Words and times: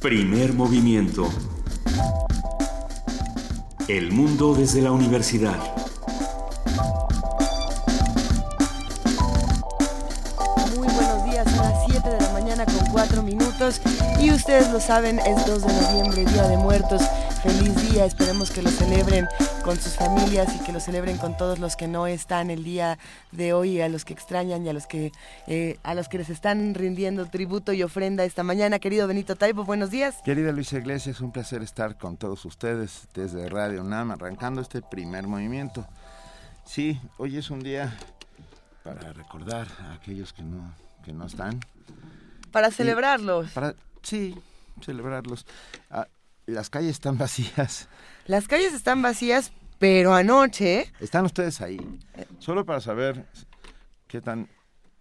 Primer 0.00 0.52
movimiento. 0.52 1.28
El 3.88 4.12
mundo 4.12 4.54
desde 4.54 4.80
la 4.80 4.92
universidad. 4.92 5.58
Muy 10.76 10.86
buenos 10.86 11.24
días, 11.24 11.50
son 11.50 11.64
las 11.64 11.84
7 11.88 12.10
de 12.10 12.20
la 12.20 12.32
mañana 12.32 12.64
con 12.64 12.86
4 12.92 13.24
minutos 13.24 13.80
y 14.20 14.30
ustedes 14.30 14.70
lo 14.70 14.78
saben, 14.78 15.18
es 15.18 15.44
2 15.44 15.62
de 15.62 15.72
noviembre, 15.72 16.24
Día 16.26 16.46
de 16.46 16.56
Muertos. 16.58 17.02
Feliz 17.42 17.90
día, 17.90 18.04
esperemos 18.04 18.52
que 18.52 18.62
lo 18.62 18.70
celebren 18.70 19.26
con 19.64 19.76
sus 19.76 19.94
familias 19.94 20.54
y 20.54 20.64
que 20.64 20.72
lo 20.72 20.80
celebren 20.80 21.18
con 21.18 21.36
todos 21.36 21.58
los 21.58 21.76
que 21.76 21.88
no 21.88 22.06
están 22.06 22.50
el 22.50 22.64
día 22.64 22.98
de 23.32 23.52
hoy, 23.52 23.80
a 23.80 23.88
los 23.88 24.04
que 24.04 24.12
extrañan 24.12 24.64
y 24.64 24.68
a 24.68 24.72
los 24.72 24.86
que 24.86 25.12
eh, 25.46 25.78
a 25.82 25.94
los 25.94 26.08
que 26.08 26.18
les 26.18 26.30
están 26.30 26.74
rindiendo 26.74 27.26
tributo 27.26 27.72
y 27.72 27.82
ofrenda 27.82 28.24
esta 28.24 28.42
mañana. 28.42 28.78
Querido 28.78 29.06
Benito 29.06 29.36
Taibo, 29.36 29.64
buenos 29.64 29.90
días. 29.90 30.16
Querida 30.24 30.52
Luisa 30.52 30.78
Iglesias, 30.78 31.20
un 31.20 31.32
placer 31.32 31.62
estar 31.62 31.96
con 31.98 32.16
todos 32.16 32.44
ustedes 32.44 33.08
desde 33.14 33.48
Radio 33.48 33.82
NAM, 33.84 34.10
arrancando 34.10 34.60
este 34.60 34.82
primer 34.82 35.26
movimiento. 35.26 35.86
Sí, 36.64 37.00
hoy 37.16 37.36
es 37.36 37.50
un 37.50 37.60
día 37.60 37.96
para 38.84 39.12
recordar 39.12 39.66
a 39.80 39.94
aquellos 39.94 40.32
que 40.32 40.42
no, 40.42 40.74
que 41.04 41.12
no 41.12 41.26
están. 41.26 41.60
Para 42.52 42.70
celebrarlos. 42.70 43.50
Para, 43.52 43.74
sí, 44.02 44.34
celebrarlos. 44.82 45.46
Ah, 45.90 46.06
las 46.52 46.70
calles 46.70 46.90
están 46.92 47.18
vacías. 47.18 47.88
Las 48.26 48.48
calles 48.48 48.74
están 48.74 49.02
vacías, 49.02 49.52
pero 49.78 50.14
anoche... 50.14 50.90
Están 51.00 51.24
ustedes 51.24 51.60
ahí. 51.60 51.78
Solo 52.38 52.64
para 52.64 52.80
saber 52.80 53.26
qué 54.06 54.20
tan 54.20 54.48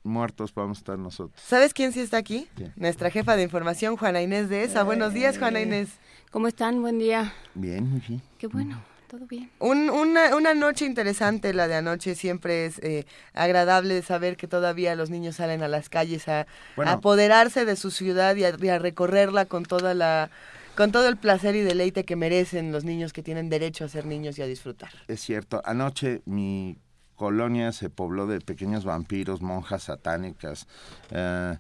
muertos 0.04 0.52
podemos 0.52 0.78
estar 0.78 0.98
nosotros. 0.98 1.42
¿Sabes 1.46 1.74
quién 1.74 1.92
sí 1.92 2.00
está 2.00 2.18
aquí? 2.18 2.48
¿Quién? 2.56 2.74
Nuestra 2.76 3.10
jefa 3.10 3.36
de 3.36 3.44
información, 3.44 3.98
Juana 3.98 4.22
Inés 4.22 4.50
de 4.50 4.64
ESA. 4.64 4.84
Buenos 4.84 5.14
días, 5.14 5.38
Juana 5.38 5.60
Inés. 5.62 5.90
¿Cómo 6.32 6.48
están? 6.48 6.82
Buen 6.82 7.00
día. 7.00 7.34
Bien, 7.56 7.90
muy 7.90 8.00
bien. 8.02 8.22
Qué 8.38 8.48
bueno, 8.48 8.82
todo 9.10 9.26
bien. 9.26 9.50
Un- 9.60 9.90
una, 9.90 10.36
una 10.36 10.54
noche 10.54 10.86
interesante 10.86 11.54
la 11.54 11.68
de 11.68 11.76
anoche. 11.76 12.16
Siempre 12.16 12.66
es 12.66 12.80
eh, 12.80 13.06
agradable 13.34 14.02
saber 14.02 14.38
que 14.38 14.48
todavía 14.48 14.96
los 14.96 15.10
niños 15.10 15.36
salen 15.38 15.64
a 15.64 15.68
las 15.68 15.90
calles 15.90 16.28
a, 16.30 16.48
Bueno. 16.78 16.92
a 16.92 16.94
apoderarse 16.96 17.66
de 17.66 17.76
su 17.76 17.92
ciudad 17.92 18.36
y 18.38 18.46
a, 18.46 18.56
y 18.62 18.68
a 18.70 18.80
recorrerla 18.80 19.46
con 19.46 19.64
toda 19.64 19.94
la 19.94 20.30
con 20.78 20.92
todo 20.94 21.10
el 21.10 21.18
placer 21.18 21.56
y 21.56 21.62
deleite 21.62 22.06
que 22.06 22.16
merecen 22.16 22.72
los 22.72 22.86
niños 22.86 23.12
que 23.12 23.24
tienen 23.24 23.50
derecho 23.50 23.84
a 23.84 23.90
ser 23.90 24.06
niños 24.06 24.38
y 24.38 24.44
a 24.44 24.46
disfrutar. 24.46 24.92
Es 25.10 25.20
cierto, 25.20 25.62
anoche 25.66 26.22
mi 26.26 26.78
colonia 27.16 27.72
se 27.72 27.90
pobló 27.90 28.28
de 28.28 28.40
pequeños 28.40 28.86
vampiros, 28.86 29.42
monjas 29.42 29.84
satánicas, 29.84 30.68
eh, 31.12 31.56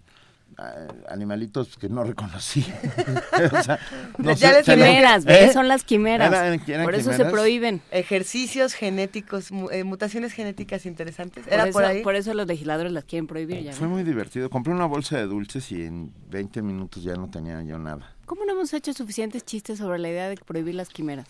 eh, 0.59 0.87
animalitos 1.09 1.77
que 1.77 1.89
no 1.89 2.03
reconocí. 2.03 2.63
O 3.59 3.61
sea, 3.63 3.79
no 4.17 4.33
Ya 4.33 4.49
sé, 4.49 4.53
les 4.53 4.65
Quimeras, 4.65 5.23
¿Eh? 5.25 5.27
¿ves? 5.27 5.53
Son 5.53 5.67
las 5.67 5.83
quimeras. 5.83 6.31
Eran- 6.31 6.61
eran 6.67 6.83
por 6.85 6.95
eso 6.95 7.11
se 7.13 7.25
prohíben. 7.25 7.81
Ejercicios 7.91 8.73
genéticos, 8.73 9.51
mu- 9.51 9.69
eh, 9.71 9.83
mutaciones 9.83 10.33
genéticas 10.33 10.85
interesantes. 10.85 11.43
Por 11.43 11.53
¿Era 11.53 11.63
eso, 11.63 11.73
por 11.73 11.85
ahí? 11.85 12.01
por 12.03 12.15
eso 12.15 12.33
los 12.33 12.47
legisladores 12.47 12.91
las 12.91 13.03
quieren 13.05 13.27
prohibir 13.27 13.61
ya. 13.63 13.73
Fue 13.73 13.87
muy 13.87 14.03
divertido. 14.03 14.49
Compré 14.49 14.73
una 14.73 14.85
bolsa 14.85 15.17
de 15.17 15.23
dulces 15.25 15.71
y 15.71 15.83
en 15.83 16.11
20 16.29 16.61
minutos 16.61 17.03
ya 17.03 17.13
no 17.15 17.29
tenía 17.29 17.61
yo 17.63 17.77
nada. 17.79 18.13
¿Cómo 18.27 18.45
no 18.45 18.51
hemos 18.51 18.71
hecho 18.73 18.93
suficientes 18.93 19.43
chistes 19.43 19.79
sobre 19.79 19.97
la 19.97 20.09
idea 20.09 20.29
de 20.29 20.35
prohibir 20.37 20.75
las 20.75 20.89
quimeras? 20.89 21.27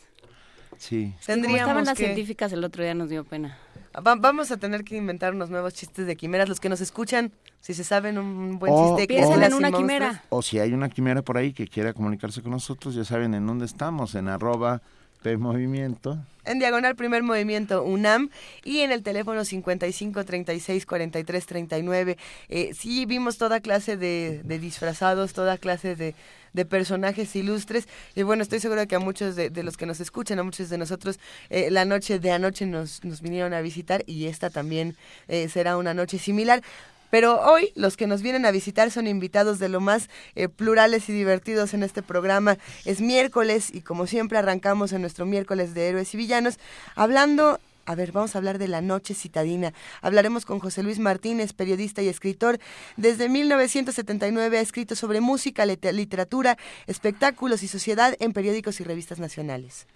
Sí. 0.78 1.14
Como 1.26 1.56
estaban 1.56 1.86
las 1.86 1.98
que... 1.98 2.04
científicas 2.06 2.52
el 2.52 2.64
otro 2.64 2.84
día 2.84 2.94
nos 2.94 3.10
dio 3.10 3.24
pena. 3.24 3.58
Va- 3.96 4.16
vamos 4.16 4.52
a 4.52 4.58
tener 4.58 4.84
que 4.84 4.98
inventar 4.98 5.34
unos 5.34 5.50
nuevos 5.50 5.74
chistes 5.74 6.06
de 6.06 6.16
quimeras. 6.16 6.50
Los 6.50 6.60
que 6.60 6.70
nos 6.70 6.82
escuchan, 6.82 7.32
si 7.62 7.74
se 7.74 7.84
saben 7.84 8.18
un 8.18 8.60
buen 8.60 8.74
O- 8.74 8.90
chiste, 8.98 9.08
que 9.08 9.14
Piensen 9.16 9.34
quimeras 9.34 9.52
en 9.52 9.58
una 9.58 9.70
monstruos. 9.70 9.90
quimera. 9.92 10.24
O 10.30 10.42
si 10.42 10.60
hay 10.60 10.74
una 10.74 10.90
quimera 10.90 11.22
por 11.22 11.38
ahí 11.38 11.54
que 11.54 11.68
quiera 11.68 11.94
comunicarse 11.94 12.42
con 12.42 12.52
nosotros, 12.52 12.94
ya 12.96 13.06
saben 13.06 13.34
en 13.34 13.48
dónde 13.48 13.66
estamos, 13.66 14.14
en 14.16 14.28
arroba 14.28 14.82
P 15.22 15.38
Movimiento. 15.38 16.18
En 16.46 16.60
diagonal 16.60 16.96
primer 16.96 17.24
movimiento 17.24 17.84
UNAM 17.84 18.30
y 18.64 18.80
en 18.80 18.94
el 18.94 19.04
teléfono 19.04 19.44
55 19.44 20.24
36 20.24 20.86
43 20.86 21.46
39. 21.46 22.18
Eh, 22.48 22.74
sí, 22.74 23.06
vimos 23.06 23.38
toda 23.38 23.60
clase 23.60 23.98
de, 23.98 24.42
de 24.46 24.58
disfrazados, 24.58 25.34
toda 25.34 25.58
clase 25.58 25.98
de, 25.98 26.16
de 26.54 26.66
personajes 26.66 27.36
ilustres. 27.36 27.88
Y 28.16 28.24
bueno, 28.24 28.44
estoy 28.44 28.62
segura 28.62 28.86
que 28.86 28.96
a 28.96 29.00
muchos 29.00 29.36
de, 29.36 29.50
de 29.50 29.64
los 29.64 29.76
que 29.76 29.86
nos 29.86 30.00
escuchan, 30.00 30.40
a 30.40 30.44
muchos 30.44 30.70
de 30.70 30.78
nosotros, 30.78 31.20
eh, 31.50 31.70
la 31.70 31.84
noche 31.84 32.18
de 32.20 32.32
anoche 32.32 32.66
nos, 32.66 33.04
nos 33.04 33.22
vinieron 33.22 33.54
a 33.54 33.60
visitar 33.60 34.04
y 34.08 34.28
esta 34.28 34.50
también 34.50 34.96
eh, 35.28 35.50
será 35.50 35.76
una 35.76 35.94
noche 35.94 36.18
similar. 36.18 36.64
Pero 37.10 37.40
hoy 37.42 37.72
los 37.76 37.96
que 37.98 38.08
nos 38.08 38.22
vienen 38.22 38.46
a 38.46 38.52
visitar 38.52 38.92
son 38.92 39.08
invitados 39.08 39.60
de 39.60 39.70
lo 39.70 39.80
más 39.80 40.10
eh, 40.36 40.50
plurales 40.50 41.08
y 41.10 41.14
divertidos 41.14 41.74
en 41.74 41.84
este 41.84 42.02
programa. 42.02 42.58
Es 42.86 43.02
miércoles 43.02 43.70
y 43.74 43.82
como 43.82 44.08
siempre 44.08 44.38
arrancamos 44.38 44.92
en 44.92 45.02
nuestro 45.02 45.26
miércoles 45.26 45.74
de 45.74 45.88
héroes 45.90 46.14
y 46.14 46.18
villanos 46.18 46.60
hablando... 46.96 47.60
A 47.90 47.96
ver, 47.96 48.12
vamos 48.12 48.36
a 48.36 48.40
hablar 48.40 48.58
de 48.58 48.68
la 48.68 48.82
noche 48.82 49.14
citadina. 49.14 49.72
Hablaremos 50.02 50.44
con 50.44 50.60
José 50.60 50.84
Luis 50.84 51.00
Martínez, 51.00 51.54
periodista 51.54 52.02
y 52.02 52.10
escritor. 52.10 52.60
Desde 52.98 53.30
1979 53.30 54.58
ha 54.58 54.62
escrito 54.62 54.94
sobre 54.94 55.22
música, 55.22 55.66
lit- 55.66 55.94
literatura, 55.94 56.58
espectáculos 56.86 57.64
y 57.64 57.70
sociedad 57.70 58.14
en 58.20 58.34
periódicos 58.34 58.82
y 58.82 58.84
revistas 58.84 59.20
nacionales. 59.20 59.88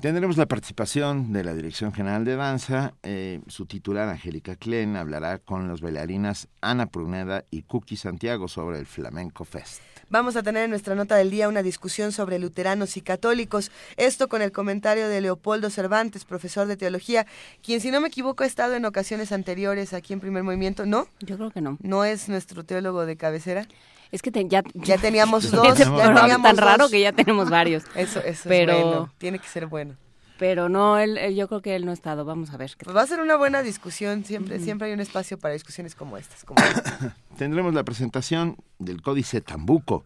Tendremos 0.00 0.36
la 0.36 0.46
participación 0.46 1.32
de 1.32 1.44
la 1.44 1.54
Dirección 1.54 1.92
General 1.92 2.24
de 2.24 2.34
Danza. 2.34 2.94
eh, 3.04 3.40
su 3.46 3.66
titular, 3.66 4.08
Angélica 4.08 4.56
Klen, 4.56 4.96
hablará 4.96 5.38
con 5.38 5.68
los 5.68 5.80
bailarinas 5.80 6.48
Ana 6.60 6.86
Pruneda 6.86 7.44
y 7.50 7.62
Cookie 7.62 7.96
Santiago 7.96 8.48
sobre 8.48 8.78
el 8.78 8.86
Flamenco 8.86 9.44
Fest. 9.44 9.80
Vamos 10.10 10.36
a 10.36 10.42
tener 10.42 10.64
en 10.64 10.70
nuestra 10.70 10.94
nota 10.94 11.16
del 11.16 11.30
día 11.30 11.48
una 11.48 11.62
discusión 11.62 12.12
sobre 12.12 12.38
luteranos 12.38 12.96
y 12.96 13.00
católicos. 13.00 13.70
Esto 13.96 14.28
con 14.28 14.42
el 14.42 14.50
comentario 14.52 15.08
de 15.08 15.20
Leopoldo 15.20 15.70
Cervantes, 15.70 16.24
profesor 16.24 16.66
de 16.66 16.76
teología, 16.76 17.26
quien, 17.62 17.80
si 17.80 17.90
no 17.90 18.00
me 18.00 18.08
equivoco, 18.08 18.42
ha 18.42 18.46
estado 18.46 18.74
en 18.74 18.84
ocasiones 18.84 19.32
anteriores 19.32 19.94
aquí 19.94 20.12
en 20.12 20.20
Primer 20.20 20.42
Movimiento. 20.42 20.84
¿No? 20.84 21.06
Yo 21.20 21.36
creo 21.36 21.50
que 21.50 21.60
no. 21.60 21.78
¿No 21.80 22.04
es 22.04 22.28
nuestro 22.28 22.64
teólogo 22.64 23.06
de 23.06 23.16
cabecera? 23.16 23.66
Es 24.12 24.22
que 24.22 24.30
te- 24.30 24.46
ya, 24.48 24.62
Ya 24.74 24.98
teníamos 24.98 25.50
dos. 25.50 25.66
Ese 25.80 25.84
ya 25.90 26.14
teníamos 26.14 26.42
tan 26.42 26.56
raro 26.58 26.88
que 26.88 27.00
ya 27.00 27.12
tenemos 27.12 27.50
varios. 27.50 27.82
Eso, 27.96 28.20
eso 28.20 28.48
Pero- 28.48 28.72
es 28.72 28.84
bueno. 28.84 29.12
Tiene 29.18 29.38
que 29.40 29.48
ser 29.48 29.66
bueno. 29.66 29.96
Pero 30.38 30.68
no, 30.68 30.98
él, 30.98 31.18
él- 31.18 31.34
yo 31.36 31.46
creo 31.48 31.62
que 31.62 31.76
él 31.76 31.84
no 31.84 31.90
ha 31.92 31.94
estado. 31.94 32.24
Vamos 32.24 32.50
a 32.50 32.56
ver. 32.56 32.70
qué 32.76 32.84
Pues 32.84 32.96
va 32.96 33.02
a 33.02 33.06
ser 33.06 33.20
una 33.20 33.36
buena 33.36 33.62
discusión. 33.62 34.24
Siempre, 34.24 34.58
siempre 34.60 34.88
hay 34.88 34.94
un 34.94 35.00
espacio 35.00 35.38
para 35.38 35.54
discusiones 35.54 35.94
como 35.94 36.16
estas. 36.16 36.44
como. 36.44 36.60
Tendremos 37.38 37.74
la 37.74 37.84
presentación 37.84 38.56
del 38.78 39.02
Códice 39.02 39.40
Tambuco. 39.40 40.04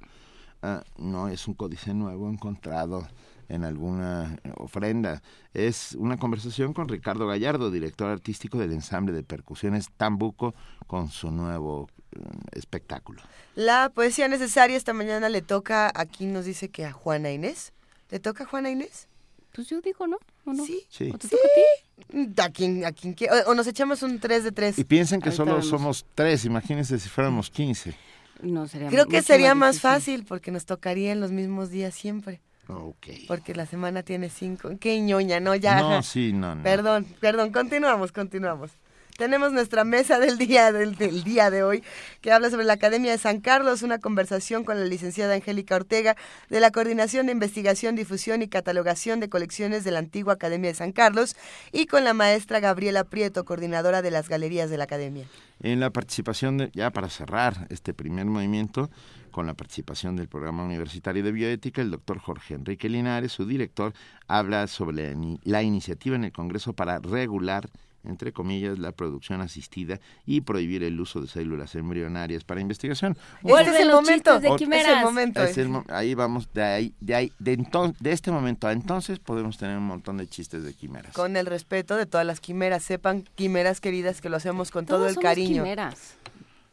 Ah, 0.62 0.82
no 0.98 1.28
es 1.28 1.46
un 1.48 1.54
códice 1.54 1.92
nuevo 1.94 2.28
encontrado 2.30 3.06
en 3.48 3.64
alguna 3.64 4.38
ofrenda. 4.56 5.22
Es 5.54 5.92
una 5.98 6.16
conversación 6.16 6.72
con 6.72 6.88
Ricardo 6.88 7.26
Gallardo, 7.26 7.70
director 7.70 8.10
artístico 8.10 8.58
del 8.58 8.72
ensamble 8.72 9.12
de 9.12 9.22
percusiones 9.22 9.88
Tambuco, 9.96 10.54
con 10.86 11.08
su 11.08 11.30
nuevo 11.30 11.88
espectáculo. 12.52 13.22
La 13.54 13.90
poesía 13.90 14.28
necesaria 14.28 14.76
esta 14.76 14.92
mañana 14.92 15.28
le 15.28 15.42
toca, 15.42 15.90
aquí 15.94 16.26
nos 16.26 16.44
dice 16.44 16.68
que 16.68 16.84
a 16.84 16.92
Juana 16.92 17.30
Inés. 17.30 17.72
¿Le 18.10 18.20
toca 18.20 18.44
a 18.44 18.46
Juana 18.46 18.70
Inés? 18.70 19.08
Pues 19.52 19.68
yo 19.68 19.80
digo, 19.80 20.06
¿no? 20.06 20.18
¿O 20.44 20.52
no? 20.52 20.64
Sí. 20.64 20.86
Sí. 20.90 21.10
¿O 21.14 21.18
te 21.18 21.28
toca 21.28 21.42
a 21.42 21.54
ti? 22.14 22.32
A 22.42 22.50
quien, 22.50 22.84
a 22.84 22.92
quien 22.92 23.14
quiera. 23.14 23.42
O, 23.46 23.52
o 23.52 23.54
nos 23.54 23.66
echamos 23.66 24.02
un 24.02 24.20
3 24.20 24.44
de 24.44 24.52
3. 24.52 24.78
Y 24.78 24.84
piensen 24.84 25.20
que 25.20 25.30
Ahorita 25.30 25.36
solo 25.44 25.52
vemos. 25.52 25.68
somos 25.68 26.06
tres, 26.14 26.44
imagínense 26.44 26.98
si 26.98 27.08
fuéramos 27.08 27.48
15. 27.50 27.94
No, 28.42 28.68
sería 28.68 28.88
Creo 28.90 29.06
que 29.06 29.22
sería 29.22 29.54
más 29.54 29.76
difícil. 29.76 29.90
fácil 29.90 30.24
porque 30.26 30.50
nos 30.50 30.66
tocaría 30.66 31.10
en 31.12 31.20
los 31.20 31.30
mismos 31.32 31.70
días 31.70 31.94
siempre. 31.94 32.42
Ok. 32.68 33.06
Porque 33.28 33.54
la 33.54 33.64
semana 33.64 34.02
tiene 34.02 34.28
cinco. 34.28 34.70
Qué 34.78 35.00
ñoña, 35.00 35.40
¿no? 35.40 35.54
Ya. 35.54 35.80
No, 35.80 36.02
sí, 36.02 36.32
no, 36.34 36.54
no. 36.54 36.62
Perdón, 36.62 37.06
perdón, 37.20 37.50
continuamos, 37.50 38.12
continuamos. 38.12 38.72
Tenemos 39.16 39.50
nuestra 39.52 39.84
mesa 39.84 40.18
del 40.18 40.36
día 40.36 40.72
del, 40.72 40.94
día 40.96 41.50
de 41.50 41.62
hoy 41.62 41.82
que 42.20 42.32
habla 42.32 42.50
sobre 42.50 42.66
la 42.66 42.74
Academia 42.74 43.12
de 43.12 43.18
San 43.18 43.40
Carlos, 43.40 43.82
una 43.82 43.98
conversación 43.98 44.62
con 44.62 44.78
la 44.78 44.84
licenciada 44.84 45.34
Angélica 45.34 45.74
Ortega 45.74 46.16
de 46.50 46.60
la 46.60 46.70
Coordinación 46.70 47.26
de 47.26 47.32
Investigación, 47.32 47.96
Difusión 47.96 48.42
y 48.42 48.48
Catalogación 48.48 49.18
de 49.20 49.30
Colecciones 49.30 49.84
de 49.84 49.90
la 49.90 50.00
antigua 50.00 50.34
Academia 50.34 50.68
de 50.68 50.74
San 50.74 50.92
Carlos 50.92 51.34
y 51.72 51.86
con 51.86 52.04
la 52.04 52.12
maestra 52.12 52.60
Gabriela 52.60 53.04
Prieto, 53.04 53.46
coordinadora 53.46 54.02
de 54.02 54.10
las 54.10 54.28
galerías 54.28 54.68
de 54.68 54.76
la 54.76 54.84
Academia. 54.84 55.24
En 55.60 55.80
la 55.80 55.88
participación, 55.90 56.58
de, 56.58 56.70
ya 56.74 56.90
para 56.90 57.08
cerrar 57.08 57.66
este 57.70 57.94
primer 57.94 58.26
movimiento, 58.26 58.90
con 59.30 59.46
la 59.46 59.54
participación 59.54 60.16
del 60.16 60.28
Programa 60.28 60.64
Universitario 60.64 61.22
de 61.22 61.32
Bioética, 61.32 61.80
el 61.80 61.90
doctor 61.90 62.18
Jorge 62.18 62.54
Enrique 62.54 62.88
Linares, 62.88 63.32
su 63.32 63.46
director, 63.46 63.94
habla 64.28 64.66
sobre 64.66 65.14
la 65.44 65.62
iniciativa 65.62 66.16
en 66.16 66.24
el 66.24 66.32
Congreso 66.32 66.74
para 66.74 66.98
regular, 66.98 67.68
entre 68.06 68.32
comillas, 68.32 68.78
la 68.78 68.92
producción 68.92 69.40
asistida 69.40 70.00
y 70.24 70.40
prohibir 70.42 70.82
el 70.82 71.00
uso 71.00 71.20
de 71.20 71.28
células 71.28 71.74
embrionarias 71.74 72.44
para 72.44 72.60
investigación. 72.60 73.16
Este 73.44 73.70
es 73.70 73.80
el 73.80 73.90
momento. 73.90 74.40
de 74.40 74.48
Es 74.48 74.60
el 74.88 75.00
momento. 75.04 75.42
Es 75.42 75.58
el 75.58 75.68
mo- 75.68 75.84
ahí 75.88 76.14
vamos, 76.14 76.48
de 76.54 76.62
ahí, 76.62 76.94
de 77.00 77.14
ahí, 77.14 77.32
de, 77.38 77.56
de 78.00 78.12
este 78.12 78.30
momento 78.30 78.66
a 78.66 78.72
entonces 78.72 79.18
podemos 79.18 79.58
tener 79.58 79.76
un 79.78 79.86
montón 79.86 80.16
de 80.16 80.26
chistes 80.26 80.62
de 80.64 80.72
quimeras. 80.74 81.12
Con 81.12 81.36
el 81.36 81.46
respeto 81.46 81.96
de 81.96 82.06
todas 82.06 82.26
las 82.26 82.40
quimeras. 82.40 82.82
Sepan, 82.84 83.24
quimeras 83.34 83.80
queridas, 83.80 84.20
que 84.20 84.28
lo 84.28 84.36
hacemos 84.36 84.70
con 84.70 84.86
todo 84.86 84.98
Todos 84.98 85.08
el 85.10 85.14
somos 85.14 85.24
cariño. 85.24 85.62
quimeras. 85.62 86.14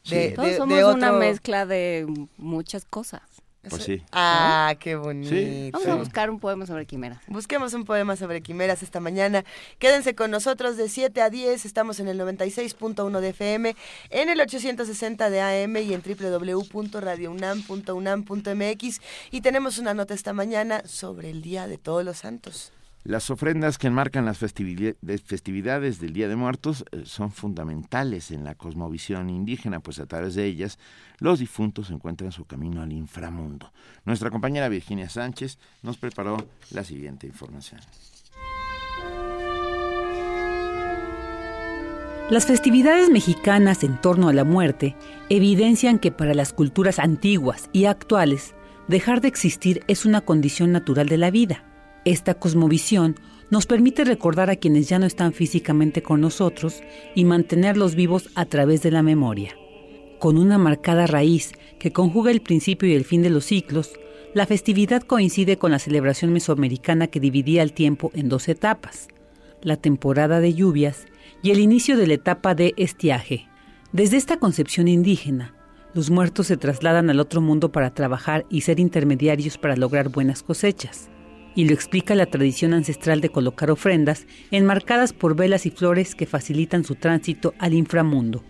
De, 0.09 0.29
Sí. 0.29 0.35
Todos 0.35 0.55
somos 0.57 0.77
de 0.77 0.83
una 0.85 1.11
mezcla 1.13 1.65
de 1.65 2.05
muchas 2.37 2.83
cosas. 2.85 3.21
Pues 3.69 3.83
sí. 3.83 4.03
Ah, 4.11 4.75
qué 4.79 4.97
bonito. 4.97 5.79
Vamos 5.79 5.87
a 5.87 5.95
buscar 5.95 6.29
un 6.29 6.39
poema 6.39 6.65
sobre 6.65 6.85
quimeras. 6.85 7.19
Busquemos 7.27 7.73
un 7.73 7.85
poema 7.85 8.17
sobre 8.17 8.41
quimeras 8.41 8.83
esta 8.83 8.99
mañana. 8.99 9.45
Quédense 9.79 10.15
con 10.15 10.31
nosotros 10.31 10.75
de 10.75 10.89
7 10.89 11.21
a 11.21 11.29
10. 11.29 11.65
Estamos 11.65 12.01
en 12.01 12.09
el 12.09 12.19
96.1 12.19 13.21
de 13.21 13.29
FM, 13.29 13.73
en 14.09 14.29
el 14.29 14.41
860 14.41 15.29
de 15.29 15.41
AM 15.41 15.77
y 15.77 15.93
en 15.93 16.03
www.radiounam.unam.mx. 16.03 19.01
Y 19.31 19.39
tenemos 19.41 19.77
una 19.77 19.93
nota 19.93 20.13
esta 20.13 20.33
mañana 20.33 20.83
sobre 20.85 21.29
el 21.29 21.41
Día 21.41 21.67
de 21.67 21.77
Todos 21.77 22.03
los 22.03 22.17
Santos. 22.17 22.73
Las 23.05 23.29
ofrendas 23.29 23.77
que 23.77 23.87
enmarcan 23.87 24.23
las 24.23 24.37
festividades 24.37 25.99
del 25.99 26.13
Día 26.13 26.29
de 26.29 26.37
Muertos 26.37 26.85
eh, 26.91 27.01
son 27.03 27.31
fundamentales 27.31 28.31
en 28.31 28.45
la 28.45 28.55
cosmovisión 28.55 29.29
indígena, 29.29 29.81
pues 29.81 29.99
a 29.99 30.05
través 30.05 30.35
de 30.35 30.45
ellas 30.45 30.79
los 31.19 31.39
difuntos 31.39 31.91
encuentran 31.91 32.31
su 32.31 32.45
camino 32.45 32.81
al 32.81 32.93
inframundo. 32.93 33.73
Nuestra 34.05 34.31
compañera 34.31 34.69
Virginia 34.69 35.09
Sánchez 35.09 35.59
nos 35.81 35.97
preparó 35.97 36.47
la 36.71 36.85
siguiente 36.85 37.27
información. 37.27 37.81
Las 42.29 42.45
festividades 42.45 43.09
mexicanas 43.09 43.83
en 43.83 43.99
torno 43.99 44.29
a 44.29 44.33
la 44.33 44.45
muerte 44.45 44.95
evidencian 45.27 45.99
que 45.99 46.13
para 46.13 46.33
las 46.33 46.53
culturas 46.53 46.99
antiguas 46.99 47.69
y 47.73 47.83
actuales, 47.83 48.55
dejar 48.87 49.19
de 49.19 49.27
existir 49.27 49.83
es 49.89 50.05
una 50.05 50.21
condición 50.21 50.71
natural 50.71 51.09
de 51.09 51.17
la 51.17 51.29
vida 51.29 51.65
esta 52.05 52.33
cosmovisión 52.33 53.15
nos 53.49 53.65
permite 53.65 54.03
recordar 54.03 54.49
a 54.49 54.55
quienes 54.55 54.89
ya 54.89 54.99
no 54.99 55.05
están 55.05 55.31
físicamente 55.31 56.01
con 56.01 56.21
nosotros 56.21 56.81
y 57.15 57.23
mantenerlos 57.23 57.95
vivos 57.95 58.29
a 58.35 58.45
través 58.45 58.81
de 58.81 58.91
la 58.91 59.03
memoria. 59.03 59.55
Con 60.19 60.37
una 60.37 60.57
marcada 60.57 61.05
raíz 61.07 61.51
que 61.79 61.91
conjuga 61.91 62.31
el 62.31 62.41
principio 62.41 62.89
y 62.89 62.93
el 62.93 63.05
fin 63.05 63.21
de 63.21 63.29
los 63.29 63.45
ciclos, 63.45 63.93
la 64.33 64.45
festividad 64.47 65.03
coincide 65.03 65.57
con 65.57 65.71
la 65.71 65.79
celebración 65.79 66.33
mesoamericana 66.33 67.07
que 67.07 67.19
dividía 67.19 67.61
el 67.61 67.73
tiempo 67.73 68.11
en 68.15 68.29
dos 68.29 68.49
etapas, 68.49 69.07
la 69.61 69.77
temporada 69.77 70.39
de 70.39 70.53
lluvias 70.53 71.05
y 71.41 71.51
el 71.51 71.59
inicio 71.59 71.95
de 71.97 72.07
la 72.07 72.15
etapa 72.15 72.55
de 72.55 72.73
estiaje. 72.77 73.47
Desde 73.91 74.17
esta 74.17 74.39
concepción 74.39 74.87
indígena, 74.87 75.53
los 75.93 76.09
muertos 76.09 76.47
se 76.47 76.57
trasladan 76.57 77.11
al 77.11 77.19
otro 77.19 77.39
mundo 77.39 77.71
para 77.71 77.93
trabajar 77.93 78.45
y 78.49 78.61
ser 78.61 78.79
intermediarios 78.79 79.59
para 79.59 79.75
lograr 79.75 80.09
buenas 80.09 80.41
cosechas 80.41 81.11
y 81.55 81.65
lo 81.65 81.73
explica 81.73 82.15
la 82.15 82.25
tradición 82.25 82.73
ancestral 82.73 83.21
de 83.21 83.29
colocar 83.29 83.71
ofrendas 83.71 84.25
enmarcadas 84.51 85.13
por 85.13 85.35
velas 85.35 85.65
y 85.65 85.71
flores 85.71 86.15
que 86.15 86.25
facilitan 86.25 86.83
su 86.83 86.95
tránsito 86.95 87.53
al 87.59 87.73
inframundo. 87.73 88.43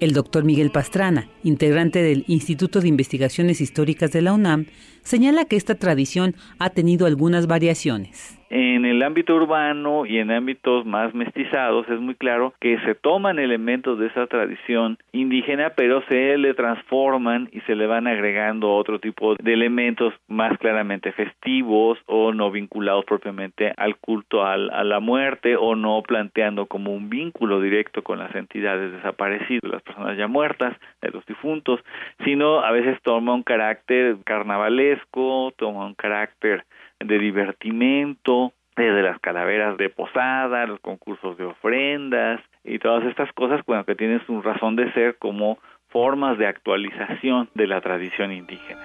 El 0.00 0.12
doctor 0.12 0.44
Miguel 0.44 0.70
Pastrana, 0.70 1.30
integrante 1.42 2.02
del 2.02 2.24
Instituto 2.26 2.80
de 2.80 2.88
Investigaciones 2.88 3.60
Históricas 3.60 4.10
de 4.10 4.22
la 4.22 4.32
UNAM, 4.32 4.66
señala 5.02 5.44
que 5.44 5.56
esta 5.56 5.76
tradición 5.76 6.34
ha 6.58 6.70
tenido 6.70 7.06
algunas 7.06 7.46
variaciones. 7.46 8.38
En 8.56 8.84
el 8.84 9.02
ámbito 9.02 9.34
urbano 9.34 10.06
y 10.06 10.18
en 10.18 10.30
ámbitos 10.30 10.86
más 10.86 11.12
mestizados 11.12 11.88
es 11.88 11.98
muy 11.98 12.14
claro 12.14 12.54
que 12.60 12.78
se 12.84 12.94
toman 12.94 13.40
elementos 13.40 13.98
de 13.98 14.06
esa 14.06 14.28
tradición 14.28 14.96
indígena, 15.10 15.70
pero 15.70 16.02
se 16.02 16.38
le 16.38 16.54
transforman 16.54 17.48
y 17.50 17.62
se 17.62 17.74
le 17.74 17.88
van 17.88 18.06
agregando 18.06 18.72
otro 18.72 19.00
tipo 19.00 19.34
de 19.34 19.54
elementos 19.54 20.14
más 20.28 20.56
claramente 20.58 21.10
festivos 21.10 21.98
o 22.06 22.32
no 22.32 22.52
vinculados 22.52 23.04
propiamente 23.06 23.72
al 23.76 23.96
culto 23.96 24.46
a 24.46 24.56
la 24.56 25.00
muerte 25.00 25.56
o 25.56 25.74
no 25.74 26.00
planteando 26.02 26.66
como 26.66 26.94
un 26.94 27.10
vínculo 27.10 27.60
directo 27.60 28.04
con 28.04 28.20
las 28.20 28.32
entidades 28.36 28.92
desaparecidas, 28.92 29.68
las 29.68 29.82
personas 29.82 30.16
ya 30.16 30.28
muertas, 30.28 30.76
los 31.02 31.26
difuntos, 31.26 31.80
sino 32.24 32.60
a 32.60 32.70
veces 32.70 33.02
toma 33.02 33.34
un 33.34 33.42
carácter 33.42 34.16
carnavalesco, 34.24 35.52
toma 35.56 35.86
un 35.86 35.94
carácter 35.94 36.64
de 37.00 37.18
divertimento, 37.18 38.52
desde 38.76 39.02
las 39.02 39.20
calaveras 39.20 39.76
de 39.76 39.88
posada, 39.88 40.66
los 40.66 40.80
concursos 40.80 41.36
de 41.38 41.44
ofrendas 41.44 42.40
y 42.64 42.78
todas 42.78 43.04
estas 43.04 43.32
cosas, 43.32 43.60
bueno, 43.66 43.84
que 43.84 43.94
tienen 43.94 44.24
su 44.26 44.42
razón 44.42 44.76
de 44.76 44.92
ser 44.92 45.16
como 45.18 45.58
formas 45.88 46.38
de 46.38 46.46
actualización 46.46 47.48
de 47.54 47.66
la 47.68 47.80
tradición 47.80 48.32
indígena. 48.32 48.82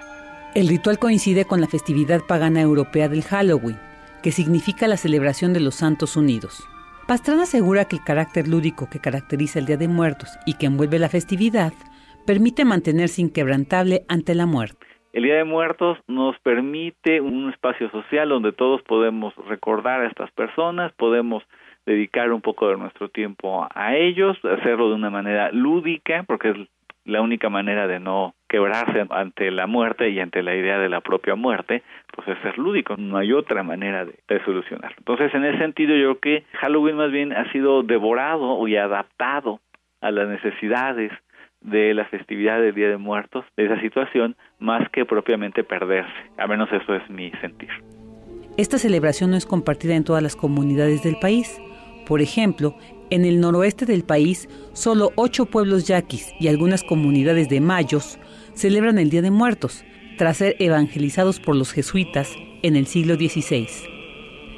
El 0.54 0.68
ritual 0.68 0.98
coincide 0.98 1.44
con 1.44 1.60
la 1.60 1.66
festividad 1.66 2.20
pagana 2.26 2.60
europea 2.60 3.08
del 3.08 3.22
Halloween, 3.22 3.78
que 4.22 4.32
significa 4.32 4.86
la 4.86 4.96
celebración 4.96 5.52
de 5.52 5.60
los 5.60 5.76
Santos 5.76 6.16
Unidos. 6.16 6.68
Pastrana 7.08 7.42
asegura 7.42 7.86
que 7.86 7.96
el 7.96 8.04
carácter 8.04 8.46
lúdico 8.46 8.88
que 8.88 9.00
caracteriza 9.00 9.58
el 9.58 9.66
Día 9.66 9.76
de 9.76 9.88
Muertos 9.88 10.28
y 10.46 10.54
que 10.54 10.66
envuelve 10.66 10.98
la 11.00 11.08
festividad 11.08 11.72
permite 12.26 12.64
mantenerse 12.64 13.22
inquebrantable 13.22 14.04
ante 14.08 14.34
la 14.36 14.46
muerte. 14.46 14.86
El 15.12 15.24
Día 15.24 15.36
de 15.36 15.44
Muertos 15.44 15.98
nos 16.06 16.38
permite 16.38 17.20
un 17.20 17.50
espacio 17.50 17.90
social 17.90 18.28
donde 18.28 18.52
todos 18.52 18.80
podemos 18.82 19.34
recordar 19.48 20.02
a 20.02 20.06
estas 20.06 20.30
personas, 20.30 20.92
podemos 20.92 21.42
dedicar 21.84 22.30
un 22.32 22.40
poco 22.40 22.68
de 22.68 22.76
nuestro 22.76 23.08
tiempo 23.08 23.66
a 23.74 23.96
ellos, 23.96 24.38
hacerlo 24.44 24.88
de 24.88 24.94
una 24.94 25.10
manera 25.10 25.50
lúdica, 25.50 26.22
porque 26.28 26.50
es 26.50 26.56
la 27.04 27.22
única 27.22 27.48
manera 27.48 27.88
de 27.88 27.98
no 27.98 28.34
quebrarse 28.48 29.04
ante 29.10 29.50
la 29.50 29.66
muerte 29.66 30.10
y 30.10 30.20
ante 30.20 30.44
la 30.44 30.54
idea 30.54 30.78
de 30.78 30.88
la 30.88 31.00
propia 31.00 31.34
muerte, 31.34 31.82
pues 32.14 32.28
es 32.28 32.38
ser 32.42 32.56
lúdico, 32.58 32.94
no 32.96 33.16
hay 33.16 33.32
otra 33.32 33.64
manera 33.64 34.04
de, 34.04 34.14
de 34.28 34.44
solucionarlo. 34.44 34.96
Entonces, 34.98 35.34
en 35.34 35.44
ese 35.44 35.58
sentido, 35.58 35.96
yo 35.96 36.20
creo 36.20 36.42
que 36.42 36.44
Halloween 36.58 36.96
más 36.96 37.10
bien 37.10 37.32
ha 37.32 37.50
sido 37.50 37.82
devorado 37.82 38.68
y 38.68 38.76
adaptado 38.76 39.58
a 40.00 40.12
las 40.12 40.28
necesidades 40.28 41.10
de 41.60 41.94
la 41.94 42.06
festividad 42.06 42.60
del 42.60 42.74
Día 42.74 42.88
de 42.88 42.96
Muertos, 42.96 43.44
de 43.56 43.66
esa 43.66 43.80
situación, 43.80 44.36
más 44.58 44.88
que 44.90 45.04
propiamente 45.04 45.64
perderse. 45.64 46.12
A 46.38 46.46
menos 46.46 46.68
eso 46.72 46.94
es 46.94 47.08
mi 47.10 47.30
sentir. 47.40 47.68
Esta 48.56 48.78
celebración 48.78 49.30
no 49.30 49.36
es 49.36 49.46
compartida 49.46 49.94
en 49.94 50.04
todas 50.04 50.22
las 50.22 50.36
comunidades 50.36 51.02
del 51.02 51.16
país. 51.18 51.60
Por 52.06 52.20
ejemplo, 52.20 52.76
en 53.10 53.24
el 53.24 53.40
noroeste 53.40 53.86
del 53.86 54.04
país, 54.04 54.48
solo 54.72 55.10
ocho 55.16 55.46
pueblos 55.46 55.86
yaquis 55.86 56.32
y 56.40 56.48
algunas 56.48 56.82
comunidades 56.82 57.48
de 57.48 57.60
mayos 57.60 58.18
celebran 58.54 58.98
el 58.98 59.10
Día 59.10 59.22
de 59.22 59.30
Muertos, 59.30 59.84
tras 60.18 60.38
ser 60.38 60.56
evangelizados 60.58 61.40
por 61.40 61.56
los 61.56 61.72
jesuitas 61.72 62.34
en 62.62 62.76
el 62.76 62.86
siglo 62.86 63.14
XVI. 63.14 63.68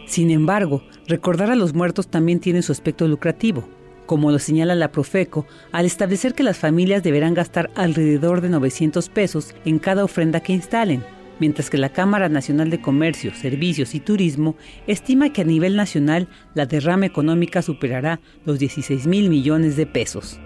Sin 0.07 0.31
embargo, 0.31 0.83
recordar 1.07 1.51
a 1.51 1.57
los 1.57 1.75
muertos 1.75 2.11
también 2.11 2.41
tiene 2.41 2.63
su 2.63 2.73
aspecto 2.73 3.07
lucrativo 3.07 3.69
como 4.13 4.31
lo 4.31 4.39
señala 4.39 4.75
la 4.75 4.93
Profeco, 4.93 5.47
al 5.73 5.87
establecer 5.87 6.35
que 6.35 6.43
las 6.43 6.59
familias 6.59 7.03
deberán 7.03 7.33
gastar 7.33 7.71
alrededor 7.77 8.43
de 8.43 8.51
900 8.51 9.09
pesos 9.09 9.55
en 9.65 9.79
cada 9.79 10.05
ofrenda 10.05 10.41
que 10.41 10.53
instalen, 10.53 11.03
mientras 11.39 11.71
que 11.71 11.79
la 11.79 11.89
Cámara 11.89 12.29
Nacional 12.29 12.69
de 12.69 12.79
Comercio, 12.79 13.33
Servicios 13.35 13.95
y 13.95 14.01
Turismo 14.01 14.55
estima 14.87 15.33
que 15.33 15.41
a 15.41 15.45
nivel 15.45 15.77
nacional 15.77 16.29
la 16.53 16.67
derrama 16.67 17.07
económica 17.07 17.63
superará 17.63 18.21
los 18.45 18.59
16 18.59 19.07
mil 19.07 19.31
millones 19.31 19.77
de 19.77 19.87
pesos. 19.87 20.39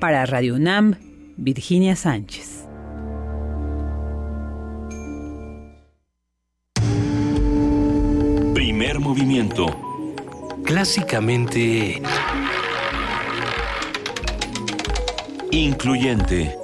Para 0.00 0.26
Radio 0.26 0.56
UNAM, 0.56 0.96
Virginia 1.36 1.94
Sánchez. 1.94 2.64
Primer 8.54 8.98
movimiento. 8.98 9.66
Clásicamente... 10.64 12.02
Incluyente. 15.50 16.54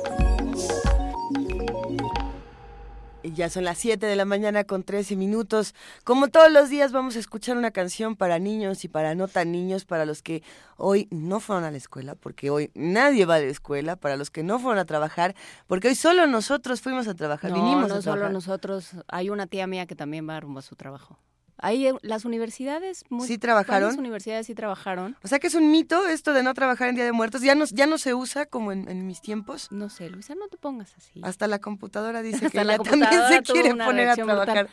Ya 3.22 3.48
son 3.48 3.64
las 3.64 3.78
7 3.78 4.04
de 4.04 4.16
la 4.16 4.26
mañana 4.26 4.64
con 4.64 4.82
13 4.82 5.16
minutos. 5.16 5.74
Como 6.04 6.28
todos 6.28 6.52
los 6.52 6.68
días 6.68 6.92
vamos 6.92 7.16
a 7.16 7.18
escuchar 7.18 7.56
una 7.56 7.70
canción 7.70 8.14
para 8.14 8.38
niños 8.38 8.84
y 8.84 8.88
para 8.88 9.14
no 9.14 9.26
tan 9.26 9.52
niños, 9.52 9.86
para 9.86 10.04
los 10.04 10.20
que 10.20 10.42
hoy 10.76 11.08
no 11.10 11.40
fueron 11.40 11.64
a 11.64 11.70
la 11.70 11.78
escuela, 11.78 12.14
porque 12.14 12.50
hoy 12.50 12.70
nadie 12.74 13.24
va 13.24 13.36
a 13.36 13.40
la 13.40 13.46
escuela, 13.46 13.96
para 13.96 14.16
los 14.16 14.30
que 14.30 14.42
no 14.42 14.58
fueron 14.58 14.78
a 14.78 14.84
trabajar, 14.84 15.34
porque 15.66 15.88
hoy 15.88 15.94
solo 15.94 16.26
nosotros 16.26 16.82
fuimos 16.82 17.08
a 17.08 17.14
trabajar, 17.14 17.50
no, 17.50 17.56
vinimos 17.56 17.88
no 17.88 17.94
a 17.94 18.02
solo 18.02 18.02
trabajar. 18.02 18.32
nosotros, 18.32 18.90
hay 19.08 19.30
una 19.30 19.46
tía 19.46 19.66
mía 19.66 19.86
que 19.86 19.96
también 19.96 20.28
va 20.28 20.38
rumbo 20.38 20.58
a 20.58 20.62
su 20.62 20.76
trabajo. 20.76 21.18
Ahí 21.64 21.86
eh, 21.86 21.94
las 22.02 22.24
universidades, 22.24 23.04
muy, 23.08 23.26
¿Sí 23.26 23.38
trabajaron? 23.38 23.98
universidades 23.98 24.46
sí 24.46 24.54
trabajaron. 24.54 25.16
O 25.22 25.28
sea 25.28 25.38
que 25.38 25.46
es 25.46 25.54
un 25.54 25.70
mito 25.70 26.06
esto 26.06 26.32
de 26.34 26.42
no 26.42 26.52
trabajar 26.52 26.88
en 26.90 26.94
Día 26.94 27.04
de 27.04 27.12
Muertos. 27.12 27.40
Ya 27.42 27.54
no, 27.54 27.64
ya 27.64 27.86
no 27.86 27.96
se 27.98 28.12
usa 28.14 28.44
como 28.46 28.70
en, 28.72 28.88
en 28.88 29.06
mis 29.06 29.20
tiempos. 29.22 29.72
No 29.72 29.88
sé, 29.88 30.10
Luisa, 30.10 30.34
no 30.34 30.48
te 30.48 30.56
pongas 30.58 30.94
así. 30.96 31.20
Hasta 31.22 31.46
la 31.48 31.60
computadora 31.60 32.20
dice 32.22 32.46
Hasta 32.46 32.50
que 32.58 32.64
la 32.64 32.74
ella 32.74 32.82
también 32.82 33.00
computadora 33.10 33.36
se 33.36 33.42
quiere 33.52 33.70
poner 33.74 34.08
a 34.10 34.14
brutal. 34.14 34.36
trabajar. 34.44 34.68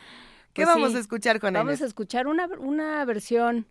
¿Qué 0.52 0.64
Pues 0.64 0.68
vamos 0.74 0.90
sí, 0.90 0.96
a 0.98 1.00
escuchar 1.00 1.40
con 1.40 1.54
Vamos 1.54 1.70
Enes? 1.70 1.82
a 1.82 1.86
escuchar 1.86 2.26
una, 2.26 2.46
una 2.58 3.04
versión 3.06 3.66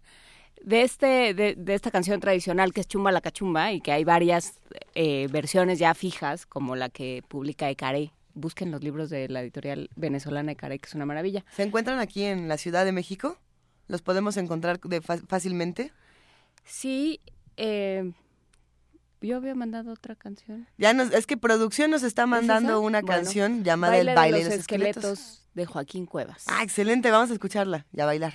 de 0.64 0.82
este 0.82 1.34
de, 1.36 1.56
de 1.56 1.74
esta 1.76 1.92
canción 1.92 2.20
tradicional 2.20 2.74
que 2.74 2.82
es 2.82 2.88
Chumba 2.88 3.12
la 3.12 3.22
Cachumba 3.22 3.72
y 3.72 3.82
que 3.82 3.92
hay 3.92 4.04
varias 4.04 4.60
eh, 4.96 5.28
versiones 5.32 5.78
ya 5.80 5.94
fijas 5.94 6.46
como 6.48 6.76
la 6.76 6.90
que 6.90 7.24
publica 7.28 7.70
Ecaré. 7.70 8.12
Busquen 8.34 8.72
los 8.72 8.84
libros 8.84 9.10
de 9.10 9.28
la 9.30 9.42
editorial 9.42 9.90
venezolana 9.96 10.52
Ecaré, 10.52 10.80
que 10.80 10.88
es 10.88 10.96
una 10.96 11.06
maravilla. 11.06 11.46
¿Se 11.56 11.64
encuentran 11.64 12.00
aquí 12.00 12.24
en 12.24 12.48
la 12.48 12.58
Ciudad 12.58 12.86
de 12.86 12.92
México? 12.92 13.38
¿Los 13.88 14.02
podemos 14.02 14.38
encontrar 14.38 14.80
de 14.80 15.02
fácilmente? 15.02 15.92
Sí, 16.64 17.20
eh, 17.58 18.12
yo 19.22 19.38
había 19.38 19.54
mandado 19.56 19.92
otra 19.92 20.16
canción. 20.16 20.68
Ya 20.78 20.94
nos, 20.94 21.12
es 21.12 21.28
que 21.28 21.38
producción 21.38 21.92
nos 21.92 22.04
está 22.04 22.26
mandando 22.26 22.82
una 22.82 23.04
canción 23.04 23.64
llamada 23.64 23.98
El 23.98 24.16
baile 24.16 24.40
de 24.40 24.46
los, 24.46 24.54
esqueletos. 24.54 25.44
de 25.54 25.66
Joaquín 25.66 26.06
Cuevas. 26.06 26.46
Ah, 26.48 26.64
excelente, 26.64 27.12
vamos 27.12 27.30
a 27.30 27.34
escucharla 27.34 27.86
y 27.94 28.02
a 28.02 28.06
bailar. 28.06 28.34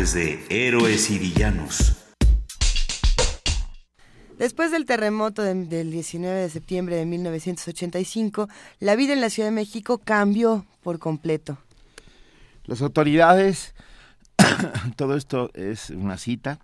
Miércoles 0.00 0.14
de 0.14 0.46
Héroes 0.48 1.10
y 1.10 1.18
Villanos. 1.18 1.94
Después 4.38 4.72
del 4.72 4.86
terremoto 4.86 5.42
del 5.42 5.90
19 5.90 6.40
de 6.40 6.48
septiembre 6.48 6.96
de 6.96 7.04
1985, 7.04 8.48
la 8.78 8.96
vida 8.96 9.12
en 9.12 9.20
la 9.20 9.28
Ciudad 9.28 9.48
de 9.48 9.54
México 9.54 9.98
cambió 9.98 10.64
por 10.82 10.98
completo. 10.98 11.58
Las 12.64 12.80
autoridades 12.80 13.74
todo 14.96 15.16
esto 15.16 15.50
es 15.52 15.90
una 15.90 16.16
cita. 16.16 16.60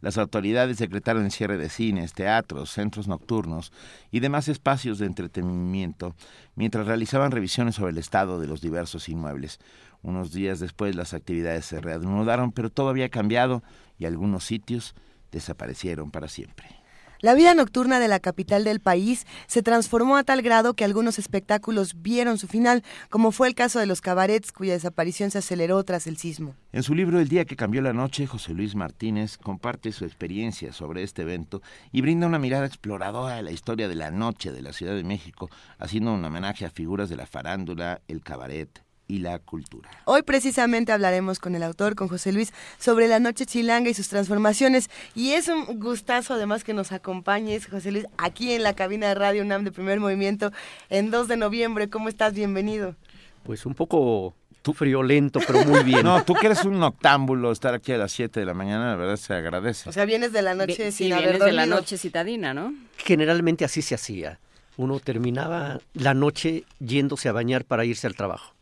Las 0.00 0.18
autoridades 0.18 0.78
decretaron 0.78 1.26
el 1.26 1.30
cierre 1.30 1.58
de 1.58 1.68
cines, 1.68 2.14
teatros, 2.14 2.70
centros 2.70 3.06
nocturnos 3.06 3.70
y 4.10 4.20
demás 4.20 4.48
espacios 4.48 4.98
de 4.98 5.06
entretenimiento 5.06 6.16
mientras 6.56 6.86
realizaban 6.86 7.30
revisiones 7.30 7.76
sobre 7.76 7.92
el 7.92 7.98
estado 7.98 8.40
de 8.40 8.46
los 8.48 8.60
diversos 8.60 9.08
inmuebles. 9.08 9.60
Unos 10.02 10.32
días 10.32 10.60
después 10.60 10.96
las 10.96 11.14
actividades 11.14 11.66
se 11.66 11.80
reanudaron, 11.80 12.52
pero 12.52 12.70
todo 12.70 12.88
había 12.88 13.08
cambiado 13.08 13.62
y 13.98 14.06
algunos 14.06 14.44
sitios 14.44 14.94
desaparecieron 15.30 16.10
para 16.10 16.28
siempre. 16.28 16.80
La 17.22 17.34
vida 17.34 17.52
nocturna 17.52 18.00
de 18.00 18.08
la 18.08 18.18
capital 18.18 18.64
del 18.64 18.80
país 18.80 19.26
se 19.46 19.62
transformó 19.62 20.16
a 20.16 20.24
tal 20.24 20.40
grado 20.40 20.72
que 20.72 20.86
algunos 20.86 21.18
espectáculos 21.18 22.00
vieron 22.00 22.38
su 22.38 22.48
final, 22.48 22.82
como 23.10 23.30
fue 23.30 23.46
el 23.46 23.54
caso 23.54 23.78
de 23.78 23.84
los 23.84 24.00
cabarets 24.00 24.52
cuya 24.52 24.72
desaparición 24.72 25.30
se 25.30 25.36
aceleró 25.36 25.84
tras 25.84 26.06
el 26.06 26.16
sismo. 26.16 26.54
En 26.72 26.82
su 26.82 26.94
libro 26.94 27.20
El 27.20 27.28
día 27.28 27.44
que 27.44 27.56
cambió 27.56 27.82
la 27.82 27.92
noche, 27.92 28.26
José 28.26 28.54
Luis 28.54 28.74
Martínez 28.74 29.36
comparte 29.36 29.92
su 29.92 30.06
experiencia 30.06 30.72
sobre 30.72 31.02
este 31.02 31.20
evento 31.20 31.60
y 31.92 32.00
brinda 32.00 32.26
una 32.26 32.38
mirada 32.38 32.64
exploradora 32.64 33.36
de 33.36 33.42
la 33.42 33.50
historia 33.50 33.86
de 33.86 33.96
la 33.96 34.10
noche 34.10 34.50
de 34.50 34.62
la 34.62 34.72
Ciudad 34.72 34.94
de 34.94 35.04
México, 35.04 35.50
haciendo 35.78 36.14
un 36.14 36.24
homenaje 36.24 36.64
a 36.64 36.70
figuras 36.70 37.10
de 37.10 37.16
la 37.16 37.26
farándula, 37.26 38.00
el 38.08 38.22
cabaret, 38.22 38.82
y 39.10 39.18
la 39.18 39.40
cultura. 39.40 39.90
Hoy 40.04 40.22
precisamente 40.22 40.92
hablaremos 40.92 41.40
con 41.40 41.56
el 41.56 41.64
autor, 41.64 41.96
con 41.96 42.08
José 42.08 42.32
Luis, 42.32 42.52
sobre 42.78 43.08
la 43.08 43.18
noche 43.18 43.44
chilanga 43.44 43.90
y 43.90 43.94
sus 43.94 44.08
transformaciones. 44.08 44.88
Y 45.16 45.32
es 45.32 45.48
un 45.48 45.80
gustazo 45.80 46.34
además 46.34 46.62
que 46.62 46.74
nos 46.74 46.92
acompañes, 46.92 47.66
José 47.66 47.90
Luis, 47.90 48.06
aquí 48.18 48.52
en 48.52 48.62
la 48.62 48.74
cabina 48.74 49.08
de 49.08 49.16
Radio 49.16 49.42
UNAM 49.42 49.64
de 49.64 49.72
Primer 49.72 49.98
Movimiento 49.98 50.52
en 50.90 51.10
2 51.10 51.26
de 51.26 51.36
noviembre. 51.36 51.90
¿Cómo 51.90 52.08
estás? 52.08 52.34
Bienvenido. 52.34 52.94
Pues 53.42 53.66
un 53.66 53.74
poco 53.74 54.34
tú 54.62 54.74
friolento, 54.74 55.40
pero 55.44 55.64
muy 55.64 55.82
bien. 55.82 56.00
No, 56.10 56.22
tú 56.24 56.34
que 56.34 56.46
eres 56.46 56.64
un 56.64 56.78
noctámbulo, 56.78 57.50
estar 57.50 57.74
aquí 57.74 57.92
a 57.92 57.98
las 57.98 58.12
7 58.12 58.38
de 58.40 58.46
la 58.46 58.54
mañana, 58.54 58.90
la 58.90 58.96
verdad 58.96 59.16
se 59.16 59.34
agradece. 59.34 59.88
O 59.88 59.92
sea, 59.92 60.04
vienes 60.04 60.32
de 60.32 60.42
la 60.42 60.54
noche 60.54 60.92
sin 60.92 61.12
haber 61.12 61.32
vienes 61.32 61.44
de 61.44 61.52
la 61.52 61.66
noche 61.66 61.98
citadina, 61.98 62.54
¿no? 62.54 62.72
Generalmente 62.96 63.64
así 63.64 63.82
se 63.82 63.96
hacía. 63.96 64.38
Uno 64.76 65.00
terminaba 65.00 65.80
la 65.94 66.14
noche 66.14 66.64
yéndose 66.78 67.28
a 67.28 67.32
bañar 67.32 67.64
para 67.64 67.84
irse 67.84 68.06
al 68.06 68.14
trabajo. 68.14 68.54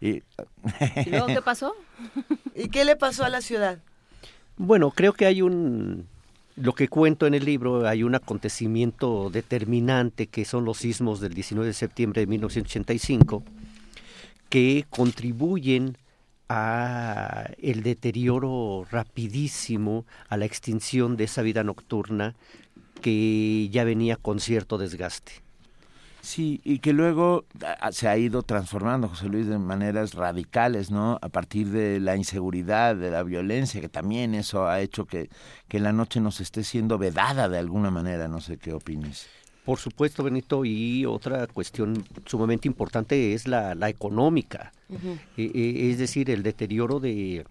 Y, 0.00 0.22
luego 1.10 1.26
qué 1.26 1.42
pasó? 1.42 1.74
¿Y 2.54 2.68
qué 2.68 2.84
le 2.84 2.94
pasó 2.96 3.24
a 3.24 3.28
la 3.28 3.40
ciudad? 3.40 3.80
Bueno, 4.56 4.90
creo 4.90 5.12
que 5.12 5.26
hay 5.26 5.42
un, 5.42 6.06
lo 6.56 6.72
que 6.74 6.88
cuento 6.88 7.26
en 7.26 7.34
el 7.34 7.44
libro, 7.44 7.86
hay 7.86 8.02
un 8.02 8.14
acontecimiento 8.14 9.30
determinante 9.30 10.26
que 10.26 10.44
son 10.44 10.64
los 10.64 10.78
sismos 10.78 11.20
del 11.20 11.34
19 11.34 11.68
de 11.68 11.74
septiembre 11.74 12.20
de 12.20 12.26
1985 12.26 13.42
que 14.48 14.86
contribuyen 14.90 15.96
a 16.48 17.50
el 17.58 17.82
deterioro 17.82 18.86
rapidísimo, 18.90 20.06
a 20.28 20.36
la 20.36 20.46
extinción 20.46 21.16
de 21.16 21.24
esa 21.24 21.42
vida 21.42 21.62
nocturna 21.62 22.34
que 23.02 23.68
ya 23.70 23.84
venía 23.84 24.16
con 24.16 24.40
cierto 24.40 24.78
desgaste. 24.78 25.47
Sí, 26.20 26.60
y 26.64 26.80
que 26.80 26.92
luego 26.92 27.44
ah, 27.80 27.92
se 27.92 28.08
ha 28.08 28.16
ido 28.18 28.42
transformando, 28.42 29.08
José 29.08 29.28
Luis, 29.28 29.46
de 29.46 29.58
maneras 29.58 30.14
radicales, 30.14 30.90
¿no? 30.90 31.18
A 31.22 31.28
partir 31.28 31.68
de 31.68 32.00
la 32.00 32.16
inseguridad, 32.16 32.96
de 32.96 33.10
la 33.10 33.22
violencia, 33.22 33.80
que 33.80 33.88
también 33.88 34.34
eso 34.34 34.66
ha 34.66 34.80
hecho 34.80 35.06
que, 35.06 35.30
que 35.68 35.78
la 35.80 35.92
noche 35.92 36.20
nos 36.20 36.40
esté 36.40 36.64
siendo 36.64 36.98
vedada 36.98 37.48
de 37.48 37.58
alguna 37.58 37.90
manera, 37.90 38.28
no 38.28 38.40
sé 38.40 38.58
qué 38.58 38.72
opines. 38.72 39.26
Por 39.64 39.78
supuesto, 39.78 40.22
Benito, 40.24 40.64
y 40.64 41.04
otra 41.06 41.46
cuestión 41.46 42.04
sumamente 42.26 42.68
importante 42.68 43.34
es 43.34 43.46
la, 43.46 43.74
la 43.74 43.88
económica, 43.88 44.72
E- 45.36 45.50
e- 45.54 45.90
es 45.90 45.98
decir, 45.98 46.30
el 46.30 46.42
deterioro 46.42 47.00
de 47.00 47.44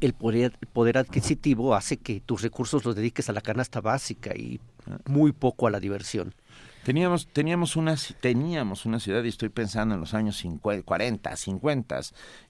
el 0.00 0.12
poder, 0.14 0.52
poder 0.72 0.96
adquisitivo 0.96 1.74
hace 1.74 1.96
que 1.96 2.20
tus 2.20 2.42
recursos 2.42 2.84
los 2.84 2.94
dediques 2.94 3.28
a 3.28 3.32
la 3.32 3.40
canasta 3.40 3.80
básica 3.80 4.34
y 4.34 4.60
muy 5.06 5.32
poco 5.32 5.66
a 5.66 5.70
la 5.70 5.80
diversión. 5.80 6.34
Teníamos, 6.88 7.28
teníamos, 7.28 7.76
una, 7.76 7.96
teníamos 8.22 8.86
una 8.86 8.98
ciudad, 8.98 9.22
y 9.22 9.28
estoy 9.28 9.50
pensando 9.50 9.94
en 9.94 10.00
los 10.00 10.14
años 10.14 10.38
50, 10.38 10.86
40, 10.86 11.36
50, 11.36 12.00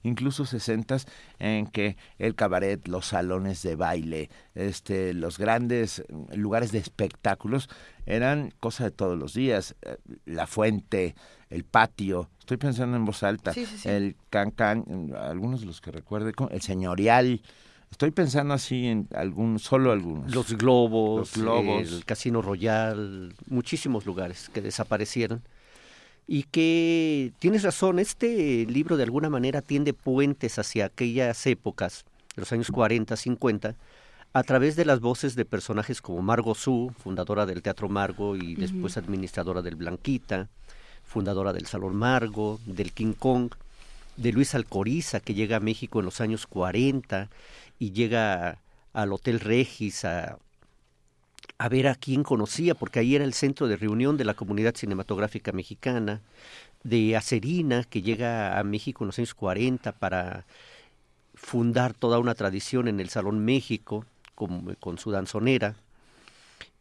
incluso 0.03 0.45
60, 0.45 0.95
en 1.39 1.67
que 1.67 1.97
el 2.19 2.35
cabaret, 2.35 2.87
los 2.87 3.07
salones 3.07 3.61
de 3.63 3.75
baile, 3.75 4.29
este, 4.55 5.13
los 5.13 5.37
grandes 5.39 6.05
lugares 6.33 6.71
de 6.71 6.77
espectáculos 6.77 7.67
eran 8.05 8.53
cosa 8.61 8.85
de 8.85 8.91
todos 8.91 9.19
los 9.19 9.33
días. 9.33 9.75
Eh, 9.81 9.97
La 10.23 10.47
fuente, 10.47 11.15
el 11.49 11.65
patio, 11.65 12.29
estoy 12.39 12.55
pensando 12.55 12.95
en 12.95 13.03
voz 13.03 13.23
alta, 13.23 13.53
Sí, 13.53 13.65
sí, 13.65 13.77
sí. 13.77 13.89
el 13.89 14.15
can 14.29 14.51
can, 14.51 14.85
mm, 14.87 15.15
algunos 15.15 15.59
de 15.59 15.65
los 15.65 15.81
que 15.81 15.91
recuerde, 15.91 16.31
el 16.49 16.61
señorial. 16.61 17.41
Estoy 17.91 18.11
pensando 18.11 18.53
así 18.53 18.87
en 18.87 19.07
algún, 19.15 19.59
solo 19.59 19.91
algunos. 19.91 20.33
Los 20.33 20.53
globos, 20.57 21.35
Los 21.35 21.43
globos. 21.43 21.91
el 21.91 22.05
Casino 22.05 22.41
Royal, 22.41 23.33
muchísimos 23.47 24.05
lugares 24.05 24.49
que 24.53 24.61
desaparecieron. 24.61 25.41
Y 26.27 26.43
que 26.43 27.33
tienes 27.39 27.63
razón, 27.63 27.97
este 27.97 28.65
libro 28.67 28.97
de 28.97 29.03
alguna 29.03 29.29
manera 29.29 29.63
tiende 29.63 29.93
puentes 29.93 30.59
hacia 30.59 30.85
aquellas 30.85 31.45
épocas, 31.47 32.05
los 32.35 32.51
años 32.51 32.69
40, 32.69 33.15
50, 33.15 33.75
a 34.33 34.43
través 34.43 34.75
de 34.75 34.85
las 34.85 34.99
voces 34.99 35.35
de 35.35 35.45
personajes 35.45 36.01
como 36.01 36.21
Margot 36.21 36.55
Su, 36.55 36.93
fundadora 36.99 37.47
del 37.47 37.63
Teatro 37.63 37.89
Margo 37.89 38.35
y 38.35 38.53
después 38.53 38.95
administradora 38.95 39.63
del 39.63 39.75
Blanquita, 39.75 40.49
fundadora 41.03 41.51
del 41.51 41.65
Salón 41.65 41.95
Margo, 41.95 42.59
del 42.67 42.91
King 42.91 43.13
Kong, 43.13 43.49
de 44.17 44.31
Luis 44.31 44.55
Alcoriza, 44.55 45.19
que 45.19 45.33
llega 45.33 45.57
a 45.57 45.61
México 45.61 45.99
en 45.99 46.05
los 46.05 46.21
años 46.21 46.47
40 46.47 47.29
y 47.79 47.91
llega 47.91 48.59
al 48.93 49.13
Hotel 49.13 49.39
Regis 49.39 50.05
a, 50.05 50.39
a 51.57 51.69
ver 51.69 51.87
a 51.87 51.95
quién 51.95 52.23
conocía, 52.23 52.75
porque 52.75 52.99
ahí 52.99 53.15
era 53.15 53.25
el 53.25 53.33
centro 53.33 53.67
de 53.67 53.75
reunión 53.75 54.17
de 54.17 54.25
la 54.25 54.33
comunidad 54.33 54.75
cinematográfica 54.75 55.51
mexicana, 55.51 56.21
de 56.83 57.15
Acerina, 57.17 57.83
que 57.83 58.01
llega 58.01 58.57
a 58.57 58.63
México 58.63 59.03
en 59.03 59.07
los 59.07 59.19
años 59.19 59.33
40 59.33 59.91
para 59.93 60.45
fundar 61.35 61.93
toda 61.93 62.19
una 62.19 62.35
tradición 62.35 62.87
en 62.87 62.99
el 62.99 63.09
Salón 63.09 63.43
México 63.43 64.05
con, 64.35 64.97
su 64.97 65.11
danzonera. 65.11 65.75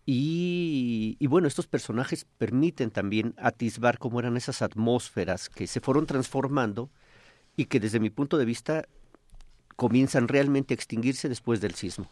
Y, 0.06 1.16
y 1.18 1.26
bueno, 1.26 1.48
estos 1.48 1.66
personajes 1.66 2.24
permiten 2.38 2.90
también 2.90 3.34
atisbar 3.36 3.98
cómo 3.98 4.20
eran 4.20 4.36
esas 4.36 4.62
atmósferas 4.62 5.48
que 5.48 5.66
se 5.66 5.80
fueron 5.80 6.06
transformando 6.06 6.88
y 7.58 7.66
que 7.66 7.80
desde 7.80 8.00
mi 8.00 8.08
punto 8.08 8.38
de 8.38 8.46
vista 8.46 8.86
comienzan 9.76 10.28
realmente 10.28 10.72
a 10.72 10.76
extinguirse 10.76 11.28
después 11.28 11.60
del 11.60 11.74
sismo. 11.74 12.06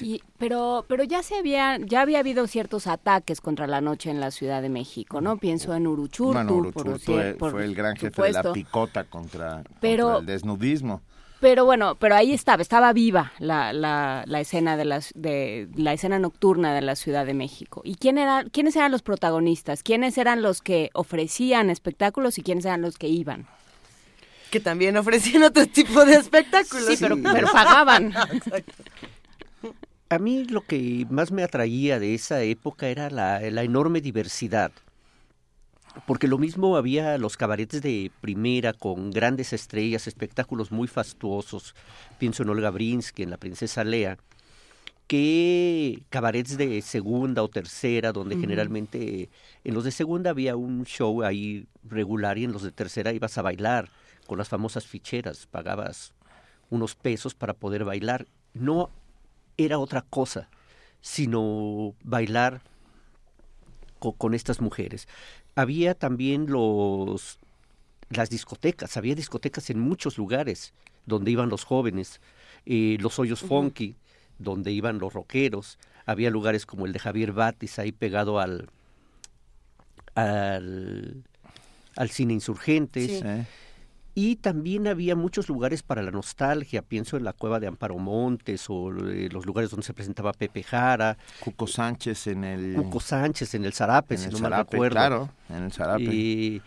Y, 0.00 0.22
pero, 0.38 0.84
pero 0.88 1.02
ya 1.04 1.22
se 1.22 1.36
había, 1.36 1.76
ya 1.78 2.00
había 2.02 2.20
habido 2.20 2.46
ciertos 2.46 2.86
ataques 2.86 3.40
contra 3.40 3.66
la 3.66 3.80
noche 3.80 4.08
en 4.10 4.20
la 4.20 4.30
Ciudad 4.30 4.62
de 4.62 4.68
México, 4.68 5.20
¿no? 5.20 5.36
Pienso 5.36 5.74
en 5.74 5.86
Uruchurtu, 5.86 6.32
Bueno, 6.32 6.48
por 6.72 6.86
Uruchurtu 6.88 7.12
fue, 7.12 7.34
por 7.34 7.50
fue 7.52 7.64
el 7.64 7.74
gran 7.74 7.96
jefe 7.96 8.22
de 8.22 8.32
la 8.32 8.52
picota 8.52 9.04
contra, 9.04 9.64
Pero- 9.80 10.04
contra 10.04 10.20
el 10.20 10.26
desnudismo. 10.26 11.02
Pero 11.40 11.64
bueno, 11.64 11.94
pero 11.94 12.14
ahí 12.16 12.32
estaba, 12.34 12.60
estaba 12.60 12.92
viva 12.92 13.32
la, 13.38 13.72
la, 13.72 14.24
la 14.26 14.40
escena 14.40 14.76
de 14.76 14.84
las 14.84 15.10
de 15.14 15.70
la 15.74 15.94
escena 15.94 16.18
nocturna 16.18 16.74
de 16.74 16.82
la 16.82 16.96
Ciudad 16.96 17.24
de 17.24 17.32
México. 17.32 17.80
¿Y 17.82 17.94
quién 17.94 18.18
era, 18.18 18.44
quiénes 18.52 18.76
eran 18.76 18.92
los 18.92 19.00
protagonistas? 19.00 19.82
¿Quiénes 19.82 20.18
eran 20.18 20.42
los 20.42 20.60
que 20.60 20.90
ofrecían 20.92 21.70
espectáculos 21.70 22.36
y 22.36 22.42
quiénes 22.42 22.66
eran 22.66 22.82
los 22.82 22.98
que 22.98 23.08
iban? 23.08 23.46
Que 24.50 24.60
también 24.60 24.96
ofrecían 24.96 25.44
otro 25.44 25.66
tipo 25.66 26.04
de 26.04 26.14
espectáculos. 26.14 26.86
Sí, 26.86 26.96
pero, 27.00 27.16
pero 27.22 27.48
pagaban. 27.52 28.12
A 30.12 30.18
mí 30.18 30.44
lo 30.44 30.62
que 30.62 31.06
más 31.08 31.30
me 31.30 31.44
atraía 31.44 32.00
de 32.00 32.14
esa 32.14 32.42
época 32.42 32.88
era 32.88 33.10
la, 33.10 33.38
la 33.38 33.62
enorme 33.62 34.00
diversidad. 34.00 34.72
Porque 36.04 36.26
lo 36.26 36.36
mismo 36.36 36.76
había 36.76 37.16
los 37.16 37.36
cabarets 37.36 37.80
de 37.80 38.10
primera 38.20 38.72
con 38.72 39.12
grandes 39.12 39.52
estrellas, 39.52 40.08
espectáculos 40.08 40.72
muy 40.72 40.88
fastuosos. 40.88 41.76
Pienso 42.18 42.42
en 42.42 42.48
Olga 42.48 42.70
Brinsky, 42.70 43.22
en 43.22 43.30
La 43.30 43.36
Princesa 43.36 43.84
Lea, 43.84 44.18
que 45.06 46.02
cabarets 46.10 46.56
de 46.56 46.82
segunda 46.82 47.44
o 47.44 47.48
tercera, 47.48 48.10
donde 48.10 48.36
generalmente 48.36 49.30
en 49.62 49.74
los 49.74 49.84
de 49.84 49.92
segunda 49.92 50.30
había 50.30 50.56
un 50.56 50.86
show 50.86 51.22
ahí 51.22 51.66
regular 51.84 52.36
y 52.36 52.44
en 52.44 52.52
los 52.52 52.64
de 52.64 52.72
tercera 52.72 53.12
ibas 53.12 53.38
a 53.38 53.42
bailar 53.42 53.90
con 54.26 54.38
las 54.38 54.48
famosas 54.48 54.86
ficheras, 54.86 55.46
pagabas 55.46 56.12
unos 56.70 56.94
pesos 56.94 57.34
para 57.34 57.54
poder 57.54 57.84
bailar. 57.84 58.26
No 58.54 58.90
era 59.56 59.78
otra 59.78 60.02
cosa, 60.02 60.48
sino 61.00 61.94
bailar 62.02 62.60
co- 63.98 64.12
con 64.12 64.34
estas 64.34 64.60
mujeres. 64.60 65.08
Había 65.54 65.94
también 65.94 66.46
los 66.50 67.38
las 68.10 68.28
discotecas, 68.28 68.96
había 68.96 69.14
discotecas 69.14 69.70
en 69.70 69.78
muchos 69.78 70.18
lugares 70.18 70.72
donde 71.06 71.30
iban 71.30 71.48
los 71.48 71.62
jóvenes, 71.64 72.20
eh, 72.66 72.96
los 73.00 73.18
hoyos 73.20 73.40
funky, 73.40 73.94
donde 74.38 74.72
iban 74.72 74.98
los 74.98 75.12
rockeros, 75.12 75.78
había 76.06 76.28
lugares 76.30 76.66
como 76.66 76.86
el 76.86 76.92
de 76.92 76.98
Javier 76.98 77.32
Batis 77.32 77.78
ahí 77.78 77.92
pegado 77.92 78.40
al 78.40 78.68
al, 80.14 81.22
al 81.96 82.10
cine 82.10 82.32
insurgentes. 82.34 83.06
Sí. 83.06 83.20
¿eh? 83.24 83.46
Y 84.14 84.36
también 84.36 84.88
había 84.88 85.14
muchos 85.14 85.48
lugares 85.48 85.82
para 85.82 86.02
la 86.02 86.10
nostalgia, 86.10 86.82
pienso 86.82 87.16
en 87.16 87.24
la 87.24 87.32
cueva 87.32 87.60
de 87.60 87.68
Amparo 87.68 87.96
Montes 87.98 88.66
o 88.68 88.90
eh, 89.08 89.28
los 89.30 89.46
lugares 89.46 89.70
donde 89.70 89.86
se 89.86 89.94
presentaba 89.94 90.32
Pepe 90.32 90.62
Jara, 90.62 91.16
Cuco 91.38 91.66
Sánchez 91.66 92.26
en 92.26 92.44
el, 92.44 92.74
Cuco 92.74 93.00
Sánchez 93.00 93.54
en 93.54 93.64
el 93.64 93.72
Zarape, 93.72 94.14
en 94.14 94.20
si 94.20 94.26
el 94.26 94.32
no 94.32 94.38
mal 94.40 94.50
Zarape, 94.50 94.72
recuerdo. 94.72 94.94
claro, 94.94 95.30
en 95.48 95.62
el 95.62 95.72
Zarape. 95.72 96.04
Eh, 96.08 96.60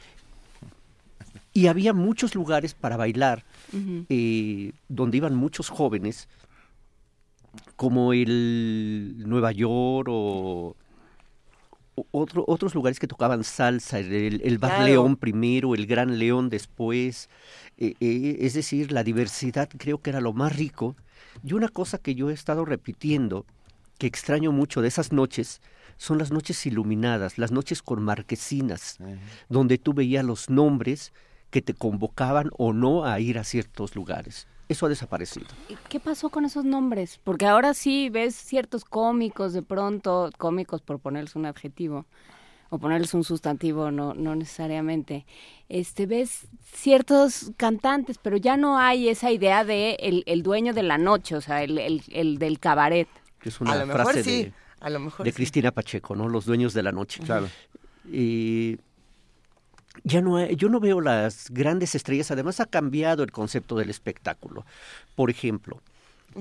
y 1.54 1.68
había 1.68 1.94
muchos 1.94 2.34
lugares 2.34 2.74
para 2.74 2.98
bailar 2.98 3.44
eh, 4.10 4.72
donde 4.88 5.18
iban 5.18 5.36
muchos 5.36 5.70
jóvenes, 5.70 6.28
como 7.76 8.14
el 8.14 9.16
Nueva 9.28 9.52
York 9.52 10.08
o 10.10 10.76
otro- 12.12 12.44
otros 12.48 12.74
lugares 12.76 13.00
que 13.00 13.08
tocaban 13.08 13.44
salsa, 13.44 14.00
el, 14.00 14.42
el 14.44 14.58
Bar 14.58 14.72
Claro. 14.72 14.86
León 14.86 15.16
primero, 15.16 15.76
el 15.76 15.86
Gran 15.86 16.18
León 16.20 16.50
después. 16.50 17.30
eh, 17.78 17.94
eh, 18.00 18.38
es 18.42 18.54
decir, 18.54 18.92
la 18.92 19.04
diversidad 19.04 19.70
creo 19.78 20.00
que 20.02 20.10
era 20.12 20.22
lo 20.22 20.34
más 20.34 20.56
rico. 20.56 20.96
Y 21.44 21.54
una 21.54 21.68
cosa 21.68 21.98
que 21.98 22.14
yo 22.16 22.30
he 22.30 22.34
estado 22.34 22.66
repitiendo, 22.66 23.46
que 23.98 24.08
extraño 24.08 24.52
mucho 24.52 24.82
de 24.82 24.88
esas 24.90 25.12
noches, 25.12 25.62
son 25.98 26.18
las 26.18 26.32
noches 26.32 26.66
iluminadas, 26.66 27.38
las 27.38 27.52
noches 27.52 27.82
con 27.82 28.02
marquesinas, 28.04 28.98
donde 29.50 29.78
tú 29.78 29.94
veías 29.94 30.26
los 30.26 30.50
nombres 30.50 31.14
que 31.50 31.62
te 31.62 31.74
convocaban 31.74 32.50
o 32.58 32.74
no 32.74 33.06
a 33.06 33.20
ir 33.20 33.38
a 33.38 33.44
ciertos 33.44 33.96
lugares. 33.96 34.48
Eso 34.70 34.86
ha 34.86 34.90
desaparecido. 34.90 35.48
¿Y 35.70 35.76
¿Qué 35.90 36.00
pasó 36.00 36.30
con 36.30 36.46
esos 36.46 36.64
nombres? 36.66 37.20
Porque 37.24 37.46
ahora 37.46 37.74
sí 37.74 38.10
ves 38.10 38.36
ciertos 38.36 38.86
cómicos 38.86 39.54
de 39.54 39.62
pronto, 39.62 40.32
cómicos 40.38 40.82
por 40.82 41.00
ponerles 41.00 41.36
un 41.36 41.46
adjetivo 41.46 42.06
o 42.70 42.80
ponerles 42.80 43.14
un 43.14 43.24
sustantivo, 43.24 43.92
no, 43.92 44.14
no 44.16 44.36
necesariamente. 44.36 45.26
Este 45.70 46.06
ves 46.08 46.48
ciertos 46.74 47.52
cantantes, 47.58 48.18
pero 48.18 48.38
ya 48.38 48.58
no 48.58 48.80
hay 48.80 49.10
esa 49.10 49.32
idea 49.32 49.64
de 49.64 49.96
el, 50.00 50.24
el 50.26 50.42
dueño 50.42 50.74
de 50.74 50.82
la 50.84 50.98
noche, 50.98 51.36
o 51.36 51.42
sea, 51.42 51.62
el, 51.64 51.78
el, 51.78 52.02
el 52.10 52.40
del 52.40 52.60
cabaret. 52.60 53.08
que 53.40 53.50
Es 53.50 53.62
A 53.62 53.64
una 53.66 53.86
mejor 53.86 54.02
frase 54.04 54.24
sí. 54.24 54.44
de, 54.46 54.54
A 54.80 54.90
lo 54.90 55.00
mejor 55.02 55.26
de 55.26 55.32
sí. 55.32 55.36
Cristina 55.36 55.72
Pacheco, 55.72 56.16
¿no? 56.16 56.28
Los 56.30 56.46
dueños 56.46 56.74
de 56.74 56.84
la 56.84 56.92
noche. 56.92 57.22
claro. 57.22 57.48
Eh, 58.12 58.78
ya 60.04 60.22
no 60.22 60.38
hay- 60.38 60.56
yo 60.56 60.70
no 60.70 60.80
veo 60.80 61.02
las 61.02 61.50
grandes 61.50 61.96
estrellas. 61.96 62.32
Además 62.32 62.60
ha 62.60 62.66
cambiado 62.66 63.24
el 63.24 63.32
concepto 63.32 63.76
del 63.76 63.90
espectáculo. 63.90 64.66
Por 65.16 65.30
ejemplo, 65.30 65.82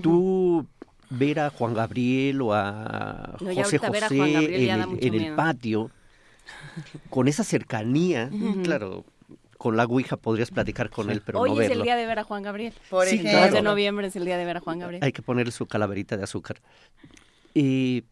tú 0.02 0.66
ver 1.10 1.40
a 1.40 1.50
Juan 1.50 1.74
Gabriel 1.74 2.40
o 2.40 2.54
a 2.54 3.36
No, 3.40 3.54
José 3.54 3.76
a 3.76 3.80
José 3.80 4.00
Gabriel 4.16 4.70
en, 5.00 5.14
el, 5.14 5.24
en 5.24 5.36
patio, 5.36 5.90
con 7.10 7.28
esa 7.28 7.44
cercanía, 7.44 8.30
claro, 8.64 9.04
con 9.58 9.76
la 9.76 9.84
Ouija 9.84 10.16
podrías 10.16 10.50
platicar 10.50 10.90
con 10.90 11.10
él, 11.10 11.22
pero 11.24 11.38
Hoy 11.40 11.50
no 11.50 11.60
es 11.60 11.68
verlo. 11.68 11.82
el 11.82 11.86
día 11.86 11.96
de 11.96 12.06
ver 12.06 12.18
a 12.18 12.24
Juan 12.24 12.42
Gabriel. 12.42 12.72
Por 12.90 13.06
Sí, 13.06 13.14
ejemplo. 13.16 13.30
El 13.30 13.36
2 13.36 13.42
claro. 13.48 13.54
de 13.56 13.62
noviembre 13.62 14.06
es 14.08 14.16
el 14.16 14.24
día 14.24 14.36
de 14.38 14.44
ver 14.44 14.56
a 14.56 14.60
Juan 14.60 14.78
Gabriel. 14.80 15.04
Hay 15.04 15.12
que 15.12 15.22
ponerle 15.22 15.52
su 15.52 15.66
calaverita 15.66 16.16
de 16.16 16.24
azúcar. 16.24 16.56
Eh, 17.54 18.02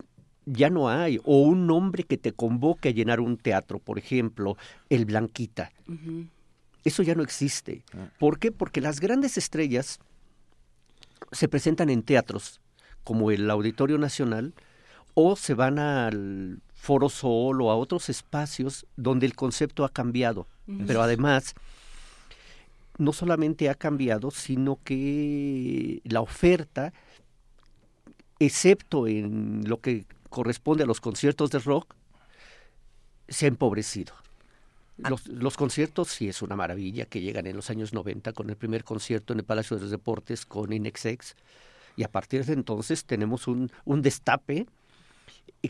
ya 0.46 0.70
no 0.70 0.88
hay. 0.88 1.18
O 1.24 1.42
un 1.42 1.66
nombre 1.66 2.04
que 2.04 2.16
te 2.16 2.32
convoque 2.32 2.90
a 2.90 2.92
llenar 2.92 3.20
un 3.20 3.36
teatro, 3.36 3.78
por 3.78 3.98
ejemplo, 3.98 4.56
el 4.88 5.04
Blanquita. 5.04 5.72
Eso 6.84 7.02
ya 7.02 7.14
no 7.14 7.22
existe. 7.22 7.82
¿Por 8.18 8.38
qué? 8.38 8.52
Porque 8.52 8.80
las 8.80 9.00
grandes 9.00 9.36
estrellas 9.36 9.98
se 11.32 11.48
presentan 11.48 11.90
en 11.90 12.02
teatros 12.02 12.60
como 13.04 13.30
el 13.30 13.50
Auditorio 13.50 13.98
Nacional 13.98 14.54
o 15.14 15.36
se 15.36 15.54
van 15.54 15.78
al 15.78 16.60
Foro 16.74 17.08
Sol 17.08 17.60
o 17.60 17.70
a 17.70 17.76
otros 17.76 18.08
espacios 18.08 18.86
donde 18.96 19.26
el 19.26 19.34
concepto 19.34 19.84
ha 19.84 19.90
cambiado. 19.90 20.46
Pero 20.86 21.02
además, 21.02 21.54
no 22.96 23.12
solamente 23.12 23.68
ha 23.68 23.74
cambiado, 23.74 24.30
sino 24.30 24.78
que 24.84 26.00
la 26.04 26.20
oferta, 26.20 26.92
excepto 28.38 29.08
en 29.08 29.64
lo 29.66 29.80
que 29.80 30.06
corresponde 30.30 30.84
a 30.84 30.86
los 30.86 31.00
conciertos 31.00 31.50
de 31.50 31.58
rock, 31.58 31.94
se 33.28 33.44
ha 33.44 33.48
empobrecido. 33.48 34.14
Ah. 35.02 35.10
Los, 35.10 35.26
los, 35.26 35.56
conciertos 35.56 36.08
sí 36.08 36.28
es 36.28 36.40
una 36.40 36.56
maravilla 36.56 37.04
que 37.04 37.20
llegan 37.20 37.46
en 37.46 37.56
los 37.56 37.68
años 37.70 37.92
90 37.92 38.32
con 38.32 38.48
el 38.48 38.56
primer 38.56 38.84
concierto 38.84 39.32
en 39.32 39.40
el 39.40 39.44
Palacio 39.44 39.76
de 39.76 39.82
los 39.82 39.90
Deportes 39.90 40.46
con 40.46 40.72
Inexex 40.72 41.36
y 41.96 42.02
a 42.02 42.08
partir 42.10 42.44
de 42.44 42.54
entonces 42.54 43.04
tenemos 43.04 43.46
un, 43.46 43.70
un 43.84 44.02
destape 44.02 44.66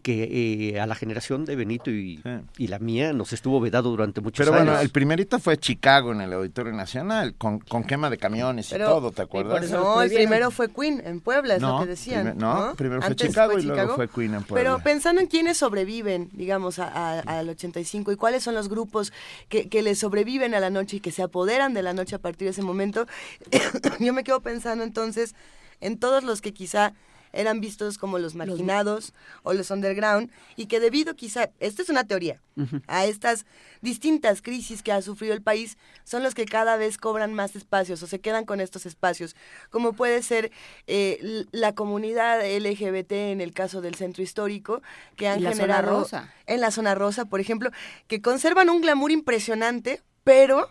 que 0.03 0.71
eh, 0.73 0.81
a 0.81 0.87
la 0.87 0.95
generación 0.95 1.45
de 1.45 1.57
Benito 1.57 1.91
y, 1.91 2.23
y, 2.57 2.67
la 2.69 2.79
mía 2.79 3.13
nos 3.13 3.33
estuvo 3.33 3.61
vedado 3.61 3.91
durante 3.91 4.21
muchos 4.21 4.47
años. 4.47 4.57
Pero 4.57 4.65
bueno, 4.65 4.81
el 4.81 4.91
primerito 4.91 5.39
fue 5.39 5.59
Chicago 5.59 6.13
en 6.13 6.21
el 6.21 6.33
Auditorio 6.33 6.73
Nacional, 6.73 7.35
con, 7.35 7.59
con 7.59 7.85
quema 7.85 8.09
de 8.11 8.19
camiones 8.19 8.71
y 8.73 8.79
todo, 8.79 9.11
¿te 9.11 9.23
acuerdas? 9.23 9.71
No, 9.71 10.01
el 10.03 10.13
primero 10.13 10.51
fue 10.51 10.71
Queen 10.71 11.03
en 11.05 11.21
Puebla, 11.21 11.57
es 11.57 11.63
lo 11.63 11.81
que 11.81 11.87
decían. 11.87 12.37
no, 12.39 12.75
primero 12.77 13.03
fue 13.03 13.17
Chicago 13.17 13.59
y 13.59 13.63
luego 13.63 13.97
fue 13.97 14.09
Queen 14.09 14.35
en 14.35 14.45
Puebla. 14.45 14.71
Pero 14.71 14.83
pensando 14.83 15.21
en 15.21 15.27
quiénes 15.27 15.59
sobreviven, 15.59 16.31
digamos, 16.33 16.79
al 16.79 17.49
85 17.49 18.13
y 18.13 18.17
cuáles 18.17 18.43
son 18.43 18.55
los 18.55 18.69
grupos 18.69 19.13
que, 19.49 19.69
que 19.69 19.83
le 19.83 19.95
sobreviven 19.95 20.55
a 20.55 20.61
la 20.61 20.71
noche 20.71 20.99
y 20.99 21.01
que 21.01 21.11
se 21.11 21.23
apoderan 21.23 21.75
de 21.75 21.83
la 21.83 21.93
noche 21.93 22.17
a 22.17 22.19
partir 22.19 22.47
de 22.47 22.53
ese 22.53 22.63
momento, 22.63 23.07
yo 24.01 24.13
me 24.13 24.25
quedo 24.25 24.41
pensando 24.41 24.85
entonces 24.85 25.35
en 25.81 25.99
todos 25.99 26.25
los 26.25 26.41
que 26.41 26.53
quizá 26.53 26.95
eran 27.33 27.61
vistos 27.61 27.99
como 27.99 28.19
los 28.19 28.35
marginados 28.35 29.13
o 29.43 29.53
los 29.53 29.71
underground 29.71 30.31
y 30.57 30.67
que 30.67 30.81
debido 30.81 31.15
quizá, 31.17 31.51
esta 31.61 31.83
es 31.83 31.89
una 31.89 32.05
teoría, 32.05 32.41
a 32.87 33.07
estas 33.07 33.47
distintas 33.81 34.43
crisis 34.43 34.83
que 34.83 34.93
ha 34.93 35.01
sufrido 35.01 35.33
el 35.33 35.41
país, 35.41 35.79
son 36.05 36.23
los 36.23 36.35
que 36.35 36.45
cada 36.45 36.77
vez 36.77 36.99
cobran 36.99 37.33
más 37.33 37.57
espacios 37.57 38.03
o 38.03 38.07
se 38.07 38.21
quedan 38.21 38.45
con 38.45 38.61
estos 38.61 38.85
espacios, 38.85 39.35
como 39.71 39.95
puede 39.95 40.23
ser 40.23 40.51
eh, 40.87 41.47
la 41.53 41.75
comunidad 41.75 42.41
LGBT 42.41 43.13
en 43.13 43.41
el 43.41 43.53
caso 43.53 43.81
del 43.81 43.95
centro 43.95 44.23
histórico, 44.23 44.83
que 45.17 45.29
han 45.29 45.43
generado 45.43 46.07
en 46.47 46.61
la 46.61 46.71
zona 46.71 46.95
rosa, 46.95 47.25
por 47.25 47.41
ejemplo, 47.41 47.71
que 48.09 48.21
conservan 48.21 48.69
un 48.69 48.81
glamour 48.83 49.11
impresionante, 49.11 50.03
pero 50.25 50.69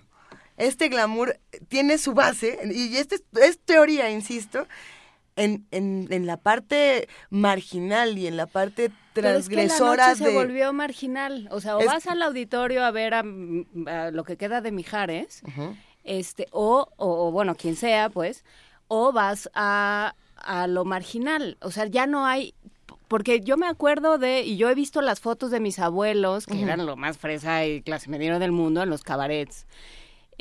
este 0.58 0.90
glamour 0.90 1.40
tiene 1.70 1.98
su 1.98 2.14
base, 2.14 2.60
y 2.72 2.98
esta 2.98 3.16
es 3.42 3.60
teoría, 3.60 4.10
insisto, 4.12 4.68
en, 5.36 5.66
en, 5.72 6.08
en, 6.10 6.26
la 6.26 6.38
parte 6.38 7.08
marginal 7.30 8.18
y 8.18 8.28
en 8.28 8.38
la 8.38 8.46
parte 8.46 8.92
transgresora 9.14 10.16
se 10.16 10.34
volvió 10.34 10.74
marginal. 10.74 11.48
O 11.52 11.62
sea, 11.62 11.78
o 11.78 11.86
vas 11.86 12.08
al 12.08 12.22
auditorio 12.22 12.84
a 12.84 12.92
ver 12.92 13.14
a, 13.14 13.24
lo 13.24 14.24
que 14.24 14.38
queda 14.38 14.62
de 14.62 14.72
Mijares, 14.72 15.42
este, 16.04 16.48
o, 16.52 16.90
o, 16.98 17.32
bueno, 17.32 17.56
quien 17.56 17.76
sea, 17.76 18.10
pues, 18.10 18.44
o 18.88 19.12
vas 19.12 19.50
a, 19.54 20.16
a 20.36 20.68
lo 20.68 20.86
marginal. 20.86 21.58
O 21.62 21.72
sea, 21.72 21.86
ya 21.86 22.08
no 22.08 22.26
hay 22.26 22.54
porque 23.10 23.42
yo 23.42 23.58
me 23.58 23.66
acuerdo 23.66 24.20
de, 24.20 24.44
y 24.44 24.56
yo 24.56 24.70
he 24.70 24.76
visto 24.76 25.02
las 25.02 25.20
fotos 25.20 25.50
de 25.50 25.60
mis 25.60 25.80
abuelos, 25.80 26.46
que 26.46 26.62
eran 26.62 26.86
lo 26.86 26.96
más 26.96 27.18
fresa 27.18 27.66
y 27.66 27.82
clase 27.82 28.08
mediana 28.08 28.38
del 28.38 28.52
mundo, 28.52 28.84
en 28.84 28.90
los 28.92 29.02
cabarets. 29.02 29.66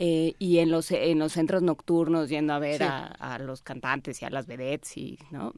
Eh, 0.00 0.36
y 0.38 0.58
en 0.58 0.70
los, 0.70 0.92
en 0.92 1.18
los 1.18 1.32
centros 1.32 1.60
nocturnos 1.60 2.28
yendo 2.28 2.52
a 2.52 2.60
ver 2.60 2.84
a, 2.84 3.38
los 3.40 3.62
cantantes 3.62 4.22
y 4.22 4.24
a 4.24 4.30
las 4.30 4.46
vedettes 4.46 4.96
y 4.96 5.18
no 5.32 5.52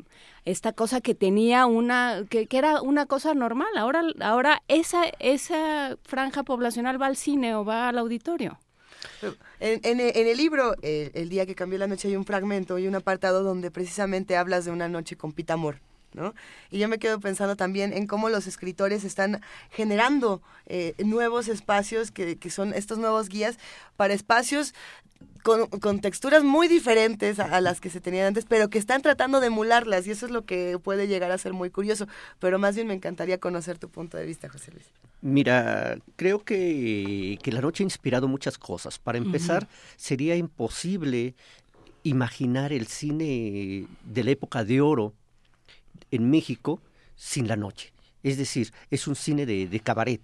esta 0.46 0.72
cosa 0.72 1.02
que 1.02 1.14
tenía 1.14 1.66
una 1.66 2.24
que, 2.30 2.46
que, 2.46 2.56
era 2.56 2.80
una 2.80 3.04
cosa 3.04 3.34
normal. 3.34 3.68
Ahora 3.76 4.02
ahora 4.20 4.62
esa 4.66 5.04
esa 5.18 5.98
franja 6.04 6.42
poblacional 6.42 7.00
va 7.00 7.08
al 7.08 7.16
cine 7.16 7.54
o 7.54 7.66
va 7.66 7.90
al 7.90 7.98
auditorio. 7.98 8.58
En, 9.60 9.80
en, 9.82 10.00
en 10.00 10.26
el 10.26 10.36
libro 10.38 10.74
el, 10.80 11.10
el, 11.12 11.28
día 11.28 11.44
que 11.44 11.54
cambió 11.54 11.78
la 11.78 11.86
noche 11.86 12.08
hay 12.08 12.16
un 12.16 12.24
fragmento 12.24 12.78
y 12.78 12.86
un 12.86 12.94
apartado 12.94 13.42
donde 13.42 13.70
precisamente 13.70 14.38
hablas 14.38 14.64
de 14.64 14.70
una 14.70 14.88
noche 14.88 15.16
con 15.16 15.32
Pitamor 15.32 15.80
¿no? 16.12 16.34
Y 16.70 16.78
yo 16.78 16.88
me 16.88 16.98
quedo 16.98 17.20
pensando 17.20 17.56
también 17.56 17.92
en 17.92 18.06
cómo 18.06 18.28
los 18.28 18.46
escritores 18.46 19.04
están 19.04 19.40
generando 19.70 20.42
eh, 20.66 20.94
nuevos 21.04 21.48
espacios 21.48 22.10
que, 22.10 22.36
que, 22.36 22.50
son 22.50 22.74
estos 22.74 22.98
nuevos 22.98 23.28
guías 23.28 23.58
para 23.96 24.14
espacios 24.14 24.74
con, 25.42 25.68
con, 25.68 26.00
texturas 26.00 26.44
muy 26.44 26.68
diferentes 26.68 27.38
a, 27.38 27.60
las 27.60 27.80
que 27.80 27.90
se 27.90 28.00
tenían 28.00 28.26
antes, 28.26 28.44
pero 28.44 28.68
que 28.68 28.78
están 28.78 29.02
tratando 29.02 29.40
de 29.40 29.46
emularlas 29.46 30.06
y 30.06 30.10
eso 30.10 30.26
es 30.26 30.32
lo 30.32 30.44
que 30.44 30.78
puede 30.82 31.08
llegar 31.08 31.30
a 31.30 31.38
ser 31.38 31.52
muy 31.52 31.70
curioso. 31.70 32.06
Pero 32.38 32.58
más 32.58 32.74
bien 32.74 32.86
me 32.86 32.94
encantaría 32.94 33.38
conocer 33.38 33.78
tu 33.78 33.88
punto 33.88 34.16
de 34.16 34.26
vista, 34.26 34.48
José 34.48 34.72
Luis. 34.72 34.86
Mira, 35.22 35.98
creo 36.16 36.44
que, 36.44 37.38
que 37.42 37.52
la 37.52 37.60
noche 37.60 37.82
ha 37.82 37.86
inspirado 37.86 38.28
muchas 38.28 38.58
cosas. 38.58 38.98
Para 38.98 39.18
empezar, 39.18 39.68
sería 39.96 40.36
imposible 40.36 41.34
imaginar 42.02 42.72
el 42.72 42.86
cine 42.86 43.86
de 44.04 44.24
la 44.24 44.30
época 44.30 44.64
de 44.64 44.80
oro 44.80 45.14
en 46.10 46.30
México 46.30 46.80
sin 47.16 47.48
la 47.48 47.56
noche. 47.56 47.92
Es 48.22 48.36
decir, 48.36 48.72
es 48.90 49.06
un 49.06 49.16
cine 49.16 49.46
de, 49.46 49.66
de 49.66 49.80
cabaret. 49.80 50.20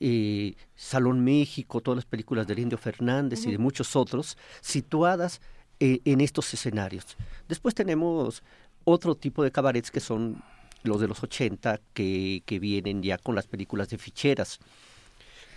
Eh, 0.00 0.54
Salón 0.74 1.22
México, 1.22 1.80
todas 1.80 1.96
las 1.96 2.06
películas 2.06 2.46
de 2.46 2.60
Indio 2.60 2.78
Fernández 2.78 3.44
y 3.46 3.50
de 3.50 3.58
muchos 3.58 3.96
otros, 3.96 4.38
situadas 4.60 5.40
eh, 5.78 6.00
en 6.04 6.20
estos 6.20 6.52
escenarios. 6.54 7.16
Después 7.48 7.74
tenemos 7.74 8.42
otro 8.84 9.14
tipo 9.14 9.44
de 9.44 9.50
cabarets 9.50 9.90
que 9.90 10.00
son 10.00 10.42
los 10.84 11.00
de 11.00 11.08
los 11.08 11.22
80, 11.22 11.80
que, 11.92 12.42
que 12.46 12.58
vienen 12.58 13.02
ya 13.02 13.18
con 13.18 13.34
las 13.34 13.46
películas 13.46 13.88
de 13.90 13.98
ficheras. 13.98 14.58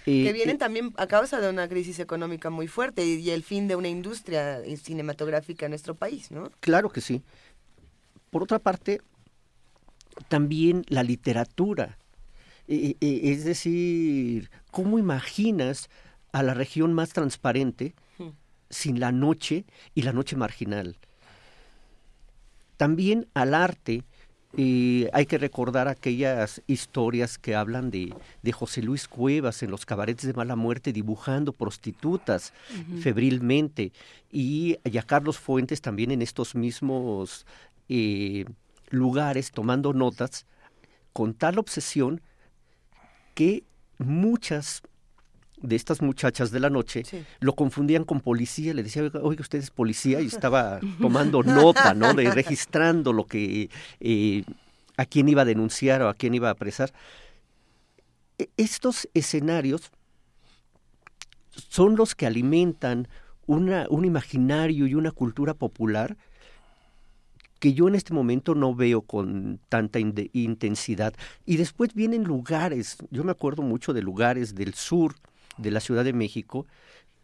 Eh, 0.05 0.23
que 0.23 0.33
vienen 0.33 0.59
también 0.59 0.93
a 0.97 1.07
causa 1.07 1.39
de 1.41 1.49
una 1.49 1.67
crisis 1.67 1.99
económica 1.99 2.51
muy 2.51 2.67
fuerte 2.67 3.03
y, 3.03 3.15
y 3.15 3.31
el 3.31 3.43
fin 3.43 3.67
de 3.67 3.75
una 3.75 3.87
industria 3.87 4.61
cinematográfica 4.77 5.65
en 5.65 5.71
nuestro 5.71 5.95
país, 5.95 6.29
¿no? 6.29 6.51
Claro 6.59 6.89
que 6.89 7.01
sí. 7.01 7.23
Por 8.29 8.43
otra 8.43 8.59
parte, 8.59 9.01
también 10.27 10.83
la 10.87 11.03
literatura. 11.03 11.97
E, 12.67 12.95
e, 12.99 13.31
es 13.31 13.43
decir, 13.43 14.49
¿cómo 14.71 14.97
imaginas 14.97 15.89
a 16.31 16.43
la 16.43 16.53
región 16.53 16.93
más 16.93 17.13
transparente 17.13 17.93
sin 18.69 18.99
la 18.99 19.11
noche 19.11 19.65
y 19.93 20.01
la 20.01 20.13
noche 20.13 20.35
marginal? 20.35 20.97
También 22.77 23.27
al 23.33 23.53
arte, 23.53 24.03
eh, 24.57 25.09
hay 25.11 25.25
que 25.25 25.37
recordar 25.37 25.87
aquellas 25.87 26.61
historias 26.65 27.37
que 27.37 27.55
hablan 27.55 27.91
de, 27.91 28.13
de, 28.41 28.51
José 28.53 28.81
Luis 28.81 29.07
Cuevas 29.07 29.61
en 29.63 29.71
los 29.71 29.85
cabarets 29.85 30.25
de 30.25 30.33
mala 30.33 30.55
muerte 30.55 30.93
dibujando 30.93 31.51
prostitutas 31.51 32.53
febrilmente 33.01 33.91
y 34.31 34.77
a 34.85 35.01
Carlos 35.01 35.39
Fuentes 35.39 35.81
también 35.81 36.11
en 36.11 36.21
estos 36.21 36.55
mismos 36.55 37.45
eh, 37.89 38.45
lugares 38.89 39.51
tomando 39.51 39.93
notas 39.93 40.45
con 41.13 41.33
tal 41.33 41.59
obsesión 41.59 42.21
que 43.33 43.63
muchas 43.97 44.81
de 45.61 45.75
estas 45.75 46.01
muchachas 46.01 46.51
de 46.51 46.59
la 46.59 46.69
noche 46.69 47.03
lo 47.39 47.55
confundían 47.55 48.03
con 48.03 48.21
policía, 48.21 48.73
le 48.73 48.83
decía, 48.83 49.03
oiga, 49.21 49.41
usted 49.41 49.59
es 49.59 49.71
policía 49.71 50.21
y 50.21 50.25
estaba 50.35 50.79
tomando 50.99 51.43
nota, 51.43 51.93
¿no? 51.93 52.13
De 52.13 52.29
registrando 52.31 53.13
lo 53.13 53.25
que, 53.25 53.69
eh, 53.99 54.43
a 54.97 55.05
quién 55.05 55.29
iba 55.29 55.43
a 55.43 55.45
denunciar 55.45 56.01
o 56.01 56.09
a 56.09 56.13
quién 56.13 56.33
iba 56.33 56.49
a 56.49 56.51
apresar. 56.51 56.91
E, 58.37 58.49
estos 58.57 59.07
escenarios 59.13 59.91
son 61.69 61.95
los 61.95 62.15
que 62.15 62.25
alimentan 62.25 63.07
una, 63.47 63.87
un 63.89 64.05
imaginario 64.05 64.87
y 64.87 64.95
una 64.95 65.11
cultura 65.11 65.53
popular 65.53 66.17
que 67.59 67.73
yo 67.73 67.87
en 67.87 67.95
este 67.95 68.13
momento 68.13 68.55
no 68.55 68.75
veo 68.75 69.01
con 69.01 69.59
tanta 69.69 69.99
intensidad. 69.99 71.13
Y 71.45 71.57
después 71.57 71.93
vienen 71.93 72.23
lugares, 72.23 72.97
yo 73.09 73.23
me 73.23 73.31
acuerdo 73.31 73.61
mucho 73.63 73.93
de 73.93 74.01
lugares 74.01 74.55
del 74.55 74.73
sur 74.73 75.15
de 75.57 75.71
la 75.71 75.79
Ciudad 75.79 76.03
de 76.03 76.13
México, 76.13 76.65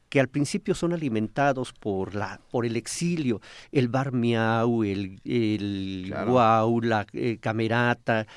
que 0.09 0.19
al 0.19 0.27
principio 0.27 0.75
son 0.75 0.91
alimentados 0.91 1.71
por 1.71 2.15
la 2.15 2.41
por 2.51 2.65
el 2.65 2.75
exilio, 2.75 3.39
el 3.71 3.87
bar 3.87 4.11
miau, 4.11 4.83
el, 4.83 5.21
el 5.23 6.13
guau, 6.27 6.81
la 6.81 7.07
eh, 7.13 7.37
camerata. 7.39 8.27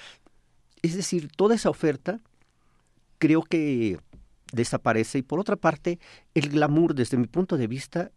Es 0.83 0.95
decir, 0.95 1.29
toda 1.37 1.57
esa 1.57 1.71
oferta 1.71 2.21
creo 3.19 3.43
que 3.43 3.99
desaparece 4.53 5.19
y 5.19 5.23
por 5.23 5.41
otra 5.41 5.57
parte 5.57 5.99
el 6.35 6.49
glamour 6.49 6.95
desde 6.95 7.17
mi 7.17 7.27
punto 7.27 7.57
de 7.57 7.67
vista 7.67 8.13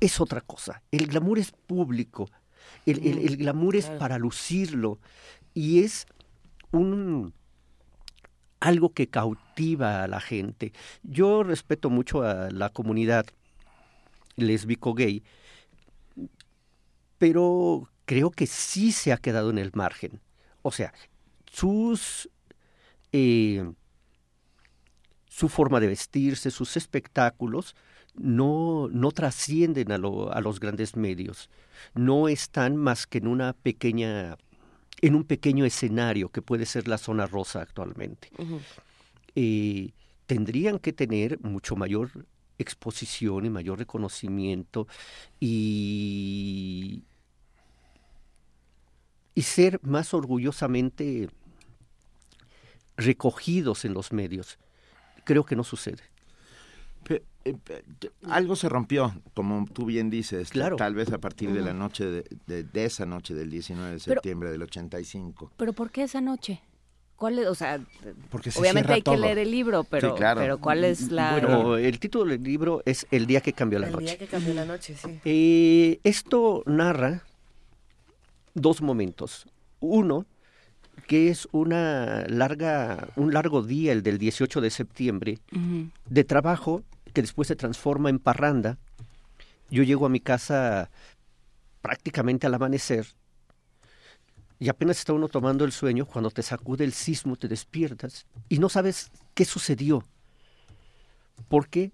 es 0.00 0.20
otra 0.20 0.40
cosa. 0.40 0.82
El 0.90 1.06
glamour 1.06 1.38
es 1.38 1.52
público, 1.52 2.28
el, 2.86 3.18
el, 3.18 3.36
glamour 3.36 3.76
es 3.76 3.86
para 3.86 4.18
lucirlo 4.18 4.98
y 5.54 5.82
es 5.82 6.06
un 6.70 7.34
algo 8.60 8.92
que 8.92 9.08
cautiva 9.08 10.04
a 10.04 10.08
la 10.08 10.20
gente. 10.20 10.72
Yo 11.02 11.42
respeto 11.42 11.90
mucho 11.90 12.22
a 12.22 12.50
la 12.50 12.70
comunidad 12.70 13.26
lesbico 14.36 14.94
gay, 14.94 15.22
pero 17.18 17.88
creo 18.04 18.30
que 18.30 18.46
sí 18.46 18.92
se 18.92 19.12
ha 19.12 19.18
quedado 19.18 19.50
en 19.50 19.58
el 19.58 19.72
margen. 19.74 20.20
O 20.62 20.72
sea, 20.72 20.92
sus 21.50 22.28
eh, 23.12 23.64
su 25.36 25.50
forma 25.50 25.80
de 25.80 25.88
vestirse, 25.88 26.50
sus 26.50 26.78
espectáculos, 26.78 27.76
no, 28.18 28.88
no 28.88 29.10
trascienden 29.12 29.92
a, 29.92 29.96
a 29.96 30.40
los 30.40 30.60
grandes 30.60 30.96
medios, 30.96 31.50
no 31.94 32.28
están 32.28 32.76
más 32.76 33.06
que 33.06 33.18
en 33.18 33.26
una 33.26 33.52
pequeña, 33.52 34.36
en 35.00 35.14
un 35.14 35.24
pequeño 35.24 35.64
escenario 35.64 36.30
que 36.30 36.42
puede 36.42 36.66
ser 36.66 36.88
la 36.88 36.98
zona 36.98 37.26
rosa 37.26 37.60
actualmente. 37.62 38.30
Eh, 39.34 39.90
tendrían 40.26 40.78
que 40.78 40.92
tener 40.92 41.40
mucho 41.40 41.76
mayor 41.76 42.10
exposición 42.58 43.44
y 43.44 43.50
mayor 43.50 43.78
reconocimiento 43.78 44.88
y, 45.38 47.02
y 49.34 49.42
ser 49.42 49.78
más 49.82 50.14
orgullosamente 50.14 51.28
recogidos 52.96 53.84
en 53.84 53.92
los 53.92 54.12
medios. 54.12 54.58
Creo 55.24 55.44
que 55.44 55.56
no 55.56 55.64
sucede. 55.64 56.02
Eh, 57.08 57.54
algo 58.28 58.56
se 58.56 58.68
rompió, 58.68 59.14
como 59.34 59.66
tú 59.66 59.84
bien 59.84 60.10
dices, 60.10 60.50
claro. 60.50 60.76
tal 60.76 60.94
vez 60.94 61.12
a 61.12 61.18
partir 61.18 61.52
de 61.52 61.60
la 61.60 61.72
noche, 61.72 62.04
de, 62.04 62.64
de, 62.64 62.84
esa 62.84 63.06
noche 63.06 63.34
del 63.34 63.50
19 63.50 63.92
de 63.92 64.00
septiembre 64.00 64.50
del 64.50 64.62
85. 64.62 65.52
¿Pero 65.56 65.72
por 65.72 65.90
qué 65.90 66.02
esa 66.02 66.20
noche? 66.20 66.60
¿Cuál 67.14 67.38
es, 67.38 67.46
o 67.46 67.54
sea, 67.54 67.80
obviamente 68.56 68.92
hay 68.92 69.02
que 69.02 69.16
leer 69.16 69.38
el 69.38 69.50
libro, 69.50 69.84
pero, 69.84 70.14
pero 70.16 70.58
¿cuál 70.58 70.84
es 70.84 71.10
la...? 71.10 71.32
Bueno, 71.32 71.76
el 71.78 71.98
título 71.98 72.30
del 72.30 72.42
libro 72.42 72.82
es 72.84 73.06
El 73.10 73.26
día 73.26 73.40
que 73.40 73.54
cambió 73.54 73.78
la 73.78 73.88
noche. 73.88 74.04
El 74.04 74.06
día 74.06 74.18
que 74.18 74.26
cambió 74.26 74.52
la 74.52 74.66
noche, 74.66 74.94
sí. 74.96 75.20
Eh, 75.24 76.00
esto 76.04 76.62
narra 76.66 77.22
dos 78.52 78.82
momentos. 78.82 79.46
Uno, 79.80 80.26
que 81.06 81.28
es 81.30 81.48
una 81.52 82.26
larga, 82.28 83.08
un 83.16 83.32
largo 83.32 83.62
día, 83.62 83.92
el 83.92 84.02
del 84.02 84.18
18 84.18 84.60
de 84.60 84.70
septiembre, 84.70 85.38
de 86.10 86.24
trabajo 86.24 86.82
que 87.16 87.22
después 87.22 87.48
se 87.48 87.56
transforma 87.56 88.10
en 88.10 88.18
parranda. 88.18 88.76
Yo 89.70 89.82
llego 89.82 90.04
a 90.04 90.10
mi 90.10 90.20
casa 90.20 90.90
prácticamente 91.80 92.46
al 92.46 92.52
amanecer 92.52 93.06
y 94.58 94.68
apenas 94.68 94.98
está 94.98 95.14
uno 95.14 95.26
tomando 95.28 95.64
el 95.64 95.72
sueño, 95.72 96.04
cuando 96.04 96.30
te 96.30 96.42
sacude 96.42 96.84
el 96.84 96.92
sismo, 96.92 97.36
te 97.36 97.48
despiertas 97.48 98.26
y 98.50 98.58
no 98.58 98.68
sabes 98.68 99.10
qué 99.32 99.46
sucedió. 99.46 100.04
Porque 101.48 101.90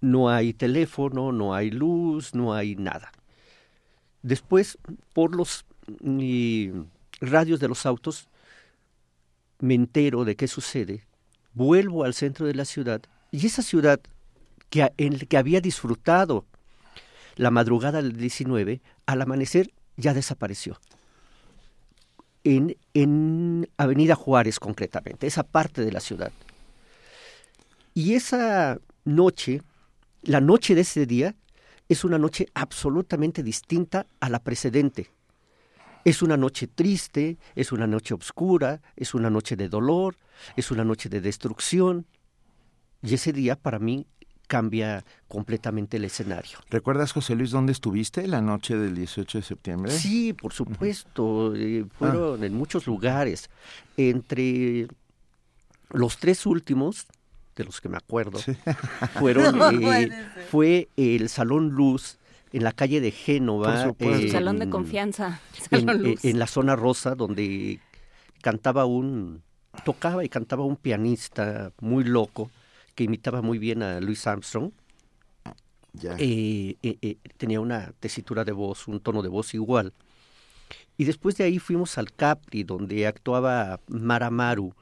no 0.00 0.30
hay 0.30 0.54
teléfono, 0.54 1.32
no 1.32 1.52
hay 1.52 1.72
luz, 1.72 2.32
no 2.32 2.54
hay 2.54 2.76
nada. 2.76 3.10
Después, 4.22 4.78
por 5.14 5.34
los 5.34 5.64
radios 7.20 7.58
de 7.58 7.66
los 7.66 7.86
autos, 7.86 8.28
me 9.58 9.74
entero 9.74 10.24
de 10.24 10.36
qué 10.36 10.46
sucede, 10.46 11.02
vuelvo 11.54 12.04
al 12.04 12.14
centro 12.14 12.46
de 12.46 12.54
la 12.54 12.64
ciudad 12.64 13.02
y 13.32 13.46
esa 13.46 13.62
ciudad 13.62 14.00
que, 14.74 14.92
en 14.96 15.12
el 15.12 15.28
que 15.28 15.36
había 15.36 15.60
disfrutado 15.60 16.46
la 17.36 17.52
madrugada 17.52 18.02
del 18.02 18.16
19, 18.16 18.80
al 19.06 19.22
amanecer 19.22 19.72
ya 19.96 20.12
desapareció. 20.14 20.80
En, 22.42 22.76
en 22.92 23.70
Avenida 23.76 24.16
Juárez 24.16 24.58
concretamente, 24.58 25.28
esa 25.28 25.44
parte 25.44 25.84
de 25.84 25.92
la 25.92 26.00
ciudad. 26.00 26.32
Y 27.94 28.14
esa 28.14 28.80
noche, 29.04 29.62
la 30.22 30.40
noche 30.40 30.74
de 30.74 30.80
ese 30.80 31.06
día, 31.06 31.36
es 31.88 32.02
una 32.02 32.18
noche 32.18 32.48
absolutamente 32.54 33.44
distinta 33.44 34.06
a 34.18 34.28
la 34.28 34.40
precedente. 34.40 35.08
Es 36.04 36.20
una 36.20 36.36
noche 36.36 36.66
triste, 36.66 37.38
es 37.54 37.70
una 37.70 37.86
noche 37.86 38.12
oscura, 38.12 38.82
es 38.96 39.14
una 39.14 39.30
noche 39.30 39.54
de 39.54 39.68
dolor, 39.68 40.16
es 40.56 40.72
una 40.72 40.82
noche 40.82 41.08
de 41.08 41.20
destrucción. 41.20 42.06
Y 43.02 43.14
ese 43.14 43.32
día 43.32 43.54
para 43.54 43.78
mí 43.78 44.06
cambia 44.46 45.04
completamente 45.28 45.96
el 45.96 46.04
escenario. 46.04 46.58
¿Recuerdas, 46.70 47.12
José 47.12 47.34
Luis, 47.34 47.50
dónde 47.50 47.72
estuviste 47.72 48.26
la 48.26 48.40
noche 48.40 48.76
del 48.76 48.94
18 48.94 49.38
de 49.38 49.44
septiembre? 49.44 49.92
Sí, 49.92 50.32
por 50.32 50.52
supuesto. 50.52 51.54
Eh, 51.56 51.84
fueron 51.98 52.42
ah. 52.42 52.46
en 52.46 52.54
muchos 52.54 52.86
lugares. 52.86 53.50
Entre 53.96 54.86
los 55.90 56.18
tres 56.18 56.46
últimos, 56.46 57.06
de 57.56 57.64
los 57.64 57.80
que 57.80 57.88
me 57.88 57.96
acuerdo, 57.96 58.38
fueron 59.18 59.82
eh, 59.84 60.10
fue 60.50 60.88
el 60.96 61.28
Salón 61.28 61.70
Luz 61.70 62.18
en 62.52 62.62
la 62.62 62.72
calle 62.72 63.00
de 63.00 63.10
Génova. 63.10 63.92
el 63.98 64.30
salón 64.30 64.58
de 64.58 64.70
confianza. 64.70 65.40
en 65.70 66.38
la 66.38 66.46
zona 66.46 66.76
rosa, 66.76 67.14
donde 67.16 67.80
cantaba 68.42 68.84
un, 68.84 69.42
tocaba 69.84 70.24
y 70.24 70.28
cantaba 70.28 70.64
un 70.64 70.76
pianista 70.76 71.72
muy 71.80 72.04
loco 72.04 72.50
que 72.94 73.04
imitaba 73.04 73.42
muy 73.42 73.58
bien 73.58 73.82
a 73.82 74.00
Louis 74.00 74.26
Armstrong. 74.26 74.70
Eh, 76.18 76.76
eh, 76.82 76.98
eh, 77.02 77.16
tenía 77.36 77.60
una 77.60 77.92
tesitura 78.00 78.44
de 78.44 78.52
voz, 78.52 78.88
un 78.88 79.00
tono 79.00 79.22
de 79.22 79.28
voz 79.28 79.54
igual. 79.54 79.92
Y 80.96 81.04
después 81.04 81.36
de 81.36 81.44
ahí 81.44 81.58
fuimos 81.58 81.98
al 81.98 82.12
Capri, 82.12 82.64
donde 82.64 83.06
actuaba 83.06 83.80
Mara 83.88 84.30
Maru, 84.30 84.74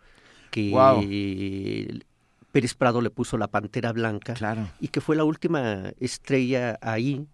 que 0.51 2.03
Pérez 2.51 2.75
Prado 2.75 3.01
le 3.01 3.11
puso 3.11 3.39
la 3.39 3.49
Pantera 3.49 3.93
Blanca, 3.93 4.35
y 4.81 4.89
que 4.89 5.01
fue 5.01 5.17
la 5.17 5.25
última 5.25 5.93
estrella 6.01 6.79
ahí. 6.83 7.27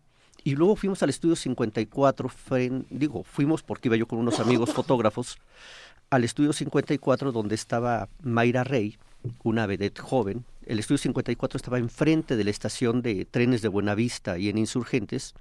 Y 0.45 0.55
luego 0.55 0.77
fuimos 0.77 1.03
al 1.03 1.11
estudio 1.11 1.35
54, 1.35 2.31
digo, 2.91 3.25
fuimos 3.25 3.63
porque 3.63 3.89
iba 3.89 3.97
yo 3.97 4.07
con 4.07 4.21
unos 4.21 4.39
amigos 4.39 4.73
fotógrafos, 4.75 5.39
al 6.11 6.25
estudio 6.25 6.53
54 6.53 7.33
donde 7.33 7.55
estaba 7.57 8.09
Mayra 8.23 8.65
Rey, 8.65 8.97
una 9.43 9.67
vedette 9.67 10.01
joven, 10.01 10.45
el 10.67 10.79
estudio 10.79 10.99
54 10.99 11.57
estaba 11.57 11.79
enfrente 11.79 12.37
de 12.37 12.45
la 12.45 12.51
estación 12.51 13.03
de 13.03 13.25
trenes 13.25 13.63
de 13.63 13.69
Buenavista 13.69 14.39
y 14.39 14.49
en 14.49 14.59
Insurgentes, 14.59 15.35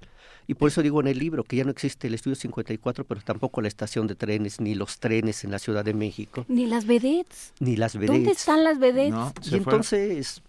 y 0.46 0.54
por 0.54 0.68
eso 0.68 0.82
digo 0.82 1.00
en 1.00 1.08
el 1.08 1.18
libro 1.18 1.44
que 1.44 1.56
ya 1.56 1.64
no 1.64 1.70
existe 1.70 2.06
el 2.06 2.14
estudio 2.14 2.34
54, 2.34 3.04
pero 3.04 3.20
tampoco 3.20 3.60
la 3.60 3.68
estación 3.68 4.06
de 4.06 4.14
trenes, 4.14 4.60
ni 4.60 4.74
los 4.74 4.98
trenes 4.98 5.44
en 5.44 5.50
la 5.50 5.58
Ciudad 5.58 5.84
de 5.84 5.92
México. 5.92 6.46
Ni 6.48 6.64
las 6.64 6.86
vedettes. 6.86 7.52
Ni 7.60 7.76
las 7.76 7.94
vedettes. 7.94 8.16
¿Dónde 8.16 8.32
están 8.32 8.64
las 8.64 8.78
vedettes? 8.78 9.52
y 9.52 9.56
entonces 9.56 10.40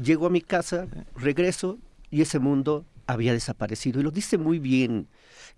llego 0.00 0.26
a 0.26 0.30
mi 0.30 0.40
casa, 0.40 0.86
regreso, 1.16 1.76
y 2.10 2.22
ese 2.22 2.38
mundo 2.38 2.84
había 3.08 3.32
desaparecido. 3.32 3.98
Y 3.98 4.04
lo 4.04 4.12
dice 4.12 4.38
muy 4.38 4.60
bien 4.60 5.08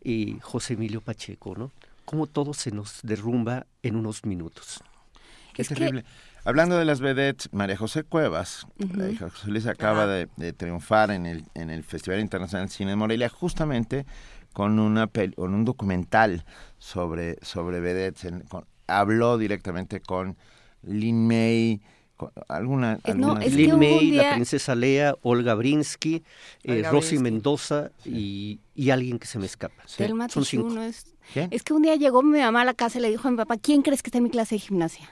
eh, 0.02 0.38
José 0.40 0.74
Emilio 0.74 1.02
Pacheco, 1.02 1.54
¿no? 1.54 1.70
Cómo 2.06 2.26
todo 2.26 2.54
se 2.54 2.70
nos 2.70 3.00
derrumba 3.02 3.66
en 3.82 3.96
unos 3.96 4.24
minutos. 4.24 4.82
Qué 5.52 5.62
terrible. 5.62 6.04
Hablando 6.44 6.78
de 6.78 6.84
las 6.84 7.00
vedettes, 7.00 7.48
María 7.52 7.76
José 7.76 8.02
Cuevas, 8.02 8.66
la 8.78 9.10
hija 9.10 9.26
de 9.26 9.30
José 9.30 9.50
Luis, 9.50 9.66
acaba 9.66 10.06
de, 10.06 10.52
triunfar 10.54 11.10
en 11.10 11.26
el, 11.26 11.44
en 11.54 11.70
el 11.70 11.84
Festival 11.84 12.20
Internacional 12.20 12.68
de 12.68 12.72
Cine 12.72 12.90
de 12.90 12.96
Morelia 12.96 13.28
justamente 13.28 14.06
con, 14.52 14.78
una 14.78 15.08
con 15.36 15.54
un 15.54 15.64
documental 15.64 16.44
sobre, 16.78 17.36
sobre 17.42 17.80
vedettes. 17.80 18.32
habló 18.86 19.36
directamente 19.36 20.00
con 20.00 20.36
Lin 20.82 21.26
May, 21.26 21.82
alguna, 22.48 22.98
eh, 23.04 23.14
Lin 23.50 23.78
May, 23.78 24.10
la 24.12 24.34
princesa 24.34 24.74
Lea, 24.74 25.14
Olga 25.22 25.54
Brinsky, 25.54 26.22
eh, 26.64 26.82
Rosy 26.90 27.18
Mendoza 27.18 27.90
y, 28.04 28.60
alguien 28.90 29.18
que 29.18 29.26
se 29.26 29.38
me 29.38 29.44
escapa. 29.44 29.82
Son 29.86 30.44
cinco. 30.44 30.80
es... 30.80 31.04
es 31.34 31.62
que 31.62 31.74
un 31.74 31.82
día 31.82 31.96
llegó 31.96 32.22
mi 32.22 32.38
mamá 32.38 32.62
a 32.62 32.64
la 32.64 32.74
casa 32.74 32.98
y 32.98 33.02
le 33.02 33.10
dijo 33.10 33.28
a 33.28 33.30
mi 33.30 33.36
papá, 33.36 33.58
¿quién 33.58 33.82
crees 33.82 34.02
que 34.02 34.08
está 34.08 34.18
en 34.18 34.24
mi 34.24 34.30
clase 34.30 34.54
de 34.54 34.60
gimnasia? 34.60 35.10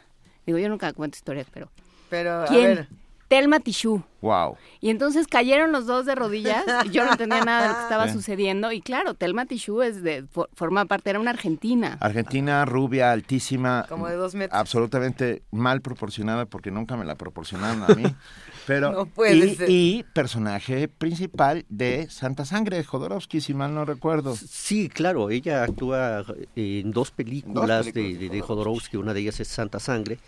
Digo, 0.48 0.58
yo 0.58 0.70
nunca 0.70 0.90
cuento 0.94 1.14
historias, 1.14 1.46
pero... 1.52 1.68
Pero, 2.08 2.46
¿quién? 2.48 2.64
a 2.64 2.68
ver. 2.68 2.88
Telma 3.28 3.60
Tichú. 3.60 4.02
Wow. 4.20 4.56
Y 4.80 4.90
entonces 4.90 5.28
cayeron 5.28 5.70
los 5.70 5.86
dos 5.86 6.04
de 6.06 6.14
rodillas 6.14 6.64
y 6.86 6.90
yo 6.90 7.04
no 7.04 7.12
entendía 7.12 7.44
nada 7.44 7.62
de 7.62 7.68
lo 7.68 7.74
que 7.74 7.82
estaba 7.82 8.12
sucediendo. 8.12 8.72
Y 8.72 8.80
claro, 8.80 9.14
Telma 9.14 9.46
Tichú 9.46 9.82
es 9.82 10.02
de, 10.02 10.26
forma 10.54 10.86
parte, 10.86 11.10
era 11.10 11.20
una 11.20 11.30
argentina. 11.30 11.98
Argentina, 12.00 12.64
rubia, 12.64 13.12
altísima. 13.12 13.86
Como 13.88 14.08
de 14.08 14.16
dos 14.16 14.34
metros. 14.34 14.58
Absolutamente 14.58 15.42
mal 15.52 15.82
proporcionada 15.82 16.46
porque 16.46 16.70
nunca 16.70 16.96
me 16.96 17.04
la 17.04 17.14
proporcionaron 17.14 17.84
a 17.84 17.94
mí. 17.94 18.04
Pero, 18.66 18.92
no 18.92 19.06
puede 19.06 19.36
y, 19.36 19.54
ser. 19.54 19.70
y 19.70 20.04
personaje 20.12 20.88
principal 20.88 21.64
de 21.68 22.08
Santa 22.10 22.44
Sangre, 22.44 22.82
Jodorowsky, 22.84 23.40
si 23.40 23.54
mal 23.54 23.74
no 23.74 23.84
recuerdo. 23.84 24.36
Sí, 24.36 24.88
claro, 24.88 25.30
ella 25.30 25.62
actúa 25.62 26.24
en 26.54 26.90
dos 26.90 27.10
películas, 27.10 27.92
De, 27.92 28.28
de 28.28 28.40
Jodorowsky, 28.40 28.96
una 28.96 29.14
de 29.14 29.20
ellas 29.20 29.40
es 29.40 29.48
Santa 29.48 29.78
Sangre 29.80 30.18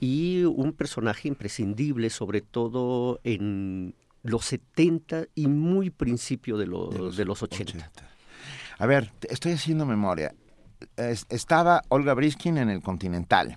y 0.00 0.44
un 0.44 0.72
personaje 0.72 1.28
imprescindible, 1.28 2.10
sobre 2.10 2.40
todo 2.40 3.20
en 3.24 3.94
los 4.22 4.44
70 4.46 5.26
y 5.34 5.46
muy 5.46 5.90
principio 5.90 6.58
de 6.58 6.66
los, 6.66 7.16
de 7.16 7.24
los, 7.24 7.42
80. 7.42 7.90
A 8.78 8.86
ver, 8.86 9.12
estoy 9.28 9.52
haciendo 9.52 9.86
memoria. 9.86 10.34
estaba 10.96 11.82
Olga 11.88 12.14
Briskin 12.14 12.58
en 12.58 12.68
el 12.68 12.82
Continental, 12.82 13.56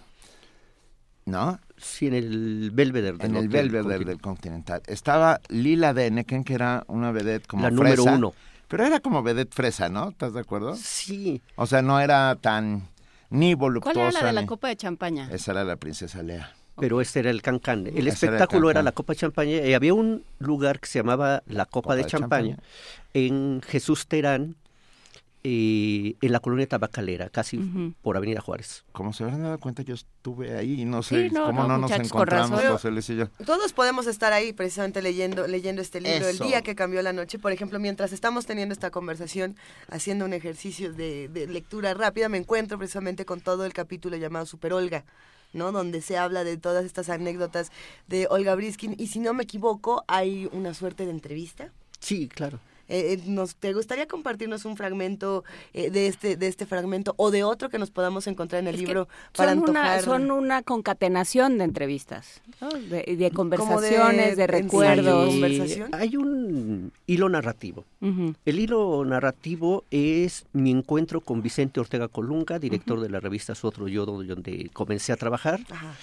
¿no? 1.26 1.60
Sí, 1.78 2.08
en 2.08 2.14
el 2.14 2.72
Belvedere 2.74 3.18
En 3.22 3.36
el 3.36 3.50
Belvedere 3.50 4.06
del 4.06 4.22
Continental. 4.22 4.82
Estaba 4.86 5.40
Lila 5.50 5.94
Deneken, 5.94 6.44
que 6.44 6.54
era 6.54 6.84
una 6.88 7.12
vedette 7.12 7.48
como 7.48 7.64
La 7.64 7.72
número 7.72 8.04
uno. 8.04 8.34
Pero 8.68 8.86
era 8.86 9.00
como 9.00 9.24
vedette 9.24 9.54
fresa, 9.54 9.90
¿no? 9.90 10.10
¿Estás 10.10 10.34
de 10.34 10.42
acuerdo? 10.42 10.76
Sí. 10.76 11.42
O 11.56 11.66
sea, 11.66 11.82
no 11.82 12.00
era 12.00 12.36
tan 12.36 12.88
ni 13.30 13.54
voluptuosa. 13.54 14.00
¿Cuál 14.00 14.16
era 14.16 14.22
la 14.22 14.28
de 14.28 14.34
la 14.34 14.46
copa 14.46 14.68
de 14.68 14.76
champaña? 14.76 15.30
Esa 15.32 15.52
era 15.52 15.64
la 15.64 15.76
princesa 15.76 16.24
Lea. 16.24 16.54
pero 16.78 17.02
este 17.02 17.20
era 17.20 17.30
el 17.30 17.42
cancán. 17.42 17.88
El 17.88 18.08
espectáculo 18.08 18.72
era, 18.72 18.82
la 18.82 18.92
copa 18.92 19.14
de 19.14 19.20
champaña 19.20 19.58
y 19.66 19.74
había 19.74 19.94
un 19.94 20.24
lugar 20.40 20.80
que 20.80 20.88
se 20.88 21.00
llamaba 21.00 21.44
la 21.48 21.66
copa, 21.66 21.96
de, 21.96 22.06
champaña, 22.06 22.58
en 23.14 23.62
Jesús 23.66 24.08
Terán, 24.08 24.56
eh, 25.44 26.16
en 26.22 26.32
la 26.32 26.40
colonia 26.42 26.68
tabacalera, 26.68 27.30
casi 27.30 27.58
por 28.02 28.18
Avenida 28.18 28.42
Juárez. 28.42 28.84
Como 28.92 29.14
se 29.14 29.24
habrán 29.24 29.44
dado 29.44 29.58
cuenta, 29.58 29.84
yo 29.84 29.94
estuve 29.94 30.58
ahí 30.58 30.82
y 30.82 30.86
no 30.86 31.02
sé 31.02 31.30
cómo 31.32 31.66
no, 31.66 31.78
nos 31.78 31.92
encontramos, 31.92 32.62
José 32.62 32.92
Luis 32.92 33.10
y 33.10 33.16
yo. 33.16 33.28
Todos 33.46 33.72
podemos 33.72 34.06
estar 34.08 34.34
ahí 34.34 34.52
precisamente 34.52 35.02
leyendo, 35.02 35.48
leyendo 35.48 35.82
este 35.82 36.02
libro, 36.02 36.28
El 36.28 36.40
día 36.40 36.62
que 36.62 36.76
cambió 36.76 37.02
la 37.02 37.14
noche. 37.14 37.40
Por 37.40 37.54
ejemplo, 37.54 37.80
mientras 37.80 38.12
estamos 38.12 38.46
teniendo 38.46 38.74
esta 38.74 38.92
conversación, 38.92 39.56
haciendo 39.90 40.26
un 40.26 40.34
ejercicio 40.34 40.92
de, 40.92 41.30
de 41.30 41.48
lectura 41.48 41.94
rápida, 41.94 42.28
me 42.28 42.38
encuentro 42.38 42.78
precisamente 42.78 43.26
con 43.26 43.40
todo 43.40 43.66
el 43.66 43.72
capítulo 43.72 44.18
llamado 44.18 44.46
Super 44.46 44.74
Olga. 44.74 45.06
¿no? 45.54 45.72
Donde 45.72 46.02
se 46.02 46.18
habla 46.18 46.44
de 46.44 46.58
todas 46.58 46.86
estas 46.86 47.10
anécdotas 47.10 47.72
de 48.08 48.28
Olga 48.30 48.56
Briskin. 48.56 48.96
Y 49.00 49.08
si 49.08 49.20
no 49.20 49.34
me 49.34 49.44
equivoco, 49.44 50.04
hay 50.08 50.48
una 50.52 50.74
suerte 50.74 51.06
de 51.06 51.12
entrevista. 51.12 51.72
Sí, 52.00 52.28
claro. 52.28 52.60
Eh, 52.90 53.14
eh, 53.14 53.22
nos, 53.26 53.56
¿Te 53.56 53.74
gustaría 53.74 54.08
compartirnos 54.08 54.66
un 54.66 54.76
fragmento 54.76 55.44
eh, 55.74 55.92
de 55.92 56.08
este 56.08 56.36
de 56.36 56.48
este 56.48 56.66
fragmento 56.66 57.14
o 57.18 57.30
de 57.30 57.44
otro 57.44 57.70
que 57.70 57.78
nos 57.78 57.92
podamos 57.92 58.26
encontrar 58.28 58.62
en 58.62 58.68
el 58.68 58.78
libro 58.78 59.08
para 59.36 59.52
son 59.52 59.60
antojar? 59.60 59.86
Una, 59.86 60.02
son 60.02 60.32
una 60.32 60.64
concatenación 60.64 61.60
de 61.60 61.66
entrevistas, 61.66 62.42
de, 62.60 63.32
conversaciones, 63.32 64.36
de, 64.38 64.48
recuerdos. 64.48 65.34
Hay 65.92 66.18
un 66.18 66.92
hilo 67.06 67.30
narrativo. 67.30 67.86
El 68.02 68.60
hilo 68.60 69.06
narrativo 69.06 69.84
es 69.92 70.46
mi 70.54 70.72
encuentro 70.72 71.22
con 71.22 71.42
Vicente 71.42 71.80
Ortega 71.80 72.08
Colunga, 72.08 72.58
director 72.58 73.00
de 73.02 73.10
la 73.10 73.20
revista 73.20 73.54
Su 73.54 73.68
Otro 73.68 73.88
Yo, 73.88 74.06
donde 74.06 74.70
comencé 74.74 75.14
a 75.14 75.18
trabajar. 75.18 75.60
Ajá 75.70 75.96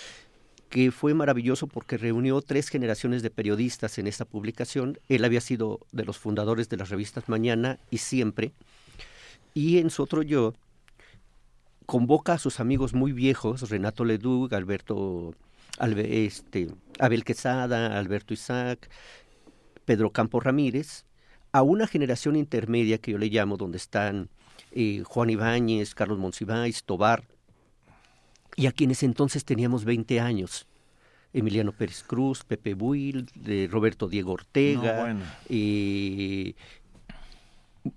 que 0.68 0.90
fue 0.90 1.14
maravilloso 1.14 1.66
porque 1.66 1.96
reunió 1.96 2.40
tres 2.42 2.68
generaciones 2.68 3.22
de 3.22 3.31
periodistas 3.31 3.98
en 3.98 4.07
esta 4.07 4.24
publicación. 4.24 4.98
Él 5.09 5.24
había 5.24 5.40
sido 5.40 5.81
de 5.92 6.05
los 6.05 6.18
fundadores 6.18 6.68
de 6.68 6.76
las 6.76 6.90
revistas 6.90 7.29
Mañana 7.29 7.79
y 7.90 7.98
Siempre. 7.98 8.52
Y 9.55 9.79
en 9.79 9.90
su 9.90 10.02
otro 10.02 10.22
yo 10.22 10.55
convoca 11.87 12.35
a 12.35 12.38
sus 12.38 12.61
amigos 12.61 12.94
muy 12.94 13.12
viejos, 13.12 13.70
Renato 13.70 14.05
Leduc, 14.05 14.52
Alberto, 14.52 15.35
este, 15.81 16.68
Abel 16.98 17.24
Quesada, 17.24 17.98
Alberto 17.98 18.35
Isaac, 18.35 18.90
Pedro 19.85 20.11
Campo 20.11 20.40
Ramírez, 20.40 21.05
a 21.52 21.62
una 21.62 21.87
generación 21.87 22.37
intermedia 22.37 22.98
que 22.98 23.12
yo 23.12 23.18
le 23.18 23.29
llamo, 23.29 23.57
donde 23.57 23.79
están 23.79 24.29
eh, 24.72 25.02
Juan 25.07 25.31
Ibáñez, 25.31 25.94
Carlos 25.94 26.18
Monsiváis, 26.18 26.85
Tobar, 26.85 27.24
y 28.57 28.66
a 28.66 28.73
quienes 28.73 29.03
entonces 29.03 29.45
teníamos 29.45 29.85
20 29.85 30.19
años. 30.21 30.66
Emiliano 31.33 31.73
Pérez 31.73 32.03
Cruz, 32.03 32.45
Pepe 32.45 32.73
Buil, 32.73 33.27
de 33.35 33.69
Roberto 33.71 34.09
Diego 34.09 34.33
Ortega, 34.33 35.14
y 35.51 36.57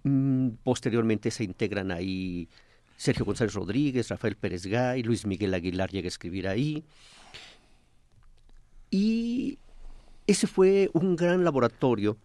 mm, 0.04 0.50
posteriormente 0.64 1.32
se 1.32 1.46
integran 1.46 1.92
ahí 1.92 2.50
Sergio 2.98 3.24
González 3.24 3.54
Rodríguez, 3.54 4.10
Rafael 4.10 4.36
Pérez 4.36 4.66
Gay, 4.66 5.04
Luis 5.04 5.26
Miguel 5.26 5.54
Aguilar 5.54 5.90
llega 5.90 6.08
a 6.08 6.10
escribir 6.10 6.50
ahí. 6.50 6.84
Y 8.92 9.58
ese 10.28 10.48
fue 10.48 10.90
un 10.92 11.16
gran 11.16 11.46
laboratorio. 11.46 12.18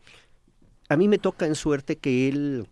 A 0.88 0.97
mí 0.97 1.07
me 1.07 1.18
toca 1.18 1.47
en 1.47 1.55
suerte 1.55 1.97
que 1.97 2.29
él 2.29 2.66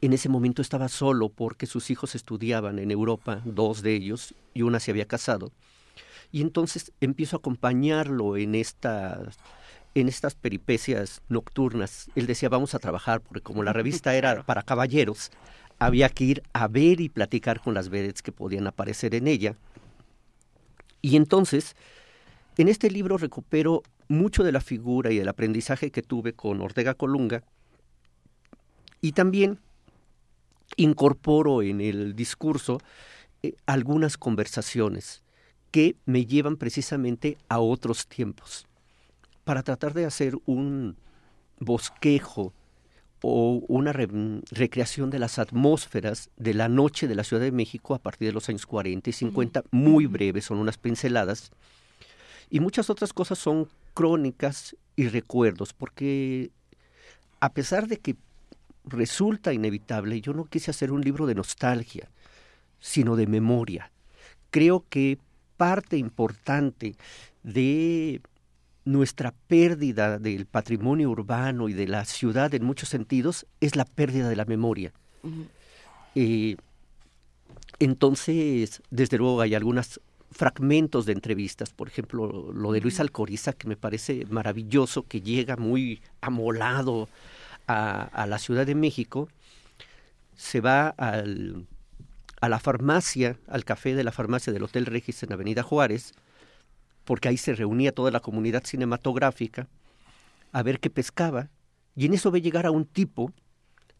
en 0.00 0.12
ese 0.12 0.28
momento 0.28 0.62
estaba 0.62 0.88
solo 0.88 1.28
porque 1.28 1.66
sus 1.66 1.90
hijos 1.90 2.14
estudiaban 2.14 2.78
en 2.78 2.90
Europa, 2.90 3.42
dos 3.44 3.82
de 3.82 3.94
ellos, 3.94 4.34
y 4.54 4.62
una 4.62 4.80
se 4.80 4.90
había 4.90 5.06
casado. 5.06 5.52
Y 6.32 6.40
entonces 6.42 6.92
empiezo 7.00 7.36
a 7.36 7.38
acompañarlo 7.38 8.36
en 8.36 8.54
estas, 8.54 9.38
en 9.94 10.08
estas 10.08 10.34
peripecias 10.34 11.20
nocturnas. 11.28 12.08
Él 12.14 12.26
decía, 12.26 12.48
vamos 12.48 12.74
a 12.74 12.78
trabajar, 12.78 13.20
porque 13.20 13.42
como 13.42 13.62
la 13.62 13.72
revista 13.72 14.14
era 14.16 14.42
para 14.44 14.62
caballeros, 14.62 15.30
había 15.78 16.08
que 16.08 16.24
ir 16.24 16.42
a 16.52 16.68
ver 16.68 17.00
y 17.00 17.08
platicar 17.08 17.60
con 17.60 17.74
las 17.74 17.88
vedettes 17.88 18.22
que 18.22 18.32
podían 18.32 18.66
aparecer 18.66 19.14
en 19.14 19.26
ella. 19.26 19.56
Y 21.02 21.16
entonces, 21.16 21.76
en 22.56 22.68
este 22.68 22.90
libro 22.90 23.18
recupero 23.18 23.82
mucho 24.08 24.44
de 24.44 24.52
la 24.52 24.60
figura 24.60 25.10
y 25.10 25.18
del 25.18 25.28
aprendizaje 25.28 25.90
que 25.90 26.02
tuve 26.02 26.32
con 26.32 26.60
Ortega 26.60 26.94
Colunga, 26.94 27.42
y 29.00 29.12
también 29.12 29.58
incorporo 30.76 31.62
en 31.62 31.80
el 31.80 32.14
discurso 32.14 32.80
eh, 33.42 33.54
algunas 33.66 34.16
conversaciones 34.16 35.22
que 35.70 35.96
me 36.04 36.26
llevan 36.26 36.56
precisamente 36.56 37.38
a 37.48 37.60
otros 37.60 38.06
tiempos, 38.06 38.66
para 39.44 39.62
tratar 39.62 39.94
de 39.94 40.04
hacer 40.04 40.36
un 40.46 40.96
bosquejo 41.58 42.52
o 43.22 43.62
una 43.68 43.92
recreación 43.92 45.10
de 45.10 45.18
las 45.18 45.38
atmósferas 45.38 46.30
de 46.36 46.54
la 46.54 46.68
noche 46.68 47.06
de 47.06 47.14
la 47.14 47.24
Ciudad 47.24 47.42
de 47.42 47.52
México 47.52 47.94
a 47.94 47.98
partir 47.98 48.28
de 48.28 48.32
los 48.32 48.48
años 48.48 48.66
40 48.66 49.10
y 49.10 49.12
50, 49.12 49.64
muy 49.70 50.06
breves, 50.06 50.46
son 50.46 50.58
unas 50.58 50.78
pinceladas, 50.78 51.50
y 52.48 52.60
muchas 52.60 52.90
otras 52.90 53.12
cosas 53.12 53.38
son 53.38 53.68
crónicas 53.94 54.76
y 54.96 55.08
recuerdos, 55.08 55.72
porque 55.72 56.50
a 57.40 57.52
pesar 57.52 57.86
de 57.86 57.98
que 57.98 58.16
resulta 58.84 59.52
inevitable. 59.52 60.20
Yo 60.20 60.32
no 60.32 60.44
quise 60.44 60.70
hacer 60.70 60.92
un 60.92 61.00
libro 61.00 61.26
de 61.26 61.34
nostalgia, 61.34 62.08
sino 62.78 63.16
de 63.16 63.26
memoria. 63.26 63.90
Creo 64.50 64.84
que 64.88 65.18
parte 65.56 65.96
importante 65.96 66.96
de 67.42 68.20
nuestra 68.84 69.32
pérdida 69.46 70.18
del 70.18 70.46
patrimonio 70.46 71.10
urbano 71.10 71.68
y 71.68 71.74
de 71.74 71.86
la 71.86 72.04
ciudad 72.04 72.54
en 72.54 72.64
muchos 72.64 72.88
sentidos 72.88 73.46
es 73.60 73.76
la 73.76 73.84
pérdida 73.84 74.28
de 74.28 74.36
la 74.36 74.44
memoria. 74.46 74.92
Eh, 76.14 76.56
entonces, 77.78 78.82
desde 78.90 79.18
luego 79.18 79.40
hay 79.40 79.54
algunos 79.54 80.00
fragmentos 80.32 81.06
de 81.06 81.12
entrevistas, 81.12 81.70
por 81.72 81.88
ejemplo, 81.88 82.52
lo 82.52 82.72
de 82.72 82.80
Luis 82.80 83.00
Alcoriza, 83.00 83.52
que 83.52 83.68
me 83.68 83.76
parece 83.76 84.26
maravilloso, 84.30 85.02
que 85.02 85.20
llega 85.20 85.56
muy 85.56 86.00
amolado 86.20 87.08
a, 87.66 88.26
la 88.26 88.38
Ciudad 88.38 88.66
de 88.66 88.74
México, 88.74 89.28
se 90.36 90.60
va 90.60 90.88
al, 90.88 91.66
a 92.40 92.48
la 92.48 92.58
farmacia, 92.58 93.36
al 93.48 93.64
café 93.64 93.94
de 93.94 94.04
la 94.04 94.12
farmacia 94.12 94.52
del 94.52 94.64
Hotel 94.64 94.86
Regis 94.86 95.22
en 95.22 95.32
Avenida 95.32 95.62
Juárez, 95.62 96.14
porque 97.04 97.28
ahí 97.28 97.36
se 97.36 97.54
reunía 97.54 97.92
toda 97.92 98.10
la 98.10 98.20
comunidad 98.20 98.64
cinematográfica, 98.64 99.68
a 100.52 100.62
ver 100.62 100.80
qué 100.80 100.90
pescaba, 100.90 101.48
y 101.94 102.06
en 102.06 102.14
eso 102.14 102.30
ve 102.30 102.40
llegar 102.40 102.66
a 102.66 102.70
un 102.70 102.86
tipo 102.86 103.32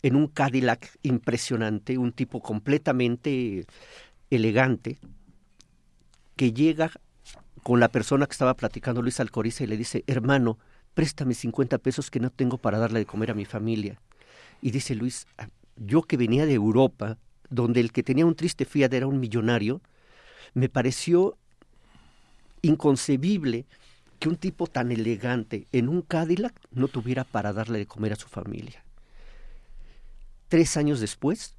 en 0.02 0.16
un 0.16 0.28
Cadillac 0.28 0.96
impresionante, 1.02 1.98
un 1.98 2.12
tipo 2.12 2.40
completamente 2.40 3.66
elegante, 4.30 4.98
que 6.36 6.52
llega 6.52 6.90
con 7.62 7.80
la 7.80 7.88
persona 7.88 8.26
que 8.26 8.32
estaba 8.32 8.54
platicando 8.54 9.02
Luis 9.02 9.20
Alcoriza 9.20 9.64
y 9.64 9.66
le 9.66 9.76
dice, 9.76 10.04
hermano, 10.06 10.58
préstame 10.94 11.35
50 11.35 11.79
pesos 11.79 12.11
que 12.11 12.20
no 12.20 12.31
tengo 12.31 12.59
para 12.59 12.79
darle 12.79 13.00
de 13.00 13.07
comer 13.07 13.31
a 13.31 13.35
mi 13.35 13.44
familia. 13.44 14.00
Y 14.62 14.70
dice 14.70 14.94
Luis, 14.94 15.26
ah, 15.38 15.48
yo 15.76 16.03
que 16.03 16.16
venía 16.16 16.46
de 16.46 16.55
Europa, 16.55 17.16
donde 17.48 17.81
el 17.81 17.92
que 17.92 18.03
tenía 18.03 18.26
un 18.26 18.35
triste 18.35 18.64
Fiat 18.64 18.92
era 18.92 19.07
un 19.07 19.20
millonario, 19.20 19.81
me 20.55 20.68
pareció 20.68 21.37
inconcebible 22.62 23.66
que 24.18 24.29
un 24.29 24.37
tipo 24.37 24.66
tan 24.66 24.92
elegante 24.92 25.66
en 25.72 25.88
un 25.88 26.03
Cadillac 26.03 26.55
no 26.72 26.88
tuviera 26.88 27.24
para 27.24 27.53
darle 27.53 27.79
de 27.79 27.87
comer 27.87 28.12
a 28.12 28.16
su 28.16 28.29
familia. 28.29 28.85
Tres 30.48 30.76
años 30.76 31.00
después, 31.00 31.55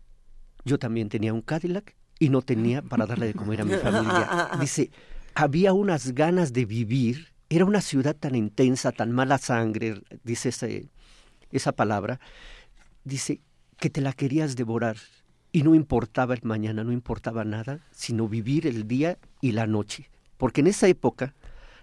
yo 0.64 0.78
también 0.78 1.10
tenía 1.10 1.34
un 1.34 1.42
Cadillac 1.42 1.96
y 2.20 2.30
no 2.30 2.44
tenía 2.44 2.84
para 2.84 3.08
darle 3.08 3.28
de 3.28 3.34
comer 3.34 3.62
a 3.62 3.66
mi 3.66 3.74
familia. 3.74 4.52
Dice, 4.62 4.92
había 5.34 5.74
unas 5.74 6.14
ganas 6.14 6.54
de 6.54 6.66
vivir 6.66 7.31
era 7.56 7.66
una 7.66 7.82
ciudad 7.82 8.16
tan 8.16 8.36
intensa, 8.36 8.94
tan 8.94 9.12
mala 9.12 9.38
sangre, 9.38 10.02
dice 10.24 10.52
esa 11.52 11.72
palabra, 11.74 12.22
dice 13.04 13.42
que 13.78 13.90
te 13.90 14.00
la 14.00 14.14
querías 14.14 14.56
devorar 14.56 14.96
y 15.52 15.64
no 15.64 15.76
importaba 15.76 16.34
el 16.34 16.44
mañana, 16.44 16.86
no 16.86 16.94
importaba 16.94 17.44
nada, 17.44 17.80
sino 17.92 18.30
vivir 18.30 18.68
el 18.68 18.88
día 18.88 19.18
y 19.42 19.52
la 19.52 19.68
noche. 19.68 20.10
Porque 20.38 20.62
en 20.62 20.68
esa 20.68 20.88
época 20.88 21.34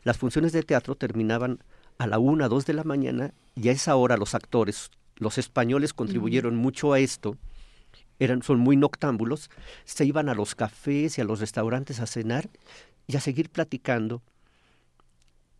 las 0.05 0.17
funciones 0.17 0.53
de 0.53 0.63
teatro 0.63 0.95
terminaban 0.95 1.63
a 1.99 2.07
la 2.07 2.19
una, 2.19 2.49
dos 2.49 2.65
de 2.65 2.73
la 2.73 2.85
mañana 2.85 3.35
y 3.55 3.69
a 3.69 3.73
esa 3.73 3.95
hora 3.95 4.17
los 4.17 4.35
actores, 4.35 4.91
los 5.17 5.37
españoles 5.37 5.93
contribuyeron 5.93 6.57
mucho 6.57 6.95
a 6.95 7.01
esto, 7.01 7.37
eran, 8.19 8.43
son 8.43 8.59
muy 8.59 8.77
noctámbulos, 8.77 9.51
se 9.85 10.07
iban 10.07 10.31
a 10.31 10.35
los 10.35 10.55
cafés 10.55 11.19
y 11.19 11.21
a 11.21 11.25
los 11.25 11.41
restaurantes 11.41 12.01
a 12.01 12.07
cenar 12.07 12.49
y 13.07 13.17
a 13.17 13.21
seguir 13.21 13.51
platicando 13.51 14.23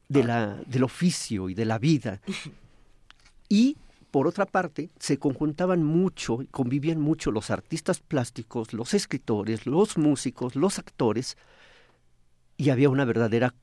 de 0.09 0.25
la, 0.25 0.57
del 0.67 0.85
oficio 0.85 1.49
y 1.49 1.55
de 1.55 1.65
la 1.65 1.79
vida. 1.79 2.21
Y, 3.51 3.79
por 4.11 4.27
otra 4.27 4.45
parte, 4.45 4.91
se 4.99 5.19
conjuntaban 5.19 5.83
mucho, 5.83 6.41
convivían 6.51 7.01
mucho 7.01 7.31
los 7.31 7.51
artistas 7.51 7.99
plásticos, 7.99 8.75
los 8.75 8.93
escritores, 8.93 9.65
los 9.65 9.97
músicos, 9.97 10.55
los 10.55 10.79
actores, 10.79 11.39
y 12.59 12.69
había 12.69 12.91
una 12.91 13.07
verdadera 13.07 13.55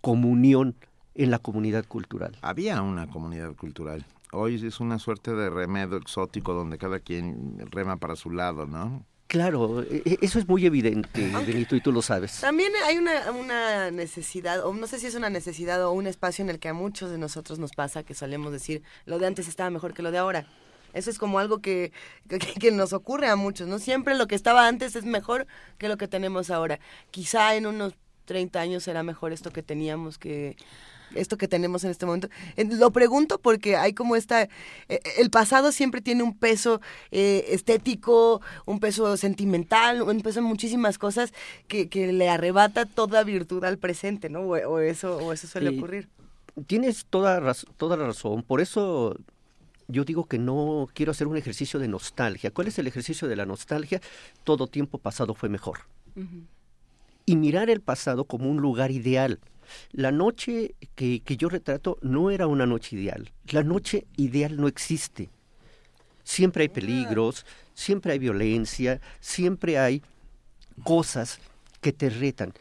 comunión 0.00 0.76
en 1.14 1.32
la 1.32 1.40
comunidad 1.40 1.84
cultural. 1.86 2.36
Había 2.42 2.80
una 2.82 3.08
comunidad 3.08 3.56
cultural. 3.56 4.06
Hoy 4.30 4.64
es 4.64 4.78
una 4.78 5.00
suerte 5.00 5.32
de 5.32 5.50
remedio 5.50 5.96
exótico 5.96 6.52
donde 6.54 6.78
cada 6.78 7.00
quien 7.00 7.58
rema 7.70 7.96
para 7.96 8.14
su 8.14 8.30
lado, 8.30 8.66
¿no? 8.66 9.04
Claro, 9.26 9.82
e, 9.82 10.02
e, 10.04 10.18
eso 10.20 10.38
es 10.38 10.46
muy 10.46 10.66
evidente, 10.66 11.30
Benito, 11.46 11.74
y 11.74 11.80
tú 11.80 11.92
lo 11.92 12.02
sabes. 12.02 12.40
También 12.40 12.72
hay 12.84 12.98
una, 12.98 13.30
una 13.32 13.90
necesidad, 13.90 14.64
o 14.64 14.72
no 14.74 14.86
sé 14.86 14.98
si 14.98 15.06
es 15.06 15.14
una 15.14 15.30
necesidad 15.30 15.82
o 15.84 15.92
un 15.92 16.06
espacio 16.06 16.42
en 16.42 16.50
el 16.50 16.58
que 16.58 16.68
a 16.68 16.74
muchos 16.74 17.10
de 17.10 17.18
nosotros 17.18 17.58
nos 17.58 17.72
pasa 17.72 18.02
que 18.02 18.14
solemos 18.14 18.52
decir, 18.52 18.82
lo 19.06 19.18
de 19.18 19.26
antes 19.26 19.48
estaba 19.48 19.70
mejor 19.70 19.94
que 19.94 20.02
lo 20.02 20.10
de 20.10 20.18
ahora. 20.18 20.46
Eso 20.92 21.10
es 21.10 21.18
como 21.18 21.40
algo 21.40 21.58
que, 21.60 21.92
que, 22.28 22.38
que, 22.38 22.70
nos 22.70 22.92
ocurre 22.92 23.28
a 23.28 23.34
muchos, 23.34 23.66
¿no? 23.66 23.80
Siempre 23.80 24.14
lo 24.14 24.28
que 24.28 24.36
estaba 24.36 24.68
antes 24.68 24.94
es 24.94 25.04
mejor 25.04 25.48
que 25.78 25.88
lo 25.88 25.96
que 25.96 26.06
tenemos 26.06 26.50
ahora. 26.50 26.78
Quizá 27.10 27.56
en 27.56 27.66
unos 27.66 27.94
30 28.26 28.60
años 28.60 28.84
será 28.84 29.02
mejor 29.02 29.32
esto 29.32 29.50
que 29.50 29.62
teníamos 29.62 30.18
que 30.18 30.56
esto 31.14 31.36
que 31.36 31.48
tenemos 31.48 31.84
en 31.84 31.90
este 31.90 32.06
momento. 32.06 32.28
Eh, 32.56 32.64
lo 32.64 32.90
pregunto 32.90 33.38
porque 33.38 33.76
hay 33.76 33.92
como 33.92 34.16
esta, 34.16 34.42
eh, 34.42 34.48
eh, 34.88 35.00
el 35.18 35.30
pasado 35.30 35.72
siempre 35.72 36.00
tiene 36.00 36.22
un 36.22 36.36
peso 36.36 36.80
estético, 37.10 38.40
un 38.66 38.80
peso 38.80 39.16
sentimental, 39.16 40.02
un 40.02 40.20
peso 40.20 40.40
en 40.40 40.46
muchísimas 40.46 40.98
cosas 40.98 41.32
que, 41.68 41.88
que 41.88 42.12
le 42.12 42.28
arrebata 42.28 42.86
toda 42.86 43.22
virtud 43.24 43.64
al 43.64 43.78
presente, 43.78 44.28
¿no? 44.28 44.40
O, 44.40 44.78
eso, 44.78 45.18
o 45.18 45.32
eso 45.32 45.46
suele 45.46 45.76
ocurrir. 45.76 46.08
Tienes 46.66 47.06
toda, 47.06 47.54
toda 47.76 47.96
la 47.96 48.06
razón, 48.06 48.42
por 48.42 48.60
eso 48.60 49.16
yo 49.88 50.04
digo 50.04 50.26
que 50.26 50.38
no 50.38 50.88
quiero 50.94 51.12
hacer 51.12 51.26
un 51.26 51.36
ejercicio 51.36 51.78
de 51.80 51.88
nostalgia. 51.88 52.50
¿Cuál 52.50 52.68
es 52.68 52.78
el 52.78 52.86
ejercicio 52.86 53.28
de 53.28 53.36
la 53.36 53.46
nostalgia? 53.46 54.00
Todo 54.44 54.66
tiempo 54.66 54.98
pasado 54.98 55.34
fue 55.34 55.48
mejor. 55.48 55.80
Y 57.26 57.36
mirar 57.36 57.70
el 57.70 57.80
pasado 57.80 58.24
como 58.24 58.48
un 58.50 58.58
lugar 58.58 58.90
ideal 58.90 59.40
la 59.92 60.12
noche 60.12 60.74
que, 60.94 61.22
yo 61.24 61.48
retrato 61.48 61.98
no 62.02 62.30
era 62.30 62.46
una 62.46 62.66
noche 62.66 62.96
ideal. 62.96 63.32
La 63.50 63.62
noche 63.62 64.06
ideal 64.16 64.56
no 64.56 64.68
existe. 64.68 65.30
Siempre 66.22 66.62
hay 66.62 66.68
peligros, 66.68 67.44
siempre 67.74 68.12
hay 68.12 68.18
violencia, 68.18 69.00
siempre 69.20 69.78
hay 69.78 70.02
cosas 70.82 71.38
que 71.80 71.92
te 71.92 72.10
retan. 72.10 72.52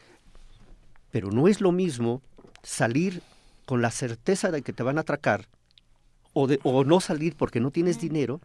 Pero 1.12 1.32
no 1.32 1.48
es 1.48 1.62
lo 1.62 1.72
mismo 1.72 2.22
salir 2.62 3.22
con 3.66 3.82
la 3.82 3.92
certeza 3.92 4.52
de 4.52 4.62
que 4.62 4.74
te 4.74 4.84
van 4.84 4.98
a 4.98 5.02
atracar 5.02 5.48
o, 6.34 6.48
de, 6.48 6.60
o 6.64 6.84
no 6.84 7.00
salir 7.00 7.36
porque 7.36 7.60
no 7.60 7.72
tienes 7.72 8.00
dinero, 8.00 8.42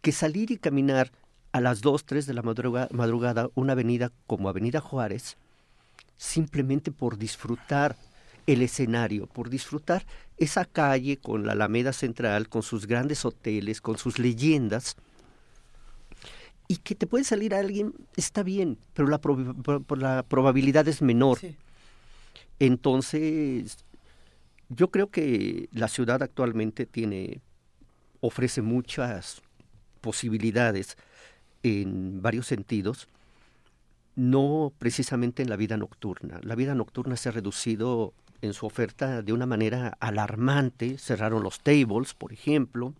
que 0.00 0.12
salir 0.12 0.50
y 0.50 0.56
caminar 0.56 1.12
a 1.52 1.60
las 1.60 1.80
2, 1.80 2.04
3 2.04 2.26
de 2.26 2.34
la 2.34 2.42
madrugada 2.42 3.50
una 3.54 3.72
avenida 3.72 4.12
como 4.26 4.48
Avenida 4.48 4.80
Juárez, 4.80 5.36
simplemente 6.20 6.92
por 6.92 7.16
disfrutar 7.16 7.96
el 8.46 8.60
escenario, 8.60 9.26
por 9.26 9.48
disfrutar 9.48 10.04
esa 10.36 10.66
calle 10.66 11.16
con 11.16 11.46
la 11.46 11.52
Alameda 11.52 11.94
Central, 11.94 12.50
con 12.50 12.62
sus 12.62 12.86
grandes 12.86 13.24
hoteles, 13.24 13.80
con 13.80 13.96
sus 13.96 14.18
leyendas, 14.18 14.96
y 16.68 16.76
que 16.76 16.94
te 16.94 17.06
puede 17.06 17.24
salir 17.24 17.54
alguien, 17.54 17.94
está 18.16 18.42
bien, 18.42 18.76
pero 18.92 19.08
la, 19.08 19.18
la 19.96 20.22
probabilidad 20.22 20.86
es 20.88 21.00
menor. 21.00 21.38
Entonces, 22.58 23.78
yo 24.68 24.90
creo 24.90 25.08
que 25.08 25.70
la 25.72 25.88
ciudad 25.88 26.22
actualmente 26.22 26.84
tiene, 26.84 27.40
ofrece 28.20 28.60
muchas 28.60 29.40
posibilidades 30.02 30.98
en 31.62 32.20
varios 32.20 32.46
sentidos, 32.46 33.08
no 34.20 34.70
precisamente 34.78 35.42
en 35.42 35.48
la 35.48 35.56
vida 35.56 35.78
nocturna. 35.78 36.40
La 36.42 36.54
vida 36.54 36.74
nocturna 36.74 37.16
se 37.16 37.30
ha 37.30 37.32
reducido 37.32 38.12
en 38.42 38.52
su 38.52 38.66
oferta 38.66 39.22
de 39.22 39.32
una 39.32 39.46
manera 39.46 39.96
alarmante. 39.98 40.98
Cerraron 40.98 41.42
los 41.42 41.60
tables, 41.60 42.12
por 42.12 42.30
ejemplo. 42.30 42.92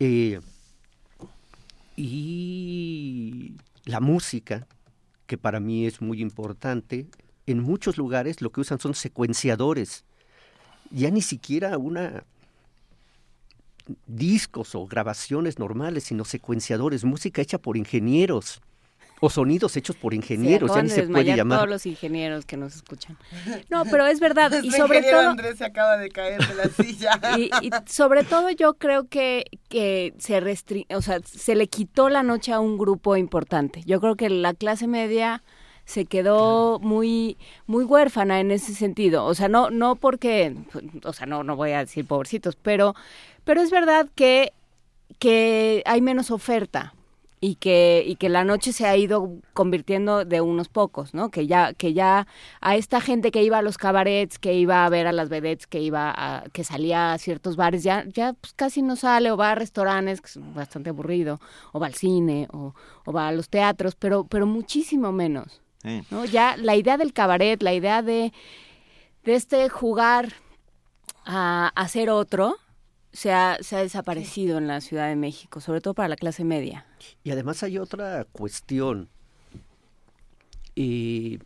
Eh, 0.00 0.40
y 1.94 3.52
la 3.84 4.00
música, 4.00 4.66
que 5.26 5.36
para 5.36 5.60
mí 5.60 5.84
es 5.84 6.00
muy 6.00 6.22
importante, 6.22 7.06
en 7.46 7.60
muchos 7.60 7.98
lugares 7.98 8.40
lo 8.40 8.50
que 8.50 8.62
usan 8.62 8.80
son 8.80 8.94
secuenciadores. 8.94 10.04
Ya 10.90 11.10
ni 11.10 11.20
siquiera 11.20 11.76
una 11.76 12.24
discos 14.06 14.74
o 14.74 14.86
grabaciones 14.86 15.58
normales, 15.58 16.04
sino 16.04 16.24
secuenciadores, 16.24 17.04
música 17.04 17.42
hecha 17.42 17.58
por 17.58 17.76
ingenieros 17.76 18.62
o 19.20 19.30
sonidos 19.30 19.76
hechos 19.76 19.96
por 19.96 20.14
ingenieros, 20.14 20.74
ya 20.74 20.82
ni 20.82 20.88
se 20.88 21.02
puede 21.04 21.36
llamar. 21.36 21.58
todos 21.58 21.70
los 21.70 21.86
ingenieros 21.86 22.44
que 22.44 22.56
nos 22.56 22.76
escuchan. 22.76 23.16
No, 23.70 23.84
pero 23.84 24.06
es 24.06 24.20
verdad 24.20 24.52
y 24.62 24.70
sobre 24.70 25.02
todo 25.02 25.28
Andrés 25.28 25.58
se 25.58 25.64
acaba 25.64 25.96
de 25.96 26.08
caer 26.10 26.46
de 26.46 26.54
la 26.54 26.68
silla. 26.68 27.20
Y, 27.36 27.50
sobre 27.86 28.24
todo 28.24 28.50
yo 28.50 28.74
creo 28.74 29.08
que 29.08 29.44
que 29.68 30.14
se 30.18 30.40
restri 30.40 30.86
o 30.94 31.02
sea, 31.02 31.20
se 31.24 31.54
le 31.54 31.68
quitó 31.68 32.08
la 32.08 32.22
noche 32.22 32.52
a 32.52 32.60
un 32.60 32.78
grupo 32.78 33.16
importante. 33.16 33.82
Yo 33.84 34.00
creo 34.00 34.16
que 34.16 34.30
la 34.30 34.54
clase 34.54 34.86
media 34.86 35.42
se 35.84 36.04
quedó 36.04 36.78
muy 36.80 37.36
muy 37.66 37.84
huérfana 37.84 38.40
en 38.40 38.50
ese 38.50 38.74
sentido, 38.74 39.24
o 39.24 39.34
sea, 39.34 39.48
no 39.48 39.70
no 39.70 39.96
porque 39.96 40.54
o 41.04 41.12
sea, 41.12 41.26
no 41.26 41.42
no 41.42 41.56
voy 41.56 41.72
a 41.72 41.78
decir 41.78 42.06
pobrecitos, 42.06 42.56
pero 42.56 42.94
pero 43.44 43.60
es 43.60 43.70
verdad 43.70 44.08
que 44.14 44.52
que 45.18 45.82
hay 45.86 46.00
menos 46.00 46.30
oferta 46.30 46.94
y 47.40 47.56
que 47.56 48.02
y 48.06 48.16
que 48.16 48.28
la 48.28 48.44
noche 48.44 48.72
se 48.72 48.86
ha 48.86 48.96
ido 48.96 49.30
convirtiendo 49.54 50.24
de 50.24 50.40
unos 50.40 50.68
pocos, 50.68 51.14
¿no? 51.14 51.30
Que 51.30 51.46
ya 51.46 51.72
que 51.74 51.92
ya 51.94 52.26
a 52.60 52.76
esta 52.76 53.00
gente 53.00 53.30
que 53.30 53.42
iba 53.42 53.58
a 53.58 53.62
los 53.62 53.78
cabarets, 53.78 54.38
que 54.38 54.54
iba 54.54 54.84
a 54.84 54.88
ver 54.88 55.06
a 55.06 55.12
las 55.12 55.28
vedettes, 55.28 55.66
que 55.66 55.80
iba 55.80 56.12
a, 56.16 56.44
que 56.52 56.64
salía 56.64 57.12
a 57.12 57.18
ciertos 57.18 57.56
bares, 57.56 57.82
ya 57.82 58.04
ya 58.08 58.32
pues 58.32 58.52
casi 58.54 58.82
no 58.82 58.96
sale 58.96 59.30
o 59.30 59.36
va 59.36 59.52
a 59.52 59.54
restaurantes, 59.54 60.20
que 60.20 60.26
es 60.26 60.54
bastante 60.54 60.90
aburrido, 60.90 61.40
o 61.72 61.80
va 61.80 61.86
al 61.86 61.94
cine 61.94 62.48
o, 62.52 62.74
o 63.04 63.12
va 63.12 63.28
a 63.28 63.32
los 63.32 63.48
teatros, 63.48 63.94
pero 63.94 64.24
pero 64.24 64.46
muchísimo 64.46 65.12
menos. 65.12 65.60
¿No? 66.10 66.24
Ya 66.24 66.56
la 66.56 66.76
idea 66.76 66.98
del 66.98 67.12
cabaret, 67.12 67.62
la 67.62 67.72
idea 67.72 68.02
de 68.02 68.32
de 69.24 69.34
este 69.34 69.68
jugar 69.68 70.32
a, 71.24 71.70
a 71.74 71.88
ser 71.88 72.10
otro, 72.10 72.56
se 73.18 73.32
ha, 73.32 73.58
se 73.62 73.74
ha 73.74 73.80
desaparecido 73.80 74.58
en 74.58 74.68
la 74.68 74.80
Ciudad 74.80 75.08
de 75.08 75.16
México, 75.16 75.60
sobre 75.60 75.80
todo 75.80 75.92
para 75.92 76.08
la 76.08 76.14
clase 76.14 76.44
media. 76.44 76.86
Y 77.24 77.32
además 77.32 77.64
hay 77.64 77.76
otra 77.76 78.24
cuestión 78.30 79.08
eh, 80.76 81.40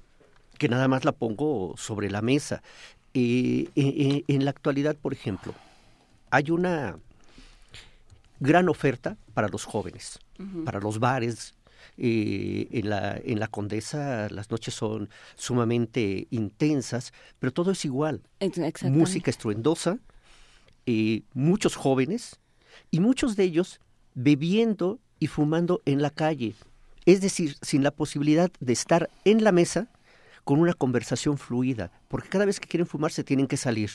que 0.59 0.69
nada 0.69 0.87
más 0.87 1.07
la 1.07 1.13
pongo 1.13 1.73
sobre 1.79 2.11
la 2.11 2.21
mesa. 2.21 2.63
Eh, 3.15 3.71
eh, 3.75 4.23
en 4.29 4.45
la 4.45 4.51
actualidad, 4.51 4.97
por 4.97 5.15
ejemplo, 5.15 5.55
hay 6.29 6.51
una 6.51 6.99
gran 8.39 8.69
oferta 8.69 9.17
para 9.33 9.49
los 9.49 9.65
jóvenes, 9.65 10.19
para 10.67 10.79
los 10.79 10.99
bares. 10.99 11.55
en, 11.97 12.89
la, 12.91 13.19
en 13.25 13.41
la 13.41 13.49
Condesa 13.49 14.29
las 14.29 14.51
noches 14.51 14.75
son 14.75 15.09
sumamente 15.37 16.27
intensas, 16.31 17.15
pero 17.39 17.51
todo 17.51 17.71
es 17.71 17.83
igual. 17.87 18.21
Música 18.91 19.31
estruendosa, 19.31 19.99
muchos 21.35 21.77
jóvenes 21.77 22.39
y 22.91 23.01
muchos 23.01 23.37
de 23.37 23.45
ellos 23.45 23.81
bebiendo 24.15 24.99
y 25.19 25.27
fumando 25.27 25.83
en 25.85 26.03
la 26.03 26.11
calle. 26.11 26.55
Es 27.05 27.21
decir, 27.21 27.57
sin 27.63 27.83
la 27.83 27.91
posibilidad 27.91 28.51
de 28.61 28.73
estar 28.73 29.11
en 29.25 29.45
la 29.45 29.53
mesa 29.53 29.89
con 30.45 30.61
una 30.61 30.75
conversación 30.75 31.39
fluida, 31.39 31.91
porque 32.09 32.29
cada 32.29 32.45
vez 32.45 32.59
que 32.59 32.69
quieren 32.69 32.87
fumar 32.87 33.13
se 33.13 33.25
tienen 33.25 33.47
que 33.47 33.57
salir. 33.57 33.91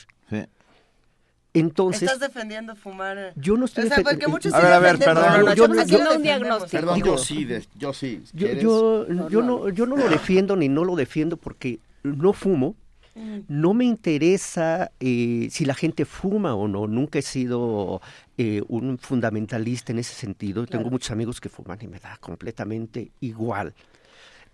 Entonces, 1.54 2.02
¿Estás 2.02 2.20
defendiendo 2.20 2.76
fumar? 2.76 3.32
Yo 3.36 3.56
no 3.56 3.64
estoy 3.64 3.84
defendiendo. 3.84 4.38
A 4.52 4.60
ver, 4.60 4.72
a 4.72 4.78
ver, 4.78 4.98
perdón. 4.98 5.54
yo, 5.54 5.68
no, 5.68 6.16
un 6.16 6.22
diagnóstico. 6.22 6.70
Perdón, 6.70 7.02
yo 7.02 7.18
sí, 7.18 7.46
yo 7.76 7.92
sí. 7.92 8.22
Yo, 8.32 8.48
yo, 8.52 9.28
yo, 9.28 9.42
no, 9.42 9.68
yo 9.68 9.86
no 9.86 9.96
lo 9.96 10.08
defiendo 10.08 10.56
ni 10.56 10.68
no 10.68 10.84
lo 10.84 10.94
defiendo 10.94 11.36
porque 11.36 11.80
no 12.02 12.32
fumo, 12.32 12.76
no 13.14 13.74
me 13.74 13.84
interesa 13.84 14.92
eh, 15.00 15.48
si 15.50 15.64
la 15.64 15.74
gente 15.74 16.04
fuma 16.04 16.54
o 16.54 16.68
no. 16.68 16.86
Nunca 16.86 17.18
he 17.18 17.22
sido 17.22 18.00
eh, 18.36 18.62
un 18.68 18.98
fundamentalista 18.98 19.92
en 19.92 19.98
ese 19.98 20.14
sentido. 20.14 20.66
Tengo 20.66 20.90
muchos 20.90 21.10
amigos 21.10 21.40
que 21.40 21.48
fuman 21.48 21.78
y 21.82 21.88
me 21.88 21.98
da 21.98 22.16
completamente 22.18 23.10
igual. 23.20 23.74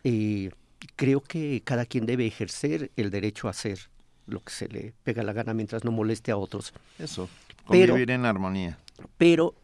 Eh, 0.02 0.50
creo 0.96 1.20
que 1.20 1.62
cada 1.64 1.86
quien 1.86 2.06
debe 2.06 2.26
ejercer 2.26 2.90
el 2.96 3.10
derecho 3.10 3.48
a 3.48 3.50
hacer 3.50 3.78
lo 4.26 4.40
que 4.40 4.52
se 4.52 4.68
le 4.68 4.94
pega 5.02 5.22
la 5.22 5.32
gana 5.32 5.54
mientras 5.54 5.84
no 5.84 5.92
moleste 5.92 6.30
a 6.30 6.36
otros. 6.36 6.72
Eso, 6.98 7.28
convivir 7.66 8.10
en 8.10 8.24
armonía. 8.24 8.78
Pero, 9.18 9.54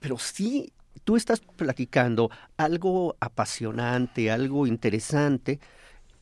pero 0.00 0.18
sí, 0.18 0.72
tú 1.04 1.16
estás 1.16 1.40
platicando 1.40 2.30
algo 2.56 3.16
apasionante, 3.20 4.30
algo 4.30 4.66
interesante, 4.66 5.60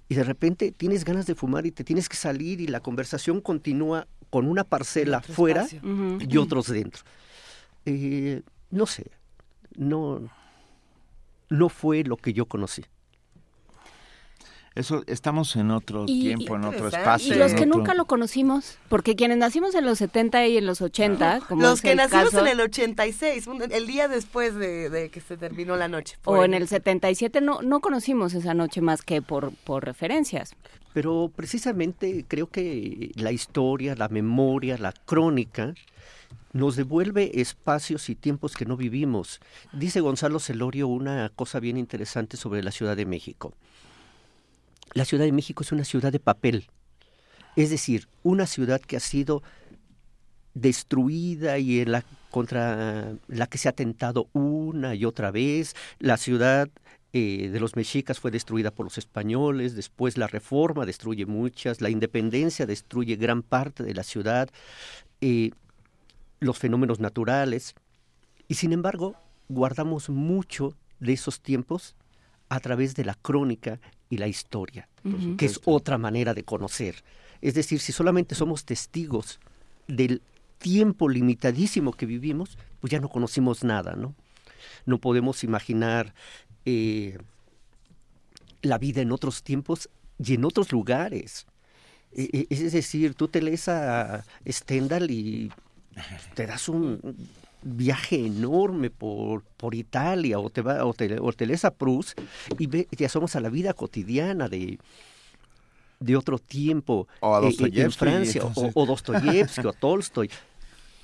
y 0.09 0.15
de 0.15 0.25
repente 0.25 0.73
tienes 0.73 1.05
ganas 1.05 1.27
de 1.27 1.35
fumar 1.35 1.67
y 1.67 1.71
te 1.71 1.85
tienes 1.85 2.09
que 2.09 2.17
salir 2.17 2.61
y 2.61 2.67
la 2.67 2.81
conversación 2.81 3.41
continúa 3.41 4.07
con 4.31 4.47
una 4.47 4.65
parcela 4.65 5.21
fuera 5.21 5.67
y 6.21 6.37
otros 6.37 6.69
dentro. 6.69 7.03
Eh, 7.85 8.43
no 8.71 8.87
sé, 8.87 9.11
no, 9.77 10.31
no 11.51 11.69
fue 11.69 12.05
lo 12.05 12.17
que 12.17 12.33
yo 12.33 12.47
conocí. 12.47 12.85
Eso, 14.79 15.03
estamos 15.09 15.57
en 15.57 15.73
otro 15.73 16.05
Y- 16.07 16.21
tiempo, 16.21 16.55
en 16.55 16.65
otro 16.65 16.87
espacio. 16.87 17.35
Y 17.35 17.37
los 17.39 17.53
que 17.53 17.65
otro- 17.65 17.79
nunca 17.79 17.95
lo 17.95 18.05
conocimos, 18.05 18.79
porque 18.89 19.17
quienes 19.17 19.37
nacimos 19.39 19.75
en 19.75 19.85
los 19.85 19.99
70 19.99 20.47
y 20.47 20.57
en 20.57 20.67
los 20.67 20.81
80, 20.81 21.41
como 21.49 21.63
Los 21.63 21.83
que 21.83 21.91
el 21.91 21.97
nacimos 21.97 22.31
caso, 22.31 22.47
en 22.47 22.53
el 22.53 22.61
86, 22.61 23.49
un- 23.49 23.61
el 23.73 23.87
día 23.89 24.07
después 24.07 24.55
de, 24.55 24.89
de 24.89 25.09
que 25.09 25.21
se 25.21 25.37
terminó 25.37 25.77
la 25.77 25.89
noche. 25.89 26.17
o 26.25 26.45
en 26.45 26.55
el 26.55 26.69
77, 26.69 27.41
no, 27.41 27.61
no 27.61 27.81
conocimos 27.81 28.35
esa 28.35 28.55
noche 28.55 28.81
más 28.81 29.03
que 29.03 29.21
por, 29.21 29.53
por 29.65 29.85
referencias. 29.85 30.55
Pero 30.95 31.31
precisamente 31.35 32.25
creo 32.29 32.47
que 32.49 33.11
la 33.17 33.33
historia, 33.33 33.97
la 33.97 34.09
memoria, 34.09 34.79
la 34.79 34.93
crónica 34.93 35.75
nos 36.53 36.77
devuelve 36.77 37.41
espacios 37.41 38.09
y 38.09 38.15
tiempos 38.15 38.57
que 38.57 38.65
no 38.65 38.77
vivimos. 38.77 39.41
Dice 39.73 40.01
Gonzalo 40.01 40.39
Celorio 40.39 40.87
una 40.89 41.31
cosa 41.35 41.59
bien 41.61 41.77
interesante 41.77 42.37
sobre 42.37 42.63
la 42.63 42.71
Ciudad 42.71 42.97
de 42.97 43.07
México. 43.07 43.53
La 44.95 45.05
Ciudad 45.05 45.25
de 45.25 45.33
México 45.33 45.63
es 45.63 45.73
una 45.73 45.85
ciudad 45.85 46.13
de 46.13 46.21
papel, 46.21 46.69
es 47.57 47.71
decir, 47.71 48.09
una 48.23 48.47
ciudad 48.47 48.81
que 48.81 48.97
ha 48.97 49.01
sido 49.01 49.43
destruida 50.55 51.59
y 51.59 51.81
en 51.81 51.93
la 51.93 52.05
contra 52.31 53.15
la 53.29 53.47
que 53.47 53.59
se 53.59 53.69
ha 53.69 53.71
atentado 53.71 54.29
una 54.33 54.95
y 54.95 55.05
otra 55.05 55.31
vez. 55.31 55.75
La 55.99 56.17
ciudad 56.17 56.69
eh, 57.13 57.49
de 57.51 57.61
los 57.61 57.77
mexicas 57.77 58.21
fue 58.21 58.31
destruida 58.31 58.71
por 58.71 58.85
los 58.87 58.99
españoles, 58.99 59.75
después 59.75 60.19
la 60.19 60.27
reforma 60.27 60.85
destruye 60.85 61.27
muchas, 61.27 61.81
la 61.81 61.91
independencia 61.91 62.67
destruye 62.67 63.17
gran 63.17 63.43
parte 63.43 63.83
de 63.83 63.95
la 63.95 64.03
ciudad, 64.03 64.51
eh, 65.21 65.51
los 66.41 66.59
fenómenos 66.59 67.01
naturales, 67.01 67.75
y 68.47 68.55
sin 68.55 68.73
embargo 68.73 69.15
guardamos 69.49 70.11
mucho 70.11 70.75
de 71.01 71.15
esos 71.15 71.41
tiempos 71.41 71.95
a 72.49 72.61
través 72.61 72.95
de 72.95 73.05
la 73.05 73.15
crónica 73.15 73.79
y 74.11 74.17
la 74.19 74.27
historia, 74.29 74.89
que 75.37 75.47
es 75.47 75.61
otra 75.65 75.99
manera 75.99 76.35
de 76.35 76.45
conocer. 76.45 77.03
Es 77.41 77.55
decir, 77.55 77.81
si 77.81 77.93
solamente 77.93 78.35
somos 78.35 78.65
testigos 78.65 79.39
del 79.87 80.23
tiempo 80.59 81.09
limitadísimo 81.09 81.93
que 81.93 82.07
vivimos, 82.07 82.59
pues 82.81 82.91
ya 82.91 83.01
no 83.01 83.09
conocimos 83.09 83.65
nada, 83.65 83.95
¿no? 83.95 84.15
No 84.87 84.99
podemos 84.99 85.45
imaginar 85.45 86.15
eh, 86.65 87.19
la 88.63 88.79
vida 88.79 89.01
en 89.03 89.13
otros 89.13 89.43
tiempos 89.43 89.89
y 90.19 90.35
en 90.35 90.45
otros 90.45 90.73
lugares. 90.73 91.47
E- 92.13 92.29
e- 92.33 92.47
Es 92.51 92.73
decir, 92.73 93.15
tú 93.15 93.29
te 93.29 93.41
lees 93.43 93.69
a 93.69 94.25
Stendhal 94.47 95.11
y 95.11 95.53
te 96.35 96.47
das 96.47 96.69
un 96.69 97.01
viaje 97.63 98.25
enorme 98.27 98.91
por, 98.91 99.43
por 99.57 99.75
Italia 99.75 100.39
o 100.39 100.49
te, 100.51 100.63
va, 100.63 100.85
o, 100.85 100.95
te, 100.95 101.19
o 101.21 101.33
te 101.33 101.47
lees 101.47 101.65
a 101.65 101.71
Proust 101.73 102.19
y 102.59 102.67
ve, 102.67 102.85
te 102.85 103.05
asomas 103.07 103.35
a 103.37 103.41
la 103.41 103.49
vida 103.49 103.73
cotidiana 103.75 104.49
de, 104.49 104.79
de 106.01 106.17
otro 106.17 106.39
tiempo 106.39 107.09
O 107.21 107.35
a 107.35 107.41
eh, 107.41 107.43
eh, 107.43 107.47
en 107.47 107.51
Dostoyevsky, 107.51 107.99
Francia 107.99 108.43
o, 108.45 108.49
entonces. 108.49 108.73
o 108.75 108.87
Dostoyevsky 108.87 109.67
o 109.67 109.73
Tolstoy. 109.73 110.31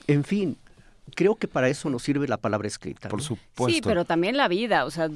En 0.07 0.23
fin, 0.23 0.57
creo 1.17 1.35
que 1.37 1.49
para 1.49 1.69
eso 1.69 1.91
nos 1.91 2.03
sirve 2.03 2.29
la 2.29 2.37
palabra 2.37 2.69
escrita. 2.69 3.09
Por 3.09 3.19
¿no? 3.21 3.25
supuesto. 3.25 3.75
Sí, 3.75 3.81
pero 3.83 4.05
también 4.05 4.37
la 4.37 4.47
vida, 4.49 4.85
o 4.85 4.91
sea, 4.91 5.09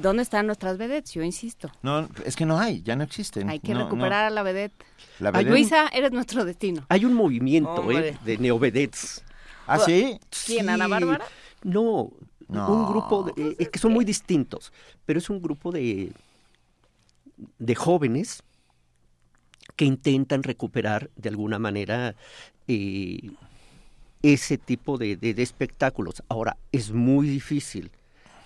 ¿dónde 0.00 0.22
están 0.22 0.46
nuestras 0.46 0.78
vedettes? 0.78 1.12
Yo 1.12 1.22
insisto. 1.22 1.70
No, 1.82 2.08
es 2.24 2.36
que 2.36 2.46
no 2.46 2.58
hay, 2.58 2.82
ya 2.82 2.96
no 2.96 3.04
existen. 3.04 3.50
Hay 3.50 3.60
que 3.60 3.74
No, 3.74 3.84
recuperar 3.84 4.24
a 4.24 4.30
la 4.30 4.42
vedette. 4.42 4.72
La 5.18 5.30
Ay, 5.34 5.44
vedette- 5.44 5.50
Luisa, 5.50 5.88
eres 5.92 6.12
nuestro 6.12 6.44
destino. 6.44 6.84
Hay 6.88 7.04
un 7.04 7.12
movimiento. 7.14 7.90
¿eh? 7.92 8.16
de 8.24 8.38
neovedets. 8.38 9.22
¿Ah, 9.66 9.78
sí? 9.78 10.18
¿Quién, 10.46 10.68
Ana 10.68 10.86
Bárbara? 10.86 11.24
No, 11.62 12.10
No. 12.48 12.72
un 12.72 12.86
grupo 12.86 13.24
de, 13.24 13.32
eh, 13.42 13.56
es 13.58 13.68
que 13.70 13.78
son 13.78 13.92
muy 13.92 14.04
distintos, 14.04 14.72
pero 15.04 15.18
es 15.18 15.28
un 15.30 15.42
grupo 15.42 15.72
de, 15.72 16.12
de 17.58 17.74
jóvenes 17.74 18.42
que 19.74 19.84
intentan 19.84 20.42
recuperar 20.42 21.10
de 21.16 21.28
alguna 21.28 21.58
manera 21.58 22.14
eh, 22.68 23.30
ese 24.22 24.58
tipo 24.58 24.96
de, 24.96 25.16
de- 25.16 25.34
de 25.34 25.42
espectáculos. 25.42 26.22
Ahora, 26.28 26.56
es 26.72 26.92
muy 26.92 27.28
difícil. 27.28 27.90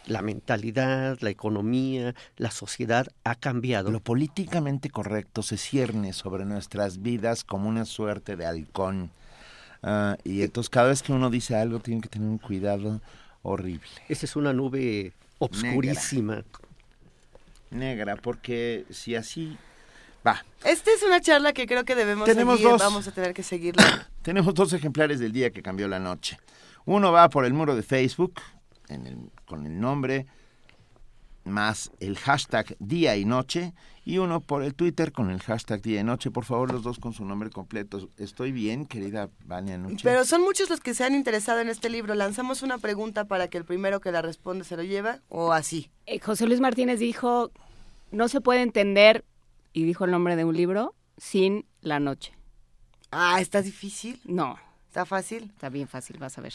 La 0.07 0.23
mentalidad, 0.23 1.19
la 1.21 1.31
economía, 1.31 2.15
la 2.37 2.51
sociedad 2.51 3.07
ha 3.23 3.35
cambiado. 3.35 3.91
Lo 3.91 4.01
políticamente 4.01 4.91
correcto 4.91 5.43
se 5.43 5.57
cierne 5.59 6.13
sobre 6.15 6.45
nuestras 6.47 7.03
vidas 7.03 7.45
como 7.45 7.69
una 7.69 7.85
suerte 7.85 8.35
de 8.37 8.47
halcón. 8.47 9.11
Ah, 9.83 10.17
y 10.25 10.43
entonces 10.43 10.69
cada 10.71 10.89
vez 10.89 11.03
que 11.03 11.13
uno 11.13 11.31
dice 11.31 11.57
algo 11.57 11.79
tiene 11.81 12.01
que 12.03 12.09
tener 12.09 12.29
un 12.29 12.39
cuidado 12.39 13.01
horrible. 13.43 13.89
Esa 14.09 14.27
es 14.27 14.37
una 14.37 14.53
nube 14.53 15.13
obscurísima. 15.39 16.45
Negra, 17.71 18.17
porque 18.17 18.85
si 18.91 19.15
así... 19.15 19.57
Va, 20.27 20.45
Esta 20.65 20.91
es 20.91 21.03
una 21.03 21.21
charla 21.23 21.55
que 21.55 21.67
creo 21.67 21.85
que 21.85 21.95
debemos 21.95 22.27
Tenemos 22.27 22.57
seguir. 22.59 22.73
dos. 22.73 22.81
Vamos 22.83 23.09
a 23.09 23.13
tener 23.13 23.33
que 23.33 23.43
seguirla. 23.43 24.07
tenemos 24.23 24.53
dos 24.53 24.73
ejemplares 24.75 25.19
del 25.19 25.33
día 25.33 25.51
que 25.51 25.63
cambió 25.63 25.89
la 25.89 25.99
noche. 25.99 26.39
Uno 26.85 27.11
va 27.11 27.31
por 27.31 27.47
el 27.47 27.55
muro 27.55 27.75
de 27.75 27.83
Facebook 27.83 28.35
en 28.89 29.07
el- 29.07 29.31
con 29.47 29.65
el 29.67 29.81
nombre 29.81 30.27
más 31.51 31.91
el 32.01 32.17
hashtag 32.17 32.77
día 32.79 33.17
y 33.17 33.25
noche 33.25 33.75
y 34.05 34.19
uno 34.19 34.41
por 34.41 34.63
el 34.63 34.75
Twitter 34.75 35.13
con 35.13 35.31
el 35.31 35.41
hashtag 35.43 35.83
día 35.83 36.01
y 36.01 36.05
noche. 36.05 36.31
Por 36.31 36.45
favor, 36.45 36.73
los 36.73 36.83
dos 36.83 36.99
con 36.99 37.13
su 37.13 37.25
nombre 37.25 37.51
completo. 37.51 38.09
Estoy 38.17 38.53
bien, 38.53 38.87
querida 38.87 39.29
Vania 39.45 39.79
Nuche. 39.79 40.03
Pero 40.03 40.25
son 40.25 40.43
muchos 40.43 40.71
los 40.71 40.81
que 40.81 40.95
se 40.95 41.05
han 41.05 41.15
interesado 41.15 41.61
en 41.61 41.69
este 41.69 41.91
libro. 41.91 42.15
Lanzamos 42.15 42.63
una 42.63 42.79
pregunta 42.79 43.27
para 43.27 43.49
que 43.49 43.59
el 43.59 43.65
primero 43.65 44.01
que 44.01 44.13
la 44.13 44.23
responde 44.23 44.65
se 44.65 44.77
lo 44.77 44.83
lleva 44.83 45.21
o 45.29 45.53
así. 45.53 45.91
Eh, 46.07 46.19
José 46.19 46.47
Luis 46.47 46.61
Martínez 46.61 46.99
dijo, 46.99 47.53
no 48.11 48.29
se 48.29 48.41
puede 48.41 48.63
entender, 48.63 49.25
y 49.73 49.85
dijo 49.85 50.05
el 50.05 50.11
nombre 50.11 50.37
de 50.37 50.45
un 50.45 50.57
libro, 50.57 50.95
sin 51.17 51.67
la 51.81 52.01
noche. 52.01 52.33
Ah, 53.11 53.41
está 53.41 53.63
difícil. 53.63 54.21
No, 54.25 54.59
Está 54.91 55.05
fácil. 55.05 55.53
está 55.55 55.69
bien 55.69 55.87
fácil, 55.87 56.19
vas 56.19 56.37
a 56.37 56.41
ver. 56.41 56.53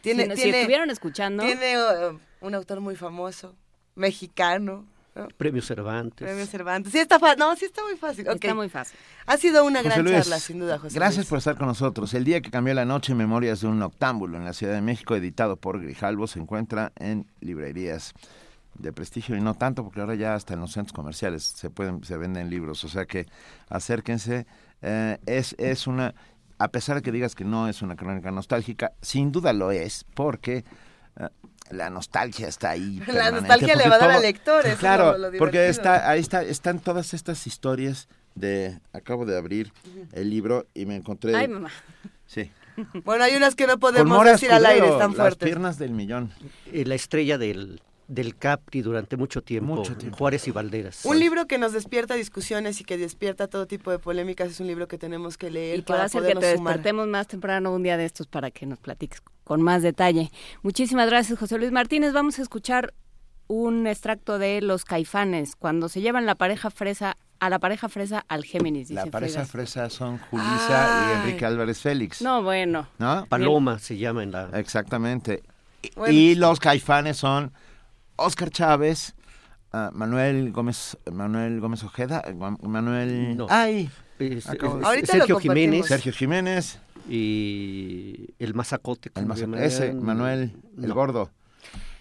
Tiene, 0.00 0.36
si, 0.36 0.50
estuvieron 0.50 0.90
escuchando, 0.90 1.42
tiene 1.42 1.76
uh, 1.76 2.20
un 2.40 2.54
autor 2.54 2.80
muy 2.80 2.94
famoso, 2.94 3.56
mexicano. 3.94 4.86
¿no? 5.14 5.28
Premio 5.36 5.62
Cervantes. 5.62 6.26
Premio 6.26 6.46
Cervantes. 6.46 6.92
Sí 6.92 6.98
está 6.98 7.18
fácil. 7.18 7.38
No, 7.38 7.54
sí 7.56 7.66
está 7.66 7.82
muy 7.84 7.96
fácil. 7.96 8.26
Está 8.26 8.54
muy 8.54 8.68
fácil. 8.68 8.98
Ha 9.26 9.36
sido 9.36 9.64
una 9.64 9.78
José 9.78 9.88
gran 9.88 10.04
Luis, 10.04 10.16
charla, 10.16 10.38
sin 10.40 10.58
duda, 10.58 10.78
José 10.78 10.94
Gracias 10.96 11.18
Luis. 11.18 11.28
por 11.28 11.38
estar 11.38 11.56
con 11.56 11.66
nosotros. 11.68 12.12
El 12.14 12.24
día 12.24 12.40
que 12.40 12.50
cambió 12.50 12.74
la 12.74 12.84
noche, 12.84 13.14
Memorias 13.14 13.60
de 13.60 13.68
un 13.68 13.78
Noctámbulo 13.78 14.36
en 14.36 14.44
la 14.44 14.52
Ciudad 14.52 14.74
de 14.74 14.82
México, 14.82 15.14
editado 15.14 15.56
por 15.56 15.80
Grijalvo, 15.80 16.26
se 16.26 16.40
encuentra 16.40 16.92
en 16.96 17.26
librerías 17.40 18.12
de 18.78 18.92
prestigio 18.92 19.36
y 19.36 19.40
no 19.40 19.54
tanto, 19.54 19.84
porque 19.84 20.00
ahora 20.00 20.16
ya 20.16 20.34
hasta 20.34 20.54
en 20.54 20.60
los 20.60 20.72
centros 20.72 20.92
comerciales 20.92 21.44
se 21.44 21.70
pueden 21.70 22.02
se 22.02 22.16
venden 22.16 22.50
libros. 22.50 22.82
O 22.82 22.88
sea 22.88 23.06
que 23.06 23.26
acérquense. 23.68 24.46
Eh, 24.82 25.18
es, 25.26 25.54
es 25.58 25.86
una, 25.86 26.14
a 26.58 26.68
pesar 26.68 26.96
de 26.96 27.02
que 27.02 27.12
digas 27.12 27.34
que 27.34 27.44
no 27.44 27.68
es 27.68 27.82
una 27.82 27.96
crónica 27.96 28.30
nostálgica, 28.30 28.92
sin 29.00 29.32
duda 29.32 29.52
lo 29.52 29.70
es, 29.70 30.04
porque 30.14 30.64
eh, 31.16 31.28
la 31.70 31.90
nostalgia 31.90 32.48
está 32.48 32.70
ahí. 32.70 33.00
La 33.06 33.30
nostalgia 33.30 33.74
le 33.74 33.84
porque 33.84 33.88
va 33.88 33.94
a 33.96 33.98
dar 33.98 34.08
todo- 34.08 34.16
al 34.18 34.22
lector, 34.22 34.60
eso 34.60 34.72
es 34.74 34.78
Claro, 34.78 35.16
lo- 35.18 35.30
lo 35.30 35.38
porque 35.38 35.68
está, 35.68 36.08
ahí 36.10 36.20
está, 36.20 36.42
están 36.42 36.78
todas 36.80 37.14
estas 37.14 37.46
historias 37.46 38.08
de, 38.34 38.78
acabo 38.92 39.24
de 39.26 39.36
abrir 39.38 39.72
el 40.12 40.30
libro 40.30 40.66
y 40.74 40.86
me 40.86 40.96
encontré, 40.96 41.34
Ay, 41.34 41.48
mamá. 41.48 41.70
sí, 42.26 42.50
Bueno, 43.04 43.22
hay 43.24 43.36
unas 43.36 43.54
que 43.54 43.66
no 43.68 43.78
podemos 43.78 44.24
decir 44.24 44.50
al 44.52 44.66
aire, 44.66 44.88
están 44.88 45.10
las 45.10 45.16
fuertes. 45.16 45.46
piernas 45.46 45.78
del 45.78 45.92
millón. 45.92 46.32
Eh, 46.72 46.84
la 46.84 46.96
estrella 46.96 47.38
del, 47.38 47.80
del 48.08 48.36
Capri 48.36 48.82
durante 48.82 49.16
mucho 49.16 49.42
tiempo, 49.42 49.74
Mucho 49.76 49.96
tiempo. 49.96 50.18
Juárez 50.18 50.46
y 50.46 50.50
Valderas. 50.50 51.04
Un 51.04 51.18
libro 51.18 51.46
que 51.46 51.58
nos 51.58 51.72
despierta 51.72 52.14
discusiones 52.14 52.80
y 52.80 52.84
que 52.84 52.98
despierta 52.98 53.48
todo 53.48 53.66
tipo 53.66 53.90
de 53.90 53.98
polémicas 53.98 54.50
es 54.50 54.60
un 54.60 54.66
libro 54.66 54.88
que 54.88 54.98
tenemos 54.98 55.38
que 55.38 55.50
leer 55.50 55.78
Y 55.78 55.82
que 55.82 55.92
va 55.92 55.96
para 55.96 56.02
a 56.02 56.06
hacer 56.06 56.22
que 56.22 56.34
te 56.34 56.54
sumar. 56.56 56.74
despertemos 56.74 57.08
más 57.08 57.26
temprano 57.26 57.72
un 57.72 57.82
día 57.82 57.96
de 57.96 58.04
estos 58.04 58.26
para 58.26 58.50
que 58.50 58.66
nos 58.66 58.78
platiques 58.78 59.22
con 59.44 59.62
más 59.62 59.82
detalle. 59.82 60.30
Muchísimas 60.62 61.08
gracias, 61.08 61.38
José 61.38 61.58
Luis 61.58 61.72
Martínez. 61.72 62.12
Vamos 62.12 62.38
a 62.38 62.42
escuchar 62.42 62.92
un 63.46 63.86
extracto 63.86 64.38
de 64.38 64.60
Los 64.62 64.84
Caifanes, 64.84 65.54
cuando 65.56 65.88
se 65.90 66.00
llevan 66.00 66.24
la 66.24 66.34
pareja 66.34 66.70
fresa 66.70 67.16
a 67.40 67.50
la 67.50 67.58
pareja 67.58 67.90
fresa 67.90 68.24
al 68.28 68.42
Géminis. 68.44 68.90
La 68.90 69.04
pareja 69.06 69.44
Fregas. 69.44 69.50
fresa 69.50 69.90
son 69.90 70.18
Julisa 70.30 71.10
y. 71.10 71.18
Enrique 71.20 71.44
Álvarez 71.44 71.78
Félix. 71.80 72.22
No, 72.22 72.42
bueno. 72.42 72.86
¿No? 72.98 73.26
Paloma 73.28 73.78
se 73.78 73.98
llama 73.98 74.22
en 74.22 74.32
la... 74.32 74.48
Exactamente. 74.54 75.42
Bueno. 75.94 76.14
Y 76.14 76.36
los 76.36 76.58
caifanes 76.58 77.18
son 77.18 77.52
Oscar 78.16 78.50
Chávez, 78.50 79.14
ah, 79.72 79.90
Manuel 79.92 80.52
Gómez, 80.52 80.96
Manuel 81.10 81.60
Gómez 81.60 81.82
Ojeda, 81.84 82.22
eh, 82.26 82.34
Manuel, 82.34 83.36
No. 83.36 83.46
ay, 83.50 83.90
es- 84.18 84.46
es- 84.46 85.08
Sergio. 85.08 85.38
Jiménez 85.40 85.86
Sergio 85.86 86.12
Jiménez, 86.12 86.78
y 87.08 88.30
el 88.38 88.54
Mazacote. 88.54 89.10
el 89.14 89.54
ese, 89.62 89.92
Manuel, 89.92 90.52
el 90.80 90.88
No, 90.88 90.94
gordo. 90.94 91.30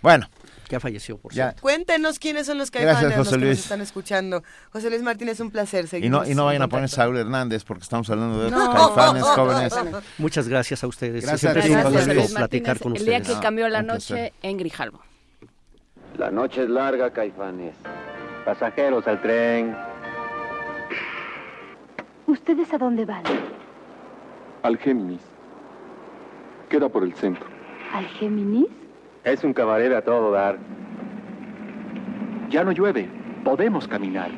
Bueno, 0.01 0.27
Ya 0.69 0.79
falleció, 0.79 1.17
por 1.17 1.31
ya. 1.33 1.45
cierto. 1.49 1.61
Cuéntenos 1.61 2.19
quiénes 2.19 2.45
son 2.47 2.57
los 2.57 2.71
Gracias, 2.71 2.95
caifanes 2.95 3.17
los 3.17 3.29
que 3.29 3.37
nos 3.37 3.59
están 3.59 3.81
escuchando. 3.81 4.43
José 4.71 4.89
Luis 4.89 5.01
Martínez, 5.03 5.39
un 5.39 5.51
placer. 5.51 5.85
Y 5.85 5.87
Seguimos 5.87 6.25
no, 6.25 6.31
y 6.31 6.35
no 6.35 6.45
vayan 6.45 6.63
a 6.63 6.67
poner. 6.67 6.89
Saúl 6.89 7.17
Hernández 7.17 7.63
porque 7.63 7.83
estamos 7.83 8.09
hablando 8.09 8.39
de 8.39 8.47
otros 8.47 8.63
No. 8.63 8.73
caifanes 8.95 9.23
jóvenes. 9.35 9.73
Muchas 10.17 10.47
gracias 10.47 10.83
a 10.83 10.87
ustedes. 10.87 11.23
Gracias 11.25 11.39
Siempre 11.41 11.61
a 11.61 11.65
es 11.65 11.69
ti, 11.69 11.75
un 11.75 11.83
José 11.83 11.97
gusto 12.05 12.13
Luis. 12.15 12.31
platicar 12.33 12.79
con 12.79 12.95
el 12.97 13.05
día 13.05 13.17
ustedes. 13.19 13.37
que 13.37 13.43
cambió 13.43 13.69
la 13.69 13.81
noche 13.83 14.33
en 14.41 14.57
Grijalvo. 14.57 14.99
La 16.17 16.29
noche 16.29 16.63
es 16.63 16.69
larga, 16.69 17.09
Caifanes. 17.09 17.75
Pasajeros 18.45 19.07
al 19.07 19.19
tren. 19.21 19.75
¿Ustedes 22.27 22.71
a 22.73 22.77
dónde 22.77 23.05
van? 23.05 23.23
Al 24.61 24.77
Géminis. 24.77 25.21
Queda 26.69 26.87
por 26.87 27.03
el 27.03 27.13
centro. 27.15 27.45
¿Al 27.93 28.05
Géminis? 28.05 28.67
Es 29.23 29.43
un 29.43 29.53
cabaret 29.53 29.91
a 29.93 30.01
todo 30.03 30.31
dar. 30.31 30.57
Ya 32.49 32.63
no 32.63 32.71
llueve. 32.71 33.09
Podemos 33.43 33.87
caminar. 33.87 34.29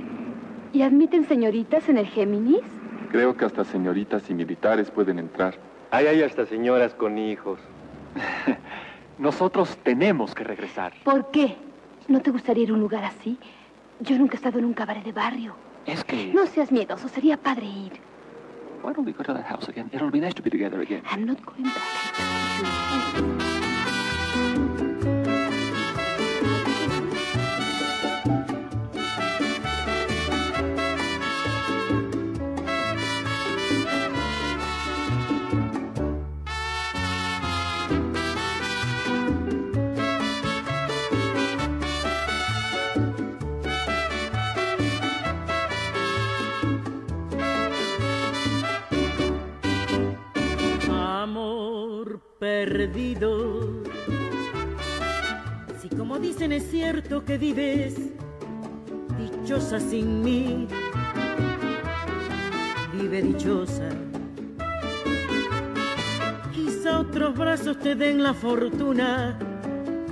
¿Y 0.72 0.82
admiten 0.82 1.26
señoritas 1.26 1.90
en 1.90 1.98
el 1.98 2.08
Géminis? 2.08 2.64
Creo 3.12 3.36
que 3.36 3.46
hasta 3.46 3.66
señoritas 3.66 4.30
y 4.30 4.34
militares 4.34 4.90
pueden 4.92 5.20
entrar. 5.20 5.56
Hay 5.92 6.08
ahí 6.08 6.24
hasta 6.24 6.46
señoras 6.46 6.94
con 6.96 7.18
hijos. 7.18 7.60
Nosotros 9.18 9.78
tenemos 9.84 10.36
que 10.36 10.44
regresar. 10.44 10.94
¿Por 11.04 11.32
qué? 11.32 11.56
¿No 12.08 12.22
te 12.22 12.32
gustaría 12.32 12.64
ir 12.64 12.70
a 12.72 12.74
un 12.74 12.82
lugar 12.82 13.04
así? 13.04 13.38
Yo 14.00 14.18
nunca 14.18 14.34
he 14.34 14.38
estado 14.38 14.60
en 14.60 14.66
un 14.66 14.74
cabaret 14.74 15.04
de 15.04 15.12
barrio. 15.12 15.56
Es 15.86 16.04
que... 16.04 16.34
No 16.34 16.46
seas 16.48 16.72
miedoso, 16.72 17.08
sería 17.08 17.38
padre 17.38 17.66
ir. 17.66 17.94
Why 18.84 18.94
don't 18.94 19.08
we 19.08 19.14
go 19.14 19.24
to 19.24 19.34
that 19.34 19.46
house 19.46 19.70
again? 19.70 19.90
It'll 19.94 20.12
be 20.12 20.20
nice 20.20 20.36
to 20.36 20.44
be 20.44 20.50
together 20.50 20.82
again. 20.82 21.02
I'm 21.10 21.26
not 21.26 21.44
going 21.46 21.64
back. 21.64 22.45
Perdido. 52.40 53.84
Si 55.82 55.90
como 55.90 56.20
dicen 56.20 56.52
es 56.52 56.70
cierto 56.70 57.24
que 57.24 57.38
vives 57.38 57.96
dichosa 59.18 59.80
sin 59.80 60.22
mí, 60.22 60.68
vive 62.94 63.22
dichosa. 63.22 63.90
Quizá 66.54 67.00
otros 67.00 67.38
brazos 67.38 67.80
te 67.80 67.96
den 67.96 68.24
la 68.24 68.34
fortuna 68.34 69.38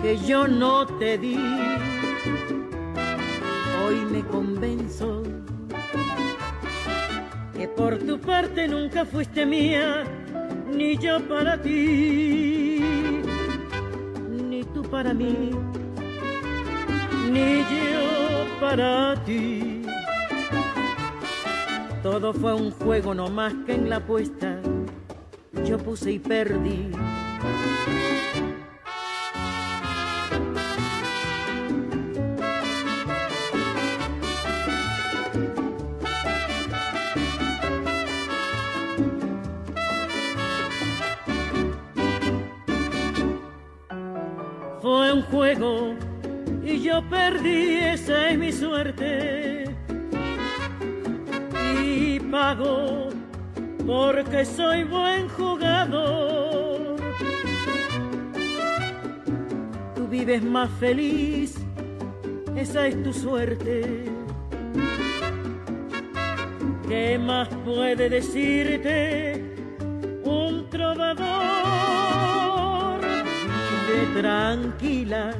que 0.01 0.17
yo 0.17 0.47
no 0.47 0.85
te 0.85 1.17
di. 1.17 1.37
Hoy 3.85 3.95
me 4.11 4.21
convenzo 4.25 5.23
que 7.53 7.67
por 7.67 7.97
tu 7.99 8.19
parte 8.19 8.67
nunca 8.67 9.05
fuiste 9.05 9.45
mía, 9.45 10.03
ni 10.75 10.97
yo 10.97 11.19
para 11.27 11.61
ti, 11.61 12.79
ni 14.29 14.63
tú 14.73 14.81
para 14.83 15.13
mí, 15.13 15.51
ni 17.31 17.59
yo 17.59 18.59
para 18.59 19.15
ti. 19.25 19.81
Todo 22.01 22.33
fue 22.33 22.53
un 22.53 22.71
juego 22.71 23.13
no 23.13 23.29
más 23.29 23.53
que 23.65 23.75
en 23.75 23.89
la 23.89 23.97
apuesta 23.97 24.59
yo 25.65 25.77
puse 25.77 26.11
y 26.11 26.19
perdí. 26.19 26.91
Y 45.55 46.81
yo 46.81 47.07
perdí, 47.09 47.75
esa 47.75 48.29
es 48.29 48.39
mi 48.39 48.51
suerte. 48.51 49.65
Y 51.83 52.19
pago 52.19 53.09
porque 53.85 54.45
soy 54.45 54.83
buen 54.83 55.29
jugador. 55.29 56.95
Tú 59.95 60.07
vives 60.07 60.41
más 60.43 60.71
feliz, 60.79 61.55
esa 62.55 62.87
es 62.87 63.03
tu 63.03 63.13
suerte. 63.13 64.05
¿Qué 66.87 67.19
más 67.19 67.47
puede 67.63 68.09
decirte 68.09 69.55
un 70.23 70.67
trovador? 70.71 72.02
Tranquila. 74.13 75.33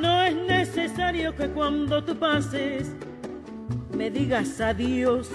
No 0.00 0.22
es 0.22 0.34
necesario 0.34 1.34
que 1.34 1.48
cuando 1.48 2.02
tú 2.02 2.16
pases 2.16 2.92
me 3.96 4.10
digas 4.10 4.60
adiós. 4.60 5.30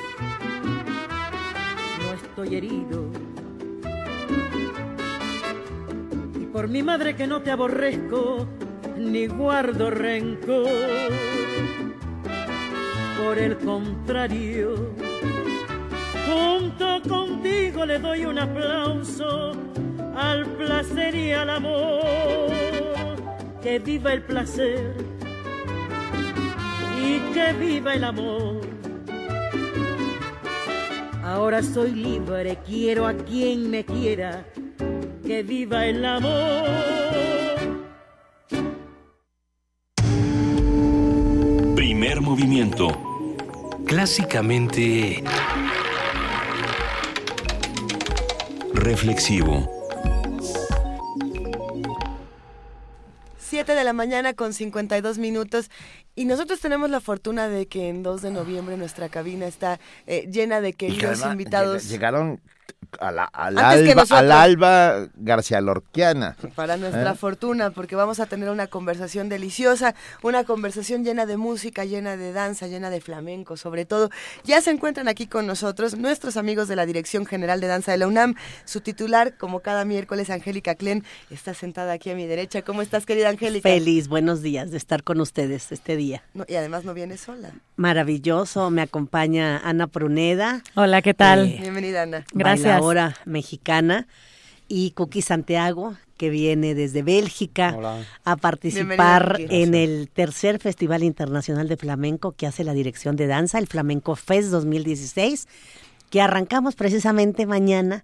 No 2.02 2.14
estoy 2.14 2.56
herido. 2.56 3.12
Y 6.40 6.46
por 6.46 6.68
mi 6.68 6.84
madre 6.84 7.16
que 7.16 7.28
no 7.28 7.42
te 7.42 7.52
aborrezco, 7.52 8.48
ni 8.98 9.28
guardo 9.28 9.90
rencor. 9.90 10.68
Por 13.18 13.38
el 13.38 13.58
contrario, 13.58 14.94
junto 16.28 17.02
contigo 17.08 17.86
le 17.86 18.00
doy 18.00 18.26
un 18.26 18.40
aplauso 18.40 19.54
al 20.18 20.46
placer 20.58 21.16
y 21.16 21.32
al 21.32 21.50
amor. 21.50 22.52
Que 23.62 23.80
viva 23.80 24.14
el 24.14 24.24
placer 24.24 24.96
y 27.00 27.20
que 27.34 27.54
viva 27.54 27.94
el 27.94 28.04
amor. 28.04 28.62
Ahora 31.24 31.62
soy 31.62 31.92
libre, 31.92 32.58
quiero 32.66 33.06
a 33.06 33.14
quien 33.14 33.70
me 33.70 33.86
quiera. 33.86 34.44
Que 35.26 35.44
viva 35.44 35.86
el 35.86 36.04
amor. 36.04 36.68
Primer 41.76 42.22
movimiento. 42.22 42.88
Clásicamente... 43.86 45.24
Reflexivo. 48.74 49.77
7 53.58 53.74
de 53.74 53.84
la 53.84 53.94
mañana 53.94 54.36
con 54.36 54.54
52 54.54 55.18
minutos 55.18 55.72
y 56.14 56.26
nosotros 56.26 56.60
tenemos 56.60 56.92
la 56.92 57.02
fortuna 57.02 57.50
de 57.50 57.66
que 57.66 57.90
en 57.90 58.04
2 58.04 58.22
de 58.22 58.30
noviembre 58.30 58.78
nuestra 58.78 59.10
cabina 59.10 59.48
está 59.48 59.80
eh, 60.06 60.28
llena 60.32 60.62
de 60.62 60.74
que 60.74 60.90
queridos 60.90 61.22
invitados. 61.32 61.84
lleg- 61.84 61.90
Llegaron 61.90 62.40
a 63.00 63.12
la, 63.12 63.24
al, 63.26 63.58
alba, 63.58 63.76
nosotros. 63.76 64.12
al 64.12 64.32
alba 64.32 65.08
García 65.16 65.62
Lorquiana. 65.62 66.36
Para 66.56 66.78
nuestra 66.78 67.12
¿Eh? 67.12 67.16
fortuna, 67.16 67.72
porque 67.72 67.96
vamos 67.96 68.20
a 68.20 68.26
tener 68.26 68.50
una 68.50 68.68
conversación 68.68 69.30
deliciosa, 69.30 69.96
una 70.22 70.44
conversación 70.44 71.04
llena 71.04 71.26
de 71.26 71.38
música, 71.38 71.86
llena 71.86 72.18
de 72.18 72.34
danza, 72.34 72.68
llena 72.68 72.90
de 72.90 73.02
flamenco, 73.02 73.58
sobre 73.58 73.86
todo. 73.86 74.10
Ya 74.44 74.62
se 74.62 74.72
encuentran 74.72 75.08
aquí 75.08 75.28
con 75.28 75.48
nosotros 75.48 75.98
nuestros 75.98 76.38
amigos 76.38 76.68
de 76.68 76.76
la 76.76 76.86
Dirección 76.86 77.26
General 77.26 77.60
de 77.62 77.68
Danza 77.68 77.92
de 77.92 77.98
la 77.98 78.08
UNAM. 78.08 78.36
Su 78.66 78.82
titular, 78.82 79.38
como 79.38 79.62
cada 79.62 79.86
miércoles, 79.86 80.30
Angélica 80.30 80.76
Klen, 80.76 81.04
está 81.30 81.54
sentada 81.54 81.94
aquí 81.94 82.10
a 82.10 82.16
mi 82.16 82.26
derecha. 82.26 82.62
¿Cómo 82.62 82.82
estás, 82.82 83.06
querida 83.06 83.30
Angélica? 83.30 83.68
Feliz, 83.68 84.08
buenos 84.08 84.42
días 84.42 84.72
de 84.72 84.78
estar 84.78 85.04
con 85.04 85.22
ustedes 85.22 85.72
este 85.72 85.96
día. 85.96 86.24
No, 86.34 86.46
y 86.48 86.56
además 86.56 86.84
no 86.84 86.94
viene 86.94 87.18
sola. 87.18 87.52
Maravilloso, 87.76 88.70
me 88.70 88.82
acompaña 88.82 89.58
Ana 89.60 89.88
Pruneda. 89.88 90.62
Hola, 90.76 91.02
¿qué 91.02 91.14
tal? 91.14 91.48
Eh, 91.48 91.58
Bienvenida, 91.62 92.04
Ana. 92.04 92.26
Gracias. 92.34 92.77
Bailaora 92.80 93.16
mexicana. 93.26 94.08
Y 94.70 94.92
Cookie 94.92 95.22
Santiago, 95.22 95.96
que 96.18 96.30
viene 96.30 96.76
desde 96.76 97.02
Bélgica 97.02 98.04
a 98.26 98.36
participar 98.36 99.38
en 99.40 99.76
el 99.76 100.10
tercer 100.10 100.60
Festival 100.60 101.04
Internacional 101.04 101.70
de 101.70 101.78
Flamenco 101.78 102.34
que 102.34 102.48
hace 102.48 102.66
la 102.66 102.74
Dirección 102.74 103.16
de 103.16 103.28
Danza, 103.28 103.60
el 103.60 103.68
Flamenco 103.68 104.16
Fest 104.16 104.50
2016, 104.50 105.48
que 106.10 106.22
arrancamos 106.22 106.76
precisamente 106.76 107.46
mañana 107.46 108.04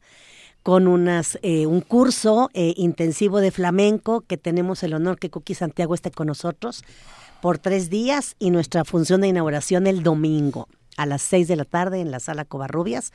con 0.61 0.87
unas, 0.87 1.37
eh, 1.41 1.65
un 1.65 1.81
curso 1.81 2.49
eh, 2.53 2.73
intensivo 2.77 3.41
de 3.41 3.51
flamenco 3.51 4.21
que 4.21 4.37
tenemos 4.37 4.81
el 4.83 4.93
honor 4.93 5.19
que 5.19 5.29
Cookie 5.29 5.55
Santiago 5.55 5.93
esté 5.93 6.09
con 6.11 6.27
nosotros 6.27 6.83
por 7.41 7.57
tres 7.57 7.89
días 7.89 8.35
y 8.39 8.51
nuestra 8.51 8.85
función 8.85 9.19
de 9.19 9.27
inauguración 9.27 9.87
el 9.87 10.03
domingo 10.03 10.69
a 10.97 11.05
las 11.05 11.21
seis 11.21 11.47
de 11.47 11.55
la 11.55 11.65
tarde 11.65 12.01
en 12.01 12.11
la 12.11 12.19
sala 12.19 12.45
Covarrubias. 12.45 13.11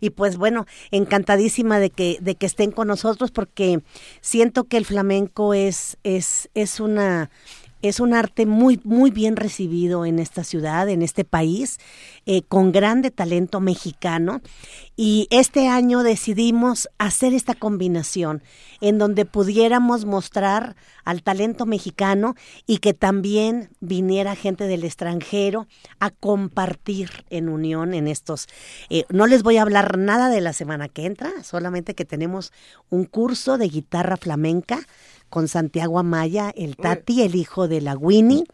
Y 0.00 0.10
pues 0.10 0.36
bueno, 0.36 0.66
encantadísima 0.90 1.78
de 1.78 1.90
que, 1.90 2.18
de 2.20 2.34
que 2.34 2.46
estén 2.46 2.70
con 2.72 2.88
nosotros 2.88 3.30
porque 3.30 3.80
siento 4.20 4.64
que 4.64 4.76
el 4.76 4.84
flamenco 4.84 5.54
es, 5.54 5.98
es, 6.02 6.50
es 6.54 6.80
una 6.80 7.30
es 7.82 8.00
un 8.00 8.14
arte 8.14 8.46
muy, 8.46 8.80
muy 8.84 9.10
bien 9.10 9.36
recibido 9.36 10.04
en 10.04 10.18
esta 10.18 10.44
ciudad, 10.44 10.88
en 10.88 11.02
este 11.02 11.24
país. 11.24 11.78
eh, 12.26 12.42
con 12.42 12.70
grande 12.70 13.10
talento 13.10 13.60
mexicano 13.60 14.40
y 14.96 15.26
este 15.30 15.68
año 15.68 16.02
decidimos 16.02 16.88
hacer 16.98 17.32
esta 17.32 17.54
combinación 17.54 18.42
en 18.80 18.98
donde 18.98 19.24
pudiéramos 19.24 20.04
mostrar 20.04 20.76
al 21.04 21.22
talento 21.22 21.66
mexicano 21.66 22.34
y 22.66 22.78
que 22.78 22.94
también 22.94 23.70
viniera 23.80 24.36
gente 24.36 24.66
del 24.66 24.84
extranjero 24.84 25.66
a 25.98 26.10
compartir 26.10 27.10
en 27.30 27.48
unión 27.48 27.94
en 27.94 28.06
estos. 28.06 28.46
Eh, 28.90 29.04
no 29.08 29.26
les 29.26 29.42
voy 29.42 29.56
a 29.56 29.62
hablar 29.62 29.98
nada 29.98 30.28
de 30.28 30.40
la 30.40 30.52
semana 30.52 30.88
que 30.88 31.06
entra, 31.06 31.30
solamente 31.42 31.94
que 31.94 32.04
tenemos 32.04 32.52
un 32.90 33.06
curso 33.06 33.58
de 33.58 33.68
guitarra 33.68 34.16
flamenca 34.16 34.80
con 35.30 35.48
Santiago 35.48 35.98
Amaya, 35.98 36.52
el 36.56 36.76
Tati, 36.76 37.22
el 37.22 37.36
hijo 37.36 37.68
de 37.68 37.80
la 37.80 37.96
Winnie, 37.96 38.44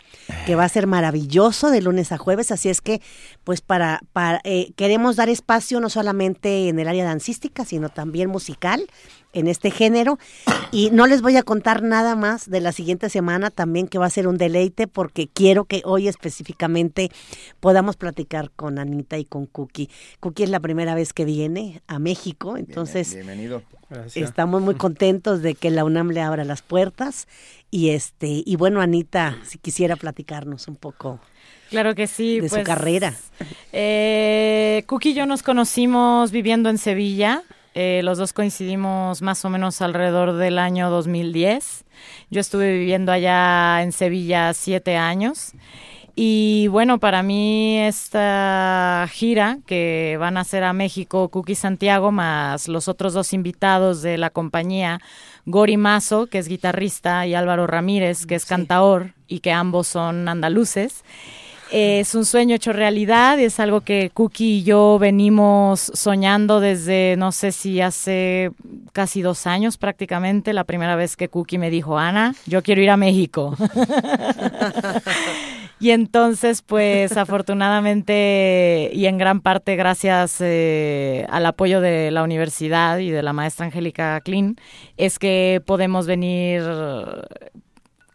que 0.44 0.54
va 0.54 0.64
a 0.64 0.68
ser 0.68 0.86
maravilloso 0.86 1.70
de 1.70 1.80
lunes 1.80 2.12
a 2.12 2.18
jueves. 2.18 2.52
Así 2.52 2.68
es 2.68 2.80
que, 2.80 3.00
pues, 3.42 3.62
para, 3.62 4.00
para 4.12 4.40
eh, 4.44 4.72
queremos 4.76 5.16
dar 5.16 5.28
espacio 5.28 5.80
no 5.80 5.90
solamente 5.90 6.68
en 6.68 6.78
el 6.78 6.86
área 6.86 7.04
dancística, 7.04 7.64
sino 7.64 7.88
también 7.88 8.30
musical 8.30 8.86
en 9.36 9.48
este 9.48 9.70
género. 9.70 10.18
Y 10.72 10.90
no 10.90 11.06
les 11.06 11.22
voy 11.22 11.36
a 11.36 11.42
contar 11.42 11.82
nada 11.82 12.16
más 12.16 12.50
de 12.50 12.60
la 12.60 12.72
siguiente 12.72 13.10
semana 13.10 13.50
también, 13.50 13.86
que 13.86 13.98
va 13.98 14.06
a 14.06 14.10
ser 14.10 14.26
un 14.26 14.38
deleite, 14.38 14.86
porque 14.86 15.28
quiero 15.28 15.64
que 15.64 15.82
hoy 15.84 16.08
específicamente 16.08 17.10
podamos 17.60 17.96
platicar 17.96 18.50
con 18.50 18.78
Anita 18.78 19.18
y 19.18 19.24
con 19.24 19.46
Cookie. 19.46 19.90
Cookie 20.20 20.44
es 20.44 20.50
la 20.50 20.60
primera 20.60 20.94
vez 20.94 21.12
que 21.12 21.24
viene 21.24 21.82
a 21.86 21.98
México, 21.98 22.56
entonces 22.56 23.14
Bienvenido. 23.14 23.62
estamos 24.14 24.62
muy 24.62 24.74
contentos 24.74 25.42
de 25.42 25.54
que 25.54 25.70
la 25.70 25.84
UNAM 25.84 26.10
le 26.10 26.22
abra 26.22 26.44
las 26.44 26.62
puertas. 26.62 27.28
Y 27.70 27.90
este, 27.90 28.42
y 28.44 28.56
bueno, 28.56 28.80
Anita, 28.80 29.38
si 29.44 29.58
quisiera 29.58 29.96
platicarnos 29.96 30.68
un 30.68 30.76
poco. 30.76 31.20
Claro 31.68 31.94
que 31.94 32.06
sí. 32.06 32.40
De 32.40 32.48
su 32.48 32.54
pues, 32.54 32.66
carrera. 32.66 33.12
Eh, 33.72 34.84
Cookie 34.86 35.10
y 35.10 35.14
yo 35.14 35.26
nos 35.26 35.42
conocimos 35.42 36.30
viviendo 36.30 36.70
en 36.70 36.78
Sevilla. 36.78 37.42
Eh, 37.78 38.00
los 38.02 38.16
dos 38.16 38.32
coincidimos 38.32 39.20
más 39.20 39.44
o 39.44 39.50
menos 39.50 39.82
alrededor 39.82 40.32
del 40.32 40.58
año 40.58 40.88
2010. 40.88 41.84
Yo 42.30 42.40
estuve 42.40 42.72
viviendo 42.72 43.12
allá 43.12 43.82
en 43.82 43.92
Sevilla 43.92 44.54
siete 44.54 44.96
años. 44.96 45.52
Y 46.14 46.68
bueno, 46.68 46.98
para 46.98 47.22
mí 47.22 47.78
esta 47.78 49.06
gira 49.12 49.58
que 49.66 50.16
van 50.18 50.38
a 50.38 50.40
hacer 50.40 50.64
a 50.64 50.72
México, 50.72 51.28
Cookie 51.28 51.54
Santiago, 51.54 52.10
más 52.12 52.66
los 52.66 52.88
otros 52.88 53.12
dos 53.12 53.34
invitados 53.34 54.00
de 54.00 54.16
la 54.16 54.30
compañía, 54.30 55.02
Gori 55.44 55.76
Mazo, 55.76 56.28
que 56.28 56.38
es 56.38 56.48
guitarrista, 56.48 57.26
y 57.26 57.34
Álvaro 57.34 57.66
Ramírez, 57.66 58.24
que 58.24 58.36
es 58.36 58.46
cantaor, 58.46 59.12
y 59.28 59.40
que 59.40 59.52
ambos 59.52 59.86
son 59.86 60.26
andaluces. 60.30 61.04
Es 61.70 62.14
un 62.14 62.24
sueño 62.24 62.54
hecho 62.54 62.72
realidad, 62.72 63.40
es 63.40 63.58
algo 63.58 63.80
que 63.80 64.10
Cookie 64.14 64.58
y 64.58 64.62
yo 64.62 64.98
venimos 65.00 65.90
soñando 65.94 66.60
desde, 66.60 67.16
no 67.18 67.32
sé 67.32 67.50
si 67.50 67.80
hace 67.80 68.52
casi 68.92 69.20
dos 69.20 69.48
años 69.48 69.76
prácticamente, 69.76 70.52
la 70.52 70.62
primera 70.62 70.94
vez 70.94 71.16
que 71.16 71.28
Cookie 71.28 71.58
me 71.58 71.70
dijo, 71.70 71.98
Ana, 71.98 72.36
yo 72.46 72.62
quiero 72.62 72.82
ir 72.82 72.90
a 72.90 72.96
México. 72.96 73.56
y 75.80 75.90
entonces, 75.90 76.62
pues 76.62 77.16
afortunadamente 77.16 78.88
y 78.92 79.06
en 79.06 79.18
gran 79.18 79.40
parte 79.40 79.74
gracias 79.74 80.36
eh, 80.40 81.26
al 81.30 81.46
apoyo 81.46 81.80
de 81.80 82.12
la 82.12 82.22
universidad 82.22 82.98
y 82.98 83.10
de 83.10 83.24
la 83.24 83.32
maestra 83.32 83.66
Angélica 83.66 84.20
Klein, 84.20 84.56
es 84.96 85.18
que 85.18 85.60
podemos 85.66 86.06
venir 86.06 86.62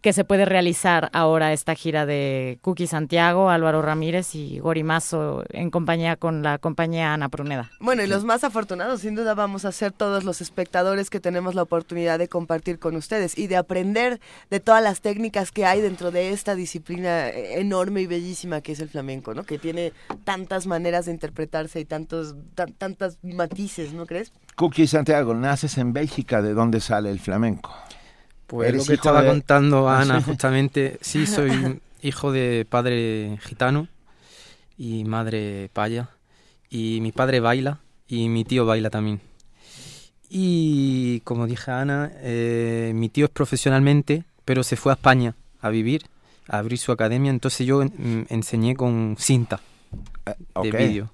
que 0.01 0.13
se 0.13 0.23
puede 0.23 0.45
realizar 0.45 1.09
ahora 1.13 1.53
esta 1.53 1.75
gira 1.75 2.05
de 2.05 2.57
Cookie 2.61 2.87
Santiago, 2.87 3.49
Álvaro 3.49 3.83
Ramírez 3.83 4.33
y 4.33 4.59
Gorimazo 4.59 5.43
en 5.49 5.69
compañía 5.69 6.15
con 6.15 6.41
la 6.41 6.57
compañía 6.57 7.13
Ana 7.13 7.29
Pruneda. 7.29 7.69
Bueno, 7.79 8.03
y 8.03 8.07
los 8.07 8.23
más 8.23 8.43
afortunados, 8.43 9.01
sin 9.01 9.15
duda, 9.15 9.35
vamos 9.35 9.63
a 9.63 9.71
ser 9.71 9.91
todos 9.91 10.23
los 10.23 10.41
espectadores 10.41 11.09
que 11.09 11.19
tenemos 11.19 11.53
la 11.53 11.61
oportunidad 11.61 12.17
de 12.17 12.27
compartir 12.27 12.79
con 12.79 12.95
ustedes 12.95 13.37
y 13.37 13.45
de 13.47 13.57
aprender 13.57 14.19
de 14.49 14.59
todas 14.59 14.81
las 14.81 15.01
técnicas 15.01 15.51
que 15.51 15.65
hay 15.65 15.81
dentro 15.81 16.09
de 16.09 16.31
esta 16.31 16.55
disciplina 16.55 17.29
enorme 17.29 18.01
y 18.01 18.07
bellísima 18.07 18.61
que 18.61 18.71
es 18.71 18.79
el 18.79 18.89
flamenco, 18.89 19.35
¿no? 19.35 19.43
Que 19.43 19.59
tiene 19.59 19.93
tantas 20.23 20.65
maneras 20.65 21.05
de 21.05 21.11
interpretarse 21.11 21.79
y 21.79 21.85
tantos 21.85 22.35
tan, 22.55 22.73
tantas 22.73 23.19
matices, 23.21 23.93
¿no 23.93 24.07
crees? 24.07 24.33
Cookie 24.55 24.87
Santiago, 24.87 25.35
naces 25.35 25.77
en 25.77 25.93
Bélgica, 25.93 26.41
¿de 26.41 26.53
dónde 26.53 26.79
sale 26.79 27.11
el 27.11 27.19
flamenco? 27.19 27.71
Pues 28.51 28.75
lo 28.75 28.83
que 28.83 28.95
estaba 28.95 29.21
de... 29.21 29.29
contando 29.29 29.89
Ana, 29.89 30.17
¿Ah, 30.17 30.19
sí? 30.19 30.25
justamente, 30.25 30.97
sí, 30.99 31.25
soy 31.35 31.79
hijo 32.01 32.33
de 32.33 32.65
padre 32.69 33.37
gitano 33.41 33.87
y 34.77 35.05
madre 35.05 35.69
paya, 35.71 36.09
y 36.69 36.99
mi 36.99 37.13
padre 37.13 37.39
baila 37.39 37.79
y 38.09 38.27
mi 38.27 38.43
tío 38.43 38.65
baila 38.65 38.89
también. 38.89 39.21
Y 40.29 41.21
como 41.21 41.47
dije 41.47 41.71
Ana, 41.71 42.11
eh, 42.15 42.91
mi 42.93 43.07
tío 43.07 43.25
es 43.25 43.31
profesionalmente, 43.31 44.25
pero 44.43 44.63
se 44.63 44.75
fue 44.75 44.91
a 44.91 44.95
España 44.95 45.33
a 45.61 45.69
vivir, 45.69 46.03
a 46.49 46.57
abrir 46.57 46.77
su 46.77 46.91
academia, 46.91 47.29
entonces 47.29 47.65
yo 47.65 47.81
en, 47.81 48.27
enseñé 48.29 48.75
con 48.75 49.15
cinta 49.17 49.61
Eh, 50.25 50.35
de 50.61 50.71
vídeo 50.71 51.11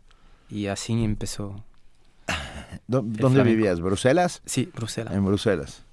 y 0.50 0.68
así 0.68 0.94
empezó. 1.04 1.64
¿Dónde 2.88 3.44
vivías? 3.44 3.80
¿Bruselas? 3.80 4.42
Sí, 4.46 4.72
Bruselas. 4.74 5.14
En 5.14 5.24
Bruselas. 5.24 5.84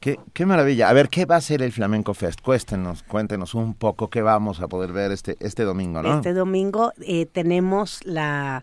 Qué, 0.00 0.18
qué, 0.32 0.46
maravilla. 0.46 0.88
A 0.88 0.92
ver, 0.92 1.08
¿qué 1.08 1.24
va 1.24 1.36
a 1.36 1.40
ser 1.40 1.62
el 1.62 1.72
Flamenco 1.72 2.14
Fest? 2.14 2.40
Cuéntenos, 2.40 3.02
cuéntenos 3.02 3.54
un 3.54 3.74
poco 3.74 4.08
qué 4.08 4.22
vamos 4.22 4.60
a 4.60 4.68
poder 4.68 4.92
ver 4.92 5.10
este, 5.10 5.36
este 5.40 5.64
domingo, 5.64 6.02
¿no? 6.02 6.16
Este 6.16 6.32
domingo 6.32 6.92
eh, 7.00 7.26
tenemos 7.26 8.00
la, 8.04 8.62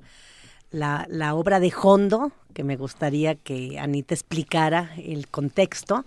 la, 0.72 1.06
la, 1.10 1.34
obra 1.34 1.60
de 1.60 1.74
Hondo, 1.82 2.32
que 2.54 2.64
me 2.64 2.78
gustaría 2.78 3.36
que 3.36 3.80
Anita 3.80 4.14
explicara 4.14 4.92
el 4.98 5.28
contexto. 5.28 6.06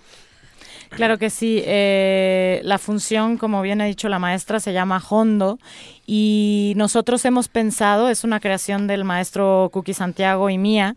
Claro 0.91 1.19
que 1.19 1.31
sí. 1.31 1.63
Eh, 1.65 2.61
la 2.65 2.79
función, 2.79 3.37
como 3.37 3.63
bien 3.63 3.81
ha 3.81 3.85
dicho 3.85 4.09
la 4.09 4.19
maestra, 4.19 4.61
se 4.61 4.73
llama 4.73 5.03
Hondo 5.09 5.59
y 6.07 6.75
nosotros 6.77 7.25
hemos 7.25 7.49
pensado, 7.49 8.09
es 8.09 8.25
una 8.25 8.41
creación 8.41 8.87
del 8.87 9.05
maestro 9.05 9.71
Cookie 9.73 9.95
Santiago 9.95 10.49
y 10.51 10.59
mía, 10.59 10.95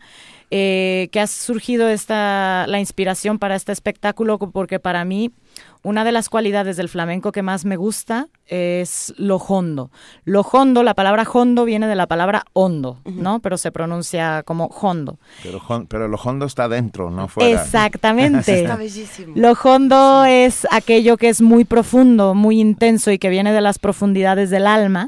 eh, 0.52 1.10
que 1.12 1.20
ha 1.20 1.28
surgido 1.28 1.88
esta, 1.90 2.66
la 2.68 2.80
inspiración 2.80 3.40
para 3.40 3.56
este 3.56 3.72
espectáculo, 3.72 4.40
porque 4.40 4.80
para 4.80 5.06
mí 5.06 5.32
una 5.82 6.04
de 6.04 6.12
las 6.12 6.30
cualidades 6.30 6.76
del 6.78 6.90
flamenco 6.90 7.32
que 7.32 7.42
más 7.42 7.64
me 7.64 7.78
gusta 7.78 8.28
es 8.48 9.14
lo 9.18 9.38
hondo. 9.38 9.92
Lo 10.26 10.42
hondo, 10.42 10.84
la 10.84 10.94
palabra 10.94 11.26
hondo 11.32 11.64
viene 11.66 11.88
de 11.88 11.96
la 11.96 12.08
palabra 12.08 12.44
hondo, 12.54 13.00
¿no? 13.06 13.40
Pero 13.40 13.58
se 13.58 13.72
pronuncia 13.72 14.44
como 14.44 14.66
hondo. 14.66 15.20
Pero, 15.44 15.62
pero 15.88 16.08
lo 16.08 16.18
hondo 16.18 16.46
está 16.46 16.68
dentro, 16.68 17.12
no 17.12 17.28
fuera. 17.28 17.62
Exactamente. 17.62 18.62
está 18.64 18.76
bellísimo. 18.76 19.34
Lo 19.36 19.54
hondo 19.54 20.26
es 20.26 20.68
aquello 20.72 21.16
que 21.18 21.30
es 21.30 21.42
muy 21.42 21.64
profundo, 21.64 22.34
muy 22.34 22.60
intenso 22.60 23.12
y 23.12 23.20
que 23.20 23.30
viene 23.30 23.54
de 23.54 23.62
las 23.62 23.80
profundidades 23.80 24.50
del 24.50 24.68
alma. 24.68 25.08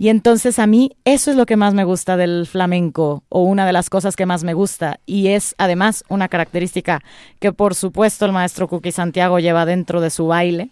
Y 0.00 0.08
entonces 0.08 0.58
a 0.58 0.66
mí 0.66 0.96
eso 1.04 1.30
es 1.30 1.36
lo 1.36 1.44
que 1.44 1.58
más 1.58 1.74
me 1.74 1.84
gusta 1.84 2.16
del 2.16 2.46
flamenco 2.46 3.22
o 3.28 3.42
una 3.42 3.66
de 3.66 3.74
las 3.74 3.90
cosas 3.90 4.16
que 4.16 4.24
más 4.24 4.44
me 4.44 4.54
gusta 4.54 4.98
y 5.04 5.28
es 5.28 5.54
además 5.58 6.04
una 6.08 6.28
característica 6.28 7.02
que 7.38 7.52
por 7.52 7.74
supuesto 7.74 8.24
el 8.24 8.32
maestro 8.32 8.66
Cookie 8.66 8.92
Santiago 8.92 9.40
lleva 9.40 9.66
dentro 9.66 9.79
de 10.00 10.10
su 10.10 10.26
baile. 10.26 10.70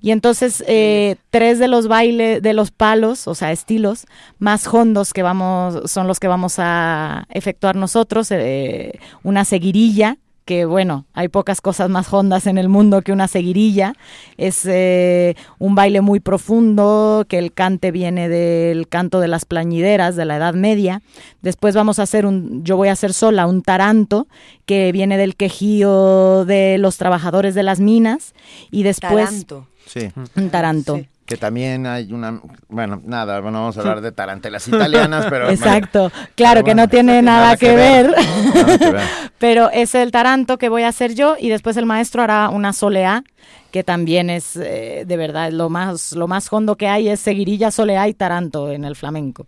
Y 0.00 0.10
entonces 0.10 0.62
eh, 0.66 1.16
tres 1.30 1.58
de 1.58 1.68
los 1.68 1.88
bailes, 1.88 2.42
de 2.42 2.52
los 2.52 2.70
palos, 2.70 3.26
o 3.26 3.34
sea, 3.34 3.52
estilos 3.52 4.06
más 4.38 4.66
hondos 4.72 5.12
que 5.12 5.22
vamos, 5.22 5.90
son 5.90 6.06
los 6.06 6.20
que 6.20 6.28
vamos 6.28 6.56
a 6.58 7.26
efectuar 7.30 7.74
nosotros, 7.74 8.30
eh, 8.30 9.00
una 9.22 9.44
seguirilla, 9.44 10.18
que 10.44 10.66
bueno, 10.66 11.06
hay 11.14 11.28
pocas 11.28 11.60
cosas 11.60 11.88
más 11.88 12.12
hondas 12.12 12.46
en 12.46 12.58
el 12.58 12.68
mundo 12.68 13.02
que 13.02 13.12
una 13.12 13.28
seguirilla. 13.28 13.94
Es 14.36 14.66
eh, 14.66 15.36
un 15.58 15.74
baile 15.74 16.00
muy 16.00 16.20
profundo, 16.20 17.24
que 17.28 17.38
el 17.38 17.52
cante 17.52 17.90
viene 17.90 18.28
del 18.28 18.88
canto 18.88 19.20
de 19.20 19.28
las 19.28 19.44
plañideras 19.46 20.16
de 20.16 20.24
la 20.24 20.36
Edad 20.36 20.54
Media. 20.54 21.00
Después 21.40 21.74
vamos 21.74 21.98
a 21.98 22.02
hacer 22.02 22.26
un, 22.26 22.62
yo 22.64 22.76
voy 22.76 22.88
a 22.88 22.92
hacer 22.92 23.14
sola 23.14 23.46
un 23.46 23.62
taranto, 23.62 24.26
que 24.66 24.92
viene 24.92 25.16
del 25.16 25.36
quejío 25.36 26.44
de 26.44 26.78
los 26.78 26.98
trabajadores 26.98 27.54
de 27.54 27.62
las 27.62 27.80
minas. 27.80 28.34
Y 28.70 28.82
después... 28.82 29.26
Taranto. 29.26 29.66
Sí. 29.86 30.10
Un 30.36 30.50
taranto. 30.50 30.96
Sí 30.96 31.08
que 31.26 31.36
también 31.36 31.86
hay 31.86 32.12
una, 32.12 32.40
bueno, 32.68 33.00
nada, 33.04 33.40
bueno, 33.40 33.60
vamos 33.60 33.76
a 33.76 33.80
hablar 33.80 34.00
de 34.02 34.12
tarantelas 34.12 34.68
italianas, 34.68 35.26
pero... 35.30 35.48
Exacto, 35.48 36.12
claro 36.34 36.60
bueno, 36.60 36.64
que 36.66 36.74
no 36.74 36.88
tiene 36.88 37.22
nada, 37.22 37.40
nada 37.40 37.56
que, 37.56 37.66
que, 37.66 37.76
ver, 37.76 38.10
ver. 38.10 38.54
Nada 38.54 38.78
que 38.78 38.90
ver. 38.90 39.02
pero 39.38 39.70
es 39.70 39.94
el 39.94 40.10
taranto 40.10 40.58
que 40.58 40.68
voy 40.68 40.82
a 40.82 40.88
hacer 40.88 41.14
yo 41.14 41.36
y 41.38 41.48
después 41.48 41.76
el 41.76 41.86
maestro 41.86 42.22
hará 42.22 42.50
una 42.50 42.72
soleá, 42.72 43.24
que 43.70 43.82
también 43.82 44.28
es, 44.30 44.56
eh, 44.56 45.04
de 45.06 45.16
verdad, 45.16 45.50
lo 45.50 45.70
más, 45.70 46.12
lo 46.12 46.28
más 46.28 46.52
hondo 46.52 46.76
que 46.76 46.88
hay 46.88 47.08
es 47.08 47.20
seguirilla, 47.20 47.70
soleá 47.70 48.06
y 48.08 48.14
taranto 48.14 48.70
en 48.70 48.84
el 48.84 48.94
flamenco. 48.94 49.46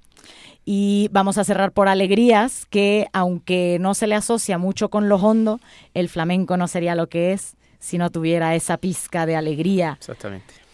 Y 0.64 1.08
vamos 1.12 1.38
a 1.38 1.44
cerrar 1.44 1.70
por 1.70 1.86
alegrías, 1.88 2.66
que 2.66 3.06
aunque 3.12 3.78
no 3.80 3.94
se 3.94 4.08
le 4.08 4.16
asocia 4.16 4.58
mucho 4.58 4.88
con 4.88 5.08
lo 5.08 5.16
hondo, 5.16 5.60
el 5.94 6.08
flamenco 6.08 6.56
no 6.56 6.66
sería 6.66 6.96
lo 6.96 7.08
que 7.08 7.32
es 7.32 7.54
si 7.78 7.98
no 7.98 8.10
tuviera 8.10 8.56
esa 8.56 8.78
pizca 8.78 9.26
de 9.26 9.36
alegría. 9.36 9.96
Exactamente 10.00 10.65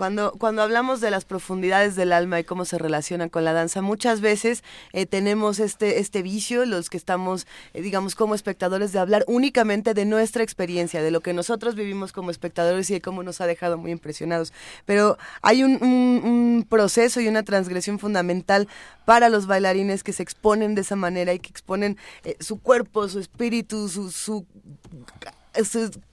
Cuando, 0.00 0.32
cuando 0.32 0.62
hablamos 0.62 1.02
de 1.02 1.10
las 1.10 1.26
profundidades 1.26 1.94
del 1.94 2.14
alma 2.14 2.40
y 2.40 2.44
cómo 2.44 2.64
se 2.64 2.78
relaciona 2.78 3.28
con 3.28 3.44
la 3.44 3.52
danza, 3.52 3.82
muchas 3.82 4.22
veces 4.22 4.64
eh, 4.94 5.04
tenemos 5.04 5.58
este, 5.58 5.98
este 6.00 6.22
vicio, 6.22 6.64
los 6.64 6.88
que 6.88 6.96
estamos, 6.96 7.46
eh, 7.74 7.82
digamos, 7.82 8.14
como 8.14 8.34
espectadores, 8.34 8.94
de 8.94 8.98
hablar 8.98 9.26
únicamente 9.28 9.92
de 9.92 10.06
nuestra 10.06 10.42
experiencia, 10.42 11.02
de 11.02 11.10
lo 11.10 11.20
que 11.20 11.34
nosotros 11.34 11.74
vivimos 11.74 12.12
como 12.12 12.30
espectadores 12.30 12.88
y 12.88 12.94
de 12.94 13.02
cómo 13.02 13.22
nos 13.22 13.42
ha 13.42 13.46
dejado 13.46 13.76
muy 13.76 13.90
impresionados. 13.90 14.54
Pero 14.86 15.18
hay 15.42 15.64
un, 15.64 16.66
proceso 16.70 17.20
y 17.20 17.28
una 17.28 17.42
transgresión 17.42 17.98
fundamental 17.98 18.68
para 19.04 19.28
los 19.28 19.46
bailarines 19.46 20.02
que 20.02 20.14
se 20.14 20.22
exponen 20.22 20.74
de 20.74 20.80
esa 20.80 20.96
manera 20.96 21.34
y 21.34 21.40
que 21.40 21.50
exponen 21.50 21.98
eh, 22.24 22.36
su 22.40 22.58
cuerpo, 22.58 23.06
su 23.10 23.18
espíritu, 23.18 23.86
su, 23.90 24.10
su 24.10 24.46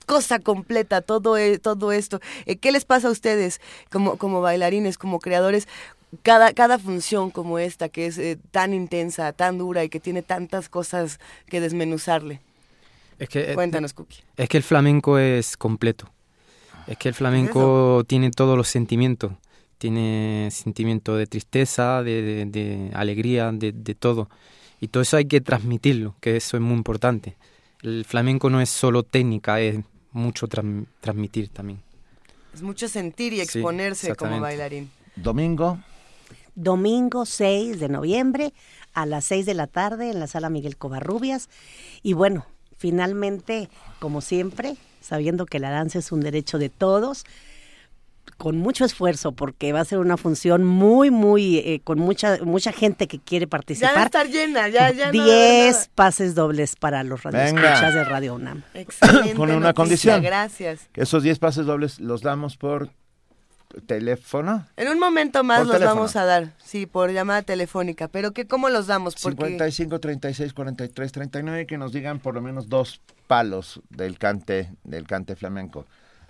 cosa 0.05 0.39
completa, 0.39 1.01
todo, 1.01 1.37
e, 1.37 1.59
todo 1.59 1.91
esto. 1.91 2.19
Eh, 2.45 2.55
¿Qué 2.57 2.71
les 2.71 2.85
pasa 2.85 3.09
a 3.09 3.11
ustedes 3.11 3.61
como, 3.91 4.17
como 4.17 4.41
bailarines, 4.41 4.97
como 4.97 5.19
creadores? 5.19 5.67
Cada, 6.23 6.53
cada 6.53 6.79
función 6.79 7.31
como 7.31 7.59
esta, 7.59 7.89
que 7.89 8.05
es 8.05 8.17
eh, 8.17 8.37
tan 8.51 8.73
intensa, 8.73 9.33
tan 9.33 9.57
dura 9.57 9.83
y 9.83 9.89
que 9.89 9.99
tiene 9.99 10.21
tantas 10.21 10.69
cosas 10.69 11.19
que 11.47 11.59
desmenuzarle. 11.59 12.41
Es 13.19 13.29
que, 13.29 13.53
Cuéntanos, 13.53 13.93
Cookie. 13.93 14.23
Es 14.37 14.47
que 14.47 14.57
el 14.57 14.63
flamenco 14.63 15.17
es 15.17 15.57
completo. 15.57 16.09
Es 16.87 16.97
que 16.97 17.09
el 17.09 17.15
flamenco 17.15 18.03
tiene 18.07 18.31
todos 18.31 18.55
los 18.55 18.69
sentimientos. 18.69 19.33
Tiene 19.77 20.49
sentimiento 20.51 21.15
de 21.17 21.27
tristeza, 21.27 22.01
de, 22.01 22.45
de, 22.45 22.91
alegría, 22.93 23.51
de, 23.51 23.73
de, 23.73 23.95
todo. 23.95 24.29
Y 24.79 24.87
todo 24.87 25.03
eso 25.03 25.17
hay 25.17 25.25
que 25.25 25.41
transmitirlo, 25.41 26.15
que 26.21 26.37
eso 26.37 26.57
es 26.57 26.63
muy 26.63 26.75
importante. 26.75 27.35
El 27.87 28.03
flamenco 28.03 28.49
no 28.49 28.59
es 28.59 28.69
solo 28.69 29.03
técnica, 29.03 29.61
es 29.61 29.79
mucho 30.11 30.49
transmitir 30.49 31.47
también. 31.47 31.81
Es 32.53 32.61
mucho 32.61 32.89
sentir 32.89 33.31
y 33.31 33.39
exponerse 33.39 34.13
como 34.13 34.41
bailarín. 34.41 34.91
Domingo. 35.15 35.79
Domingo 36.53 37.25
6 37.25 37.79
de 37.79 37.87
noviembre 37.87 38.53
a 38.93 39.05
las 39.05 39.23
6 39.23 39.45
de 39.45 39.53
la 39.53 39.67
tarde 39.67 40.11
en 40.11 40.19
la 40.19 40.27
sala 40.27 40.49
Miguel 40.49 40.75
Covarrubias. 40.75 41.47
Y 42.03 42.11
bueno, 42.11 42.45
finalmente, 42.75 43.69
como 43.99 44.19
siempre, 44.19 44.75
sabiendo 44.99 45.45
que 45.45 45.59
la 45.59 45.69
danza 45.69 45.99
es 45.99 46.11
un 46.11 46.19
derecho 46.19 46.57
de 46.57 46.67
todos, 46.67 47.23
con 48.37 48.57
mucho 48.57 48.85
esfuerzo 48.85 49.31
porque 49.31 49.73
va 49.73 49.81
a 49.81 49.85
ser 49.85 49.99
una 49.99 50.17
función 50.17 50.63
muy, 50.63 51.11
muy, 51.11 51.57
eh, 51.57 51.81
con 51.83 51.99
mucha 51.99 52.37
mucha 52.43 52.71
gente 52.71 53.07
que 53.07 53.19
quiere 53.19 53.47
participar. 53.47 53.91
Ya 53.91 53.95
va 53.95 54.01
a 54.01 54.05
estar 54.05 54.27
llena, 54.27 54.69
ya, 54.69 54.91
ya. 54.91 55.11
Diez 55.11 55.89
pases 55.93 56.35
dobles 56.35 56.75
para 56.75 57.03
los 57.03 57.23
radioescuchas 57.23 57.93
de 57.93 58.03
Radio 58.03 58.35
UNAM. 58.35 58.63
Excelente 58.73 59.33
con 59.33 59.51
una 59.51 59.73
condición. 59.73 60.21
Gracias. 60.21 60.87
Esos 60.93 61.23
diez 61.23 61.39
pases 61.39 61.65
dobles 61.65 61.99
los 61.99 62.21
damos 62.21 62.57
por 62.57 62.89
teléfono. 63.85 64.65
En 64.77 64.87
un 64.87 64.99
momento 64.99 65.43
más 65.43 65.65
los 65.65 65.79
vamos 65.79 66.15
a 66.15 66.25
dar, 66.25 66.53
sí, 66.57 66.85
por 66.85 67.11
llamada 67.11 67.41
telefónica. 67.41 68.07
Pero 68.07 68.31
que 68.31 68.47
cómo 68.47 68.69
los 68.69 68.87
damos? 68.87 69.15
Porque... 69.21 69.45
55, 69.45 69.99
36, 69.99 70.53
43, 70.53 71.11
39, 71.11 71.65
que 71.65 71.77
nos 71.77 71.91
digan 71.91 72.19
por 72.19 72.33
lo 72.33 72.41
menos 72.41 72.69
dos 72.69 73.01
palos 73.27 73.81
del 73.89 74.17
cante, 74.17 74.71
del 74.83 75.05
cante 75.07 75.35
flamenco. 75.35 75.85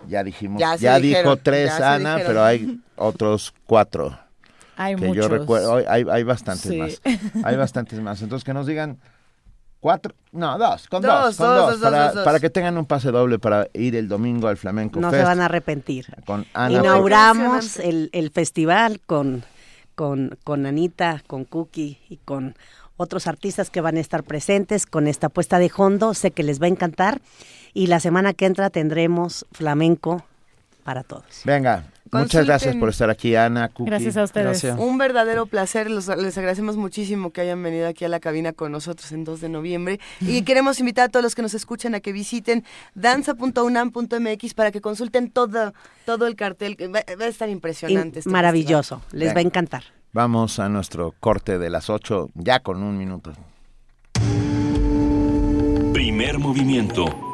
Ya 0.06 0.22
dijimos, 0.22 0.62
ya, 0.78 0.98
dijo 0.98 1.36
tres 1.36 1.72
Ana, 1.72 2.18
pero 2.24 2.44
hay 2.44 2.80
otros 2.96 3.52
cuatro. 3.66 4.18
Hay 4.76 4.94
que 4.94 5.06
muchos. 5.06 5.24
Yo 5.24 5.28
recuerdo, 5.28 5.82
hay, 5.88 6.04
hay 6.08 6.22
bastantes 6.22 6.72
más. 6.72 7.02
Hay 7.44 7.56
bastantes 7.56 8.00
más. 8.00 8.22
Entonces 8.22 8.44
que 8.44 8.54
nos 8.54 8.66
digan 8.66 8.98
cuatro, 9.80 10.14
no, 10.32 10.58
dos, 10.58 10.88
con 10.88 11.02
dos, 11.02 11.36
con 11.36 11.46
dos, 11.54 11.76
para, 11.78 12.12
para, 12.24 12.40
que 12.40 12.50
tengan 12.50 12.76
un 12.78 12.86
pase 12.86 13.10
doble 13.10 13.38
para 13.38 13.68
ir 13.74 13.96
el 13.96 14.08
domingo 14.08 14.48
al 14.48 14.56
Flamenco 14.56 15.00
no 15.00 15.10
Fest. 15.10 15.20
se 15.20 15.26
van 15.26 15.40
a 15.40 15.46
arrepentir. 15.46 16.06
Con 16.24 16.46
Ana 16.52 16.78
Inauguramos 16.78 17.78
el, 17.78 18.10
el 18.12 18.30
festival 18.30 19.00
con, 19.04 19.44
con, 19.94 20.38
con 20.44 20.66
Anita, 20.66 21.22
con 21.26 21.44
Cookie 21.44 21.98
y 22.08 22.18
con 22.18 22.56
otros 22.96 23.26
artistas 23.26 23.70
que 23.70 23.80
van 23.80 23.96
a 23.96 24.00
estar 24.00 24.24
presentes 24.24 24.86
con 24.86 25.06
esta 25.06 25.28
puesta 25.28 25.58
de 25.58 25.68
fondo. 25.68 26.14
Sé 26.14 26.32
que 26.32 26.42
les 26.42 26.60
va 26.60 26.66
a 26.66 26.70
encantar 26.70 27.20
y 27.74 27.86
la 27.86 28.00
semana 28.00 28.32
que 28.34 28.46
entra 28.46 28.70
tendremos 28.70 29.46
flamenco 29.52 30.24
para 30.88 31.02
todos. 31.02 31.42
Venga, 31.44 31.84
muchas 32.10 32.46
gracias 32.46 32.74
por 32.76 32.88
estar 32.88 33.10
aquí, 33.10 33.36
Ana. 33.36 33.68
Cookie. 33.68 33.90
Gracias 33.90 34.16
a 34.16 34.22
ustedes. 34.22 34.64
Un 34.64 34.96
verdadero 34.96 35.44
placer. 35.44 35.90
les 35.90 36.08
agradecemos 36.08 36.78
muchísimo 36.78 37.30
que 37.30 37.42
hayan 37.42 37.62
venido 37.62 37.86
aquí 37.86 38.06
a 38.06 38.08
la 38.08 38.20
cabina 38.20 38.54
con 38.54 38.72
nosotros 38.72 39.12
en 39.12 39.24
2 39.24 39.42
de 39.42 39.48
noviembre. 39.50 40.00
Y 40.22 40.40
queremos 40.44 40.80
invitar 40.80 41.04
a 41.04 41.08
todos 41.10 41.22
los 41.22 41.34
que 41.34 41.42
nos 41.42 41.52
escuchan 41.52 41.94
a 41.94 42.00
que 42.00 42.12
visiten 42.12 42.64
danza.unam.mx 42.94 44.54
para 44.54 44.70
que 44.70 44.80
consulten 44.80 45.30
todo, 45.30 45.74
todo 46.06 46.26
el 46.26 46.36
cartel. 46.36 46.74
Va, 46.80 47.04
va 47.20 47.24
a 47.26 47.28
estar 47.28 47.50
impresionante. 47.50 48.20
Este 48.20 48.30
maravilloso. 48.30 49.00
Festival. 49.00 49.20
Les 49.20 49.34
va 49.36 49.40
a 49.40 49.42
encantar. 49.42 49.82
Vamos 50.14 50.58
a 50.58 50.70
nuestro 50.70 51.14
corte 51.20 51.58
de 51.58 51.68
las 51.68 51.90
8, 51.90 52.30
ya 52.34 52.60
con 52.60 52.82
un 52.82 52.96
minuto. 52.96 53.32
Primer 55.92 56.38
movimiento. 56.38 57.27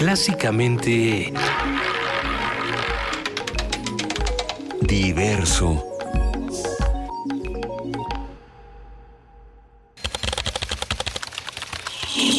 Clásicamente 0.00 1.30
diverso. 4.80 5.84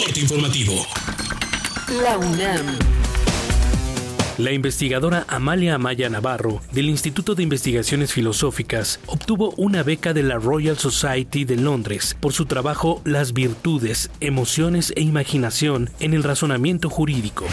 Corte 0.04 0.20
informativo. 0.22 0.88
La 2.02 2.18
UNAM. 2.18 3.01
La 4.38 4.54
investigadora 4.54 5.26
Amalia 5.28 5.76
Amaya 5.76 6.10
Navarro, 6.10 6.62
del 6.72 6.90
Instituto 6.90 7.36
de 7.36 7.44
Investigaciones 7.44 8.14
Filosóficas, 8.14 9.00
obtuvo 9.06 9.54
una 9.58 9.84
beca 9.84 10.14
de 10.14 10.24
la 10.24 10.36
Royal 10.36 10.78
Society 10.78 11.44
de 11.44 11.58
Londres 11.58 12.16
por 12.20 12.32
su 12.32 12.46
trabajo 12.46 13.02
Las 13.04 13.34
virtudes, 13.34 14.10
emociones 14.22 14.94
e 14.96 15.02
imaginación 15.02 15.90
en 16.00 16.14
el 16.14 16.24
razonamiento 16.24 16.90
jurídico. 16.90 17.46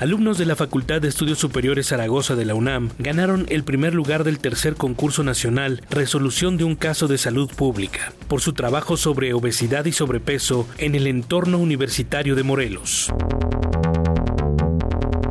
Alumnos 0.00 0.38
de 0.38 0.46
la 0.46 0.56
Facultad 0.56 1.02
de 1.02 1.08
Estudios 1.08 1.38
Superiores 1.38 1.88
Zaragoza 1.88 2.34
de 2.34 2.44
la 2.44 2.54
UNAM 2.54 2.90
ganaron 2.98 3.46
el 3.48 3.62
primer 3.62 3.94
lugar 3.94 4.24
del 4.24 4.38
tercer 4.38 4.74
concurso 4.74 5.22
nacional 5.22 5.82
Resolución 5.90 6.56
de 6.56 6.64
un 6.64 6.76
caso 6.76 7.08
de 7.08 7.18
salud 7.18 7.50
pública 7.54 8.12
por 8.26 8.40
su 8.40 8.52
trabajo 8.52 8.96
sobre 8.96 9.34
obesidad 9.34 9.84
y 9.84 9.92
sobrepeso 9.92 10.66
en 10.78 10.94
el 10.94 11.06
entorno 11.08 11.58
universitario 11.58 12.36
de 12.36 12.42
Morelos. 12.44 13.12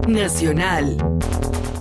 Nacional. 0.08 0.96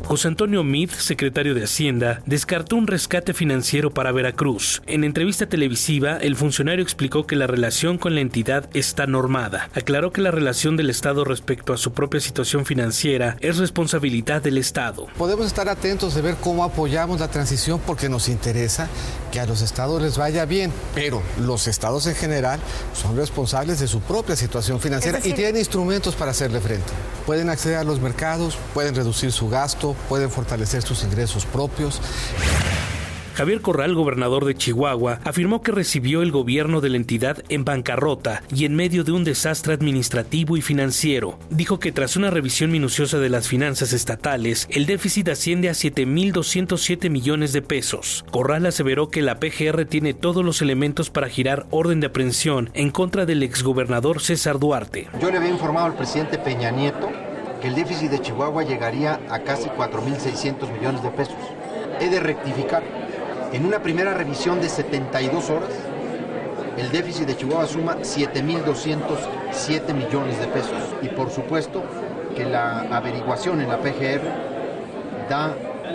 José 0.07 0.29
Antonio 0.29 0.63
Meade, 0.63 0.95
secretario 0.95 1.53
de 1.53 1.65
Hacienda, 1.65 2.23
descartó 2.27 2.77
un 2.77 2.87
rescate 2.87 3.35
financiero 3.35 3.91
para 3.91 4.13
Veracruz. 4.13 4.81
En 4.87 5.03
entrevista 5.03 5.47
televisiva, 5.47 6.19
el 6.19 6.37
funcionario 6.37 6.85
explicó 6.85 7.27
que 7.27 7.35
la 7.35 7.49
relación 7.49 7.99
con 7.99 8.15
la 8.15 8.21
entidad 8.21 8.69
está 8.73 9.09
normada. 9.09 9.69
Aclaró 9.75 10.13
que 10.13 10.21
la 10.21 10.31
relación 10.31 10.77
del 10.77 10.91
Estado 10.91 11.25
respecto 11.25 11.73
a 11.73 11.77
su 11.77 11.93
propia 11.93 12.21
situación 12.21 12.65
financiera 12.65 13.37
es 13.41 13.57
responsabilidad 13.57 14.43
del 14.43 14.59
Estado. 14.59 15.09
Podemos 15.19 15.45
estar 15.45 15.69
atentos 15.69 16.15
de 16.15 16.23
ver 16.23 16.37
cómo 16.37 16.63
apoyamos 16.63 17.19
la 17.19 17.29
transición 17.29 17.81
porque 17.85 18.09
nos 18.09 18.29
interesa 18.29 18.89
que 19.33 19.41
a 19.41 19.47
los 19.47 19.61
estados 19.61 20.01
les 20.01 20.17
vaya 20.17 20.45
bien, 20.45 20.73
pero 20.95 21.21
los 21.41 21.67
estados 21.67 22.07
en 22.07 22.15
general 22.15 22.61
son 22.95 23.17
responsables 23.17 23.81
de 23.81 23.89
su 23.89 24.01
propia 24.01 24.37
situación 24.37 24.81
financiera 24.81 25.19
decir, 25.19 25.33
y 25.33 25.35
tienen 25.35 25.57
instrumentos 25.57 26.15
para 26.15 26.31
hacerle 26.31 26.61
frente. 26.61 26.93
Pueden 27.27 27.51
acceder 27.51 27.79
a 27.79 27.85
los 27.85 27.99
mercados, 27.99 28.57
pueden 28.73 28.95
reducir 28.95 29.33
su 29.33 29.49
gasto, 29.49 29.96
pueden 30.09 30.31
fortalecer 30.31 30.83
sus 30.83 31.03
ingresos 31.05 31.45
propios. 31.47 32.01
Javier 33.37 33.61
Corral, 33.61 33.95
gobernador 33.95 34.47
de 34.47 34.55
Chihuahua, 34.55 35.21
afirmó 35.23 35.61
que 35.61 35.71
recibió 35.71 36.23
el 36.23 36.33
gobierno 36.33 36.81
de 36.81 36.89
la 36.89 36.97
entidad 36.97 37.45
en 37.51 37.67
bancarrota 37.67 38.43
y 38.49 38.65
en 38.65 38.75
medio 38.75 39.05
de 39.05 39.13
un 39.13 39.25
desastre 39.25 39.75
administrativo 39.75 40.57
y 40.57 40.63
financiero. 40.63 41.39
Dijo 41.51 41.79
que 41.79 41.93
tras 41.93 42.17
una 42.17 42.31
revisión 42.31 42.71
minuciosa 42.71 43.19
de 43.19 43.29
las 43.29 43.47
finanzas 43.47 43.93
estatales, 43.93 44.67
el 44.71 44.87
déficit 44.87 45.29
asciende 45.29 45.69
a 45.69 45.73
7.207 45.73 47.11
millones 47.11 47.53
de 47.53 47.61
pesos. 47.61 48.25
Corral 48.31 48.65
aseveró 48.65 49.11
que 49.11 49.21
la 49.21 49.39
PGR 49.39 49.85
tiene 49.85 50.15
todos 50.15 50.43
los 50.43 50.63
elementos 50.63 51.11
para 51.11 51.29
girar 51.29 51.67
orden 51.69 52.01
de 52.01 52.07
aprehensión 52.07 52.71
en 52.73 52.91
contra 52.91 53.27
del 53.27 53.43
exgobernador 53.43 54.23
César 54.23 54.59
Duarte. 54.59 55.11
Yo 55.21 55.31
le 55.31 55.37
había 55.37 55.51
informado 55.51 55.85
al 55.85 55.95
presidente 55.95 56.39
Peña 56.39 56.71
Nieto 56.71 57.11
que 57.61 57.69
el 57.69 57.75
déficit 57.75 58.11
de 58.11 58.21
Chihuahua 58.21 58.63
llegaría 58.65 59.21
a 59.31 59.41
casi 59.41 59.69
4.600 59.69 60.71
millones 60.73 61.03
de 61.03 61.11
pesos. 61.11 61.37
He 62.01 62.09
de 62.09 62.21
rectificar. 62.21 62.83
En 63.53 63.65
una 63.65 63.81
primera 63.81 64.13
revisión 64.13 64.61
de 64.61 64.69
72 64.69 65.51
horas, 65.51 65.71
el 66.77 66.91
déficit 66.91 67.27
de 67.27 67.37
Chihuahua 67.37 67.67
suma 67.67 67.97
7.207 67.99 69.95
millones 69.95 70.39
de 70.39 70.47
pesos. 70.49 70.95
Y 71.01 71.09
por 71.09 71.31
supuesto 71.31 71.83
que 72.35 72.45
la 72.45 72.81
averiguación 72.95 73.61
en 73.61 73.69
la 73.69 73.79
PGR 73.79 74.21
da 75.29 75.55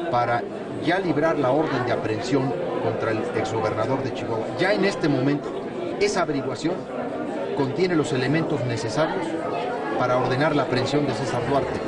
para 0.10 0.42
ya 0.84 1.00
librar 1.00 1.38
la 1.38 1.52
orden 1.52 1.86
de 1.86 1.92
aprehensión 1.92 2.52
contra 2.84 3.12
el 3.12 3.20
exgobernador 3.36 4.02
de 4.04 4.14
Chihuahua. 4.14 4.48
Ya 4.60 4.74
en 4.74 4.86
este 4.86 5.08
momento, 5.08 5.50
esa 6.00 6.24
averiguación 6.24 6.74
contiene 7.56 7.96
los 7.96 8.12
elementos 8.12 8.66
necesarios 8.66 9.28
para 10.02 10.18
ordenar 10.18 10.56
la 10.56 10.64
aprehensión 10.64 11.06
de 11.06 11.14
César 11.14 11.48
Duarte. 11.48 11.80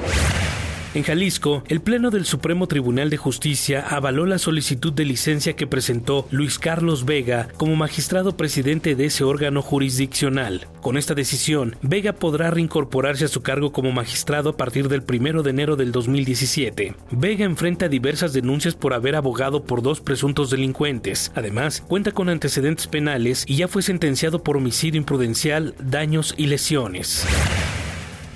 En 0.93 1.01
Jalisco, 1.01 1.63
el 1.67 1.81
Pleno 1.81 2.11
del 2.11 2.25
Supremo 2.25 2.67
Tribunal 2.67 3.09
de 3.09 3.17
Justicia 3.17 3.83
avaló 3.89 4.27
la 4.27 4.37
solicitud 4.37 4.93
de 4.93 5.03
licencia 5.03 5.55
que 5.55 5.65
presentó 5.65 6.27
Luis 6.29 6.59
Carlos 6.59 7.05
Vega 7.05 7.47
como 7.57 7.75
magistrado 7.75 8.37
presidente 8.37 8.93
de 8.93 9.05
ese 9.05 9.23
órgano 9.23 9.63
jurisdiccional. 9.63 10.67
Con 10.79 10.97
esta 10.97 11.15
decisión, 11.15 11.75
Vega 11.81 12.13
podrá 12.13 12.51
reincorporarse 12.51 13.25
a 13.25 13.29
su 13.29 13.41
cargo 13.41 13.71
como 13.71 13.91
magistrado 13.91 14.51
a 14.51 14.57
partir 14.57 14.89
del 14.89 15.01
1 15.01 15.41
de 15.41 15.49
enero 15.49 15.75
del 15.75 15.91
2017. 15.91 16.93
Vega 17.09 17.45
enfrenta 17.45 17.89
diversas 17.89 18.31
denuncias 18.31 18.75
por 18.75 18.93
haber 18.93 19.15
abogado 19.15 19.63
por 19.63 19.81
dos 19.81 20.01
presuntos 20.01 20.51
delincuentes. 20.51 21.31
Además, 21.33 21.83
cuenta 21.87 22.11
con 22.11 22.29
antecedentes 22.29 22.85
penales 22.85 23.43
y 23.47 23.55
ya 23.55 23.67
fue 23.67 23.81
sentenciado 23.81 24.43
por 24.43 24.57
homicidio 24.57 24.99
imprudencial, 24.99 25.73
daños 25.79 26.35
y 26.37 26.45
lesiones. 26.45 27.25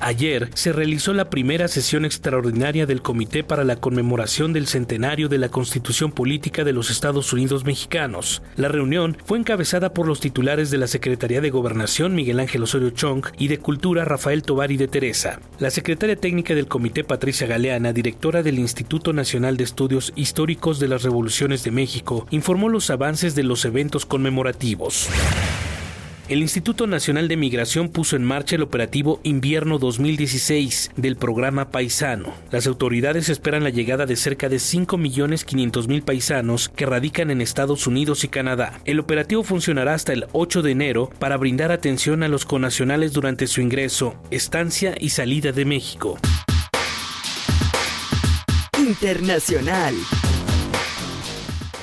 Ayer 0.07 0.49
se 0.53 0.71
realizó 0.71 1.11
la 1.11 1.29
primera 1.29 1.67
sesión 1.67 2.05
extraordinaria 2.05 2.85
del 2.85 3.01
Comité 3.01 3.43
para 3.43 3.65
la 3.65 3.75
conmemoración 3.75 4.53
del 4.53 4.65
centenario 4.65 5.27
de 5.27 5.37
la 5.37 5.49
Constitución 5.49 6.13
Política 6.13 6.63
de 6.63 6.71
los 6.71 6.89
Estados 6.89 7.33
Unidos 7.33 7.65
Mexicanos. 7.65 8.41
La 8.55 8.69
reunión 8.69 9.17
fue 9.25 9.37
encabezada 9.37 9.93
por 9.93 10.07
los 10.07 10.21
titulares 10.21 10.71
de 10.71 10.77
la 10.77 10.87
Secretaría 10.87 11.41
de 11.41 11.49
Gobernación 11.49 12.15
Miguel 12.15 12.39
Ángel 12.39 12.63
Osorio 12.63 12.91
Chong 12.91 13.25
y 13.37 13.49
de 13.49 13.57
Cultura 13.57 14.05
Rafael 14.05 14.43
Tobar 14.43 14.71
y 14.71 14.77
de 14.77 14.87
Teresa. 14.87 15.41
La 15.59 15.71
secretaria 15.71 16.15
técnica 16.15 16.55
del 16.55 16.69
comité 16.69 17.03
Patricia 17.03 17.45
Galeana, 17.45 17.91
directora 17.91 18.43
del 18.43 18.59
Instituto 18.59 19.11
Nacional 19.11 19.57
de 19.57 19.65
Estudios 19.65 20.13
Históricos 20.15 20.79
de 20.79 20.87
las 20.87 21.03
Revoluciones 21.03 21.65
de 21.65 21.71
México, 21.71 22.27
informó 22.29 22.69
los 22.69 22.89
avances 22.91 23.35
de 23.35 23.43
los 23.43 23.65
eventos 23.65 24.05
conmemorativos. 24.05 25.09
El 26.29 26.41
Instituto 26.41 26.87
Nacional 26.87 27.29
de 27.29 27.37
Migración 27.37 27.87
puso 27.87 28.17
en 28.17 28.25
marcha 28.25 28.57
el 28.57 28.61
operativo 28.61 29.21
Invierno 29.23 29.79
2016 29.79 30.91
del 30.97 31.15
programa 31.15 31.71
Paisano. 31.71 32.33
Las 32.51 32.67
autoridades 32.67 33.29
esperan 33.29 33.63
la 33.63 33.69
llegada 33.69 34.05
de 34.05 34.17
cerca 34.17 34.49
de 34.49 34.57
5.500.000 34.57 36.03
paisanos 36.03 36.67
que 36.67 36.85
radican 36.85 37.31
en 37.31 37.39
Estados 37.39 37.87
Unidos 37.87 38.25
y 38.25 38.27
Canadá. 38.27 38.73
El 38.83 38.99
operativo 38.99 39.43
funcionará 39.43 39.93
hasta 39.93 40.11
el 40.11 40.25
8 40.33 40.63
de 40.63 40.71
enero 40.71 41.09
para 41.17 41.37
brindar 41.37 41.71
atención 41.71 42.21
a 42.23 42.27
los 42.27 42.43
conacionales 42.43 43.13
durante 43.13 43.47
su 43.47 43.61
ingreso, 43.61 44.21
estancia 44.29 44.95
y 44.99 45.11
salida 45.11 45.53
de 45.53 45.63
México. 45.63 46.17
Internacional 48.77 49.95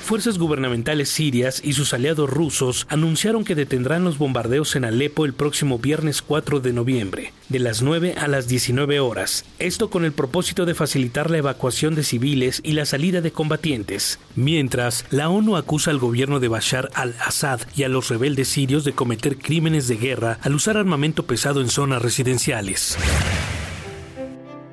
fuerzas 0.05 0.37
gubernamentales 0.37 1.09
sirias 1.09 1.61
y 1.63 1.73
sus 1.73 1.93
aliados 1.93 2.29
rusos 2.29 2.85
anunciaron 2.89 3.43
que 3.43 3.55
detendrán 3.55 4.03
los 4.03 4.17
bombardeos 4.17 4.75
en 4.75 4.85
Alepo 4.85 5.25
el 5.25 5.33
próximo 5.33 5.79
viernes 5.79 6.21
4 6.21 6.59
de 6.59 6.73
noviembre, 6.73 7.33
de 7.49 7.59
las 7.59 7.81
9 7.81 8.15
a 8.17 8.27
las 8.27 8.47
19 8.47 8.99
horas. 8.99 9.43
Esto 9.59 9.89
con 9.89 10.05
el 10.05 10.11
propósito 10.11 10.65
de 10.65 10.75
facilitar 10.75 11.31
la 11.31 11.39
evacuación 11.39 11.95
de 11.95 12.03
civiles 12.03 12.61
y 12.63 12.73
la 12.73 12.85
salida 12.85 13.21
de 13.21 13.31
combatientes. 13.31 14.19
Mientras, 14.35 15.05
la 15.09 15.29
ONU 15.29 15.57
acusa 15.57 15.91
al 15.91 15.97
gobierno 15.97 16.39
de 16.39 16.47
Bashar 16.47 16.91
al-Assad 16.93 17.61
y 17.75 17.83
a 17.83 17.89
los 17.89 18.09
rebeldes 18.09 18.47
sirios 18.47 18.83
de 18.83 18.93
cometer 18.93 19.37
crímenes 19.37 19.87
de 19.87 19.97
guerra 19.97 20.37
al 20.41 20.53
usar 20.53 20.77
armamento 20.77 21.25
pesado 21.25 21.61
en 21.61 21.69
zonas 21.69 22.01
residenciales. 22.01 22.97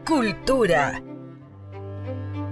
Cultura. 0.05 1.03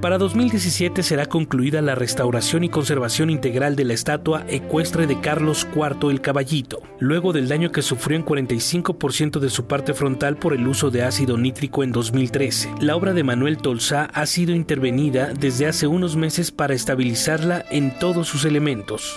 Para 0.00 0.16
2017 0.16 1.02
será 1.02 1.26
concluida 1.26 1.82
la 1.82 1.94
restauración 1.94 2.64
y 2.64 2.70
conservación 2.70 3.28
integral 3.28 3.76
de 3.76 3.84
la 3.84 3.92
estatua 3.92 4.46
ecuestre 4.48 5.06
de 5.06 5.20
Carlos 5.20 5.66
IV 5.74 6.10
el 6.10 6.22
Caballito, 6.22 6.80
luego 7.00 7.34
del 7.34 7.48
daño 7.48 7.70
que 7.70 7.82
sufrió 7.82 8.16
en 8.16 8.24
45% 8.24 9.40
de 9.40 9.50
su 9.50 9.66
parte 9.66 9.92
frontal 9.92 10.38
por 10.38 10.54
el 10.54 10.66
uso 10.66 10.90
de 10.90 11.02
ácido 11.02 11.36
nítrico 11.36 11.84
en 11.84 11.92
2013. 11.92 12.76
La 12.80 12.96
obra 12.96 13.12
de 13.12 13.24
Manuel 13.24 13.58
Tolsá 13.58 14.06
ha 14.14 14.24
sido 14.24 14.54
intervenida 14.54 15.34
desde 15.38 15.66
hace 15.66 15.86
unos 15.86 16.16
meses 16.16 16.50
para 16.50 16.72
estabilizarla 16.72 17.66
en 17.70 17.98
todos 17.98 18.26
sus 18.26 18.46
elementos. 18.46 19.16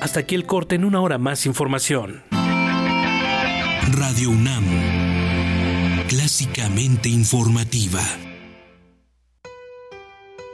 Hasta 0.00 0.18
aquí 0.18 0.34
el 0.34 0.46
corte 0.46 0.74
en 0.74 0.84
una 0.84 1.00
hora 1.00 1.18
más 1.18 1.46
información. 1.46 2.22
Radio 3.92 4.30
UNAM, 4.30 4.64
clásicamente 6.08 7.08
informativa. 7.08 8.00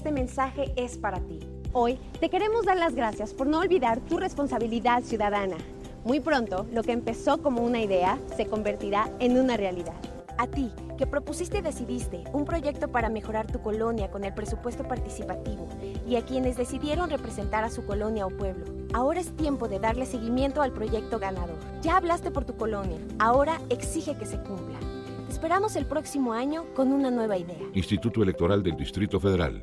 Este 0.00 0.12
mensaje 0.12 0.72
es 0.76 0.96
para 0.96 1.20
ti. 1.20 1.40
Hoy 1.74 1.98
te 2.20 2.30
queremos 2.30 2.64
dar 2.64 2.78
las 2.78 2.94
gracias 2.94 3.34
por 3.34 3.46
no 3.46 3.58
olvidar 3.58 4.00
tu 4.00 4.16
responsabilidad 4.16 5.02
ciudadana. 5.02 5.58
Muy 6.04 6.20
pronto, 6.20 6.66
lo 6.72 6.82
que 6.82 6.92
empezó 6.92 7.42
como 7.42 7.60
una 7.60 7.82
idea 7.82 8.18
se 8.34 8.46
convertirá 8.46 9.10
en 9.18 9.38
una 9.38 9.58
realidad. 9.58 9.92
A 10.38 10.46
ti, 10.46 10.72
que 10.96 11.06
propusiste 11.06 11.58
y 11.58 11.60
decidiste 11.60 12.24
un 12.32 12.46
proyecto 12.46 12.88
para 12.88 13.10
mejorar 13.10 13.52
tu 13.52 13.60
colonia 13.60 14.10
con 14.10 14.24
el 14.24 14.32
presupuesto 14.32 14.84
participativo, 14.84 15.68
y 16.08 16.16
a 16.16 16.24
quienes 16.24 16.56
decidieron 16.56 17.10
representar 17.10 17.64
a 17.64 17.70
su 17.70 17.84
colonia 17.84 18.24
o 18.24 18.30
pueblo, 18.30 18.64
ahora 18.94 19.20
es 19.20 19.36
tiempo 19.36 19.68
de 19.68 19.80
darle 19.80 20.06
seguimiento 20.06 20.62
al 20.62 20.72
proyecto 20.72 21.18
ganador. 21.18 21.58
Ya 21.82 21.98
hablaste 21.98 22.30
por 22.30 22.46
tu 22.46 22.56
colonia, 22.56 22.96
ahora 23.18 23.60
exige 23.68 24.16
que 24.16 24.24
se 24.24 24.38
cumpla. 24.38 24.78
Te 25.26 25.32
esperamos 25.34 25.76
el 25.76 25.84
próximo 25.84 26.32
año 26.32 26.64
con 26.74 26.90
una 26.90 27.10
nueva 27.10 27.36
idea. 27.36 27.68
Instituto 27.74 28.22
Electoral 28.22 28.62
del 28.62 28.78
Distrito 28.78 29.20
Federal. 29.20 29.62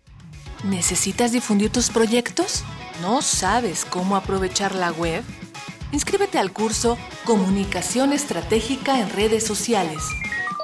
¿Necesitas 0.63 1.31
difundir 1.31 1.71
tus 1.71 1.89
proyectos? 1.89 2.63
¿No 3.01 3.23
sabes 3.23 3.83
cómo 3.83 4.15
aprovechar 4.15 4.75
la 4.75 4.91
web? 4.91 5.23
Inscríbete 5.91 6.37
al 6.37 6.53
curso 6.53 6.99
Comunicación 7.25 8.13
Estratégica 8.13 8.99
en 8.99 9.09
Redes 9.09 9.43
Sociales, 9.43 10.03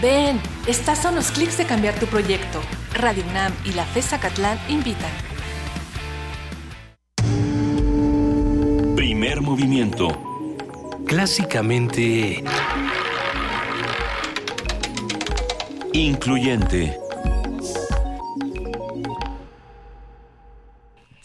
Ven, 0.00 0.40
estás 0.66 1.04
a 1.04 1.10
unos 1.10 1.32
clics 1.32 1.58
de 1.58 1.66
cambiar 1.66 1.98
tu 1.98 2.06
proyecto. 2.06 2.62
Radio 2.94 3.24
UNAM 3.28 3.52
y 3.64 3.72
la 3.72 3.84
FES 3.86 4.12
Acatlán 4.12 4.60
invitan. 4.68 5.10
Primer 8.94 9.40
movimiento. 9.40 10.16
Clásicamente... 11.06 12.44
Incluyente. 15.92 17.01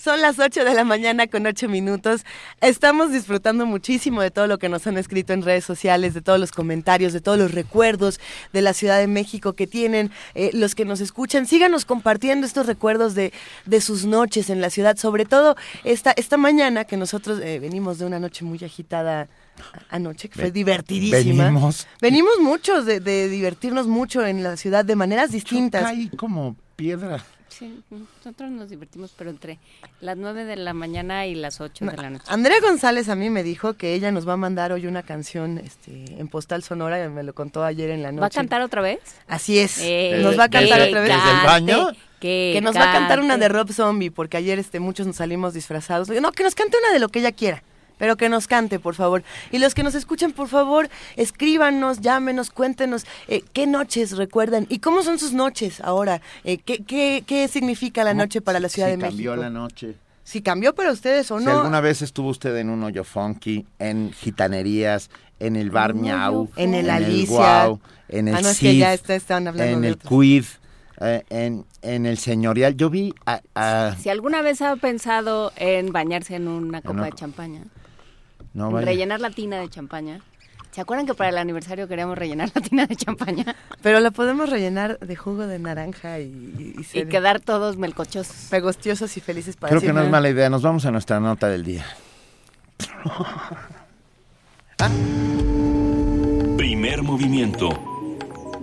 Son 0.07 0.21
las 0.21 0.39
8 0.39 0.63
de 0.63 0.73
la 0.73 0.85
mañana 0.85 1.27
con 1.27 1.45
8 1.45 1.67
minutos. 1.67 2.23
Estamos 2.61 3.11
disfrutando 3.11 3.65
muchísimo 3.65 4.21
de 4.21 4.31
todo 4.31 4.47
lo 4.47 4.57
que 4.57 4.69
nos 4.69 4.87
han 4.87 4.97
escrito 4.97 5.33
en 5.33 5.41
redes 5.41 5.65
sociales, 5.65 6.13
de 6.13 6.21
todos 6.21 6.39
los 6.39 6.53
comentarios, 6.53 7.11
de 7.11 7.19
todos 7.19 7.37
los 7.37 7.51
recuerdos 7.51 8.21
de 8.53 8.61
la 8.61 8.71
Ciudad 8.71 8.99
de 8.99 9.07
México 9.07 9.51
que 9.51 9.67
tienen 9.67 10.09
eh, 10.33 10.51
los 10.53 10.75
que 10.75 10.85
nos 10.85 11.01
escuchan. 11.01 11.45
Síganos 11.45 11.83
compartiendo 11.83 12.47
estos 12.47 12.67
recuerdos 12.67 13.15
de, 13.15 13.33
de 13.65 13.81
sus 13.81 14.05
noches 14.05 14.49
en 14.49 14.61
la 14.61 14.69
ciudad, 14.69 14.95
sobre 14.95 15.25
todo 15.25 15.57
esta, 15.83 16.11
esta 16.11 16.37
mañana 16.37 16.85
que 16.85 16.95
nosotros 16.95 17.41
eh, 17.41 17.59
venimos 17.59 17.99
de 17.99 18.05
una 18.05 18.17
noche 18.17 18.45
muy 18.45 18.63
agitada 18.63 19.27
anoche, 19.89 20.29
que 20.29 20.39
fue 20.39 20.51
divertidísima. 20.51 21.43
Venimos. 21.43 21.85
Venimos 21.99 22.39
muchos 22.39 22.85
de, 22.85 23.01
de 23.01 23.27
divertirnos 23.27 23.87
mucho 23.87 24.25
en 24.25 24.41
la 24.41 24.55
ciudad 24.55 24.85
de 24.85 24.95
maneras 24.95 25.31
distintas. 25.33 25.83
Caí 25.83 26.07
como 26.07 26.55
piedra. 26.77 27.25
Sí, 27.49 27.81
nosotros 27.89 28.51
nos 28.51 28.69
divertimos, 28.69 29.13
pero 29.17 29.29
entre 29.29 29.57
las 30.01 30.17
9 30.17 30.45
de 30.45 30.55
la 30.57 30.73
mañana 30.73 31.25
y 31.25 31.35
las 31.35 31.61
8 31.61 31.85
de 31.85 31.97
la 31.97 32.09
noche. 32.09 32.25
Andrea 32.27 32.59
González 32.61 33.09
a 33.09 33.15
mí 33.15 33.29
me 33.29 33.43
dijo 33.43 33.73
que 33.73 33.93
ella 33.93 34.11
nos 34.11 34.27
va 34.27 34.33
a 34.33 34.37
mandar 34.37 34.71
hoy 34.71 34.85
una 34.85 35.03
canción 35.03 35.57
este, 35.57 36.19
en 36.19 36.27
postal 36.27 36.63
sonora, 36.63 37.09
me 37.09 37.23
lo 37.23 37.33
contó 37.33 37.63
ayer 37.63 37.89
en 37.89 38.03
la 38.03 38.11
noche. 38.11 38.21
¿Va 38.21 38.27
a 38.27 38.29
cantar 38.29 38.61
otra 38.61 38.81
vez? 38.81 38.99
Así 39.27 39.59
es, 39.59 39.79
Eh, 39.81 40.19
nos 40.21 40.37
va 40.37 40.45
a 40.45 40.49
cantar 40.49 40.81
otra 40.81 41.01
vez. 41.01 41.09
¿Desde 41.09 41.31
el 41.39 41.45
baño? 41.45 41.87
Que, 42.19 42.51
Que 42.53 42.61
nos 42.61 42.75
va 42.75 42.89
a 42.89 42.93
cantar 42.93 43.19
una 43.19 43.37
de 43.37 43.47
Rob 43.47 43.71
Zombie, 43.71 44.09
porque 44.11 44.37
ayer 44.37 44.57
este, 44.59 44.79
muchos 44.79 45.05
nos 45.07 45.17
salimos 45.17 45.53
disfrazados. 45.53 46.09
No, 46.09 46.31
que 46.31 46.43
nos 46.43 46.55
cante 46.55 46.77
una 46.77 46.91
de 46.91 46.99
lo 46.99 47.09
que 47.09 47.19
ella 47.19 47.31
quiera. 47.31 47.63
Pero 47.97 48.15
que 48.17 48.29
nos 48.29 48.47
cante, 48.47 48.79
por 48.79 48.93
favor. 48.95 49.23
Y 49.51 49.57
los 49.59 49.73
que 49.73 49.83
nos 49.83 49.95
escuchan, 49.95 50.31
por 50.31 50.47
favor, 50.47 50.89
escríbanos, 51.15 51.99
llámenos, 52.01 52.49
cuéntenos 52.51 53.05
eh, 53.27 53.43
qué 53.53 53.67
noches 53.67 54.15
recuerdan 54.17 54.65
y 54.69 54.79
cómo 54.79 55.01
son 55.03 55.19
sus 55.19 55.33
noches 55.33 55.81
ahora. 55.81 56.21
Eh, 56.43 56.57
qué, 56.59 56.83
qué, 56.83 57.23
¿Qué 57.25 57.47
significa 57.47 58.03
la 58.03 58.13
noche 58.13 58.41
para 58.41 58.59
la 58.59 58.69
Ciudad 58.69 58.87
Si 58.87 58.91
de 58.91 58.97
México? 58.97 59.11
cambió 59.15 59.35
la 59.35 59.49
noche. 59.49 59.95
Si 60.23 60.41
cambió 60.41 60.75
para 60.75 60.91
ustedes 60.91 61.31
o 61.31 61.39
Si 61.39 61.45
no. 61.45 61.51
alguna 61.59 61.79
vez 61.81 62.01
estuvo 62.01 62.29
usted 62.29 62.55
en 62.57 62.69
un 62.69 62.83
hoyo 62.83 63.03
funky, 63.03 63.65
en 63.79 64.11
gitanerías, 64.11 65.09
en 65.39 65.55
el 65.55 65.71
bar 65.71 65.91
hoyo 65.91 66.01
Miau, 66.01 66.49
En 66.55 66.73
el 66.73 66.85
en 66.85 66.91
Alicia. 66.91 67.35
Guau, 67.35 67.79
en 68.09 68.27
el 68.27 68.35
Ah, 68.35 68.41
no, 68.41 68.49
es 68.49 68.59
que 68.59 68.71
Cid, 68.71 68.79
ya 68.79 68.93
está- 68.93 69.15
estaban 69.15 69.47
hablando 69.47 69.73
en 69.73 69.81
de 69.81 69.87
el. 69.89 69.97
Quid, 69.97 70.43
eh, 70.99 71.23
en, 71.29 71.65
en 71.81 72.05
el 72.05 72.17
Señorial. 72.17 72.75
Yo 72.75 72.89
vi 72.89 73.13
a... 73.25 73.41
a- 73.55 73.95
Si 73.99 74.09
alguna 74.09 74.41
vez 74.41 74.61
ha 74.61 74.75
pensado 74.75 75.51
en 75.55 75.91
bañarse 75.93 76.35
en 76.35 76.47
una 76.47 76.81
copa 76.81 76.93
una 76.93 77.05
de 77.05 77.11
champaña, 77.13 77.61
no, 78.57 78.71
vaya. 78.71 78.87
rellenar 78.87 79.21
la 79.21 79.29
tina 79.29 79.59
de 79.59 79.69
champaña. 79.69 80.19
¿Se 80.71 80.81
acuerdan 80.81 81.05
que 81.05 81.13
para 81.13 81.29
el 81.29 81.37
aniversario 81.37 81.87
queríamos 81.87 82.17
rellenar 82.17 82.49
la 82.53 82.61
tina 82.61 82.87
de 82.87 82.95
champaña? 82.95 83.55
Pero 83.83 83.99
la 83.99 84.09
podemos 84.09 84.49
rellenar 84.49 84.97
de 84.97 85.15
jugo 85.15 85.45
de 85.45 85.59
naranja 85.59 86.19
y, 86.19 86.75
y, 86.93 87.05
quedar 87.05 87.39
todos 87.39 87.77
melcochosos. 87.77 88.47
pegostiosos 88.49 89.15
y 89.15 89.21
felices 89.21 89.55
para 89.55 89.69
Creo 89.69 89.81
que 89.81 89.93
no 89.93 90.01
es 90.01 90.09
mala 90.09 90.29
idea. 90.29 90.49
Nos 90.49 90.63
vamos 90.63 90.85
a 90.85 90.91
nuestra 90.91 91.19
nota 91.19 91.47
del 91.47 91.63
día. 91.63 91.85
Primer 96.57 97.03
movimiento. 97.03 97.69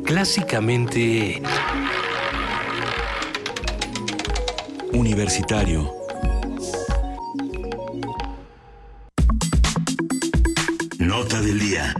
Clásicamente 0.04 1.40
Universitario. 4.92 6.03
Nota 11.16 11.40
del 11.40 11.60
día. 11.60 11.94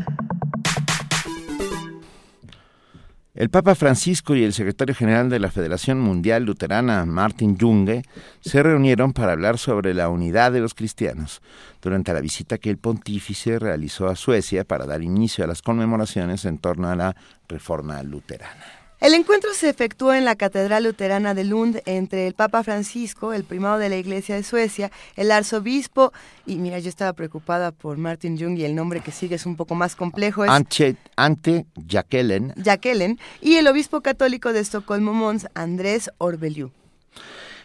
El 3.32 3.48
Papa 3.48 3.76
Francisco 3.76 4.34
y 4.34 4.42
el 4.42 4.52
secretario 4.52 4.92
general 4.92 5.30
de 5.30 5.38
la 5.38 5.52
Federación 5.52 6.00
Mundial 6.00 6.42
Luterana, 6.42 7.06
Martin 7.06 7.56
Junge, 7.56 8.02
se 8.40 8.60
reunieron 8.60 9.12
para 9.12 9.30
hablar 9.30 9.58
sobre 9.58 9.94
la 9.94 10.08
unidad 10.08 10.50
de 10.50 10.58
los 10.58 10.74
cristianos 10.74 11.42
durante 11.80 12.12
la 12.12 12.20
visita 12.20 12.58
que 12.58 12.70
el 12.70 12.78
pontífice 12.78 13.60
realizó 13.60 14.08
a 14.08 14.16
Suecia 14.16 14.64
para 14.64 14.84
dar 14.84 15.00
inicio 15.00 15.44
a 15.44 15.46
las 15.46 15.62
conmemoraciones 15.62 16.44
en 16.44 16.58
torno 16.58 16.88
a 16.88 16.96
la 16.96 17.14
reforma 17.46 18.02
luterana. 18.02 18.83
El 19.04 19.12
encuentro 19.12 19.52
se 19.52 19.68
efectuó 19.68 20.14
en 20.14 20.24
la 20.24 20.34
Catedral 20.34 20.84
Luterana 20.84 21.34
de 21.34 21.44
Lund 21.44 21.82
entre 21.84 22.26
el 22.26 22.32
Papa 22.32 22.62
Francisco, 22.62 23.34
el 23.34 23.44
primado 23.44 23.76
de 23.76 23.90
la 23.90 23.96
Iglesia 23.96 24.34
de 24.34 24.42
Suecia, 24.42 24.90
el 25.14 25.30
arzobispo, 25.30 26.14
y 26.46 26.56
mira, 26.56 26.78
yo 26.78 26.88
estaba 26.88 27.12
preocupada 27.12 27.70
por 27.70 27.98
Martin 27.98 28.38
Jung 28.38 28.56
y 28.56 28.64
el 28.64 28.74
nombre 28.74 29.00
que 29.00 29.10
sigue 29.10 29.34
es 29.34 29.44
un 29.44 29.56
poco 29.56 29.74
más 29.74 29.94
complejo, 29.94 30.46
es 30.46 30.50
Ante, 30.50 30.96
ante 31.16 31.66
Jacquelen, 31.86 32.54
Jacquelen, 32.56 33.20
y 33.42 33.56
el 33.56 33.66
obispo 33.66 34.00
católico 34.00 34.54
de 34.54 34.60
Estocolmo 34.60 35.12
Mons, 35.12 35.48
Andrés 35.52 36.10
Orbeliu. 36.16 36.70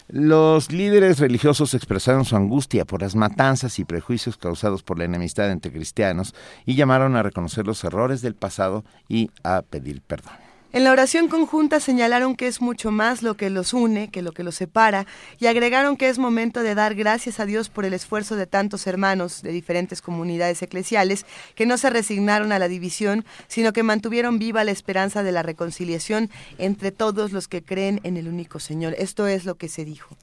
Los 0.10 0.74
líderes 0.74 1.20
religiosos 1.20 1.74
expresaron 1.74 2.26
su 2.26 2.36
angustia 2.36 2.84
por 2.84 3.02
las 3.02 3.16
matanzas 3.16 3.80
y 3.80 3.86
prejuicios 3.86 4.36
causados 4.36 4.84
por 4.84 5.00
la 5.00 5.06
enemistad 5.06 5.50
entre 5.52 5.72
cristianos 5.72 6.36
y 6.66 6.76
llamaron 6.76 7.16
a 7.16 7.24
reconocer 7.24 7.66
los 7.66 7.82
errores 7.86 8.22
del 8.22 8.36
pasado 8.36 8.84
y 9.08 9.32
a 9.46 9.62
pedir 9.62 10.02
perdón. 10.02 10.49
En 10.72 10.84
la 10.84 10.92
oración 10.92 11.30
conjunta 11.30 11.80
señalaron 11.80 12.36
que 12.36 12.46
es 12.46 12.62
mucho 12.62 12.92
más 12.92 13.24
lo 13.24 13.36
que 13.36 13.50
los 13.50 13.74
une 13.74 14.10
que 14.12 14.22
lo 14.22 14.34
que 14.34 14.44
los 14.44 14.54
separa 14.54 15.08
y 15.40 15.48
agregaron 15.48 15.98
que 15.98 16.10
es 16.10 16.20
momento 16.20 16.62
de 16.62 16.76
dar 16.76 16.94
gracias 16.94 17.40
a 17.40 17.48
Dios 17.48 17.70
por 17.70 17.86
el 17.86 17.94
esfuerzo 17.96 18.36
de 18.36 18.46
tantos 18.46 18.86
hermanos 18.86 19.42
de 19.42 19.52
diferentes 19.52 20.00
comunidades 20.00 20.62
eclesiales 20.62 21.26
que 21.56 21.66
no 21.66 21.80
se 21.80 21.90
resignaron 21.90 22.52
a 22.52 22.60
la 22.60 22.68
división, 22.68 23.26
sino 23.48 23.74
que 23.74 23.82
mantuvieron 23.82 24.38
viva 24.38 24.64
la 24.64 24.70
esperanza 24.70 25.24
de 25.24 25.32
la 25.32 25.42
reconciliación 25.42 26.30
entre 26.60 26.92
todos 26.92 27.32
los 27.32 27.48
que 27.48 27.64
creen 27.64 28.00
en 28.04 28.18
el 28.18 28.28
único 28.28 28.60
Señor. 28.60 28.94
Esto 29.00 29.26
es 29.26 29.46
lo 29.46 29.56
que 29.56 29.70
se 29.70 29.86
dijo. 29.86 30.16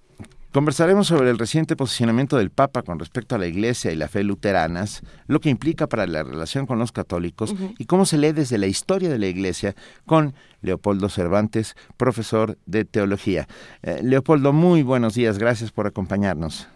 Conversaremos 0.60 1.08
sobre 1.08 1.28
el 1.28 1.38
reciente 1.38 1.76
posicionamiento 1.76 2.38
del 2.38 2.48
Papa 2.48 2.80
con 2.80 2.98
respecto 2.98 3.34
a 3.34 3.38
la 3.38 3.46
Iglesia 3.46 3.92
y 3.92 3.94
la 3.94 4.08
fe 4.08 4.24
luteranas, 4.24 5.02
lo 5.26 5.38
que 5.38 5.50
implica 5.50 5.86
para 5.86 6.06
la 6.06 6.22
relación 6.22 6.64
con 6.64 6.78
los 6.78 6.92
católicos 6.92 7.54
y 7.78 7.84
cómo 7.84 8.06
se 8.06 8.16
lee 8.16 8.32
desde 8.32 8.56
la 8.56 8.66
historia 8.66 9.10
de 9.10 9.18
la 9.18 9.26
Iglesia 9.26 9.74
con 10.06 10.32
Leopoldo 10.62 11.10
Cervantes, 11.10 11.74
profesor 11.98 12.56
de 12.64 12.86
teología. 12.86 13.46
Eh, 13.82 14.00
Leopoldo, 14.02 14.54
muy 14.54 14.82
buenos 14.82 15.12
días, 15.12 15.36
gracias 15.38 15.72
por 15.72 15.86
acompañarnos. 15.86 16.66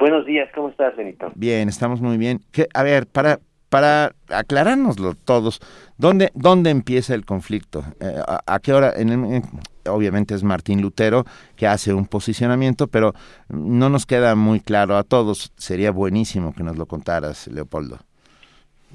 Buenos 0.00 0.26
días, 0.26 0.48
¿cómo 0.52 0.70
estás, 0.70 0.96
Benito? 0.96 1.30
Bien, 1.36 1.68
estamos 1.68 2.00
muy 2.00 2.16
bien. 2.18 2.40
¿Qué- 2.50 2.66
a 2.74 2.82
ver, 2.82 3.06
para 3.06 3.38
para 3.68 4.16
aclarárnoslo 4.30 5.14
todos, 5.14 5.60
¿dónde 5.96 6.32
dónde 6.34 6.70
empieza 6.70 7.14
el 7.14 7.24
conflicto? 7.24 7.84
Eh, 8.00 8.16
a, 8.26 8.40
a 8.54 8.58
qué 8.58 8.72
hora? 8.72 8.92
En, 8.96 9.10
en- 9.10 9.44
obviamente 9.88 10.34
es 10.34 10.42
Martín 10.42 10.82
Lutero 10.82 11.24
que 11.56 11.66
hace 11.66 11.92
un 11.94 12.06
posicionamiento, 12.06 12.86
pero 12.88 13.12
no 13.48 13.88
nos 13.88 14.06
queda 14.06 14.34
muy 14.34 14.60
claro 14.60 14.96
a 14.96 15.04
todos. 15.04 15.52
Sería 15.56 15.90
buenísimo 15.90 16.54
que 16.54 16.62
nos 16.62 16.76
lo 16.76 16.86
contaras, 16.86 17.48
Leopoldo. 17.48 17.98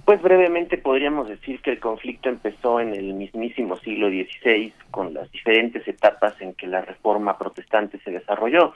Pues 0.06 0.22
brevemente 0.22 0.78
podríamos 0.78 1.30
decir 1.30 1.62
que 1.62 1.72
el 1.72 1.80
conflicto 1.80 2.30
empezó 2.30 2.80
en 2.80 2.96
el 2.96 3.14
mismísimo 3.14 3.78
siglo 3.78 4.10
XVI 4.10 4.74
con 4.90 5.14
las 5.14 5.32
diferentes 5.32 5.88
etapas 5.88 6.34
en 6.42 6.54
que 6.54 6.66
la 6.68 6.82
reforma 6.82 7.38
protestante 7.38 8.00
se 8.00 8.12
desarrolló. 8.12 8.74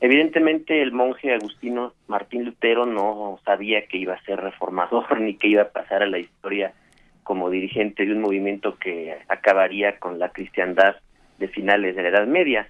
Evidentemente 0.00 0.82
el 0.82 0.92
monje 0.92 1.32
agustino 1.32 1.94
Martín 2.06 2.44
Lutero 2.44 2.84
no 2.84 3.38
sabía 3.44 3.86
que 3.86 3.96
iba 3.96 4.14
a 4.14 4.22
ser 4.24 4.38
reformador 4.38 5.18
ni 5.20 5.36
que 5.36 5.48
iba 5.48 5.62
a 5.62 5.70
pasar 5.70 6.02
a 6.02 6.06
la 6.06 6.18
historia 6.18 6.74
como 7.22 7.50
dirigente 7.50 8.04
de 8.04 8.12
un 8.12 8.20
movimiento 8.20 8.76
que 8.78 9.16
acabaría 9.28 9.98
con 9.98 10.18
la 10.18 10.28
cristiandad 10.28 10.96
de 11.38 11.48
finales 11.48 11.96
de 11.96 12.02
la 12.02 12.08
Edad 12.08 12.26
Media. 12.26 12.68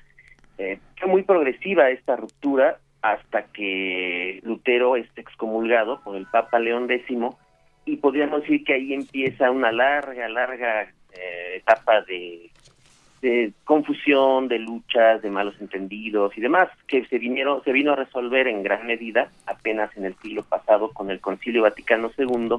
Eh, 0.58 0.78
fue 0.98 1.08
muy 1.08 1.22
progresiva 1.22 1.90
esta 1.90 2.16
ruptura 2.16 2.78
hasta 3.02 3.44
que 3.44 4.40
Lutero 4.42 4.96
es 4.96 5.06
excomulgado 5.16 6.00
por 6.02 6.16
el 6.16 6.26
Papa 6.26 6.58
León 6.58 6.90
X 6.90 7.16
y 7.84 7.96
podríamos 7.98 8.42
decir 8.42 8.64
que 8.64 8.74
ahí 8.74 8.92
empieza 8.92 9.50
una 9.50 9.70
larga, 9.70 10.28
larga 10.28 10.82
eh, 10.82 11.56
etapa 11.56 12.02
de, 12.02 12.50
de 13.22 13.52
confusión, 13.64 14.48
de 14.48 14.58
luchas, 14.58 15.22
de 15.22 15.30
malos 15.30 15.54
entendidos 15.60 16.36
y 16.36 16.40
demás, 16.40 16.68
que 16.88 17.04
se 17.06 17.18
vinieron, 17.18 17.62
se 17.64 17.72
vino 17.72 17.92
a 17.92 17.96
resolver 17.96 18.48
en 18.48 18.62
gran 18.62 18.86
medida 18.86 19.30
apenas 19.46 19.96
en 19.96 20.04
el 20.04 20.16
siglo 20.16 20.42
pasado 20.42 20.90
con 20.92 21.10
el 21.10 21.20
Concilio 21.20 21.62
Vaticano 21.62 22.10
II, 22.18 22.56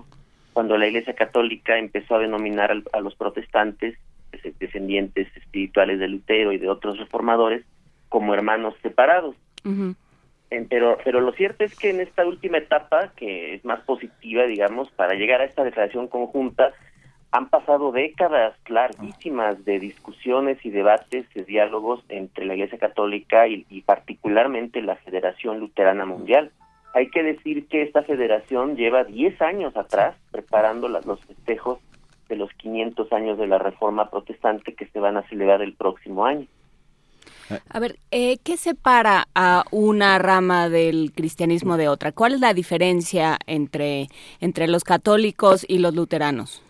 cuando 0.53 0.77
la 0.77 0.88
Iglesia 0.88 1.13
Católica 1.13 1.77
empezó 1.77 2.15
a 2.15 2.19
denominar 2.19 2.73
a 2.93 2.99
los 3.01 3.15
protestantes, 3.15 3.97
descendientes 4.60 5.28
espirituales 5.36 5.99
de 5.99 6.08
Lutero 6.08 6.52
y 6.52 6.58
de 6.58 6.70
otros 6.70 6.98
reformadores, 6.98 7.64
como 8.10 8.34
hermanos 8.34 8.74
separados. 8.82 9.36
En- 10.49 10.68
pero 10.70 10.98
pero 11.04 11.20
lo 11.20 11.34
cierto 11.34 11.64
es 11.66 11.76
que 11.78 11.90
en 11.90 11.99
esta 11.99 12.26
última 12.26 12.58
etapa 12.58 13.12
que 13.18 13.56
es 13.56 13.66
más 13.66 13.82
positiva 13.82 14.44
digamos 14.45 14.90
para 14.91 15.14
llegar 15.16 15.41
a 15.41 15.45
esta 15.45 15.64
declaración 15.66 16.08
conjunta 16.08 16.72
han 17.32 17.49
pasado 17.49 17.91
décadas 17.91 18.56
larguísimas 18.70 19.66
de 19.66 19.80
discusiones 19.80 20.58
y 20.66 20.70
debates 20.70 21.26
y 21.36 21.41
diálogos 21.41 22.02
entre 22.08 22.45
la 22.45 22.54
Iglesia 22.56 22.78
Católica 22.78 23.48
y, 23.49 23.66
y 23.70 23.82
particularmente 23.82 24.82
la 24.82 24.95
Federación 24.95 25.60
Luterana 25.60 26.06
Mundial 26.06 26.52
hay 26.94 27.10
que 27.10 27.24
decir 27.24 27.68
que 27.68 27.82
esta 27.82 28.04
federación 28.04 28.78
lleva 28.78 29.04
10 29.04 29.41
años 29.41 29.76
atrás 29.76 30.16
preparando 30.32 30.88
las- 30.88 31.06
los 31.06 31.20
festejos 31.26 31.80
de 32.28 32.36
los 32.36 32.52
500 32.54 33.12
años 33.14 33.38
de 33.38 33.48
la 33.48 33.58
Reforma 33.58 34.10
Protestante 34.10 34.74
que 34.74 34.88
se 34.88 34.99
van 34.99 35.18
a 35.18 35.28
celebrar 35.30 35.62
el 35.62 35.74
próximo 35.74 36.26
año 36.26 36.48
A 37.70 37.80
ver, 37.80 37.95
eh, 38.12 38.38
¿qué 38.44 38.58
separa 38.58 39.26
a 39.36 39.64
una 39.72 40.20
rama 40.20 40.70
del 40.70 41.12
cristianismo 41.16 41.78
de 41.78 41.88
otra? 41.88 42.12
¿Cuál 42.12 42.34
es 42.34 42.41
la 42.41 42.54
diferencia 42.54 43.38
entre, 43.48 44.08
entre 44.41 44.68
los 44.68 44.84
católicos 44.84 45.66
y 45.68 45.80
los 45.80 45.95
luteranos? 45.95 46.64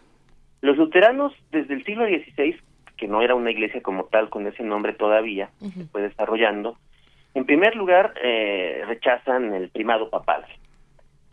Los 0.62 0.78
luteranos 0.78 1.34
desde 1.52 1.74
el 1.74 1.84
siglo 1.84 2.06
XVI, 2.06 2.56
que 2.98 3.08
no 3.08 3.22
era 3.22 3.36
una 3.36 3.52
iglesia 3.52 3.82
como 3.82 4.06
tal 4.06 4.30
con 4.30 4.48
ese 4.48 4.64
nombre 4.64 4.94
todavía, 4.94 5.50
se 5.60 5.86
fue 5.86 6.02
desarrollando, 6.02 6.78
en 7.34 7.46
primer 7.46 7.76
lugar 7.76 8.16
eh, 8.24 8.84
rechazan 8.88 9.54
el 9.54 9.70
primado 9.70 10.10
papal, 10.10 10.44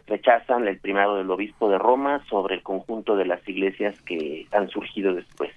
rechazan 0.06 0.68
el 0.68 0.78
primado 0.78 1.16
del 1.16 1.31
obispo 1.31 1.68
de 1.68 1.78
Roma 1.78 2.22
sobre 2.28 2.56
el 2.56 2.62
conjunto 2.62 3.16
de 3.16 3.24
las 3.24 3.47
iglesias 3.48 4.01
que 4.02 4.47
han 4.52 4.68
surgido 4.68 5.14
después. 5.14 5.51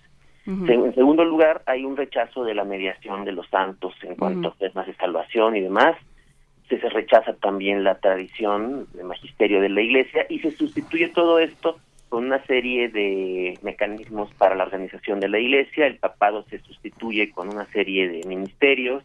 En 0.48 0.96
segundo 0.96 1.26
lugar, 1.26 1.62
hay 1.66 1.84
un 1.84 1.98
rechazo 1.98 2.46
de 2.46 2.56
la 2.56 2.64
mediación 2.64 3.26
de 3.26 3.34
los 3.34 3.50
santos 3.50 3.94
en 4.02 4.16
cuanto 4.16 4.48
a 4.48 4.54
temas 4.54 4.88
de 4.88 4.96
salvación 4.96 5.58
y 5.58 5.60
demás. 5.60 5.98
Se, 6.70 6.80
se 6.80 6.88
rechaza 6.88 7.34
también 7.34 7.84
la 7.84 7.96
tradición 7.96 8.88
del 8.94 9.08
magisterio 9.08 9.60
de 9.60 9.68
la 9.68 9.82
iglesia 9.82 10.26
y 10.30 10.40
se 10.40 10.52
sustituye 10.52 11.10
todo 11.10 11.40
esto 11.40 11.78
con 12.08 12.24
una 12.24 12.42
serie 12.46 12.88
de 12.88 13.60
mecanismos 13.62 14.34
para 14.36 14.56
la 14.56 14.64
organización 14.64 15.20
de 15.20 15.28
la 15.28 15.40
iglesia. 15.40 15.86
El 15.86 15.98
papado 15.98 16.44
se 16.44 16.60
sustituye 16.60 17.30
con 17.32 17.50
una 17.50 17.66
serie 17.66 18.08
de 18.08 18.26
ministerios. 18.26 19.04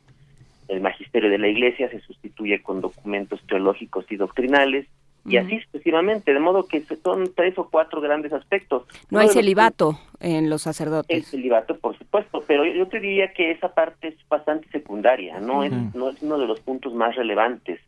El 0.69 0.81
magisterio 0.81 1.29
de 1.29 1.39
la 1.39 1.49
iglesia 1.49 1.91
se 1.91 1.99
sustituye 2.03 2.63
con 2.63 2.81
documentos 2.81 3.45
teológicos 3.49 4.07
y 4.11 4.17
doctrinales 4.17 4.87
y 5.25 5.37
así 5.37 5.61
sucesivamente, 5.61 6.33
de 6.33 6.41
modo 6.41 6.67
que 6.67 6.83
son 7.03 7.33
tres 7.35 7.57
o 7.57 7.69
cuatro 7.71 8.01
grandes 8.01 8.33
aspectos. 8.33 8.85
No 9.11 9.21
hay 9.21 9.29
celibato 9.29 9.99
en 10.21 10.51
los 10.51 10.63
sacerdotes. 10.63 11.17
El 11.17 11.25
celibato, 11.25 11.77
por 11.79 11.97
supuesto, 11.97 12.43
pero 12.47 12.65
yo 12.65 12.89
te 12.89 13.01
diría 13.01 13.33
que 13.33 13.53
esa 13.53 13.73
parte 13.73 14.09
es 14.09 14.29
bastante 14.29 14.69
secundaria, 14.71 15.39
no, 15.41 15.63
es, 15.63 15.73
no 15.95 16.11
es 16.11 16.23
uno 16.23 16.39
de 16.39 16.47
los 16.47 16.61
puntos 16.61 16.93
más 16.95 17.15
relevantes. 17.15 17.81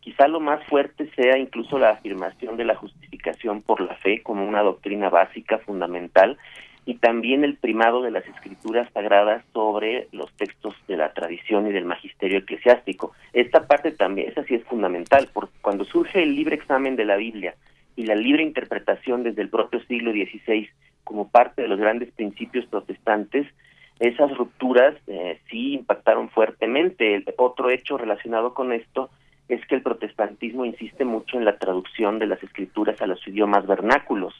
Quizá 0.00 0.26
lo 0.26 0.40
más 0.40 0.62
fuerte 0.66 1.08
sea 1.14 1.38
incluso 1.38 1.78
la 1.78 1.90
afirmación 1.90 2.56
de 2.56 2.64
la 2.64 2.74
justificación 2.74 3.62
por 3.62 3.80
la 3.80 3.94
fe 3.96 4.22
como 4.22 4.46
una 4.46 4.62
doctrina 4.62 5.08
básica, 5.08 5.58
fundamental, 5.58 6.36
y 6.84 6.94
también 6.94 7.44
el 7.44 7.56
primado 7.56 8.02
de 8.02 8.10
las 8.10 8.26
escrituras 8.26 8.88
sagradas 8.92 9.44
sobre 9.52 10.08
los 10.12 10.32
textos 10.32 10.74
de 10.88 10.96
la 10.96 11.12
tradición 11.12 11.68
y 11.68 11.72
del 11.72 11.84
magisterio 11.84 12.38
eclesiástico. 12.38 13.12
Esta 13.32 13.66
parte 13.66 13.92
también, 13.92 14.28
esa 14.28 14.44
sí 14.44 14.54
es 14.54 14.64
fundamental, 14.64 15.28
porque 15.32 15.54
cuando 15.60 15.84
surge 15.84 16.22
el 16.22 16.34
libre 16.34 16.56
examen 16.56 16.96
de 16.96 17.04
la 17.04 17.16
Biblia 17.16 17.54
y 17.94 18.06
la 18.06 18.14
libre 18.14 18.42
interpretación 18.42 19.22
desde 19.22 19.42
el 19.42 19.48
propio 19.48 19.80
siglo 19.84 20.10
XVI 20.12 20.68
como 21.04 21.28
parte 21.28 21.62
de 21.62 21.68
los 21.68 21.78
grandes 21.78 22.10
principios 22.12 22.66
protestantes, 22.66 23.46
esas 24.00 24.36
rupturas 24.36 24.96
eh, 25.06 25.38
sí 25.48 25.74
impactaron 25.74 26.30
fuertemente. 26.30 27.14
El 27.14 27.24
otro 27.36 27.70
hecho 27.70 27.96
relacionado 27.96 28.54
con 28.54 28.72
esto 28.72 29.10
es 29.48 29.64
que 29.66 29.74
el 29.74 29.82
protestantismo 29.82 30.64
insiste 30.64 31.04
mucho 31.04 31.36
en 31.36 31.44
la 31.44 31.58
traducción 31.58 32.18
de 32.18 32.26
las 32.26 32.42
escrituras 32.42 33.00
a 33.02 33.06
los 33.06 33.26
idiomas 33.26 33.66
vernáculos. 33.66 34.34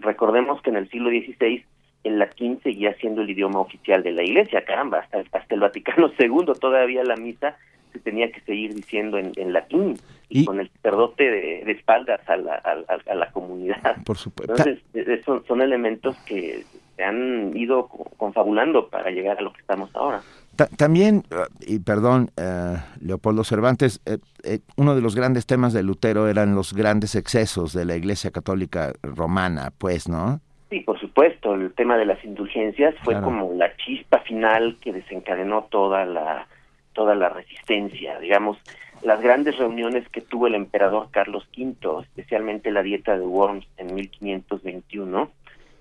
Recordemos 0.00 0.60
que 0.62 0.70
en 0.70 0.76
el 0.76 0.90
siglo 0.90 1.10
XVI 1.10 1.64
el 2.04 2.18
latín 2.18 2.60
seguía 2.62 2.94
siendo 2.94 3.22
el 3.22 3.30
idioma 3.30 3.60
oficial 3.60 4.02
de 4.02 4.12
la 4.12 4.22
iglesia, 4.22 4.64
caramba, 4.64 5.00
hasta, 5.00 5.38
hasta 5.38 5.54
el 5.54 5.60
Vaticano 5.60 6.10
II 6.18 6.52
todavía 6.60 7.02
la 7.04 7.16
misa 7.16 7.56
se 7.92 8.00
tenía 8.00 8.30
que 8.32 8.40
seguir 8.40 8.74
diciendo 8.74 9.18
en, 9.18 9.52
latín 9.52 9.96
y, 10.28 10.44
con 10.44 10.58
el 10.58 10.68
sacerdote 10.68 11.30
de, 11.30 11.70
espaldas 11.70 12.28
a 12.28 12.36
la, 12.36 12.54
a, 12.54 13.14
la 13.14 13.30
comunidad. 13.30 14.02
Por 14.04 14.16
supuesto. 14.18 14.52
Entonces, 14.56 14.84
eh, 14.94 15.22
son, 15.24 15.46
son 15.46 15.62
elementos 15.62 16.16
que 16.26 16.64
se 16.96 17.04
han 17.04 17.56
ido 17.56 17.86
confabulando 18.16 18.88
para 18.88 19.10
llegar 19.10 19.38
a 19.38 19.42
lo 19.42 19.52
que 19.52 19.60
estamos 19.60 19.94
ahora 19.94 20.22
también, 20.54 21.24
eh, 21.30 21.36
y 21.66 21.78
perdón, 21.80 22.30
eh, 22.36 22.76
Leopoldo 23.00 23.44
Cervantes, 23.44 24.00
eh, 24.06 24.60
uno 24.76 24.94
de 24.94 25.00
los 25.00 25.14
grandes 25.14 25.46
temas 25.46 25.72
de 25.72 25.82
Lutero 25.82 26.28
eran 26.28 26.54
los 26.54 26.74
grandes 26.74 27.14
excesos 27.14 27.72
de 27.72 27.84
la 27.84 27.96
Iglesia 27.96 28.30
Católica 28.30 28.92
Romana, 29.02 29.72
pues, 29.76 30.08
¿no? 30.08 30.40
Sí, 30.70 30.80
por 30.80 30.98
supuesto, 30.98 31.54
el 31.54 31.72
tema 31.74 31.96
de 31.96 32.06
las 32.06 32.24
indulgencias 32.24 32.94
fue 33.04 33.20
como 33.20 33.52
la 33.54 33.76
chispa 33.76 34.20
final 34.20 34.78
que 34.80 34.92
desencadenó 34.92 35.64
toda 35.70 36.04
la 36.04 36.46
toda 36.94 37.16
la 37.16 37.28
resistencia, 37.28 38.20
digamos, 38.20 38.56
las 39.02 39.20
grandes 39.20 39.58
reuniones 39.58 40.08
que 40.10 40.20
tuvo 40.20 40.46
el 40.46 40.54
emperador 40.54 41.08
Carlos 41.10 41.44
V, 41.56 42.02
especialmente 42.02 42.70
la 42.70 42.84
dieta 42.84 43.18
de 43.18 43.26
Worms 43.26 43.66
en 43.78 43.94
1521, 43.96 45.30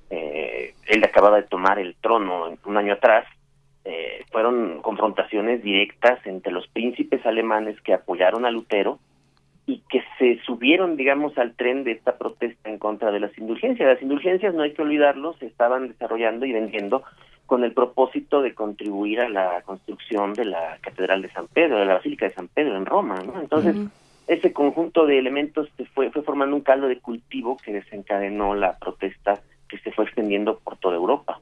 él 0.10 1.04
acababa 1.04 1.38
de 1.38 1.44
tomar 1.44 1.78
el 1.78 1.96
trono 2.02 2.58
un 2.66 2.78
año 2.78 2.94
atrás, 2.94 3.26
eh, 3.86 4.24
fueron 4.32 4.82
confrontaciones 4.82 5.62
directas 5.64 6.26
entre 6.26 6.54
los 6.54 6.68
príncipes 6.68 7.26
alemanes 7.26 7.80
que 7.82 7.94
apoyaron 7.94 8.46
a 8.46 8.52
Lutero 8.52 9.00
y 9.66 9.82
que 9.90 10.04
se 10.18 10.40
subieron, 10.46 10.98
digamos, 10.98 11.38
al 11.38 11.56
tren 11.56 11.84
de 11.84 11.92
esta 11.92 12.18
protesta 12.18 12.70
en 12.70 12.80
contra 12.80 13.12
de 13.12 13.20
las 13.20 13.38
indulgencias. 13.38 13.88
Las 13.88 14.02
indulgencias, 14.02 14.54
no 14.54 14.64
hay 14.64 14.74
que 14.74 14.82
olvidarlo, 14.82 15.34
se 15.34 15.46
estaban 15.46 15.88
desarrollando 15.88 16.46
y 16.46 16.52
vendiendo 16.52 17.04
con 17.46 17.64
el 17.64 17.74
propósito 17.74 18.42
de 18.42 18.54
contribuir 18.54 19.22
a 19.22 19.30
la 19.30 19.62
construcción 19.62 20.34
de 20.34 20.46
la 20.46 20.78
Catedral 20.82 21.22
de 21.22 21.32
San 21.32 21.48
Pedro, 21.48 21.78
de 21.78 21.86
la 21.86 21.96
Basílica 21.96 22.26
de 22.26 22.34
San 22.34 22.48
Pedro 22.48 22.78
en 22.78 22.86
Roma. 22.86 23.22
¿no? 23.24 23.40
Entonces, 23.40 23.76
ese 24.28 24.54
conjunto 24.54 25.06
de 25.06 25.20
elementos 25.20 25.70
se 25.78 25.86
fue, 25.86 26.10
fue 26.10 26.24
formando 26.24 26.56
un 26.56 26.62
caldo 26.62 26.88
de 26.88 27.00
cultivo 27.00 27.58
que 27.58 27.74
desencadenó 27.74 28.56
la 28.56 28.78
protesta 28.78 29.42
que 29.68 29.78
se 29.80 29.92
fue 29.92 30.06
extendiendo 30.06 30.60
por 30.60 30.78
toda 30.78 30.96
Europa. 30.96 31.40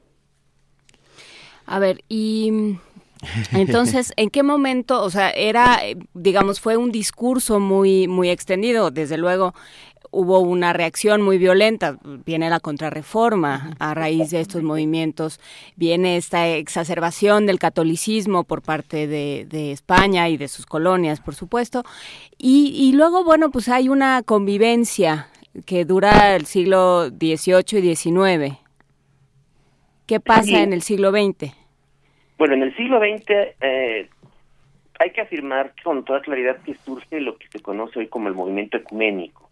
A 1.72 1.78
ver, 1.78 2.04
y 2.06 2.76
entonces, 3.52 4.12
¿en 4.16 4.28
qué 4.28 4.42
momento, 4.42 5.02
o 5.02 5.08
sea, 5.08 5.30
era, 5.30 5.80
digamos, 6.12 6.60
fue 6.60 6.76
un 6.76 6.92
discurso 6.92 7.60
muy, 7.60 8.08
muy 8.08 8.28
extendido, 8.28 8.90
desde 8.90 9.16
luego 9.16 9.54
hubo 10.10 10.40
una 10.40 10.74
reacción 10.74 11.22
muy 11.22 11.38
violenta, 11.38 11.98
viene 12.26 12.50
la 12.50 12.60
contrarreforma 12.60 13.74
a 13.78 13.94
raíz 13.94 14.28
de 14.28 14.42
estos 14.42 14.62
movimientos, 14.62 15.40
viene 15.74 16.18
esta 16.18 16.46
exacerbación 16.46 17.46
del 17.46 17.58
catolicismo 17.58 18.44
por 18.44 18.60
parte 18.60 19.06
de, 19.06 19.46
de 19.48 19.72
España 19.72 20.28
y 20.28 20.36
de 20.36 20.48
sus 20.48 20.66
colonias, 20.66 21.20
por 21.20 21.34
supuesto, 21.34 21.84
y, 22.36 22.74
y, 22.76 22.92
luego, 22.92 23.24
bueno, 23.24 23.50
pues 23.50 23.70
hay 23.70 23.88
una 23.88 24.22
convivencia 24.22 25.28
que 25.64 25.86
dura 25.86 26.36
el 26.36 26.44
siglo 26.44 27.08
XVIII 27.08 27.78
y 27.78 27.96
XIX. 27.96 28.58
¿Qué 30.04 30.20
pasa 30.20 30.60
en 30.60 30.74
el 30.74 30.82
siglo 30.82 31.10
XX? 31.12 31.61
Bueno, 32.42 32.56
en 32.56 32.64
el 32.64 32.74
siglo 32.74 32.98
XX 32.98 33.30
eh, 33.60 34.08
hay 34.98 35.10
que 35.10 35.20
afirmar 35.20 35.74
con 35.84 36.04
toda 36.04 36.22
claridad 36.22 36.56
que 36.64 36.74
surge 36.74 37.20
lo 37.20 37.38
que 37.38 37.46
se 37.46 37.60
conoce 37.60 38.00
hoy 38.00 38.08
como 38.08 38.26
el 38.26 38.34
movimiento 38.34 38.78
ecuménico. 38.78 39.48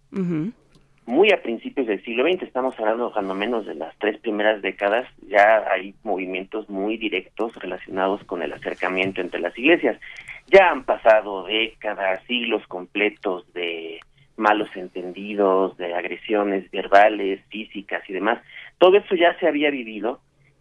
Muy 1.06 1.30
a 1.30 1.40
principios 1.40 1.86
del 1.86 2.02
siglo 2.02 2.24
XX, 2.24 2.42
estamos 2.42 2.76
hablando 2.80 3.12
cuando 3.12 3.32
menos 3.32 3.64
de 3.64 3.76
las 3.76 3.96
tres 3.98 4.18
primeras 4.18 4.60
décadas, 4.60 5.06
ya 5.28 5.70
hay 5.70 5.94
movimientos 6.02 6.68
muy 6.68 6.96
directos 6.96 7.54
relacionados 7.54 8.24
con 8.24 8.42
el 8.42 8.52
acercamiento 8.52 9.20
entre 9.20 9.38
las 9.38 9.56
iglesias. 9.56 9.96
Ya 10.48 10.72
han 10.72 10.82
pasado 10.82 11.44
décadas, 11.44 12.24
siglos 12.24 12.66
completos 12.66 13.44
de 13.52 14.00
malos 14.36 14.68
entendidos, 14.74 15.76
de 15.76 15.94
agresiones 15.94 16.68
verbales, 16.72 17.40
físicas 17.50 18.02
y 18.10 18.14
demás. 18.14 18.42
Todo 18.78 18.96
eso 18.96 19.14
ya 19.14 19.38
se 19.38 19.46
había 19.46 19.70
vivido 19.70 20.18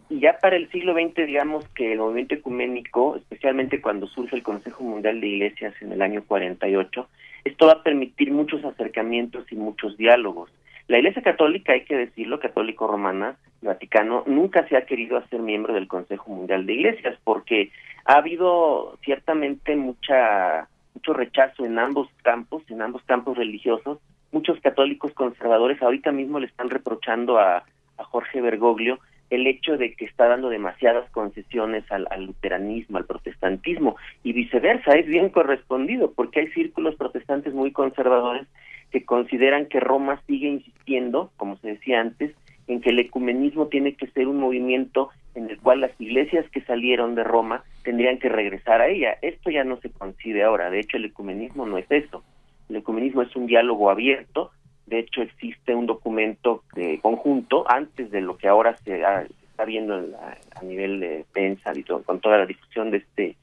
y 0.09 0.19
ya 0.19 0.39
para 0.39 0.55
el 0.55 0.69
siglo 0.71 0.93
XX, 0.93 1.27
digamos 1.27 1.67
que 1.69 1.93
el 1.93 1.99
movimiento 1.99 2.33
ecuménico, 2.33 3.15
especialmente 3.15 3.79
cuando 3.79 4.07
surge 4.07 4.35
el 4.35 4.43
Consejo 4.43 4.83
Mundial 4.83 5.21
de 5.21 5.27
Iglesias 5.27 5.75
en 5.81 5.91
el 5.91 6.01
año 6.01 6.23
48, 6.25 7.07
esto 7.45 7.67
va 7.67 7.73
a 7.73 7.83
permitir 7.83 8.31
muchos 8.31 8.65
acercamientos 8.65 9.51
y 9.51 9.55
muchos 9.55 9.97
diálogos. 9.97 10.51
La 10.87 10.97
Iglesia 10.97 11.21
Católica, 11.21 11.73
hay 11.73 11.85
que 11.85 11.95
decirlo, 11.95 12.39
católico 12.39 12.87
romana, 12.87 13.37
Vaticano, 13.61 14.23
nunca 14.25 14.67
se 14.67 14.77
ha 14.77 14.85
querido 14.85 15.17
hacer 15.17 15.41
miembro 15.41 15.73
del 15.73 15.87
Consejo 15.87 16.31
Mundial 16.31 16.65
de 16.65 16.73
Iglesias 16.73 17.15
porque 17.23 17.71
ha 18.05 18.15
habido 18.15 18.97
ciertamente 19.03 19.75
mucha 19.75 20.67
mucho 20.95 21.13
rechazo 21.13 21.65
en 21.65 21.77
ambos 21.77 22.09
campos, 22.23 22.63
en 22.69 22.81
ambos 22.81 23.03
campos 23.03 23.37
religiosos. 23.37 23.99
Muchos 24.31 24.59
católicos 24.61 25.13
conservadores 25.13 25.81
ahorita 25.81 26.11
mismo 26.11 26.39
le 26.39 26.47
están 26.47 26.69
reprochando 26.69 27.37
a, 27.37 27.63
a 27.97 28.03
Jorge 28.05 28.41
Bergoglio 28.41 28.99
el 29.29 29.47
hecho 29.47 29.77
de 29.77 29.93
que 29.93 30.05
está 30.05 30.27
dando 30.27 30.49
demasiadas 30.49 31.09
concesiones 31.11 31.83
al, 31.91 32.07
luteranismo, 32.25 32.97
al 32.97 33.05
protestantismo, 33.05 33.95
y 34.23 34.33
viceversa, 34.33 34.93
es 34.93 35.05
bien 35.05 35.29
correspondido, 35.29 36.11
porque 36.13 36.41
hay 36.41 36.47
círculos 36.47 36.95
protestantes 36.95 37.53
muy 37.53 37.71
conservadores 37.71 38.47
que 38.91 39.05
consideran 39.05 39.67
que 39.67 39.79
Roma 39.79 40.21
sigue 40.25 40.47
insistiendo, 40.47 41.31
como 41.37 41.57
se 41.57 41.69
decía 41.69 42.01
antes, 42.01 42.33
en 42.67 42.81
que 42.81 42.89
el 42.89 42.99
ecumenismo 42.99 43.67
tiene 43.67 43.93
que 43.93 44.07
ser 44.07 44.27
un 44.27 44.37
movimiento 44.37 45.09
en 45.35 45.49
el 45.49 45.59
cual 45.59 45.81
las 45.81 45.99
iglesias 45.99 46.45
que 46.49 46.61
salieron 46.61 47.15
de 47.15 47.23
Roma 47.23 47.63
tendrían 47.83 48.19
que 48.19 48.29
regresar 48.29 48.81
a 48.81 48.87
ella. 48.87 49.17
Esto 49.21 49.49
ya 49.49 49.63
no 49.63 49.79
se 49.79 49.89
concibe 49.89 50.43
ahora, 50.43 50.69
de 50.69 50.79
hecho 50.79 50.97
el 50.97 51.05
ecumenismo 51.05 51.65
no 51.65 51.77
es 51.77 51.89
eso. 51.89 52.23
El 52.67 52.77
ecumenismo 52.77 53.23
es 53.23 53.35
un 53.35 53.47
diálogo 53.47 53.89
abierto 53.89 54.51
de 54.89 54.99
hecho, 54.99 55.21
existe 55.21 55.75
un 55.75 55.85
documento 55.85 56.63
de 56.73 56.99
conjunto 56.99 57.63
antes 57.69 58.09
de 58.09 58.21
lo 58.21 58.37
que 58.37 58.47
ahora 58.47 58.75
se, 58.77 59.01
está 59.49 59.65
viendo 59.65 59.95
a 59.95 60.63
nivel 60.63 60.99
de 60.99 61.25
prensa 61.31 61.71
y 61.75 61.83
con 61.83 62.19
toda 62.19 62.39
la 62.39 62.45
difusión 62.45 62.89
de 62.89 62.97
este 62.97 63.35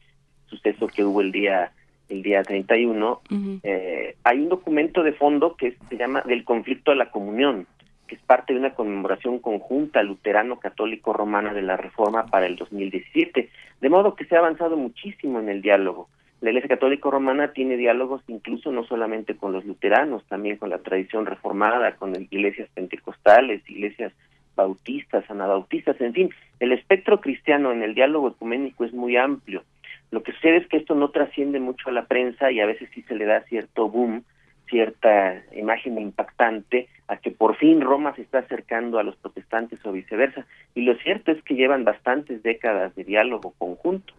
suceso 0.46 0.88
que 0.88 1.04
hubo 1.04 1.20
el 1.20 1.30
día 1.32 1.72
el 2.08 2.22
día 2.22 2.42
31, 2.42 3.20
eh, 3.64 4.16
hay 4.22 4.38
un 4.38 4.48
documento 4.48 5.02
de 5.02 5.12
fondo 5.12 5.56
que 5.56 5.76
se 5.88 5.96
llama 5.96 6.22
Del 6.22 6.44
conflicto 6.44 6.92
a 6.92 6.94
la 6.94 7.10
comunión, 7.10 7.66
que 8.06 8.14
es 8.14 8.20
parte 8.22 8.52
de 8.52 8.60
una 8.60 8.74
conmemoración 8.74 9.40
conjunta 9.40 10.02
luterano-católico-romana 10.02 11.52
de 11.52 11.62
la 11.62 11.76
Reforma 11.76 12.26
para 12.26 12.46
el 12.46 12.54
2017. 12.54 13.50
De 13.80 13.88
modo 13.88 14.14
que 14.14 14.24
se 14.24 14.36
ha 14.36 14.38
avanzado 14.38 14.76
muchísimo 14.76 15.40
en 15.40 15.48
el 15.48 15.62
diálogo. 15.62 16.08
La 16.40 16.50
Iglesia 16.50 16.68
Católica 16.68 17.10
Romana 17.10 17.52
tiene 17.52 17.76
diálogos 17.76 18.22
incluso 18.28 18.70
no 18.70 18.84
solamente 18.84 19.36
con 19.36 19.52
los 19.52 19.64
luteranos, 19.64 20.24
también 20.26 20.58
con 20.58 20.68
la 20.68 20.78
tradición 20.78 21.24
reformada, 21.24 21.96
con 21.96 22.14
iglesias 22.14 22.68
pentecostales, 22.74 23.68
iglesias 23.70 24.12
bautistas, 24.54 25.30
anabautistas, 25.30 26.00
en 26.00 26.12
fin, 26.12 26.30
el 26.60 26.72
espectro 26.72 27.20
cristiano 27.20 27.72
en 27.72 27.82
el 27.82 27.94
diálogo 27.94 28.28
ecuménico 28.28 28.84
es 28.84 28.92
muy 28.92 29.16
amplio. 29.16 29.62
Lo 30.10 30.22
que 30.22 30.32
sucede 30.32 30.58
es 30.58 30.66
que 30.68 30.78
esto 30.78 30.94
no 30.94 31.10
trasciende 31.10 31.60
mucho 31.60 31.88
a 31.88 31.92
la 31.92 32.06
prensa 32.06 32.50
y 32.50 32.60
a 32.60 32.66
veces 32.66 32.88
sí 32.94 33.02
se 33.02 33.14
le 33.14 33.26
da 33.26 33.42
cierto 33.42 33.88
boom, 33.88 34.24
cierta 34.68 35.42
imagen 35.54 35.98
impactante 35.98 36.88
a 37.08 37.16
que 37.18 37.30
por 37.30 37.56
fin 37.56 37.80
Roma 37.80 38.14
se 38.14 38.22
está 38.22 38.38
acercando 38.38 38.98
a 38.98 39.02
los 39.02 39.16
protestantes 39.16 39.84
o 39.84 39.92
viceversa. 39.92 40.46
Y 40.74 40.82
lo 40.82 40.96
cierto 40.96 41.32
es 41.32 41.42
que 41.42 41.54
llevan 41.54 41.84
bastantes 41.84 42.42
décadas 42.42 42.94
de 42.94 43.04
diálogo 43.04 43.52
conjunto. 43.58 44.14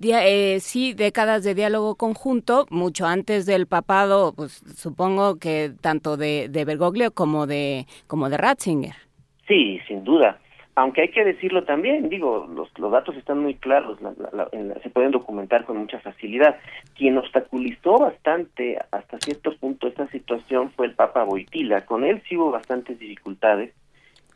Eh, 0.00 0.58
sí, 0.60 0.94
décadas 0.94 1.42
de 1.42 1.54
diálogo 1.54 1.96
conjunto, 1.96 2.66
mucho 2.70 3.06
antes 3.06 3.44
del 3.46 3.66
papado, 3.66 4.32
pues 4.34 4.62
supongo 4.76 5.38
que 5.38 5.72
tanto 5.80 6.16
de, 6.16 6.48
de 6.48 6.64
Bergoglio 6.64 7.12
como 7.12 7.46
de, 7.46 7.86
como 8.06 8.30
de 8.30 8.36
Ratzinger. 8.36 8.94
Sí, 9.48 9.80
sin 9.88 10.04
duda. 10.04 10.38
Aunque 10.76 11.02
hay 11.02 11.08
que 11.10 11.24
decirlo 11.24 11.62
también, 11.64 12.08
digo, 12.08 12.48
los, 12.52 12.68
los 12.78 12.90
datos 12.90 13.16
están 13.16 13.38
muy 13.38 13.54
claros, 13.54 13.98
se 14.82 14.90
pueden 14.90 15.12
documentar 15.12 15.64
con 15.66 15.76
mucha 15.76 16.00
facilidad. 16.00 16.56
Quien 16.96 17.16
obstaculizó 17.16 17.98
bastante 17.98 18.78
hasta 18.90 19.18
cierto 19.20 19.56
punto 19.56 19.86
esta 19.86 20.08
situación 20.08 20.72
fue 20.72 20.86
el 20.86 20.94
Papa 20.94 21.22
Boitila. 21.22 21.84
Con 21.86 22.04
él 22.04 22.22
sí 22.28 22.36
hubo 22.36 22.50
bastantes 22.50 22.98
dificultades 22.98 23.72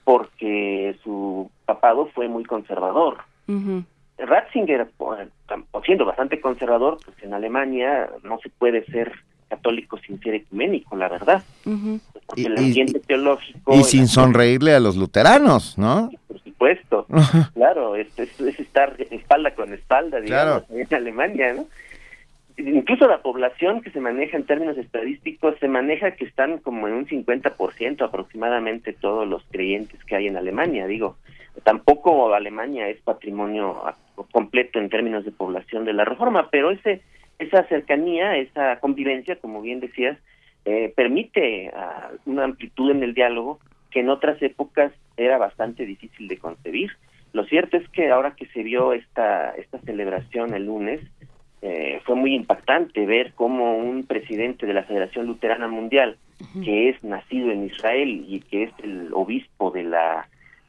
porque 0.05 0.97
su 1.03 1.51
papado 1.67 2.07
fue 2.15 2.29
muy 2.29 2.45
conservador. 2.45 3.19
Ratzinger, 4.19 4.89
siendo 5.85 6.05
bastante 6.05 6.41
conservador, 6.41 6.99
pues 7.05 7.17
en 7.23 7.35
Alemania 7.35 8.11
no 8.23 8.39
se 8.41 8.49
puede 8.51 8.85
ser 8.87 9.13
católico 9.49 9.99
sin 9.99 10.21
ser 10.21 10.35
ecuménico, 10.35 10.97
la 10.97 11.09
verdad. 11.09 11.43
Porque 12.27 12.43
el 12.43 12.59
ambiente 12.59 13.01
teológico... 13.01 13.75
Y 13.75 13.85
sin 13.85 14.07
sonreírle 14.07 14.75
a 14.75 14.81
los 14.81 14.97
luteranos, 14.97 15.79
¿no? 15.79 16.11
Por 16.27 16.41
supuesto, 16.43 17.07
claro, 17.55 17.97
es, 17.97 18.07
es, 18.19 18.41
estar 18.41 18.95
espalda 19.11 19.55
con 19.55 19.73
espalda, 19.73 20.21
digamos, 20.21 20.65
en 20.71 20.95
Alemania, 20.95 21.55
¿no? 21.55 21.67
Incluso 22.59 23.07
la 23.07 23.23
población 23.23 23.83
que 23.83 23.91
se 23.93 24.01
maneja 24.01 24.37
en 24.37 24.45
términos 24.45 24.77
estadísticos 24.77 25.55
se 25.61 25.69
maneja 25.69 26.11
que 26.17 26.25
están 26.25 26.59
como 26.59 26.89
en 26.89 26.95
un 26.95 27.07
50% 27.07 28.03
aproximadamente 28.03 28.93
todos 28.93 29.29
los 29.29 29.45
creyentes 29.53 30.03
que 30.05 30.17
hay 30.17 30.27
en 30.27 30.37
Alemania, 30.37 30.89
digo. 30.89 31.17
Tampoco 31.65 32.35
Alemania 32.35 32.89
es 32.89 33.01
patrimonio 33.01 33.83
completo 34.33 34.79
en 34.79 34.91
términos 34.91 35.25
de 35.25 35.33
población 35.33 35.85
de 35.85 35.93
la 35.93 36.05
reforma, 36.05 36.49
pero 36.51 36.71
ese 36.71 37.03
esa 37.39 37.65
cercanía, 37.69 38.37
esa 38.37 38.81
convivencia, 38.81 39.37
como 39.37 39.63
bien 39.63 39.81
decías, 39.81 40.19
eh, 40.65 40.93
permite 40.95 41.71
una 42.27 42.45
amplitud 42.45 42.91
en 42.91 43.03
el 43.03 43.15
diálogo 43.15 43.61
que 43.91 44.01
en 44.01 44.11
otras 44.11 44.43
épocas 44.43 44.93
era 45.17 45.39
bastante 45.39 45.87
difícil 45.87 46.29
de 46.29 46.39
concebir. 46.39 46.91
Lo 47.33 47.45
cierto 47.45 47.77
es 47.77 47.89
que 47.91 48.11
ahora 48.11 48.35
que 48.35 48.47
se 48.47 48.63
vio 48.63 48.93
esta, 48.93 49.51
esta 49.53 49.79
celebración 49.81 50.55
el 50.55 50.67
lunes, 50.67 51.01
eh, 51.63 52.01
fue 52.05 52.15
muy 52.15 52.35
impactante 52.35 53.07
ver 53.07 53.33
cómo 53.35 53.77
un 53.79 54.05
presidente 54.05 54.67
de 54.67 54.75
la 54.75 54.85
Federación 54.85 55.27
Luterana 55.27 55.69
Mundial, 55.69 56.17
que 56.63 56.89
es 56.89 57.03
nacido 57.03 57.51
en 57.51 57.65
Israel 57.65 58.25
y 58.29 58.41
que 58.41 58.65
es 58.65 58.73
el 58.83 59.11
obispo 59.13 59.71
de 59.71 59.85
la, 59.85 60.29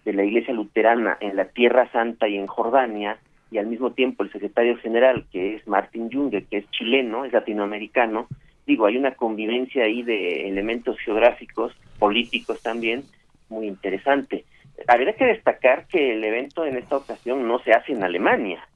de 0.09 0.15
la 0.15 0.23
Iglesia 0.23 0.55
Luterana 0.55 1.17
en 1.19 1.35
la 1.35 1.45
Tierra 1.45 1.87
Santa 1.91 2.27
y 2.27 2.35
en 2.35 2.47
Jordania, 2.47 3.19
y 3.51 3.59
al 3.59 3.67
mismo 3.67 3.91
tiempo 3.91 4.23
el 4.23 4.31
secretario 4.31 4.75
general, 4.77 5.25
que 5.31 5.55
es 5.55 5.67
Martin 5.67 6.11
Junge, 6.11 6.45
que 6.45 6.57
es 6.57 6.71
chileno, 6.71 7.25
es 7.25 7.33
latinoamericano, 7.33 8.27
digo, 8.65 8.87
hay 8.87 8.97
una 8.97 9.11
convivencia 9.11 9.83
ahí 9.83 10.01
de 10.01 10.47
elementos 10.47 10.97
geográficos, 10.99 11.75
políticos 11.99 12.59
también, 12.63 13.03
muy 13.49 13.67
interesante. 13.67 14.45
Habría 14.87 15.13
que 15.13 15.25
destacar 15.25 15.85
que 15.85 16.13
el 16.13 16.23
evento 16.23 16.65
en 16.65 16.77
esta 16.77 16.97
ocasión 16.97 17.47
no 17.47 17.59
se 17.59 17.73
hace 17.73 17.91
en 17.91 18.03
Alemania, 18.03 18.67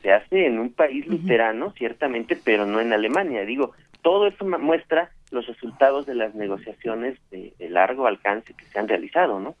se 0.00 0.10
hace 0.10 0.46
en 0.46 0.58
un 0.58 0.72
país 0.72 1.06
luterano, 1.06 1.72
ciertamente, 1.72 2.38
pero 2.42 2.64
no 2.64 2.80
en 2.80 2.94
Alemania. 2.94 3.44
Digo, 3.44 3.72
todo 4.00 4.26
eso 4.26 4.46
muestra 4.46 5.10
los 5.32 5.46
resultados 5.46 6.06
de 6.06 6.14
las 6.14 6.34
negociaciones 6.34 7.18
de, 7.30 7.52
de 7.58 7.68
largo 7.68 8.06
alcance 8.06 8.54
que 8.54 8.64
se 8.64 8.78
han 8.78 8.88
realizado, 8.88 9.38
¿no? 9.38 9.54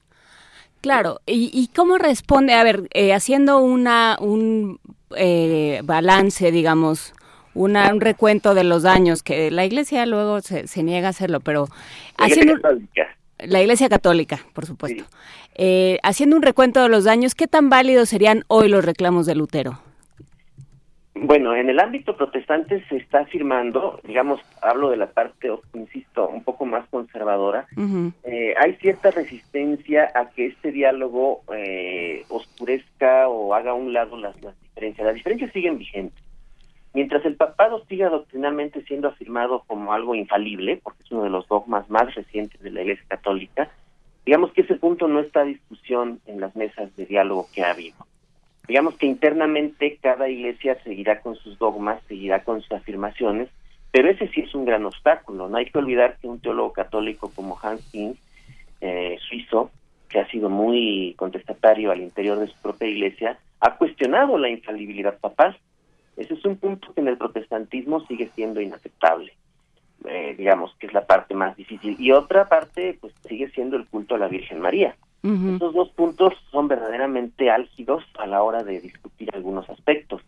Claro, 0.80 1.20
¿y, 1.26 1.68
cómo 1.74 1.98
responde? 1.98 2.54
A 2.54 2.62
ver, 2.62 2.88
eh, 2.92 3.12
haciendo 3.12 3.58
una 3.58 4.16
un 4.20 4.78
eh, 5.16 5.80
balance, 5.84 6.52
digamos, 6.52 7.14
una, 7.54 7.92
un 7.92 8.00
recuento 8.00 8.54
de 8.54 8.62
los 8.62 8.84
daños, 8.84 9.22
que 9.22 9.50
la 9.50 9.64
Iglesia 9.64 10.06
luego 10.06 10.40
se, 10.40 10.82
niega 10.82 11.08
a 11.08 11.10
hacerlo, 11.10 11.40
pero 11.40 11.66
la 12.18 12.26
haciendo... 12.26 12.52
Iglesia 12.52 12.62
Católica. 12.62 13.16
La 13.38 13.60
Iglesia 13.60 13.88
Católica, 13.88 14.40
por 14.52 14.66
supuesto. 14.66 15.04
Eh, 15.54 15.98
haciendo 16.02 16.36
un 16.36 16.42
recuento 16.42 16.82
de 16.82 16.88
los 16.88 17.04
daños, 17.04 17.34
¿qué 17.34 17.46
tan 17.46 17.68
válidos 17.68 18.08
serían 18.08 18.44
hoy 18.48 18.68
los 18.68 18.84
reclamos 18.84 19.26
de 19.26 19.34
Lutero? 19.34 19.80
Bueno, 21.20 21.56
en 21.56 21.68
el 21.68 21.80
ámbito 21.80 22.16
protestante 22.16 22.84
se 22.88 22.96
está 22.96 23.20
afirmando, 23.20 24.00
digamos, 24.04 24.40
hablo 24.62 24.90
de 24.90 24.96
la 24.96 25.08
parte, 25.08 25.50
insisto, 25.74 26.28
un 26.28 26.44
poco 26.44 26.64
más 26.64 26.86
conservadora, 26.90 27.66
eh, 28.22 28.54
hay 28.56 28.74
cierta 28.74 29.10
resistencia 29.10 30.12
a 30.14 30.30
que 30.30 30.46
este 30.46 30.70
diálogo 30.70 31.42
eh, 31.52 32.24
oscurezca 32.28 33.28
o 33.28 33.52
haga 33.54 33.72
a 33.72 33.74
un 33.74 33.92
lado 33.92 34.16
las, 34.16 34.40
las 34.42 34.60
diferencias. 34.60 35.06
Las 35.06 35.16
diferencias 35.16 35.52
siguen 35.52 35.78
vigentes. 35.78 36.22
Mientras 36.94 37.24
el 37.24 37.34
papado 37.34 37.84
siga 37.86 38.10
doctrinalmente 38.10 38.84
siendo 38.84 39.08
afirmado 39.08 39.64
como 39.66 39.92
algo 39.92 40.14
infalible, 40.14 40.80
porque 40.82 41.02
es 41.02 41.10
uno 41.10 41.24
de 41.24 41.30
los 41.30 41.48
dogmas 41.48 41.90
más 41.90 42.14
recientes 42.14 42.60
de 42.60 42.70
la 42.70 42.82
Iglesia 42.82 43.04
Católica, 43.08 43.70
digamos 44.24 44.52
que 44.52 44.60
ese 44.60 44.76
punto 44.76 45.08
no 45.08 45.18
está 45.18 45.40
a 45.40 45.44
discusión 45.44 46.20
en 46.26 46.40
las 46.40 46.54
mesas 46.54 46.94
de 46.96 47.06
diálogo 47.06 47.48
que 47.52 47.64
ha 47.64 47.72
habido 47.72 47.96
digamos 48.68 48.96
que 48.96 49.06
internamente 49.06 49.98
cada 50.00 50.28
iglesia 50.28 50.76
seguirá 50.84 51.20
con 51.20 51.34
sus 51.36 51.58
dogmas, 51.58 52.02
seguirá 52.06 52.44
con 52.44 52.60
sus 52.60 52.70
afirmaciones, 52.72 53.48
pero 53.90 54.10
ese 54.10 54.28
sí 54.28 54.42
es 54.42 54.54
un 54.54 54.66
gran 54.66 54.84
obstáculo. 54.84 55.48
No 55.48 55.56
hay 55.56 55.66
que 55.66 55.78
olvidar 55.78 56.18
que 56.20 56.28
un 56.28 56.38
teólogo 56.38 56.74
católico 56.74 57.32
como 57.34 57.58
Hans 57.60 57.82
King, 57.90 58.14
eh, 58.82 59.16
suizo, 59.26 59.70
que 60.10 60.20
ha 60.20 60.28
sido 60.28 60.50
muy 60.50 61.14
contestatario 61.16 61.90
al 61.90 62.00
interior 62.00 62.38
de 62.38 62.48
su 62.48 62.56
propia 62.60 62.88
iglesia, 62.88 63.38
ha 63.60 63.76
cuestionado 63.76 64.36
la 64.36 64.50
infalibilidad 64.50 65.18
papal. 65.18 65.56
Ese 66.18 66.34
es 66.34 66.44
un 66.44 66.56
punto 66.56 66.92
que 66.92 67.00
en 67.00 67.08
el 67.08 67.16
protestantismo 67.16 68.04
sigue 68.06 68.30
siendo 68.34 68.60
inaceptable. 68.60 69.32
Eh, 70.04 70.34
digamos 70.36 70.74
que 70.78 70.86
es 70.86 70.92
la 70.92 71.06
parte 71.06 71.34
más 71.34 71.56
difícil. 71.56 71.96
Y 71.98 72.12
otra 72.12 72.48
parte, 72.48 72.98
pues 73.00 73.14
sigue 73.26 73.48
siendo 73.50 73.76
el 73.76 73.86
culto 73.86 74.14
a 74.14 74.18
la 74.18 74.28
Virgen 74.28 74.60
María. 74.60 74.94
Estos 75.22 75.74
dos 75.74 75.88
puntos 75.90 76.32
son 76.50 76.68
verdaderamente 76.68 77.50
álgidos 77.50 78.04
a 78.18 78.26
la 78.26 78.42
hora 78.42 78.62
de 78.62 78.80
discutir 78.80 79.28
algunos 79.34 79.68
aspectos. 79.68 80.22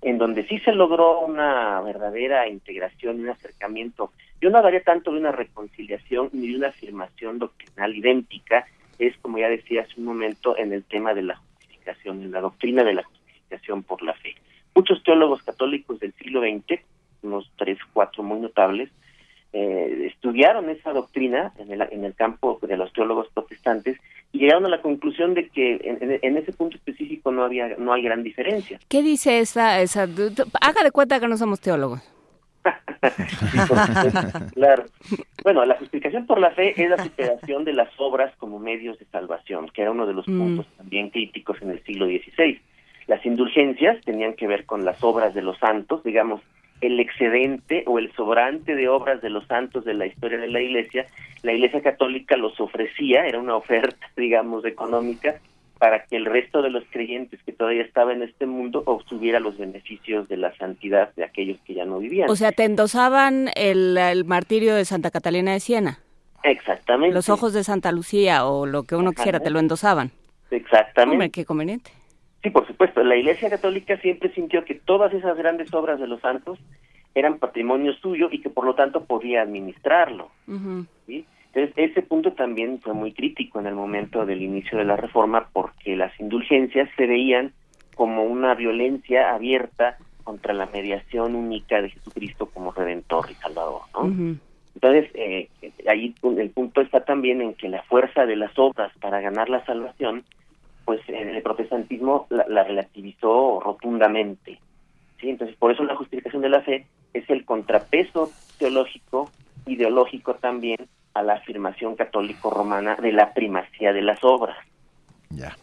En 0.00 0.18
donde 0.18 0.44
sí 0.48 0.58
se 0.60 0.72
logró 0.72 1.20
una 1.20 1.80
verdadera 1.80 2.48
integración 2.48 3.20
un 3.20 3.28
acercamiento, 3.28 4.12
yo 4.40 4.50
no 4.50 4.58
hablaría 4.58 4.82
tanto 4.82 5.12
de 5.12 5.20
una 5.20 5.30
reconciliación 5.30 6.30
ni 6.32 6.48
de 6.48 6.56
una 6.56 6.68
afirmación 6.68 7.38
doctrinal 7.38 7.94
idéntica, 7.94 8.66
es 8.98 9.16
como 9.18 9.38
ya 9.38 9.48
decía 9.48 9.82
hace 9.82 10.00
un 10.00 10.06
momento 10.06 10.58
en 10.58 10.72
el 10.72 10.82
tema 10.82 11.14
de 11.14 11.22
la 11.22 11.36
justificación, 11.36 12.22
en 12.22 12.32
la 12.32 12.40
doctrina 12.40 12.82
de 12.82 12.94
la 12.94 13.04
justificación 13.04 13.84
por 13.84 14.02
la 14.02 14.14
fe. 14.14 14.34
Muchos 14.74 15.02
teólogos 15.04 15.42
católicos 15.44 16.00
del 16.00 16.12
siglo 16.14 16.40
XX, 16.40 16.80
unos 17.22 17.48
tres, 17.56 17.78
cuatro 17.92 18.24
muy 18.24 18.40
notables, 18.40 18.90
eh, 19.52 20.08
estudiaron 20.12 20.68
esa 20.70 20.92
doctrina 20.92 21.52
en 21.58 21.70
el, 21.70 21.82
en 21.82 22.04
el 22.04 22.14
campo 22.14 22.58
de 22.62 22.76
los 22.76 22.92
teólogos 22.92 23.28
protestantes 23.32 23.98
y 24.32 24.38
llegaron 24.38 24.64
a 24.66 24.68
la 24.68 24.80
conclusión 24.80 25.34
de 25.34 25.48
que 25.48 25.78
en, 26.22 26.36
ese 26.36 26.52
punto 26.52 26.76
específico 26.76 27.30
no 27.30 27.44
había 27.44 27.76
no 27.76 27.92
hay 27.92 28.02
gran 28.02 28.22
diferencia. 28.22 28.78
¿Qué 28.88 29.02
dice 29.02 29.40
esa 29.40 29.80
esa 29.80 30.02
haga 30.60 30.82
de 30.82 30.90
cuenta 30.90 31.20
que 31.20 31.28
no 31.28 31.36
somos 31.36 31.60
teólogos? 31.60 32.00
claro. 34.54 34.84
Bueno, 35.42 35.64
la 35.64 35.76
justificación 35.76 36.26
por 36.26 36.38
la 36.38 36.52
fe 36.52 36.80
es 36.80 36.88
la 36.88 37.02
superación 37.02 37.64
de 37.64 37.72
las 37.72 37.88
obras 37.98 38.32
como 38.36 38.58
medios 38.58 38.98
de 38.98 39.04
salvación, 39.06 39.68
que 39.70 39.82
era 39.82 39.90
uno 39.90 40.06
de 40.06 40.14
los 40.14 40.28
mm. 40.28 40.38
puntos 40.38 40.66
también 40.76 41.10
críticos 41.10 41.60
en 41.60 41.70
el 41.70 41.82
siglo 41.84 42.06
XVI. 42.06 42.60
Las 43.08 43.26
indulgencias 43.26 44.00
tenían 44.04 44.34
que 44.34 44.46
ver 44.46 44.64
con 44.64 44.84
las 44.84 45.02
obras 45.02 45.34
de 45.34 45.42
los 45.42 45.58
santos, 45.58 46.04
digamos, 46.04 46.40
el 46.82 47.00
excedente 47.00 47.84
o 47.86 47.98
el 47.98 48.12
sobrante 48.12 48.74
de 48.74 48.88
obras 48.88 49.22
de 49.22 49.30
los 49.30 49.46
santos 49.46 49.84
de 49.84 49.94
la 49.94 50.06
historia 50.06 50.38
de 50.38 50.48
la 50.48 50.60
Iglesia, 50.60 51.06
la 51.42 51.52
Iglesia 51.52 51.80
Católica 51.80 52.36
los 52.36 52.60
ofrecía, 52.60 53.26
era 53.26 53.38
una 53.38 53.56
oferta, 53.62 54.06
digamos, 54.16 54.64
económica 54.64 55.36
para 55.78 56.04
que 56.04 56.14
el 56.14 56.26
resto 56.26 56.62
de 56.62 56.70
los 56.70 56.84
creyentes 56.90 57.40
que 57.42 57.50
todavía 57.50 57.82
estaban 57.82 58.18
en 58.18 58.28
este 58.28 58.46
mundo 58.46 58.84
obtuviera 58.86 59.40
los 59.40 59.58
beneficios 59.58 60.28
de 60.28 60.36
la 60.36 60.54
santidad 60.56 61.12
de 61.16 61.24
aquellos 61.24 61.58
que 61.64 61.74
ya 61.74 61.84
no 61.84 61.98
vivían. 61.98 62.30
O 62.30 62.36
sea, 62.36 62.52
te 62.52 62.62
endosaban 62.62 63.48
el, 63.56 63.98
el 63.98 64.24
martirio 64.24 64.76
de 64.76 64.84
Santa 64.84 65.10
Catalina 65.10 65.52
de 65.52 65.58
Siena. 65.58 65.98
Exactamente. 66.44 67.12
Los 67.12 67.28
ojos 67.28 67.52
de 67.52 67.64
Santa 67.64 67.90
Lucía 67.90 68.46
o 68.46 68.66
lo 68.66 68.84
que 68.84 68.94
uno 68.94 69.10
quisiera, 69.10 69.40
te 69.40 69.50
lo 69.50 69.58
endosaban. 69.58 70.12
Exactamente. 70.52 71.14
Hombre, 71.14 71.30
qué 71.30 71.44
conveniente. 71.44 71.90
Sí, 72.42 72.50
por 72.50 72.66
supuesto. 72.66 73.02
La 73.04 73.16
Iglesia 73.16 73.50
Católica 73.50 73.96
siempre 73.98 74.32
sintió 74.32 74.64
que 74.64 74.74
todas 74.74 75.12
esas 75.12 75.36
grandes 75.36 75.72
obras 75.74 76.00
de 76.00 76.08
los 76.08 76.20
santos 76.20 76.58
eran 77.14 77.38
patrimonio 77.38 77.92
suyo 77.94 78.28
y 78.30 78.40
que 78.40 78.50
por 78.50 78.64
lo 78.64 78.74
tanto 78.74 79.04
podía 79.04 79.42
administrarlo. 79.42 80.30
¿sí? 81.06 81.24
Entonces, 81.52 81.72
ese 81.76 82.02
punto 82.02 82.32
también 82.32 82.80
fue 82.80 82.94
muy 82.94 83.12
crítico 83.12 83.60
en 83.60 83.66
el 83.66 83.74
momento 83.74 84.24
del 84.24 84.42
inicio 84.42 84.78
de 84.78 84.84
la 84.84 84.96
reforma 84.96 85.48
porque 85.52 85.96
las 85.96 86.18
indulgencias 86.18 86.88
se 86.96 87.06
veían 87.06 87.52
como 87.94 88.24
una 88.24 88.54
violencia 88.54 89.34
abierta 89.34 89.98
contra 90.24 90.54
la 90.54 90.66
mediación 90.66 91.34
única 91.34 91.82
de 91.82 91.90
Jesucristo 91.90 92.46
como 92.46 92.72
Redentor 92.72 93.30
y 93.30 93.34
Salvador. 93.34 93.82
¿no? 93.94 94.38
Entonces, 94.74 95.10
eh, 95.14 95.48
ahí 95.86 96.14
el 96.38 96.50
punto 96.50 96.80
está 96.80 97.04
también 97.04 97.42
en 97.42 97.54
que 97.54 97.68
la 97.68 97.82
fuerza 97.82 98.24
de 98.24 98.36
las 98.36 98.58
obras 98.58 98.90
para 99.00 99.20
ganar 99.20 99.50
la 99.50 99.64
salvación, 99.66 100.24
pues 100.84 101.00
el 101.08 101.42
protestantismo 101.42 102.26
la, 102.30 102.44
la 102.48 102.64
relativizó 102.64 103.60
rotundamente. 103.60 104.60
¿sí? 105.20 105.30
Entonces, 105.30 105.56
por 105.56 105.72
eso 105.72 105.84
la 105.84 105.96
justificación 105.96 106.42
de 106.42 106.48
la 106.48 106.62
fe 106.62 106.86
es 107.12 107.28
el 107.30 107.44
contrapeso 107.44 108.30
teológico, 108.58 109.30
ideológico 109.66 110.34
también, 110.34 110.88
a 111.14 111.22
la 111.22 111.34
afirmación 111.34 111.94
católico-romana 111.94 112.96
de 112.96 113.12
la 113.12 113.34
primacía 113.34 113.92
de 113.92 114.02
las 114.02 114.22
obras. 114.22 114.56
Ya. 115.30 115.56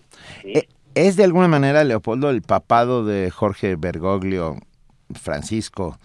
Eh, 0.43 0.67
¿Es 0.95 1.15
de 1.15 1.23
alguna 1.23 1.47
manera, 1.47 1.83
Leopoldo, 1.83 2.29
el 2.29 2.41
papado 2.41 3.05
de 3.05 3.31
Jorge 3.31 3.75
Bergoglio, 3.75 4.55
Francisco, 5.13 5.97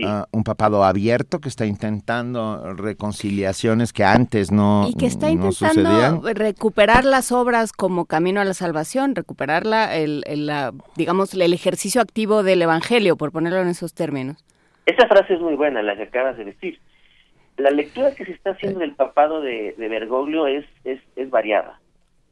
uh, 0.00 0.24
un 0.32 0.44
papado 0.44 0.84
abierto 0.84 1.40
que 1.40 1.48
está 1.48 1.66
intentando 1.66 2.74
reconciliaciones 2.74 3.92
que 3.92 4.04
antes 4.04 4.50
no 4.50 4.86
Y 4.88 4.94
que 4.94 5.06
está 5.06 5.26
no 5.26 5.32
intentando 5.32 5.52
sucedían? 5.52 6.36
recuperar 6.36 7.04
las 7.04 7.32
obras 7.32 7.72
como 7.72 8.06
camino 8.06 8.40
a 8.40 8.44
la 8.44 8.54
salvación, 8.54 9.14
recuperar 9.14 9.66
la, 9.66 9.96
el, 9.96 10.22
el, 10.26 10.46
la, 10.46 10.72
digamos, 10.96 11.34
el 11.34 11.52
ejercicio 11.52 12.00
activo 12.00 12.42
del 12.42 12.62
Evangelio, 12.62 13.16
por 13.16 13.32
ponerlo 13.32 13.60
en 13.60 13.68
esos 13.68 13.94
términos. 13.94 14.44
Esa 14.86 15.06
frase 15.08 15.34
es 15.34 15.40
muy 15.40 15.54
buena, 15.54 15.82
la 15.82 15.96
que 15.96 16.04
acabas 16.04 16.36
de 16.36 16.44
decir. 16.44 16.78
La 17.56 17.70
lectura 17.70 18.14
que 18.14 18.24
se 18.24 18.32
está 18.32 18.50
haciendo 18.50 18.80
del 18.80 18.94
papado 18.94 19.40
de, 19.40 19.74
de 19.78 19.88
Bergoglio 19.88 20.46
es, 20.46 20.64
es, 20.84 21.00
es 21.16 21.30
variada. 21.30 21.78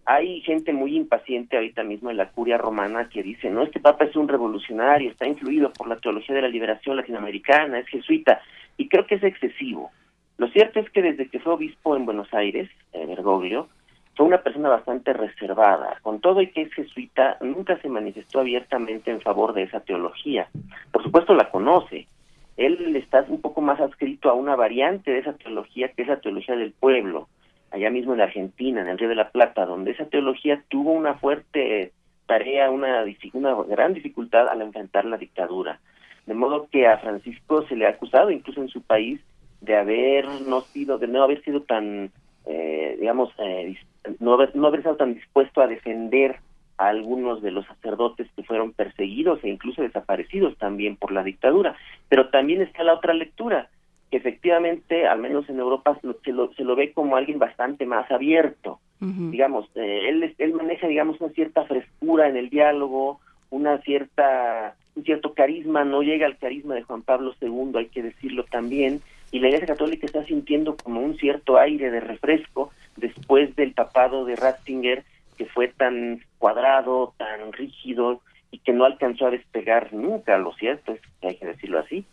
Hay 0.04 0.40
gente 0.40 0.72
muy 0.72 0.96
impaciente 0.96 1.56
ahorita 1.56 1.84
mismo 1.84 2.10
en 2.10 2.16
la 2.16 2.30
curia 2.30 2.58
romana 2.58 3.08
que 3.08 3.22
dice, 3.22 3.50
no, 3.50 3.62
este 3.62 3.78
papa 3.78 4.04
es 4.04 4.16
un 4.16 4.26
revolucionario, 4.26 5.10
está 5.10 5.28
influido 5.28 5.72
por 5.72 5.88
la 5.88 5.96
teología 5.96 6.34
de 6.34 6.42
la 6.42 6.48
liberación 6.48 6.96
latinoamericana, 6.96 7.78
es 7.78 7.86
jesuita, 7.86 8.40
y 8.76 8.88
creo 8.88 9.06
que 9.06 9.14
es 9.14 9.22
excesivo. 9.22 9.92
Lo 10.38 10.48
cierto 10.48 10.80
es 10.80 10.90
que 10.90 11.02
desde 11.02 11.28
que 11.28 11.38
fue 11.38 11.52
obispo 11.52 11.94
en 11.94 12.04
Buenos 12.04 12.34
Aires, 12.34 12.68
eh, 12.92 13.06
Bergoglio, 13.06 13.68
fue 14.16 14.26
una 14.26 14.42
persona 14.42 14.68
bastante 14.68 15.12
reservada. 15.12 15.98
Con 16.02 16.20
todo 16.20 16.42
y 16.42 16.48
que 16.48 16.62
es 16.62 16.74
jesuita, 16.74 17.38
nunca 17.40 17.78
se 17.78 17.88
manifestó 17.88 18.40
abiertamente 18.40 19.10
en 19.10 19.20
favor 19.20 19.52
de 19.54 19.62
esa 19.62 19.80
teología. 19.80 20.48
Por 20.90 21.02
supuesto 21.02 21.34
la 21.34 21.50
conoce. 21.50 22.08
Él 22.56 22.94
está 22.96 23.24
un 23.28 23.40
poco 23.40 23.60
más 23.60 23.80
adscrito 23.80 24.28
a 24.28 24.34
una 24.34 24.56
variante 24.56 25.10
de 25.10 25.20
esa 25.20 25.32
teología, 25.34 25.88
que 25.88 26.02
es 26.02 26.08
la 26.08 26.20
teología 26.20 26.56
del 26.56 26.72
pueblo, 26.72 27.28
allá 27.72 27.90
mismo 27.90 28.14
en 28.14 28.20
Argentina, 28.20 28.80
en 28.80 28.88
el 28.88 28.98
Río 28.98 29.08
de 29.08 29.14
la 29.14 29.30
Plata, 29.30 29.66
donde 29.66 29.92
esa 29.92 30.06
teología 30.06 30.62
tuvo 30.68 30.92
una 30.92 31.14
fuerte 31.14 31.92
tarea, 32.26 32.70
una, 32.70 33.04
una 33.32 33.54
gran 33.64 33.94
dificultad 33.94 34.48
al 34.48 34.62
enfrentar 34.62 35.04
la 35.04 35.16
dictadura. 35.16 35.80
De 36.26 36.34
modo 36.34 36.68
que 36.70 36.86
a 36.86 36.98
Francisco 36.98 37.66
se 37.66 37.76
le 37.76 37.86
ha 37.86 37.90
acusado, 37.90 38.30
incluso 38.30 38.60
en 38.60 38.68
su 38.68 38.82
país, 38.82 39.20
de 39.60 39.76
haber 39.76 40.26
no 40.46 40.60
sido, 40.60 40.98
de 40.98 41.08
no 41.08 41.22
haber 41.22 41.42
sido 41.42 41.62
tan, 41.62 42.10
eh, 42.46 42.96
digamos, 43.00 43.30
eh, 43.38 43.76
no 44.20 44.34
haber, 44.34 44.54
no 44.54 44.66
haber 44.66 44.80
estado 44.80 44.96
tan 44.96 45.14
dispuesto 45.14 45.60
a 45.60 45.66
defender 45.66 46.36
a 46.78 46.88
algunos 46.88 47.42
de 47.42 47.52
los 47.52 47.66
sacerdotes 47.66 48.28
que 48.34 48.42
fueron 48.42 48.72
perseguidos 48.72 49.42
e 49.42 49.48
incluso 49.48 49.82
desaparecidos 49.82 50.56
también 50.58 50.96
por 50.96 51.12
la 51.12 51.22
dictadura. 51.22 51.76
Pero 52.08 52.28
también 52.30 52.60
está 52.60 52.82
la 52.82 52.94
otra 52.94 53.14
lectura, 53.14 53.68
efectivamente, 54.16 55.06
al 55.06 55.20
menos 55.20 55.48
en 55.48 55.58
Europa, 55.58 55.98
se 56.00 56.32
lo, 56.32 56.52
se 56.52 56.64
lo 56.64 56.76
ve 56.76 56.92
como 56.92 57.16
alguien 57.16 57.38
bastante 57.38 57.86
más 57.86 58.10
abierto. 58.10 58.78
Uh 59.00 59.06
-huh. 59.06 59.30
Digamos, 59.30 59.68
eh, 59.74 60.08
él, 60.08 60.34
él 60.38 60.54
maneja, 60.54 60.86
digamos, 60.86 61.20
una 61.20 61.32
cierta 61.32 61.64
frescura 61.64 62.28
en 62.28 62.36
el 62.36 62.50
diálogo, 62.50 63.20
una 63.50 63.78
cierta, 63.78 64.74
un 64.94 65.04
cierto 65.04 65.34
carisma, 65.34 65.84
no 65.84 66.02
llega 66.02 66.26
al 66.26 66.38
carisma 66.38 66.74
de 66.74 66.82
Juan 66.82 67.02
Pablo 67.02 67.34
II, 67.40 67.72
hay 67.76 67.86
que 67.88 68.02
decirlo 68.02 68.44
también, 68.44 69.00
y 69.30 69.40
la 69.40 69.48
Iglesia 69.48 69.68
Católica 69.68 70.06
está 70.06 70.24
sintiendo 70.24 70.76
como 70.76 71.00
un 71.00 71.16
cierto 71.16 71.58
aire 71.58 71.90
de 71.90 72.00
refresco 72.00 72.70
después 72.96 73.56
del 73.56 73.72
papado 73.72 74.24
de 74.24 74.36
Ratzinger, 74.36 75.04
que 75.36 75.46
fue 75.46 75.68
tan 75.68 76.20
cuadrado, 76.38 77.14
tan 77.16 77.52
rígido 77.52 78.20
y 78.50 78.58
que 78.58 78.72
no 78.72 78.84
alcanzó 78.84 79.26
a 79.26 79.30
despegar 79.30 79.92
nunca, 79.94 80.36
lo 80.36 80.52
cierto 80.54 80.92
es 80.92 81.00
que 81.20 81.28
hay 81.28 81.36
que 81.36 81.46
decirlo 81.46 81.78
así. 81.78 82.04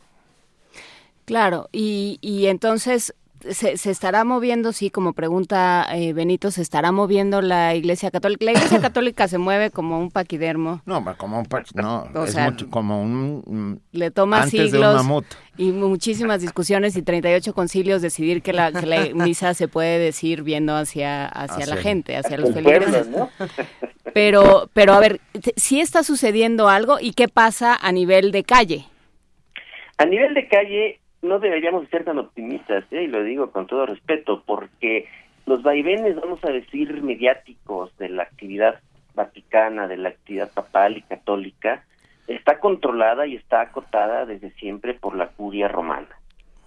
Claro, 1.30 1.70
y, 1.72 2.18
y 2.22 2.48
entonces 2.48 3.14
se, 3.42 3.78
se, 3.78 3.92
estará 3.92 4.24
moviendo, 4.24 4.74
sí, 4.74 4.90
como 4.90 5.14
pregunta 5.14 5.86
eh, 5.94 6.12
Benito, 6.12 6.50
se 6.50 6.64
estará 6.64 6.92
moviendo 6.92 7.44
la 7.44 7.76
Iglesia 7.76 8.10
Católica. 8.10 8.46
La 8.46 8.54
Iglesia 8.54 8.82
Católica 8.82 9.28
se 9.28 9.38
mueve 9.38 9.70
como 9.70 10.00
un 10.00 10.10
paquidermo. 10.10 10.82
No, 10.88 11.06
como 11.18 11.38
un 11.38 11.48
no, 11.76 12.08
o 12.16 12.24
es 12.24 12.32
sea, 12.32 12.50
mucho, 12.50 12.68
como 12.72 13.00
un 13.00 13.80
le 13.92 14.10
toma 14.10 14.38
antes 14.38 14.72
siglos 14.72 14.96
de 14.96 15.02
un 15.02 15.08
mamut. 15.08 15.26
y 15.56 15.72
muchísimas 15.72 16.42
discusiones 16.42 16.98
y 16.98 17.04
38 17.04 17.54
concilios 17.54 18.02
decidir 18.02 18.42
que 18.42 18.52
la, 18.52 18.72
que 18.72 18.88
la 18.88 19.06
misa 19.14 19.54
se 19.54 19.68
puede 19.68 20.00
decir 20.00 20.42
viendo 20.42 20.76
hacia 20.76 21.28
hacia 21.28 21.68
la 21.68 21.78
gente, 21.78 22.18
hacia 22.18 22.40
los 22.40 22.56
feligreses. 22.56 23.08
Pero 24.16 24.68
pero 24.74 24.94
a 24.94 25.00
ver, 25.00 25.22
sí 25.56 25.80
está 25.80 26.02
sucediendo 26.02 26.68
algo 26.68 26.98
y 27.00 27.14
qué 27.14 27.28
pasa 27.28 27.78
a 27.80 27.92
nivel 27.92 28.32
de 28.32 28.44
calle. 28.44 28.86
A 30.00 30.06
nivel 30.06 30.34
de 30.34 30.48
calle 30.48 31.00
no 31.22 31.40
deberíamos 31.40 31.88
ser 31.90 32.06
tan 32.06 32.20
optimistas, 32.20 32.86
¿eh? 32.92 33.04
y 33.04 33.08
lo 33.08 33.24
digo 33.24 33.52
con 33.52 33.68
todo 33.68 33.86
respeto, 33.86 34.44
porque 34.46 35.08
los 35.46 35.64
vaivenes, 35.64 36.16
vamos 36.16 36.44
a 36.44 36.52
decir, 36.52 37.02
mediáticos 37.04 37.96
de 37.98 38.10
la 38.10 38.24
actividad 38.24 38.80
vaticana, 39.16 39.88
de 39.88 39.98
la 39.98 40.10
actividad 40.10 40.52
papal 40.54 40.98
y 40.98 41.02
católica, 41.02 41.84
está 42.28 42.60
controlada 42.60 43.26
y 43.28 43.36
está 43.36 43.62
acotada 43.62 44.26
desde 44.26 44.52
siempre 44.52 44.94
por 44.94 45.16
la 45.16 45.28
curia 45.28 45.68
romana. 45.68 46.10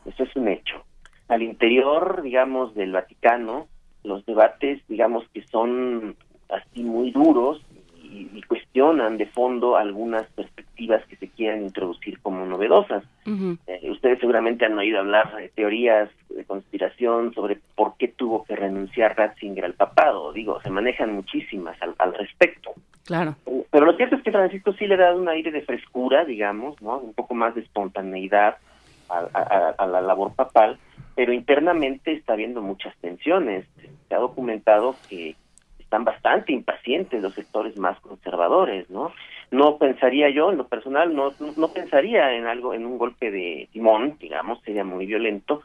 Eso 0.05 0.25
es 0.25 0.35
un 0.37 0.49
hecho. 0.49 0.85
Al 1.29 1.43
interior, 1.43 2.23
digamos, 2.23 2.75
del 2.75 2.93
Vaticano, 2.93 3.69
los 4.03 4.27
debates, 4.27 4.83
digamos, 4.89 5.25
que 5.33 5.43
son 5.47 6.17
así 6.51 6.83
muy 6.83 7.13
duros 7.13 7.63
y, 8.13 8.29
y 8.39 8.43
cuestionan 8.43 9.17
de 9.17 9.27
fondo 9.27 9.77
algunas 9.77 10.25
perspectivas 10.33 11.05
que 11.07 11.17
se 11.17 11.29
quieran 11.29 11.63
introducir 11.63 12.21
como 12.21 12.45
novedosas. 12.47 13.05
Uh 13.27 13.31
-huh. 13.31 13.59
Eh, 13.67 13.91
ustedes 13.91 14.19
seguramente 14.21 14.67
han 14.67 14.79
oído 14.79 14.99
hablar 15.01 15.35
de 15.37 15.49
teorías 15.49 16.11
de 16.29 16.45
conspiración 16.45 17.33
sobre 17.35 17.59
por 17.75 17.97
qué 17.97 18.09
tuvo 18.09 18.45
que 18.45 18.57
renunciar 18.57 19.17
Ratzinger 19.17 19.65
al 19.65 19.75
papado. 19.75 20.33
Digo, 20.33 20.61
se 20.61 20.71
manejan 20.71 21.15
muchísimas 21.15 21.81
al, 21.83 21.95
al 21.99 22.15
respecto. 22.15 22.73
Claro. 23.05 23.35
Pero 23.71 23.87
lo 23.87 23.97
cierto 23.97 24.17
es 24.17 24.23
que 24.23 24.31
Francisco 24.31 24.73
sí 24.75 24.87
le 24.87 24.97
dado 24.97 25.21
un 25.21 25.29
aire 25.29 25.51
de 25.51 25.63
frescura, 25.63 26.25
digamos, 26.25 26.81
¿no? 26.81 26.99
Un 26.99 27.15
poco 27.15 27.35
más 27.35 27.55
de 27.55 27.63
espontaneidad 27.63 28.59
a, 29.09 29.19
a, 29.35 29.75
a 29.77 29.87
la 29.87 30.01
labor 30.01 30.35
papal, 30.35 30.79
pero 31.15 31.33
internamente 31.33 32.13
está 32.13 32.35
habiendo 32.35 32.63
muchas 32.63 32.95
tensiones. 33.01 33.67
Se 34.09 34.15
ha 34.15 34.19
documentado 34.19 34.95
que 35.09 35.35
están 35.93 36.05
bastante 36.05 36.53
impacientes 36.53 37.21
los 37.21 37.35
sectores 37.35 37.77
más 37.77 38.01
conservadores, 38.01 38.89
¿no? 38.89 39.13
No 39.51 39.77
pensaría 39.77 40.31
yo, 40.31 40.51
en 40.51 40.57
lo 40.57 40.67
personal, 40.67 41.15
no, 41.15 41.35
no 41.59 41.69
pensaría 41.69 42.33
en 42.33 42.47
algo, 42.47 42.73
en 42.73 42.87
un 42.87 42.97
golpe 42.97 43.31
de 43.31 43.69
timón, 43.73 44.17
digamos, 44.19 44.63
sería 44.63 44.85
muy 44.85 45.05
violento, 45.05 45.61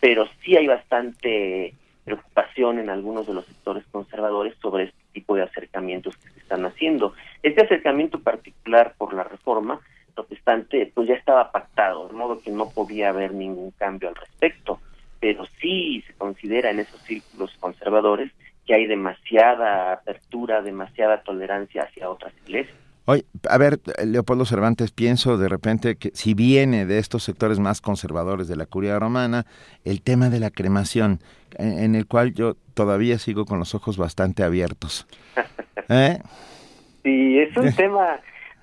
pero 0.00 0.26
sí 0.42 0.56
hay 0.56 0.66
bastante 0.66 1.74
preocupación 2.04 2.80
en 2.80 2.90
algunos 2.90 3.28
de 3.28 3.34
los 3.34 3.46
sectores 3.46 3.84
conservadores 3.92 4.56
sobre 4.60 4.84
este 4.84 4.98
tipo 5.12 5.36
de 5.36 5.42
acercamientos 5.42 6.16
que 6.16 6.30
se 6.30 6.40
están 6.40 6.66
haciendo. 6.66 7.14
Este 7.44 7.64
acercamiento 7.64 8.18
particular 8.18 8.96
por 8.98 9.14
la 9.14 9.22
reforma 9.22 9.78
protestante, 10.12 10.90
pues 10.92 11.06
ya 11.06 11.14
estaba 11.14 11.52
pactado, 11.52 12.08
de 12.08 12.14
modo 12.14 12.40
que 12.40 12.50
no 12.50 12.68
podía 12.70 13.10
haber 13.10 13.32
ningún 13.32 13.70
cambio 13.70 14.08
al 14.08 14.16
respecto, 14.16 14.80
pero 15.20 15.46
sí 15.60 16.02
se 16.04 16.14
considera 16.14 16.70
en 16.70 16.80
esos 16.80 17.00
círculos 17.02 17.56
conservadores 17.60 18.32
que 18.68 18.74
hay 18.74 18.86
demasiada 18.86 19.94
apertura, 19.94 20.60
demasiada 20.60 21.22
tolerancia 21.22 21.84
hacia 21.84 22.10
otras 22.10 22.34
iglesias. 22.46 22.76
Oye, 23.06 23.24
a 23.48 23.56
ver, 23.56 23.80
Leopoldo 24.04 24.44
Cervantes, 24.44 24.92
pienso 24.92 25.38
de 25.38 25.48
repente 25.48 25.96
que 25.96 26.10
si 26.12 26.34
viene 26.34 26.84
de 26.84 26.98
estos 26.98 27.22
sectores 27.22 27.58
más 27.58 27.80
conservadores 27.80 28.46
de 28.46 28.56
la 28.56 28.66
curia 28.66 28.98
romana, 28.98 29.46
el 29.86 30.02
tema 30.02 30.28
de 30.28 30.40
la 30.40 30.50
cremación, 30.50 31.20
en, 31.56 31.78
en 31.78 31.94
el 31.94 32.06
cual 32.06 32.34
yo 32.34 32.56
todavía 32.74 33.18
sigo 33.18 33.46
con 33.46 33.58
los 33.58 33.74
ojos 33.74 33.96
bastante 33.96 34.42
abiertos. 34.42 35.06
¿Eh? 35.88 36.18
Sí, 37.02 37.38
es 37.38 37.56
un 37.56 37.72
tema, 37.74 38.20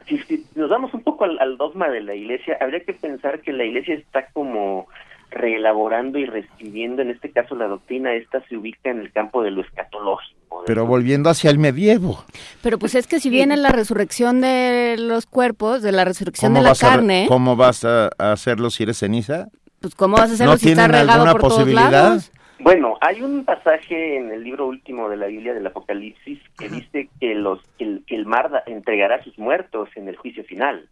si, 0.07 0.19
si 0.19 0.45
nos 0.53 0.69
damos 0.69 0.93
un 0.93 1.01
poco 1.01 1.23
al, 1.23 1.39
al 1.39 1.57
dogma 1.57 1.89
de 1.89 2.01
la 2.01 2.13
iglesia, 2.13 2.59
habría 2.61 2.81
que 2.81 2.93
pensar 2.93 3.41
que 3.41 3.51
la 3.51 3.63
iglesia 3.63 3.95
está 3.95 4.27
como 4.27 4.87
reelaborando 5.35 6.17
y 6.17 6.25
reescribiendo, 6.25 7.01
en 7.01 7.11
este 7.11 7.29
caso 7.29 7.55
la 7.55 7.67
doctrina 7.67 8.13
esta 8.13 8.41
se 8.47 8.57
ubica 8.57 8.89
en 8.89 8.99
el 9.01 9.11
campo 9.11 9.43
de 9.43 9.51
lo 9.51 9.61
escatológico. 9.61 10.63
Pero 10.65 10.85
volviendo 10.87 11.29
hacia 11.29 11.51
el 11.51 11.59
medievo. 11.59 12.23
Pero 12.63 12.79
pues 12.79 12.95
es 12.95 13.05
que 13.05 13.19
si 13.19 13.29
viene 13.29 13.57
la 13.57 13.69
resurrección 13.69 14.41
de 14.41 14.95
los 14.97 15.25
cuerpos, 15.27 15.81
de 15.83 15.91
la 15.91 16.05
resurrección 16.05 16.53
de 16.53 16.61
la 16.61 16.71
a 16.71 16.75
carne, 16.75 17.25
¿Cómo 17.27 17.55
vas 17.55 17.83
a, 17.85 18.07
hacerlo 18.17 18.69
si 18.69 18.83
eres 18.83 18.97
ceniza? 18.97 19.49
pues 19.81 19.93
¿cómo 19.93 20.17
vas 20.17 20.31
a 20.31 20.33
hacerlo 20.33 20.53
¿No 20.53 20.57
si 20.57 20.69
está 20.69 20.87
regado 20.87 21.11
alguna 21.11 21.31
por 21.33 21.41
todos 21.41 21.53
posibilidad? 21.59 21.91
lados? 21.91 22.31
Bueno, 22.57 22.97
hay 23.01 23.21
un 23.21 23.43
pasaje 23.43 24.15
en 24.17 24.31
el 24.31 24.43
libro 24.43 24.65
último 24.65 25.09
de 25.09 25.17
la 25.17 25.27
Biblia 25.27 25.53
del 25.53 25.67
Apocalipsis 25.67 26.39
que 26.57 26.69
dice 26.69 27.09
que 27.19 27.35
los 27.35 27.59
que 27.77 27.83
el, 27.83 28.03
que 28.07 28.15
el 28.15 28.25
mar 28.25 28.49
da- 28.49 28.63
entregará 28.65 29.15
a 29.17 29.23
sus 29.23 29.37
muertos 29.37 29.89
en 29.95 30.07
el 30.07 30.15
juicio 30.15 30.43
final. 30.45 30.87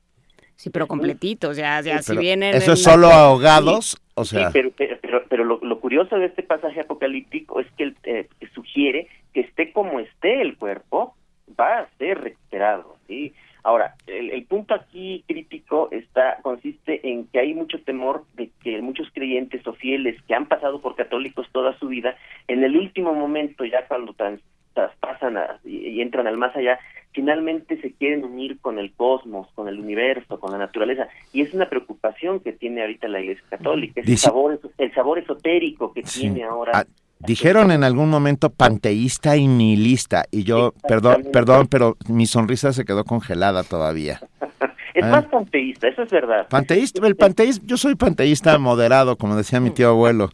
Sí, 0.56 0.70
pero 0.70 0.88
completitos, 0.88 1.58
ya, 1.58 1.82
ya 1.82 2.02
si 2.02 2.16
vienen... 2.18 2.56
¿Eso 2.56 2.74
es 2.74 2.86
la- 2.86 2.92
solo 2.94 3.08
ahogados? 3.08 3.98
O 4.16 4.24
Sí, 4.24 4.36
sea, 4.38 4.52
pero, 4.52 4.72
pero, 4.78 4.98
pero, 5.02 5.24
pero 5.28 5.44
lo, 5.44 5.60
lo 5.62 5.80
curioso 5.80 6.18
de 6.18 6.28
este 6.28 6.44
pasaje 6.44 6.80
apocalíptico 6.82 7.60
es 7.60 7.68
que, 7.78 7.84
el, 7.84 7.96
eh, 8.04 8.28
que 8.40 8.48
sugiere 8.50 9.08
que 9.34 9.42
esté 9.42 9.72
como 9.74 10.00
esté 10.00 10.42
el 10.42 10.56
cuerpo, 10.58 11.16
va 11.60 11.80
a 11.80 11.90
ser 11.98 12.22
recuperado. 12.22 12.96
¿sí? 13.08 13.34
Ahora, 13.64 13.96
el, 14.08 14.30
el 14.30 14.44
punto 14.46 14.76
aquí 14.76 15.24
crítico 15.28 15.90
está 15.92 16.38
consiste 16.44 17.08
en 17.10 17.26
que 17.28 17.40
hay 17.40 17.54
mucho 17.54 17.82
temor 17.82 18.26
de 18.36 18.52
que 18.64 18.80
muchos 18.82 19.08
creyentes 19.14 19.66
o 19.66 19.74
fieles 19.74 20.22
que 20.28 20.36
han 20.36 20.46
pasado 20.48 20.80
por 20.82 20.96
católicos 20.96 21.48
toda 21.52 21.78
su 21.80 21.88
vida, 21.88 22.16
en 22.48 22.64
el 22.64 22.78
último 22.78 23.14
momento, 23.14 23.66
ya 23.66 23.88
cuando 23.88 24.14
trans- 24.14 24.42
traspasan 24.74 25.38
a- 25.38 25.60
y, 25.66 25.78
y 25.90 26.02
entran 26.02 26.28
al 26.28 26.38
más 26.38 26.56
allá, 26.56 26.80
finalmente 27.12 27.80
se 27.82 27.92
quieren 27.94 28.24
unir 28.26 28.60
con 28.60 28.80
el 28.80 28.92
cosmos, 28.94 29.48
con 29.56 29.68
el 29.68 29.80
universo, 29.80 30.40
con 30.40 30.52
la 30.52 30.58
naturaleza, 30.58 31.08
y 31.32 31.42
es 31.42 31.54
una 31.54 31.70
preocupación 31.70 32.40
que 32.40 32.54
tiene 32.54 32.82
ahorita 32.82 33.08
la 33.08 33.20
Iglesia 33.22 33.44
Católica, 33.50 34.02
es 34.02 34.08
el 34.10 34.18
sabor, 34.18 34.60
el 34.78 34.94
sabor 34.94 35.20
esotérico 35.20 35.94
que 35.94 36.04
Sí. 36.06 36.22
tiene 36.22 36.44
ahora. 36.44 36.72
Ah, 36.74 36.86
dijeron 37.20 37.72
en 37.72 37.84
algún 37.84 38.10
momento 38.10 38.50
panteísta 38.50 39.38
y 39.38 39.48
nihilista. 39.48 40.26
Y 40.32 40.44
yo, 40.44 40.74
perdón, 40.88 41.28
perdón, 41.32 41.68
pero 41.68 41.96
mi 42.10 42.26
sonrisa 42.26 42.74
se 42.74 42.84
quedó 42.84 43.04
congelada 43.06 43.64
todavía. 43.64 44.20
Es 44.96 45.04
Ah. 45.06 45.10
más 45.10 45.26
panteísta, 45.26 45.88
eso 45.88 46.04
es 46.04 46.12
verdad. 46.12 46.48
Panteísta, 46.50 47.08
el 47.08 47.16
panteísmo, 47.16 47.66
yo 47.66 47.78
soy 47.78 47.96
panteísta 47.96 48.56
moderado, 48.60 49.16
como 49.18 49.36
decía 49.36 49.60
mi 49.60 49.72
tío 49.72 49.90
abuelo. 49.90 50.30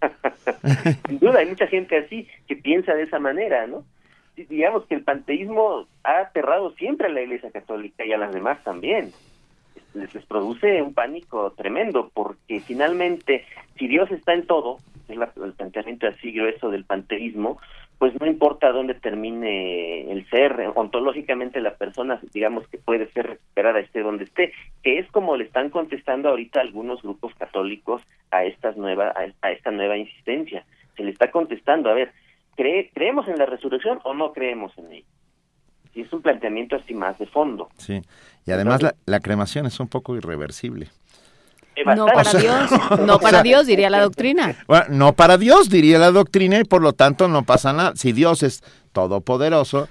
Sin 1.08 1.18
duda, 1.18 1.40
hay 1.40 1.46
mucha 1.46 1.66
gente 1.66 1.96
así 1.98 2.28
que 2.46 2.56
piensa 2.56 2.94
de 2.94 3.02
esa 3.04 3.18
manera, 3.18 3.66
¿no? 3.66 3.84
Digamos 4.36 4.86
que 4.86 4.94
el 4.94 5.02
panteísmo 5.02 5.86
ha 6.04 6.20
aterrado 6.20 6.70
siempre 6.72 7.08
a 7.08 7.10
la 7.10 7.22
Iglesia 7.22 7.50
Católica 7.50 8.04
y 8.04 8.12
a 8.12 8.18
las 8.18 8.32
demás 8.32 8.62
también. 8.62 9.12
Les, 9.94 10.14
les 10.14 10.24
produce 10.26 10.80
un 10.82 10.94
pánico 10.94 11.52
tremendo 11.56 12.10
porque 12.14 12.60
finalmente, 12.60 13.44
si 13.78 13.88
Dios 13.88 14.10
está 14.12 14.34
en 14.34 14.46
todo, 14.46 14.78
es 15.08 15.18
el 15.42 15.52
planteamiento 15.54 16.06
así 16.06 16.32
grueso 16.32 16.70
del 16.70 16.84
panteísmo, 16.84 17.58
pues 17.98 18.12
no 18.20 18.26
importa 18.26 18.70
dónde 18.70 18.94
termine 18.94 20.10
el 20.10 20.28
ser, 20.30 20.72
ontológicamente 20.76 21.60
la 21.60 21.74
persona, 21.74 22.20
digamos 22.32 22.66
que 22.68 22.78
puede 22.78 23.10
ser 23.10 23.26
recuperada 23.26 23.80
esté 23.80 24.02
donde 24.02 24.24
esté, 24.24 24.52
que 24.82 25.00
es 25.00 25.10
como 25.10 25.36
le 25.36 25.44
están 25.44 25.70
contestando 25.70 26.28
ahorita 26.28 26.60
algunos 26.60 27.02
grupos 27.02 27.34
católicos 27.34 28.02
a 28.30 28.44
estas 28.44 28.76
nueva, 28.76 29.12
a, 29.42 29.50
esta 29.50 29.72
nueva 29.72 29.96
insistencia. 29.96 30.64
Se 30.96 31.02
le 31.02 31.10
está 31.10 31.32
contestando, 31.32 31.90
a 31.90 31.94
ver, 31.94 32.12
¿cree, 32.56 32.90
¿creemos 32.94 33.26
en 33.26 33.36
la 33.36 33.46
resurrección 33.46 33.98
o 34.04 34.14
no 34.14 34.32
creemos 34.32 34.76
en 34.78 34.92
ella? 34.92 35.06
Y 35.94 36.02
es 36.02 36.12
un 36.12 36.22
planteamiento 36.22 36.76
así 36.76 36.94
más 36.94 37.18
de 37.18 37.26
fondo. 37.26 37.68
Sí. 37.78 38.00
Y 38.46 38.52
además 38.52 38.80
la, 38.80 38.94
la 39.06 39.18
cremación 39.18 39.66
es 39.66 39.80
un 39.80 39.88
poco 39.88 40.14
irreversible. 40.14 40.86
No 41.86 42.06
para 42.06 42.32
Dios, 42.32 42.70
no 43.06 43.18
para 43.18 43.42
Dios, 43.42 43.66
diría 43.66 43.90
la 43.90 44.00
doctrina. 44.00 44.54
Bueno, 44.66 44.84
no 44.90 45.12
para 45.14 45.38
Dios, 45.38 45.68
diría 45.70 45.98
la 45.98 46.10
doctrina, 46.10 46.58
y 46.60 46.64
por 46.64 46.82
lo 46.82 46.92
tanto 46.92 47.28
no 47.28 47.42
pasa 47.44 47.72
nada. 47.72 47.92
Si 47.96 48.12
Dios 48.12 48.42
es 48.42 48.62
todopoderoso, 48.92 49.88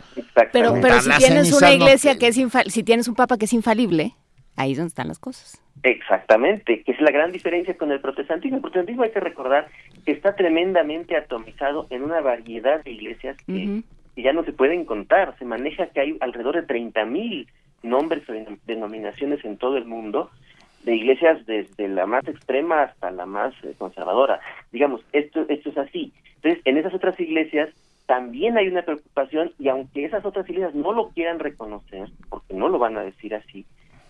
Pero, 0.51 0.75
pero 0.81 0.99
si 1.01 1.09
tienes 1.17 1.51
una 1.53 1.67
no- 1.69 1.73
iglesia 1.75 2.17
que 2.17 2.27
es 2.27 2.37
infal- 2.37 2.69
si 2.69 2.83
tienes 2.83 3.07
un 3.07 3.15
papa 3.15 3.37
que 3.37 3.45
es 3.45 3.53
infalible, 3.53 4.13
ahí 4.55 4.71
es 4.71 4.77
donde 4.77 4.89
están 4.89 5.07
las 5.07 5.19
cosas. 5.19 5.61
Exactamente, 5.83 6.83
que 6.83 6.91
es 6.91 7.01
la 7.01 7.11
gran 7.11 7.31
diferencia 7.31 7.77
con 7.77 7.91
el 7.91 7.99
protestantismo. 8.01 8.57
El 8.57 8.61
protestantismo 8.61 9.03
hay 9.03 9.11
que 9.11 9.19
recordar 9.19 9.67
que 10.05 10.11
está 10.11 10.35
tremendamente 10.35 11.15
atomizado 11.15 11.87
en 11.89 12.03
una 12.03 12.21
variedad 12.21 12.83
de 12.83 12.91
iglesias 12.91 13.37
que, 13.45 13.81
que 14.15 14.21
ya 14.21 14.33
no 14.33 14.43
se 14.43 14.53
pueden 14.53 14.85
contar. 14.85 15.35
Se 15.39 15.45
maneja 15.45 15.87
que 15.87 15.99
hay 15.99 16.17
alrededor 16.19 16.55
de 16.55 16.63
30 16.63 17.05
mil 17.05 17.47
nombres 17.83 18.27
o 18.27 18.33
denom- 18.33 18.57
denominaciones 18.65 19.43
en 19.45 19.57
todo 19.57 19.77
el 19.77 19.85
mundo 19.85 20.29
de 20.87 20.95
iglesias 20.95 21.45
desde 21.45 21.89
la 21.89 22.05
más 22.05 22.25
extrema 22.29 22.83
hasta 22.83 23.11
la 23.11 23.25
más 23.25 23.53
eh, 23.63 23.73
conservadora. 23.77 24.39
Digamos, 24.71 25.01
esto, 25.11 25.45
esto 25.49 25.69
es 25.69 25.77
así. 25.77 26.13
Entonces, 26.35 26.61
en 26.63 26.77
esas 26.77 26.93
otras 26.93 27.19
iglesias 27.19 27.69
también 28.05 28.57
hay 28.57 28.69
una 28.69 28.83
preocupación 28.83 29.51
y 29.59 29.67
aunque 29.67 30.05
esas 30.05 30.23
otras 30.25 30.47
iglesias 30.49 30.73
no 30.73 30.93
lo 30.93 31.09
quieran 31.09 31.39
reconocer, 31.39 32.07
porque 32.29 32.53
no 32.53 32.69
lo 32.69 32.79
van 32.79 32.95
a 32.97 33.03
decir 33.03 33.35
así, 33.35 33.65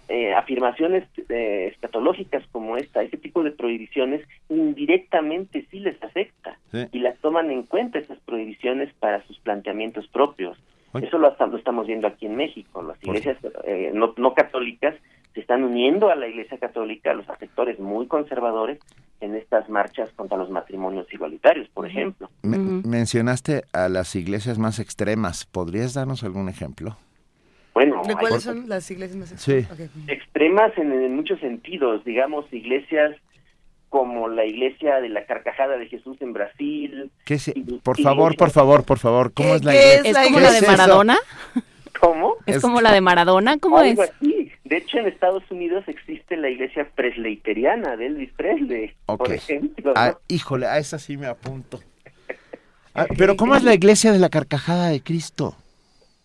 eh, 0.08 0.36
afirmaciones 0.36 1.04
eh, 1.30 1.72
escatológicas 1.74 2.46
como 2.52 2.78
esta, 2.78 3.02
ese 3.02 3.18
tipo 3.18 3.42
de 3.42 3.52
prohibiciones, 3.52 4.22
indirectamente 4.48 5.66
sí 5.72 5.80
les 5.80 6.02
afecta 6.04 6.60
Sí. 6.72 6.86
y 6.92 7.00
las 7.00 7.18
toman 7.20 7.50
en 7.50 7.64
cuenta 7.64 7.98
esas 7.98 8.20
prohibiciones 8.20 8.94
para 9.00 9.24
sus 9.24 9.40
planteamientos 9.40 10.08
propios. 10.10 10.58
Eso 10.94 11.18
lo, 11.18 11.28
hasta- 11.28 11.48
lo 11.48 11.58
estamos 11.58 11.86
viendo 11.88 12.08
aquí 12.08 12.26
en 12.26 12.36
México. 12.36 12.82
Las 12.82 13.02
iglesias 13.04 13.38
eh, 13.66 13.92
no, 13.94 14.14
no 14.18 14.34
católicas 14.34 14.96
se 15.34 15.42
están 15.42 15.64
uniendo 15.64 16.10
a 16.10 16.16
la 16.16 16.28
iglesia 16.28 16.58
católica, 16.58 17.12
a 17.12 17.14
los 17.14 17.26
sectores 17.40 17.80
muy 17.80 18.08
conservadores, 18.08 18.80
en 19.20 19.36
estas 19.36 19.68
marchas 19.70 20.10
contra 20.16 20.38
los 20.38 20.50
matrimonios 20.50 21.12
igualitarios, 21.14 21.68
por 21.70 21.88
ejemplo. 21.88 22.30
Me- 22.44 22.58
mencionaste 22.58 23.64
a 23.74 23.90
las 23.90 24.16
iglesias 24.16 24.58
más 24.60 24.80
extremas. 24.80 25.46
¿Podrías 25.46 25.94
darnos 25.94 26.24
algún 26.24 26.50
ejemplo? 26.50 26.96
Bueno, 27.74 28.02
¿De 28.04 28.10
hay- 28.14 28.16
cuáles 28.20 28.44
son 28.44 28.68
las 28.70 28.90
iglesias 28.90 29.18
más 29.18 29.30
Sí. 29.42 29.66
Ok. 29.72 29.80
extremas 30.08 30.76
en, 30.78 30.92
en 30.92 31.16
muchos 31.16 31.40
sentidos, 31.40 32.04
digamos, 32.06 32.52
iglesias 32.52 33.16
como 33.90 34.28
la 34.28 34.46
iglesia 34.46 35.00
de 35.02 35.10
la 35.10 35.26
carcajada 35.26 35.78
de 35.78 35.88
Jesús 35.88 36.18
en 36.22 36.34
Brasil. 36.34 37.10
¿Qué 37.26 37.40
se- 37.40 37.54
y- 37.56 37.62
por 37.84 38.00
favor, 38.02 38.36
por 38.36 38.50
favor, 38.52 38.84
por 38.84 39.00
favor, 39.00 39.32
¿cómo 39.34 39.50
¿Qué- 39.50 39.56
es 39.56 39.64
la 39.64 39.74
iglesia? 39.76 40.00
es 40.02 40.06
¿Es 40.06 40.14
la 40.14 40.24
como 40.24 40.38
¿Qué 40.38 40.44
la 40.44 40.52
de? 40.52 40.68
Maradona? 40.68 41.18
¿Cómo? 42.00 42.36
¿Es 42.46 42.62
como 42.62 42.82
la 42.82 42.92
de 42.92 43.02
Maradona? 43.02 43.58
¿Cómo 43.58 43.82
es? 43.82 43.98
De 44.66 44.78
hecho, 44.78 44.98
en 44.98 45.08
Estados 45.08 45.44
Unidos 45.50 45.86
existe 45.88 46.36
la 46.36 46.50
iglesia 46.50 46.88
presleiteriana 46.94 47.96
de 47.96 48.08
Elvis 48.08 48.32
Presley, 48.36 48.94
Ok. 49.06 49.18
por 49.20 49.32
ejemplo. 49.34 49.94
¿no? 49.94 50.00
Ah, 50.00 50.18
híjole, 50.28 50.66
a 50.68 50.78
esa 50.78 51.00
sí 51.00 51.18
me 51.18 51.28
apunto. 51.28 51.80
Ah, 53.00 53.06
pero 53.16 53.36
¿cómo 53.38 53.56
es 53.56 53.64
la 53.64 53.76
iglesia 53.76 54.12
de 54.12 54.18
la 54.18 54.30
carcajada 54.30 54.90
de 54.90 55.02
Cristo? 55.02 55.56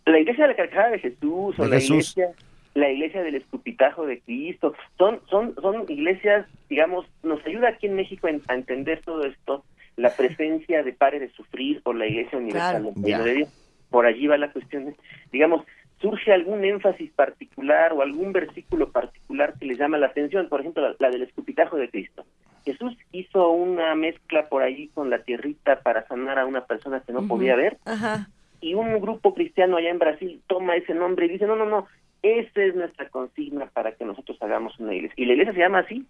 La 0.07 0.19
iglesia 0.19 0.45
de 0.45 0.51
la 0.53 0.57
carcajada 0.57 0.89
de 0.93 0.99
Jesús 1.01 1.55
o 1.59 1.63
De 1.65 1.69
la 1.69 1.77
Jesús. 1.77 2.17
iglesia 2.17 2.29
la 2.75 2.91
iglesia 2.91 3.23
del 3.23 3.35
escupitajo 3.35 4.07
de 4.07 4.21
Cristo. 4.21 4.75
Son 4.99 5.21
son 5.29 5.55
son 5.57 5.85
iglesias 5.91 6.47
digamos 6.69 7.07
nos 7.23 7.45
ayuda 7.47 7.69
aquí 7.69 7.87
en 7.87 7.95
México 7.97 8.29
en- 8.29 8.43
a 8.49 8.55
entender 8.55 9.03
todo 9.05 9.25
esto 9.25 9.65
la 9.97 10.11
presencia 10.17 10.83
de 10.83 10.93
Pare 10.95 11.21
de 11.21 11.29
Sufrir 11.31 11.81
o 11.85 11.93
la 11.93 12.07
iglesia 12.07 12.39
universal 12.39 12.91
Claro. 13.05 13.25
de 13.25 13.35
Dios. 13.35 13.49
Por 13.91 14.07
allí 14.07 14.27
va 14.27 14.39
la 14.39 14.51
cuestión. 14.51 14.95
Digamos 15.31 15.65
surge 16.01 16.33
algún 16.33 16.65
énfasis 16.65 17.11
particular 17.13 17.93
o 17.93 18.03
algún 18.03 18.33
versículo 18.33 18.91
particular 18.91 19.55
que 19.59 19.67
les 19.67 19.79
llama 19.79 19.99
la 19.99 20.07
atención 20.07 20.49
por 20.49 20.61
ejemplo 20.61 20.83
la, 20.83 20.97
la 20.99 21.11
del 21.11 21.23
escupitajo 21.23 21.77
de 21.77 21.89
Cristo. 21.91 22.25
Jesús 22.65 22.97
hizo 23.13 23.51
una 23.51 23.95
mezcla 23.95 24.49
por 24.49 24.63
allí 24.63 24.89
con 24.95 25.11
la 25.11 25.19
tierrita 25.25 25.81
para 25.83 26.07
sanar 26.07 26.39
a 26.39 26.47
una 26.47 26.65
persona 26.65 27.03
que 27.07 27.13
no 27.13 27.27
podía 27.29 27.55
ver. 27.57 27.77
Ajá. 27.85 28.29
y 28.61 28.75
un 28.75 29.01
grupo 29.01 29.35
cristiano 29.35 29.77
allá 29.77 29.91
en 29.91 29.99
Brasil 29.99 30.41
toma 30.47 30.77
ese 30.77 30.95
nombre 30.95 31.27
y 31.27 31.31
dice, 31.31 31.47
no, 31.47 31.57
no, 31.57 31.67
no, 31.67 31.89
esa 32.23 32.63
es 32.63 32.75
nuestra 32.75 33.09
consigna 33.09 33.67
para 33.67 33.93
que 33.93 34.05
nosotros 34.05 34.37
hagamos 34.41 34.79
una 34.79 34.95
iglesia. 34.95 35.15
Y 35.17 35.27
la 35.27 35.33
iglesia 35.33 35.53
se 35.55 35.61
llama 35.61 35.81
así. 35.81 36.05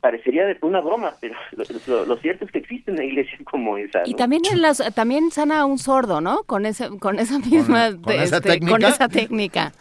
Parecería 0.00 0.44
de 0.46 0.56
una 0.60 0.80
broma, 0.80 1.14
pero 1.20 1.34
lo, 1.52 1.64
lo- 1.86 2.04
lo 2.06 2.16
cierto 2.18 2.44
es 2.44 2.50
que 2.52 2.58
existe 2.58 2.92
una 2.92 3.04
iglesia 3.04 3.38
como 3.44 3.78
esa. 3.78 4.02
Y 4.04 4.14
también 4.14 4.42
en 4.52 4.60
las, 4.62 4.82
también 4.94 5.30
sana 5.30 5.60
a 5.60 5.64
un 5.66 5.78
sordo, 5.78 6.20
¿no? 6.20 6.42
Con 6.44 6.66
ese, 6.66 6.88
con 6.98 7.18
esa 7.18 7.38
misma, 7.38 7.90
con 8.00 8.12
esa 8.14 8.36
este, 8.36 8.50
técnica? 8.50 8.72
con 8.72 8.84
esa 8.84 9.08
técnica. 9.08 9.72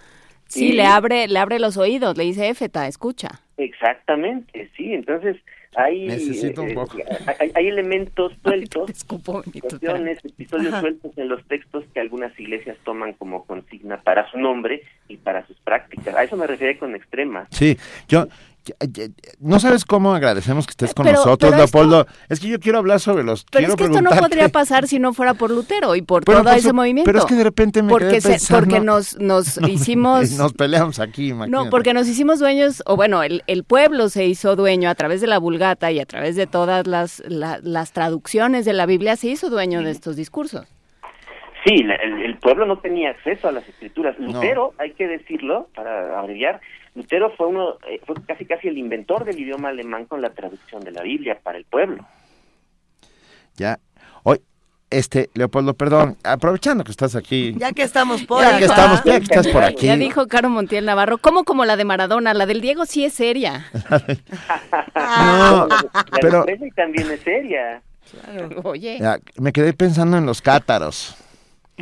Sí, 0.45 0.69
Sí. 0.69 0.72
le 0.73 0.85
abre, 0.85 1.27
le 1.27 1.38
abre 1.39 1.59
los 1.59 1.76
oídos, 1.76 2.18
le 2.18 2.23
dice 2.23 2.47
Éfeta, 2.47 2.88
escucha. 2.88 3.41
Exactamente, 3.57 4.69
sí. 4.77 4.93
Entonces 4.93 5.35
hay, 5.78 6.08
Necesito 6.08 6.64
un 6.64 6.72
eh, 6.72 6.74
poco. 6.74 6.98
hay, 7.40 7.52
hay 7.54 7.68
elementos 7.68 8.34
sueltos, 8.44 9.06
cuestiones, 9.06 10.26
episodios 10.26 10.74
Ajá. 10.74 10.82
sueltos 10.82 11.16
en 11.18 11.30
los 11.30 11.45
textos 11.45 11.86
que 11.94 11.99
algunas 11.99 12.38
iglesias 12.40 12.78
toman 12.84 13.14
como 13.14 13.45
consigna 13.45 14.02
para 14.02 14.30
su 14.32 14.40
nombre 14.40 14.82
y 15.08 15.18
para 15.18 15.45
sus 15.45 15.56
prácticas. 15.58 16.16
A 16.16 16.24
eso 16.24 16.36
me 16.36 16.48
refiero 16.48 16.80
con 16.80 16.95
extrema. 16.95 17.48
Sí, 17.52 17.78
yo 18.08 18.28
no 19.39 19.60
sabes 19.60 19.85
cómo 19.85 20.14
agradecemos 20.14 20.65
que 20.65 20.72
estés 20.72 20.94
con 20.94 21.06
nosotros, 21.06 21.56
Leopoldo. 21.56 22.07
Es 22.30 22.39
que 22.39 22.48
yo 22.48 22.60
quiero 22.60 22.77
hablar 22.77 22.99
sobre 22.99 23.23
los. 23.23 23.45
Pero 23.52 23.69
es 23.69 23.76
que 23.76 23.85
esto 23.85 24.02
no 24.02 24.11
podría 24.11 24.49
pasar 24.49 24.88
si 24.88 24.99
no 24.99 25.14
fuera 25.14 25.34
por 25.34 25.52
Lutero 25.52 25.95
y 25.95 26.02
por 26.02 26.23
todo 26.23 26.49
ese 26.52 26.73
movimiento. 26.73 27.07
Pero 27.07 27.19
es 27.19 27.26
que 27.26 27.35
de 27.35 27.44
repente 27.44 27.84
me 27.84 27.89
porque 27.89 28.07
quedé 28.07 28.22
pensando, 28.22 28.65
Porque 28.65 28.80
nos, 28.80 29.18
nos 29.19 29.57
hicimos. 29.68 30.31
Nos 30.31 30.53
peleamos 30.53 30.99
aquí, 30.99 31.30
imagínate. 31.30 31.65
No, 31.65 31.69
porque 31.69 31.94
nos 31.94 32.07
hicimos 32.07 32.39
dueños, 32.39 32.84
o 32.85 32.95
bueno, 32.95 33.23
el, 33.23 33.44
el, 33.48 33.64
pueblo 33.64 34.10
se 34.10 34.26
hizo 34.26 34.56
dueño 34.56 34.89
a 34.89 34.95
través 34.95 35.22
de 35.22 35.27
la 35.27 35.39
Vulgata 35.39 35.91
y 35.91 35.99
a 35.99 36.06
través 36.06 36.35
de 36.35 36.48
todas 36.48 36.88
las, 36.88 37.22
las 37.27 37.91
traducciones 37.91 38.65
de 38.65 38.73
la 38.73 38.85
Biblia, 38.85 39.15
se 39.15 39.27
hizo 39.27 39.49
dueño 39.49 39.81
de 39.81 39.91
estos 39.91 40.15
discursos. 40.15 40.65
Sí, 41.68 41.81
el, 41.81 42.22
el, 42.22 42.38
pueblo 42.38 42.65
no 42.65 42.80
tenía 42.80 43.10
acceso 43.10 43.49
a 43.49 43.52
las 43.52 43.68
escrituras. 43.68 44.18
Lutero, 44.19 44.73
hay 44.77 44.94
que 44.94 45.06
decirlo, 45.06 45.68
para 45.76 46.18
abreviar, 46.18 46.61
Lutero 46.95 47.30
fue 47.35 47.48
uno, 47.48 47.77
eh, 47.89 47.99
fue 48.06 48.15
casi 48.26 48.45
casi 48.45 48.69
el 48.69 48.77
inventor 48.77 49.26
del 49.26 49.38
idioma 49.38 49.69
alemán 49.69 50.06
con 50.06 50.22
la 50.22 50.30
traducción 50.30 50.81
de 50.84 50.91
la 50.91 51.02
Biblia 51.02 51.38
para 51.44 51.57
el 51.57 51.65
pueblo. 51.65 52.07
Ya, 53.57 53.80
hoy, 54.23 54.39
este, 54.89 55.30
Leopoldo, 55.34 55.73
perdón, 55.73 56.15
aprovechando 56.23 56.85
que 56.85 56.91
estás 56.91 57.18
aquí. 57.18 57.53
Ya 57.57 57.73
que 57.73 57.84
estamos 57.84 58.23
por 58.23 58.41
Ya 58.41 58.57
que 58.57 58.65
estamos, 58.65 59.03
ya 59.03 59.18
que 59.18 59.26
estás 59.26 59.48
por 59.49 59.64
aquí. 59.65 59.88
Ya 59.88 59.98
dijo 59.98 60.27
Caro 60.27 60.49
Montiel 60.49 60.85
Navarro, 60.85 61.18
¿cómo 61.18 61.44
como 61.44 61.65
la 61.65 61.76
de 61.76 61.84
Maradona? 61.84 62.34
La 62.34 62.45
del 62.45 62.61
Diego 62.61 62.85
sí 62.85 63.03
es 63.03 63.14
seria. 63.14 63.65
no, 64.95 65.68
la 65.68 65.88
pero... 66.22 66.45
de 66.45 66.72
también 66.73 67.11
es 67.11 67.19
seria. 67.19 67.81
Claro. 68.10 68.61
Oye. 68.64 68.99
Ya, 69.02 69.18
me 69.38 69.52
quedé 69.52 69.73
pensando 69.73 70.18
en 70.18 70.26
los 70.26 70.41
cátaros. 70.41 71.27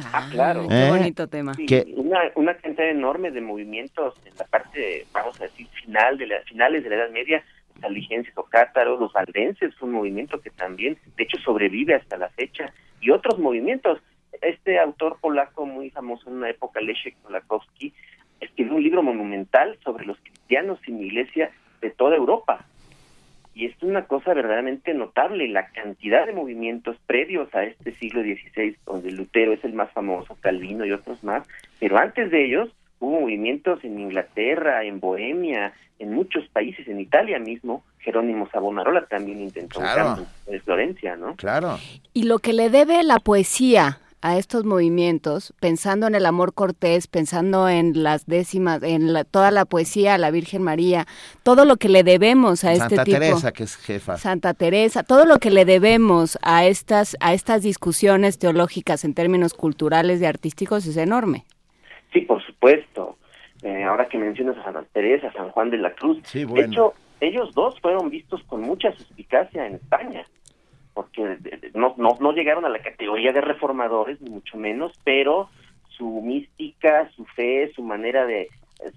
Ah, 0.03 0.27
claro. 0.31 0.67
Qué 0.67 0.87
¿Eh? 0.87 0.89
bonito 0.89 1.27
tema. 1.27 1.53
Sí, 1.53 1.93
una, 1.95 2.19
una 2.35 2.55
cantidad 2.55 2.89
enorme 2.89 3.31
de 3.31 3.41
movimientos 3.41 4.15
en 4.25 4.35
la 4.37 4.45
parte, 4.45 5.05
vamos 5.13 5.39
a 5.39 5.45
decir, 5.45 5.67
final 5.67 6.17
de 6.17 6.27
la, 6.27 6.41
finales 6.41 6.83
de 6.83 6.89
la 6.89 6.95
Edad 6.97 7.09
Media, 7.11 7.43
los 7.75 7.83
albigenses 7.85 8.33
o 8.37 8.43
cátaros, 8.43 8.99
los 8.99 9.13
valdenses, 9.13 9.73
fue 9.75 9.87
un 9.87 9.95
movimiento 9.95 10.41
que 10.41 10.49
también, 10.49 10.97
de 11.15 11.23
hecho, 11.23 11.37
sobrevive 11.39 11.95
hasta 11.95 12.17
la 12.17 12.29
fecha, 12.29 12.73
y 13.01 13.11
otros 13.11 13.39
movimientos. 13.39 13.99
Este 14.41 14.79
autor 14.79 15.17
polaco 15.21 15.65
muy 15.65 15.89
famoso 15.91 16.29
en 16.29 16.35
una 16.37 16.49
época, 16.49 16.81
Leszek 16.81 17.15
Kolakowski, 17.21 17.93
escribió 18.41 18.75
un 18.75 18.83
libro 18.83 19.01
monumental 19.01 19.77
sobre 19.83 20.05
los 20.05 20.17
cristianos 20.19 20.79
sin 20.85 21.01
iglesia 21.01 21.51
de 21.81 21.89
toda 21.91 22.17
Europa. 22.17 22.65
Y 23.55 23.65
es 23.67 23.81
una 23.81 24.05
cosa 24.05 24.33
verdaderamente 24.33 24.93
notable, 24.93 25.47
la 25.47 25.67
cantidad 25.69 26.25
de 26.25 26.33
movimientos 26.33 26.97
previos 27.07 27.47
a 27.55 27.63
este 27.63 27.95
siglo 27.95 28.21
XVI, 28.21 28.75
donde 28.85 29.11
Lutero 29.11 29.53
es 29.53 29.63
el 29.63 29.71
más 29.73 29.89
famoso, 29.93 30.37
Calvino 30.41 30.85
y 30.85 30.91
otros 30.91 31.23
más, 31.23 31.47
pero 31.79 31.97
antes 31.97 32.29
de 32.31 32.45
ellos 32.45 32.69
hubo 32.99 33.21
movimientos 33.21 33.81
en 33.85 33.97
Inglaterra, 33.99 34.83
en 34.83 34.99
Bohemia, 34.99 35.73
en 35.99 36.11
muchos 36.13 36.45
países, 36.49 36.85
en 36.89 36.99
Italia 36.99 37.39
mismo, 37.39 37.83
Jerónimo 37.99 38.49
Savonarola 38.51 39.05
también 39.05 39.39
intentó 39.39 39.79
un 39.79 39.85
Claro. 39.85 40.03
cambio 40.03 40.25
en 40.47 40.61
Florencia, 40.61 41.15
¿no? 41.15 41.35
Claro. 41.37 41.77
Y 42.13 42.23
lo 42.23 42.39
que 42.39 42.51
le 42.53 42.69
debe 42.69 43.01
la 43.03 43.19
poesía 43.19 43.99
a 44.25 44.39
estos 44.39 44.65
movimientos, 44.65 45.53
pensando 45.59 46.07
en 46.07 46.15
el 46.15 46.25
amor 46.25 46.55
cortés, 46.55 47.05
pensando 47.05 47.69
en 47.69 48.01
las 48.01 48.25
décimas, 48.25 48.81
en 48.81 49.13
la- 49.13 49.23
toda 49.23 49.51
la 49.51 49.65
poesía 49.65 50.15
a 50.15 50.17
la 50.17 50.31
Virgen 50.31 50.63
María, 50.63 51.05
todo 51.43 51.63
lo 51.63 51.77
que 51.77 51.89
le 51.89 52.03
debemos 52.03 52.63
a 52.63 52.71
este 52.73 52.87
Santa 52.95 53.03
tipo. 53.03 53.19
Teresa, 53.19 53.51
que 53.51 53.63
es 53.63 53.75
jefa. 53.77 54.17
Santa 54.17 54.55
Teresa, 54.55 55.03
todo 55.03 55.25
lo 55.25 55.37
que 55.37 55.51
le 55.51 55.63
debemos 55.63 56.39
a 56.41 56.65
estas, 56.65 57.15
a 57.19 57.35
estas 57.35 57.61
discusiones 57.61 58.39
teológicas 58.39 59.05
en 59.05 59.13
términos 59.13 59.53
culturales 59.53 60.19
y 60.21 60.25
artísticos 60.25 60.87
es 60.87 60.97
enorme. 60.97 61.45
Sí, 62.11 62.21
por 62.21 62.43
supuesto. 62.43 63.17
Eh, 63.61 63.83
ahora 63.83 64.07
que 64.09 64.17
mencionas 64.17 64.57
a 64.57 64.63
Santa 64.63 64.83
Teresa, 64.91 65.31
San 65.33 65.51
Juan 65.51 65.69
de 65.69 65.77
la 65.77 65.93
Cruz. 65.93 66.17
Sí, 66.23 66.39
De 66.39 66.45
bueno. 66.45 66.65
hecho, 66.67 66.93
ellos 67.19 67.53
dos 67.53 67.79
fueron 67.79 68.09
vistos 68.09 68.41
con 68.47 68.61
mucha 68.61 68.91
suspicacia 68.95 69.67
en 69.67 69.75
España, 69.75 70.25
porque 70.95 71.37
no, 71.75 71.93
no, 71.97 72.17
no 72.19 72.31
llegaron 72.31 72.65
a 72.65 72.69
la 72.69 72.79
categoría 72.79 73.31
de 73.31 73.41
reformadores, 73.41 74.19
ni 74.21 74.31
mucho 74.31 74.57
menos, 74.57 74.93
pero 75.03 75.49
su 75.89 76.21
mística, 76.23 77.09
su 77.15 77.25
fe, 77.25 77.71
su 77.75 77.83
manera 77.83 78.25
de 78.25 78.41
eh, 78.43 78.49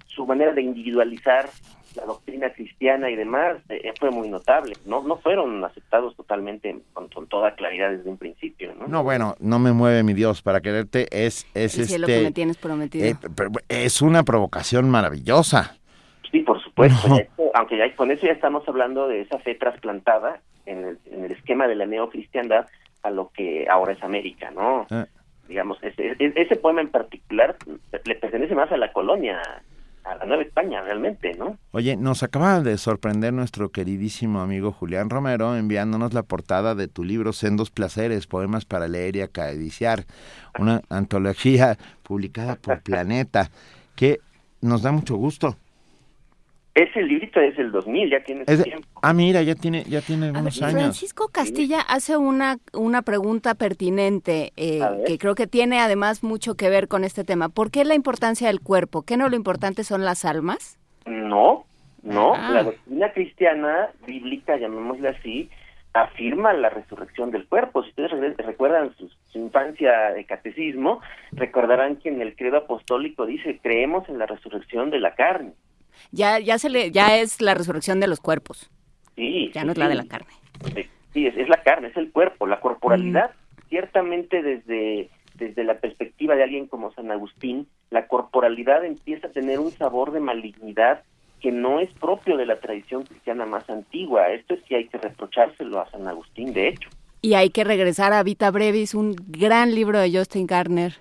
su 0.06 0.24
manera 0.26 0.52
de 0.52 0.62
individualizar 0.62 1.50
la 1.96 2.04
doctrina 2.04 2.50
cristiana 2.50 3.10
y 3.10 3.16
demás 3.16 3.56
eh, 3.68 3.92
fue 3.98 4.10
muy 4.10 4.28
notable. 4.28 4.74
No 4.86 5.02
no 5.02 5.16
fueron 5.16 5.64
aceptados 5.64 6.14
totalmente 6.16 6.76
con, 6.92 7.08
con 7.08 7.26
toda 7.26 7.54
claridad 7.54 7.90
desde 7.90 8.08
un 8.08 8.16
principio, 8.18 8.74
¿no? 8.74 8.86
No, 8.88 9.02
bueno, 9.02 9.34
no 9.40 9.58
me 9.58 9.72
mueve 9.72 10.02
mi 10.04 10.14
Dios 10.14 10.40
para 10.42 10.60
quererte. 10.60 11.08
Es, 11.10 11.46
es 11.54 11.76
El 11.78 11.86
cielo 11.86 12.06
este. 12.06 12.18
que 12.18 12.24
me 12.24 12.32
tienes 12.32 12.56
prometido. 12.58 13.06
eh, 13.06 13.16
pero 13.36 13.50
es 13.68 14.00
una 14.02 14.22
provocación 14.22 14.88
maravillosa. 14.90 15.76
Sí, 16.30 16.40
por 16.40 16.62
supuesto. 16.62 17.08
No. 17.08 17.16
Ya 17.16 17.22
esto- 17.22 17.50
aunque 17.54 17.78
ya 17.78 17.94
con 17.96 18.10
eso 18.12 18.26
ya 18.26 18.32
estamos 18.32 18.68
hablando 18.68 19.08
de 19.08 19.22
esa 19.22 19.38
fe 19.40 19.54
trasplantada 19.54 20.40
en 20.68 20.84
el, 20.84 20.98
en 21.06 21.24
el 21.24 21.32
esquema 21.32 21.66
de 21.66 21.74
la 21.74 21.86
neocristiandad 21.86 22.66
a 23.02 23.10
lo 23.10 23.30
que 23.30 23.66
ahora 23.68 23.92
es 23.92 24.02
América, 24.02 24.50
¿no? 24.50 24.86
Eh. 24.90 25.06
Digamos, 25.48 25.78
ese, 25.82 26.14
ese 26.18 26.56
poema 26.56 26.82
en 26.82 26.90
particular 26.90 27.56
le 28.04 28.14
pertenece 28.16 28.54
más 28.54 28.70
a 28.70 28.76
la 28.76 28.92
colonia, 28.92 29.40
a 30.04 30.14
la 30.16 30.26
Nueva 30.26 30.42
España, 30.42 30.82
realmente, 30.82 31.32
¿no? 31.34 31.56
Oye, 31.70 31.96
nos 31.96 32.22
acaba 32.22 32.60
de 32.60 32.76
sorprender 32.76 33.32
nuestro 33.32 33.70
queridísimo 33.70 34.42
amigo 34.42 34.72
Julián 34.72 35.08
Romero 35.08 35.56
enviándonos 35.56 36.12
la 36.12 36.22
portada 36.22 36.74
de 36.74 36.86
tu 36.86 37.02
libro 37.02 37.32
Sendos 37.32 37.70
Placeres, 37.70 38.26
Poemas 38.26 38.66
para 38.66 38.88
leer 38.88 39.16
y 39.16 39.22
acariciar, 39.22 40.04
una 40.58 40.82
antología 40.90 41.78
publicada 42.02 42.56
por 42.56 42.82
Planeta, 42.82 43.50
que 43.96 44.20
nos 44.60 44.82
da 44.82 44.92
mucho 44.92 45.16
gusto. 45.16 45.56
Ese 46.78 47.02
librito 47.02 47.40
es 47.40 47.56
del 47.56 47.72
2000, 47.72 48.10
ya 48.10 48.22
tiene 48.22 48.44
de- 48.44 48.62
tiempo. 48.62 48.86
ah, 49.02 49.12
mira, 49.12 49.42
ya 49.42 49.54
tiene, 49.54 49.82
ya 49.84 50.00
tiene 50.00 50.26
ver, 50.26 50.36
algunos 50.36 50.62
años. 50.62 50.72
Francisco 50.80 51.28
Castilla 51.32 51.80
hace 51.80 52.16
una, 52.16 52.58
una 52.72 53.02
pregunta 53.02 53.54
pertinente 53.54 54.52
eh, 54.56 54.80
que 55.06 55.18
creo 55.18 55.34
que 55.34 55.46
tiene 55.46 55.80
además 55.80 56.22
mucho 56.22 56.54
que 56.54 56.68
ver 56.70 56.86
con 56.88 57.04
este 57.04 57.24
tema. 57.24 57.48
¿Por 57.48 57.70
qué 57.70 57.84
la 57.84 57.94
importancia 57.94 58.48
del 58.48 58.60
cuerpo? 58.60 59.02
¿Qué 59.02 59.16
no 59.16 59.28
lo 59.28 59.36
importante 59.36 59.82
son 59.82 60.04
las 60.04 60.24
almas? 60.24 60.78
No, 61.06 61.64
no. 62.02 62.34
Ah. 62.34 62.50
La 62.52 62.62
doctrina 62.64 63.12
cristiana, 63.12 63.88
bíblica, 64.06 64.56
llamémosla 64.56 65.10
así, 65.10 65.50
afirma 65.94 66.52
la 66.52 66.68
resurrección 66.70 67.30
del 67.30 67.46
cuerpo. 67.48 67.82
Si 67.82 67.88
ustedes 67.90 68.10
re- 68.12 68.34
recuerdan 68.38 68.94
su, 68.96 69.10
su 69.32 69.38
infancia 69.38 70.10
de 70.14 70.24
catecismo, 70.26 71.00
recordarán 71.32 71.96
que 71.96 72.08
en 72.10 72.20
el 72.20 72.36
credo 72.36 72.58
apostólico 72.58 73.26
dice, 73.26 73.58
creemos 73.62 74.08
en 74.08 74.18
la 74.18 74.26
resurrección 74.26 74.90
de 74.90 75.00
la 75.00 75.14
carne. 75.14 75.52
Ya, 76.12 76.38
ya, 76.38 76.58
se 76.58 76.68
le, 76.70 76.90
ya 76.90 77.18
es 77.18 77.40
la 77.40 77.54
resurrección 77.54 78.00
de 78.00 78.06
los 78.08 78.20
cuerpos, 78.20 78.70
Sí. 79.16 79.50
ya 79.54 79.64
no 79.64 79.72
es 79.72 79.78
la 79.78 79.88
de 79.88 79.94
la 79.96 80.04
carne. 80.06 80.32
Sí, 81.12 81.26
es, 81.26 81.36
es 81.36 81.48
la 81.48 81.62
carne, 81.62 81.88
es 81.88 81.96
el 81.96 82.10
cuerpo, 82.12 82.46
la 82.46 82.60
corporalidad. 82.60 83.30
Ciertamente 83.68 84.42
desde, 84.42 85.10
desde 85.34 85.64
la 85.64 85.78
perspectiva 85.78 86.34
de 86.36 86.42
alguien 86.44 86.66
como 86.66 86.92
San 86.92 87.10
Agustín, 87.10 87.66
la 87.90 88.06
corporalidad 88.06 88.84
empieza 88.84 89.26
a 89.28 89.30
tener 89.30 89.58
un 89.58 89.70
sabor 89.72 90.12
de 90.12 90.20
malignidad 90.20 91.02
que 91.40 91.52
no 91.52 91.78
es 91.80 91.88
propio 91.94 92.36
de 92.36 92.46
la 92.46 92.56
tradición 92.60 93.04
cristiana 93.04 93.46
más 93.46 93.68
antigua. 93.70 94.28
Esto 94.28 94.56
sí 94.66 94.74
hay 94.74 94.88
que 94.88 94.98
reprochárselo 94.98 95.80
a 95.80 95.90
San 95.90 96.06
Agustín, 96.08 96.52
de 96.52 96.68
hecho. 96.68 96.88
Y 97.20 97.34
hay 97.34 97.50
que 97.50 97.64
regresar 97.64 98.12
a 98.12 98.22
Vita 98.22 98.50
Brevis, 98.50 98.94
un 98.94 99.14
gran 99.28 99.74
libro 99.74 99.98
de 99.98 100.10
Justin 100.16 100.46
Garner, 100.46 100.94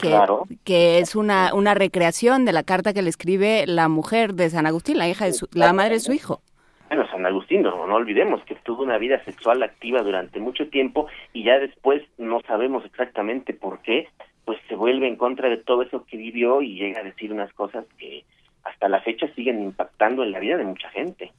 que, 0.00 0.08
Claro. 0.08 0.44
que 0.64 0.98
es 0.98 1.14
una, 1.14 1.54
una 1.54 1.74
recreación 1.74 2.44
de 2.44 2.52
la 2.52 2.62
carta 2.62 2.92
que 2.92 3.02
le 3.02 3.10
escribe 3.10 3.64
la 3.66 3.88
mujer 3.88 4.34
de 4.34 4.50
San 4.50 4.66
Agustín, 4.66 4.98
la 4.98 5.08
hija 5.08 5.26
de 5.26 5.32
su, 5.32 5.48
la 5.52 5.72
madre 5.72 5.94
de 5.94 6.00
su 6.00 6.12
hijo. 6.12 6.42
Bueno, 6.88 7.06
San 7.10 7.24
Agustín, 7.24 7.62
no, 7.62 7.86
no 7.86 7.94
olvidemos 7.94 8.42
que 8.44 8.56
tuvo 8.56 8.82
una 8.82 8.98
vida 8.98 9.24
sexual 9.24 9.62
activa 9.62 10.02
durante 10.02 10.40
mucho 10.40 10.68
tiempo 10.68 11.06
y 11.32 11.44
ya 11.44 11.58
después 11.58 12.02
no 12.18 12.40
sabemos 12.48 12.84
exactamente 12.84 13.52
por 13.54 13.80
qué, 13.82 14.08
pues 14.44 14.58
se 14.68 14.74
vuelve 14.74 15.06
en 15.06 15.14
contra 15.16 15.48
de 15.48 15.58
todo 15.58 15.82
eso 15.82 16.04
que 16.04 16.16
vivió 16.16 16.62
y 16.62 16.74
llega 16.74 17.00
a 17.00 17.04
decir 17.04 17.32
unas 17.32 17.52
cosas 17.52 17.84
que 17.98 18.24
hasta 18.64 18.88
la 18.88 19.00
fecha 19.02 19.32
siguen 19.34 19.62
impactando 19.62 20.24
en 20.24 20.32
la 20.32 20.40
vida 20.40 20.56
de 20.56 20.64
mucha 20.64 20.90
gente. 20.90 21.32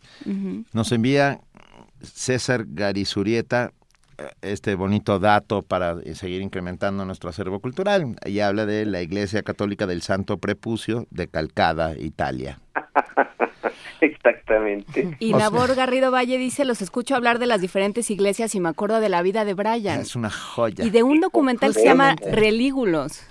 Nos 0.74 0.92
envía 0.92 1.40
César 2.02 2.64
Garizurieta 2.68 3.72
este 4.42 4.76
bonito 4.76 5.20
dato 5.20 5.62
para 5.62 5.96
seguir 6.16 6.42
incrementando 6.42 7.06
nuestro 7.06 7.30
acervo 7.30 7.60
cultural. 7.60 8.16
Y 8.26 8.40
habla 8.40 8.66
de 8.66 8.86
la 8.86 9.02
Iglesia 9.02 9.44
Católica 9.44 9.88
del 9.88 10.02
Santo 10.02 10.38
Prepucio 10.38 11.08
de 11.12 11.28
Calcada, 11.28 11.96
Italia. 11.98 12.60
Exactamente. 14.02 15.16
Y 15.20 15.34
O 15.34 15.38
sea- 15.38 15.50
Nabor 15.50 15.76
Garrido 15.76 16.12
Valle 16.12 16.38
dice, 16.38 16.66
los 16.66 16.82
escucho 16.82 17.16
hablar 17.16 17.40
de 17.40 17.46
las 17.48 17.62
diferentes 17.62 18.10
iglesias 18.10 18.56
y 18.56 18.60
me 18.60 18.70
acuerdo 18.70 19.00
de 19.00 19.10
la 19.10 19.22
vida 19.22 19.46
de 19.46 19.54
Brian. 19.54 20.00
Es 20.02 20.16
una 20.16 20.30
joya. 20.30 20.84
Y 20.84 20.90
de 20.90 21.04
un 21.04 21.20
documental 21.22 21.74
que 21.74 21.80
se 21.82 21.86
llama. 21.86 22.16
Relígulos, 22.32 23.22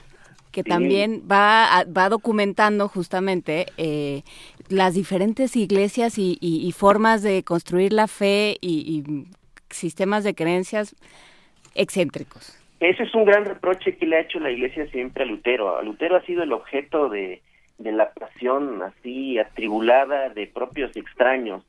que 0.53 0.63
Sí. 0.63 0.69
también 0.69 1.25
va, 1.31 1.79
a- 1.79 1.85
va 1.85 2.09
documentando 2.09 2.89
justamente 2.89 3.67
eh, 3.77 4.23
las 4.69 4.95
diferentes 4.95 5.57
iglesias 5.57 6.19
y, 6.19 6.39
y- 6.41 6.67
y 6.67 6.73
formas 6.73 7.23
de 7.23 7.43
construir 7.43 7.93
la 7.93 8.07
fe 8.07 8.57
y, 8.61 9.05
y 9.07 9.27
sistemas 9.71 10.25
de 10.25 10.35
creencias 10.35 10.95
excéntricos. 11.75 12.57
Ese 12.81 13.03
es 13.03 13.15
un 13.15 13.25
gran 13.25 13.45
reproche 13.45 13.97
que 13.97 14.07
le 14.07 14.17
ha 14.17 14.21
hecho 14.21 14.41
la 14.41 14.51
Iglesia 14.51 14.87
siempre 14.91 15.25
a 15.25 15.27
Lutero. 15.27 15.77
A 15.77 15.83
Lutero 15.83 16.17
ha 16.17 16.23
sido 16.23 16.43
el 16.43 16.53
objeto 16.53 17.11
de, 17.11 17.43
de 17.79 17.93
la 17.93 18.13
pasión 18.13 18.83
así 18.83 19.39
atribulada 19.39 20.31
de 20.31 20.47
propios 20.47 20.97
extraños. 20.97 21.63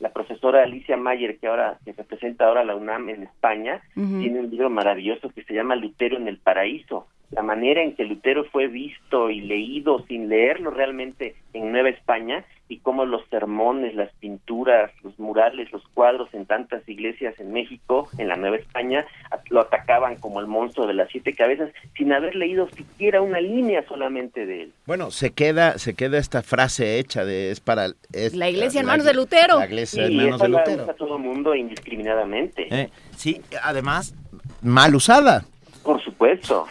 La 0.00 0.10
profesora 0.12 0.62
Alicia 0.62 0.96
Mayer, 0.96 1.38
que 1.38 1.48
ahora 1.48 1.78
que 1.84 1.92
representa 1.92 2.46
ahora 2.46 2.64
la 2.64 2.76
UNAM 2.76 3.08
en 3.08 3.24
España, 3.24 3.82
tiene 3.94 4.40
un 4.40 4.50
libro 4.50 4.70
maravilloso 4.70 5.30
que 5.30 5.42
se 5.42 5.54
llama 5.54 5.74
Lutero 5.74 6.16
en 6.16 6.28
el 6.28 6.38
paraíso. 6.38 7.06
La 7.30 7.42
manera 7.42 7.82
en 7.82 7.94
que 7.94 8.04
Lutero 8.04 8.44
fue 8.44 8.68
visto 8.68 9.30
y 9.30 9.42
leído 9.42 10.04
sin 10.06 10.28
leerlo 10.28 10.70
realmente 10.70 11.34
en 11.52 11.72
Nueva 11.72 11.90
España 11.90 12.44
y 12.68 12.78
cómo 12.78 13.04
los 13.04 13.22
sermones, 13.30 13.94
las 13.94 14.12
pinturas, 14.14 14.90
los 15.02 15.18
murales, 15.18 15.72
los 15.72 15.82
cuadros 15.94 16.32
en 16.32 16.46
tantas 16.46 16.86
iglesias 16.88 17.34
en 17.38 17.52
México, 17.52 18.08
en 18.18 18.28
la 18.28 18.36
Nueva 18.36 18.56
España, 18.56 19.06
lo 19.50 19.60
atacaban 19.60 20.16
como 20.16 20.40
el 20.40 20.46
monstruo 20.46 20.86
de 20.86 20.94
las 20.94 21.10
siete 21.10 21.34
cabezas 21.34 21.70
sin 21.96 22.12
haber 22.12 22.34
leído 22.34 22.68
siquiera 22.70 23.22
una 23.22 23.40
línea 23.40 23.84
solamente 23.88 24.46
de 24.46 24.62
él. 24.64 24.72
Bueno, 24.86 25.10
se 25.10 25.32
queda 25.32 25.78
se 25.78 25.94
queda 25.94 26.18
esta 26.18 26.42
frase 26.42 26.98
hecha 26.98 27.24
de 27.24 27.50
es 27.50 27.60
para 27.60 27.88
es 28.12 28.34
la 28.34 28.48
iglesia 28.48 28.80
en 28.80 28.86
manos 28.86 29.06
de 29.06 29.14
Lutero. 29.14 29.58
La 29.58 29.66
iglesia 29.66 30.06
en 30.06 30.12
y 30.12 30.16
manos 30.16 30.40
de 30.40 30.48
la 30.48 30.58
Lutero. 30.60 30.82
usa 30.84 30.94
todo 30.94 31.16
el 31.16 31.22
mundo 31.22 31.54
indiscriminadamente. 31.54 32.68
Eh, 32.70 32.90
sí, 33.16 33.40
además 33.62 34.14
mal 34.62 34.94
usada. 34.94 35.44
Por 35.82 36.02
supuesto, 36.02 36.66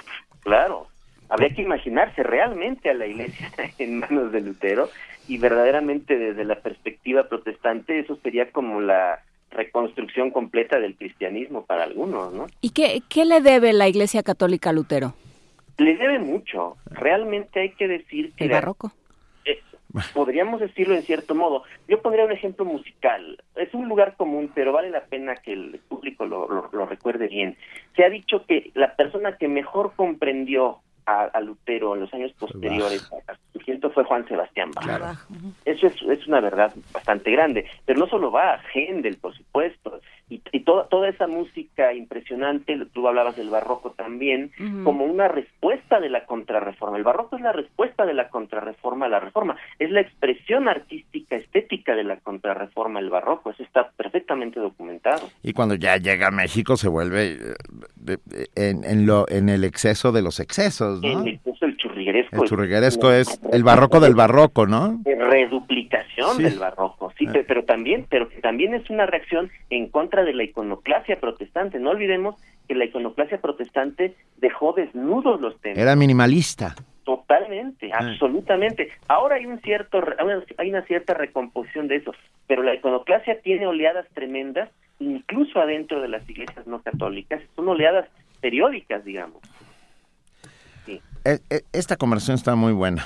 claro. 0.47 0.87
Habría 1.29 1.49
que 1.49 1.61
imaginarse 1.61 2.23
realmente 2.23 2.89
a 2.89 2.93
la 2.93 3.05
iglesia 3.05 3.51
en 3.77 3.99
manos 3.99 4.31
de 4.31 4.41
Lutero 4.41 4.89
y 5.27 5.37
verdaderamente 5.37 6.17
desde 6.17 6.45
la 6.45 6.55
perspectiva 6.55 7.27
protestante 7.27 7.99
eso 7.99 8.17
sería 8.23 8.49
como 8.51 8.79
la 8.79 9.19
reconstrucción 9.51 10.31
completa 10.31 10.79
del 10.79 10.95
cristianismo 10.95 11.65
para 11.65 11.83
algunos, 11.83 12.33
¿no? 12.33 12.47
¿Y 12.61 12.69
qué, 12.69 13.01
qué 13.09 13.25
le 13.25 13.41
debe 13.41 13.73
la 13.73 13.89
Iglesia 13.89 14.23
Católica 14.23 14.69
a 14.69 14.73
Lutero? 14.73 15.15
Le 15.77 15.97
debe 15.97 16.19
mucho. 16.19 16.77
Realmente 16.85 17.61
hay 17.61 17.71
que 17.71 17.87
decir 17.87 18.31
que... 18.33 18.45
El 18.45 18.51
barroco. 18.51 18.93
Podríamos 20.13 20.59
decirlo 20.59 20.95
en 20.95 21.03
cierto 21.03 21.35
modo. 21.35 21.63
Yo 21.87 22.01
pondría 22.01 22.25
un 22.25 22.31
ejemplo 22.31 22.65
musical. 22.65 23.41
Es 23.55 23.73
un 23.73 23.87
lugar 23.87 24.15
común, 24.17 24.51
pero 24.53 24.71
vale 24.73 24.89
la 24.89 25.01
pena 25.05 25.35
que 25.35 25.53
el 25.53 25.79
público 25.87 26.25
lo- 26.25 26.69
lo 26.71 26.85
recuerde 26.85 27.27
bien. 27.27 27.57
Se 27.95 28.03
ha 28.03 28.09
dicho 28.09 28.45
que 28.45 28.71
la 28.73 28.95
persona 28.95 29.37
que 29.37 29.47
mejor 29.47 29.93
comprendió 29.95 30.79
a, 31.07 31.23
a 31.23 31.41
Lutero 31.41 31.95
en 31.95 32.01
los 32.01 32.13
años 32.13 32.31
posteriores 32.37 33.09
a 33.27 33.33
su 33.33 33.41
surgimiento 33.53 33.89
fue 33.89 34.03
Juan 34.03 34.27
Sebastián 34.27 34.71
Bach. 34.71 35.17
Eso 35.65 35.87
es, 35.87 35.95
es 36.03 36.27
una 36.27 36.41
verdad 36.41 36.73
bastante 36.93 37.31
grande. 37.31 37.65
Pero 37.85 37.99
no 37.99 38.07
solo 38.07 38.29
va, 38.31 38.59
Händel, 38.73 39.17
por 39.17 39.35
supuesto, 39.35 39.99
y, 40.29 40.41
y 40.51 40.59
toda, 40.61 40.87
toda 40.89 41.07
esa 41.07 41.25
música 41.25 41.93
impresionante, 41.93 42.77
tú 42.93 43.07
hablabas 43.07 43.37
del 43.37 43.49
barroco 43.49 43.91
también, 43.91 44.51
como 44.83 45.05
una 45.05 45.29
respuesta 45.29 45.99
de 46.01 46.09
la 46.09 46.25
contrarreforma. 46.25 46.97
El 46.97 47.03
barroco 47.03 47.37
es 47.37 47.41
la 47.41 47.53
respuesta 47.53 48.05
de 48.05 48.13
la 48.13 48.27
contrarreforma 48.27 49.05
a 49.05 49.09
la 49.09 49.21
reforma, 49.21 49.55
es 49.79 49.89
la 49.89 50.01
expresión 50.01 50.67
artística, 50.67 51.37
estética 51.37 51.95
de 51.95 52.03
la 52.03 52.17
contrarreforma, 52.17 52.99
el 52.99 53.09
barroco, 53.09 53.51
eso 53.51 53.63
está 53.63 53.89
perfectamente 53.91 54.59
documentado. 54.59 55.29
Y 55.43 55.53
cuando 55.53 55.75
ya 55.75 55.95
llega 55.95 56.27
a 56.27 56.31
México 56.31 56.75
se 56.75 56.89
vuelve 56.89 57.37
eh, 58.07 58.17
en, 58.55 58.83
en 58.83 59.05
lo 59.05 59.29
en 59.29 59.47
el 59.47 59.63
exceso 59.63 60.11
de 60.11 60.21
los 60.21 60.41
excesos, 60.41 60.96
¿no? 61.01 61.21
El, 61.21 61.27
incluso 61.27 61.65
el 61.65 61.77
churrigueresco. 61.77 62.43
El 62.43 62.49
churrigueresco 62.49 63.11
es 63.11 63.39
el 63.51 63.63
barroco 63.63 63.99
del 63.99 64.15
barroco, 64.15 64.65
¿no? 64.67 64.99
reduplicación 65.05 66.35
Sí. 66.37 66.43
del 66.43 66.59
barroco, 66.59 67.11
sí, 67.17 67.25
Eh. 67.25 67.31
pe- 67.31 67.43
pero 67.43 67.63
también, 67.63 68.05
pero 68.09 68.27
también 68.41 68.73
es 68.73 68.89
una 68.89 69.05
reacción 69.05 69.49
en 69.69 69.89
contra 69.89 70.23
de 70.23 70.33
la 70.33 70.43
iconoclasia 70.43 71.19
protestante. 71.19 71.79
No 71.79 71.91
olvidemos 71.91 72.35
que 72.67 72.75
la 72.75 72.85
iconoclasia 72.85 73.39
protestante 73.39 74.15
dejó 74.37 74.73
desnudos 74.73 75.39
los 75.41 75.59
templos. 75.61 75.81
Era 75.83 75.95
minimalista. 75.95 76.75
Totalmente, 77.03 77.89
absolutamente. 77.93 78.89
Ahora 79.07 79.35
hay 79.35 79.45
un 79.45 79.59
cierto, 79.61 80.01
hay 80.57 80.69
una 80.69 80.81
cierta 80.83 81.13
recomposición 81.13 81.87
de 81.87 81.97
eso, 81.97 82.11
pero 82.47 82.63
la 82.63 82.73
iconoclasia 82.75 83.39
tiene 83.41 83.65
oleadas 83.65 84.05
tremendas, 84.13 84.69
incluso 84.99 85.59
adentro 85.61 86.01
de 86.01 86.09
las 86.09 86.29
iglesias 86.29 86.67
no 86.67 86.81
católicas, 86.81 87.41
son 87.55 87.69
oleadas 87.69 88.09
periódicas, 88.41 89.05
digamos. 89.05 89.39
E- 91.27 91.41
e- 91.49 91.63
Esta 91.73 91.97
conversación 91.97 92.35
está 92.35 92.55
muy 92.55 92.71
buena, 92.71 93.05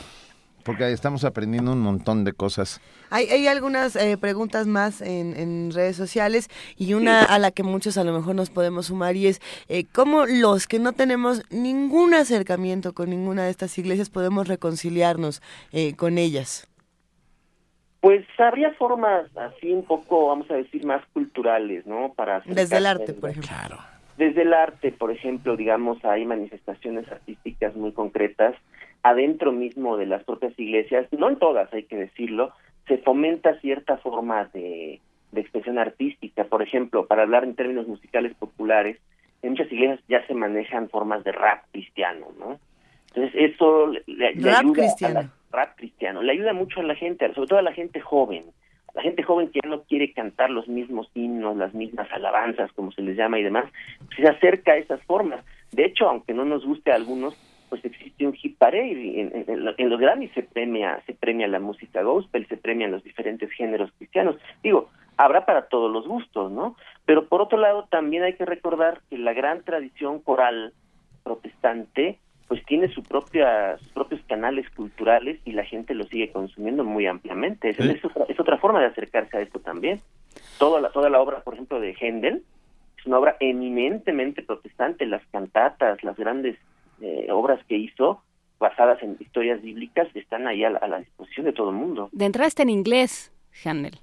porque 0.64 0.92
estamos 0.92 1.24
aprendiendo 1.24 1.74
un 1.74 1.80
montón 1.80 2.24
de 2.24 2.34
cosas. 2.34 2.80
Hay, 3.10 3.26
hay 3.30 3.48
algunas 3.48 3.96
eh, 3.96 4.16
preguntas 4.16 4.68
más 4.68 5.02
en, 5.02 5.36
en 5.36 5.72
redes 5.72 5.96
sociales 5.96 6.48
y 6.78 6.94
una 6.94 7.24
a 7.24 7.40
la 7.40 7.50
que 7.50 7.64
muchos 7.64 7.98
a 7.98 8.04
lo 8.04 8.14
mejor 8.14 8.36
nos 8.36 8.52
podemos 8.52 8.86
sumar 8.86 9.16
y 9.16 9.26
es 9.26 9.42
eh, 9.70 9.86
cómo 9.92 10.28
los 10.28 10.68
que 10.68 10.78
no 10.78 10.94
tenemos 10.94 11.42
ningún 11.50 12.14
acercamiento 12.14 12.94
con 12.94 13.10
ninguna 13.10 13.46
de 13.46 13.50
estas 13.50 13.76
iglesias 13.80 14.12
podemos 14.12 14.48
reconciliarnos 14.48 15.42
eh, 15.72 15.96
con 15.96 16.20
ellas. 16.20 16.68
Pues 18.02 18.24
habría 18.38 18.72
formas 18.76 19.36
así 19.36 19.72
un 19.72 19.84
poco, 19.84 20.28
vamos 20.28 20.50
a 20.52 20.56
decir, 20.56 20.86
más 20.86 21.04
culturales, 21.12 21.88
¿no? 21.88 22.14
Para 22.14 22.42
Desde 22.42 22.78
el 22.78 22.86
arte, 22.86 23.14
por 23.14 23.32
ejemplo. 23.32 23.52
Desde 24.22 24.44
el 24.44 24.54
arte, 24.54 24.92
por 24.92 25.10
ejemplo, 25.10 25.58
digamos, 25.58 26.06
hay 26.06 26.26
manifestaciones 26.26 27.12
artísticas 27.12 27.76
muy 27.76 27.92
concretas 27.92 28.54
adentro 29.02 29.52
mismo 29.52 29.98
de 29.98 30.06
las 30.06 30.24
propias 30.24 30.54
iglesias, 30.60 31.08
no 31.12 31.28
en 31.28 31.38
todas, 31.40 31.74
hay 31.74 31.86
que 31.86 31.96
decirlo, 31.96 32.52
se 32.88 33.00
fomenta 33.00 33.60
cierta 33.62 33.98
forma 33.98 34.46
de, 34.54 35.00
de 35.32 35.42
expresión 35.42 35.80
artística. 35.80 36.44
Por 36.44 36.62
ejemplo, 36.62 37.08
para 37.08 37.24
hablar 37.24 37.44
en 37.46 37.56
términos 37.56 37.88
musicales 37.88 38.36
populares, 38.36 39.00
en 39.42 39.50
muchas 39.54 39.72
iglesias 39.72 40.00
ya 40.08 40.24
se 40.28 40.36
manejan 40.36 40.88
formas 40.90 41.24
de 41.24 41.32
rap 41.32 41.64
cristiano, 41.72 42.28
¿no? 42.38 42.60
Entonces 43.16 43.34
eso 43.56 43.88
le, 44.06 44.34
Rap 44.34 44.60
ayuda 44.60 44.74
cristiano. 44.84 45.20
a 45.20 45.24
la- 45.24 45.30
rap 45.52 45.76
cristiano, 45.78 46.22
le 46.22 46.32
ayuda 46.34 46.54
mucho 46.54 46.80
a 46.80 46.84
la 46.84 46.94
gente, 46.94 47.34
sobre 47.34 47.48
todo 47.48 47.58
a 47.58 47.64
la 47.64 47.74
gente 47.74 48.00
joven, 48.02 48.44
la 48.94 49.02
gente 49.02 49.24
joven 49.24 49.50
que 49.50 49.60
ya 49.64 49.70
no 49.70 49.84
quiere 49.84 50.12
cantar 50.14 50.50
los 50.50 50.68
mismos 50.68 51.10
himnos, 51.14 51.56
las 51.58 51.74
mismas 51.74 52.12
alabanzas, 52.12 52.72
como 52.74 52.92
se 52.92 53.02
les 53.02 53.16
llama 53.18 53.40
y 53.40 53.44
demás, 53.44 53.66
pues 54.08 54.18
se 54.18 54.28
acerca 54.28 54.74
a 54.74 54.78
esas 54.78 55.02
formas. 55.04 55.44
De 55.72 55.86
hecho, 55.86 56.10
aunque 56.10 56.34
no 56.34 56.44
nos 56.46 56.66
guste 56.66 56.92
a 56.92 56.96
algunos, 56.96 57.36
pues 57.70 57.86
existe 57.86 58.28
un 58.28 58.34
hit 58.34 58.58
parade 58.58 58.92
en, 59.22 59.32
en- 59.48 59.74
en 59.78 59.90
los 59.90 60.00
Grammys 60.00 60.32
se 60.34 60.44
premia, 60.44 61.02
se 61.06 61.14
premia 61.14 61.48
la 61.48 61.60
música 61.62 62.02
gospel, 62.02 62.46
se 62.48 62.58
premian 62.58 62.92
los 62.92 63.04
diferentes 63.04 63.50
géneros 63.54 63.90
cristianos. 63.98 64.36
Digo, 64.62 64.90
habrá 65.16 65.46
para 65.46 65.68
todos 65.68 65.90
los 65.90 66.06
gustos, 66.06 66.52
¿no? 66.52 66.76
Pero 67.06 67.28
por 67.28 67.42
otro 67.42 67.58
lado, 67.58 67.88
también 67.90 68.24
hay 68.24 68.34
que 68.34 68.46
recordar 68.46 69.00
que 69.10 69.18
la 69.18 69.32
gran 69.32 69.64
tradición 69.64 70.20
coral 70.20 70.74
protestante 71.24 72.20
pues 72.52 72.66
tiene 72.66 72.90
su 72.90 73.02
propia, 73.02 73.78
sus 73.78 73.88
propios 73.94 74.20
canales 74.28 74.70
culturales 74.72 75.40
y 75.46 75.54
la 75.54 75.64
gente 75.64 75.96
lo 75.96 76.04
sigue 76.04 76.34
consumiendo 76.34 76.84
muy 76.84 77.08
ampliamente. 77.08 77.70
Es, 77.70 77.80
es 77.80 78.04
otra, 78.04 78.26
es 78.28 78.38
otra 78.38 78.58
forma 78.58 78.82
de 78.82 78.88
acercarse 78.88 79.38
a 79.38 79.40
esto 79.40 79.62
también. 79.62 80.02
Toda 80.60 80.82
la, 80.82 80.90
toda 80.90 81.10
la 81.10 81.22
obra, 81.22 81.40
por 81.46 81.54
ejemplo, 81.54 81.80
de 81.80 81.96
Händel, 81.98 82.44
es 82.98 83.06
una 83.06 83.20
obra 83.20 83.38
eminentemente 83.40 84.42
protestante. 84.42 85.06
Las 85.06 85.26
cantatas, 85.28 86.04
las 86.04 86.18
grandes 86.18 86.58
eh, 87.00 87.28
obras 87.32 87.64
que 87.70 87.78
hizo, 87.78 88.22
basadas 88.60 89.02
en 89.02 89.16
historias 89.22 89.62
bíblicas, 89.62 90.14
están 90.14 90.46
ahí 90.46 90.66
a 90.66 90.72
la, 90.72 90.80
a 90.80 90.90
la 90.90 91.00
disposición 91.00 91.46
de 91.46 91.54
todo 91.54 91.70
el 91.70 91.78
mundo. 91.78 92.10
De 92.12 92.26
entrada 92.26 92.50
está 92.50 92.64
en 92.64 92.70
inglés, 92.72 93.32
Handel. 93.64 93.98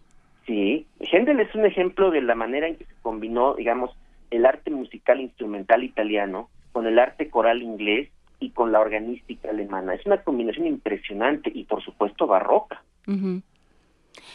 Sí, 0.46 0.86
Händel 1.00 1.40
es 1.40 1.54
un 1.54 1.66
ejemplo 1.66 2.10
de 2.10 2.22
la 2.22 2.34
manera 2.34 2.66
en 2.66 2.76
que 2.76 2.86
se 2.86 2.94
combinó, 3.02 3.56
digamos, 3.56 3.90
el 4.30 4.46
arte 4.46 4.70
musical 4.70 5.20
instrumental 5.20 5.84
italiano 5.84 6.48
con 6.72 6.86
el 6.86 6.98
arte 6.98 7.28
coral 7.28 7.60
inglés 7.60 8.08
y 8.40 8.51
con 8.51 8.73
la 8.73 8.81
organística 8.81 9.51
alemana. 9.51 9.94
Es 9.94 10.06
una 10.06 10.23
combinación 10.23 10.66
impresionante 10.66 11.51
y, 11.52 11.65
por 11.65 11.82
supuesto, 11.82 12.27
barroca. 12.27 12.82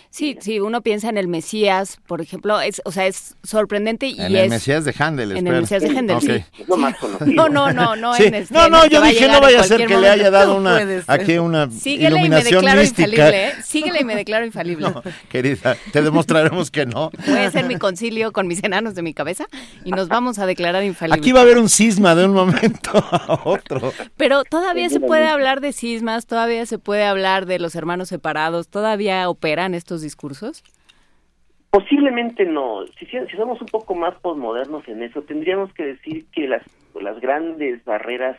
Sí, 0.10 0.38
sí, 0.42 0.60
uno 0.60 0.82
piensa 0.82 1.10
en 1.10 1.18
el 1.18 1.28
Mesías, 1.28 1.98
por 2.08 2.22
ejemplo, 2.22 2.62
es, 2.62 2.82
o 2.86 2.92
sea, 2.92 3.08
es 3.08 3.36
sorprendente 3.44 4.08
y 4.08 4.20
En 4.20 4.36
es 4.36 4.44
el 4.44 4.50
Mesías 4.50 4.86
de 4.86 4.94
Handel, 4.98 5.32
en 5.32 5.38
espera. 5.38 5.56
el 5.56 5.62
Mesías 5.64 5.82
de 5.84 5.90
Händel, 5.90 6.18
Ok. 6.18 6.24
sí. 6.24 6.62
Es 6.62 6.68
lo 6.68 6.78
más 6.78 6.98
conocido. 6.98 7.32
No, 7.34 7.50
no, 7.50 7.72
no, 7.74 7.96
no 7.96 8.14
Sí. 8.14 8.24
en 8.24 8.36
este, 8.36 8.54
No, 8.54 8.70
no, 8.70 8.86
yo 8.86 9.02
dije, 9.02 9.28
no 9.28 9.42
vaya 9.42 9.62
a 9.62 9.64
ser 9.64 9.78
que 9.78 9.86
cualquier 9.88 10.00
le 10.02 10.10
haya 10.10 10.16
momento. 10.30 10.38
dado 10.38 10.54
No 10.60 10.60
una, 10.60 11.04
aquí 11.08 11.38
una 11.38 11.70
Síguele 11.72 12.10
y 12.10 12.14
me 12.14 12.20
iluminación 12.20 12.62
declaro 12.62 12.82
mística. 12.82 13.08
infalible, 13.10 13.48
¿eh? 13.48 13.54
Síguele 13.64 14.00
y 14.02 14.04
me 14.06 14.16
declaro 14.16 14.46
infalible. 14.46 14.88
Querida, 15.30 15.78
te 15.92 16.02
demostraremos 16.02 16.70
que 16.72 16.86
no. 16.86 17.10
Voy 17.28 17.38
a 17.40 17.48
hacer 17.48 17.66
mi 17.66 17.78
concilio 17.78 18.32
con 18.32 18.48
mis 18.48 18.64
enanos 18.64 18.96
de 18.96 19.02
mi 19.02 19.14
cabeza 19.14 19.46
y 19.84 19.92
nos 19.92 20.08
vamos 20.08 20.40
a 20.40 20.46
declarar 20.46 20.84
infalibles. 20.84 21.20
Aquí 21.20 21.32
va 21.32 21.40
a 21.40 21.44
haber 21.44 21.58
un 21.58 21.70
cisma 21.70 22.16
de 22.16 22.26
un 22.26 22.34
momento 22.34 22.92
a 23.12 23.40
otro. 23.46 23.94
Pero 24.18 24.44
todavía 24.44 24.90
se 24.90 25.00
puede 25.00 25.28
hablar 25.28 25.60
de 25.62 25.74
cismas, 25.74 26.26
todavía 26.26 26.66
se 26.66 26.78
puede 26.80 27.04
hablar 27.04 27.46
de 27.46 27.60
los 27.60 27.76
hermanos 27.76 28.10
separados, 28.10 28.68
todavía 28.68 29.30
operan 29.30 29.73
estos 29.74 30.02
discursos. 30.02 30.64
Posiblemente 31.70 32.46
no. 32.46 32.86
Si, 33.00 33.08
somos 33.36 33.60
un 33.60 33.68
poco 33.68 33.96
más 33.96 34.14
posmodernos 34.20 34.88
en 34.88 35.02
eso, 35.02 35.24
tendríamos 35.24 35.74
que 35.74 35.84
decir 35.84 36.26
que 36.32 36.48
las, 36.48 36.62
las 36.94 37.20
grandes 37.20 37.84
barreras 37.84 38.38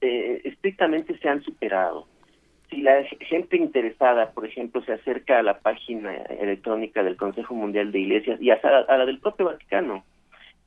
eh, 0.00 0.40
estrictamente 0.44 1.18
se 1.18 1.28
han 1.28 1.42
superado. 1.42 2.06
Si 2.70 2.80
la 2.80 3.04
gente 3.20 3.56
interesada, 3.56 4.30
por 4.30 4.46
ejemplo, 4.46 4.82
se 4.84 4.92
acerca 4.92 5.38
a 5.38 5.42
la 5.42 5.58
página 5.58 6.14
electrónica 6.14 7.02
del 7.02 7.16
Consejo 7.16 7.54
Mundial 7.54 7.92
de 7.92 8.00
Iglesias 8.00 8.40
y 8.40 8.50
a, 8.50 8.54
a 8.54 8.96
la 8.96 9.04
del 9.04 9.18
propio 9.18 9.46
Vaticano, 9.46 10.04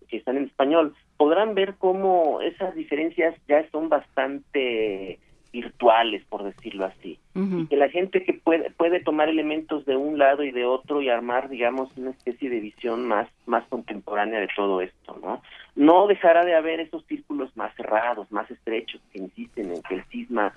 que 0.07 0.17
están 0.17 0.37
en 0.37 0.43
español, 0.43 0.93
podrán 1.17 1.55
ver 1.55 1.75
cómo 1.79 2.41
esas 2.41 2.75
diferencias 2.75 3.35
ya 3.47 3.67
son 3.71 3.89
bastante 3.89 5.17
virtuales, 5.53 6.25
por 6.25 6.43
decirlo 6.43 6.85
así. 6.85 7.19
Y 7.35 7.67
que 7.67 7.77
la 7.77 7.87
gente 7.89 8.23
que 8.23 8.33
puede, 8.33 8.71
puede 8.71 8.99
tomar 8.99 9.29
elementos 9.29 9.85
de 9.85 9.95
un 9.95 10.17
lado 10.17 10.43
y 10.43 10.51
de 10.51 10.65
otro 10.65 11.01
y 11.01 11.09
armar, 11.09 11.47
digamos, 11.47 11.95
una 11.95 12.09
especie 12.09 12.49
de 12.49 12.59
visión 12.59 13.07
más, 13.07 13.29
más 13.45 13.63
contemporánea 13.69 14.39
de 14.39 14.49
todo 14.55 14.81
esto, 14.81 15.17
¿no? 15.21 15.41
No 15.75 16.07
dejará 16.07 16.43
de 16.43 16.55
haber 16.55 16.79
esos 16.79 17.05
círculos 17.05 17.55
más 17.55 17.73
cerrados, 17.75 18.31
más 18.31 18.49
estrechos, 18.49 18.99
que 19.11 19.19
insisten 19.19 19.71
en 19.71 19.83
que 19.83 19.95
el 19.95 20.03
cisma, 20.05 20.53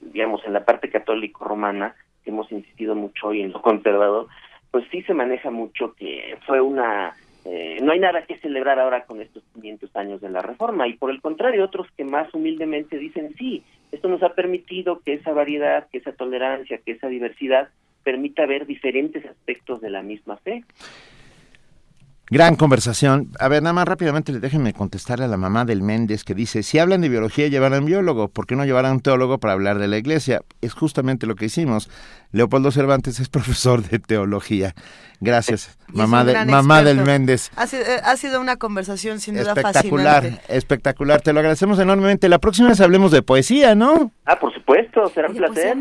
digamos, 0.00 0.40
en 0.46 0.52
la 0.52 0.64
parte 0.64 0.88
católico-romana, 0.88 1.94
que 2.24 2.30
hemos 2.30 2.50
insistido 2.52 2.94
mucho 2.94 3.28
hoy 3.28 3.42
en 3.42 3.52
lo 3.52 3.60
conservador, 3.60 4.28
pues 4.70 4.84
sí 4.90 5.02
se 5.02 5.14
maneja 5.14 5.50
mucho 5.50 5.94
que 5.94 6.38
fue 6.46 6.60
una 6.60 7.14
eh, 7.44 7.78
no 7.80 7.92
hay 7.92 8.00
nada 8.00 8.26
que 8.26 8.36
celebrar 8.38 8.78
ahora 8.78 9.04
con 9.06 9.22
estos 9.22 9.42
500 9.54 9.96
años 9.96 10.20
de 10.20 10.28
la 10.28 10.42
reforma 10.42 10.86
y 10.86 10.94
por 10.94 11.10
el 11.10 11.22
contrario 11.22 11.64
otros 11.64 11.86
que 11.96 12.04
más 12.04 12.32
humildemente 12.34 12.98
dicen 12.98 13.34
sí, 13.38 13.64
esto 13.92 14.08
nos 14.08 14.22
ha 14.22 14.34
permitido 14.34 15.00
que 15.00 15.14
esa 15.14 15.32
variedad, 15.32 15.88
que 15.90 15.98
esa 15.98 16.12
tolerancia, 16.12 16.78
que 16.78 16.92
esa 16.92 17.08
diversidad 17.08 17.68
permita 18.02 18.46
ver 18.46 18.66
diferentes 18.66 19.24
aspectos 19.24 19.80
de 19.80 19.90
la 19.90 20.02
misma 20.02 20.36
fe. 20.38 20.64
Gran 22.30 22.56
conversación. 22.56 23.30
A 23.40 23.48
ver, 23.48 23.62
nada 23.62 23.72
más 23.72 23.88
rápidamente 23.88 24.38
déjenme 24.38 24.74
contestarle 24.74 25.24
a 25.24 25.28
la 25.28 25.38
mamá 25.38 25.64
del 25.64 25.82
Méndez 25.82 26.24
que 26.24 26.34
dice, 26.34 26.62
si 26.62 26.78
hablan 26.78 27.00
de 27.00 27.08
biología 27.08 27.48
llevarán 27.48 27.86
biólogo, 27.86 28.28
¿por 28.28 28.46
qué 28.46 28.54
no 28.54 28.64
llevarán 28.64 28.92
un 28.92 29.00
teólogo 29.00 29.38
para 29.38 29.54
hablar 29.54 29.78
de 29.78 29.88
la 29.88 29.96
iglesia? 29.96 30.42
Es 30.60 30.74
justamente 30.74 31.26
lo 31.26 31.36
que 31.36 31.46
hicimos. 31.46 31.90
Leopoldo 32.32 32.70
Cervantes 32.70 33.20
es 33.20 33.28
profesor 33.30 33.82
de 33.82 33.98
teología. 33.98 34.74
Gracias, 35.20 35.76
mamá, 35.88 36.24
de, 36.24 36.44
mamá 36.44 36.82
del 36.84 36.98
Méndez. 36.98 37.50
Eh, 37.72 38.00
ha 38.04 38.16
sido, 38.16 38.40
una 38.40 38.56
conversación 38.56 39.18
sin 39.18 39.34
duda 39.34 39.48
espectacular, 39.48 40.22
fascinante. 40.22 40.56
Espectacular, 40.56 41.20
te 41.22 41.32
lo 41.32 41.40
agradecemos 41.40 41.78
enormemente. 41.80 42.28
La 42.28 42.38
próxima 42.38 42.68
vez 42.68 42.80
hablemos 42.80 43.10
de 43.10 43.22
poesía, 43.22 43.74
¿no? 43.74 44.12
Ah, 44.24 44.38
por 44.38 44.54
supuesto, 44.54 45.08
será 45.08 45.28
un 45.28 45.34
placer. 45.34 45.76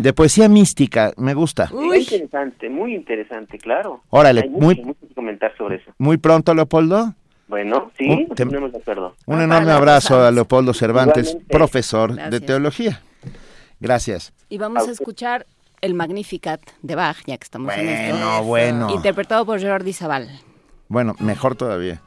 De 0.00 0.12
poesía 0.12 0.48
mística, 0.48 1.12
me 1.16 1.34
gusta. 1.34 1.68
Muy 1.72 1.98
interesante, 1.98 2.68
muy 2.68 2.94
interesante, 2.94 3.58
claro. 3.58 4.02
Órale, 4.10 4.48
muy... 4.48 4.82
Mucho 4.82 5.06
que 5.06 5.14
comentar 5.14 5.56
sobre 5.56 5.76
eso. 5.76 5.81
Muy 5.98 6.16
pronto, 6.16 6.54
Leopoldo. 6.54 7.14
Bueno, 7.48 7.90
sí, 7.98 8.08
un, 8.08 8.28
de 8.34 8.78
acuerdo. 8.78 9.14
Un 9.26 9.42
enorme 9.42 9.72
abrazo 9.72 10.22
a 10.24 10.30
Leopoldo 10.30 10.72
Cervantes, 10.72 11.36
profesor 11.48 12.14
de 12.14 12.40
teología. 12.40 13.02
Gracias. 13.78 14.32
Y 14.48 14.58
vamos 14.58 14.88
a 14.88 14.90
escuchar 14.90 15.46
el 15.82 15.94
Magnificat 15.94 16.62
de 16.80 16.94
Bach, 16.94 17.18
ya 17.26 17.36
que 17.36 17.44
estamos 17.44 17.74
en 17.74 17.88
esto. 17.88 18.16
Bueno, 18.16 18.44
bueno. 18.44 18.90
Interpretado 18.94 19.44
por 19.44 19.60
Jordi 19.60 19.92
Zaval. 19.92 20.30
Bueno, 20.88 21.14
mejor 21.18 21.56
todavía. 21.56 22.00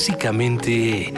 Básicamente... 0.00 1.12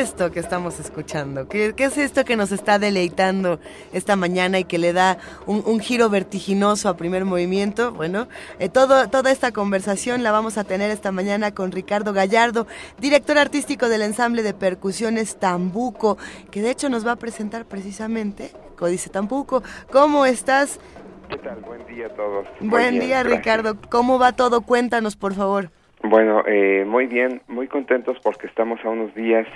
esto 0.00 0.32
que 0.32 0.40
estamos 0.40 0.80
escuchando? 0.80 1.46
¿Qué, 1.46 1.74
es 1.76 1.98
esto 1.98 2.24
que 2.24 2.34
nos 2.34 2.52
está 2.52 2.78
deleitando 2.78 3.60
esta 3.92 4.16
mañana 4.16 4.58
y 4.58 4.64
que 4.64 4.78
le 4.78 4.94
da 4.94 5.18
un, 5.46 5.78
giro 5.78 6.08
vertiginoso 6.08 6.88
a 6.88 6.96
primer 6.96 7.26
movimiento? 7.26 7.92
Bueno, 7.92 8.26
eh, 8.58 8.70
todo, 8.70 9.10
toda 9.10 9.30
esta 9.30 9.52
conversación 9.52 10.22
la 10.22 10.32
vamos 10.32 10.56
a 10.56 10.64
tener 10.64 10.90
esta 10.90 11.12
mañana 11.12 11.52
con 11.52 11.70
Ricardo 11.70 12.14
Gallardo, 12.14 12.66
director 12.98 13.36
artístico 13.36 13.90
del 13.90 14.00
ensamble 14.00 14.42
de 14.42 14.54
percusiones 14.54 15.38
Tambuco, 15.38 16.16
que 16.50 16.62
de 16.62 16.70
hecho 16.70 16.88
nos 16.88 17.06
va 17.06 17.12
a 17.12 17.16
presentar 17.16 17.66
precisamente 17.66 18.52
Códice 18.78 19.10
Tambuco. 19.10 19.62
¿Cómo 19.92 20.24
estás? 20.24 20.80
¿Qué 21.28 21.36
tal? 21.36 21.60
Buen 21.60 21.86
día 21.86 22.06
a 22.06 22.10
todos. 22.10 22.46
Buen 22.60 22.98
día, 23.00 23.22
Ricardo. 23.22 23.76
¿Cómo 23.90 24.18
va 24.18 24.32
todo? 24.32 24.62
Cuéntanos, 24.62 25.14
por 25.14 25.34
favor. 25.34 25.70
Bueno, 26.02 26.42
eh, 26.46 26.86
muy 26.86 27.06
bien, 27.06 27.42
muy 27.48 27.68
contentos 27.68 28.16
porque 28.22 28.46
estamos 28.46 28.80
a 28.82 28.88
unos 28.88 29.14
días 29.14 29.46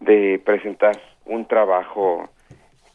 de 0.00 0.40
presentar 0.44 0.98
un 1.24 1.46
trabajo 1.46 2.28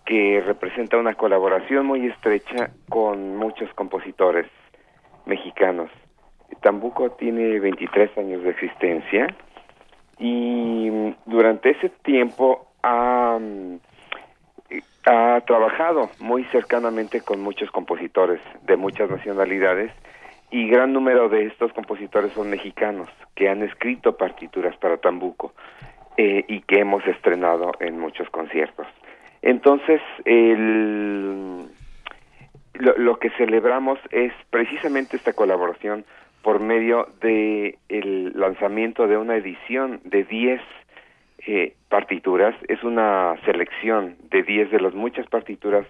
que 0.06 0.42
representa 0.46 0.98
una 0.98 1.14
colaboración 1.14 1.86
muy 1.86 2.08
estrecha 2.08 2.72
con 2.90 3.38
muchos 3.38 3.74
compositores 3.74 4.48
mexicanos. 5.26 5.90
Tambuco 6.62 7.12
tiene 7.12 7.60
23 7.60 8.18
años 8.18 8.44
de 8.44 8.50
existencia 8.50 9.28
y 10.20 11.16
durante 11.26 11.72
ese 11.72 11.90
tiempo 12.04 12.68
ha, 12.84 13.40
ha 15.06 15.42
trabajado 15.48 16.10
muy 16.20 16.44
cercanamente 16.46 17.22
con 17.22 17.42
muchos 17.42 17.72
compositores 17.72 18.42
de 18.64 18.76
muchas 18.76 19.10
nacionalidades 19.10 19.92
y 20.52 20.68
gran 20.68 20.92
número 20.92 21.30
de 21.30 21.46
estos 21.46 21.72
compositores 21.74 22.34
son 22.34 22.50
mexicanos 22.50 23.10
que 23.36 23.50
han 23.50 23.64
escrito 23.64 24.18
partituras 24.18 24.76
para 24.78 24.98
Tambuco 24.98 25.54
eh, 26.18 26.46
y 26.48 26.62
que 26.62 26.80
hemos 26.80 27.06
estrenado 27.08 27.72
en 27.80 28.00
muchos 28.00 28.30
conciertos. 28.30 28.88
Entonces, 29.42 30.02
el, 30.26 31.68
lo, 32.74 33.20
que 33.20 33.30
celebramos 33.32 34.00
es 34.12 34.34
precisamente 34.50 35.18
esta 35.18 35.34
colaboración 35.34 36.06
por 36.42 36.60
medio 36.60 37.08
de 37.22 37.78
el 37.90 38.34
lanzamiento 38.40 39.08
de 39.08 39.18
una 39.18 39.36
edición 39.36 40.02
de 40.04 40.24
10 40.24 40.62
eh, 41.48 41.76
partituras. 41.90 42.56
Es 42.68 42.84
una 42.84 43.36
selección 43.46 44.16
de 44.30 44.44
10 44.44 44.72
de 44.72 44.80
las 44.80 44.94
muchas 44.94 45.28
partituras 45.28 45.86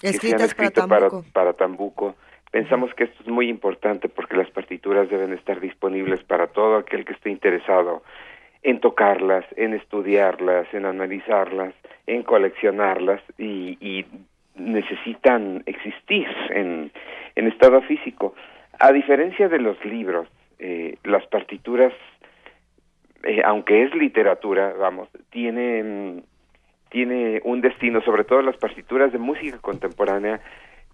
que 0.00 0.12
se 0.12 0.34
han 0.34 0.40
escrito 0.40 0.86
para, 0.88 1.08
para 1.32 1.52
Tambuco 1.54 2.16
Pensamos 2.56 2.94
que 2.94 3.04
esto 3.04 3.22
es 3.22 3.28
muy 3.28 3.50
importante 3.50 4.08
porque 4.08 4.36
las 4.36 4.48
partituras 4.50 5.10
deben 5.10 5.32
estar 5.34 5.60
disponibles 5.60 6.22
para 6.24 6.46
todo 6.46 6.76
aquel 6.76 7.04
que 7.04 7.12
esté 7.12 7.28
interesado 7.28 8.02
en 8.62 8.80
tocarlas, 8.80 9.44
en 9.56 9.74
estudiarlas, 9.74 10.66
en 10.72 10.86
analizarlas, 10.86 11.74
en 12.06 12.22
coleccionarlas 12.22 13.20
y, 13.38 14.04
necesitan 14.54 15.62
existir 15.66 16.26
en, 16.48 16.90
estado 17.34 17.82
físico. 17.82 18.34
A 18.78 18.90
diferencia 18.90 19.48
de 19.48 19.58
los 19.58 19.82
libros, 19.84 20.28
eh, 20.58 20.96
las 21.04 21.26
partituras, 21.26 21.92
eh, 23.22 23.42
aunque 23.44 23.82
es 23.82 23.94
literatura, 23.94 24.72
vamos, 24.78 25.08
tienen 25.30 26.24
tiene 26.88 27.40
un 27.44 27.60
destino, 27.60 28.00
sobre 28.00 28.24
todo 28.24 28.40
las 28.42 28.56
partituras 28.56 29.12
de 29.12 29.18
música 29.18 29.58
contemporánea, 29.58 30.40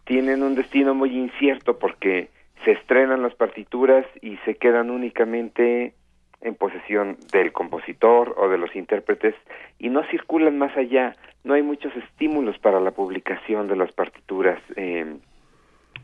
tienen 0.05 0.43
un 0.43 0.55
destino 0.55 0.95
muy 0.95 1.17
incierto 1.17 1.79
porque 1.79 2.29
se 2.65 2.73
estrenan 2.73 3.23
las 3.23 3.35
partituras 3.35 4.05
y 4.21 4.37
se 4.39 4.57
quedan 4.57 4.91
únicamente 4.91 5.95
en 6.43 6.55
posesión 6.55 7.17
del 7.33 7.53
compositor 7.53 8.35
o 8.37 8.49
de 8.49 8.59
los 8.59 8.75
intérpretes 8.75 9.35
y 9.79 9.89
no 9.89 10.03
circulan 10.11 10.59
más 10.59 10.77
allá, 10.77 11.15
no 11.45 11.55
hay 11.55 11.63
muchos 11.63 11.95
estímulos 11.97 12.59
para 12.59 12.81
la 12.81 12.91
publicación 12.91 13.69
de 13.69 13.77
las 13.77 13.93
partituras 13.93 14.61
eh, 14.77 15.17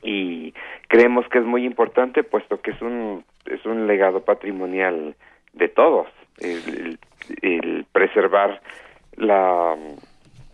y 0.03 0.55
creemos 0.89 1.29
que 1.29 1.39
es 1.39 1.45
muy 1.45 1.65
importante 1.65 2.23
puesto 2.23 2.61
que 2.61 2.71
es 2.71 2.81
un 2.83 3.25
es 3.47 3.65
un 3.67 3.87
legado 3.87 4.25
patrimonial 4.25 5.17
de 5.55 5.69
todos 5.69 6.07
el, 6.39 6.99
el 7.43 7.85
preservar 7.93 8.61
la 9.17 9.77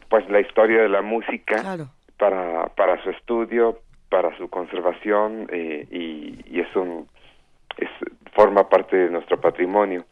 pues 0.08 0.28
la 0.30 0.40
historia 0.40 0.82
de 0.82 0.88
la 0.88 1.02
música 1.02 1.60
claro. 1.60 1.88
para, 2.18 2.66
para 2.76 3.02
su 3.02 3.10
estudio, 3.10 3.80
para 4.08 4.36
su 4.38 4.48
conservación 4.48 5.48
eh, 5.50 5.86
y, 5.90 6.60
es 6.60 6.76
un 6.76 7.08
es, 7.76 7.90
forma 8.34 8.68
parte 8.68 8.96
de 8.96 9.10
nuestro 9.10 9.40
patrimonio. 9.40 10.04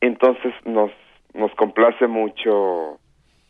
Entonces 0.00 0.52
nos 0.64 0.90
nos 1.32 1.54
complace 1.54 2.06
mucho 2.08 2.98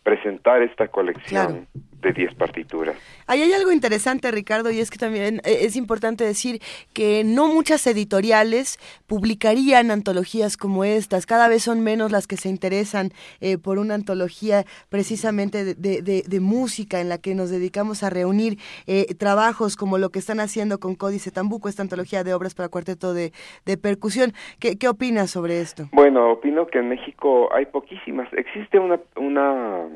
presentar 0.02 0.62
esta 0.62 0.88
colección 0.88 1.66
de 2.00 2.12
10 2.12 2.34
partituras. 2.34 2.96
Ahí 3.26 3.42
hay 3.42 3.52
algo 3.52 3.72
interesante, 3.72 4.30
Ricardo, 4.30 4.70
y 4.70 4.80
es 4.80 4.90
que 4.90 4.98
también 4.98 5.40
eh, 5.44 5.58
es 5.62 5.76
importante 5.76 6.24
decir 6.24 6.60
que 6.92 7.22
no 7.24 7.48
muchas 7.48 7.86
editoriales 7.86 8.78
publicarían 9.06 9.90
antologías 9.90 10.56
como 10.56 10.84
estas. 10.84 11.26
Cada 11.26 11.48
vez 11.48 11.62
son 11.62 11.80
menos 11.80 12.10
las 12.10 12.26
que 12.26 12.36
se 12.36 12.48
interesan 12.48 13.10
eh, 13.40 13.58
por 13.58 13.78
una 13.78 13.94
antología 13.94 14.64
precisamente 14.88 15.74
de, 15.74 16.40
música 16.40 17.00
en 17.00 17.08
la 17.08 17.18
que 17.18 17.34
nos 17.34 17.50
dedicamos 17.50 18.02
a 18.02 18.10
reunir 18.10 18.58
eh, 18.86 19.14
trabajos 19.14 19.76
como 19.76 19.98
lo 19.98 20.08
que 20.10 20.18
están 20.18 20.40
haciendo 20.40 20.80
con 20.80 20.94
Códice 20.94 21.30
Tambuco, 21.30 21.68
esta 21.68 21.82
antología 21.82 22.24
de 22.24 22.32
obras 22.32 22.54
para 22.54 22.68
cuarteto 22.68 23.12
de, 23.12 23.32
percusión. 23.80 24.32
¿Qué, 24.58 24.76
¿Qué 24.78 24.88
opinas 24.88 25.30
sobre 25.30 25.60
esto? 25.60 25.88
Bueno, 25.92 26.32
opino 26.32 26.66
que 26.66 26.78
en 26.78 26.88
México 26.88 27.54
hay 27.54 27.66
poquísimas. 27.66 28.28
Existe 28.32 28.78
una, 28.78 28.98
una 29.16 29.86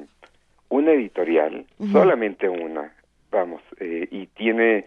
una 0.75 0.91
editorial, 0.91 1.67
solamente 1.93 2.49
una, 2.49 2.93
vamos, 3.31 3.63
eh, 3.79 4.09
y 4.11 4.27
tiene, 4.27 4.85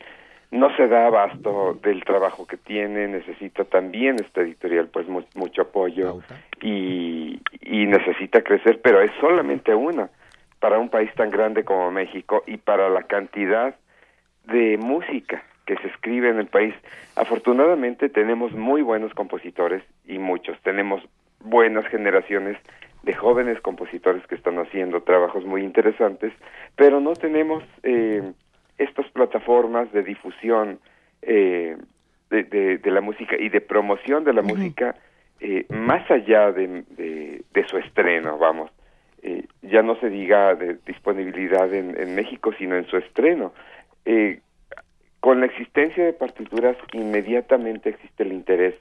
no 0.52 0.76
se 0.76 0.90
da 0.90 1.08
abasto 1.08 1.80
del 1.82 2.04
trabajo 2.04 2.46
que 2.46 2.58
tiene, 2.58 3.08
necesita 3.08 3.64
también 3.64 4.18
esta 4.20 4.42
editorial 4.42 4.90
pues 4.90 5.08
mucho 5.08 5.62
apoyo 5.62 6.20
y, 6.62 7.40
y 7.62 7.86
necesita 7.86 8.42
crecer, 8.42 8.82
pero 8.82 9.02
es 9.02 9.12
solamente 9.22 9.74
una. 9.74 10.10
Para 10.60 10.80
un 10.80 10.90
país 10.90 11.14
tan 11.14 11.30
grande 11.30 11.64
como 11.64 11.92
México 11.92 12.44
y 12.48 12.58
para 12.58 12.90
la 12.90 13.04
cantidad 13.04 13.76
de 14.46 14.78
música 14.78 15.44
que 15.68 15.78
se 15.78 15.88
escribe 15.88 16.30
en 16.30 16.40
el 16.40 16.48
país. 16.48 16.74
Afortunadamente 17.16 18.10
tenemos 18.10 18.52
muy 18.54 18.82
buenos 18.82 19.14
compositores 19.14 19.84
y 20.06 20.18
muchos, 20.18 20.60
tenemos 20.64 21.02
buenas 21.40 21.86
generaciones 21.86 22.58
de 23.04 23.14
jóvenes 23.14 23.60
compositores 23.62 24.26
que 24.28 24.36
están 24.36 24.58
haciendo 24.60 25.02
trabajos 25.02 25.46
muy 25.46 25.64
interesantes, 25.64 26.34
pero 26.76 27.00
no 27.00 27.14
tenemos 27.14 27.64
eh, 27.84 28.34
estas 28.78 29.10
plataformas 29.12 29.92
de 29.92 30.04
difusión 30.04 30.80
eh, 31.22 31.78
de, 32.30 32.44
de, 32.78 32.92
la 32.92 33.02
música 33.02 33.38
y 33.40 33.50
de 33.50 33.62
promoción 33.62 34.24
de 34.26 34.34
la 34.34 34.42
música 34.42 34.96
eh, 35.40 35.66
más 35.70 36.10
allá 36.12 36.52
de, 36.52 36.84
de, 36.90 37.68
su 37.68 37.78
estreno, 37.78 38.38
vamos. 38.38 38.72
ya 39.62 39.82
no 39.82 39.96
se 40.00 40.10
diga 40.10 40.56
de 40.56 40.78
disponibilidad 40.86 41.74
en, 41.74 42.00
en 42.00 42.16
México, 42.16 42.52
sino 42.58 42.76
en 42.76 42.86
su 42.88 42.98
estreno. 42.98 43.54
con 45.22 45.40
la 45.40 45.46
existencia 45.46 46.04
de 46.04 46.14
partituras, 46.14 46.76
inmediatamente 46.94 47.90
existe 47.90 48.24
el 48.24 48.34
interés 48.34 48.76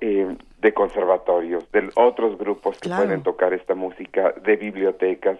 eh, 0.00 0.36
de 0.60 0.74
conservatorios, 0.74 1.70
de 1.72 1.90
otros 1.94 2.38
grupos 2.38 2.78
que 2.78 2.88
pueden 2.88 3.22
tocar 3.22 3.52
esta 3.52 3.74
música, 3.74 4.32
de 4.42 4.56
bibliotecas. 4.56 5.38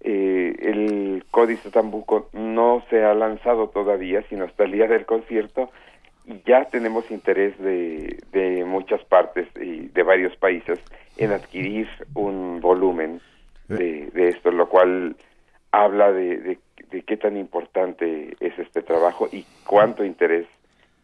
Eh, 0.00 0.54
el 0.60 1.24
Códice 1.30 1.70
Tambuco 1.70 2.28
no 2.32 2.84
se 2.90 3.04
ha 3.04 3.14
lanzado 3.14 3.68
todavía, 3.68 4.22
sino 4.28 4.44
hasta 4.44 4.64
el 4.64 4.72
día 4.72 4.86
del 4.86 5.06
concierto, 5.06 5.70
y 6.26 6.42
ya 6.46 6.66
tenemos 6.66 7.10
interés 7.10 7.58
de, 7.58 8.18
de 8.32 8.64
muchas 8.64 9.02
partes 9.04 9.46
y 9.60 9.88
de 9.88 10.02
varios 10.02 10.34
países 10.36 10.78
en 11.16 11.32
adquirir 11.32 11.88
un 12.14 12.60
volumen 12.60 13.20
de, 13.68 14.10
de 14.12 14.28
esto, 14.28 14.50
lo 14.50 14.68
cual 14.68 15.16
habla 15.70 16.12
de, 16.12 16.38
de, 16.38 16.58
de, 16.90 17.02
qué 17.02 17.16
tan 17.16 17.36
importante 17.36 18.36
es 18.40 18.58
este 18.58 18.82
trabajo 18.82 19.28
y 19.32 19.44
cuánto 19.66 20.04
interés 20.04 20.46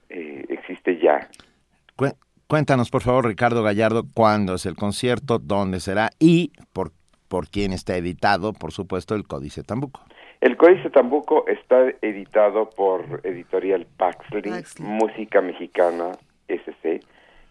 eh, 0.08 0.44
existe 0.48 0.98
ya. 0.98 1.28
Cuéntanos, 2.50 2.90
por 2.90 3.02
favor, 3.02 3.28
Ricardo 3.28 3.62
Gallardo, 3.62 4.02
cuándo 4.12 4.54
es 4.56 4.66
el 4.66 4.74
concierto, 4.74 5.38
dónde 5.38 5.78
será 5.78 6.10
y 6.18 6.50
por, 6.72 6.90
por 7.28 7.46
quién 7.48 7.72
está 7.72 7.96
editado, 7.96 8.52
por 8.52 8.72
supuesto, 8.72 9.14
el 9.14 9.24
Códice 9.24 9.62
Tambuco. 9.62 10.00
El 10.40 10.56
Códice 10.56 10.90
Tambuco 10.90 11.46
está 11.46 11.90
editado 12.02 12.68
por 12.70 13.20
Editorial 13.22 13.86
Paxley, 13.96 14.42
Música 14.80 15.40
Mexicana 15.40 16.18
SC, 16.48 17.04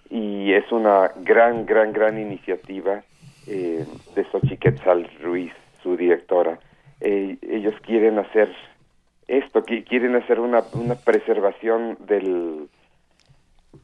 y 0.10 0.52
es 0.52 0.70
una 0.70 1.14
gran, 1.24 1.66
gran, 1.66 1.94
gran 1.94 2.20
iniciativa 2.20 3.02
eh, 3.48 3.86
de 4.16 4.26
Xochiquetzal 4.26 5.10
Ruiz, 5.22 5.54
su 5.82 5.96
directora. 5.96 6.60
Eh, 7.00 7.38
ellos 7.42 7.74
quieren 7.84 8.20
hacer 8.20 8.54
esto, 9.30 9.64
quieren 9.64 10.18
hacer 10.18 10.42
una, 10.42 10.62
una 10.74 10.96
preservación 10.96 11.98
del 12.06 12.68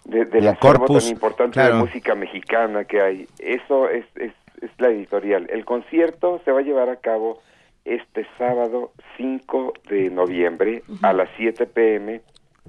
de, 0.06 0.42
la 0.42 0.52
acervo 0.52 0.86
tan 0.86 1.08
importante 1.08 1.60
de 1.60 1.74
música 1.74 2.16
mexicana 2.16 2.86
que 2.86 3.02
hay. 3.02 3.28
Eso 3.40 3.90
es, 3.90 4.06
es 4.16 4.32
es 4.62 4.72
la 4.78 4.90
editorial. 4.90 5.48
El 5.52 5.66
concierto 5.66 6.42
se 6.44 6.52
va 6.52 6.60
a 6.60 6.64
llevar 6.64 6.90
a 6.90 6.98
cabo 6.98 7.42
este 7.84 8.26
sábado 8.38 8.92
5 9.18 9.74
de 9.90 10.10
noviembre 10.10 10.84
a 11.02 11.14
las 11.14 11.30
7 11.38 11.68
pm 11.68 12.22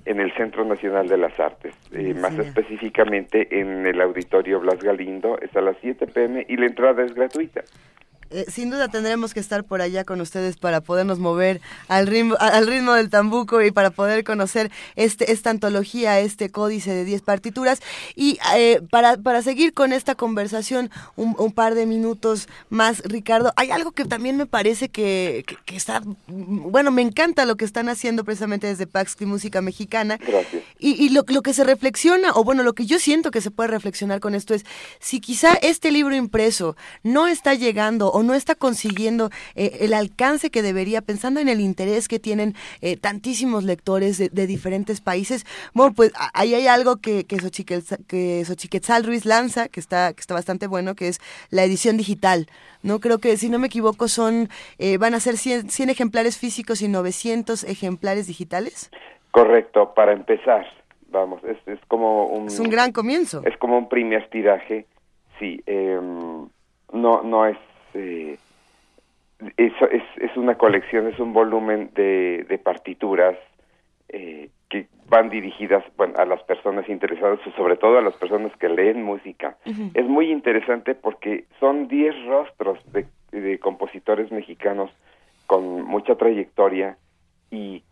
en 0.04 0.20
el 0.20 0.32
Centro 0.34 0.64
Nacional 0.64 1.08
de 1.08 1.16
las 1.16 1.38
Artes, 1.40 1.74
eh, 1.92 2.14
más 2.14 2.38
específicamente 2.38 3.60
en 3.60 3.86
el 3.86 4.00
Auditorio 4.00 4.60
Blas 4.60 4.78
Galindo, 4.78 5.38
es 5.40 5.56
a 5.56 5.62
las 5.62 5.76
7 5.80 6.06
pm 6.06 6.44
y 6.48 6.56
la 6.56 6.66
entrada 6.66 7.02
es 7.02 7.14
gratuita. 7.14 7.64
Eh, 8.30 8.46
sin 8.48 8.70
duda 8.70 8.88
tendremos 8.88 9.34
que 9.34 9.40
estar 9.40 9.64
por 9.64 9.80
allá 9.80 10.04
con 10.04 10.20
ustedes 10.20 10.56
para 10.56 10.80
podernos 10.80 11.18
mover 11.18 11.60
al 11.88 12.06
ritmo, 12.06 12.36
al 12.40 12.66
ritmo 12.66 12.92
del 12.92 13.10
tambuco 13.10 13.62
y 13.62 13.70
para 13.70 13.90
poder 13.90 14.24
conocer 14.24 14.70
este, 14.96 15.32
esta 15.32 15.50
antología, 15.50 16.18
este 16.20 16.50
códice 16.50 16.92
de 16.92 17.04
10 17.04 17.22
partituras. 17.22 17.80
Y 18.14 18.38
eh, 18.56 18.82
para, 18.90 19.16
para 19.16 19.42
seguir 19.42 19.72
con 19.72 19.92
esta 19.92 20.14
conversación 20.14 20.90
un, 21.16 21.52
par 21.52 21.74
de 21.74 21.86
minutos 21.86 22.48
más, 22.68 23.02
Ricardo, 23.04 23.52
hay 23.56 23.70
algo 23.70 23.92
que 23.92 24.04
también 24.04 24.36
me 24.36 24.46
parece 24.46 24.88
que, 24.88 25.44
que, 25.64 25.76
está, 25.76 26.02
bueno, 26.26 26.90
me 26.90 27.02
encanta 27.02 27.46
lo 27.46 27.56
que 27.56 27.64
están 27.64 27.88
haciendo 27.88 28.24
precisamente 28.24 28.66
desde 28.66 28.86
Pax 28.86 29.16
Música 29.20 29.60
Mexicana. 29.62 30.18
Gracias. 30.18 30.62
Y, 30.78 30.92
y 31.02 31.08
lo, 31.10 31.24
lo 31.28 31.42
que 31.42 31.54
se 31.54 31.64
reflexiona, 31.64 32.32
o 32.34 32.44
bueno, 32.44 32.62
lo 32.62 32.74
que 32.74 32.86
yo 32.86 32.98
siento 32.98 33.30
que 33.30 33.40
se 33.40 33.50
puede 33.50 33.68
reflexionar 33.68 34.20
con 34.20 34.34
esto 34.34 34.52
es, 34.52 34.64
si 34.98 35.20
quizá 35.20 35.54
este 35.54 35.90
libro 35.90 36.14
impreso 36.14 36.76
no 37.02 37.26
está 37.26 37.54
llegando 37.54 38.12
o 38.16 38.22
no 38.22 38.32
está 38.32 38.54
consiguiendo 38.54 39.28
eh, 39.56 39.78
el 39.80 39.92
alcance 39.92 40.50
que 40.50 40.62
debería, 40.62 41.02
pensando 41.02 41.38
en 41.38 41.48
el 41.48 41.60
interés 41.60 42.08
que 42.08 42.18
tienen 42.18 42.54
eh, 42.80 42.96
tantísimos 42.96 43.62
lectores 43.62 44.16
de, 44.16 44.46
diferentes 44.46 45.02
países. 45.02 45.44
Bueno, 45.74 45.92
pues 45.94 46.14
ahí 46.32 46.54
hay 46.54 46.66
algo 46.66 46.96
que, 46.96 47.24
que, 47.26 47.36
Xochiquetzal, 48.44 49.04
Ruiz 49.04 49.26
lanza, 49.26 49.68
que 49.68 49.80
está, 49.80 50.14
que 50.14 50.20
está 50.20 50.32
bastante 50.32 50.66
bueno, 50.66 50.94
que 50.94 51.08
es 51.08 51.20
la 51.50 51.62
edición 51.64 51.98
digital. 51.98 52.46
No 52.82 53.00
creo 53.00 53.18
que, 53.18 53.36
si 53.36 53.50
no 53.50 53.58
me 53.58 53.66
equivoco, 53.66 54.08
son 54.08 54.48
eh, 54.78 54.96
van 54.96 55.12
a 55.12 55.20
ser 55.20 55.36
100, 55.36 55.68
100 55.68 55.90
ejemplares 55.90 56.38
físicos 56.38 56.80
y 56.80 56.88
900 56.88 57.64
ejemplares 57.64 58.26
digitales. 58.28 58.90
Correcto, 59.30 59.92
para 59.94 60.14
empezar, 60.14 60.64
vamos, 61.10 61.44
es, 61.44 61.58
es 61.66 61.80
como 61.88 62.28
un... 62.28 62.46
Es 62.46 62.58
un 62.60 62.70
gran 62.70 62.92
comienzo. 62.92 63.42
Es 63.44 63.58
como 63.58 63.76
un 63.76 63.90
primer 63.90 64.30
tiraje, 64.30 64.86
sí. 65.38 65.62
Em, 65.66 66.48
no, 66.92 67.22
no 67.22 67.44
es 67.44 67.58
eh, 67.96 68.38
es, 69.56 69.72
es, 70.16 70.36
una 70.36 70.56
colección, 70.56 71.08
es 71.08 71.18
un 71.18 71.32
volumen 71.32 71.90
de, 71.94 72.46
de 72.48 72.58
partituras 72.58 73.36
eh, 74.08 74.48
que 74.68 74.86
van 75.08 75.30
dirigidas 75.30 75.84
bueno, 75.96 76.14
a 76.16 76.24
las 76.24 76.42
personas 76.42 76.88
interesadas 76.88 77.38
sobre 77.56 77.76
todo 77.76 77.98
a 77.98 78.02
las 78.02 78.16
personas 78.16 78.56
que 78.56 78.68
leen 78.68 79.02
música. 79.02 79.56
Es 79.94 80.06
muy 80.06 80.30
interesante 80.30 80.94
porque 80.94 81.44
son 81.60 81.88
10 81.88 82.26
rostros 82.26 82.78
de, 82.92 83.06
de 83.32 83.58
compositores 83.58 84.32
mexicanos 84.32 84.90
con 85.46 85.82
mucha 85.84 86.16
trayectoria 86.16 86.96
y, 87.50 87.84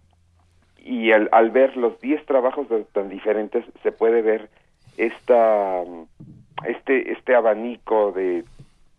y 0.79 1.13
al, 1.13 1.29
al 1.33 1.51
ver 1.51 1.77
los 1.77 2.01
10 2.01 2.27
trabajos 2.27 2.67
tan 2.93 3.09
diferentes 3.09 3.65
se 3.83 3.93
puede 3.93 4.23
ver 4.23 4.49
esta 4.97 5.83
este 6.67 7.13
este 7.13 7.35
abanico 7.35 8.13
de 8.13 8.45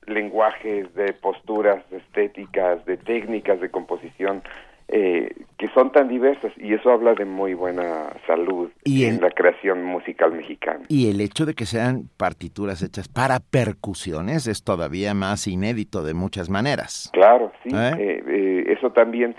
lenguajes, 0.07 0.93
de 0.95 1.13
posturas 1.13 1.83
estéticas, 1.91 2.85
de 2.85 2.97
técnicas 2.97 3.59
de 3.59 3.69
composición 3.69 4.43
eh, 4.87 5.33
que 5.57 5.67
son 5.69 5.91
tan 5.91 6.07
diversas 6.07 6.53
y 6.57 6.75
eso 6.75 6.91
habla 6.91 7.15
de 7.15 7.25
muy 7.25 7.55
buena 7.55 8.13
salud 8.27 8.69
en 8.85 9.19
la 9.19 9.31
creación 9.31 9.83
musical 9.83 10.31
mexicana. 10.31 10.81
Y 10.89 11.09
el 11.09 11.21
hecho 11.21 11.47
de 11.47 11.55
que 11.55 11.65
sean 11.65 12.03
partituras 12.17 12.83
hechas 12.83 13.07
para 13.07 13.39
percusiones 13.39 14.45
es 14.45 14.63
todavía 14.63 15.15
más 15.15 15.47
inédito 15.47 16.03
de 16.03 16.13
muchas 16.13 16.51
maneras. 16.51 17.09
Claro, 17.13 17.51
sí, 17.63 17.69
¿Eh? 17.73 18.21
Eh, 18.27 18.65
eso 18.77 18.91
también. 18.91 19.35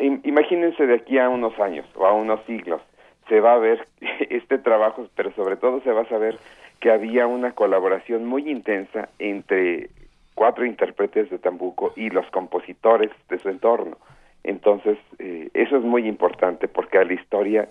Imagínense 0.00 0.86
de 0.86 0.94
aquí 0.94 1.18
a 1.18 1.28
unos 1.28 1.58
años 1.60 1.84
o 1.94 2.06
a 2.06 2.14
unos 2.14 2.40
siglos, 2.46 2.80
se 3.28 3.40
va 3.40 3.52
a 3.52 3.58
ver 3.58 3.86
este 4.30 4.56
trabajo, 4.56 5.06
pero 5.14 5.30
sobre 5.32 5.56
todo 5.56 5.82
se 5.82 5.92
va 5.92 6.02
a 6.02 6.08
saber 6.08 6.38
que 6.80 6.90
había 6.90 7.26
una 7.26 7.52
colaboración 7.52 8.24
muy 8.24 8.50
intensa 8.50 9.10
entre 9.18 9.90
cuatro 10.36 10.64
intérpretes 10.64 11.28
de 11.30 11.38
tambuco 11.38 11.92
y 11.96 12.10
los 12.10 12.30
compositores 12.30 13.10
de 13.28 13.38
su 13.38 13.48
entorno. 13.48 13.96
Entonces, 14.44 14.96
eh, 15.18 15.50
eso 15.54 15.76
es 15.78 15.82
muy 15.82 16.06
importante 16.06 16.68
porque 16.68 16.98
a 16.98 17.04
la 17.04 17.14
historia 17.14 17.68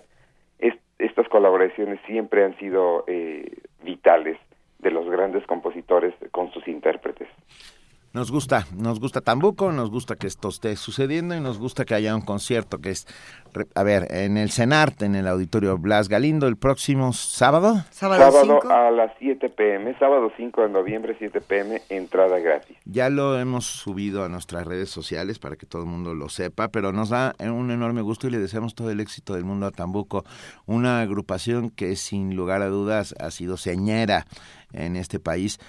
estas 0.98 1.28
colaboraciones 1.28 2.00
siempre 2.06 2.44
han 2.44 2.56
sido 2.58 3.04
eh, 3.06 3.58
vitales 3.82 4.38
de 4.78 4.90
los 4.90 5.08
grandes 5.08 5.46
compositores 5.46 6.14
con 6.30 6.50
sus 6.52 6.66
intérpretes. 6.68 7.28
Nos 8.16 8.32
gusta, 8.32 8.66
nos 8.74 8.98
gusta 8.98 9.20
Tambuco, 9.20 9.72
nos 9.72 9.90
gusta 9.90 10.16
que 10.16 10.26
esto 10.26 10.48
esté 10.48 10.74
sucediendo 10.76 11.36
y 11.36 11.40
nos 11.40 11.58
gusta 11.58 11.84
que 11.84 11.94
haya 11.94 12.16
un 12.16 12.22
concierto 12.22 12.78
que 12.78 12.88
es, 12.88 13.06
a 13.74 13.82
ver, 13.82 14.06
en 14.08 14.38
el 14.38 14.50
CENART, 14.50 15.02
en 15.02 15.16
el 15.16 15.28
Auditorio 15.28 15.76
Blas 15.76 16.08
Galindo, 16.08 16.46
el 16.46 16.56
próximo 16.56 17.12
sábado. 17.12 17.84
Sábado, 17.90 18.62
a 18.70 18.90
las 18.90 19.12
7 19.18 19.50
pm, 19.50 19.98
sábado 19.98 20.32
5 20.34 20.62
de 20.62 20.68
noviembre, 20.70 21.14
7 21.18 21.42
pm, 21.42 21.82
entrada 21.90 22.38
gratis. 22.38 22.78
Ya 22.86 23.10
lo 23.10 23.38
hemos 23.38 23.66
subido 23.66 24.24
a 24.24 24.30
nuestras 24.30 24.66
redes 24.66 24.88
sociales 24.88 25.38
para 25.38 25.56
que 25.56 25.66
todo 25.66 25.82
el 25.82 25.88
mundo 25.88 26.14
lo 26.14 26.30
sepa, 26.30 26.68
pero 26.68 26.92
nos 26.92 27.10
da 27.10 27.34
un 27.38 27.70
enorme 27.70 28.00
gusto 28.00 28.28
y 28.28 28.30
le 28.30 28.38
deseamos 28.38 28.74
todo 28.74 28.88
el 28.88 29.00
éxito 29.00 29.34
del 29.34 29.44
mundo 29.44 29.66
a 29.66 29.72
Tambuco, 29.72 30.24
una 30.64 31.02
agrupación 31.02 31.68
que 31.68 31.96
sin 31.96 32.34
lugar 32.34 32.62
a 32.62 32.68
dudas 32.68 33.14
ha 33.20 33.30
sido 33.30 33.58
señera 33.58 34.24
en 34.72 34.96
este 34.96 35.20
país 35.20 35.60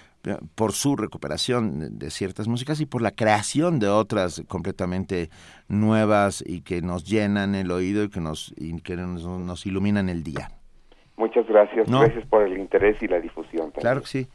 por 0.56 0.74
su 0.74 0.96
recuperación 0.96 1.98
de 1.98 2.10
ciertas 2.10 2.48
músicas 2.48 2.82
y 2.82 2.86
por 2.86 3.02
la 3.02 3.12
creación 3.12 3.80
de 3.80 3.88
otras 3.88 4.44
completamente 4.48 5.30
nuevas 5.68 6.44
y 6.46 6.62
que 6.62 6.82
nos 6.82 7.06
llenan 7.06 7.56
el 7.56 7.72
oído 7.72 8.04
y 8.04 8.10
que 8.10 8.20
nos, 8.20 8.54
que 8.84 8.96
nos, 8.98 9.66
iluminan 9.66 10.10
el 10.10 10.24
día. 10.24 10.50
Muchas 11.16 11.48
gracias, 11.48 11.90
gracias 11.90 12.26
por 12.28 12.44
el 12.44 12.58
interés 12.58 13.02
y 13.02 13.08
la 13.08 13.20
difusión. 13.20 13.72
Claro 13.72 14.02
que 14.02 14.08
sí. 14.08 14.28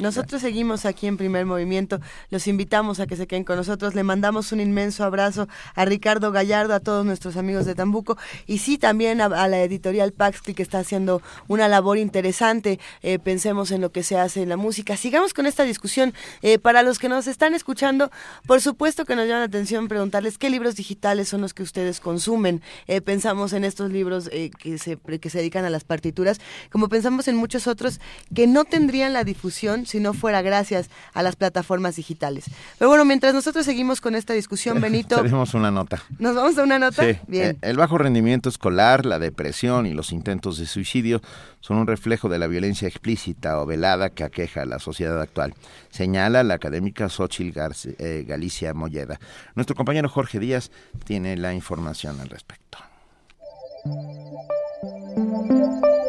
Nosotros 0.00 0.40
seguimos 0.40 0.86
aquí 0.86 1.06
en 1.06 1.18
Primer 1.18 1.44
Movimiento. 1.44 2.00
Los 2.30 2.46
invitamos 2.46 3.00
a 3.00 3.06
que 3.06 3.16
se 3.16 3.26
queden 3.26 3.44
con 3.44 3.56
nosotros. 3.56 3.94
Le 3.94 4.02
mandamos 4.02 4.50
un 4.50 4.60
inmenso 4.60 5.04
abrazo 5.04 5.46
a 5.74 5.84
Ricardo 5.84 6.32
Gallardo, 6.32 6.72
a 6.72 6.80
todos 6.80 7.04
nuestros 7.04 7.36
amigos 7.36 7.66
de 7.66 7.74
Tambuco 7.74 8.16
y 8.46 8.58
sí 8.58 8.78
también 8.78 9.20
a, 9.20 9.28
la 9.28 9.62
editorial 9.62 10.12
Paxli 10.12 10.54
que 10.54 10.62
está 10.62 10.78
haciendo 10.78 11.20
una 11.48 11.68
labor 11.68 11.98
interesante. 11.98 12.80
Eh, 13.02 13.18
pensemos 13.18 13.72
en 13.72 13.82
lo 13.82 13.92
que 13.92 14.02
se 14.02 14.18
hace 14.18 14.40
en 14.40 14.48
la 14.48 14.56
música. 14.56 14.96
Sigamos 14.96 15.34
con 15.34 15.44
esta 15.44 15.64
discusión. 15.64 16.14
Eh, 16.40 16.58
para 16.58 16.82
los 16.82 16.98
que 16.98 17.10
nos 17.10 17.26
están 17.26 17.52
escuchando, 17.52 18.10
por 18.46 18.62
supuesto 18.62 19.04
que 19.04 19.16
nos 19.16 19.26
llama 19.26 19.40
la 19.40 19.46
atención 19.46 19.86
preguntarles 19.86 20.38
qué 20.38 20.48
libros 20.48 20.76
digitales 20.76 21.28
son 21.28 21.42
los 21.42 21.52
que 21.52 21.62
ustedes 21.62 22.00
consumen. 22.00 22.62
Eh, 22.86 23.02
pensamos 23.02 23.52
en 23.52 23.64
estos 23.64 23.90
libros 23.90 24.30
que, 24.30 24.78
se, 24.78 24.96
que 24.96 25.28
se 25.28 25.38
dedican 25.38 25.66
a 25.66 25.70
las 25.70 25.84
partituras, 25.84 26.40
como 26.70 26.88
pensamos 26.88 27.28
en 27.28 27.36
muchos 27.36 27.66
otros 27.66 28.00
que 28.34 28.46
no 28.46 28.64
tendrían 28.64 29.12
la 29.12 29.24
difusión 29.24 29.84
si 29.90 30.00
no 30.00 30.14
fuera 30.14 30.42
gracias 30.42 30.88
a 31.12 31.22
las 31.22 31.36
plataformas 31.36 31.96
digitales. 31.96 32.46
Pero 32.78 32.88
bueno, 32.88 33.04
mientras 33.04 33.34
nosotros 33.34 33.64
seguimos 33.64 34.00
con 34.00 34.14
esta 34.14 34.32
discusión, 34.32 34.80
Benito. 34.80 35.16
Tenemos 35.16 35.54
una 35.54 35.70
nota. 35.70 36.02
¿Nos 36.18 36.34
vamos 36.34 36.56
a 36.58 36.62
una 36.62 36.78
nota? 36.78 37.04
Sí. 37.04 37.18
Bien. 37.26 37.50
Eh, 37.50 37.58
el 37.62 37.76
bajo 37.76 37.98
rendimiento 37.98 38.48
escolar, 38.48 39.04
la 39.04 39.18
depresión 39.18 39.86
y 39.86 39.92
los 39.92 40.12
intentos 40.12 40.58
de 40.58 40.66
suicidio 40.66 41.20
son 41.60 41.76
un 41.76 41.86
reflejo 41.86 42.28
de 42.28 42.38
la 42.38 42.46
violencia 42.46 42.88
explícita 42.88 43.60
o 43.60 43.66
velada 43.66 44.10
que 44.10 44.24
aqueja 44.24 44.62
a 44.62 44.66
la 44.66 44.78
sociedad 44.78 45.20
actual, 45.20 45.54
señala 45.90 46.42
la 46.42 46.54
académica 46.54 47.08
Xochil 47.08 47.54
eh, 47.98 48.24
Galicia 48.26 48.72
Molleda. 48.74 49.20
Nuestro 49.54 49.76
compañero 49.76 50.08
Jorge 50.08 50.38
Díaz 50.38 50.70
tiene 51.04 51.36
la 51.36 51.52
información 51.54 52.20
al 52.20 52.28
respecto. 52.28 52.78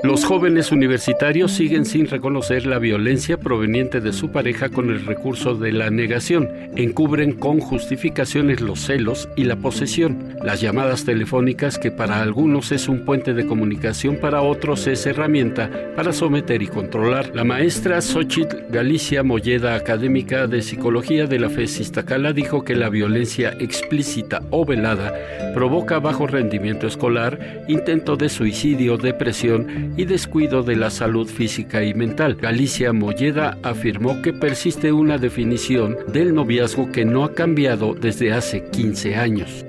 Los 0.04 0.26
jóvenes 0.26 0.72
universitarios 0.72 1.52
siguen 1.52 1.86
sin 1.86 2.08
reconocer 2.08 2.66
la 2.66 2.80
violencia 2.80 3.38
proveniente 3.38 4.02
de 4.02 4.14
su 4.14 4.32
pareja 4.32 4.70
con 4.70 4.90
el 4.90 5.06
recurso 5.06 5.54
de 5.54 5.72
la 5.72 5.92
negación. 5.92 6.50
Encubren 6.76 7.34
con 7.34 7.60
justificaciones 7.60 8.62
los 8.62 8.80
celos 8.80 9.30
y 9.36 9.44
la 9.44 9.58
posesión. 9.58 10.38
Las 10.44 10.60
llamadas 10.60 11.06
telefónicas 11.06 11.78
que 11.78 11.92
para 11.92 12.20
algunos 12.20 12.72
es 12.72 12.90
un 12.90 13.06
puente 13.06 13.36
de 13.36 13.46
comunicación, 13.46 14.16
para 14.16 14.42
otros 14.42 14.88
es 14.88 15.06
herramienta 15.06 15.70
para 15.96 16.14
someter 16.14 16.64
y 16.64 16.68
controlar. 16.68 17.30
La 17.36 17.44
maestra 17.44 18.02
Xochitl 18.02 18.72
Galicia 18.72 19.22
Molleda, 19.22 19.76
académica 19.76 20.48
de 20.48 20.64
psicología 20.64 21.28
de 21.28 21.38
la 21.38 21.50
FES 21.50 21.80
Iztacala, 21.80 22.34
dijo 22.34 22.64
que 22.64 22.76
la 22.76 22.90
violencia 22.90 23.56
explícita 23.60 24.42
o 24.50 24.66
velada 24.66 25.14
provoca 25.54 26.00
bajo 26.00 26.26
rendimiento 26.26 26.88
escolar, 26.88 27.64
intento 27.68 28.16
de 28.16 28.30
suicidio, 28.30 28.98
depresión 28.98 29.91
y 29.98 30.06
descuido 30.06 30.64
de 30.64 30.76
la 30.76 30.90
salud 30.90 31.28
física 31.28 31.84
y 31.84 31.94
mental. 31.94 32.36
Galicia 32.36 32.94
Molleda 32.94 33.58
afirmó 33.64 34.22
que 34.22 34.34
persiste 34.34 34.92
una 34.92 35.18
definición 35.18 35.98
del 36.12 36.34
noviazgo 36.34 36.92
que 36.92 37.06
no 37.06 37.24
ha 37.24 37.34
cambiado 37.34 37.94
desde 37.94 38.34
hace 38.34 38.64
15 38.66 39.16
años. 39.16 39.66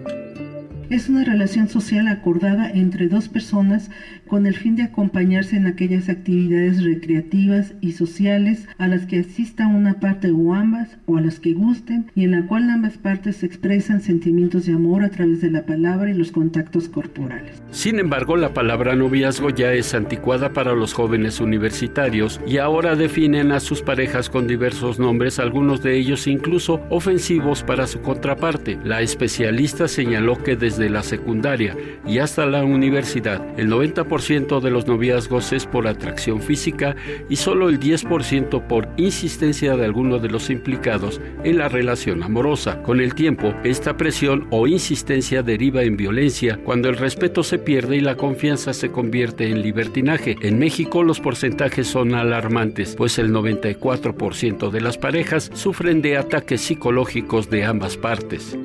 Es 0.90 1.08
una 1.08 1.24
relación 1.24 1.68
social 1.68 2.06
acordada 2.08 2.70
entre 2.70 3.08
dos 3.08 3.28
personas 3.28 3.90
con 4.32 4.46
el 4.46 4.56
fin 4.56 4.76
de 4.76 4.84
acompañarse 4.84 5.56
en 5.56 5.66
aquellas 5.66 6.08
actividades 6.08 6.82
recreativas 6.82 7.74
y 7.82 7.92
sociales 7.92 8.66
a 8.78 8.88
las 8.88 9.04
que 9.04 9.18
asista 9.18 9.66
una 9.66 10.00
parte 10.00 10.30
o 10.30 10.54
ambas 10.54 10.96
o 11.04 11.18
a 11.18 11.20
las 11.20 11.38
que 11.38 11.52
gusten 11.52 12.10
y 12.14 12.24
en 12.24 12.30
la 12.30 12.46
cual 12.46 12.70
ambas 12.70 12.96
partes 12.96 13.42
expresan 13.42 14.00
sentimientos 14.00 14.64
de 14.64 14.72
amor 14.72 15.04
a 15.04 15.10
través 15.10 15.42
de 15.42 15.50
la 15.50 15.66
palabra 15.66 16.10
y 16.10 16.14
los 16.14 16.32
contactos 16.32 16.88
corporales. 16.88 17.62
Sin 17.72 17.98
embargo, 17.98 18.38
la 18.38 18.54
palabra 18.54 18.96
noviazgo 18.96 19.50
ya 19.50 19.74
es 19.74 19.92
anticuada 19.92 20.54
para 20.54 20.72
los 20.72 20.94
jóvenes 20.94 21.38
universitarios 21.38 22.40
y 22.46 22.56
ahora 22.56 22.96
definen 22.96 23.52
a 23.52 23.60
sus 23.60 23.82
parejas 23.82 24.30
con 24.30 24.46
diversos 24.46 24.98
nombres, 24.98 25.40
algunos 25.40 25.82
de 25.82 25.98
ellos 25.98 26.26
incluso 26.26 26.80
ofensivos 26.88 27.62
para 27.62 27.86
su 27.86 28.00
contraparte. 28.00 28.78
La 28.82 29.02
especialista 29.02 29.88
señaló 29.88 30.42
que 30.42 30.56
desde 30.56 30.88
la 30.88 31.02
secundaria 31.02 31.76
y 32.06 32.16
hasta 32.16 32.46
la 32.46 32.64
universidad, 32.64 33.46
el 33.58 33.70
90% 33.70 34.21
de 34.28 34.70
los 34.70 34.86
noviazgos 34.86 35.52
es 35.52 35.66
por 35.66 35.88
atracción 35.88 36.40
física 36.40 36.94
y 37.28 37.36
solo 37.36 37.68
el 37.68 37.80
10% 37.80 38.68
por 38.68 38.88
insistencia 38.96 39.76
de 39.76 39.84
alguno 39.84 40.20
de 40.20 40.28
los 40.28 40.48
implicados 40.48 41.20
en 41.42 41.58
la 41.58 41.68
relación 41.68 42.22
amorosa. 42.22 42.82
Con 42.84 43.00
el 43.00 43.16
tiempo, 43.16 43.52
esta 43.64 43.96
presión 43.96 44.46
o 44.50 44.68
insistencia 44.68 45.42
deriva 45.42 45.82
en 45.82 45.96
violencia 45.96 46.60
cuando 46.64 46.88
el 46.88 46.98
respeto 46.98 47.42
se 47.42 47.58
pierde 47.58 47.96
y 47.96 48.00
la 48.00 48.16
confianza 48.16 48.72
se 48.72 48.92
convierte 48.92 49.50
en 49.50 49.60
libertinaje. 49.60 50.36
En 50.40 50.56
México 50.58 51.02
los 51.02 51.18
porcentajes 51.18 51.88
son 51.88 52.14
alarmantes, 52.14 52.94
pues 52.94 53.18
el 53.18 53.32
94% 53.32 54.70
de 54.70 54.80
las 54.80 54.98
parejas 54.98 55.50
sufren 55.52 56.00
de 56.00 56.16
ataques 56.16 56.60
psicológicos 56.60 57.50
de 57.50 57.64
ambas 57.64 57.96
partes. 57.96 58.56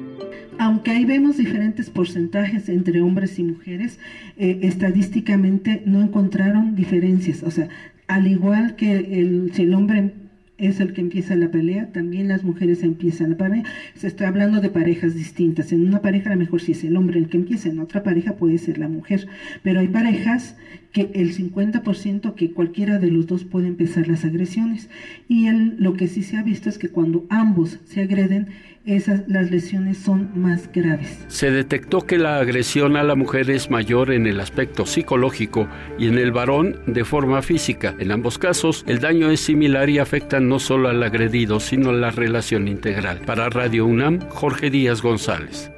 Aunque 0.60 0.92
ahí 0.92 1.06
vemos 1.06 1.38
diferentes 1.38 1.90
porcentajes 1.90 2.68
entre 2.70 3.02
hombres 3.02 3.38
y 3.38 3.44
mujeres, 3.44 4.00
eh, 4.38 4.60
estadísticamente 4.64 5.84
no 5.86 6.02
encontraron 6.02 6.76
diferencias. 6.76 7.44
O 7.44 7.52
sea, 7.52 7.70
al 8.08 8.28
igual 8.28 8.76
que 8.76 9.20
el, 9.22 9.52
si 9.54 9.64
el 9.64 9.74
hombre 9.74 10.14
es 10.58 10.80
el 10.80 10.94
que 10.94 11.02
empieza 11.02 11.36
la 11.36 11.52
pelea, 11.52 11.92
también 11.92 12.28
las 12.28 12.44
mujeres 12.44 12.82
empiezan 12.82 13.32
la 13.32 13.38
pelea. 13.38 13.64
Se 13.96 14.08
está 14.08 14.28
hablando 14.28 14.60
de 14.60 14.70
parejas 14.70 15.14
distintas. 15.14 15.72
En 15.72 15.86
una 15.86 16.02
pareja 16.02 16.32
a 16.32 16.34
lo 16.34 16.40
mejor 16.40 16.62
si 16.62 16.72
es 16.72 16.84
el 16.84 16.98
hombre 16.98 17.20
el 17.20 17.30
que 17.30 17.38
empieza, 17.38 17.70
en 17.70 17.80
otra 17.80 18.02
pareja 18.02 18.36
puede 18.36 18.58
ser 18.58 18.80
la 18.80 18.88
mujer. 18.88 19.28
Pero 19.62 19.80
hay 19.80 19.88
parejas 19.88 20.56
que 20.92 21.12
el 21.14 21.36
50% 21.36 22.34
que 22.34 22.52
cualquiera 22.52 22.98
de 22.98 23.12
los 23.12 23.28
dos 23.28 23.44
puede 23.44 23.68
empezar 23.68 24.08
las 24.08 24.26
agresiones. 24.26 24.90
Y 25.28 25.48
lo 25.52 25.94
que 25.94 26.08
sí 26.08 26.24
se 26.24 26.38
ha 26.38 26.44
visto 26.44 26.70
es 26.70 26.80
que 26.80 26.90
cuando 26.90 27.28
ambos 27.30 27.80
se 27.86 28.02
agreden, 28.02 28.48
esas, 28.88 29.27
las 29.27 29.51
lesiones 29.51 29.97
son 29.97 30.30
más 30.34 30.72
graves. 30.72 31.26
Se 31.27 31.51
detectó 31.51 32.05
que 32.05 32.18
la 32.18 32.39
agresión 32.39 32.95
a 32.95 33.03
la 33.03 33.15
mujer 33.15 33.51
es 33.51 33.69
mayor 33.69 34.11
en 34.11 34.26
el 34.26 34.39
aspecto 34.39 34.85
psicológico 34.85 35.68
y 35.99 36.07
en 36.07 36.18
el 36.18 36.31
varón 36.31 36.80
de 36.88 37.03
forma 37.03 37.41
física. 37.41 37.95
En 37.99 38.11
ambos 38.11 38.38
casos, 38.38 38.85
el 38.88 38.99
daño 38.99 39.30
es 39.30 39.41
similar 39.41 39.89
y 39.89 39.99
afecta 39.99 40.39
no 40.39 40.57
solo 40.59 40.88
al 40.88 41.03
agredido, 41.03 41.59
sino 41.59 41.89
a 41.89 41.93
la 41.93 42.11
relación 42.11 42.68
integral. 42.68 43.19
Para 43.26 43.49
Radio 43.49 43.85
UNAM, 43.85 44.22
Jorge 44.30 44.69
Díaz 44.69 45.01
González. 45.01 45.69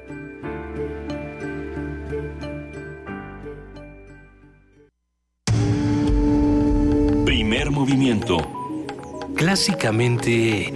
Primer 7.26 7.72
movimiento. 7.72 8.38
Clásicamente... 9.36 10.72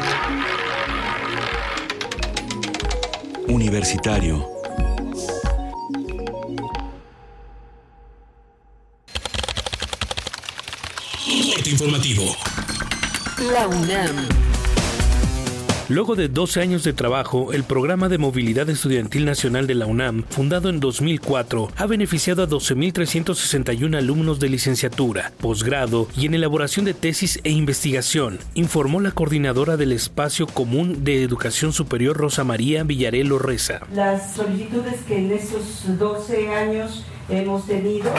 Universitario. 3.47 4.51
Informativo. 11.65 12.23
La 13.51 13.67
UNAM. 13.67 14.52
Luego 15.89 16.15
de 16.15 16.29
12 16.29 16.61
años 16.61 16.85
de 16.85 16.93
trabajo, 16.93 17.51
el 17.51 17.65
Programa 17.65 18.07
de 18.07 18.17
Movilidad 18.17 18.69
Estudiantil 18.69 19.25
Nacional 19.25 19.67
de 19.67 19.75
la 19.75 19.85
UNAM, 19.85 20.23
fundado 20.29 20.69
en 20.69 20.79
2004, 20.79 21.71
ha 21.75 21.85
beneficiado 21.87 22.41
a 22.41 22.47
12.361 22.47 23.97
alumnos 23.97 24.39
de 24.39 24.47
licenciatura, 24.47 25.33
posgrado 25.41 26.07
y 26.15 26.25
en 26.25 26.35
elaboración 26.35 26.85
de 26.85 26.93
tesis 26.93 27.41
e 27.43 27.49
investigación, 27.49 28.39
informó 28.53 29.01
la 29.01 29.11
coordinadora 29.11 29.75
del 29.75 29.91
Espacio 29.91 30.47
Común 30.47 31.03
de 31.03 31.21
Educación 31.21 31.73
Superior 31.73 32.15
Rosa 32.15 32.45
María 32.45 32.83
Villarelo 32.83 33.37
Reza. 33.37 33.81
Las 33.93 34.35
solicitudes 34.35 35.01
que 35.05 35.17
en 35.17 35.33
esos 35.33 35.97
12 35.99 36.47
años 36.47 37.03
hemos 37.27 37.67
tenido, 37.67 38.09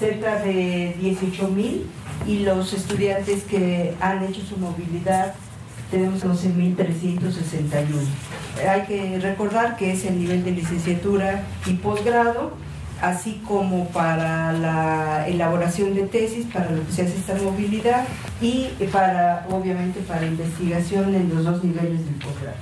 cerca 0.00 0.42
de 0.42 0.96
18.000, 1.00 1.82
y 2.26 2.40
los 2.40 2.72
estudiantes 2.72 3.44
que 3.44 3.94
han 4.00 4.24
hecho 4.24 4.40
su 4.40 4.56
movilidad 4.56 5.34
tenemos 5.94 6.24
11.361. 6.24 7.86
Hay 8.68 8.82
que 8.82 9.20
recordar 9.20 9.76
que 9.76 9.92
es 9.92 10.04
el 10.04 10.18
nivel 10.18 10.42
de 10.44 10.50
licenciatura 10.50 11.44
y 11.66 11.74
posgrado, 11.74 12.52
así 13.00 13.40
como 13.46 13.86
para 13.90 14.52
la 14.52 15.28
elaboración 15.28 15.94
de 15.94 16.02
tesis, 16.08 16.46
para 16.52 16.70
lo 16.70 16.84
que 16.84 16.92
se 16.92 17.02
hace 17.02 17.16
esta 17.16 17.36
movilidad 17.36 18.04
y 18.40 18.70
para, 18.90 19.46
obviamente, 19.48 20.00
para 20.00 20.26
investigación 20.26 21.14
en 21.14 21.32
los 21.32 21.44
dos 21.44 21.62
niveles 21.62 22.04
del 22.04 22.14
posgrado. 22.16 22.56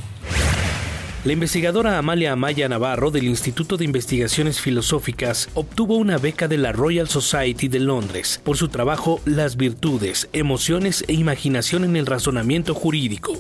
La 1.24 1.32
investigadora 1.32 1.98
Amalia 1.98 2.32
Amaya 2.32 2.68
Navarro 2.68 3.12
del 3.12 3.28
Instituto 3.28 3.76
de 3.76 3.84
Investigaciones 3.84 4.60
Filosóficas 4.60 5.48
obtuvo 5.54 5.96
una 5.96 6.18
beca 6.18 6.48
de 6.48 6.58
la 6.58 6.72
Royal 6.72 7.06
Society 7.06 7.68
de 7.68 7.78
Londres 7.78 8.40
por 8.42 8.56
su 8.56 8.66
trabajo 8.66 9.20
Las 9.24 9.56
virtudes, 9.56 10.28
emociones 10.32 11.04
e 11.06 11.12
imaginación 11.12 11.84
en 11.84 11.94
el 11.94 12.06
razonamiento 12.06 12.74
jurídico. 12.74 13.38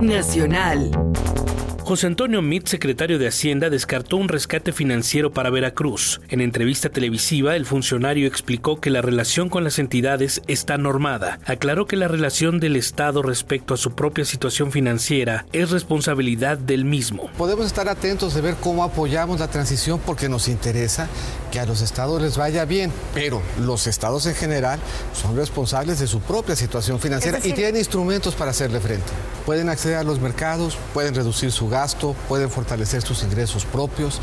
Nacional. 0.00 0.92
José 1.90 2.06
Antonio 2.06 2.40
Mit, 2.40 2.68
secretario 2.68 3.18
de 3.18 3.26
Hacienda, 3.26 3.68
descartó 3.68 4.16
un 4.16 4.28
rescate 4.28 4.72
financiero 4.72 5.32
para 5.32 5.50
Veracruz. 5.50 6.20
En 6.28 6.40
entrevista 6.40 6.88
televisiva, 6.88 7.56
el 7.56 7.66
funcionario 7.66 8.28
explicó 8.28 8.80
que 8.80 8.90
la 8.90 9.02
relación 9.02 9.48
con 9.48 9.64
las 9.64 9.80
entidades 9.80 10.40
está 10.46 10.78
normada. 10.78 11.40
Aclaró 11.46 11.88
que 11.88 11.96
la 11.96 12.06
relación 12.06 12.60
del 12.60 12.76
Estado 12.76 13.22
respecto 13.22 13.74
a 13.74 13.76
su 13.76 13.90
propia 13.96 14.24
situación 14.24 14.70
financiera 14.70 15.46
es 15.52 15.70
responsabilidad 15.70 16.58
del 16.58 16.84
mismo. 16.84 17.28
Podemos 17.36 17.66
estar 17.66 17.88
atentos 17.88 18.34
de 18.34 18.40
ver 18.40 18.54
cómo 18.60 18.84
apoyamos 18.84 19.40
la 19.40 19.48
transición 19.48 19.98
porque 20.06 20.28
nos 20.28 20.46
interesa 20.46 21.08
que 21.50 21.58
a 21.58 21.66
los 21.66 21.80
estados 21.80 22.22
les 22.22 22.36
vaya 22.36 22.66
bien, 22.66 22.92
pero 23.14 23.42
los 23.66 23.88
estados 23.88 24.26
en 24.26 24.36
general 24.36 24.78
son 25.12 25.34
responsables 25.34 25.98
de 25.98 26.06
su 26.06 26.20
propia 26.20 26.54
situación 26.54 27.00
financiera 27.00 27.38
decir- 27.38 27.50
y 27.50 27.54
tienen 27.56 27.78
instrumentos 27.78 28.36
para 28.36 28.52
hacerle 28.52 28.78
frente. 28.78 29.10
Pueden 29.44 29.68
acceder 29.68 29.96
a 29.96 30.04
los 30.04 30.20
mercados, 30.20 30.78
pueden 30.94 31.16
reducir 31.16 31.50
su 31.50 31.68
gasto, 31.68 31.79
pueden 32.28 32.50
fortalecer 32.50 33.00
sus 33.02 33.22
ingresos 33.22 33.64
propios. 33.64 34.20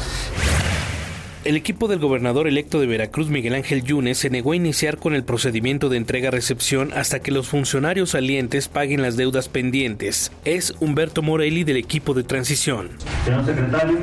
El 1.43 1.55
equipo 1.55 1.87
del 1.87 1.99
gobernador 1.99 2.45
electo 2.47 2.79
de 2.79 2.87
Veracruz, 2.87 3.29
Miguel 3.29 3.55
Ángel 3.55 3.83
Yunes, 3.83 4.17
se 4.17 4.29
negó 4.29 4.51
a 4.51 4.57
iniciar 4.57 4.97
con 4.97 5.15
el 5.15 5.23
procedimiento 5.23 5.87
de 5.87 5.97
entrega-recepción 5.97 6.91
hasta 6.93 7.19
que 7.19 7.31
los 7.31 7.47
funcionarios 7.47 8.11
salientes 8.11 8.67
paguen 8.67 9.01
las 9.01 9.17
deudas 9.17 9.47
pendientes. 9.47 10.31
Es 10.45 10.75
Humberto 10.81 11.21
Morelli 11.21 11.63
del 11.63 11.77
equipo 11.77 12.13
de 12.13 12.23
transición. 12.23 12.89
Señor 13.23 13.45
secretario, 13.45 13.97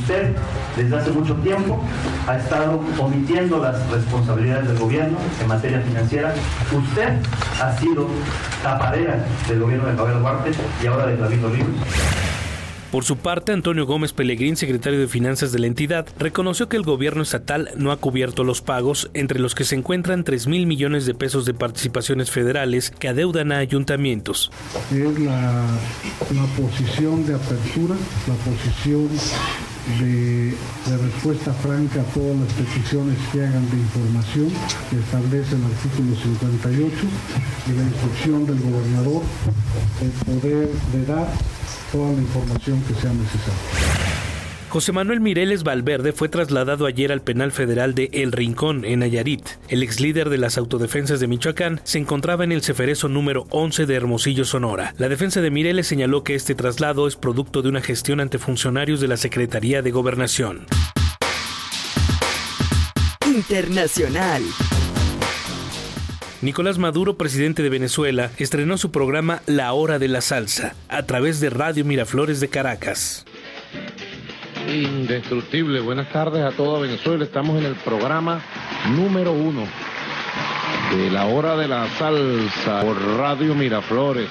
usted 0.00 0.32
desde 0.76 0.96
hace 0.96 1.10
mucho 1.10 1.34
tiempo 1.36 1.82
ha 2.28 2.38
estado 2.38 2.80
omitiendo 2.98 3.58
las 3.58 3.90
responsabilidades 3.90 4.68
del 4.68 4.78
gobierno 4.78 5.18
en 5.42 5.48
materia 5.48 5.80
financiera. 5.80 6.34
Usted 6.72 7.08
ha 7.60 7.76
sido 7.78 8.08
tapadera 8.62 9.26
del 9.48 9.60
gobierno 9.60 9.88
de 9.88 9.96
Javier 9.96 10.18
Duarte 10.20 10.50
y 10.82 10.86
ahora 10.86 11.06
de 11.08 11.16
David 11.16 11.44
Olivo. 11.44 11.68
Por 12.96 13.04
su 13.04 13.18
parte, 13.18 13.52
Antonio 13.52 13.84
Gómez 13.84 14.14
Pellegrín, 14.14 14.56
secretario 14.56 14.98
de 14.98 15.06
Finanzas 15.06 15.52
de 15.52 15.58
la 15.58 15.66
entidad, 15.66 16.06
reconoció 16.18 16.70
que 16.70 16.78
el 16.78 16.82
gobierno 16.82 17.22
estatal 17.22 17.68
no 17.76 17.92
ha 17.92 17.98
cubierto 17.98 18.42
los 18.42 18.62
pagos, 18.62 19.10
entre 19.12 19.38
los 19.38 19.54
que 19.54 19.64
se 19.64 19.74
encuentran 19.74 20.24
3 20.24 20.46
mil 20.46 20.66
millones 20.66 21.04
de 21.04 21.12
pesos 21.12 21.44
de 21.44 21.52
participaciones 21.52 22.30
federales 22.30 22.90
que 22.90 23.08
adeudan 23.08 23.52
a 23.52 23.58
ayuntamientos. 23.58 24.50
es 24.90 25.18
la, 25.18 25.76
posición 26.56 27.26
de 27.26 27.34
apertura, 27.34 27.96
la 28.28 28.34
posición 28.50 29.10
de, 30.00 30.54
de 30.86 30.96
respuesta 30.96 31.52
franca 31.52 32.00
a 32.00 32.04
todas 32.14 32.34
las 32.38 32.52
peticiones 32.54 33.18
que 33.30 33.44
hagan 33.44 33.70
de 33.72 33.76
información 33.76 34.48
que 34.88 34.98
establece 35.00 35.54
el 35.54 35.64
artículo 35.64 36.16
58 36.16 36.96
y 37.66 37.72
la 37.72 37.82
instrucción 37.82 38.46
del 38.46 38.58
gobernador 38.58 39.22
el 40.00 40.10
poder 40.24 40.70
de 40.92 41.04
dar 41.04 41.28
toda 41.96 42.12
la 42.12 42.20
información 42.20 42.82
que 42.82 42.94
sea 42.94 43.12
necesaria. 43.12 43.60
José 44.68 44.92
Manuel 44.92 45.20
Mireles 45.20 45.62
Valverde 45.62 46.12
fue 46.12 46.28
trasladado 46.28 46.84
ayer 46.84 47.10
al 47.10 47.22
penal 47.22 47.52
federal 47.52 47.94
de 47.94 48.10
El 48.12 48.32
Rincón, 48.32 48.84
en 48.84 48.98
Nayarit. 48.98 49.42
El 49.68 49.82
ex 49.82 50.00
líder 50.00 50.28
de 50.28 50.36
las 50.36 50.58
autodefensas 50.58 51.20
de 51.20 51.26
Michoacán 51.26 51.80
se 51.84 51.98
encontraba 51.98 52.44
en 52.44 52.52
el 52.52 52.62
ceferezo 52.62 53.08
número 53.08 53.46
11 53.48 53.86
de 53.86 53.94
Hermosillo, 53.94 54.44
Sonora. 54.44 54.94
La 54.98 55.08
defensa 55.08 55.40
de 55.40 55.50
Mireles 55.50 55.86
señaló 55.86 56.22
que 56.24 56.34
este 56.34 56.54
traslado 56.54 57.06
es 57.06 57.16
producto 57.16 57.62
de 57.62 57.70
una 57.70 57.80
gestión 57.80 58.20
ante 58.20 58.38
funcionarios 58.38 59.00
de 59.00 59.08
la 59.08 59.16
Secretaría 59.16 59.80
de 59.80 59.90
Gobernación. 59.92 60.66
Internacional. 63.24 64.42
Nicolás 66.42 66.76
Maduro, 66.76 67.16
presidente 67.16 67.62
de 67.62 67.70
Venezuela, 67.70 68.30
estrenó 68.36 68.76
su 68.76 68.90
programa 68.90 69.40
La 69.46 69.72
Hora 69.72 69.98
de 69.98 70.08
la 70.08 70.20
Salsa 70.20 70.74
a 70.88 71.04
través 71.04 71.40
de 71.40 71.48
Radio 71.48 71.84
Miraflores 71.84 72.40
de 72.40 72.48
Caracas. 72.48 73.24
Indestructible. 74.68 75.80
Buenas 75.80 76.12
tardes 76.12 76.42
a 76.42 76.50
toda 76.50 76.80
Venezuela. 76.80 77.24
Estamos 77.24 77.58
en 77.58 77.64
el 77.64 77.74
programa 77.76 78.42
número 78.94 79.32
uno 79.32 79.62
de 80.94 81.10
la 81.10 81.24
hora 81.24 81.56
de 81.56 81.68
la 81.68 81.88
salsa 81.98 82.82
por 82.82 83.00
Radio 83.16 83.54
Miraflores. 83.54 84.28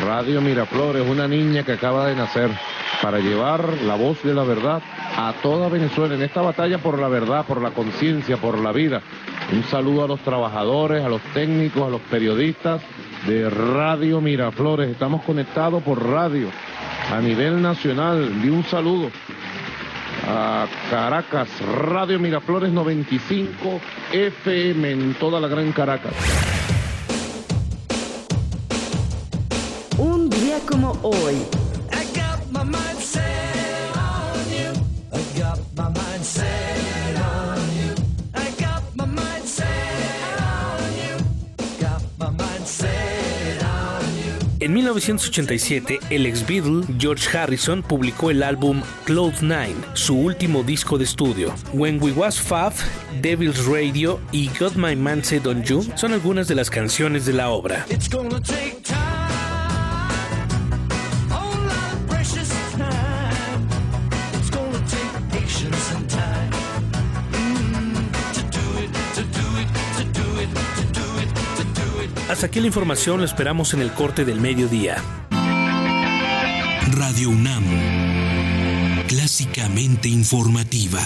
Radio 0.00 0.40
Miraflores, 0.40 1.06
una 1.06 1.28
niña 1.28 1.62
que 1.62 1.72
acaba 1.72 2.06
de 2.06 2.16
nacer 2.16 2.50
para 3.02 3.18
llevar 3.18 3.82
la 3.82 3.96
voz 3.96 4.22
de 4.22 4.32
la 4.32 4.44
verdad 4.44 4.82
a 5.16 5.34
toda 5.42 5.68
Venezuela 5.68 6.14
en 6.14 6.22
esta 6.22 6.40
batalla 6.40 6.78
por 6.78 6.98
la 6.98 7.08
verdad, 7.08 7.44
por 7.44 7.60
la 7.60 7.70
conciencia, 7.70 8.38
por 8.38 8.58
la 8.58 8.72
vida. 8.72 9.02
Un 9.52 9.64
saludo 9.64 10.04
a 10.04 10.08
los 10.08 10.20
trabajadores, 10.20 11.04
a 11.04 11.08
los 11.08 11.22
técnicos, 11.34 11.82
a 11.86 11.90
los 11.90 12.00
periodistas 12.02 12.82
de 13.26 13.48
Radio 13.48 14.20
Miraflores. 14.20 14.90
Estamos 14.90 15.22
conectados 15.22 15.82
por 15.82 16.04
radio 16.06 16.48
a 17.10 17.20
nivel 17.20 17.60
nacional. 17.62 18.30
Y 18.44 18.48
un 18.48 18.64
saludo 18.64 19.10
a 20.28 20.66
Caracas, 20.90 21.48
Radio 21.84 22.18
Miraflores 22.18 22.70
95 22.70 23.80
FM 24.12 24.90
en 24.90 25.14
toda 25.14 25.40
la 25.40 25.48
Gran 25.48 25.72
Caracas. 25.72 26.12
Un 29.96 30.28
día 30.28 30.58
como 30.66 30.92
hoy. 31.02 31.36
En 44.68 44.74
1987, 44.74 45.98
el 46.10 46.26
ex 46.26 46.46
Beatle 46.46 46.84
George 46.98 47.34
Harrison 47.34 47.82
publicó 47.82 48.30
el 48.30 48.42
álbum 48.42 48.82
Cloud9, 49.06 49.94
su 49.94 50.14
último 50.14 50.62
disco 50.62 50.98
de 50.98 51.04
estudio. 51.04 51.54
When 51.72 51.98
We 52.02 52.12
Was 52.12 52.38
Fab, 52.38 52.74
Devil's 53.22 53.64
Radio 53.64 54.20
y 54.30 54.50
Got 54.60 54.74
My 54.74 54.94
Man 54.94 55.24
Said 55.24 55.46
On 55.46 55.62
You 55.62 55.82
son 55.94 56.12
algunas 56.12 56.48
de 56.48 56.54
las 56.54 56.68
canciones 56.68 57.24
de 57.24 57.32
la 57.32 57.48
obra. 57.48 57.86
Hasta 72.38 72.46
aquí 72.46 72.60
la 72.60 72.68
información, 72.68 73.18
lo 73.18 73.24
esperamos 73.24 73.74
en 73.74 73.80
el 73.80 73.92
corte 73.92 74.24
del 74.24 74.40
mediodía. 74.40 75.02
Radio 76.92 77.30
UNAM, 77.30 77.64
clásicamente 79.08 80.08
informativa. 80.08 81.00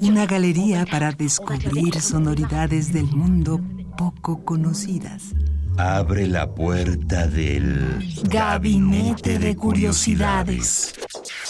Una 0.00 0.26
galería 0.26 0.86
para 0.86 1.10
descubrir 1.10 2.00
sonoridades 2.00 2.92
del 2.92 3.06
mundo 3.06 3.60
poco 3.98 4.44
conocidas. 4.44 5.34
Abre 5.76 6.26
la 6.26 6.54
puerta 6.54 7.26
del 7.26 7.98
Gabinete 8.24 9.38
de 9.38 9.56
Curiosidades. 9.56 10.94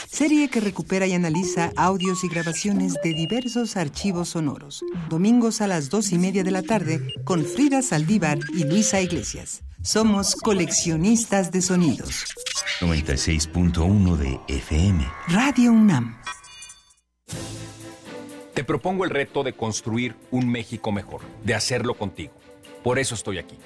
Serie 0.09 0.49
que 0.49 0.61
recupera 0.61 1.07
y 1.07 1.15
analiza 1.15 1.73
audios 1.77 2.25
y 2.25 2.29
grabaciones 2.29 2.95
de 3.03 3.15
diversos 3.15 3.77
archivos 3.77 4.31
sonoros. 4.31 4.85
Domingos 5.09 5.61
a 5.61 5.67
las 5.67 5.91
dos 5.91 6.13
y 6.13 6.19
media 6.19 6.45
de 6.45 6.51
la 6.51 6.63
tarde 6.63 7.15
con 7.25 7.45
Frida 7.45 7.83
Saldívar 7.83 8.39
y 8.55 8.65
Luisa 8.65 9.01
Iglesias. 9.01 9.63
Somos 9.83 10.37
coleccionistas 10.37 11.51
de 11.51 11.63
sonidos. 11.63 12.27
96.1 12.81 14.17
de 14.17 14.41
FM. 14.49 15.07
Radio 15.29 15.73
UNAM. 15.73 16.21
Te 18.55 18.65
propongo 18.65 19.05
el 19.05 19.11
reto 19.11 19.43
de 19.43 19.55
construir 19.55 20.17
un 20.31 20.49
México 20.49 20.93
mejor, 20.93 21.23
de 21.45 21.55
hacerlo 21.55 21.95
contigo. 21.95 22.33
Por 22.83 22.99
eso 22.99 23.15
estoy 23.15 23.39
aquí. 23.39 23.57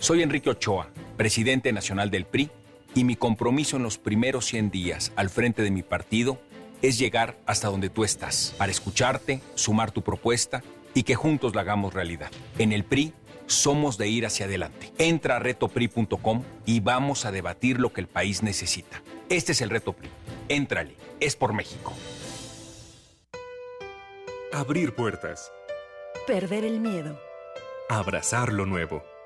Soy 0.00 0.22
Enrique 0.22 0.48
Ochoa, 0.48 0.88
presidente 1.18 1.74
nacional 1.74 2.10
del 2.10 2.24
PRI, 2.24 2.50
y 2.94 3.04
mi 3.04 3.16
compromiso 3.16 3.76
en 3.76 3.82
los 3.82 3.98
primeros 3.98 4.46
100 4.46 4.70
días 4.70 5.12
al 5.14 5.28
frente 5.28 5.62
de 5.62 5.70
mi 5.70 5.82
partido 5.82 6.40
es 6.80 6.98
llegar 6.98 7.36
hasta 7.44 7.68
donde 7.68 7.90
tú 7.90 8.02
estás, 8.02 8.54
para 8.56 8.72
escucharte, 8.72 9.42
sumar 9.54 9.90
tu 9.90 10.00
propuesta 10.00 10.62
y 10.94 11.02
que 11.02 11.16
juntos 11.16 11.54
la 11.54 11.60
hagamos 11.60 11.92
realidad. 11.92 12.30
En 12.58 12.72
el 12.72 12.84
PRI 12.84 13.12
somos 13.44 13.98
de 13.98 14.08
ir 14.08 14.24
hacia 14.24 14.46
adelante. 14.46 14.90
Entra 14.96 15.36
a 15.36 15.38
retopri.com 15.38 16.44
y 16.64 16.80
vamos 16.80 17.26
a 17.26 17.30
debatir 17.30 17.78
lo 17.78 17.92
que 17.92 18.00
el 18.00 18.08
país 18.08 18.42
necesita. 18.42 19.02
Este 19.28 19.52
es 19.52 19.60
el 19.60 19.68
reto 19.68 19.92
PRI. 19.92 20.08
Éntrale, 20.48 20.96
es 21.20 21.36
por 21.36 21.52
México. 21.52 21.92
Abrir 24.50 24.94
puertas. 24.94 25.52
Perder 26.26 26.64
el 26.64 26.80
miedo. 26.80 27.20
Abrazar 27.90 28.50
lo 28.50 28.64
nuevo. 28.64 29.09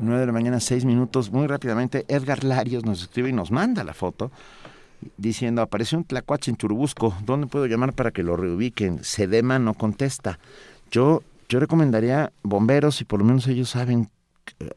Nueve 0.00 0.20
de 0.20 0.26
la 0.26 0.32
mañana, 0.32 0.58
seis 0.58 0.84
minutos. 0.84 1.30
Muy 1.30 1.46
rápidamente, 1.46 2.04
Edgar 2.08 2.42
Larios 2.42 2.84
nos 2.84 3.02
escribe 3.02 3.28
y 3.28 3.32
nos 3.32 3.52
manda 3.52 3.84
la 3.84 3.94
foto 3.94 4.32
diciendo, 5.16 5.62
apareció 5.62 5.98
un 5.98 6.04
tlacuache 6.04 6.50
en 6.50 6.56
Churubusco. 6.56 7.14
¿Dónde 7.24 7.46
puedo 7.46 7.66
llamar 7.66 7.92
para 7.92 8.10
que 8.10 8.22
lo 8.22 8.36
reubiquen? 8.36 9.04
Sedema 9.04 9.58
no 9.58 9.74
contesta. 9.74 10.38
Yo, 10.90 11.22
yo 11.48 11.60
recomendaría 11.60 12.32
bomberos 12.42 13.00
y 13.00 13.04
por 13.04 13.20
lo 13.20 13.26
menos 13.26 13.46
ellos 13.46 13.70
saben 13.70 14.10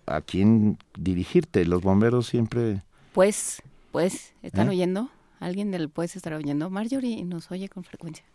a 0.05 0.21
quién 0.21 0.77
dirigirte. 0.97 1.65
Los 1.65 1.81
bomberos 1.81 2.27
siempre... 2.27 2.83
Pues, 3.13 3.61
pues, 3.91 4.33
¿están 4.41 4.67
¿Eh? 4.67 4.71
oyendo? 4.71 5.09
¿Alguien 5.39 5.71
del 5.71 5.89
pues 5.89 6.15
estará 6.15 6.37
oyendo? 6.37 6.69
Marjorie 6.69 7.23
nos 7.23 7.51
oye 7.51 7.69
con 7.69 7.83
frecuencia. 7.83 8.25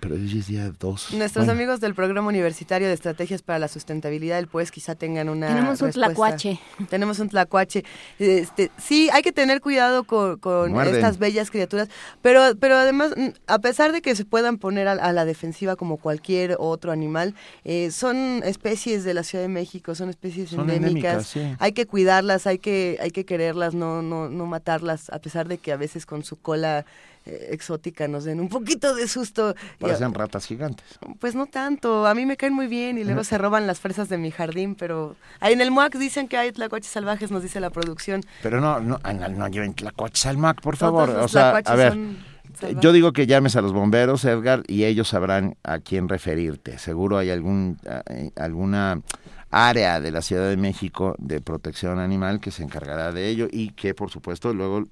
Pero 0.00 0.14
hoy 0.14 0.38
es 0.38 0.46
día 0.46 0.72
2. 0.80 1.12
Nuestros 1.14 1.50
amigos 1.50 1.80
del 1.80 1.94
Programa 1.94 2.28
Universitario 2.28 2.88
de 2.88 2.94
Estrategias 2.94 3.42
para 3.42 3.58
la 3.58 3.68
Sustentabilidad 3.68 4.36
del 4.36 4.46
PUES 4.46 4.70
quizá 4.70 4.94
tengan 4.94 5.28
una 5.28 5.48
Tenemos 5.48 5.82
un 5.82 5.88
respuesta. 5.88 6.00
tlacuache. 6.06 6.58
Tenemos 6.88 7.18
un 7.18 7.28
tlacuache. 7.28 7.84
Este, 8.18 8.70
sí, 8.78 9.10
hay 9.12 9.20
que 9.20 9.32
tener 9.32 9.60
cuidado 9.60 10.04
con, 10.04 10.80
estas 10.80 11.18
bellas 11.18 11.50
criaturas, 11.50 11.88
pero, 12.22 12.56
pero 12.58 12.76
además, 12.76 13.12
mm, 13.18 13.28
a 13.48 13.58
pesar 13.58 13.92
de 13.92 14.00
que 14.00 14.16
se 14.16 14.24
puedan 14.24 14.56
poner 14.56 14.88
a, 14.88 14.92
a 14.92 15.12
la 15.12 15.26
defensiva 15.26 15.76
como 15.76 15.98
cualquier 15.98 16.56
otro 16.58 16.90
animal, 16.90 17.34
eh, 17.64 17.90
son 17.90 18.42
especies 18.44 19.04
de 19.04 19.12
la 19.12 19.24
Ciudad 19.24 19.44
de 19.44 19.48
México, 19.48 19.94
son 19.94 20.08
especies 20.08 20.50
Son 20.50 20.60
endémicas. 20.70 20.86
endémicas, 20.86 21.26
sí. 21.26 21.56
Hay 21.58 21.72
que 21.72 21.84
cuidarlas, 21.84 22.46
hay 22.46 22.58
que, 22.58 22.96
hay 22.98 23.10
que 23.10 23.26
quererlas, 23.26 23.74
no, 23.74 24.00
no, 24.00 24.30
no 24.30 24.46
matarlas, 24.46 25.10
a 25.10 25.18
pesar 25.18 25.48
de 25.48 25.58
que 25.58 25.70
a 25.72 25.76
veces 25.76 26.06
con 26.06 26.24
su 26.24 26.36
cola 26.36 26.86
exótica 27.26 28.08
nos 28.08 28.24
den 28.24 28.40
un 28.40 28.48
poquito 28.48 28.94
de 28.94 29.08
susto. 29.08 29.54
Y- 29.78 29.82
Parecen 29.82 30.14
ratas 30.14 30.46
gigantes. 30.46 30.86
pues 31.18 31.34
no 31.34 31.46
tanto, 31.46 32.06
a 32.06 32.14
mí 32.14 32.24
me 32.26 32.36
caen 32.36 32.52
muy 32.54 32.66
bien 32.66 32.98
y 32.98 33.04
luego 33.04 33.24
se 33.24 33.36
roban 33.38 33.66
las 33.66 33.80
fresas 33.80 34.08
de 34.08 34.18
mi 34.18 34.30
jardín, 34.30 34.74
pero 34.74 35.16
ahí 35.40 35.52
en 35.52 35.60
el 35.60 35.70
MUAC 35.70 35.96
dicen 35.96 36.28
que 36.28 36.36
hay 36.36 36.52
tlacuaches 36.52 36.90
salvajes, 36.90 37.30
nos 37.30 37.42
dice 37.42 37.60
la 37.60 37.70
producción. 37.70 38.22
Pero 38.42 38.60
no, 38.60 38.80
no, 38.80 38.98
no, 38.98 39.28
no 39.28 39.48
lleven 39.48 39.74
tlacuaches 39.74 40.26
al 40.26 40.38
MAC, 40.38 40.60
por 40.60 40.76
Todos 40.76 40.92
favor. 40.92 41.08
los 41.08 41.24
O 41.24 41.28
sea, 41.28 41.50
a 41.56 41.74
ver, 41.74 41.92
son 41.92 42.36
yo 42.80 42.92
digo 42.92 43.12
que 43.12 43.26
llames 43.26 43.54
a 43.56 43.60
los 43.60 43.72
bomberos, 43.74 44.24
Edgar, 44.24 44.62
y 44.66 44.84
ellos 44.84 45.08
sabrán 45.08 45.56
a 45.62 45.78
quién 45.80 46.08
referirte. 46.08 46.78
Seguro 46.78 47.18
hay 47.18 47.28
algún 47.30 47.78
eh, 48.08 48.30
alguna 48.36 49.02
área 49.50 50.00
de 50.00 50.10
la 50.10 50.22
Ciudad 50.22 50.48
de 50.48 50.56
México 50.56 51.14
de 51.18 51.40
protección 51.40 51.98
animal 51.98 52.40
que 52.40 52.50
se 52.50 52.62
encargará 52.62 53.12
de 53.12 53.28
ello 53.28 53.48
y 53.50 53.70
que, 53.70 53.94
por 53.94 54.10
supuesto, 54.10 54.54
luego 54.54 54.84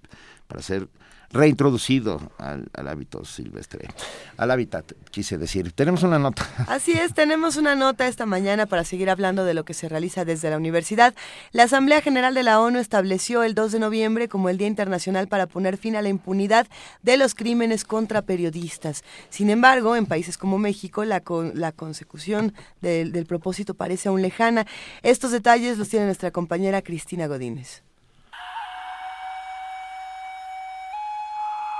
para 0.47 0.61
ser 0.62 0.89
reintroducido 1.35 2.20
al, 2.39 2.69
hábito 2.89 3.24
silvestre, 3.24 3.89
al 4.36 4.51
hábitat, 4.51 4.93
quise 5.11 5.36
decir. 5.36 5.73
Tenemos 5.73 6.02
una 6.02 6.19
nota. 6.19 6.47
Así 6.69 6.93
es, 6.93 7.12
tenemos 7.12 7.56
una 7.56 7.74
nota 7.74 8.06
esta 8.06 8.24
mañana 8.24 8.66
para 8.66 8.85
seguir 8.85 9.11
hablando 9.11 9.44
de 9.44 9.52
lo 9.52 9.65
que 9.65 9.74
se 9.74 9.89
realiza 9.89 10.24
desde 10.24 10.48
la 10.48 10.56
universidad. 10.56 11.15
La 11.52 11.65
Asamblea 11.65 12.01
General 12.01 12.32
de 12.35 12.44
la 12.44 12.61
ONU 12.61 12.78
estableció 12.78 13.43
el 13.43 13.55
2 13.55 13.73
de 13.73 13.78
noviembre 13.81 14.28
como 14.28 14.48
el 14.48 14.56
Día 14.59 14.69
Internacional 14.69 15.28
para 15.28 15.47
poner 15.47 15.77
fin 15.77 15.97
a 15.97 16.02
la 16.02 16.09
impunidad 16.09 16.66
de 17.02 17.16
los 17.16 17.35
crímenes 17.35 17.85
contra 17.85 18.23
periodistas. 18.23 19.02
Sin 19.28 19.51
embargo, 19.51 19.97
en 19.97 20.06
países 20.06 20.39
como 20.39 20.56
México, 20.59 21.05
la, 21.05 21.20
con- 21.20 21.52
la 21.59 21.73
consecución 21.73 22.55
del, 22.81 23.11
del 23.12 23.27
propósito 23.27 23.74
parece 23.74 24.09
aún 24.09 24.23
lejana. 24.23 24.66
Estos 25.02 25.32
detalles 25.32 25.78
los 25.78 25.89
tiene 25.89 26.06
nuestra 26.06 26.31
compañera 26.31 26.81
Cristina 26.82 27.27
Godínez. 27.27 27.82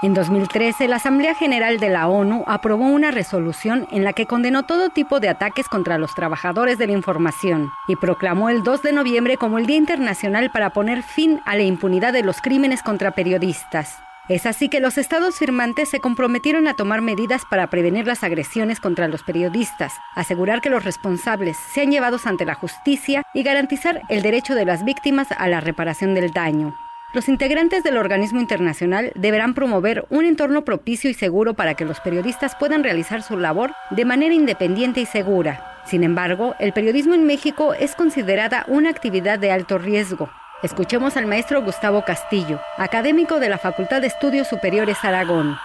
En 0.05 0.12
2013, 0.12 0.86
la 0.86 0.97
Asamblea 0.97 1.35
General 1.35 1.81
de 1.81 1.89
la 1.89 2.09
ONU 2.09 2.44
aprobó 2.47 2.85
una 2.85 3.10
resolución 3.10 3.89
en 3.90 4.05
la 4.05 4.12
que 4.12 4.26
condenó 4.26 4.64
todo 4.64 4.90
tipo 4.90 5.18
de 5.18 5.31
ataques 5.31 5.66
contra 5.66 5.97
los 5.97 6.14
trabajadores 6.14 6.76
de 6.76 6.86
la 6.86 6.93
información 6.93 7.70
y 7.89 7.97
proclamó 7.97 8.51
el 8.51 8.62
2 8.62 8.82
de 8.82 8.93
noviembre 8.93 9.39
como 9.39 9.56
el 9.56 9.64
Día 9.64 9.78
Internacional 9.78 10.51
para 10.51 10.74
poner 10.74 11.02
fin 11.02 11.40
a 11.47 11.56
la 11.56 11.62
impunidad 11.62 12.12
de 12.12 12.22
los 12.22 12.43
crímenes 12.43 12.82
contra 12.82 13.12
periodistas. 13.12 13.97
Es 14.28 14.44
así 14.44 14.68
que 14.68 14.81
los 14.81 14.98
estados 14.98 15.39
firmantes 15.39 15.89
se 15.89 16.01
comprometieron 16.01 16.68
a 16.68 16.74
tomar 16.74 17.01
medidas 17.01 17.47
para 17.48 17.68
prevenir 17.68 18.06
las 18.06 18.24
agresiones 18.24 18.81
contra 18.81 19.09
los 19.09 19.22
periodistas, 19.22 19.94
asegurar 20.14 20.60
que 20.60 20.68
los 20.68 20.85
responsables 20.85 21.56
sean 21.56 21.90
llevados 21.90 22.26
ante 22.26 22.44
la 22.44 22.55
justicia 22.56 23.22
y 23.32 23.43
garantizar 23.43 24.02
el 24.10 24.20
derecho 24.20 24.55
de 24.55 24.66
las 24.66 24.85
víctimas 24.85 25.28
a 25.32 25.48
la 25.48 25.60
reparación 25.60 26.14
del 26.14 26.31
daño. 26.31 26.74
Los 27.14 27.28
integrantes 27.28 27.84
del 27.84 27.96
organismo 27.96 28.40
internacional 28.40 29.12
deberán 29.14 29.54
promover 29.54 30.04
un 30.10 30.24
entorno 30.24 30.64
propicio 30.64 31.08
y 31.08 31.14
seguro 31.14 31.54
para 31.54 31.74
que 31.74 31.84
los 31.84 32.00
periodistas 32.00 32.56
puedan 32.56 32.82
realizar 32.82 33.22
su 33.22 33.38
labor 33.38 33.70
de 33.90 34.04
manera 34.04 34.34
independiente 34.34 35.00
y 35.00 35.06
segura. 35.06 35.64
Sin 35.84 36.02
embargo, 36.02 36.56
el 36.58 36.72
periodismo 36.72 37.14
en 37.14 37.24
México 37.24 37.72
es 37.72 37.94
considerada 37.94 38.64
una 38.66 38.90
actividad 38.90 39.38
de 39.38 39.52
alto 39.52 39.78
riesgo. 39.78 40.28
Escuchemos 40.64 41.16
al 41.16 41.26
maestro 41.26 41.62
Gustavo 41.62 42.02
Castillo, 42.04 42.58
académico 42.78 43.38
de 43.38 43.48
la 43.48 43.58
Facultad 43.58 44.00
de 44.00 44.08
Estudios 44.08 44.48
Superiores 44.48 45.04
Aragón. 45.04 45.56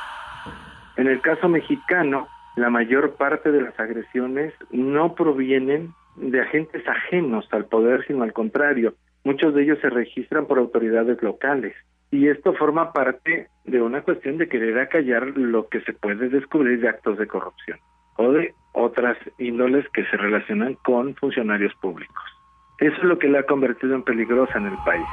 En 0.97 1.07
el 1.07 1.19
caso 1.19 1.49
mexicano, 1.49 2.27
la 2.57 2.69
mayor 2.69 3.15
parte 3.15 3.51
de 3.51 3.63
las 3.63 3.80
agresiones 3.80 4.53
no 4.69 5.15
provienen 5.15 5.95
de 6.15 6.41
agentes 6.41 6.88
ajenos 6.88 7.47
al 7.49 7.65
poder, 7.65 8.05
sino 8.05 8.21
al 8.21 8.34
contrario. 8.34 8.93
Muchos 9.24 9.54
de 9.54 9.64
ellos 9.64 9.80
se 9.82 9.90
registran 9.90 10.46
por 10.46 10.60
autoridades 10.60 11.22
locales. 11.22 11.76
Y 12.12 12.28
esto 12.28 12.54
forma 12.54 12.91
parte 12.91 13.48
de 13.66 13.82
una 13.82 14.02
cuestión 14.02 14.38
de 14.38 14.50
querer 14.50 14.80
acallar 14.80 15.28
lo 15.38 15.68
que 15.70 15.82
se 15.82 15.94
puede 15.94 16.30
descubrir 16.30 16.82
de 16.82 16.90
actos 16.90 17.18
de 17.18 17.28
corrupción 17.28 17.80
o 18.18 18.32
de 18.32 18.54
otras 18.74 19.18
índoles 19.38 19.88
que 19.90 20.04
se 20.06 20.18
relacionan 20.18 20.76
con 20.84 21.16
funcionarios 21.16 21.74
públicos. 21.76 22.24
Eso 22.80 22.96
es 22.98 23.04
lo 23.04 23.20
que 23.20 23.28
la 23.28 23.41
ha 23.41 23.44
convertido 23.44 23.94
en 23.94 24.04
peligrosa 24.04 24.58
en 24.58 24.68
el 24.68 24.78
país. 24.86 25.06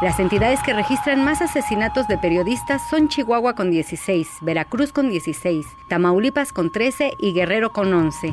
Las 0.00 0.20
entidades 0.20 0.62
que 0.62 0.74
registran 0.74 1.24
más 1.24 1.42
asesinatos 1.42 2.06
de 2.06 2.18
periodistas 2.18 2.88
son 2.88 3.08
Chihuahua 3.08 3.54
con 3.54 3.72
16, 3.72 4.28
Veracruz 4.42 4.92
con 4.92 5.10
16, 5.10 5.66
Tamaulipas 5.88 6.52
con 6.52 6.70
13 6.70 7.14
y 7.18 7.32
Guerrero 7.32 7.70
con 7.70 7.92
11. 7.92 8.32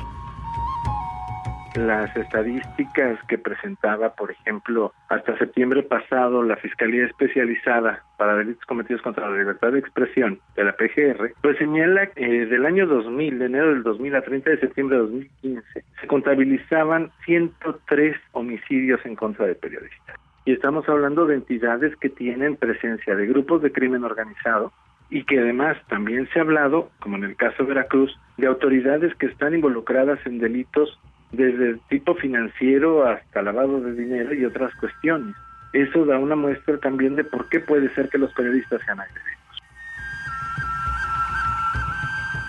Las 1.77 2.15
estadísticas 2.15 3.19
que 3.27 3.37
presentaba, 3.37 4.15
por 4.15 4.31
ejemplo, 4.31 4.93
hasta 5.09 5.37
septiembre 5.37 5.83
pasado 5.83 6.43
la 6.43 6.55
Fiscalía 6.57 7.05
Especializada 7.05 8.03
para 8.17 8.35
Delitos 8.35 8.65
Cometidos 8.65 9.01
contra 9.01 9.29
la 9.29 9.37
Libertad 9.37 9.71
de 9.71 9.79
Expresión 9.79 10.39
de 10.55 10.63
la 10.63 10.73
PGR, 10.73 11.33
pues 11.41 11.57
señala 11.57 12.07
que 12.07 12.43
eh, 12.43 12.45
del 12.45 12.65
año 12.65 12.87
2000, 12.87 13.39
de 13.39 13.45
enero 13.45 13.69
del 13.69 13.83
2000 13.83 14.15
a 14.15 14.21
30 14.21 14.49
de 14.49 14.59
septiembre 14.59 14.97
de 14.97 15.03
2015, 15.03 15.83
se 16.01 16.07
contabilizaban 16.07 17.11
103 17.25 18.15
homicidios 18.31 19.05
en 19.05 19.15
contra 19.15 19.45
de 19.45 19.55
periodistas. 19.55 20.19
Y 20.45 20.53
estamos 20.53 20.87
hablando 20.87 21.25
de 21.25 21.35
entidades 21.35 21.95
que 21.97 22.09
tienen 22.09 22.55
presencia 22.55 23.15
de 23.15 23.25
grupos 23.25 23.61
de 23.61 23.71
crimen 23.71 24.03
organizado 24.03 24.71
y 25.09 25.23
que 25.23 25.39
además 25.39 25.77
también 25.87 26.27
se 26.31 26.39
ha 26.39 26.43
hablado, 26.43 26.89
como 26.99 27.17
en 27.17 27.23
el 27.23 27.35
caso 27.35 27.63
de 27.63 27.69
Veracruz, 27.69 28.15
de 28.37 28.47
autoridades 28.47 29.13
que 29.15 29.27
están 29.27 29.53
involucradas 29.53 30.19
en 30.25 30.39
delitos 30.39 30.99
desde 31.31 31.71
el 31.71 31.79
tipo 31.89 32.15
financiero 32.15 33.07
hasta 33.07 33.41
lavado 33.41 33.81
de 33.81 33.93
dinero 33.93 34.33
y 34.33 34.45
otras 34.45 34.73
cuestiones. 34.75 35.35
Eso 35.73 36.05
da 36.05 36.17
una 36.17 36.35
muestra 36.35 36.77
también 36.77 37.15
de 37.15 37.23
por 37.23 37.49
qué 37.49 37.59
puede 37.59 37.93
ser 37.95 38.09
que 38.09 38.17
los 38.17 38.33
periodistas 38.33 38.81
sean 38.85 38.99
agresivos. 38.99 39.35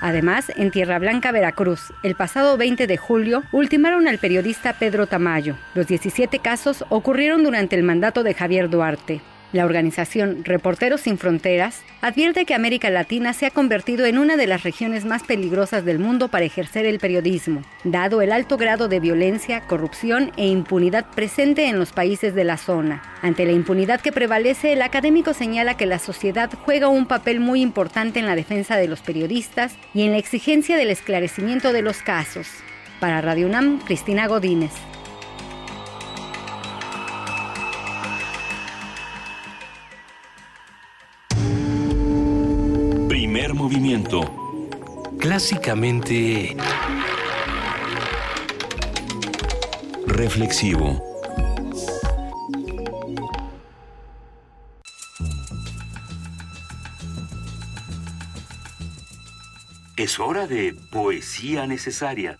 Además, 0.00 0.52
en 0.56 0.70
Tierra 0.70 0.98
Blanca, 0.98 1.32
Veracruz, 1.32 1.92
el 2.02 2.14
pasado 2.14 2.56
20 2.56 2.86
de 2.86 2.96
julio, 2.96 3.42
ultimaron 3.50 4.06
al 4.06 4.18
periodista 4.18 4.74
Pedro 4.74 5.06
Tamayo. 5.06 5.56
Los 5.74 5.86
17 5.86 6.38
casos 6.38 6.84
ocurrieron 6.90 7.42
durante 7.42 7.76
el 7.76 7.82
mandato 7.82 8.22
de 8.22 8.34
Javier 8.34 8.70
Duarte. 8.70 9.20
La 9.52 9.64
organización 9.64 10.44
Reporteros 10.44 11.02
Sin 11.02 11.18
Fronteras 11.18 11.82
advierte 12.00 12.44
que 12.44 12.54
América 12.54 12.90
Latina 12.90 13.32
se 13.32 13.46
ha 13.46 13.50
convertido 13.50 14.04
en 14.04 14.18
una 14.18 14.36
de 14.36 14.46
las 14.46 14.64
regiones 14.64 15.04
más 15.04 15.22
peligrosas 15.22 15.84
del 15.84 15.98
mundo 15.98 16.28
para 16.28 16.44
ejercer 16.44 16.84
el 16.84 16.98
periodismo, 16.98 17.62
dado 17.84 18.22
el 18.22 18.32
alto 18.32 18.56
grado 18.56 18.88
de 18.88 18.98
violencia, 18.98 19.60
corrupción 19.62 20.32
e 20.36 20.48
impunidad 20.48 21.06
presente 21.14 21.66
en 21.66 21.78
los 21.78 21.92
países 21.92 22.34
de 22.34 22.44
la 22.44 22.56
zona. 22.56 23.02
Ante 23.22 23.46
la 23.46 23.52
impunidad 23.52 24.00
que 24.00 24.12
prevalece, 24.12 24.72
el 24.72 24.82
académico 24.82 25.32
señala 25.32 25.76
que 25.76 25.86
la 25.86 26.00
sociedad 26.00 26.50
juega 26.64 26.88
un 26.88 27.06
papel 27.06 27.38
muy 27.38 27.62
importante 27.62 28.18
en 28.18 28.26
la 28.26 28.36
defensa 28.36 28.76
de 28.76 28.88
los 28.88 29.00
periodistas 29.00 29.76
y 29.94 30.02
en 30.02 30.10
la 30.10 30.18
exigencia 30.18 30.76
del 30.76 30.90
esclarecimiento 30.90 31.72
de 31.72 31.82
los 31.82 32.02
casos. 32.02 32.48
Para 32.98 33.20
Radio 33.20 33.46
UNAM, 33.46 33.78
Cristina 33.80 34.26
Godínez. 34.26 34.72
Primer 43.36 43.52
movimiento. 43.52 44.22
Clásicamente... 45.18 46.56
Reflexivo. 50.06 51.02
Es 59.98 60.18
hora 60.18 60.46
de 60.46 60.74
poesía 60.90 61.66
necesaria. 61.66 62.38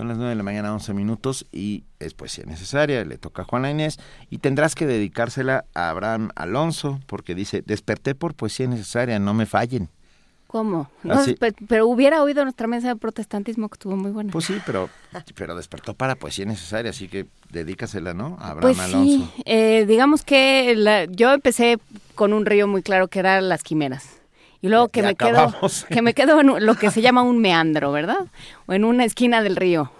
Son 0.00 0.08
las 0.08 0.16
9 0.16 0.30
de 0.30 0.36
la 0.36 0.42
mañana, 0.42 0.72
11 0.72 0.94
minutos 0.94 1.44
y 1.52 1.84
es 1.98 2.14
poesía 2.14 2.44
necesaria, 2.46 3.04
le 3.04 3.18
toca 3.18 3.42
a 3.42 3.44
Juana 3.44 3.70
Inés 3.70 3.98
y 4.30 4.38
tendrás 4.38 4.74
que 4.74 4.86
dedicársela 4.86 5.66
a 5.74 5.90
Abraham 5.90 6.30
Alonso 6.36 7.00
porque 7.06 7.34
dice, 7.34 7.60
desperté 7.66 8.14
por 8.14 8.32
poesía 8.32 8.66
necesaria, 8.66 9.18
no 9.18 9.34
me 9.34 9.44
fallen. 9.44 9.90
¿Cómo? 10.46 10.90
No, 11.02 11.20
pero 11.68 11.86
hubiera 11.86 12.22
oído 12.22 12.44
nuestra 12.44 12.66
mesa 12.66 12.88
de 12.88 12.96
protestantismo 12.96 13.68
que 13.68 13.74
estuvo 13.74 13.94
muy 13.94 14.10
buena. 14.10 14.32
Pues 14.32 14.46
sí, 14.46 14.58
pero, 14.64 14.88
pero 15.34 15.54
despertó 15.54 15.92
para 15.92 16.14
poesía 16.14 16.46
necesaria, 16.46 16.92
así 16.92 17.06
que 17.06 17.26
dedícasela, 17.50 18.14
¿no? 18.14 18.38
A 18.40 18.52
Abraham 18.52 18.62
Pues 18.62 18.78
Alonso. 18.80 19.30
sí, 19.36 19.42
eh, 19.44 19.84
digamos 19.86 20.22
que 20.22 20.76
la- 20.76 21.04
yo 21.04 21.34
empecé 21.34 21.78
con 22.14 22.32
un 22.32 22.46
río 22.46 22.66
muy 22.66 22.80
claro 22.80 23.08
que 23.08 23.18
era 23.18 23.42
las 23.42 23.62
quimeras. 23.62 24.19
Y 24.62 24.68
luego 24.68 24.88
que 24.88 25.00
y 25.00 25.02
me 25.04 25.14
quedo, 25.14 25.54
que 25.88 26.02
me 26.02 26.14
quedo 26.14 26.40
en 26.40 26.66
lo 26.66 26.74
que 26.74 26.90
se 26.90 27.00
llama 27.00 27.22
un 27.22 27.38
meandro, 27.38 27.92
¿verdad? 27.92 28.26
O 28.66 28.72
en 28.72 28.84
una 28.84 29.04
esquina 29.04 29.42
del 29.42 29.56
río, 29.56 29.90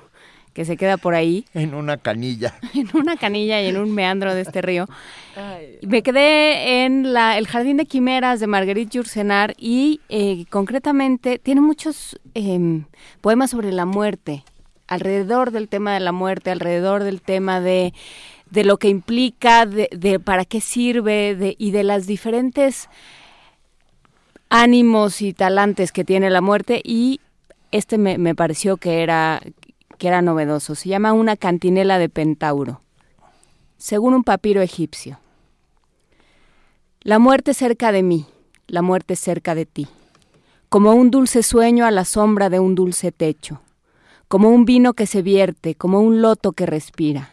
que 0.53 0.65
se 0.65 0.77
queda 0.77 0.99
por 0.99 1.15
ahí, 1.15 1.47
En 1.55 1.75
una 1.75 1.97
canilla. 1.97 2.55
en 2.75 2.89
una 2.93 3.17
canilla 3.17 3.63
y 3.63 3.69
en 3.69 3.79
un 3.79 3.95
meandro 3.95 4.35
de 4.35 4.43
este 4.43 4.61
río. 4.61 4.87
Me 5.83 6.03
quedé 6.03 6.85
en 6.85 7.15
la, 7.15 7.39
el 7.39 7.47
Jardín 7.47 7.79
de 7.79 7.87
Quimeras 7.87 8.41
de 8.41 8.47
Marguerite 8.47 8.97
Yourcenar 8.97 9.55
y 9.57 10.01
eh, 10.11 10.45
concretamente 10.51 11.39
tiene 11.39 11.63
muchos 11.63 12.21
em, 12.35 12.85
poemas 13.23 13.51
sobre 13.51 13.73
la 13.73 13.87
muerte, 13.87 14.45
alrededor 14.87 15.53
del 15.53 15.69
tema 15.69 15.95
de 15.95 16.01
la 16.01 16.13
muerte, 16.13 16.51
alrededor 16.51 17.05
del 17.05 17.23
tema 17.23 17.61
de, 17.61 17.95
de 18.51 18.65
lo 18.65 18.77
que 18.77 18.89
implica, 18.89 19.65
de, 19.65 19.89
de 19.93 20.21
para 20.21 20.45
qué 20.45 20.61
sirve 20.61 21.35
de, 21.35 21.55
y 21.57 21.71
de 21.71 21.85
las 21.85 22.07
diferentes 22.07 22.91
ánimos 24.51 25.23
y 25.23 25.33
talantes 25.33 25.93
que 25.93 26.05
tiene 26.05 26.29
la 26.29 26.43
muerte 26.43 26.83
y 26.85 27.21
este 27.71 27.97
me, 27.97 28.19
me 28.19 28.35
pareció 28.35 28.77
que 28.77 29.03
era, 29.03 29.41
que 29.97 30.09
era 30.09 30.21
novedoso. 30.21 30.75
Se 30.75 30.89
llama 30.91 31.13
Una 31.13 31.37
cantinela 31.37 31.99
de 31.99 32.09
Pentauro, 32.11 32.83
según 33.79 34.13
un 34.13 34.25
papiro 34.25 34.61
egipcio. 34.61 35.19
La 37.01 37.19
muerte 37.19 37.55
cerca 37.55 37.93
de 37.93 38.03
mí, 38.03 38.27
la 38.67 38.83
muerte 38.83 39.17
cerca 39.17 39.55
de 39.55 39.65
ti, 39.65 39.89
como 40.69 40.93
un 40.93 41.11
dulce 41.11 41.43
sueño 41.43 41.87
a 41.87 41.91
la 41.91 42.05
sombra 42.05 42.51
de 42.51 42.61
un 42.61 42.75
dulce 42.75 43.13
techo, 43.13 43.63
como 44.29 44.51
un 44.51 44.65
vino 44.65 44.93
que 44.93 45.07
se 45.07 45.23
vierte, 45.23 45.75
como 45.75 46.01
un 46.01 46.21
loto 46.21 46.53
que 46.53 46.67
respira. 46.67 47.31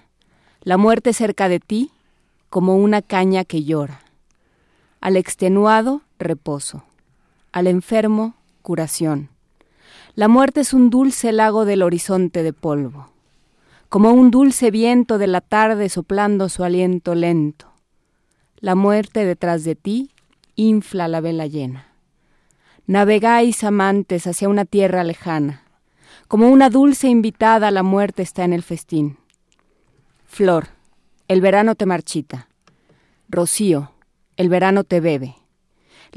La 0.61 0.77
muerte 0.77 1.13
cerca 1.13 1.49
de 1.49 1.59
ti, 1.59 1.91
como 2.49 2.77
una 2.77 3.01
caña 3.01 3.43
que 3.43 3.63
llora. 3.63 4.01
Al 5.01 5.17
extenuado, 5.17 6.01
reposo. 6.17 6.83
Al 7.51 7.67
enfermo, 7.67 8.35
curación. 8.61 9.29
La 10.15 10.27
muerte 10.27 10.61
es 10.61 10.73
un 10.73 10.89
dulce 10.89 11.31
lago 11.31 11.65
del 11.65 11.81
horizonte 11.81 12.43
de 12.43 12.53
polvo, 12.53 13.11
como 13.89 14.11
un 14.11 14.31
dulce 14.31 14.71
viento 14.71 15.17
de 15.17 15.27
la 15.27 15.41
tarde 15.41 15.89
soplando 15.89 16.49
su 16.49 16.63
aliento 16.63 17.15
lento. 17.15 17.71
La 18.59 18.75
muerte 18.75 19.25
detrás 19.25 19.63
de 19.63 19.75
ti 19.75 20.11
infla 20.55 21.07
la 21.07 21.21
vela 21.21 21.47
llena. 21.47 21.87
Navegáis 22.85 23.63
amantes 23.63 24.27
hacia 24.27 24.49
una 24.49 24.65
tierra 24.65 25.03
lejana, 25.03 25.63
como 26.27 26.49
una 26.49 26.69
dulce 26.69 27.07
invitada 27.07 27.71
la 27.71 27.83
muerte 27.83 28.23
está 28.23 28.43
en 28.43 28.53
el 28.53 28.63
festín. 28.63 29.17
Flor, 30.25 30.67
el 31.29 31.39
verano 31.39 31.75
te 31.75 31.85
marchita. 31.85 32.49
Rocío, 33.29 33.93
el 34.35 34.49
verano 34.49 34.83
te 34.83 34.99
bebe. 34.99 35.36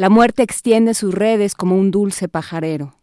La 0.00 0.08
muerte 0.08 0.42
extiende 0.42 0.94
sus 0.94 1.12
redes 1.12 1.54
como 1.54 1.76
un 1.76 1.90
dulce 1.90 2.26
pajarero, 2.26 2.94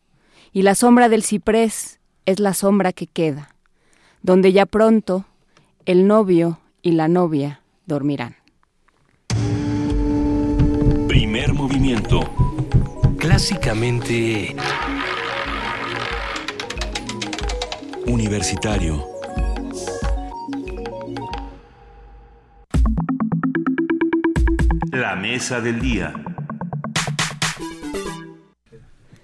y 0.51 0.63
la 0.63 0.73
sombra 0.73 1.09
del 1.09 1.21
ciprés 1.21 1.99
es 2.25 2.39
la 2.39 2.55
sombra 2.55 2.91
que 2.91 3.05
queda, 3.05 3.53
donde 4.23 4.51
ya 4.51 4.65
pronto 4.65 5.23
el 5.85 6.07
novio 6.07 6.59
y 6.81 6.93
la 6.93 7.07
novia 7.07 7.61
dormirán. 7.85 8.37
Primer 11.07 11.53
movimiento. 11.53 12.21
Clásicamente 13.19 14.55
Universitario. 18.07 19.05
La 24.91 25.15
mesa 25.15 25.61
del 25.61 25.79
día. 25.79 26.11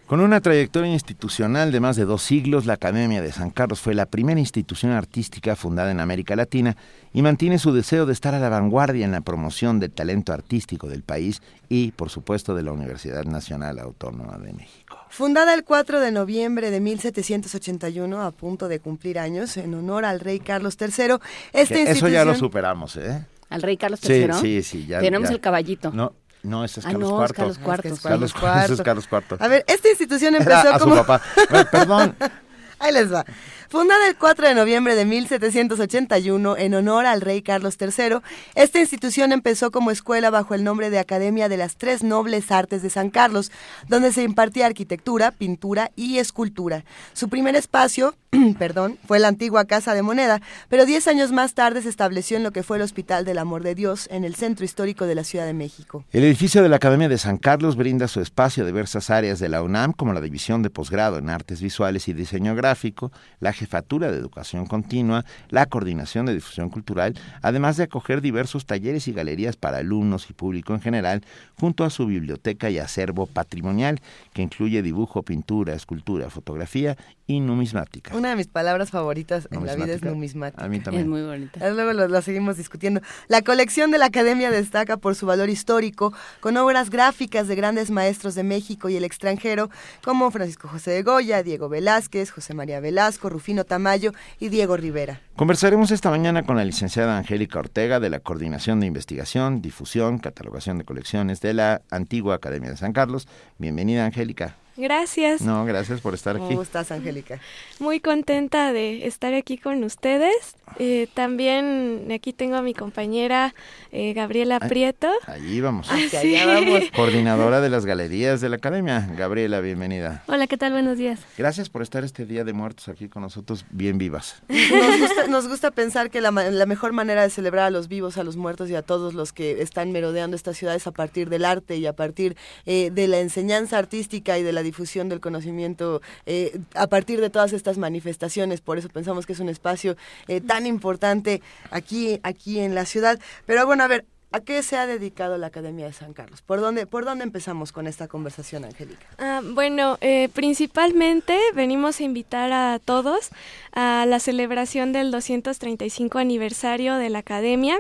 Con 0.08 0.20
una 0.20 0.42
trayectoria 0.42 0.92
institucional 0.92 1.72
de 1.72 1.80
más 1.80 1.96
de 1.96 2.06
dos 2.06 2.22
siglos, 2.22 2.66
la 2.66 2.74
Academia 2.74 3.22
de 3.22 3.32
San 3.32 3.50
Carlos 3.50 3.80
fue 3.80 3.96
la 3.96 4.06
primera 4.06 4.40
institución 4.40 4.92
artística 4.92 5.56
fundada 5.56 5.92
en 5.92 6.00
América 6.02 6.36
Latina 6.36 6.76
y 7.14 7.22
mantiene 7.22 7.58
su 7.58 7.72
deseo 7.74 8.06
de 8.06 8.14
estar 8.14 8.36
a 8.36 8.40
la 8.40 8.50
vanguardia 8.50 9.06
en 9.06 9.12
la 9.14 9.22
promoción 9.22 9.80
del 9.80 9.92
talento 9.92 10.34
artístico 10.34 10.88
del 10.88 11.02
país 11.04 11.42
y, 11.70 11.92
por 11.92 12.10
supuesto, 12.10 12.54
de 12.54 12.64
la 12.64 12.74
Universidad 12.74 13.24
Nacional 13.24 13.80
Autónoma 13.80 14.38
de 14.38 14.54
México. 14.54 14.98
Fundada 15.10 15.54
el 15.54 15.64
4 15.64 16.00
de 16.02 16.12
noviembre 16.12 16.70
de 16.70 16.80
1781, 16.82 18.22
a 18.22 18.32
punto 18.32 18.68
de 18.68 18.80
cumplir 18.80 19.18
años, 19.18 19.58
en 19.58 19.74
honor 19.74 20.06
al 20.06 20.20
rey 20.20 20.40
Carlos 20.40 20.78
III, 20.80 21.16
esta 21.54 21.76
Que 21.76 21.90
Eso 21.92 22.08
ya 22.10 22.26
lo 22.26 22.36
superamos, 22.36 22.98
¿eh? 22.98 23.26
Al 23.50 23.62
rey 23.62 23.78
Carlos 23.78 24.00
Sí, 24.02 24.12
III. 24.14 24.34
sí, 24.42 24.64
sí, 24.64 24.86
ya- 24.86 25.00
Tenemos 25.00 25.30
ya. 25.30 25.36
el 25.36 25.40
caballito. 25.42 25.92
No, 25.92 26.14
no, 26.44 26.64
ese 26.64 26.80
es 26.82 26.86
Ah, 26.86 26.90
Carlos 26.92 27.10
no, 27.10 27.18
IV. 27.18 27.26
es 27.26 27.34
Carlos 27.34 27.58
IV. 27.58 27.92
Es 27.94 28.02
Carlos 28.02 28.34
IV. 28.36 28.64
ese 28.64 28.74
es 28.74 28.82
Carlos 28.82 29.08
IV. 29.12 29.38
A 29.40 29.48
ver, 29.48 29.64
esta 29.68 29.90
institución 29.90 30.36
Era 30.36 30.44
empezó 30.44 30.76
a 30.76 30.80
su 30.80 30.84
como... 30.86 30.96
papá. 30.98 31.22
Bueno, 31.50 31.70
Perdón. 31.72 32.16
Ahí 32.80 32.92
les 32.94 33.14
va. 33.14 33.26
Fundada 33.74 34.08
el 34.08 34.16
4 34.16 34.50
de 34.50 34.54
noviembre 34.54 34.94
de 34.94 35.04
1781 35.04 36.58
en 36.58 36.76
honor 36.76 37.08
al 37.08 37.22
rey 37.22 37.42
Carlos 37.42 37.76
III, 37.82 38.18
esta 38.54 38.80
institución 38.80 39.32
empezó 39.32 39.72
como 39.72 39.90
escuela 39.90 40.30
bajo 40.30 40.54
el 40.54 40.64
nombre 40.64 40.92
de 40.92 41.00
Academia 41.00 41.50
de 41.50 41.58
las 41.58 41.76
Tres 41.78 42.04
Nobles 42.04 42.52
Artes 42.52 42.84
de 42.84 42.92
San 42.92 43.10
Carlos, 43.10 43.52
donde 43.88 44.12
se 44.12 44.22
impartía 44.22 44.68
arquitectura, 44.68 45.32
pintura 45.32 45.90
y 45.96 46.20
escultura. 46.20 46.86
Su 47.14 47.30
primer 47.30 47.56
espacio, 47.56 48.14
perdón, 48.60 49.00
fue 49.08 49.18
la 49.18 49.30
antigua 49.30 49.66
Casa 49.66 49.96
de 49.96 50.04
Moneda, 50.04 50.40
pero 50.70 50.86
diez 50.86 51.08
años 51.08 51.32
más 51.32 51.56
tarde 51.56 51.82
se 51.82 51.90
estableció 51.90 52.38
en 52.38 52.44
lo 52.44 52.52
que 52.52 52.62
fue 52.62 52.78
el 52.78 52.84
Hospital 52.84 53.26
del 53.26 53.40
Amor 53.40 53.64
de 53.64 53.74
Dios, 53.74 54.08
en 54.12 54.24
el 54.24 54.36
centro 54.36 54.66
histórico 54.66 55.08
de 55.08 55.16
la 55.16 55.24
Ciudad 55.24 55.48
de 55.48 55.54
México. 55.54 56.06
El 56.12 56.26
edificio 56.26 56.62
de 56.62 56.70
la 56.70 56.76
Academia 56.76 57.10
de 57.10 57.18
San 57.18 57.38
Carlos 57.38 57.76
brinda 57.76 58.08
su 58.08 58.22
espacio 58.22 58.62
a 58.62 58.68
diversas 58.68 59.10
áreas 59.10 59.40
de 59.40 59.50
la 59.50 59.64
UNAM, 59.64 59.94
como 59.94 60.14
la 60.14 60.22
División 60.22 60.62
de 60.62 60.70
Posgrado 60.70 61.18
en 61.18 61.32
Artes 61.32 61.60
Visuales 61.60 62.08
y 62.08 62.14
Diseño 62.14 62.54
Gráfico, 62.54 63.12
la 63.40 63.52
Jefatura 63.64 64.12
de 64.12 64.18
Educación 64.18 64.66
Continua, 64.66 65.24
la 65.50 65.66
Coordinación 65.68 66.26
de 66.26 66.34
Difusión 66.34 66.70
Cultural, 66.70 67.18
además 67.42 67.78
de 67.78 67.84
acoger 67.84 68.20
diversos 68.20 68.66
talleres 68.66 69.08
y 69.08 69.14
galerías 69.14 69.56
para 69.56 69.78
alumnos 69.78 70.30
y 70.30 70.34
público 70.34 70.74
en 70.74 70.82
general, 70.82 71.24
junto 71.56 71.86
a 71.86 71.90
su 71.90 72.06
biblioteca 72.06 72.70
y 72.70 72.78
acervo 72.78 73.26
patrimonial, 73.26 74.02
que 74.34 74.42
incluye 74.42 74.82
dibujo, 74.82 75.24
pintura, 75.24 75.74
escultura, 75.74 76.30
fotografía 76.30 76.98
y 77.26 77.40
numismática. 77.40 78.16
Una 78.16 78.30
de 78.30 78.36
mis 78.36 78.48
palabras 78.48 78.92
favoritas 78.92 79.48
en 79.52 79.66
la 79.66 79.76
vida 79.76 79.94
es 79.94 80.04
Numismática. 80.04 80.66
A 80.66 80.68
mí 80.68 80.82
también. 80.82 81.04
Es 81.04 81.10
muy 81.10 81.22
bonita. 81.22 81.70
Luego 81.70 81.94
lo, 81.94 82.10
lo 82.10 82.22
seguimos 82.22 82.58
discutiendo. 82.58 83.00
La 83.30 83.42
colección 83.42 83.92
de 83.92 83.98
la 83.98 84.08
Academia 84.08 84.52
destaca 84.52 84.98
por 84.98 85.16
su 85.16 85.26
valor 85.26 85.50
histórico, 85.50 86.14
con 86.42 86.58
obras 86.58 86.90
gráficas 86.90 87.48
de 87.48 87.56
grandes 87.56 87.92
maestros 87.92 88.36
de 88.36 88.44
México 88.44 88.90
y 88.90 88.98
el 88.98 89.06
extranjero, 89.06 89.70
como 90.04 90.30
Francisco 90.32 90.68
José 90.68 90.92
de 90.92 91.04
Goya, 91.04 91.44
Diego 91.44 91.70
Velázquez, 91.70 92.32
José 92.32 92.54
María 92.54 92.82
Velasco, 92.82 93.30
Rufino 93.30 93.53
Tamayo 93.64 94.12
y 94.40 94.50
Diego 94.50 94.76
Rivera. 94.76 95.22
Conversaremos 95.36 95.92
esta 95.92 96.10
mañana 96.10 96.44
con 96.44 96.58
la 96.58 96.66
licenciada 96.66 97.18
Angélica 97.18 97.60
Ortega 97.60 98.00
de 98.00 98.10
la 98.10 98.20
Coordinación 98.20 98.80
de 98.80 98.88
Investigación, 98.88 99.62
Difusión, 99.62 100.18
Catalogación 100.18 100.80
de 100.80 100.86
Colecciones 100.86 101.42
de 101.42 101.54
la 101.54 101.84
antigua 101.92 102.36
Academia 102.36 102.72
de 102.72 102.78
San 102.78 102.94
Carlos. 102.94 103.28
Bienvenida, 103.60 104.06
Angélica. 104.06 104.58
Gracias. 104.76 105.42
No, 105.42 105.66
gracias 105.66 106.02
por 106.02 106.14
estar 106.16 106.36
aquí. 106.36 106.46
¿Cómo 106.48 106.64
estás, 106.64 106.92
Angélica? 106.92 107.40
Muy 107.80 108.00
contenta 108.00 108.74
de 108.74 109.06
estar 109.06 109.34
aquí 109.36 109.58
con 109.58 109.84
ustedes. 109.84 110.56
Eh, 110.80 111.08
también 111.14 112.08
aquí 112.12 112.34
tengo 112.34 112.56
a 112.56 112.64
mi 112.64 112.74
compañera 112.74 113.54
eh, 113.92 114.14
Gabriela 114.14 114.60
Prieto. 114.60 115.12
Allí 115.28 115.62
vamos. 115.62 115.88
Hacia 115.92 116.22
allá 116.22 116.46
vamos. 116.48 116.80
Coordinadora 116.96 117.62
de 117.62 117.70
las 117.70 117.86
galerías 117.86 118.42
de 118.42 118.50
la 118.50 118.56
Academia. 118.56 119.08
Gabriela, 119.16 119.60
bienvenida. 119.62 120.24
Hola, 120.26 120.48
¿qué 120.48 120.58
tal? 120.58 120.72
Buenos 120.72 120.98
días. 120.98 121.20
Gracias 121.38 121.70
por 121.70 121.84
estar 121.84 122.04
este 122.04 122.26
Día 122.26 122.44
de 122.44 122.54
Muertos 122.54 122.88
aquí 122.90 123.08
con 123.10 123.22
nosotros, 123.22 123.66
bien 123.70 124.00
vivas. 124.00 124.42
Nos 124.50 125.00
gusta, 125.00 125.28
nos 125.28 125.48
gusta 125.48 125.70
pensar 125.70 126.10
que 126.10 126.20
la, 126.22 126.32
ma- 126.32 126.46
la 126.46 126.66
mejor 126.66 126.94
manera 126.94 127.22
de 127.22 127.30
celebrar 127.30 127.66
a 127.66 127.70
los 127.70 127.88
vivos, 127.88 128.18
a 128.18 128.24
los 128.24 128.38
muertos 128.38 128.72
y 128.72 128.76
a 128.76 128.82
todos 128.82 129.14
los 129.14 129.34
que 129.34 129.62
están 129.62 129.92
merodeando 129.92 130.36
esta 130.36 130.56
ciudad 130.56 130.74
es 130.74 130.88
a 130.88 130.92
partir 130.92 131.30
del 131.30 131.46
arte 131.46 131.78
y 131.78 131.86
a 131.86 131.94
partir 131.94 132.36
eh, 132.66 132.90
de 132.92 133.08
la 133.08 133.20
enseñanza 133.20 133.78
artística 133.78 134.40
y 134.40 134.44
de 134.44 134.52
la 134.54 134.63
difusión 134.64 135.10
del 135.10 135.20
conocimiento 135.20 136.02
eh, 136.26 136.60
a 136.76 136.88
partir 136.88 137.22
de 137.22 137.30
todas 137.30 137.54
estas 137.54 137.78
manifestaciones. 137.78 138.62
Por 138.62 138.78
eso 138.78 138.90
pensamos 138.90 139.26
que 139.26 139.34
es 139.34 139.40
un 139.40 139.50
espacio 139.50 139.96
eh, 140.28 140.42
tan 140.42 140.66
importante 140.66 141.42
aquí, 141.72 142.20
aquí 142.24 142.60
en 142.60 142.76
la 142.76 142.86
ciudad. 142.86 143.20
Pero 143.46 143.66
bueno, 143.66 143.84
a 143.84 143.88
ver, 143.88 144.06
¿a 144.32 144.40
qué 144.40 144.62
se 144.64 144.78
ha 144.78 144.86
dedicado 144.86 145.38
la 145.38 145.48
Academia 145.48 145.86
de 145.86 145.94
San 145.94 146.14
Carlos? 146.14 146.42
¿Por 146.42 146.60
dónde, 146.60 146.86
por 146.88 147.06
dónde 147.06 147.24
empezamos 147.24 147.72
con 147.72 147.88
esta 147.88 148.08
conversación, 148.08 148.66
Angélica? 148.66 149.06
Ah, 149.20 149.42
bueno, 149.44 149.98
eh, 150.02 150.30
principalmente 150.34 151.38
venimos 151.54 152.00
a 152.00 152.04
invitar 152.04 152.52
a 152.52 152.80
todos 152.84 153.30
a 153.74 154.06
la 154.08 154.20
celebración 154.20 154.92
del 154.92 155.12
235 155.12 156.18
aniversario 156.18 156.96
de 156.96 157.10
la 157.10 157.20
Academia. 157.20 157.80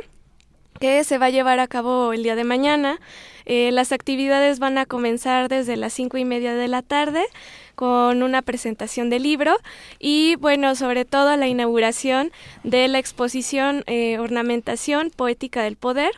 Que 0.79 1.03
se 1.03 1.17
va 1.17 1.27
a 1.27 1.29
llevar 1.29 1.59
a 1.59 1.67
cabo 1.67 2.13
el 2.13 2.23
día 2.23 2.35
de 2.35 2.43
mañana. 2.43 2.99
Eh, 3.45 3.71
las 3.71 3.91
actividades 3.91 4.59
van 4.59 4.77
a 4.77 4.85
comenzar 4.85 5.49
desde 5.49 5.75
las 5.75 5.93
cinco 5.93 6.17
y 6.17 6.25
media 6.25 6.55
de 6.55 6.67
la 6.67 6.81
tarde 6.81 7.23
con 7.75 8.23
una 8.23 8.41
presentación 8.41 9.09
del 9.09 9.23
libro 9.23 9.57
y 9.99 10.35
bueno, 10.35 10.75
sobre 10.75 11.05
todo 11.05 11.35
la 11.35 11.47
inauguración 11.47 12.31
de 12.63 12.87
la 12.87 12.99
exposición 12.99 13.83
eh, 13.87 14.19
Ornamentación 14.19 15.09
Poética 15.09 15.63
del 15.63 15.75
Poder. 15.75 16.11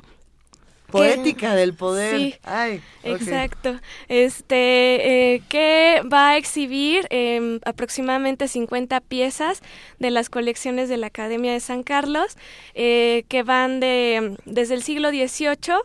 Poética 0.95 1.55
del 1.55 1.73
poder. 1.73 2.17
Sí, 2.17 2.35
Ay, 2.43 2.81
exacto. 3.03 3.79
Este, 4.07 5.33
eh, 5.35 5.41
que 5.49 6.01
va 6.11 6.31
a 6.31 6.37
exhibir 6.37 7.07
em, 7.09 7.59
aproximadamente 7.65 8.47
50 8.47 9.01
piezas 9.01 9.61
de 9.99 10.11
las 10.11 10.29
colecciones 10.29 10.89
de 10.89 10.97
la 10.97 11.07
Academia 11.07 11.53
de 11.53 11.59
San 11.59 11.83
Carlos, 11.83 12.37
eh, 12.73 13.25
que 13.27 13.43
van 13.43 13.79
de 13.79 14.37
desde 14.45 14.75
el 14.75 14.83
siglo 14.83 15.09
XVIII 15.09 15.75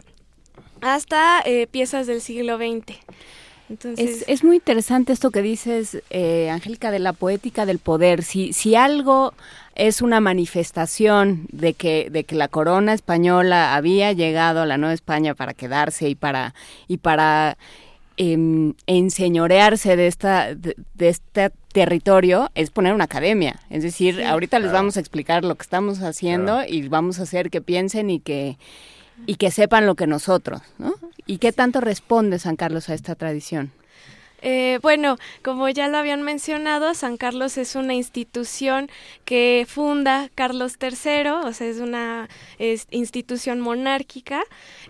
hasta 0.80 1.42
eh, 1.44 1.66
piezas 1.70 2.06
del 2.06 2.20
siglo 2.20 2.56
XX. 2.56 2.96
Entonces, 3.68 4.22
Es, 4.22 4.24
es 4.26 4.44
muy 4.44 4.56
interesante 4.56 5.12
esto 5.12 5.30
que 5.30 5.42
dices, 5.42 6.02
eh, 6.10 6.50
Angélica, 6.50 6.90
de 6.90 6.98
la 6.98 7.12
poética 7.12 7.66
del 7.66 7.78
poder. 7.78 8.24
Si, 8.24 8.52
si 8.52 8.74
algo 8.74 9.32
es 9.80 10.02
una 10.02 10.20
manifestación 10.20 11.46
de 11.52 11.72
que, 11.72 12.10
de 12.10 12.24
que 12.24 12.34
la 12.34 12.48
corona 12.48 12.92
española 12.92 13.74
había 13.74 14.12
llegado 14.12 14.60
a 14.60 14.66
la 14.66 14.76
Nueva 14.76 14.92
España 14.92 15.34
para 15.34 15.54
quedarse 15.54 16.08
y 16.08 16.14
para, 16.14 16.54
y 16.86 16.98
para 16.98 17.56
em, 18.18 18.74
enseñorearse 18.86 19.96
de, 19.96 20.06
esta, 20.06 20.54
de, 20.54 20.76
de 20.94 21.08
este 21.08 21.50
territorio, 21.72 22.50
es 22.54 22.68
poner 22.70 22.92
una 22.92 23.04
academia. 23.04 23.58
Es 23.70 23.82
decir, 23.82 24.16
Sí. 24.16 24.22
ahorita 24.22 24.58
les 24.58 24.70
vamos 24.70 24.98
a 24.98 25.00
explicar 25.00 25.44
lo 25.44 25.54
que 25.54 25.62
estamos 25.62 26.02
haciendo 26.02 26.62
y 26.66 26.86
vamos 26.88 27.18
a 27.18 27.22
hacer 27.22 27.48
que 27.48 27.62
piensen 27.62 28.10
y 28.10 28.20
que 28.20 28.58
y 29.26 29.34
que 29.34 29.50
sepan 29.50 29.84
lo 29.84 29.96
que 29.96 30.06
nosotros, 30.06 30.62
¿no? 30.78 30.94
¿Y 31.26 31.36
qué 31.38 31.52
tanto 31.52 31.80
responde 31.82 32.38
San 32.38 32.56
Carlos 32.56 32.88
a 32.88 32.94
esta 32.94 33.14
tradición? 33.14 33.70
Eh, 34.42 34.78
bueno, 34.82 35.16
como 35.42 35.68
ya 35.68 35.88
lo 35.88 35.98
habían 35.98 36.22
mencionado, 36.22 36.94
San 36.94 37.16
Carlos 37.16 37.58
es 37.58 37.74
una 37.74 37.94
institución 37.94 38.90
que 39.24 39.66
funda 39.68 40.30
Carlos 40.34 40.76
III, 40.80 41.28
o 41.44 41.52
sea, 41.52 41.66
es 41.66 41.78
una 41.78 42.28
es, 42.58 42.86
institución 42.90 43.60
monárquica. 43.60 44.42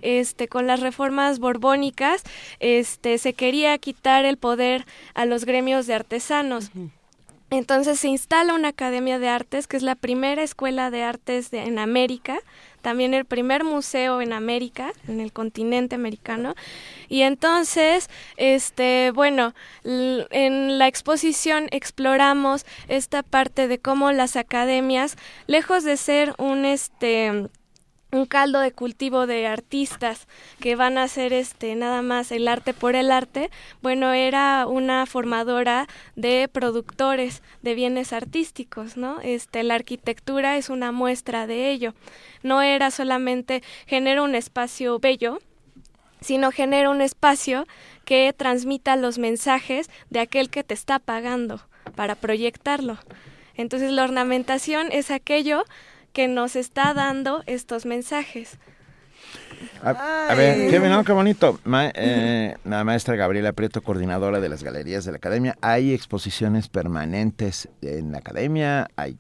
Este, 0.03 0.49
con 0.49 0.67
las 0.67 0.81
reformas 0.81 1.39
borbónicas, 1.39 2.23
este, 2.61 3.19
se 3.19 3.33
quería 3.35 3.77
quitar 3.79 4.25
el 4.25 4.37
poder 4.37 4.87
a 5.15 5.25
los 5.25 5.45
gremios 5.45 5.87
de 5.87 5.95
artesanos. 5.95 6.71
Entonces 7.51 7.99
se 7.99 8.07
instala 8.07 8.55
una 8.55 8.69
academia 8.69 9.19
de 9.19 9.29
artes, 9.29 9.67
que 9.67 9.77
es 9.77 9.83
la 9.83 9.97
primera 9.97 10.43
escuela 10.45 10.91
de 10.93 11.03
artes 11.03 11.51
de- 11.51 11.65
en 11.65 11.81
América, 11.81 12.39
también 12.81 13.15
el 13.15 13.25
primer 13.25 13.65
museo 13.65 14.21
en 14.21 14.33
América, 14.33 14.93
en 15.09 15.21
el 15.21 15.33
continente 15.33 15.95
americano. 15.95 16.55
Y 17.09 17.23
entonces, 17.23 18.09
este, 18.37 19.13
bueno, 19.15 19.55
en 19.85 20.79
la 20.79 20.87
exposición 20.89 21.69
exploramos 21.71 22.65
esta 22.89 23.23
parte 23.23 23.69
de 23.69 23.79
cómo 23.79 24.13
las 24.13 24.37
academias, 24.37 25.17
lejos 25.47 25.85
de 25.85 25.97
ser 25.97 26.35
un 26.39 26.65
este 26.65 27.49
un 28.13 28.27
caldo 28.27 28.61
de 28.61 28.73
cultivo 28.73 29.27
de 29.27 29.47
artistas 29.47 30.27
que 30.59 30.77
van 30.77 30.99
a 30.99 31.05
hacer 31.05 31.33
este 31.33 31.75
nada 31.75 32.03
más 32.03 32.33
el 32.33 32.49
arte 32.49 32.75
por 32.75 32.97
el 32.97 33.13
arte, 33.13 33.51
bueno, 33.83 34.13
era 34.13 34.67
una 34.67 35.07
formadora 35.07 35.87
de 36.17 36.49
productores 36.53 37.43
de 37.63 37.75
bienes 37.75 38.13
artísticos, 38.13 38.97
¿no? 38.97 39.21
Este 39.21 39.63
la 39.63 39.75
arquitectura 39.75 40.57
es 40.57 40.71
una 40.71 40.93
muestra 40.93 41.47
de 41.47 41.71
ello. 41.71 41.95
No 42.43 42.63
era 42.63 42.91
solamente 42.91 43.63
genera 43.87 44.23
un 44.23 44.35
espacio 44.35 44.99
bello, 44.99 45.39
sino 46.21 46.51
genera 46.51 46.91
un 46.91 47.01
espacio 47.01 47.67
que 48.05 48.33
transmita 48.37 48.97
los 48.97 49.19
mensajes 49.19 49.89
de 50.11 50.21
aquel 50.21 50.51
que 50.51 50.65
te 50.65 50.75
está 50.75 50.99
pagando 50.99 51.61
para 51.95 52.15
proyectarlo. 52.15 52.99
Entonces 53.55 53.91
la 53.93 54.05
ornamentación 54.05 54.89
es 54.91 55.11
aquello 55.11 55.65
que 56.13 56.29
nos 56.29 56.57
está 56.57 56.95
dando 56.95 57.43
estos 57.47 57.87
mensajes. 57.87 58.59
A, 59.83 60.29
a 60.31 60.35
ver, 60.35 60.71
qué, 60.71 60.79
no, 60.81 61.05
qué 61.05 61.13
bonito. 61.13 61.59
Ma- 61.65 61.91
eh, 61.95 62.57
la 62.65 62.83
maestra 62.85 63.15
Gabriela 63.17 63.53
Prieto, 63.53 63.83
coordinadora 63.83 64.41
de 64.41 64.49
las 64.49 64.63
galerías 64.63 65.05
de 65.05 65.11
la 65.13 65.19
academia. 65.19 65.57
¿Hay 65.61 65.93
exposiciones 65.93 66.69
permanentes 66.69 67.69
en 67.83 68.13
la 68.13 68.19
academia? 68.19 68.89
¿Hay, 68.97 69.19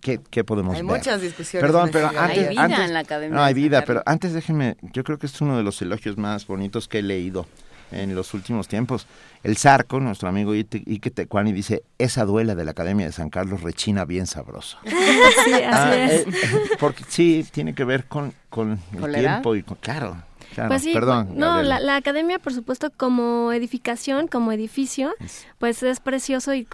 ¿qué, 0.00 0.20
qué 0.30 0.44
podemos 0.44 0.76
Hay 0.76 0.82
ver? 0.82 0.98
muchas 0.98 1.20
discusiones 1.20 1.66
Perdón, 1.68 1.90
pero 1.92 2.06
antes. 2.08 2.38
Hay 2.38 2.48
vida 2.50 2.62
antes- 2.62 2.78
en 2.80 2.94
la 2.94 3.00
academia 3.00 3.36
No, 3.36 3.42
hay 3.42 3.54
vida, 3.54 3.84
pero 3.84 4.02
antes 4.06 4.32
déjeme, 4.32 4.76
yo 4.92 5.02
creo 5.02 5.18
que 5.18 5.26
es 5.26 5.40
uno 5.40 5.56
de 5.56 5.64
los 5.64 5.82
elogios 5.82 6.16
más 6.16 6.46
bonitos 6.46 6.86
que 6.86 7.00
he 7.00 7.02
leído 7.02 7.46
en 7.92 8.14
los 8.14 8.34
últimos 8.34 8.68
tiempos. 8.68 9.06
El 9.42 9.56
Zarco, 9.56 10.00
nuestro 10.00 10.28
amigo 10.28 10.52
Ike 10.52 10.82
Ike 10.86 11.10
Tecuani, 11.10 11.52
dice, 11.52 11.82
esa 11.98 12.24
duela 12.24 12.54
de 12.54 12.64
la 12.64 12.72
Academia 12.72 13.06
de 13.06 13.12
San 13.12 13.30
Carlos 13.30 13.62
rechina 13.62 14.04
bien 14.04 14.26
sabroso. 14.26 14.78
Sí, 14.84 14.92
así 15.38 15.52
Ah, 15.66 15.96
es. 15.96 16.26
eh, 16.26 16.30
porque 16.78 17.04
sí, 17.08 17.46
tiene 17.50 17.74
que 17.74 17.84
ver 17.84 18.04
con, 18.06 18.32
con 18.48 18.78
el 19.02 19.14
tiempo 19.14 19.54
y 19.56 19.62
con... 19.62 19.76
Claro, 19.78 20.16
claro. 20.54 20.68
Pues 20.68 20.82
sí, 20.82 20.92
perdón. 20.92 21.30
no, 21.36 21.62
la, 21.62 21.80
la 21.80 21.96
academia, 21.96 22.38
por 22.38 22.52
supuesto, 22.52 22.90
como 22.96 23.52
edificación, 23.52 24.28
como 24.28 24.52
edificio, 24.52 25.12
pues 25.58 25.82
es 25.82 26.00
precioso 26.00 26.52
y 26.54 26.64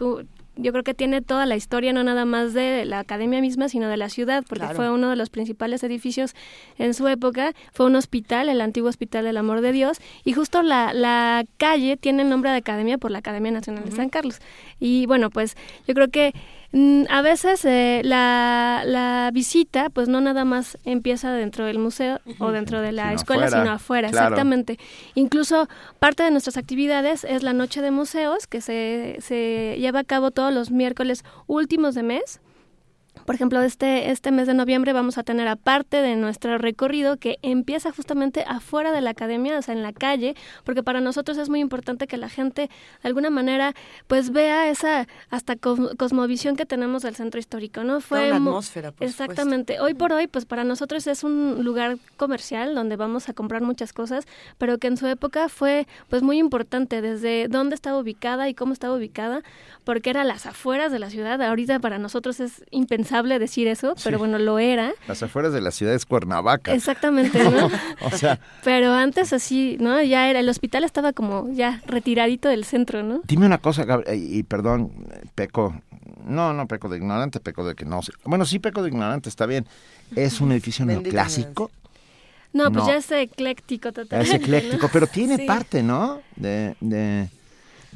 yo 0.56 0.72
creo 0.72 0.84
que 0.84 0.94
tiene 0.94 1.22
toda 1.22 1.46
la 1.46 1.54
historia, 1.56 1.92
no 1.92 2.02
nada 2.02 2.24
más 2.24 2.54
de 2.54 2.84
la 2.84 2.98
academia 3.00 3.40
misma, 3.40 3.68
sino 3.68 3.88
de 3.88 3.96
la 3.96 4.08
ciudad, 4.08 4.44
porque 4.48 4.64
Claro. 4.64 4.76
fue 4.76 4.90
uno 4.90 5.10
de 5.10 5.16
los 5.16 5.30
principales 5.30 5.82
edificios 5.84 6.34
en 6.78 6.94
su 6.94 7.06
época, 7.08 7.52
fue 7.72 7.86
un 7.86 7.96
hospital, 7.96 8.48
el 8.48 8.60
antiguo 8.60 8.88
Hospital 8.88 9.24
del 9.24 9.36
Amor 9.36 9.60
de 9.60 9.72
Dios, 9.72 9.98
y 10.24 10.32
justo 10.32 10.62
la, 10.62 10.92
la 10.92 11.44
calle 11.58 11.96
tiene 11.96 12.22
el 12.22 12.28
nombre 12.28 12.50
de 12.50 12.56
academia 12.56 12.98
por 12.98 13.10
la 13.10 13.18
Academia 13.18 13.52
Nacional 13.52 13.84
de 13.84 13.92
San 13.92 14.08
Carlos. 14.08 14.40
Y 14.80 15.06
bueno, 15.06 15.30
pues 15.30 15.56
yo 15.86 15.94
creo 15.94 16.08
que 16.08 16.32
a 17.08 17.22
veces 17.22 17.64
eh, 17.64 18.02
la, 18.04 18.82
la 18.84 19.30
visita, 19.32 19.88
pues 19.88 20.08
no 20.08 20.20
nada 20.20 20.44
más 20.44 20.76
empieza 20.84 21.32
dentro 21.32 21.64
del 21.64 21.78
museo 21.78 22.20
o 22.38 22.50
dentro 22.50 22.80
de 22.80 22.92
la 22.92 23.04
Sino 23.04 23.16
escuela, 23.16 23.46
afuera, 23.46 23.62
sino 23.62 23.72
afuera, 23.74 24.08
claro. 24.10 24.26
exactamente. 24.26 24.78
Incluso 25.14 25.68
parte 25.98 26.22
de 26.22 26.30
nuestras 26.30 26.56
actividades 26.56 27.24
es 27.24 27.42
la 27.42 27.52
noche 27.52 27.80
de 27.80 27.90
museos, 27.90 28.46
que 28.46 28.60
se, 28.60 29.16
se 29.20 29.76
lleva 29.78 30.00
a 30.00 30.04
cabo 30.04 30.30
todos 30.30 30.52
los 30.52 30.70
miércoles 30.70 31.24
últimos 31.46 31.94
de 31.94 32.02
mes. 32.02 32.40
Por 33.26 33.34
ejemplo, 33.34 33.60
este, 33.62 34.10
este 34.10 34.30
mes 34.30 34.46
de 34.46 34.54
noviembre 34.54 34.92
vamos 34.92 35.18
a 35.18 35.22
tener 35.24 35.48
aparte 35.48 35.96
de 36.00 36.16
nuestro 36.16 36.58
recorrido 36.58 37.16
que 37.16 37.38
empieza 37.42 37.90
justamente 37.92 38.44
afuera 38.46 38.92
de 38.92 39.00
la 39.00 39.10
academia, 39.10 39.58
o 39.58 39.62
sea, 39.62 39.74
en 39.74 39.82
la 39.82 39.92
calle, 39.92 40.36
porque 40.64 40.82
para 40.84 41.00
nosotros 41.00 41.36
es 41.36 41.48
muy 41.48 41.58
importante 41.60 42.06
que 42.06 42.16
la 42.16 42.28
gente 42.28 42.62
de 43.02 43.08
alguna 43.08 43.30
manera 43.30 43.74
pues 44.06 44.30
vea 44.30 44.68
esa 44.68 45.08
hasta 45.30 45.56
cos- 45.56 45.96
cosmovisión 45.96 46.54
que 46.54 46.66
tenemos 46.66 47.02
del 47.02 47.16
centro 47.16 47.40
histórico, 47.40 47.82
¿no? 47.82 48.00
Una 48.28 48.38
mu- 48.38 48.50
atmósfera, 48.50 48.92
por 48.92 49.06
Exactamente. 49.06 49.80
Hoy 49.80 49.94
por 49.94 50.12
hoy, 50.12 50.28
pues 50.28 50.44
para 50.44 50.62
nosotros 50.62 51.06
es 51.08 51.24
un 51.24 51.64
lugar 51.64 51.98
comercial 52.16 52.74
donde 52.76 52.94
vamos 52.94 53.28
a 53.28 53.32
comprar 53.32 53.62
muchas 53.62 53.92
cosas, 53.92 54.24
pero 54.58 54.78
que 54.78 54.86
en 54.86 54.96
su 54.96 55.06
época 55.08 55.48
fue 55.48 55.88
pues 56.08 56.22
muy 56.22 56.38
importante 56.38 57.02
desde 57.02 57.48
dónde 57.48 57.74
estaba 57.74 57.98
ubicada 57.98 58.48
y 58.48 58.54
cómo 58.54 58.72
estaba 58.72 58.94
ubicada, 58.94 59.42
porque 59.82 60.10
era 60.10 60.22
las 60.22 60.46
afueras 60.46 60.92
de 60.92 61.00
la 61.00 61.10
ciudad. 61.10 61.42
Ahorita 61.42 61.80
para 61.80 61.98
nosotros 61.98 62.38
es 62.38 62.64
impensable 62.70 63.15
decir 63.22 63.68
eso, 63.68 63.94
pero 64.04 64.16
Sí. 64.16 64.20
bueno, 64.20 64.38
lo 64.38 64.58
era. 64.58 64.92
Las 65.08 65.22
afueras 65.22 65.52
de 65.52 65.60
la 65.60 65.70
ciudad 65.70 65.94
es 65.94 66.06
Cuernavaca. 66.06 66.72
Exactamente, 66.74 67.38
¿no? 67.50 67.70
o 68.02 68.10
sea, 68.10 68.38
Pero 68.64 68.92
antes 68.92 69.32
así, 69.32 69.76
¿no? 69.80 70.02
Ya 70.02 70.28
era, 70.28 70.40
el 70.40 70.48
hospital 70.48 70.84
estaba 70.84 71.12
como 71.12 71.48
ya 71.52 71.80
retiradito 71.86 72.48
del 72.48 72.64
centro, 72.64 73.02
¿no? 73.02 73.20
dime 73.26 73.46
una 73.46 73.58
cosa, 73.58 73.84
Gab- 73.84 74.04
eh, 74.06 74.16
y 74.16 74.42
perdón, 74.42 74.90
peco, 75.34 75.74
no, 76.24 76.52
no 76.52 76.66
peco 76.66 76.88
de 76.88 76.98
ignorante, 76.98 77.40
peco 77.40 77.66
de 77.66 77.74
que 77.74 77.84
no 77.84 78.02
sé. 78.02 78.12
Bueno, 78.24 78.44
sí 78.46 78.58
peco 78.58 78.82
de 78.82 78.88
ignorante, 78.88 79.28
está 79.28 79.46
bien. 79.46 79.66
¿Es 80.14 80.40
un 80.40 80.52
edificio 80.52 80.84
neoclásico? 80.86 81.70
No, 82.52 82.70
pues 82.72 82.84
No. 82.84 82.90
ya 82.90 82.96
es 82.96 83.10
ecléctico 83.10 83.92
totalmente. 83.92 84.34
Es 84.36 84.42
ecléctico, 84.42 84.86
¿no? 84.86 84.92
pero 84.92 85.06
tiene 85.06 85.36
Sí. 85.38 85.46
parte, 85.46 85.82
¿no? 85.82 86.20
De, 86.36 86.74
de, 86.80 87.28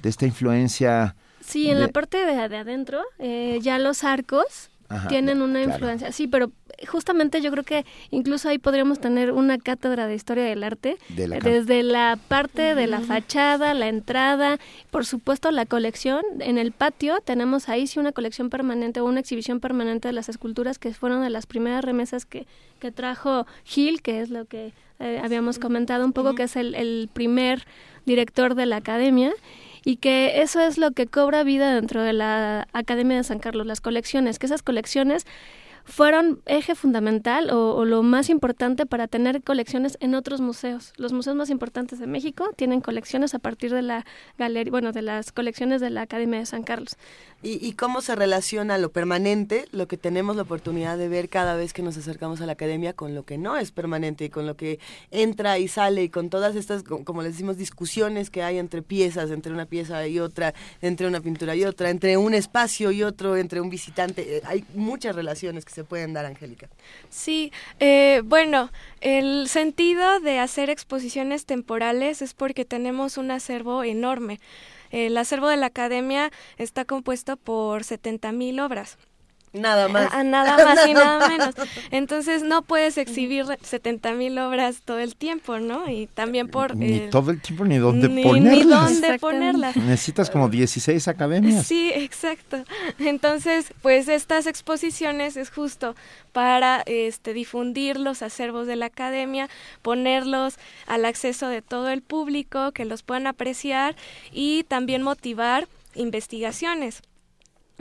de 0.03 0.09
esta 0.09 0.27
influencia. 0.27 1.15
Sí, 1.41 1.69
en 1.71 1.77
de- 1.77 1.83
la 1.83 1.89
parte 1.89 2.19
de, 2.27 2.49
de 2.49 2.57
adentro, 2.59 3.03
eh, 3.19 3.59
ya 3.63 3.79
los 3.79 4.05
arcos 4.05 4.70
Ajá, 4.91 5.09
tienen 5.09 5.41
una 5.41 5.61
claro. 5.61 5.73
influencia. 5.73 6.13
Sí, 6.13 6.27
pero 6.27 6.51
justamente 6.89 7.41
yo 7.41 7.53
creo 7.53 7.63
que 7.63 7.87
incluso 8.11 8.49
ahí 8.49 8.59
podríamos 8.59 8.99
tener 8.99 9.31
una 9.31 9.57
cátedra 9.59 10.09
de 10.09 10.17
historia 10.17 10.45
del 10.45 10.65
arte, 10.65 10.99
De 11.09 11.29
la 11.29 11.37
eh, 11.37 11.41
desde 11.41 11.85
la 11.85 12.19
parte 12.29 12.75
de 12.75 12.87
la 12.89 13.01
fachada, 13.01 13.73
la 13.73 13.89
entrada, 13.89 14.59
por 14.91 15.07
supuesto 15.07 15.53
la 15.53 15.65
colección. 15.65 16.25
En 16.41 16.59
el 16.59 16.73
patio 16.73 17.21
tenemos 17.21 17.69
ahí 17.69 17.87
sí 17.87 18.01
una 18.01 18.11
colección 18.11 18.51
permanente 18.51 19.01
o 19.01 19.05
una 19.05 19.21
exhibición 19.21 19.61
permanente 19.61 20.09
de 20.09 20.13
las 20.13 20.29
esculturas 20.29 20.79
que 20.81 20.93
fueron 20.93 21.23
de 21.23 21.31
las 21.31 21.47
primeras 21.47 21.85
remesas 21.85 22.27
que, 22.27 22.49
que 22.81 22.91
trajo 22.91 23.47
Gil, 23.65 24.03
que 24.03 24.21
es 24.21 24.31
lo 24.31 24.47
que 24.47 24.73
eh, 24.99 25.21
habíamos 25.23 25.61
comentado 25.61 26.05
un 26.05 26.13
poco, 26.13 26.35
que 26.35 26.43
es 26.43 26.57
el, 26.57 26.75
el 26.75 27.09
primer 27.13 27.65
director 28.07 28.57
de 28.57 28.67
la 28.67 28.77
academia 28.77 29.33
y 29.85 29.97
que 29.97 30.43
eso 30.43 30.61
es 30.61 30.79
lo 30.79 30.93
que 30.93 31.07
cobra 31.07 31.43
vida 31.43 31.75
dentro 31.75 32.03
de 32.03 32.13
la 32.13 32.69
Academia 32.73 33.17
de 33.17 33.25
San 33.25 33.39
Carlos, 33.39 33.67
las 33.67 33.81
colecciones, 33.81 34.39
que 34.39 34.47
esas 34.47 34.63
colecciones 34.63 35.27
fueron 35.85 36.41
eje 36.47 36.75
fundamental 36.75 37.51
o, 37.51 37.85
lo 37.85 38.03
más 38.03 38.31
importante 38.31 38.87
para 38.87 39.09
tener 39.09 39.43
colecciones 39.43 39.97
en 40.01 40.15
otros 40.15 40.41
museos. 40.41 40.93
Los 40.97 41.13
museos 41.13 41.37
más 41.37 41.51
importantes 41.51 41.99
de 41.99 42.07
México 42.07 42.51
tienen 42.57 42.81
colecciones 42.81 43.35
a 43.35 43.39
partir 43.39 43.73
de 43.73 43.83
la 43.83 44.05
galería, 44.39 44.71
bueno, 44.71 44.93
de 44.93 45.03
las 45.03 45.33
colecciones 45.33 45.81
de 45.81 45.91
la 45.91 46.03
Academia 46.03 46.39
de 46.39 46.47
San 46.47 46.63
Carlos. 46.63 46.97
¿Y, 47.43 47.73
cómo 47.73 48.03
se 48.03 48.15
relaciona 48.15 48.77
lo 48.77 48.93
permanente, 48.93 49.65
lo 49.73 49.89
que 49.89 49.97
tenemos 49.97 50.37
la 50.37 50.43
oportunidad 50.43 50.99
de 50.99 51.09
ver 51.09 51.31
cada 51.31 51.57
vez 51.57 51.73
que 51.73 51.81
nos 51.81 51.97
acercamos 51.97 52.43
a 52.43 52.47
la 52.47 52.53
academia, 52.53 52.93
con 52.93 53.15
lo 53.15 53.25
que 53.25 53.39
no 53.39 53.57
es 53.57 53.71
permanente, 53.71 54.29
con 54.29 54.47
lo 54.47 54.59
que 54.59 54.79
entra 55.11 55.59
y 55.59 55.67
sale, 55.67 56.03
y 56.03 56.09
con 56.11 56.29
todas 56.29 56.55
estas, 56.55 56.83
como 56.83 57.23
les 57.23 57.33
decimos, 57.33 57.57
discusiones 57.57 58.29
que 58.29 58.43
hay 58.43 58.59
entre 58.59 58.83
piezas, 58.83 59.31
entre 59.31 59.53
una 59.53 59.65
pieza 59.65 60.07
y 60.07 60.21
otra, 60.21 60.53
entre 60.83 61.07
una 61.07 61.23
pintura 61.23 61.57
y 61.57 61.65
otra, 61.65 61.89
entre 61.89 62.19
un 62.19 62.35
espacio 62.35 62.91
y 62.91 63.03
otro, 63.03 63.39
entre 63.39 63.63
un 63.63 63.71
visitante? 63.71 64.37
Eh, 64.37 64.43
hay 64.45 64.63
muchas 64.75 65.17
relaciones 65.17 65.65
que 65.65 65.73
se 65.73 65.83
pueden 65.83 66.13
dar, 66.13 66.27
Angélica. 66.27 66.69
Sí, 67.09 67.53
eh, 67.79 68.21
bueno, 68.23 68.71
el 69.01 69.49
sentido 69.49 70.21
de 70.21 70.41
hacer 70.41 70.69
exposiciones 70.69 71.47
temporales 71.47 72.21
es 72.21 72.35
porque 72.35 72.67
tenemos 72.67 73.17
un 73.17 73.31
acervo 73.31 73.83
enorme. 73.83 74.41
El 74.91 75.17
acervo 75.17 75.49
de 75.49 75.57
la 75.57 75.67
academia 75.67 76.31
está 76.59 76.85
compuesto 76.85 77.37
por 77.37 77.83
70.000 77.83 78.65
obras. 78.65 78.99
Nada 79.53 79.89
más. 79.89 80.25
nada 80.25 80.65
más 80.65 80.87
y 80.87 80.95
nada 80.95 81.29
menos. 81.29 81.55
Entonces 81.91 82.43
no 82.43 82.63
puedes 82.63 82.99
exhibir 82.99 83.47
70 83.63 84.13
mil 84.13 84.39
obras 84.39 84.83
todo 84.85 84.99
el 84.99 85.17
tiempo, 85.17 85.59
¿no? 85.59 85.89
Y 85.89 86.07
también 86.07 86.49
por... 86.49 86.77
Ni 86.77 87.01
todo 87.11 87.31
el 87.31 87.41
tiempo 87.41 87.65
ni 87.65 87.79
dónde 87.79 88.09
ponerlas. 88.23 88.57
Ni 88.57 88.65
dónde 88.65 89.19
ponerlas. 89.19 89.77
Necesitas 89.77 90.31
como 90.31 90.49
16 90.49 91.09
academias. 91.09 91.67
Sí, 91.67 91.91
exacto. 91.95 92.65
Entonces, 92.99 93.75
pues 93.83 94.09
estas 94.09 94.47
exposiciones 94.47 95.37
es 95.37 95.51
justo 95.51 95.97
para 96.33 96.83
este, 96.87 97.33
difundir 97.33 97.99
los 97.99 98.23
acervos 98.23 98.67
de 98.67 98.77
la 98.77 98.87
academia, 98.87 99.49
ponerlos 99.83 100.59
al 100.87 101.05
acceso 101.05 101.49
de 101.49 101.63
todo 101.63 101.89
el 101.91 102.03
público, 102.03 102.73
que 102.73 102.85
los 102.85 103.03
puedan 103.03 103.27
apreciar 103.27 103.97
y 104.33 104.65
también 104.65 105.03
motivar 105.03 105.67
investigaciones 105.95 107.03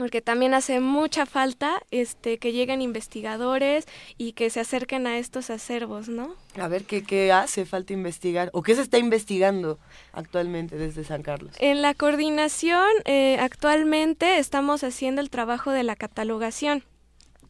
porque 0.00 0.22
también 0.22 0.54
hace 0.54 0.80
mucha 0.80 1.26
falta 1.26 1.82
este 1.90 2.38
que 2.38 2.52
lleguen 2.52 2.80
investigadores 2.80 3.84
y 4.16 4.32
que 4.32 4.48
se 4.48 4.58
acerquen 4.58 5.06
a 5.06 5.18
estos 5.18 5.50
acervos, 5.50 6.08
¿no? 6.08 6.36
A 6.58 6.68
ver 6.68 6.84
qué, 6.84 7.04
qué 7.04 7.32
hace 7.32 7.66
falta 7.66 7.92
investigar 7.92 8.48
o 8.54 8.62
qué 8.62 8.74
se 8.74 8.80
está 8.80 8.96
investigando 8.96 9.78
actualmente 10.14 10.76
desde 10.76 11.04
San 11.04 11.22
Carlos. 11.22 11.54
En 11.58 11.82
la 11.82 11.92
coordinación 11.92 12.88
eh, 13.04 13.36
actualmente 13.40 14.38
estamos 14.38 14.84
haciendo 14.84 15.20
el 15.20 15.28
trabajo 15.28 15.70
de 15.70 15.82
la 15.82 15.96
catalogación. 15.96 16.82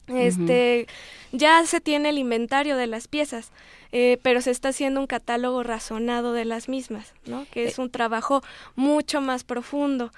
Este 0.09 0.89
ya 1.31 1.65
se 1.67 1.81
tiene 1.81 2.09
el 2.09 2.19
inventario 2.19 2.77
de 2.77 2.89
las 2.89 3.07
piezas, 3.07 3.53
eh, 3.93 4.19
pero 4.25 4.41
se 4.41 4.51
está 4.51 4.71
haciendo 4.71 4.99
un 4.99 5.07
catálogo 5.07 5.63
razonado 5.63 6.33
de 6.33 6.47
las 6.47 6.69
mismas, 6.69 7.15
¿no? 7.27 7.47
Que 7.53 7.67
es 7.67 7.79
eh. 7.79 7.83
un 7.83 7.93
trabajo 7.93 8.43
mucho 8.75 9.21
más 9.21 9.45
profundo. 9.45 10.11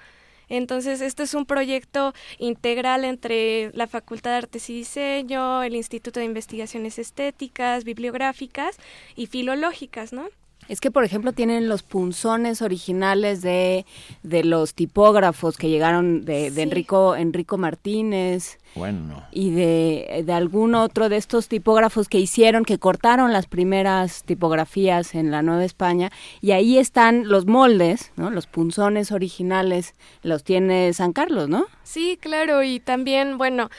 Entonces, 0.49 1.01
este 1.01 1.23
es 1.23 1.35
un 1.35 1.47
proyecto 1.47 2.13
integral 2.39 3.05
entre 3.05 3.71
la 3.75 3.87
Facultad 3.87 4.33
de 4.33 4.37
Artes 4.39 4.71
y 4.71 4.75
Diseño, 4.75 5.63
el 5.63 5.75
Instituto 5.75 6.21
de 6.21 6.27
Investigaciones 6.27 6.99
Estéticas, 6.99 7.85
Bibliográficas 7.85 8.77
y 9.17 9.27
Filológicas, 9.27 10.13
¿no? 10.13 10.29
Es 10.69 10.81
que, 10.81 10.91
por 10.91 11.05
ejemplo, 11.05 11.33
tienen 11.33 11.69
los 11.69 11.83
punzones 11.83 12.63
originales 12.63 13.43
de, 13.43 13.85
de 14.23 14.45
los 14.45 14.75
tipógrafos 14.75 15.57
que 15.57 15.69
llegaron 15.69 16.25
de, 16.25 16.51
de 16.51 16.63
Enrico, 16.63 17.17
Enrico 17.17 17.59
Martínez. 17.59 18.59
Bueno. 18.75 19.23
Y 19.33 19.51
de, 19.51 20.23
de, 20.25 20.33
algún 20.33 20.75
otro 20.75 21.09
de 21.09 21.17
estos 21.17 21.49
tipógrafos 21.49 22.09
que 22.09 22.19
hicieron, 22.19 22.65
que 22.65 22.79
cortaron 22.79 23.33
las 23.33 23.47
primeras 23.47 24.23
tipografías 24.25 25.15
en 25.15 25.31
la 25.31 25.43
Nueva 25.43 25.65
España. 25.65 26.11
Y 26.41 26.53
ahí 26.53 26.79
están 26.79 27.29
los 27.29 27.45
moldes, 27.47 28.13
¿no? 28.17 28.31
Los 28.31 28.47
punzones 28.47 29.13
originales 29.13 29.95
los 30.23 30.43
tiene 30.43 30.93
San 30.95 31.13
Carlos, 31.13 31.49
¿no? 31.49 31.67
Sí, 31.83 32.19
claro. 32.21 32.63
Y 32.63 32.81
también, 32.81 33.39
bueno, 33.39 33.71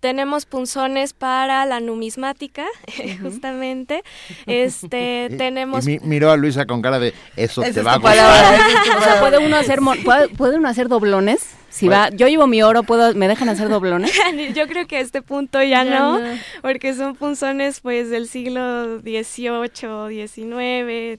tenemos 0.00 0.46
punzones 0.46 1.12
para 1.12 1.64
la 1.66 1.80
numismática, 1.80 2.66
justamente. 3.22 4.02
Este, 4.46 5.28
tenemos... 5.38 5.86
miró 5.86 6.30
a 6.30 6.36
Luisa 6.36 6.66
con 6.66 6.82
cara 6.82 6.98
de, 6.98 7.14
eso, 7.36 7.62
te 7.62 7.82
va 7.82 7.94
a 7.94 7.98
gustar. 7.98 8.98
o 8.98 9.02
sea, 9.02 9.20
¿puede 9.20 9.38
uno 9.38 9.56
hacer, 9.56 9.80
puede, 10.04 10.28
puede 10.28 10.56
uno 10.56 10.68
hacer 10.68 10.88
doblones? 10.88 11.58
Si 11.70 11.86
pues 11.86 11.98
va, 11.98 12.08
yo 12.10 12.28
llevo 12.28 12.46
mi 12.46 12.62
oro, 12.62 12.82
puedo, 12.82 13.14
¿me 13.14 13.28
dejan 13.28 13.48
hacer 13.50 13.68
doblones? 13.68 14.12
yo 14.54 14.66
creo 14.66 14.86
que 14.86 14.96
a 14.96 15.00
este 15.00 15.20
punto 15.20 15.62
ya, 15.62 15.84
no, 15.84 16.18
porque 16.62 16.94
son 16.94 17.14
punzones 17.14 17.80
pues 17.80 18.10
del 18.10 18.26
siglo 18.26 19.00
XVIII, 19.00 20.26
XIX, 20.26 20.58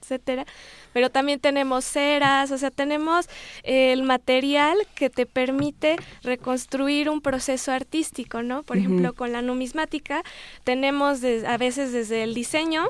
etcétera. 0.01 0.45
Pero 0.93 1.09
también 1.09 1.39
tenemos 1.39 1.85
ceras, 1.85 2.51
o 2.51 2.57
sea, 2.57 2.71
tenemos 2.71 3.27
el 3.63 4.03
material 4.03 4.77
que 4.95 5.09
te 5.09 5.25
permite 5.25 5.97
reconstruir 6.23 7.09
un 7.09 7.21
proceso 7.21 7.71
artístico, 7.71 8.41
¿no? 8.43 8.63
Por 8.63 8.77
ejemplo, 8.77 9.13
con 9.13 9.31
la 9.31 9.41
numismática 9.41 10.23
tenemos 10.63 11.21
a 11.23 11.57
veces 11.57 11.91
desde 11.91 12.23
el 12.23 12.33
diseño, 12.33 12.89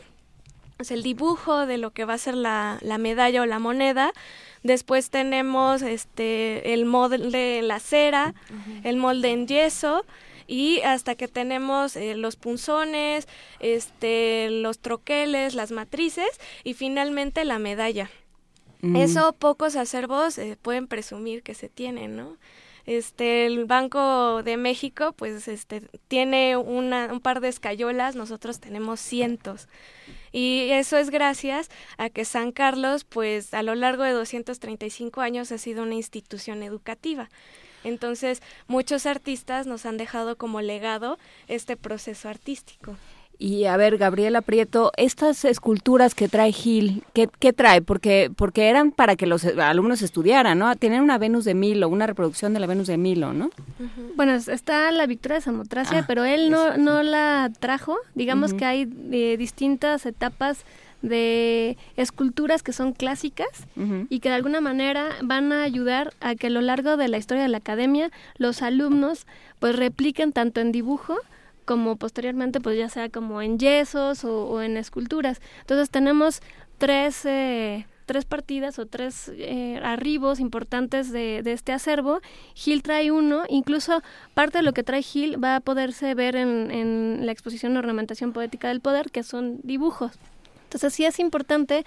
es 0.79 0.91
el 0.91 1.03
dibujo 1.03 1.65
de 1.65 1.77
lo 1.77 1.91
que 1.91 2.05
va 2.05 2.13
a 2.13 2.17
ser 2.17 2.35
la, 2.35 2.77
la 2.81 2.97
medalla 2.97 3.41
o 3.41 3.45
la 3.45 3.59
moneda, 3.59 4.13
Después 4.63 5.09
tenemos 5.09 5.81
este 5.81 6.73
el 6.73 6.85
molde 6.85 7.59
en 7.59 7.67
la 7.67 7.79
cera, 7.79 8.33
el 8.83 8.97
molde 8.97 9.31
en 9.31 9.47
yeso 9.47 10.05
y 10.49 10.81
hasta 10.81 11.13
que 11.13 11.27
tenemos 11.27 11.95
eh, 11.95 12.15
los 12.15 12.35
punzones, 12.35 13.27
este 13.59 14.49
los 14.49 14.79
troqueles, 14.79 15.53
las 15.53 15.71
matrices 15.71 16.29
y 16.63 16.73
finalmente 16.73 17.45
la 17.45 17.59
medalla. 17.59 18.09
Mm. 18.81 18.95
Eso 18.95 19.33
pocos 19.33 19.75
acervos 19.75 20.39
eh, 20.39 20.57
pueden 20.59 20.87
presumir 20.87 21.43
que 21.43 21.53
se 21.53 21.69
tienen, 21.69 22.17
¿no? 22.17 22.37
Este, 22.87 23.45
el 23.45 23.65
Banco 23.65 24.41
de 24.41 24.57
México, 24.57 25.13
pues, 25.15 25.47
este, 25.47 25.81
tiene 26.07 26.57
una, 26.57 27.13
un 27.13 27.19
par 27.19 27.39
de 27.41 27.49
escayolas, 27.49 28.15
nosotros 28.15 28.59
tenemos 28.59 28.99
cientos. 28.99 29.67
Y 30.31 30.69
eso 30.71 30.97
es 30.97 31.11
gracias 31.11 31.69
a 31.97 32.09
que 32.09 32.25
San 32.25 32.51
Carlos, 32.51 33.03
pues 33.03 33.53
a 33.53 33.61
lo 33.61 33.75
largo 33.75 34.01
de 34.03 34.11
235 34.11 35.21
años 35.21 35.51
ha 35.51 35.59
sido 35.59 35.83
una 35.83 35.93
institución 35.93 36.63
educativa. 36.63 37.29
Entonces, 37.83 38.41
muchos 38.67 39.05
artistas 39.05 39.67
nos 39.67 39.85
han 39.85 39.97
dejado 39.97 40.37
como 40.37 40.61
legado 40.61 41.17
este 41.47 41.77
proceso 41.77 42.29
artístico. 42.29 42.95
Y 43.41 43.63
a 43.65 43.77
ver, 43.77 43.97
Gabriela 43.97 44.41
Prieto, 44.41 44.91
estas 44.97 45.45
esculturas 45.45 46.13
que 46.13 46.27
trae 46.27 46.51
Gil, 46.51 47.03
¿qué, 47.13 47.29
¿qué, 47.39 47.53
trae? 47.53 47.81
Porque, 47.81 48.29
porque 48.35 48.67
eran 48.67 48.91
para 48.91 49.15
que 49.15 49.25
los 49.27 49.45
alumnos 49.45 50.01
estudiaran, 50.01 50.59
¿no? 50.59 50.75
Tienen 50.75 51.01
una 51.01 51.17
Venus 51.17 51.45
de 51.45 51.53
Milo, 51.53 51.87
una 51.87 52.05
reproducción 52.05 52.53
de 52.53 52.59
la 52.59 52.67
Venus 52.67 52.87
de 52.87 52.97
Milo, 52.97 53.31
¿no? 53.31 53.49
Bueno, 54.17 54.33
está 54.33 54.91
la 54.91 55.05
Victoria 55.05 55.35
de 55.35 55.41
Samotracia, 55.41 55.99
ah, 55.99 56.05
pero 56.05 56.25
él 56.25 56.51
no, 56.51 56.75
no 56.75 57.01
la 57.01 57.49
trajo. 57.61 57.95
Digamos 58.13 58.53
que 58.53 58.65
hay 58.65 58.89
eh, 59.13 59.37
distintas 59.37 60.05
etapas 60.05 60.65
de 61.01 61.77
esculturas 61.95 62.63
que 62.63 62.73
son 62.73 62.93
clásicas 62.93 63.47
y 64.09 64.19
que 64.19 64.29
de 64.29 64.35
alguna 64.35 64.61
manera 64.61 65.09
van 65.23 65.51
a 65.53 65.63
ayudar 65.63 66.13
a 66.19 66.35
que 66.35 66.47
a 66.47 66.49
lo 66.49 66.61
largo 66.61 66.97
de 66.97 67.07
la 67.07 67.17
historia 67.17 67.43
de 67.43 67.49
la 67.49 67.57
academia 67.57 68.11
los 68.37 68.61
alumnos 68.61 69.25
pues 69.59 69.75
repliquen 69.75 70.33
tanto 70.33 70.59
en 70.61 70.71
dibujo 70.71 71.15
como 71.69 71.97
posteriormente 71.97 72.59
pues 72.59 72.77
ya 72.77 72.89
sea 72.89 73.09
como 73.09 73.41
en 73.43 73.59
yesos 73.59 74.23
o, 74.23 74.61
en 74.63 74.75
esculturas. 74.75 75.39
Entonces 75.61 75.91
tenemos 75.91 76.41
tres, 76.79 77.23
eh, 77.25 77.85
tres 78.07 78.25
partidas 78.25 78.79
o 78.79 78.87
tres 78.87 79.31
eh, 79.35 79.79
arribos 79.83 80.39
importantes 80.39 81.11
de, 81.11 81.43
de, 81.43 81.51
este 81.51 81.71
acervo. 81.71 82.21
Gil 82.55 82.81
trae 82.81 83.11
uno, 83.11 83.43
incluso 83.49 84.01
parte 84.33 84.57
de 84.57 84.63
lo 84.63 84.73
que 84.73 84.81
trae 84.81 85.03
Gil 85.03 85.41
va 85.41 85.57
a 85.57 85.59
poderse 85.59 86.15
ver 86.15 86.35
en, 86.35 86.71
en 86.71 87.27
la 87.27 87.31
exposición 87.31 87.77
Ornamentación 87.77 88.33
Poética 88.33 88.69
del 88.69 88.81
Poder, 88.81 89.11
que 89.11 89.21
son 89.21 89.59
dibujos. 89.61 90.17
Entonces 90.69 90.93
sí 90.93 91.03
es 91.03 91.19
importante 91.19 91.83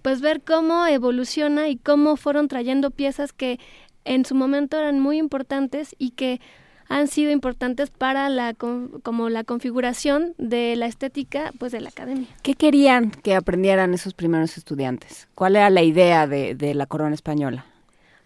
pues 0.00 0.22
ver 0.22 0.40
cómo 0.40 0.86
evoluciona 0.86 1.68
y 1.68 1.76
cómo 1.76 2.16
fueron 2.16 2.48
trayendo 2.48 2.90
piezas 2.90 3.34
que 3.34 3.60
en 4.06 4.24
su 4.24 4.34
momento 4.34 4.78
eran 4.78 4.98
muy 5.00 5.18
importantes 5.18 5.94
y 5.98 6.12
que 6.12 6.40
han 6.88 7.08
sido 7.08 7.30
importantes 7.30 7.90
para 7.90 8.30
la 8.30 8.54
como 8.54 9.28
la 9.28 9.44
configuración 9.44 10.34
de 10.38 10.76
la 10.76 10.86
estética 10.86 11.52
pues 11.58 11.72
de 11.72 11.80
la 11.82 11.90
academia. 11.90 12.28
¿Qué 12.42 12.54
querían 12.54 13.10
que 13.10 13.34
aprendieran 13.34 13.92
esos 13.92 14.14
primeros 14.14 14.56
estudiantes? 14.56 15.28
¿Cuál 15.34 15.56
era 15.56 15.68
la 15.68 15.82
idea 15.82 16.26
de, 16.26 16.54
de 16.54 16.74
la 16.74 16.86
corona 16.86 17.14
española? 17.14 17.66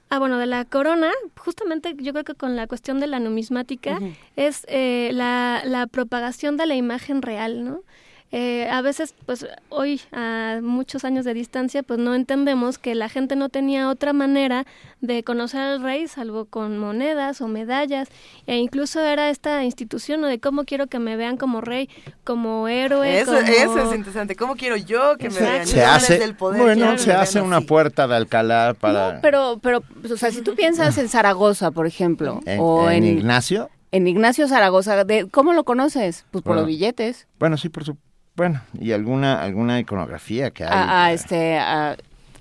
Ah, 0.09 0.21
bueno, 0.21 0.39
de 0.39 0.47
la 0.47 0.65
corona, 0.65 1.11
justamente 1.37 1.97
yo 1.99 2.13
creo 2.13 2.25
que 2.25 2.37
con 2.37 2.55
la 2.55 2.69
cuestión 2.69 3.01
de 3.01 3.09
la 3.09 3.19
numismática 3.19 3.99
es 4.37 4.65
eh, 4.69 5.11
la, 5.13 5.63
la 5.65 5.89
propagación 5.89 6.57
de 6.57 6.67
la 6.67 6.77
imagen 6.77 7.23
real, 7.23 7.65
¿no? 7.65 7.81
Eh, 8.33 8.69
a 8.71 8.83
veces, 8.83 9.15
pues 9.25 9.47
hoy, 9.69 10.01
a 10.13 10.59
muchos 10.63 11.05
años 11.05 11.25
de 11.25 11.33
distancia, 11.33 11.83
pues 11.83 11.99
no 11.99 12.15
entendemos 12.15 12.77
que 12.79 12.95
la 12.95 13.09
gente 13.09 13.37
no 13.37 13.49
tenía 13.49 13.89
otra 13.89 14.13
manera 14.13 14.67
de 15.01 15.23
conocer 15.23 15.61
al 15.61 15.83
rey 15.83 16.09
salvo 16.09 16.47
con 16.47 16.79
monedas 16.79 17.41
o 17.41 17.49
medallas, 17.49 18.09
e 18.47 18.57
incluso 18.57 19.01
era 19.01 19.31
esta 19.31 19.63
institución 19.65 20.21
¿no? 20.21 20.27
de 20.27 20.41
cómo 20.41 20.65
quiero 20.65 20.89
que 20.89 20.99
me 20.99 21.17
vean 21.17 21.37
como 21.37 21.61
rey, 21.61 21.89
como 22.25 22.67
héroe. 22.69 23.21
Eso, 23.21 23.33
como... 23.33 23.47
eso 23.47 23.91
es 23.91 23.97
interesante. 23.97 24.35
¿Cómo 24.37 24.57
quiero 24.57 24.77
yo 24.77 25.17
que 25.19 25.31
me 25.31 25.39
vean? 25.41 25.67
Se 25.67 25.85
hace, 25.85 26.15
desde 26.15 26.25
el 26.25 26.35
poder 26.37 26.61
bueno, 26.63 26.99
se 26.99 27.13
hace 27.13 27.41
una 27.41 27.59
así. 27.59 27.67
puerta 27.67 28.07
de 28.09 28.17
Alcalá 28.17 28.75
para... 28.79 29.21
Pero, 29.21 29.59
pero, 29.63 29.83
o 30.13 30.17
sea, 30.17 30.31
si 30.33 30.43
tú 30.43 30.55
piensas 30.55 30.99
en 30.99 31.09
Zaragoza, 31.09 31.71
por 31.71 31.87
ejemplo, 31.87 32.41
¿En, 32.45 32.59
o 32.61 32.91
en 32.91 33.05
en, 33.05 33.19
Ignacio? 33.19 33.71
en 33.93 34.09
Ignacio 34.09 34.49
Zaragoza, 34.49 35.05
de, 35.05 35.29
¿cómo 35.31 35.53
lo 35.53 35.65
conoces? 35.65 36.27
Pues 36.33 36.43
por 36.43 36.51
Bueno. 36.55 36.63
los 36.63 36.67
billetes. 36.69 37.29
Bueno, 37.39 37.57
sí, 37.57 37.69
por 37.69 37.85
su... 37.85 37.97
Bueno, 38.37 38.61
y 38.79 38.93
alguna 38.93 39.41
alguna 39.43 39.81
iconografía 39.81 40.51
que 40.51 40.65
hay. 40.65 40.71
A, 40.71 41.05
a 41.07 41.13
este, 41.13 41.59
a, 41.59 41.97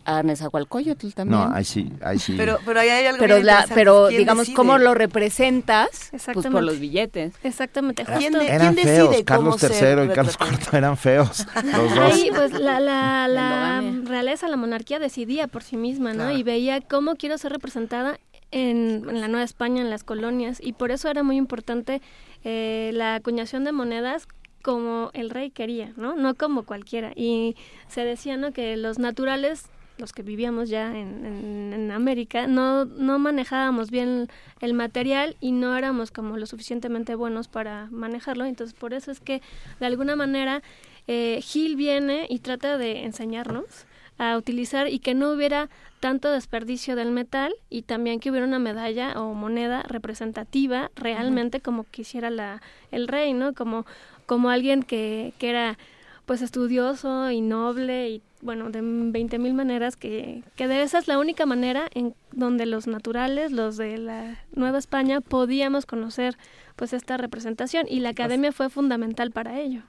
a 0.08 0.22
Nezahualcóyotl 0.24 1.10
también. 1.14 1.40
no, 1.40 1.56
ahí 1.56 1.64
sí, 1.64 1.92
ahí 2.04 2.20
sí. 2.20 2.36
Pero, 2.38 2.60
pero 2.66 2.80
ahí 2.82 2.90
hay 2.90 3.06
algo 3.08 3.20
pero 3.20 3.36
bien 3.36 3.48
la, 3.48 3.66
pero 3.74 4.06
¿Quién 4.10 4.20
digamos, 4.20 4.42
decide? 4.44 4.56
¿cómo 4.56 4.78
lo 4.78 4.94
representas? 4.94 6.12
Pues 6.34 6.46
por 6.48 6.62
los 6.64 6.80
billetes. 6.80 7.34
Exactamente, 7.44 8.04
Era- 8.04 8.18
justo. 8.18 8.42
eran 8.42 8.76
feos, 8.76 9.16
Carlos 9.26 9.64
III 9.64 10.04
y 10.06 10.10
Carlos 10.10 10.38
IV 10.40 10.78
eran 10.78 10.98
feos, 10.98 11.48
los 11.64 11.96
dos. 11.96 12.14
Ahí, 12.14 12.30
pues 12.36 12.52
la, 12.54 12.80
la, 12.80 13.28
la 13.28 13.82
realeza, 14.06 14.48
la 14.48 14.58
monarquía 14.58 15.00
decidía 15.00 15.48
por 15.48 15.64
sí 15.64 15.78
misma, 15.78 16.12
¿no? 16.14 16.26
Claro. 16.26 16.38
Y 16.38 16.44
veía 16.44 16.82
cómo 16.82 17.16
quiero 17.16 17.38
ser 17.38 17.52
representada 17.54 18.20
en, 18.52 19.04
en 19.10 19.22
la 19.22 19.28
Nueva 19.28 19.44
España, 19.44 19.82
en 19.82 19.90
las 19.90 20.04
colonias. 20.04 20.60
Y 20.62 20.74
por 20.74 20.92
eso 20.92 21.10
era 21.10 21.24
muy 21.24 21.38
importante 21.38 22.02
eh, 22.44 22.92
la 22.94 23.16
acuñación 23.16 23.64
de 23.64 23.72
monedas 23.72 24.28
como 24.66 25.12
el 25.14 25.30
rey 25.30 25.52
quería, 25.52 25.94
¿no? 25.96 26.16
No 26.16 26.34
como 26.34 26.64
cualquiera. 26.64 27.12
Y 27.16 27.56
se 27.88 28.04
decía, 28.04 28.36
¿no? 28.36 28.52
Que 28.52 28.76
los 28.78 28.98
naturales 28.98 29.68
los 29.98 30.12
que 30.12 30.24
vivíamos 30.24 30.68
ya 30.70 30.88
en, 30.92 31.26
en- 31.26 31.72
en 31.74 31.92
América, 31.92 32.48
no, 32.48 32.84
no 32.84 33.18
manejábamos 33.18 33.92
bien 33.92 34.28
el 34.60 34.74
material 34.74 35.38
y 35.40 35.54
no 35.54 35.78
éramos 35.78 36.12
como 36.12 36.36
lo 36.36 36.46
suficientemente 36.48 37.16
buenos 37.16 37.48
para 37.48 37.88
manejarlo. 37.92 38.44
Entonces, 38.44 38.76
por 38.78 38.94
eso 38.94 39.10
es 39.12 39.22
que, 39.22 39.42
de 39.80 39.86
alguna 39.86 40.18
manera, 40.18 40.62
eh, 41.08 41.40
Gil 41.42 41.78
viene 41.78 42.26
y 42.30 42.40
trata 42.40 42.78
de 42.78 43.06
enseñarnos 43.06 43.86
a 44.18 44.36
utilizar 44.38 44.90
y 44.90 45.00
que 45.00 45.14
no 45.14 45.32
hubiera 45.32 45.70
tanto 46.02 46.30
desperdicio 46.30 46.96
del 46.98 47.12
metal 47.12 47.54
y 47.70 47.84
también 47.84 48.20
que 48.20 48.30
hubiera 48.32 48.46
una 48.46 48.60
medalla 48.60 49.14
o 49.22 49.34
moneda 49.34 49.82
representativa 49.84 50.92
realmente 50.96 51.62
como 51.62 51.84
quisiera 51.86 52.30
la, 52.30 52.62
el 52.92 53.08
rey, 53.08 53.34
¿no? 53.34 53.54
Como, 53.54 53.86
como 54.26 54.50
alguien 54.50 54.84
que, 54.84 55.34
que 55.38 55.50
era 55.50 55.78
pues 56.26 56.42
estudioso 56.42 57.30
y 57.30 57.42
noble 57.42 58.10
y 58.10 58.22
bueno, 58.42 58.70
de 58.70 58.80
20 58.82 59.40
mil 59.40 59.54
maneras 59.54 59.96
que, 59.96 60.44
que 60.56 60.68
de 60.68 60.84
esa 60.84 61.00
es 61.00 61.08
la 61.08 61.18
única 61.18 61.46
manera 61.46 61.88
en 61.94 62.14
donde 62.32 62.66
los 62.66 62.86
naturales, 62.86 63.52
los 63.52 63.78
de 63.78 63.98
la 63.98 64.40
Nueva 64.54 64.78
España, 64.78 65.22
podíamos 65.22 65.86
conocer 65.86 66.38
pues 66.76 66.94
esta 66.94 67.18
representación 67.18 67.88
y 67.90 68.02
la 68.02 68.10
academia 68.10 68.52
fue 68.52 68.70
fundamental 68.70 69.32
para 69.32 69.60
ello. 69.60 69.82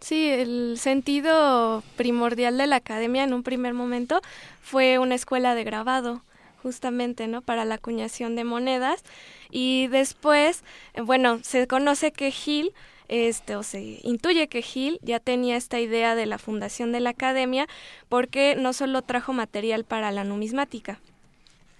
Sí, 0.00 0.28
el 0.28 0.76
sentido 0.78 1.82
primordial 1.96 2.56
de 2.56 2.66
la 2.66 2.76
academia 2.76 3.22
en 3.22 3.34
un 3.34 3.42
primer 3.42 3.74
momento 3.74 4.22
fue 4.62 4.98
una 4.98 5.14
escuela 5.14 5.54
de 5.54 5.62
grabado, 5.62 6.22
justamente, 6.62 7.26
¿no? 7.26 7.42
Para 7.42 7.66
la 7.66 7.74
acuñación 7.74 8.34
de 8.34 8.44
monedas. 8.44 9.04
Y 9.50 9.88
después, 9.88 10.64
eh, 10.94 11.02
bueno, 11.02 11.40
se 11.42 11.66
conoce 11.66 12.12
que 12.12 12.30
Gil, 12.30 12.72
este, 13.10 13.56
o 13.56 13.62
se 13.64 13.98
intuye 14.04 14.46
que 14.48 14.62
Gil 14.62 15.00
ya 15.02 15.18
tenía 15.18 15.56
esta 15.56 15.80
idea 15.80 16.14
de 16.14 16.26
la 16.26 16.38
fundación 16.38 16.92
de 16.92 17.00
la 17.00 17.10
academia 17.10 17.66
porque 18.08 18.54
no 18.56 18.72
solo 18.72 19.02
trajo 19.02 19.32
material 19.32 19.84
para 19.84 20.12
la 20.12 20.22
numismática, 20.22 21.00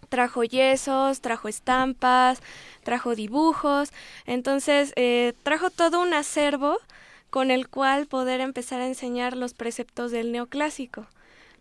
trajo 0.09 0.43
yesos, 0.43 1.21
trajo 1.21 1.47
estampas, 1.47 2.41
trajo 2.83 3.15
dibujos, 3.15 3.91
entonces 4.27 4.93
eh, 4.97 5.35
trajo 5.45 5.71
todo 5.71 6.01
un 6.03 6.15
acervo 6.15 6.77
con 7.31 7.53
el 7.53 7.69
cual 7.69 8.07
poder 8.07 8.41
empezar 8.41 8.81
a 8.81 8.89
enseñar 8.89 9.37
los 9.37 9.55
preceptos 9.55 10.11
del 10.11 10.33
neoclásico. 10.33 11.07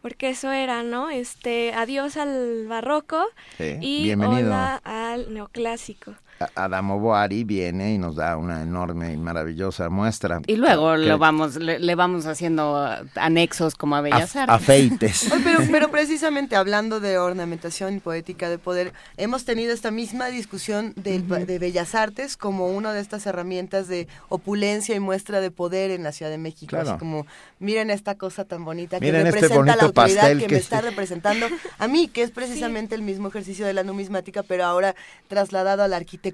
Porque 0.01 0.29
eso 0.29 0.51
era, 0.51 0.81
¿no? 0.81 1.09
Este, 1.09 1.73
adiós 1.73 2.15
al 2.17 2.65
barroco 2.67 3.21
Sí, 3.57 3.75
y 3.81 4.03
bienvenido. 4.05 4.47
hola 4.47 4.81
al 4.83 5.31
neoclásico. 5.33 6.15
Adamo 6.55 6.99
Boari 6.99 7.43
viene 7.43 7.93
y 7.93 7.97
nos 7.97 8.15
da 8.15 8.37
una 8.37 8.61
enorme 8.61 9.13
y 9.13 9.17
maravillosa 9.17 9.89
muestra. 9.89 10.41
Y 10.47 10.55
luego 10.55 10.91
Que- 10.93 10.97
lo 10.99 11.17
vamos, 11.17 11.55
le, 11.57 11.79
le 11.79 11.95
vamos 11.95 12.25
haciendo 12.25 12.73
uh, 12.73 13.05
anexos 13.15 13.75
como 13.75 13.95
a 13.95 14.01
Bellas 14.01 14.35
Artes. 14.35 14.55
afeites. 14.55 15.31
Oye, 15.31 15.41
pero, 15.43 15.59
pero 15.71 15.91
precisamente 15.91 16.55
hablando 16.55 16.99
de 16.99 17.17
ornamentación 17.17 17.95
y 17.95 17.99
poética 17.99 18.49
de 18.49 18.57
poder, 18.57 18.93
hemos 19.17 19.45
tenido 19.45 19.73
esta 19.73 19.91
misma 19.91 20.27
discusión 20.27 20.93
del 20.95 21.23
pa- 21.23 21.39
de 21.39 21.59
Bellas 21.59 21.95
Artes 21.95 22.37
como 22.37 22.67
una 22.67 22.93
de 22.93 23.01
estas 23.01 23.25
herramientas 23.25 23.87
de 23.87 24.07
opulencia 24.29 24.95
y 24.95 24.99
muestra 24.99 25.41
de 25.41 25.51
poder 25.51 25.91
en 25.91 26.03
la 26.03 26.11
Ciudad 26.11 26.31
de 26.31 26.37
México. 26.37 26.69
Claro. 26.69 26.91
Así 26.91 26.99
como, 26.99 27.25
miren 27.59 27.89
esta 27.89 28.15
cosa 28.15 28.45
tan 28.45 28.63
bonita 28.63 28.99
que 28.99 29.05
Miren 29.05 29.27
este 29.27 29.41
representa 29.41 29.65
la 29.75 29.83
bonito 29.83 29.85
autoridad 30.01 30.29
que, 30.37 30.37
que 30.45 30.47
me 30.53 30.57
está 30.57 30.81
representando 30.81 31.47
a 31.77 31.87
mí, 31.87 32.07
que 32.07 32.23
es 32.23 32.31
precisamente 32.39 32.95
el 32.95 33.01
mismo 33.01 33.27
ejercicio 33.27 33.65
de 33.65 33.73
la 33.73 33.83
numismática, 33.83 34.43
pero 34.43 34.63
ahora 34.65 34.95
trasladado 35.27 35.83
a 35.83 35.87
la 35.87 35.97
arquitectura. 35.97 36.28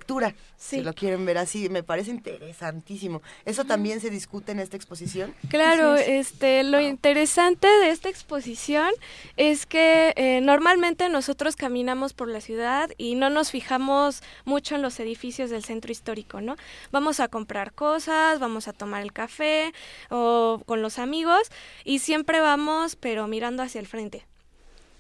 Sí. 0.57 0.77
Si 0.77 0.81
lo 0.81 0.93
quieren 0.93 1.25
ver 1.25 1.37
así, 1.37 1.69
me 1.69 1.83
parece 1.83 2.11
interesantísimo. 2.11 3.21
¿Eso 3.45 3.65
también 3.65 3.99
se 3.99 4.09
discute 4.09 4.51
en 4.51 4.59
esta 4.59 4.77
exposición? 4.77 5.35
Claro, 5.49 5.95
es. 5.95 6.07
este, 6.07 6.63
lo 6.63 6.79
interesante 6.79 7.67
de 7.67 7.89
esta 7.89 8.09
exposición 8.09 8.89
es 9.37 9.65
que 9.65 10.13
eh, 10.15 10.41
normalmente 10.41 11.09
nosotros 11.09 11.55
caminamos 11.55 12.13
por 12.13 12.29
la 12.29 12.41
ciudad 12.41 12.89
y 12.97 13.15
no 13.15 13.29
nos 13.29 13.51
fijamos 13.51 14.23
mucho 14.45 14.75
en 14.75 14.81
los 14.81 14.99
edificios 14.99 15.49
del 15.49 15.63
centro 15.63 15.91
histórico, 15.91 16.41
¿no? 16.41 16.55
Vamos 16.91 17.19
a 17.19 17.27
comprar 17.27 17.73
cosas, 17.73 18.39
vamos 18.39 18.67
a 18.67 18.73
tomar 18.73 19.01
el 19.01 19.13
café 19.13 19.73
o 20.09 20.61
con 20.65 20.81
los 20.81 20.99
amigos 20.99 21.51
y 21.83 21.99
siempre 21.99 22.39
vamos, 22.39 22.95
pero 22.95 23.27
mirando 23.27 23.63
hacia 23.63 23.79
el 23.79 23.87
frente. 23.87 24.25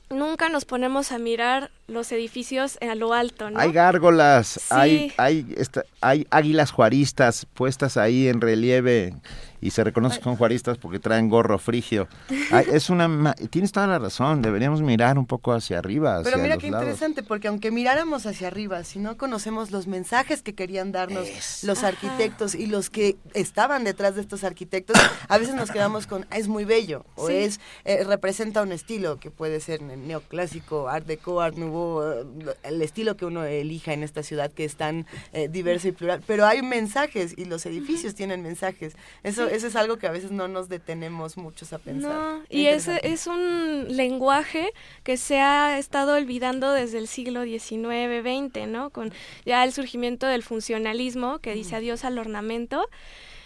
Nunca 0.09 0.49
nos 0.49 0.65
ponemos 0.65 1.11
a 1.11 1.17
mirar 1.17 1.71
los 1.87 2.11
edificios 2.11 2.77
a 2.81 2.95
lo 2.95 3.13
alto, 3.13 3.49
¿no? 3.49 3.59
Hay 3.59 3.71
gárgolas, 3.71 4.47
Sí. 4.47 4.59
hay, 4.71 5.13
hay, 5.17 5.53
esta- 5.57 5.83
hay 6.01 6.25
águilas 6.31 6.71
juaristas 6.71 7.45
puestas 7.53 7.97
ahí 7.97 8.27
en 8.27 8.41
relieve 8.41 9.13
y 9.61 9.71
se 9.71 9.83
reconoce 9.83 10.19
con 10.19 10.35
juaristas 10.35 10.77
porque 10.77 10.99
traen 10.99 11.27
gorro 11.29 11.57
frigio. 11.57 12.07
Ay, 12.51 12.65
es 12.71 12.89
una, 12.89 13.07
ma- 13.07 13.33
tienes 13.33 13.71
toda 13.71 13.87
la 13.87 13.97
razón, 13.99 14.41
deberíamos 14.43 14.81
mirar 14.81 15.17
un 15.17 15.25
poco 15.25 15.53
hacia 15.53 15.79
arriba, 15.79 16.17
hacia 16.17 16.23
Pero 16.31 16.37
mira 16.37 16.55
los 16.55 16.63
qué 16.63 16.69
lados. 16.71 16.83
interesante, 16.85 17.23
porque 17.23 17.47
aunque 17.47 17.71
miráramos 17.71 18.25
hacia 18.27 18.47
arriba, 18.47 18.83
si 18.83 18.99
no 18.99 19.17
conocemos 19.17 19.71
los 19.71 19.87
mensajes 19.87 20.41
que 20.43 20.53
querían 20.53 20.91
darnos 20.91 21.27
los 21.63 21.83
arquitectos 21.83 22.53
y 22.55 22.67
los 22.67 22.89
que 22.91 23.15
estaban 23.33 23.83
detrás 23.83 24.15
de 24.15 24.21
estos 24.21 24.43
arquitectos, 24.43 24.97
a 25.29 25.37
veces 25.37 25.55
nos 25.55 25.71
quedamos 25.71 26.05
con, 26.05 26.25
"Ah, 26.29 26.37
es 26.37 26.47
muy 26.47 26.65
bello, 26.65 27.05
o 27.15 27.27
Sí. 27.27 27.33
es, 27.35 27.59
eh, 27.85 28.03
representa 28.03 28.61
un 28.61 28.71
estilo 28.71 29.19
que 29.19 29.31
puede 29.31 29.59
ser 29.61 29.81
ne- 29.81 29.97
neoclásico, 29.97 30.89
art 30.89 31.07
deco, 31.07 31.41
art 31.41 31.55
nouveau, 31.57 31.74
eh, 32.03 32.55
el 32.63 32.81
estilo 32.81 33.15
que 33.17 33.25
uno 33.25 33.43
elija 33.43 33.93
en 33.93 34.03
esta 34.03 34.23
ciudad 34.23 34.51
que 34.51 34.65
es 34.65 34.75
tan 34.75 35.05
eh, 35.33 35.47
diverso 35.49 35.87
y 35.87 35.91
plural, 35.91 36.21
pero 36.25 36.45
hay 36.45 36.61
mensajes 36.61 37.33
y 37.37 37.45
los 37.45 37.65
edificios 37.65 38.15
tienen 38.15 38.41
mensajes. 38.41 38.95
Eso, 39.23 39.47
Sí. 39.47 39.55
eso 39.55 39.67
es 39.67 39.75
algo 39.75 39.97
que 39.97 40.07
a 40.07 40.11
veces 40.11 40.31
no 40.31 40.47
nos 40.47 40.69
detenemos 40.69 41.37
muchos 41.37 41.73
a 41.73 41.77
pensar. 41.79 42.11
No, 42.13 42.43
y 42.49 42.61
interesante. 42.67 43.11
es 43.13 43.27
un 43.27 43.85
lenguaje 43.95 44.71
que 45.03 45.17
se 45.17 45.39
ha 45.39 45.77
estado 45.77 46.15
olvidando 46.15 46.71
desde 46.71 46.97
el 46.97 47.07
siglo 47.07 47.43
XIX, 47.43 48.21
XX, 48.21 48.67
¿no? 48.67 48.89
Con 48.89 49.11
ya 49.45 49.63
el 49.63 49.71
surgimiento 49.73 50.27
del 50.27 50.43
funcionalismo 50.43 51.39
que 51.39 51.53
dice 51.53 51.75
adiós 51.75 52.05
al 52.05 52.17
ornamento. 52.17 52.87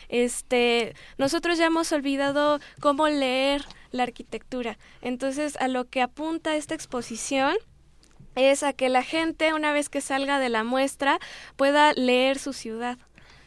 Este, 0.10 0.96
nosotros 1.18 1.58
ya 1.58 1.66
hemos 1.68 1.92
olvidado 1.92 2.60
cómo 2.80 3.08
leer 3.08 3.64
la 3.92 4.04
arquitectura. 4.04 4.78
Entonces, 5.02 5.56
a 5.58 5.68
lo 5.68 5.86
que 5.86 6.02
apunta 6.02 6.56
esta 6.56 6.74
exposición 6.76 7.56
es 8.36 8.64
a 8.64 8.74
que 8.74 8.90
la 8.90 9.04
gente, 9.04 9.54
una 9.54 9.72
vez 9.72 9.90
que 9.90 10.02
salga 10.02 10.40
de 10.40 10.50
la 10.50 10.64
muestra, 10.64 11.20
pueda 11.56 11.94
leer 11.94 12.40
su 12.40 12.54
ciudad 12.54 12.98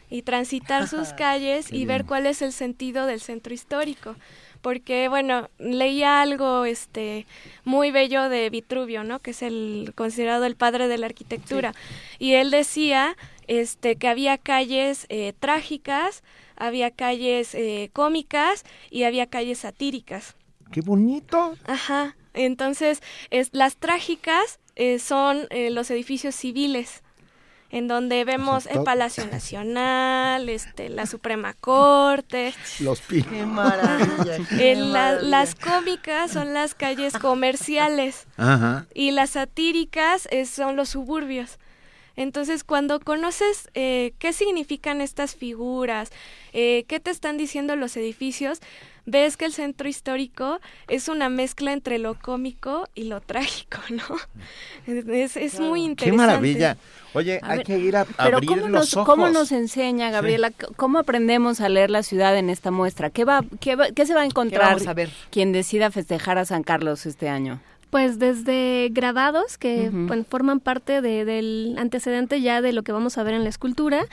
y 0.09 0.21
transitar 0.21 0.87
sus 0.87 1.13
calles 1.17 1.71
y 1.71 1.85
ver 1.85 2.05
cuál 2.05 2.25
es 2.25 2.41
el 2.41 2.53
sentido 2.53 3.05
del 3.05 3.19
centro 3.19 3.53
histórico. 3.53 4.15
Porque, 4.61 5.09
bueno, 5.09 5.49
leía 5.57 6.21
algo 6.21 6.63
este, 6.63 7.25
muy 7.65 7.91
bello 7.91 8.29
de 8.29 8.49
Vitruvio, 8.49 9.03
¿no? 9.03 9.19
Que 9.19 9.31
es 9.31 9.41
el 9.41 9.91
considerado 9.95 10.45
el 10.45 10.55
padre 10.55 10.87
de 10.87 10.97
la 10.97 11.07
arquitectura. 11.07 11.73
Y 12.17 12.35
él 12.35 12.49
decía 12.49 13.17
este, 13.47 13.97
que 13.97 14.07
había 14.07 14.37
calles 14.37 15.05
eh, 15.09 15.33
trágicas, 15.37 16.23
había 16.55 16.91
calles 16.91 17.55
eh, 17.55 17.89
cómicas 17.91 18.63
y 18.89 19.03
había 19.03 19.27
calles 19.27 19.59
satíricas. 19.59 20.35
¡Qué 20.71 20.79
bonito! 20.79 21.55
Ajá. 21.65 22.15
Entonces, 22.33 23.01
es, 23.31 23.49
las 23.51 23.75
trágicas 23.75 24.59
eh, 24.75 24.99
son 24.99 25.47
eh, 25.49 25.69
los 25.69 25.89
edificios 25.91 26.35
civiles. 26.35 27.01
en 27.69 27.87
donde 27.87 28.23
vemos 28.23 28.67
el 28.67 28.73
Top. 28.75 28.85
Palacio 28.85 29.25
Nacional, 29.25 30.47
este, 30.47 30.89
la 30.89 31.07
Suprema 31.07 31.55
Corte. 31.55 32.53
Los 32.79 33.01
pi- 33.01 33.23
Qué 33.23 33.45
maravilla. 33.47 34.37
qué 34.49 34.73
En 34.73 34.93
la- 34.93 34.99
maravilla. 35.13 35.27
las 35.29 35.55
cómicas 35.55 36.31
son 36.31 36.53
las 36.53 36.75
calles 36.75 37.13
comerciales 37.17 38.27
Ajá. 38.37 38.85
y 38.93 39.09
las 39.09 39.31
satíricas 39.31 40.27
es- 40.29 40.49
son 40.51 40.75
los 40.75 40.89
suburbios. 40.89 41.57
Entonces, 42.15 42.63
cuando 42.63 42.99
conoces 42.99 43.69
eh, 43.73 44.13
qué 44.19 44.33
significan 44.33 45.01
estas 45.01 45.35
figuras, 45.35 46.11
eh, 46.53 46.85
qué 46.87 46.99
te 46.99 47.09
están 47.09 47.37
diciendo 47.37 47.75
los 47.75 47.97
edificios, 47.97 48.59
ves 49.05 49.35
que 49.37 49.45
el 49.45 49.53
centro 49.53 49.87
histórico 49.89 50.59
es 50.87 51.07
una 51.09 51.29
mezcla 51.29 51.73
entre 51.73 51.99
lo 51.99 52.15
cómico 52.15 52.87
y 52.95 53.03
lo 53.05 53.19
trágico, 53.21 53.79
¿no? 53.89 54.03
Es, 54.87 55.35
es 55.37 55.59
muy 55.59 55.81
Qué 55.81 55.85
interesante. 55.85 56.17
maravilla. 56.17 56.77
Oye, 57.13 57.39
A 57.43 57.51
hay 57.51 57.57
ver, 57.57 57.65
que 57.67 57.77
ir 57.77 57.95
a 57.95 58.05
Pero 58.05 58.37
abrir 58.37 58.49
¿cómo 58.49 58.61
los 58.61 58.69
nos, 58.71 58.93
ojos. 58.97 59.05
¿cómo 59.05 59.29
nos 59.29 59.51
enseña, 59.51 60.09
Gabriela? 60.09 60.51
¿Cómo 60.75 60.97
aprendemos 60.97 61.61
a 61.61 61.69
leer 61.69 61.91
la 61.91 62.01
ciudad 62.01 62.35
en 62.37 62.49
esta 62.49 62.71
muestra? 62.71 63.09
¿Qué, 63.11 63.23
va, 63.23 63.43
qué, 63.59 63.75
va- 63.75 63.91
qué 63.91 64.05
se 64.05 64.15
va 64.15 64.21
a 64.21 64.25
encontrar 64.25 64.73
vamos 64.73 64.87
a 64.87 64.93
ver? 64.93 65.11
quien 65.29 65.51
decida 65.51 65.91
festejar 65.91 66.37
a 66.39 66.45
San 66.45 66.63
Carlos 66.63 67.05
este 67.05 67.29
año? 67.29 67.59
Pues 67.91 68.17
desde 68.17 68.89
grabados 68.91 69.59
que 69.59 69.89
bueno, 69.91 70.25
forman 70.27 70.59
parte 70.59 71.01
de- 71.01 71.25
del 71.25 71.75
antecedente 71.77 72.41
ya 72.41 72.59
de 72.63 72.73
lo 72.73 72.81
que 72.81 72.91
vamos 72.91 73.19
a 73.19 73.23
ver 73.23 73.35
en 73.35 73.43
la 73.43 73.49
escultura. 73.49 74.05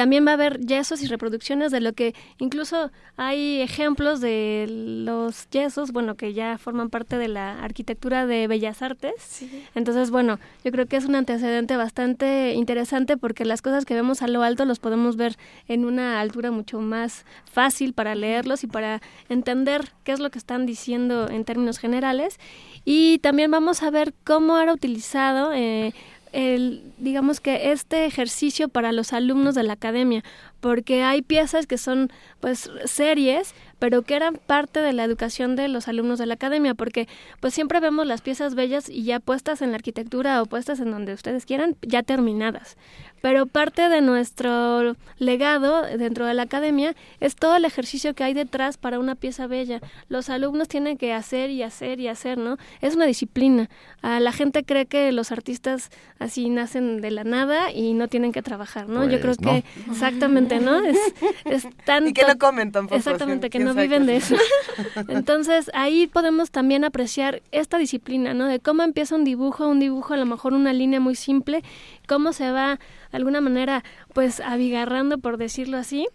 También 0.00 0.26
va 0.26 0.30
a 0.30 0.34
haber 0.34 0.60
yesos 0.60 1.02
y 1.02 1.06
reproducciones 1.08 1.70
de 1.70 1.82
lo 1.82 1.92
que 1.92 2.14
incluso 2.38 2.90
hay 3.18 3.60
ejemplos 3.60 4.22
de 4.22 4.64
los 5.04 5.50
yesos, 5.50 5.92
bueno, 5.92 6.14
que 6.14 6.32
ya 6.32 6.56
forman 6.56 6.88
parte 6.88 7.18
de 7.18 7.28
la 7.28 7.62
arquitectura 7.62 8.24
de 8.24 8.46
Bellas 8.46 8.80
Artes. 8.80 9.44
Entonces, 9.74 10.10
bueno, 10.10 10.38
yo 10.64 10.72
creo 10.72 10.86
que 10.86 10.96
es 10.96 11.04
un 11.04 11.16
antecedente 11.16 11.76
bastante 11.76 12.54
interesante 12.54 13.18
porque 13.18 13.44
las 13.44 13.60
cosas 13.60 13.84
que 13.84 13.92
vemos 13.92 14.22
a 14.22 14.28
lo 14.28 14.42
alto 14.42 14.64
los 14.64 14.78
podemos 14.78 15.16
ver 15.16 15.36
en 15.68 15.84
una 15.84 16.18
altura 16.22 16.50
mucho 16.50 16.80
más 16.80 17.26
fácil 17.52 17.92
para 17.92 18.14
leerlos 18.14 18.64
y 18.64 18.68
para 18.68 19.02
entender 19.28 19.92
qué 20.04 20.12
es 20.12 20.18
lo 20.18 20.30
que 20.30 20.38
están 20.38 20.64
diciendo 20.64 21.28
en 21.28 21.44
términos 21.44 21.78
generales. 21.78 22.40
Y 22.86 23.18
también 23.18 23.50
vamos 23.50 23.82
a 23.82 23.90
ver 23.90 24.14
cómo 24.24 24.56
era 24.56 24.72
utilizado 24.72 25.52
eh, 25.52 25.92
el, 26.32 26.82
digamos 26.98 27.40
que 27.40 27.72
este 27.72 28.06
ejercicio 28.06 28.68
para 28.68 28.92
los 28.92 29.12
alumnos 29.12 29.54
de 29.54 29.62
la 29.62 29.74
academia, 29.74 30.22
porque 30.60 31.02
hay 31.02 31.22
piezas 31.22 31.66
que 31.66 31.78
son 31.78 32.10
pues 32.40 32.70
series, 32.84 33.54
pero 33.78 34.02
que 34.02 34.14
eran 34.14 34.34
parte 34.46 34.80
de 34.80 34.92
la 34.92 35.04
educación 35.04 35.56
de 35.56 35.68
los 35.68 35.88
alumnos 35.88 36.18
de 36.18 36.26
la 36.26 36.34
academia, 36.34 36.74
porque 36.74 37.08
pues 37.40 37.54
siempre 37.54 37.80
vemos 37.80 38.06
las 38.06 38.20
piezas 38.20 38.54
bellas 38.54 38.88
y 38.90 39.04
ya 39.04 39.20
puestas 39.20 39.62
en 39.62 39.70
la 39.70 39.76
arquitectura 39.76 40.42
o 40.42 40.46
puestas 40.46 40.80
en 40.80 40.90
donde 40.90 41.14
ustedes 41.14 41.46
quieran, 41.46 41.76
ya 41.82 42.02
terminadas. 42.02 42.76
Pero 43.22 43.44
parte 43.44 43.90
de 43.90 44.00
nuestro 44.00 44.96
legado 45.18 45.82
dentro 45.82 46.24
de 46.24 46.32
la 46.32 46.42
academia 46.44 46.94
es 47.20 47.36
todo 47.36 47.56
el 47.56 47.66
ejercicio 47.66 48.14
que 48.14 48.24
hay 48.24 48.32
detrás 48.32 48.78
para 48.78 48.98
una 48.98 49.14
pieza 49.14 49.46
bella. 49.46 49.80
Los 50.08 50.30
alumnos 50.30 50.68
tienen 50.68 50.96
que 50.96 51.12
hacer 51.12 51.50
y 51.50 51.62
hacer 51.62 52.00
y 52.00 52.08
hacer, 52.08 52.38
¿no? 52.38 52.56
Es 52.80 52.96
una 52.96 53.04
disciplina. 53.04 53.68
Ah, 54.00 54.20
la 54.20 54.32
gente 54.32 54.64
cree 54.64 54.86
que 54.86 55.12
los 55.12 55.32
artistas 55.32 55.90
así 56.18 56.48
nacen 56.48 57.02
de 57.02 57.10
la 57.10 57.24
nada 57.24 57.70
y 57.72 57.92
no 57.92 58.08
tienen 58.08 58.32
que 58.32 58.40
trabajar, 58.40 58.88
¿no? 58.88 59.04
Yo 59.04 59.20
creo 59.20 59.34
Pues, 59.34 59.40
no. 59.40 59.50
que 59.52 59.64
exactamente, 59.90 60.49
¿no? 60.58 60.84
Es, 60.84 60.98
es 61.44 61.66
tanto... 61.84 62.00
Y 62.10 62.12
que 62.12 62.26
no 62.26 62.38
comen 62.38 62.72
tampoco. 62.72 62.96
Exactamente, 62.96 63.50
que 63.50 63.58
¿quién 63.58 63.68
no 63.68 63.74
viven 63.74 64.06
de 64.06 64.16
eso. 64.16 64.36
Entonces, 65.08 65.70
ahí 65.74 66.06
podemos 66.06 66.50
también 66.50 66.84
apreciar 66.84 67.42
esta 67.52 67.78
disciplina, 67.78 68.34
¿no? 68.34 68.46
De 68.46 68.58
cómo 68.58 68.82
empieza 68.82 69.14
un 69.14 69.24
dibujo, 69.24 69.68
un 69.68 69.80
dibujo 69.80 70.14
a 70.14 70.16
lo 70.16 70.26
mejor 70.26 70.54
una 70.54 70.72
línea 70.72 71.00
muy 71.00 71.14
simple, 71.14 71.62
cómo 72.08 72.32
se 72.32 72.50
va 72.50 72.80
de 73.10 73.16
alguna 73.16 73.40
manera 73.40 73.84
pues 74.12 74.40
abigarrando, 74.40 75.18
por 75.18 75.36
decirlo 75.36 75.76
así, 75.76 76.08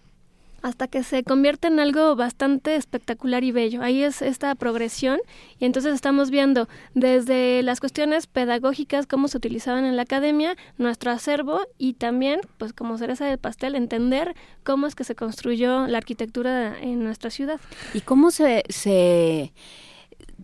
hasta 0.65 0.87
que 0.87 1.03
se 1.03 1.23
convierte 1.23 1.67
en 1.67 1.79
algo 1.79 2.15
bastante 2.15 2.75
espectacular 2.75 3.43
y 3.43 3.51
bello. 3.51 3.83
Ahí 3.83 4.01
es 4.01 4.23
esta 4.23 4.55
progresión 4.55 5.19
y 5.59 5.65
entonces 5.65 5.93
estamos 5.93 6.31
viendo 6.31 6.67
desde 6.95 7.61
las 7.61 7.79
cuestiones 7.79 8.25
pedagógicas, 8.25 9.05
cómo 9.05 9.27
se 9.27 9.37
utilizaban 9.37 9.85
en 9.85 9.95
la 9.95 10.01
academia, 10.01 10.55
nuestro 10.79 11.11
acervo 11.11 11.61
y 11.77 11.93
también, 11.93 12.41
pues 12.57 12.73
como 12.73 12.97
cereza 12.97 13.27
del 13.27 13.37
pastel, 13.37 13.75
entender 13.75 14.33
cómo 14.63 14.87
es 14.87 14.95
que 14.95 15.03
se 15.03 15.13
construyó 15.13 15.85
la 15.85 15.99
arquitectura 15.99 16.75
en 16.81 17.03
nuestra 17.03 17.29
ciudad. 17.29 17.59
¿Y 17.93 18.01
cómo 18.01 18.31
se, 18.31 18.63
se 18.69 19.53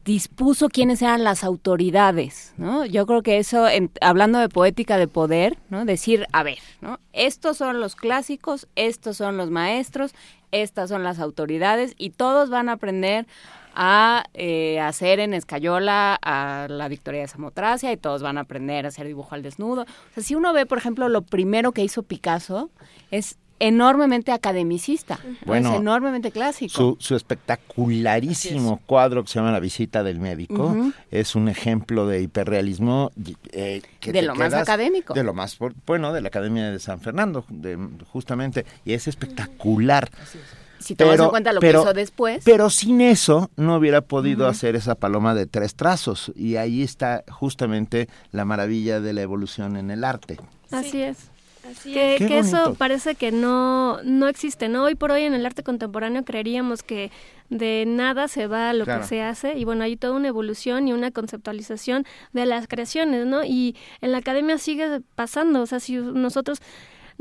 dispuso 0.06 0.70
quiénes 0.70 1.02
eran 1.02 1.24
las 1.24 1.44
autoridades? 1.44 2.54
¿no? 2.58 2.86
Yo 2.86 3.06
creo 3.06 3.22
que 3.24 3.38
eso, 3.38 3.68
en- 3.68 3.92
hablando 4.02 4.40
de 4.40 4.50
poética 4.50 4.98
de 4.98 5.08
poder, 5.08 5.58
¿no? 5.70 5.86
decir, 5.86 6.26
a 6.32 6.44
ver, 6.44 6.58
¿no? 6.82 7.00
estos 7.14 7.58
son 7.58 7.80
los 7.80 7.96
clásicos, 7.96 8.68
estos 8.76 9.18
son 9.18 9.38
los 9.38 9.50
maestros, 9.52 10.14
estas 10.52 10.90
son 10.90 11.04
las 11.04 11.20
autoridades 11.20 11.94
y 11.98 12.10
todos 12.12 12.50
van 12.50 12.70
a 12.70 12.74
aprender 12.74 13.26
a 13.74 14.26
eh, 14.34 14.82
hacer 14.82 15.22
en 15.22 15.34
escayola 15.34 16.20
a 16.22 16.68
la 16.70 16.90
Victoria 16.90 17.22
de 17.22 17.28
Samotracia 17.30 17.94
y 17.94 17.98
todos 17.98 18.22
van 18.22 18.38
a 18.38 18.42
aprender 18.42 18.84
a 18.86 18.90
hacer 18.90 19.08
dibujo 19.08 19.34
al 19.34 19.44
desnudo. 19.44 19.84
O 19.84 20.14
sea, 20.14 20.24
si 20.24 20.36
uno 20.36 20.52
ve, 20.52 20.66
por 20.66 20.78
ejemplo, 20.78 21.08
lo 21.08 21.22
primero 21.22 21.72
que 21.72 21.82
hizo 21.84 22.04
Picasso 22.04 22.70
es 23.12 23.38
enormemente 23.62 24.32
academicista, 24.32 25.20
¿no? 25.24 25.38
Bueno, 25.46 25.72
es 25.72 25.80
enormemente 25.80 26.32
clásico. 26.32 26.74
Su, 26.74 26.98
su 27.00 27.16
espectacularísimo 27.16 28.82
cuadro 28.88 29.24
que 29.24 29.30
se 29.30 29.40
llama 29.40 29.52
La 29.52 29.60
visita 29.60 30.04
del 30.04 30.20
médico 30.20 30.76
es 31.12 31.36
un 31.36 31.48
ejemplo 31.48 32.08
de 32.08 32.24
hiperrealismo 32.24 33.12
eh, 33.52 33.82
que 34.00 34.12
De 34.12 34.24
lo 34.24 34.36
más 34.36 34.54
académico. 34.54 35.14
De 35.14 35.24
lo 35.24 35.34
más, 35.34 35.58
bueno, 35.86 36.12
de 36.12 36.22
la 36.22 36.30
Academia 36.30 36.72
de 36.72 36.80
San 36.80 37.00
Fernando, 37.00 37.46
de, 37.50 37.78
justamente, 38.12 38.66
y 38.84 38.94
es 38.94 39.08
espectacular. 39.08 40.10
Si 40.80 40.96
tomas 40.96 41.20
en 41.20 41.30
cuenta 41.30 41.54
lo 41.54 41.62
que 41.62 41.70
hizo 41.70 41.94
después. 41.94 42.42
Pero 42.44 42.72
sin 42.72 43.02
eso 43.02 43.52
no 43.56 43.76
hubiera 43.76 44.02
podido 44.02 44.48
hacer 44.48 44.76
esa 44.76 44.96
paloma 44.96 45.36
de 45.36 45.46
tres 45.46 45.76
trazos, 45.76 46.32
y 46.36 46.56
ahí 46.56 46.82
está 46.82 47.24
justamente 47.30 48.10
la 48.32 48.44
maravilla 48.44 49.00
de 49.00 49.14
la 49.14 49.22
evolución 49.22 49.78
en 49.78 49.92
el 49.92 50.04
arte. 50.04 50.40
Así 50.72 51.04
es. 51.04 51.31
Así 51.70 51.94
que, 51.94 52.16
es. 52.16 52.20
Qué 52.20 52.28
que 52.28 52.40
eso 52.40 52.74
parece 52.76 53.16
que 53.16 53.32
no, 53.32 54.02
no 54.04 54.28
existe, 54.28 54.68
¿no? 54.68 54.84
Hoy 54.86 54.96
por 54.96 55.12
hoy 55.12 55.24
en 55.24 55.34
el 55.34 55.46
arte 55.46 55.64
contemporáneo 55.64 56.24
creeríamos 56.26 56.82
que 56.84 57.12
de 57.50 57.84
nada 57.88 58.28
se 58.28 58.48
va 58.48 58.74
lo 58.74 58.86
Claro. 58.86 59.02
que 59.02 59.08
se 59.08 59.22
hace 59.22 59.58
y 59.58 59.66
bueno, 59.66 59.84
hay 59.84 59.96
toda 59.98 60.16
una 60.16 60.30
evolución 60.30 60.88
y 60.88 60.94
una 60.94 61.12
conceptualización 61.12 62.06
de 62.34 62.46
las 62.46 62.68
creaciones, 62.68 63.26
¿no? 63.28 63.44
Y 63.44 63.76
en 64.02 64.12
la 64.12 64.20
academia 64.20 64.58
sigue 64.58 65.02
pasando, 65.16 65.62
o 65.62 65.66
sea, 65.66 65.80
si 65.80 65.98
nosotros 65.98 66.60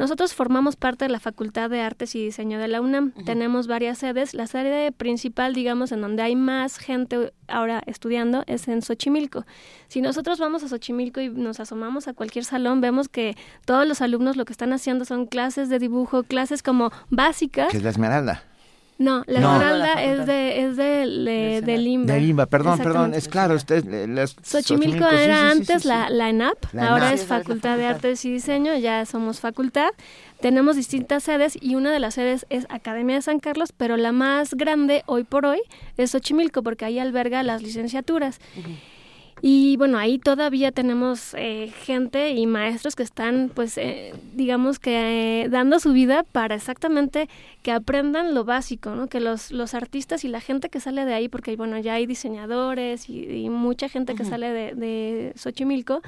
nosotros 0.01 0.33
formamos 0.33 0.77
parte 0.77 1.05
de 1.05 1.11
la 1.11 1.21
Facultad 1.21 1.69
de 1.69 1.83
Artes 1.83 2.15
y 2.15 2.25
Diseño 2.25 2.59
de 2.59 2.69
la 2.69 2.81
UNAM. 2.81 3.13
Tenemos 3.27 3.67
varias 3.67 3.99
sedes. 3.99 4.33
La 4.33 4.47
sede 4.47 4.93
principal, 4.93 5.53
digamos, 5.53 5.93
en 5.93 6.01
donde 6.01 6.23
hay 6.23 6.37
más 6.37 6.79
gente 6.79 7.35
ahora 7.49 7.83
estudiando 7.85 8.43
es 8.47 8.67
en 8.69 8.81
Xochimilco. 8.81 9.45
Si 9.89 10.01
nosotros 10.01 10.39
vamos 10.39 10.63
a 10.63 10.69
Xochimilco 10.69 11.21
y 11.21 11.29
nos 11.29 11.61
asomamos 11.61 12.09
a 12.09 12.15
cualquier 12.15 12.47
salón, 12.47 12.81
vemos 12.81 13.11
que 13.11 13.37
todos 13.67 13.87
los 13.87 14.01
alumnos 14.01 14.37
lo 14.37 14.47
que 14.47 14.53
están 14.53 14.73
haciendo 14.73 15.05
son 15.05 15.27
clases 15.27 15.69
de 15.69 15.79
dibujo, 15.79 16.23
clases 16.23 16.63
como 16.63 16.91
básicas. 17.11 17.71
Que 17.71 17.77
es 17.77 17.83
la 17.83 17.91
esmeralda. 17.91 18.50
No, 19.01 19.25
la 19.27 19.41
No. 19.41 19.53
esmeralda 19.55 20.03
es 20.05 20.27
de 20.27 20.61
es 20.61 20.77
de, 20.77 20.85
de, 20.85 21.63
de 21.65 21.79
Limba. 21.79 22.13
De 22.13 22.21
Limba, 22.21 22.45
perdón, 22.45 22.79
perdón, 22.81 23.15
es 23.15 23.29
claro, 23.29 23.55
usted... 23.55 23.83
eh, 23.91 24.07
las- 24.07 24.37
Xochimilco 24.43 25.07
era 25.09 25.37
sí, 25.37 25.57
sí, 25.57 25.61
antes 25.63 25.83
sí, 25.83 25.89
La, 25.89 26.09
sí. 26.09 26.13
la 26.15 26.29
ENAP, 26.29 26.59
La 26.75 26.89
ahora 26.91 27.07
ENAP. 27.07 27.15
es 27.15 27.25
Facultad 27.27 27.79
de. 27.79 27.87
Artes 27.87 28.23
y 28.27 28.31
Diseño, 28.31 28.77
ya 28.77 29.07
somos 29.07 29.41
facultad. 29.41 29.89
Tenemos 30.43 30.77
distintas 30.77 31.23
sedes 31.23 31.57
y 31.61 31.77
una 31.77 31.93
de 31.93 31.99
las 31.99 32.15
sedes 32.15 32.45
es 32.51 32.67
Academia 32.69 33.17
de 33.17 33.23
San 33.23 33.41
Carlos, 33.41 33.73
pero 33.75 33.97
la 33.97 34.13
más 34.13 34.53
grande 34.55 35.03
hoy 35.07 35.25
por 35.25 35.47
hoy 35.47 35.61
es 35.97 36.11
Xochimilco 36.11 36.63
porque 36.63 36.85
ahí 36.85 36.99
alberga 36.99 37.43
las 37.43 37.63
licenciaturas. 37.63 38.39
Y 39.43 39.77
bueno, 39.77 39.99
ahí 39.99 40.19
todavía 40.19 40.73
tenemos 40.73 41.35
eh, 41.35 41.73
gente 41.85 42.31
y 42.31 42.47
maestros 42.47 42.97
que 42.97 43.03
están, 43.03 43.51
pues, 43.55 43.79
eh, 43.79 44.13
digamos 44.35 44.79
que 44.79 45.45
eh, 45.45 45.49
dando 45.49 45.81
su 45.81 45.93
vida 45.93 46.25
para 46.25 46.55
exactamente 46.55 47.29
que 47.63 47.73
aprendan 47.73 48.35
lo 48.35 48.45
básico, 48.45 48.95
¿no? 48.95 49.07
Que 49.07 49.21
los, 49.21 49.51
los 49.51 49.75
artistas 49.75 50.25
y 50.25 50.29
la 50.29 50.41
gente 50.41 50.69
que 50.69 50.81
sale 50.81 51.05
de 51.05 51.15
ahí, 51.15 51.29
porque 51.29 51.57
bueno, 51.57 51.79
ya 51.79 51.95
hay 51.95 52.07
diseñadores 52.07 53.09
y, 53.09 53.45
y 53.45 53.49
mucha 53.51 53.89
gente 53.89 54.15
que 54.15 54.25
sale 54.25 54.51
de, 54.51 54.75
de 54.75 55.33
Xochimilco, 55.37 56.03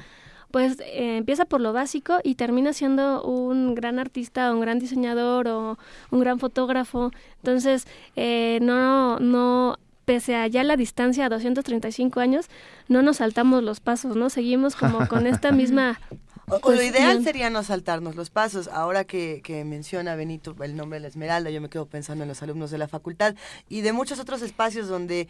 pues 0.53 0.79
eh, 0.81 1.17
empieza 1.17 1.45
por 1.45 1.61
lo 1.61 1.73
básico 1.73 2.19
y 2.23 2.35
termina 2.35 2.73
siendo 2.73 3.23
un 3.23 3.73
gran 3.73 3.97
artista, 3.97 4.53
un 4.53 4.61
gran 4.61 4.77
diseñador 4.77 5.47
o 5.47 5.79
un 6.11 6.19
gran 6.19 6.37
fotógrafo. 6.37 7.09
Entonces, 7.37 7.87
eh, 8.15 8.59
no, 8.61 9.17
no, 9.19 9.79
pese 10.05 10.35
a 10.35 10.47
ya 10.47 10.63
la 10.63 10.77
distancia 10.77 11.25
a 11.25 11.29
235 11.29 12.19
años, 12.19 12.47
no 12.87 13.01
nos 13.01 13.17
saltamos 13.17 13.63
los 13.63 13.79
pasos, 13.79 14.15
¿no? 14.15 14.29
Seguimos 14.29 14.75
como 14.75 15.07
con 15.07 15.27
esta 15.27 15.51
misma 15.53 15.99
Pues, 16.45 16.77
lo 16.77 16.83
ideal 16.83 17.13
bien. 17.17 17.23
sería 17.23 17.49
no 17.49 17.63
saltarnos 17.63 18.15
los 18.15 18.29
pasos. 18.29 18.67
Ahora 18.67 19.05
que, 19.05 19.41
que 19.43 19.63
menciona 19.63 20.15
Benito 20.15 20.55
el 20.61 20.75
nombre 20.75 20.97
de 20.97 21.01
la 21.01 21.07
Esmeralda, 21.07 21.49
yo 21.49 21.61
me 21.61 21.69
quedo 21.69 21.85
pensando 21.85 22.23
en 22.23 22.27
los 22.27 22.43
alumnos 22.43 22.69
de 22.69 22.77
la 22.77 22.87
facultad 22.87 23.35
y 23.69 23.81
de 23.81 23.93
muchos 23.93 24.19
otros 24.19 24.41
espacios 24.41 24.87
donde 24.87 25.27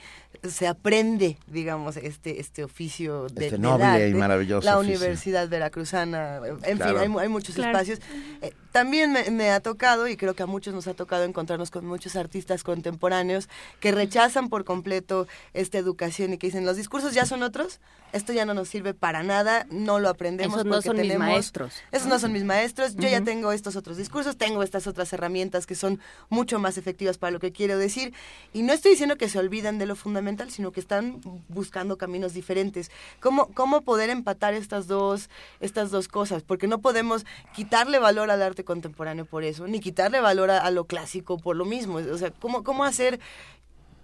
se 0.47 0.67
aprende, 0.67 1.37
digamos, 1.47 1.97
este 1.97 2.39
este 2.39 2.63
oficio 2.63 3.27
de, 3.29 3.45
Este 3.45 3.57
de 3.57 3.61
noble 3.61 4.09
y 4.09 4.13
maravilloso 4.15 4.65
La 4.65 4.77
oficio. 4.79 4.95
Universidad 4.97 5.47
Veracruzana, 5.49 6.41
en 6.63 6.77
Claro. 6.77 6.93
fin, 6.93 7.01
hay, 7.03 7.09
mu- 7.09 7.19
hay 7.19 7.29
muchos 7.29 7.55
Claro. 7.55 7.71
espacios. 7.71 7.99
Eh, 8.41 8.53
también 8.71 9.11
me, 9.11 9.29
me 9.29 9.51
ha 9.51 9.59
tocado, 9.59 10.07
y 10.07 10.17
creo 10.17 10.33
que 10.33 10.43
a 10.43 10.47
muchos 10.47 10.73
nos 10.73 10.87
ha 10.87 10.93
tocado 10.95 11.23
encontrarnos 11.25 11.69
con 11.69 11.85
muchos 11.85 12.15
artistas 12.15 12.63
contemporáneos 12.63 13.47
que 13.79 13.91
rechazan 13.91 14.49
por 14.49 14.65
completo 14.65 15.27
esta 15.53 15.77
educación 15.77 16.33
y 16.33 16.37
que 16.39 16.47
dicen, 16.47 16.65
los 16.65 16.75
discursos 16.75 17.13
ya 17.13 17.25
son 17.27 17.43
otros, 17.43 17.79
esto 18.13 18.31
ya 18.31 18.45
no 18.45 18.53
nos 18.53 18.69
sirve 18.69 18.93
para 18.93 19.21
nada, 19.23 19.65
no 19.69 19.99
lo 19.99 20.07
aprendemos 20.07 20.53
Esos 20.55 20.65
no 20.65 20.71
porque 20.75 20.87
son 20.87 20.95
mis 20.97 21.07
tenemos- 21.07 21.27
maestros. 21.27 21.73
Esos 21.91 22.07
no 22.07 22.17
son 22.19 22.31
mis 22.31 22.45
maestros, 22.45 22.95
yo 22.95 23.09
ya 23.09 23.21
tengo 23.21 23.51
estos 23.51 23.75
otros 23.75 23.97
discursos, 23.97 24.37
tengo 24.37 24.63
estas 24.63 24.87
otras 24.87 25.11
herramientas 25.11 25.65
que 25.65 25.75
son 25.75 25.99
mucho 26.29 26.59
más 26.59 26.77
efectivas 26.77 27.17
para 27.17 27.31
lo 27.31 27.39
que 27.39 27.51
quiero 27.51 27.77
decir. 27.77 28.13
Y 28.53 28.61
no 28.61 28.71
estoy 28.71 28.91
diciendo 28.91 29.17
que 29.17 29.27
se 29.27 29.39
olviden 29.39 29.79
de 29.79 29.85
lo 29.85 29.95
fundamental, 29.95 30.49
sino 30.51 30.71
que 30.71 30.79
están 30.79 31.19
buscando 31.49 31.97
caminos 31.97 32.33
diferentes. 32.33 32.89
¿Cómo, 33.19 33.47
cómo 33.53 33.81
poder 33.81 34.09
empatar 34.09 34.53
estas 34.53 34.87
dos, 34.87 35.29
estas 35.59 35.91
dos 35.91 36.07
cosas? 36.07 36.43
Porque 36.43 36.67
no 36.67 36.79
podemos 36.79 37.25
quitarle 37.55 37.99
valor 37.99 38.29
al 38.31 38.41
arte 38.41 38.63
contemporáneo 38.63 39.25
por 39.25 39.43
eso, 39.43 39.67
ni 39.67 39.79
quitarle 39.79 40.19
valor 40.21 40.51
a, 40.51 40.59
a 40.59 40.69
lo 40.71 40.85
clásico 40.85 41.37
por 41.39 41.55
lo 41.55 41.65
mismo. 41.65 41.95
O 41.95 42.17
sea, 42.17 42.31
¿cómo, 42.31 42.63
cómo 42.63 42.83
hacer 42.83 43.19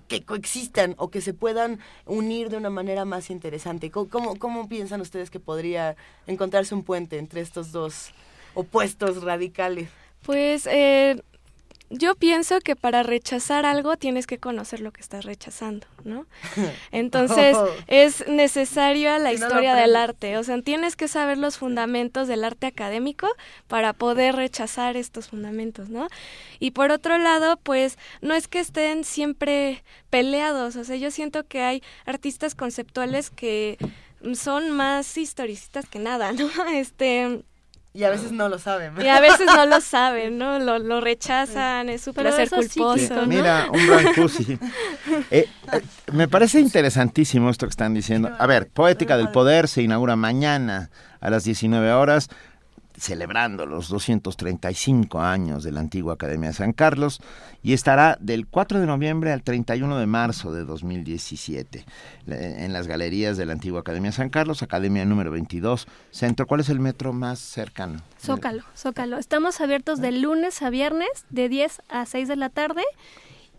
que 0.09 0.25
coexistan 0.25 0.95
o 0.97 1.09
que 1.09 1.21
se 1.21 1.33
puedan 1.33 1.79
unir 2.05 2.49
de 2.49 2.57
una 2.57 2.69
manera 2.69 3.05
más 3.05 3.29
interesante. 3.29 3.91
¿Cómo, 3.91 4.35
cómo, 4.35 4.67
piensan 4.67 4.99
ustedes 4.99 5.29
que 5.29 5.39
podría 5.39 5.95
encontrarse 6.27 6.75
un 6.75 6.83
puente 6.83 7.17
entre 7.17 7.39
estos 7.39 7.71
dos 7.71 8.11
opuestos 8.55 9.23
radicales? 9.23 9.89
Pues 10.23 10.67
eh, 10.67 11.21
yo 11.90 12.16
pienso 12.16 12.59
que 12.59 12.76
para 12.76 13.01
rechazar 13.03 13.66
algo 13.66 13.98
tienes 13.98 14.27
que 14.27 14.38
conocer 14.38 14.80
lo 14.80 14.92
que 14.92 15.01
estás 15.01 15.26
rechazando, 15.26 15.88
¿no? 16.03 16.26
Entonces 16.92 17.58
es 17.88 18.27
necesaria 18.27 19.18
la 19.18 19.32
Si 19.32 19.38
no 19.38 19.42
lo 19.42 19.48
historia 19.48 19.76
del 19.76 19.95
arte, 19.95 20.38
o 20.38 20.43
sea, 20.43 20.61
tienes 20.61 20.95
que 20.95 21.08
saber 21.08 21.38
los 21.38 21.58
fundamentos 21.58 22.27
del 22.27 22.43
arte 22.43 22.68
académico 22.68 23.27
para 23.68 23.93
poder 23.93 24.35
rechazar 24.35 24.98
estos 24.98 25.30
fundamentos, 25.30 25.90
¿no? 25.90 26.08
Y 26.59 26.72
por 26.72 26.92
otro 26.92 27.18
lado, 27.18 27.58
pues 27.58 27.98
no 28.22 28.35
es 28.35 28.48
que 28.48 28.59
estén 28.59 29.03
siempre 29.03 29.84
peleados, 30.09 30.76
o 30.76 30.84
sea, 30.84 30.95
yo 30.95 31.09
siento 31.09 31.45
que 31.48 31.61
hay 31.61 31.84
artistas 32.06 32.53
conceptuales 32.53 33.30
que 33.30 33.77
son 34.34 34.72
más 34.72 35.18
historicistas 35.18 35.88
que 35.88 36.00
nada, 36.00 36.32
¿no? 36.34 36.50
Este 36.72 37.43
Y 37.92 38.03
a 38.03 38.11
veces 38.11 38.32
no 38.32 38.50
lo 38.50 38.59
saben. 38.59 38.93
y 39.01 39.08
a 39.08 39.19
veces 39.19 39.48
no 39.48 39.66
lo 39.66 39.82
saben, 39.82 40.38
¿no? 40.38 40.59
Lo, 40.59 40.77
lo 40.77 41.01
rechazan, 41.01 41.90
es 41.90 42.01
su 42.01 42.14
placer 42.14 42.48
sí, 42.48 42.56
culposo. 42.56 43.16
¿no? 43.16 43.26
Mira, 43.26 43.68
un 43.72 43.88
brancusi. 43.88 44.59
Eh, 45.32 45.48
eh, 45.74 45.82
me 46.14 46.27
parece 46.27 46.59
interesantísimo 46.59 47.50
esto 47.50 47.66
que 47.66 47.72
están 47.72 47.93
diciendo. 47.93 48.32
A 48.38 48.45
ver, 48.45 48.68
Poética 48.68 49.18
del 49.18 49.30
Poder 49.30 49.68
se 49.68 49.82
inaugura 49.82 50.16
mañana 50.16 50.92
a 51.19 51.30
las 51.30 51.43
19 51.43 51.92
horas, 51.93 52.30
celebrando 53.00 53.66
los 53.66 53.90
235 53.90 55.22
años 55.22 55.64
de 55.64 55.72
la 55.72 55.80
antigua 55.80 56.14
Academia 56.16 56.50
de 56.50 56.56
San 56.56 56.74
Carlos, 56.74 57.22
y 57.64 57.74
estará 57.74 58.18
del 58.19 58.48
4 58.48 58.80
de 58.80 58.86
noviembre 58.86 59.32
al 59.32 59.44
31 59.44 59.98
de 59.98 60.06
marzo 60.06 60.52
de 60.53 60.64
2017 60.66 61.86
le- 62.26 62.66
en 62.66 62.74
las 62.74 62.88
galerías 62.88 63.38
de 63.38 63.45
la 63.45 63.53
antigua 63.53 63.82
Academia 63.82 64.11
de 64.11 64.18
San 64.18 64.30
Carlos, 64.30 64.61
Academia 64.64 65.06
número 65.06 65.32
22, 65.32 65.88
Centro. 66.11 66.45
¿Cuál 66.48 66.61
es 66.61 66.69
el 66.69 66.80
metro 66.80 67.14
más 67.14 67.40
cercano? 67.40 68.02
Zócalo, 68.22 68.64
Zócalo. 68.76 69.18
Estamos 69.18 69.61
abiertos 69.61 70.00
de 70.02 70.11
lunes 70.11 70.61
a 70.61 70.69
viernes 70.69 71.10
de 71.30 71.50
10 71.50 71.82
a 71.90 72.06
6 72.06 72.28
de 72.28 72.36
la 72.36 72.50
tarde 72.50 72.84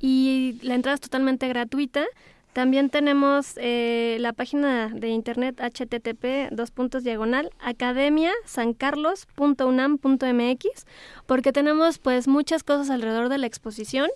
y 0.00 0.58
la 0.62 0.74
entrada 0.74 0.94
es 0.94 1.00
totalmente 1.00 1.48
gratuita. 1.48 2.04
También 2.52 2.90
tenemos 2.90 3.54
eh, 3.58 4.16
la 4.20 4.32
página 4.32 4.88
de 4.88 5.08
internet 5.08 5.60
http 5.60 6.50
dos 6.50 6.72
puntos 6.72 7.04
diagonal 7.04 7.50
academia 7.60 8.32
sancarlos.unam.mx 8.44 10.86
porque 11.26 11.52
tenemos 11.52 11.98
pues 11.98 12.26
muchas 12.26 12.64
cosas 12.64 12.90
alrededor 12.90 13.28
de 13.28 13.38
la 13.38 13.46
exposición 13.46 14.10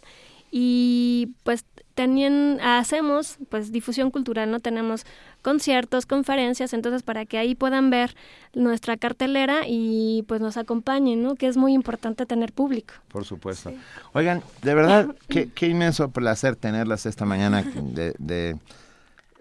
y 0.50 1.28
pues 1.44 1.64
también 1.94 2.58
hacemos 2.62 3.38
pues 3.48 3.72
difusión 3.72 4.10
cultural, 4.10 4.50
¿no? 4.50 4.60
Tenemos 4.60 5.06
conciertos, 5.42 6.06
conferencias, 6.06 6.72
entonces 6.72 7.02
para 7.02 7.24
que 7.24 7.38
ahí 7.38 7.54
puedan 7.54 7.90
ver 7.90 8.16
nuestra 8.54 8.96
cartelera 8.96 9.62
y 9.66 10.24
pues 10.26 10.40
nos 10.40 10.56
acompañen, 10.56 11.22
¿no? 11.22 11.36
Que 11.36 11.46
es 11.46 11.56
muy 11.56 11.72
importante 11.72 12.26
tener 12.26 12.52
público. 12.52 12.94
Por 13.08 13.24
supuesto. 13.24 13.72
Oigan, 14.12 14.42
de 14.62 14.74
verdad, 14.74 15.14
qué, 15.28 15.48
qué 15.54 15.68
inmenso 15.68 16.10
placer 16.10 16.56
tenerlas 16.56 17.06
esta 17.06 17.24
mañana 17.24 17.62
de, 17.62 18.14
de, 18.18 18.56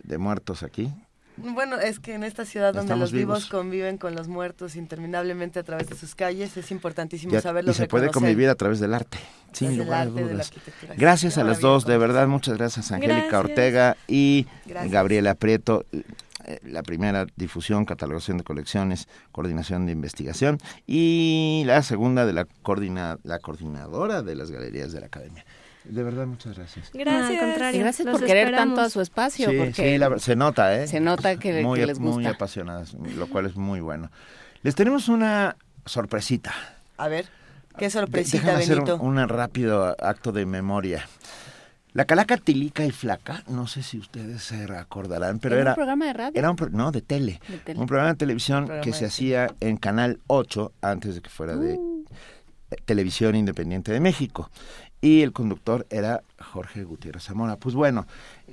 de 0.03 0.17
muertos 0.17 0.63
aquí. 0.63 0.91
Bueno, 1.37 1.79
es 1.79 1.99
que 1.99 2.13
en 2.13 2.23
esta 2.23 2.45
ciudad 2.45 2.67
donde 2.73 2.81
Estamos 2.85 3.01
los 3.01 3.11
vivos, 3.11 3.37
vivos. 3.39 3.49
conviven 3.49 3.97
con 3.97 4.15
los 4.15 4.27
muertos 4.27 4.75
interminablemente 4.75 5.59
a 5.59 5.63
través 5.63 5.89
de 5.89 5.95
sus 5.95 6.13
calles, 6.15 6.55
es 6.57 6.71
importantísimo 6.71 7.33
Ya- 7.33 7.41
saberlos 7.41 7.75
y 7.75 7.79
se 7.79 7.87
puede 7.87 8.09
convivir 8.11 8.49
a 8.49 8.55
través 8.55 8.79
del 8.79 8.93
arte, 8.93 9.17
sin 9.51 9.69
Desde 9.69 9.83
lugar 9.83 9.99
a 9.99 10.01
arte, 10.03 10.21
dudas. 10.21 10.51
Gracias 10.97 11.37
a 11.37 11.43
las 11.43 11.59
dos, 11.59 11.85
de 11.85 11.97
verdad, 11.97 12.27
muchas 12.27 12.57
gracias 12.57 12.91
Angélica. 12.91 13.39
Ortega 13.39 13.97
y 14.07 14.45
Gracias. 14.65 14.91
Gabriela 14.91 15.35
Prieto. 15.35 15.85
eh, 16.45 16.59
La 16.65 16.83
primera 16.83 17.25
difusión, 17.37 17.85
catalogación 17.85 18.37
de 18.37 18.43
colecciones, 18.43 19.07
coordinación 19.31 19.85
de 19.85 19.93
investigación 19.93 20.57
y 20.85 21.63
la 21.65 21.81
segunda 21.83 22.25
de 22.25 22.33
la, 22.33 22.45
coordina, 22.63 23.17
la 23.23 23.39
coordinadora 23.39 24.21
de 24.23 24.35
las 24.35 24.51
galerías 24.51 24.91
de 24.91 24.99
la 24.99 25.05
academia. 25.05 25.45
De 25.85 26.01
verdad, 26.03 26.25
muchas 26.25 26.55
gracias. 26.57 26.89
Gracias. 26.93 27.41
al 27.41 27.49
contrario, 27.49 27.79
Y 27.79 27.83
gracias 27.83 28.07
por 28.07 28.19
querer 28.25 28.45
esperamos. 28.47 28.75
tanto 28.75 28.81
a 28.81 28.89
su 28.89 29.01
espacio, 29.01 29.49
Sí, 29.49 29.57
porque 29.57 29.73
sí, 29.93 29.97
la 29.97 30.09
ver- 30.09 30.19
se 30.19 30.35
nota, 30.35 30.75
¿eh? 30.81 30.87
se 30.87 30.99
nota 30.99 31.35
que- 31.37 31.61
muy, 31.61 31.79
que 31.79 31.85
les 31.87 31.99
Muy 31.99 32.11
gusta. 32.13 32.29
apasionadas, 32.29 32.93
lo 32.93 33.27
cual 33.27 33.45
es 33.47 33.55
muy 33.55 33.79
bueno. 33.81 34.09
Les 34.61 34.75
tenemos 34.75 35.09
una 35.09 35.57
sorpresita. 35.85 36.53
A 36.97 37.07
ver, 37.09 37.25
qué 37.77 37.85
De- 37.85 37.91
sorpresita, 37.91 38.37
déjame 38.45 38.63
hacer 38.63 38.75
Benito. 38.77 38.95
un, 38.97 39.17
un 39.19 39.27
rápido 39.29 39.95
acto 39.99 40.31
de 40.31 40.45
memoria. 40.45 41.07
La 41.91 42.05
calaca 42.05 42.37
tilica 42.37 42.83
y 42.85 42.91
flaca, 42.91 43.43
no 43.47 43.67
sé 43.67 43.83
si 43.83 43.99
ustedes 43.99 44.41
se 44.41 44.63
acordarán, 44.75 45.37
pero 45.39 45.55
¿Era 45.55 45.61
era... 45.61 45.71
un 45.71 45.75
programa 45.75 46.05
de 46.05 46.13
radio? 46.13 46.31
Era 46.39 46.49
un 46.49 46.55
pro- 46.55 46.69
no, 46.71 46.91
de 46.91 47.01
tele. 47.01 47.39
De 47.47 47.57
tele. 47.59 47.79
Un 47.79 47.85
programa 47.85 48.13
de 48.13 48.17
televisión 48.17 48.65
Programa 48.65 48.83
que 48.83 48.91
de 48.91 48.97
se 48.97 49.05
hacía 49.05 49.53
en 49.59 49.77
Canal 49.77 50.19
8 50.27 50.71
antes 50.81 51.13
de 51.13 51.21
que 51.21 51.29
fuera 51.29 51.55
de 51.55 51.73
eh, 51.75 52.75
Televisión 52.85 53.35
Independiente 53.35 53.91
de 53.91 53.99
México. 53.99 54.49
Y 55.03 55.21
el 55.21 55.33
conductor 55.33 55.85
era 55.89 56.23
Jorge 56.39 56.85
Gutiérrez 56.85 57.23
Zamora. 57.23 57.57
Pues 57.57 57.75
bueno, 57.75 58.07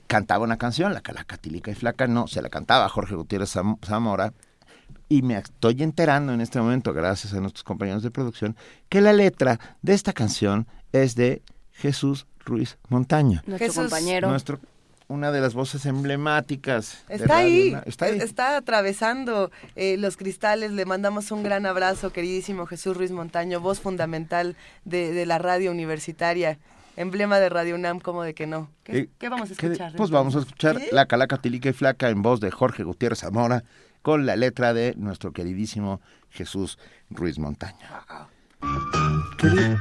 cantaba 0.08 0.42
una 0.44 0.56
canción, 0.56 0.92
La 0.92 1.00
calaca 1.00 1.36
tilica 1.36 1.70
y 1.70 1.76
flaca, 1.76 2.08
no, 2.08 2.26
se 2.26 2.42
la 2.42 2.48
cantaba 2.48 2.88
Jorge 2.88 3.14
Gutiérrez 3.14 3.54
Zam- 3.54 3.78
Zamora. 3.86 4.32
Y 5.08 5.22
me 5.22 5.36
estoy 5.38 5.80
enterando 5.84 6.32
en 6.32 6.40
este 6.40 6.60
momento, 6.60 6.92
gracias 6.92 7.34
a 7.34 7.40
nuestros 7.40 7.62
compañeros 7.62 8.02
de 8.02 8.10
producción, 8.10 8.56
que 8.88 9.00
la 9.00 9.12
letra 9.12 9.60
de 9.82 9.94
esta 9.94 10.12
canción 10.12 10.66
es 10.90 11.14
de 11.14 11.42
Jesús 11.70 12.26
Ruiz 12.44 12.78
Montaño. 12.88 13.42
Nuestro 13.46 13.58
Jesús. 13.68 13.76
compañero. 13.84 14.28
Nuestro, 14.28 14.58
una 15.10 15.32
de 15.32 15.40
las 15.40 15.54
voces 15.54 15.84
emblemáticas. 15.86 17.04
Está 17.08 17.38
ahí, 17.38 17.76
está 17.84 18.06
ahí. 18.06 18.18
está 18.18 18.56
atravesando 18.56 19.50
eh, 19.76 19.96
los 19.98 20.16
cristales. 20.16 20.70
Le 20.72 20.84
mandamos 20.86 21.30
un 21.32 21.42
gran 21.42 21.66
abrazo, 21.66 22.12
queridísimo 22.12 22.64
Jesús 22.66 22.96
Ruiz 22.96 23.10
Montaño, 23.10 23.60
voz 23.60 23.80
fundamental 23.80 24.56
de, 24.84 25.12
de 25.12 25.26
la 25.26 25.38
radio 25.38 25.70
universitaria, 25.72 26.58
emblema 26.96 27.38
de 27.40 27.48
Radio 27.48 27.74
UNAM, 27.74 27.98
como 28.00 28.22
de 28.22 28.34
que 28.34 28.46
no. 28.46 28.70
¿Qué, 28.84 28.98
Eh, 28.98 29.08
qué 29.18 29.28
vamos 29.28 29.50
a 29.50 29.54
¿qué- 29.56 29.66
escuchar? 29.66 29.92
Pues 29.96 30.10
vamos 30.10 30.36
a 30.36 30.38
escuchar. 30.40 30.80
La 30.92 31.06
Calaca 31.06 31.36
Tilica 31.38 31.68
y 31.68 31.72
Flaca 31.72 32.08
en 32.08 32.22
voz 32.22 32.40
de 32.40 32.50
Jorge 32.50 32.84
Gutiérrez 32.84 33.18
Zamora 33.20 33.64
con 34.02 34.26
la 34.26 34.36
letra 34.36 34.72
de 34.72 34.94
nuestro 34.96 35.32
queridísimo 35.32 36.00
Jesús 36.30 36.78
Ruiz 37.10 37.38
Montaño. 37.38 37.76
Queri- 39.38 39.76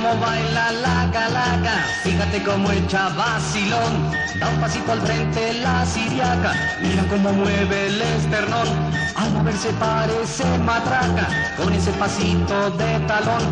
cómo 0.00 0.18
baila 0.20 0.72
la 0.72 1.10
calaca, 1.12 1.84
fíjate 2.02 2.42
cómo 2.42 2.70
echa 2.72 3.10
vacilón, 3.10 4.10
da 4.38 4.48
un 4.48 4.60
pasito 4.60 4.92
al 4.92 5.00
frente 5.02 5.54
la 5.54 5.84
siriaca, 5.84 6.54
mira 6.80 7.04
cómo 7.08 7.32
mueve 7.32 7.86
el 7.88 8.00
esternón, 8.00 8.68
al 9.16 9.30
moverse 9.32 9.70
parece 9.74 10.44
matraca, 10.58 11.28
con 11.56 11.72
ese 11.72 11.90
pasito 11.92 12.70
de 12.70 12.98
talón, 13.00 13.42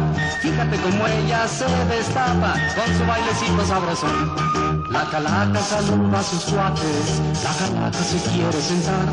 fíjate 0.41 0.77
cómo 0.79 1.07
ella 1.07 1.47
se 1.49 1.67
destapa, 1.87 2.55
con 2.77 2.97
su 2.97 3.05
bailecito 3.05 3.67
sabrosón. 3.67 4.35
La 4.91 5.05
calaca 5.11 5.61
saluda 5.61 6.19
a 6.19 6.23
sus 6.23 6.45
cuates, 6.45 7.21
la 7.45 7.53
calaca 7.59 7.99
se 7.99 8.17
quiere 8.31 8.61
sentar, 8.61 9.09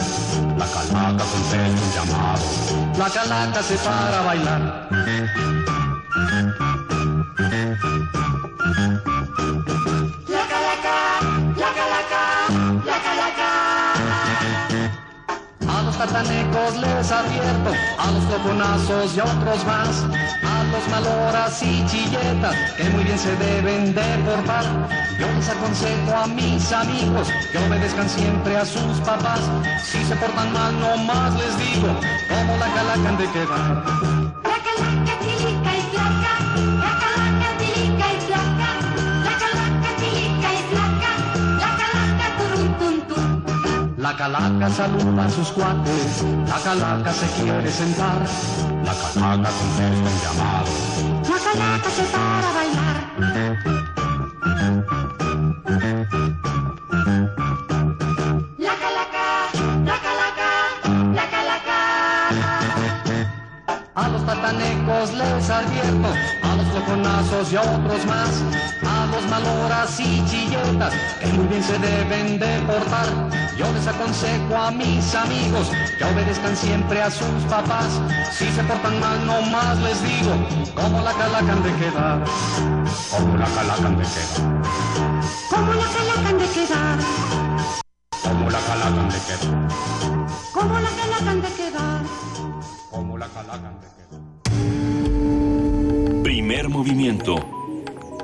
la 0.58 0.66
calaca 0.68 1.24
contesta 1.26 1.82
un 1.84 1.92
llamado, 1.96 2.46
la 2.98 3.10
calaca 3.10 3.62
se 3.62 3.76
para 3.80 4.20
a 4.20 4.24
bailar. 4.24 4.90
Tatanecos 16.06 16.76
les 16.78 17.12
advierto, 17.12 17.72
a 17.98 18.12
los 18.12 18.30
toconazos 18.30 19.18
y 19.18 19.20
otros 19.22 19.66
más, 19.66 20.04
a 20.44 20.64
los 20.66 20.88
maloras 20.90 21.64
y 21.64 21.84
chilletas 21.88 22.56
que 22.78 22.84
muy 22.92 23.04
bien 23.04 23.18
se 23.18 23.36
deben 23.38 23.96
de 23.96 24.02
portar. 24.24 24.66
Yo 25.20 25.26
les 25.34 25.50
aconsejo 25.50 26.16
a 26.16 26.28
mis 26.28 26.72
amigos 26.72 27.28
que 27.52 27.58
obedezcan 27.58 28.08
siempre 28.08 28.56
a 28.56 28.66
sus 28.66 29.00
papás. 29.00 29.42
Si 29.84 30.04
se 30.06 30.16
portan 30.18 30.54
mal, 30.54 30.80
no 30.80 30.96
más 30.98 31.34
les 31.34 31.58
digo, 31.58 31.88
como 32.30 32.58
la 32.58 32.68
calaca 32.74 33.10
han 33.10 33.18
de 33.18 33.32
quedar. 33.32 33.84
La 34.44 34.58
calaca 34.64 35.35
La 44.06 44.14
calaca 44.16 44.70
saluda 44.70 45.26
a 45.26 45.30
sus 45.32 45.50
cuates, 45.50 46.24
la 46.48 46.60
calaca 46.60 47.12
se 47.12 47.26
quiere 47.42 47.72
sentar, 47.72 48.22
la 48.84 48.94
calaca 48.94 49.50
contesta 49.50 50.10
un 50.14 50.20
llamado. 50.22 50.72
La 51.24 51.40
calaca 51.44 51.90
se 51.90 52.04
para 52.14 52.48
a 52.48 52.54
bailar. 52.54 52.98
La 58.60 58.76
calaca, 58.84 59.26
la 59.90 59.98
calaca, 60.06 60.50
la 61.16 61.26
calaca. 61.34 61.80
A 63.96 64.08
los 64.10 64.24
tatanecos 64.24 65.14
les 65.16 65.50
advierto, 65.50 66.10
loconazos 66.76 67.52
y 67.52 67.58
otros 67.58 68.06
más, 68.06 68.44
a 68.86 69.06
los 69.08 69.26
maloras 69.30 70.00
y 70.00 70.24
chilletas 70.26 70.94
que 71.20 71.28
muy 71.28 71.48
bien 71.48 71.64
se 71.64 71.78
deben 71.80 72.38
de 72.40 72.60
portar. 72.68 73.08
Yo 73.58 73.72
les 73.72 73.88
aconsejo 73.88 74.56
a 74.58 74.72
mis 74.72 75.16
amigos 75.16 75.72
que 75.98 76.04
obedezcan 76.04 76.56
siempre 76.56 77.02
a 77.02 77.10
sus 77.10 77.44
papás. 77.50 77.90
Si 78.38 78.52
se 78.52 78.64
portan 78.64 79.00
mal, 79.00 79.26
no 79.26 79.42
más 79.44 79.78
les 79.80 80.02
digo, 80.04 80.34
como 80.76 81.02
la 81.02 81.14
calaca 81.14 81.52
han 81.54 81.64
de 81.64 81.74
quedar. 81.76 82.24
Como 83.12 83.38
la 83.38 83.46
calaca 83.46 83.88
han 83.88 83.98
de 83.98 84.04
quedar. 84.04 84.62
Como 85.50 85.74
la 85.74 85.88
calaca 85.96 86.30
han 86.30 86.38
de 86.38 86.48
quedar, 86.56 87.00
Como 88.24 88.50
la 88.50 88.60
calaca 88.60 89.00
han 89.00 89.10
de 89.10 89.20
quedar. 89.28 89.70
como 90.54 90.80
la 90.80 90.90
calaca 90.90 91.32
han 91.32 91.42
de 91.42 91.50
quedar. 91.50 92.02
Como 92.92 93.18
la 93.18 93.28
calaca 93.28 93.68
han 93.68 93.80
de 93.80 93.88
quedar. 93.88 94.05
Primer 96.56 96.70
movimiento. 96.70 97.36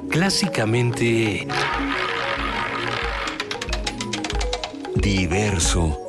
Clásicamente 0.09 1.45
Diverso. 4.95 5.99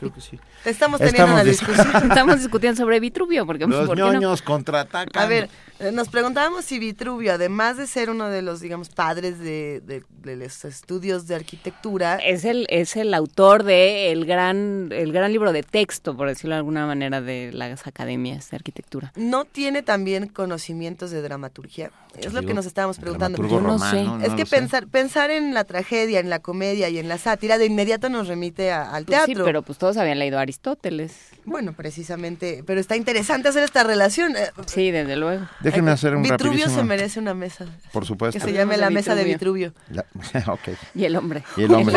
Creo 0.00 0.12
que 0.12 0.20
sí. 0.20 0.40
Estamos 0.64 1.00
teniendo 1.00 1.32
una 1.32 1.42
dis- 1.42 1.58
discusión. 1.60 1.88
Estamos 2.10 2.36
discutiendo 2.38 2.76
sobre 2.76 3.00
Vitruvio, 3.00 3.46
porque 3.46 3.66
Los 3.66 3.86
¿por 3.86 3.96
qué 3.96 4.02
no? 4.02 4.12
ñoños 4.12 4.42
contraatacan. 4.42 5.22
A 5.22 5.26
ver, 5.26 5.48
eh, 5.78 5.92
nos 5.92 6.08
preguntábamos 6.08 6.64
si 6.64 6.78
Vitruvio, 6.78 7.32
además 7.34 7.76
de 7.76 7.86
ser 7.86 8.10
uno 8.10 8.28
de 8.28 8.42
los, 8.42 8.60
digamos, 8.60 8.88
padres 8.88 9.38
de, 9.38 9.80
de- 9.86 10.02
de 10.22 10.36
los 10.36 10.64
estudios 10.64 11.26
de 11.26 11.36
arquitectura, 11.36 12.16
Es 12.16 12.44
el, 12.44 12.66
es 12.70 12.96
el 12.96 13.14
autor 13.14 13.62
de 13.62 14.10
el 14.12 14.26
gran, 14.26 14.88
el 14.92 15.12
gran 15.12 15.32
libro 15.32 15.52
de 15.52 15.62
texto, 15.62 16.16
por 16.16 16.28
decirlo 16.28 16.54
de 16.54 16.58
alguna 16.58 16.86
manera, 16.86 17.20
de 17.20 17.50
las 17.52 17.86
academias 17.86 18.50
de 18.50 18.56
arquitectura. 18.56 19.12
no 19.16 19.44
tiene 19.44 19.82
también 19.82 20.26
conocimientos 20.28 21.10
de 21.10 21.22
dramaturgia. 21.22 21.90
Es 22.18 22.32
lo 22.32 22.40
digo, 22.40 22.48
que 22.48 22.54
nos 22.54 22.66
estábamos 22.66 22.98
preguntando. 22.98 23.46
Yo 23.46 23.60
no 23.60 23.78
sé. 23.78 24.00
es 24.00 24.30
no 24.30 24.36
que 24.36 24.44
sé. 24.44 24.56
pensar, 24.56 24.86
pensar 24.88 25.30
en 25.30 25.54
la 25.54 25.62
tragedia, 25.64 26.18
en 26.18 26.30
la 26.30 26.40
comedia 26.40 26.88
y 26.88 26.98
en 26.98 27.08
la 27.08 27.16
sátira 27.16 27.58
de 27.58 27.66
inmediato 27.66 28.08
nos 28.08 28.26
remite 28.26 28.72
a- 28.72 28.90
al 28.90 29.04
Pues 29.04 29.20
sí, 29.20 29.26
teatro. 29.26 29.44
pero 29.44 29.62
pues 29.62 29.78
todos 29.78 29.96
habían 29.98 30.18
leído 30.18 30.38
a 30.38 30.44
Aristóteles. 30.52 31.12
Bueno, 31.44 31.74
precisamente, 31.74 32.64
pero 32.66 32.80
está 32.80 32.96
interesante 32.96 33.48
hacer 33.50 33.64
esta 33.64 33.84
relación. 33.84 34.34
Eh, 34.34 34.50
Sí, 34.64 34.90
desde 34.90 35.14
luego. 35.16 35.46
Déjenme 35.60 35.90
hacer 35.90 36.16
un 36.16 36.22
Vitruvio 36.22 36.52
rapidísimo. 36.52 36.76
se 36.76 36.84
merece 36.84 37.20
una 37.20 37.34
mesa. 37.34 37.66
Por 37.92 38.06
supuesto. 38.06 38.38
Que 38.38 38.44
se 38.44 38.52
llame 38.54 38.78
la 38.78 38.88
mesa 38.88 39.14
de 39.14 39.24
Vitruvio. 39.24 39.74
Vitruvio. 39.88 40.04
La- 40.32 40.52
ok. 40.52 40.68
Y 40.94 41.04
el 41.04 41.16
hombre. 41.16 41.44
Y 41.58 41.64
el 41.64 41.74
hombre. 41.74 41.94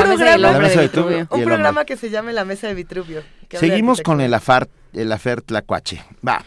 Un 1.30 1.43
programa 1.43 1.85
que 1.85 1.95
se 1.95 2.09
llame 2.09 2.33
la 2.33 2.43
mesa 2.43 2.67
de 2.67 2.73
Vitruvio. 2.73 3.23
Seguimos 3.51 4.01
con 4.01 4.19
el 4.19 4.33
afar, 4.33 4.67
el 4.91 5.09
afer 5.13 5.41
tlacuache. 5.41 6.03
Va. 6.27 6.43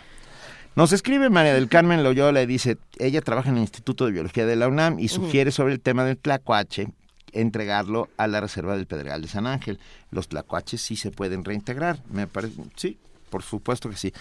Nos 0.76 0.92
escribe 0.92 1.30
María 1.30 1.54
del 1.54 1.68
Carmen 1.68 2.02
Loyola 2.02 2.42
y 2.42 2.46
dice, 2.46 2.76
ella 2.98 3.22
trabaja 3.22 3.48
en 3.48 3.54
el 3.56 3.62
Instituto 3.62 4.04
de 4.04 4.12
Biología 4.12 4.44
de 4.44 4.56
la 4.56 4.68
UNAM 4.68 4.98
y 4.98 5.08
sugiere 5.08 5.52
sobre 5.52 5.72
el 5.72 5.80
tema 5.80 6.04
del 6.04 6.18
tlacuache 6.18 6.88
entregarlo 7.34 8.08
a 8.16 8.26
la 8.26 8.40
Reserva 8.40 8.76
del 8.76 8.86
Pedregal 8.86 9.20
de 9.22 9.28
San 9.28 9.46
Ángel. 9.46 9.78
Los 10.10 10.28
tlacuaches 10.28 10.80
sí 10.80 10.96
se 10.96 11.10
pueden 11.10 11.44
reintegrar, 11.44 12.00
me 12.10 12.26
parece, 12.26 12.54
sí, 12.76 12.96
por 13.30 13.42
supuesto 13.42 13.90
que 13.90 13.96
sí. 13.96 14.12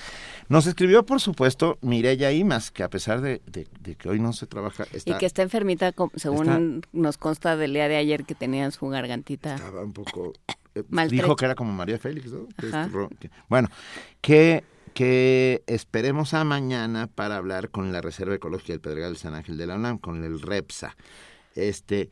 Nos 0.49 0.65
escribió, 0.65 1.05
por 1.05 1.21
supuesto, 1.21 1.77
Mireya 1.81 2.31
Imas, 2.31 2.71
que 2.71 2.81
a 2.83 2.89
pesar 2.89 3.21
de, 3.21 3.41
de- 3.45 3.67
de 3.81 3.95
que 3.95 4.09
hoy 4.09 4.19
no 4.19 4.33
se 4.33 4.47
trabaja, 4.47 4.85
está, 4.91 5.11
Y 5.11 5.17
que 5.19 5.25
está 5.27 5.43
enfermita, 5.43 5.93
según 6.15 6.49
está- 6.77 6.87
nos 6.93 7.17
consta 7.17 7.55
del 7.55 7.73
día 7.73 7.87
de 7.87 7.97
ayer 7.97 8.25
que 8.25 8.33
tenía 8.35 8.69
su 8.71 8.87
gargantita. 8.87 9.55
estaba 9.55 9.83
un 9.83 9.93
poco... 9.93 10.33
eh, 10.73 10.83
dijo 11.09 11.35
que 11.35 11.45
era 11.45 11.53
como 11.53 11.71
María 11.71 11.99
Félix, 11.99 12.31
¿no? 12.31 12.47
Que- 12.57 13.29
bueno, 13.49 13.69
que, 14.21 14.63
que 14.95 15.61
esperemos 15.67 16.33
a 16.33 16.43
mañana 16.43 17.05
para 17.05 17.35
hablar 17.37 17.69
con 17.69 17.91
la 17.91 18.01
Reserva 18.01 18.33
Ecológica 18.33 18.73
del 18.73 18.81
Pedregal 18.81 19.13
de 19.13 19.19
San 19.19 19.35
Ángel 19.35 19.57
de 19.57 19.67
la 19.67 19.75
UNAM, 19.75 19.99
con 19.99 20.23
el 20.23 20.41
REPSA. 20.41 20.95
Este, 21.55 22.09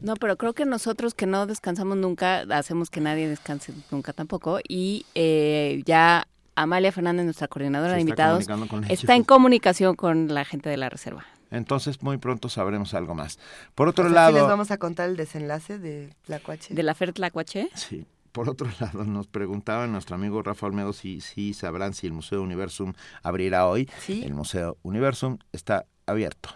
No, 0.00 0.14
pero 0.16 0.36
creo 0.36 0.54
que 0.54 0.64
nosotros 0.64 1.14
que 1.14 1.26
no 1.26 1.46
descansamos 1.46 1.96
nunca, 1.96 2.40
hacemos 2.50 2.90
que 2.90 3.00
nadie 3.00 3.28
descanse 3.28 3.72
nunca 3.90 4.12
tampoco. 4.12 4.58
Y 4.66 5.04
eh, 5.14 5.82
ya 5.84 6.26
Amalia 6.54 6.92
Fernández, 6.92 7.24
nuestra 7.24 7.48
coordinadora 7.48 7.92
Se 7.92 7.96
de 7.96 8.00
está 8.10 8.34
invitados, 8.34 8.90
está 8.90 9.14
en 9.16 9.24
comunicación 9.24 9.96
con 9.96 10.32
la 10.32 10.44
gente 10.44 10.68
de 10.68 10.76
la 10.76 10.88
reserva. 10.88 11.24
entonces 11.50 12.02
muy 12.02 12.18
pronto 12.18 12.48
sabremos 12.48 12.94
algo 12.94 13.14
más. 13.14 13.38
Por 13.74 13.88
otro 13.88 14.04
O 14.04 14.08
sea, 14.08 14.14
lado... 14.14 14.32
sí 14.32 14.34
les 14.38 14.46
vamos 14.48 14.70
a 14.70 14.78
contar 14.78 15.08
el 15.08 15.16
desenlace 15.16 15.78
de 15.78 16.14
Tlacuache. 16.24 16.74
¿De 16.74 16.82
la 16.82 16.94
Fer 16.94 17.12
Tlacuache? 17.12 17.70
Sí. 17.74 18.06
Por 18.32 18.48
otro 18.48 18.68
lado, 18.80 19.04
nos 19.04 19.26
preguntaba 19.26 19.86
nuestro 19.86 20.14
amigo 20.14 20.42
Rafa 20.42 20.66
Olmedo 20.66 20.92
si, 20.92 21.20
si 21.20 21.52
sabrán 21.52 21.94
si 21.94 22.06
el 22.06 22.12
Museo 22.12 22.42
Universum 22.42 22.92
abrirá 23.22 23.66
hoy. 23.66 23.88
Sí. 24.00 24.22
El 24.24 24.34
Museo 24.34 24.76
Universum 24.82 25.38
está 25.52 25.86
abierto 26.06 26.50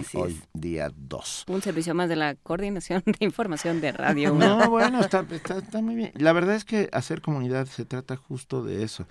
Así 0.00 0.16
hoy, 0.18 0.32
es. 0.32 0.48
día 0.60 0.90
2. 0.94 1.44
Un 1.48 1.62
servicio 1.62 1.94
más 1.94 2.08
de 2.08 2.16
la 2.16 2.34
coordinación 2.36 3.02
de 3.06 3.16
información 3.24 3.80
de 3.80 3.92
Radio 3.92 4.30
No, 4.34 4.56
UNAM. 4.56 4.70
bueno, 4.70 5.00
está, 5.00 5.26
está, 5.30 5.58
está 5.58 5.82
muy 5.82 5.94
bien. 5.94 6.12
La 6.16 6.32
verdad 6.32 6.54
es 6.54 6.64
que 6.64 6.88
hacer 6.92 7.20
comunidad 7.20 7.66
se 7.66 7.84
trata 7.84 8.16
justo 8.16 8.62
de 8.64 8.82
eso. 8.82 9.06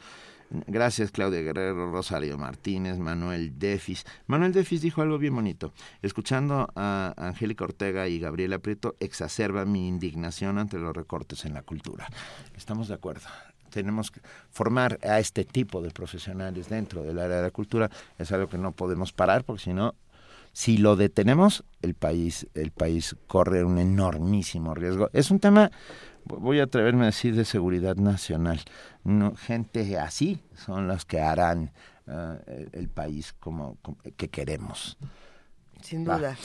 Gracias, 0.67 1.11
Claudia 1.11 1.39
Guerrero, 1.39 1.89
Rosario 1.93 2.37
Martínez, 2.37 2.97
Manuel 2.99 3.57
Defis. 3.57 4.03
Manuel 4.27 4.51
Defis 4.51 4.81
dijo 4.81 5.01
algo 5.01 5.17
bien 5.17 5.33
bonito. 5.33 5.71
Escuchando 6.01 6.67
a 6.75 7.13
Angélica 7.15 7.63
Ortega 7.63 8.09
y 8.09 8.19
Gabriela 8.19 8.59
Prieto, 8.59 8.97
exacerba 8.99 9.63
mi 9.63 9.87
indignación 9.87 10.57
ante 10.57 10.77
los 10.77 10.93
recortes 10.93 11.45
en 11.45 11.53
la 11.53 11.61
cultura. 11.61 12.09
Estamos 12.57 12.89
de 12.89 12.95
acuerdo. 12.95 13.27
Tenemos 13.69 14.11
que 14.11 14.19
formar 14.49 14.99
a 15.03 15.19
este 15.19 15.45
tipo 15.45 15.81
de 15.81 15.91
profesionales 15.91 16.67
dentro 16.67 17.01
del 17.03 17.19
área 17.19 17.37
de 17.37 17.43
la 17.43 17.51
cultura. 17.51 17.89
Es 18.19 18.29
algo 18.33 18.49
que 18.49 18.57
no 18.57 18.73
podemos 18.73 19.13
parar 19.13 19.45
porque 19.45 19.63
si 19.63 19.73
no, 19.73 19.95
si 20.53 20.77
lo 20.77 20.95
detenemos, 20.95 21.63
el 21.81 21.93
país, 21.93 22.47
el 22.53 22.71
país 22.71 23.15
corre 23.27 23.63
un 23.63 23.77
enormísimo 23.77 24.73
riesgo. 24.73 25.09
Es 25.13 25.31
un 25.31 25.39
tema, 25.39 25.71
voy 26.25 26.59
a 26.59 26.63
atreverme 26.63 27.03
a 27.03 27.05
decir, 27.07 27.35
de 27.35 27.45
seguridad 27.45 27.95
nacional. 27.95 28.61
No, 29.03 29.35
gente 29.35 29.97
así 29.97 30.41
son 30.55 30.87
las 30.87 31.05
que 31.05 31.19
harán 31.21 31.71
ah, 32.07 32.37
el, 32.47 32.69
el 32.73 32.89
país 32.89 33.33
como, 33.39 33.77
como- 33.81 33.97
que 34.17 34.29
queremos. 34.29 34.97
Sin 35.81 36.07
Va. 36.07 36.35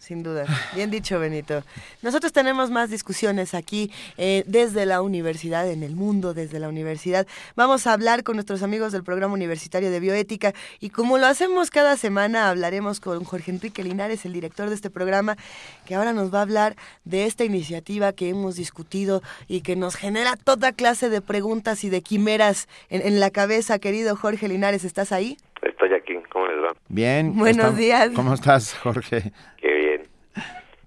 Sin 0.00 0.22
duda. 0.22 0.46
Bien 0.74 0.90
dicho, 0.90 1.20
Benito. 1.20 1.62
Nosotros 2.00 2.32
tenemos 2.32 2.70
más 2.70 2.88
discusiones 2.88 3.52
aquí 3.52 3.92
eh, 4.16 4.44
desde 4.46 4.86
la 4.86 5.02
universidad, 5.02 5.70
en 5.70 5.82
el 5.82 5.94
mundo, 5.94 6.32
desde 6.32 6.58
la 6.58 6.70
universidad. 6.70 7.26
Vamos 7.54 7.86
a 7.86 7.92
hablar 7.92 8.22
con 8.22 8.36
nuestros 8.36 8.62
amigos 8.62 8.92
del 8.92 9.04
programa 9.04 9.34
universitario 9.34 9.90
de 9.90 10.00
bioética 10.00 10.54
y 10.80 10.88
como 10.88 11.18
lo 11.18 11.26
hacemos 11.26 11.70
cada 11.70 11.98
semana, 11.98 12.48
hablaremos 12.48 12.98
con 12.98 13.22
Jorge 13.24 13.50
Enrique 13.50 13.84
Linares, 13.84 14.24
el 14.24 14.32
director 14.32 14.70
de 14.70 14.74
este 14.74 14.88
programa, 14.88 15.36
que 15.84 15.94
ahora 15.94 16.14
nos 16.14 16.32
va 16.32 16.38
a 16.38 16.42
hablar 16.42 16.76
de 17.04 17.26
esta 17.26 17.44
iniciativa 17.44 18.14
que 18.14 18.30
hemos 18.30 18.56
discutido 18.56 19.22
y 19.48 19.60
que 19.60 19.76
nos 19.76 19.96
genera 19.96 20.36
toda 20.36 20.72
clase 20.72 21.10
de 21.10 21.20
preguntas 21.20 21.84
y 21.84 21.90
de 21.90 22.00
quimeras 22.00 22.68
en, 22.88 23.06
en 23.06 23.20
la 23.20 23.30
cabeza. 23.30 23.78
Querido 23.78 24.16
Jorge 24.16 24.48
Linares, 24.48 24.84
¿estás 24.84 25.12
ahí? 25.12 25.36
Estoy 25.62 25.92
aquí, 25.92 26.14
¿cómo 26.32 26.46
les 26.46 26.56
va? 26.56 26.72
Bien. 26.88 27.36
Buenos 27.36 27.76
días. 27.76 28.10
¿Cómo 28.14 28.32
estás, 28.32 28.74
Jorge? 28.74 29.32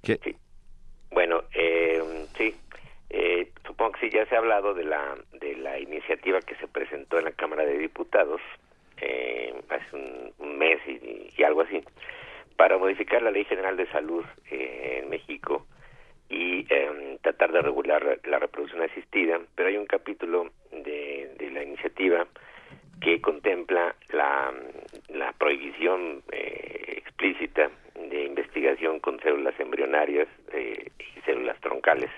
¿Qué? 0.03 0.19
Bueno, 1.11 1.43
eh, 1.53 2.25
sí, 2.37 2.53
eh, 3.09 3.49
supongo 3.65 3.93
que 3.93 4.01
sí, 4.01 4.09
ya 4.09 4.25
se 4.25 4.35
ha 4.35 4.39
hablado 4.39 4.73
de 4.73 4.83
la, 4.83 5.15
de 5.39 5.55
la 5.55 5.79
iniciativa 5.79 6.41
que 6.41 6.55
se 6.55 6.67
presentó 6.67 7.19
en 7.19 7.25
la 7.25 7.31
Cámara 7.31 7.63
de 7.63 7.77
Diputados 7.77 8.41
eh, 8.97 9.53
hace 9.69 9.95
un, 9.95 10.57
mes 10.57 10.79
y, 10.87 11.29
y 11.37 11.43
algo 11.43 11.61
así, 11.61 11.83
para 12.57 12.77
modificar 12.77 13.21
la 13.21 13.31
Ley 13.31 13.45
General 13.45 13.77
de 13.77 13.87
Salud 13.87 14.25
eh, 14.51 14.99
en 15.01 15.09
México 15.09 15.65
y 16.29 16.65
eh, 16.69 17.17
tratar 17.21 17.51
de 17.51 17.61
regular 17.61 18.19
la 18.25 18.39
reproducción 18.39 18.81
asistida, 18.81 19.39
pero 19.55 19.69
hay 19.69 19.77
un 19.77 19.85
capítulo 19.85 20.51
de, 20.71 21.33
de 21.37 21.51
la 21.51 21.63
iniciativa 21.63 22.27
que 23.03 23.19
contempla 23.21 23.95
la, 24.09 24.53
prohibición 25.37 26.23
eh, 26.31 26.93
explícita 26.97 27.69
de 28.09 28.23
investigación 28.23 28.99
con 28.99 29.19
células 29.19 29.59
embrionarias 29.59 30.27
eh, 30.53 30.89
y 30.99 31.21
células 31.21 31.59
troncales 31.59 32.09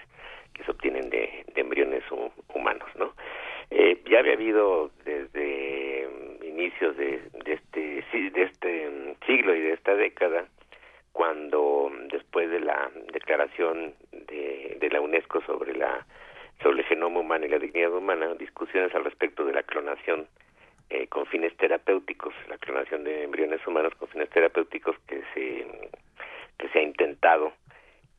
que 0.54 0.64
se 0.64 0.72
obtienen 0.72 1.10
de, 1.10 1.44
de 1.54 1.62
embriones 1.62 2.04
hu- 2.12 2.32
humanos, 2.54 2.88
¿no? 2.98 3.14
Eh, 3.72 4.00
ya 4.10 4.20
había 4.20 4.34
habido 4.34 4.92
desde 5.06 6.08
inicios 6.44 6.96
de, 6.98 7.20
de 7.46 7.54
este 7.54 8.30
de 8.30 8.44
este 8.44 9.16
siglo 9.26 9.56
y 9.56 9.62
de 9.62 9.74
esta 9.74 9.96
década 9.96 10.46
cuando 11.14 11.92
después 12.12 12.50
de 12.52 12.60
la 12.60 12.92
declaración 13.12 13.96
de, 14.12 14.78
de 14.80 14.90
la 14.90 15.02
UNESCO 15.02 15.42
sobre 15.42 15.74
la 15.76 16.06
sobre 16.62 16.82
el 16.82 16.86
genoma 16.86 17.22
humano 17.22 17.46
y 17.46 17.50
la 17.50 17.58
dignidad 17.60 17.92
humana, 17.94 18.36
discusiones 18.36 18.94
al 18.94 19.04
respecto 19.04 19.46
de 19.46 19.54
la 19.54 19.64
clonación 19.64 20.28
eh, 20.90 21.08
con 21.08 21.26
fines 21.26 21.56
terapéuticos, 21.58 22.34
la 22.50 22.58
clonación 22.58 23.04
de 23.04 23.24
embriones 23.24 23.66
humanos 23.66 23.94
con 23.96 24.08
fines 24.10 24.30
terapéuticos 24.30 24.96
que 25.08 25.22
se 25.34 25.90
que 26.58 26.70
se 26.70 26.80
ha 26.80 26.84
intentado. 26.84 27.54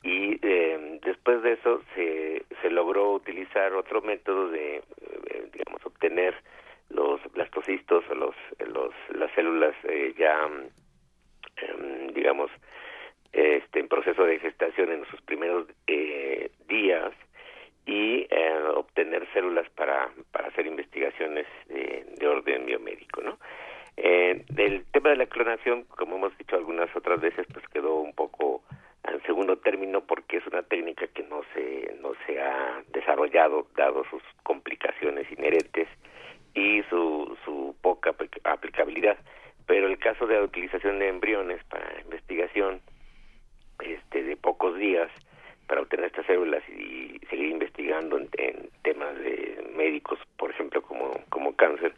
Y 0.02 0.38
eh, 0.42 1.00
después 1.02 1.42
de 1.42 1.52
eso 1.54 1.80
se, 1.94 2.44
se 2.60 2.70
logró 2.70 3.12
utilizar 3.12 3.72
otro 3.72 4.02
método 4.02 4.50
de 4.50 4.76
eh, 4.76 5.48
digamos 5.52 5.84
obtener 5.84 6.34
los 6.90 7.20
blastocistos 7.32 8.04
o 8.10 8.14
los 8.14 8.34
los 8.68 8.94
las 9.10 9.32
células 9.32 9.74
eh, 9.84 10.14
ya 10.16 10.48
em, 11.56 12.12
digamos 12.12 12.50
este 13.32 13.80
en 13.80 13.88
proceso 13.88 14.24
de 14.24 14.38
gestación 14.38 14.92
en 14.92 15.04
sus 15.06 15.20
primeros 15.22 15.66
eh, 15.86 16.50
días 16.68 17.12
y 17.86 18.26
eh, 18.28 18.58
obtener 18.74 19.26
células 19.32 19.68
para, 19.70 20.10
para 20.32 20.48
hacer 20.48 20.66
investigaciones 20.66 21.46
de, 21.68 22.04
de 22.18 22.26
orden 22.28 22.66
biomédico, 22.66 23.22
¿no? 23.22 23.38
Eh, 23.96 24.44
el 24.58 24.84
tema 24.92 25.10
de 25.10 25.16
la 25.16 25.26
clonación, 25.26 25.84
como 25.84 26.16
hemos 26.16 26.36
dicho 26.36 26.56
algunas 26.56 26.94
otras 26.94 27.20
veces, 27.20 27.46
pues 27.52 27.66
quedó 27.68 27.94
un 27.94 28.12
poco 28.12 28.62
en 29.08 29.22
segundo 29.22 29.56
término 29.58 30.00
porque 30.02 30.38
es 30.38 30.46
una 30.48 30.62
técnica 30.64 31.06
que 31.06 31.22
no 31.22 31.42
se 31.54 31.96
no 32.02 32.12
se 32.26 32.40
ha 32.40 32.82
desarrollado 32.92 33.68
dado 33.76 34.04
sus 34.10 34.22
complicaciones 34.42 35.30
inherentes 35.30 35.88
y 36.54 36.82
su, 36.90 37.38
su 37.44 37.76
poca 37.80 38.10
apli- 38.12 38.40
aplicabilidad. 38.44 39.16
Pero 39.66 39.86
el 39.86 39.98
caso 39.98 40.26
de 40.26 40.34
la 40.34 40.42
utilización 40.42 40.98
de 40.98 41.08
embriones 41.08 41.62
para 41.64 42.00
investigación 42.02 42.80
este 43.80 44.22
de 44.24 44.36
pocos 44.36 44.76
días 44.76 45.10
para 45.66 45.80
obtener 45.80 46.06
estas 46.06 46.26
células 46.26 46.62
y 46.68 47.18
seguir 47.28 47.50
investigando 47.50 48.18
en, 48.18 48.28
temas 48.82 49.16
de 49.18 49.72
médicos, 49.76 50.18
por 50.36 50.50
ejemplo, 50.50 50.80
como, 50.80 51.20
como 51.28 51.56
cáncer, 51.56 51.92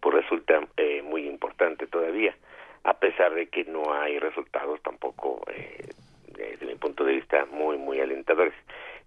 pues 0.00 0.14
resulta 0.14 0.60
eh, 0.76 1.00
muy 1.02 1.26
importante 1.26 1.86
todavía, 1.86 2.36
a 2.84 2.94
pesar 2.98 3.34
de 3.34 3.46
que 3.46 3.64
no 3.64 3.94
hay 3.94 4.18
resultados 4.18 4.82
tampoco, 4.82 5.42
eh, 5.50 5.88
desde 6.36 6.66
mi 6.66 6.74
punto 6.74 7.04
de 7.04 7.14
vista, 7.14 7.46
muy, 7.46 7.78
muy 7.78 7.98
alentadores. 8.00 8.52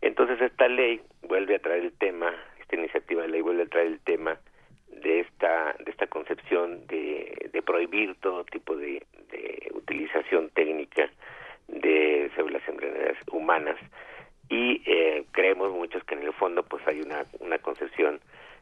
Entonces 0.02 0.42
esta 0.42 0.68
ley 0.68 1.00
vuelve 1.22 1.56
a 1.56 1.60
traer 1.60 1.84
el 1.84 1.92
tema, 1.94 2.34
esta 2.60 2.76
iniciativa 2.76 3.22
de 3.22 3.28
ley 3.30 3.42
vuelve 3.42 3.64
a 3.64 3.68
traer 3.68 3.88
el 3.88 4.00
tema 4.00 4.40
de 4.90 5.20
esta 5.20 5.76
de 5.80 5.92
esta 5.92 6.08
concepción 6.08 6.88
de, 6.88 7.50
de 7.54 7.62
prohibir 7.62 8.16
todo 8.16 8.44
tipo 8.46 8.76
de 8.76 9.06
utilización 9.74 10.50
técnica 10.50 11.10
de 11.68 12.32
células 12.36 12.62
embrionarias 12.68 13.18
humanas 13.32 13.78
y 14.50 14.82
eh, 14.86 15.26
creemos 15.32 15.72
muchos 15.72 16.04
que 16.06 16.16
en 16.16 16.24
el 16.24 16.34
fondo 16.34 16.64
pues 16.64 16.86
hay 16.88 17.02
una 17.02 17.26
una 17.40 17.58
concepción 17.60 18.20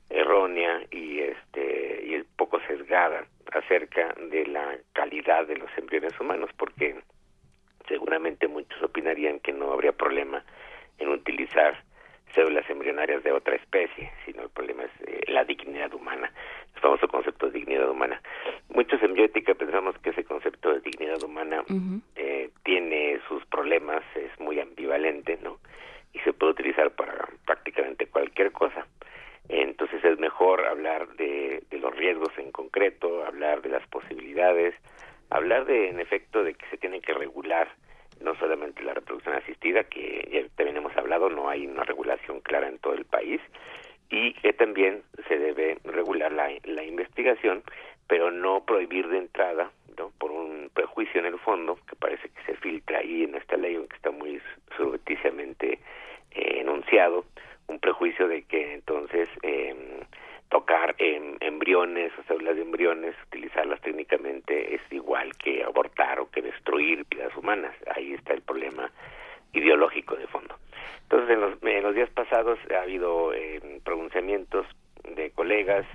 errónea 0.09 0.82
y 0.92 1.19
este 1.19 2.03
y 2.06 2.16
es 2.16 2.25
poco 2.35 2.59
sesgada 2.67 3.25
acerca 3.51 4.14
de 4.30 4.48
la 4.48 4.77
calidad 4.93 5.48
de 5.48 5.58
los 5.58 5.69
embriones 5.77 6.19
humanos 6.19 6.50
porque 6.58 6.95
seguramente 7.88 8.48
muchos 8.48 8.82
opinarían 8.82 9.40
que 9.40 9.53
no 9.53 9.72
habría 9.72 9.92
problema 9.92 10.43
en 10.98 11.09
utilizar 11.09 11.84
células 12.34 12.70
embrionarias 12.70 13.24
de 13.24 13.32
otra 13.32 13.56
especie, 13.56 14.12
sino 14.26 14.44
el 14.44 14.50
problema 14.50 14.84
es 14.84 14.92
eh, 15.08 15.22
la 15.28 15.44
dignidad 15.45 15.94
humana, 15.94 16.32
el 16.76 16.82
famoso 16.82 17.08
concepto 17.08 17.48
de 17.48 17.60
dignidad 17.60 17.90
humana. 17.90 18.22
Muchos 18.70 19.02
en 19.04 19.14
bioética 19.14 19.54
pensamos 19.54 19.98
que 20.00 20.10
ese 20.10 20.24
concepto 20.24 20.74
de 20.74 20.82
dignidad 20.82 21.24
humana 21.24 21.64
eh, 22.16 22.50
tiene 22.64 23.20
sus 23.28 23.45
problemas, 23.45 24.04
es 24.16 24.38
muy 24.40 24.60
ambivalente, 24.60 25.38
¿no? 25.42 25.60
Y 26.14 26.20
se 26.20 26.34
puede 26.34 26.54
utilizar 26.54 26.92
para 26.92 27.28
prácticamente 27.45 28.08
cualquier 28.08 28.52
cosa. 28.52 28.86
Entonces 29.48 30.04
es 30.04 30.18
mejor 30.20 30.66
hablar 30.66 31.08
de, 31.16 31.64
de 31.70 31.78
los 31.78 31.95
riesgos 31.95 32.32
en 32.38 32.52
concreto, 32.52 33.26
hablar 33.26 33.62
de 33.62 33.70
las 33.70 33.86
posibilidades, 33.88 34.74
hablar 35.30 35.66
de, 35.66 35.90
en 35.90 36.00
efecto, 36.00 36.44
de 36.44 36.54
que 36.56 36.66
se 36.68 36.78
tiene 36.78 37.02
que 37.02 37.14
regular 37.14 37.68
no 38.26 38.36
solamente 38.36 38.84
la 38.84 38.94
reproducción 38.94 39.36
asistida, 39.36 39.84
que 39.84 40.28
ya 40.32 40.56
también 40.58 40.78
hemos 40.78 40.98
hablado, 40.98 41.30
no 41.30 41.48
hay 41.48 41.68
una 41.68 41.84
regulación 41.84 42.42
clara 42.42 42.68
en 42.68 42.80
todo 42.80 42.94
el 42.94 43.06
país, 43.06 43.40
y 44.10 44.34
que 44.34 44.52
también 44.52 45.04
se 45.28 45.38
debe 45.38 45.78
regular 45.86 46.32
la, 46.32 46.84
investigación, 46.84 47.64
pero 48.08 48.32
no 48.32 48.66
prohibir 48.66 49.08
de 49.08 49.20
entrada, 49.20 49.72
¿no? 49.98 50.12
por 50.18 50.32
un 50.32 50.70
prejuicio 50.74 51.20
en 51.20 51.28
el 51.28 51.40
fondo, 51.40 51.78
que 51.88 51.95
parece 51.95 52.30
que 52.30 52.44
se 52.45 52.56
filtra 52.58 53.00
ahí 53.00 53.24
en 53.24 53.36
esta 53.36 53.58
ley, 53.58 53.76
aunque 53.76 53.95
está 53.95 54.12
muy 54.12 54.42
subrepticiamente 54.76 55.80
eh, 56.32 56.60
enunciado, 56.62 57.26
un 57.68 57.80
prejuicio 57.80 58.28
de 58.28 58.44
que 58.44 58.74
entonces 58.74 59.30
eh, 59.44 59.76
tocar 60.49 60.95
en 60.99 61.38
embriones 61.41 62.11
o 62.17 62.24
células 62.24 62.56
de 62.56 62.61
embriones, 62.61 63.15
utilizarlas 63.27 63.82
técnicamente 63.82 64.75
es 64.75 64.82
igual 64.91 65.35
que 65.38 65.64
abortar 65.64 66.19
o 66.19 66.30
que 66.30 66.41
destruir 66.41 67.06
vidas 67.09 67.35
humanas. 67.35 67.75
Ahí 67.95 68.14
está 68.14 68.33
el 68.33 68.41
problema 68.41 68.91
ideológico 69.53 70.15
de 70.15 70.27
fondo. 70.27 70.56
Entonces, 71.03 71.30
en 71.32 71.41
los, 71.41 71.64
en 71.64 71.83
los 71.83 71.95
días 71.95 72.09
pasados 72.09 72.59
ha 72.74 72.82
habido 72.82 73.33
eh, 73.33 73.61
pronunciamientos 73.83 74.65
de 75.03 75.32
colegas 75.32 75.85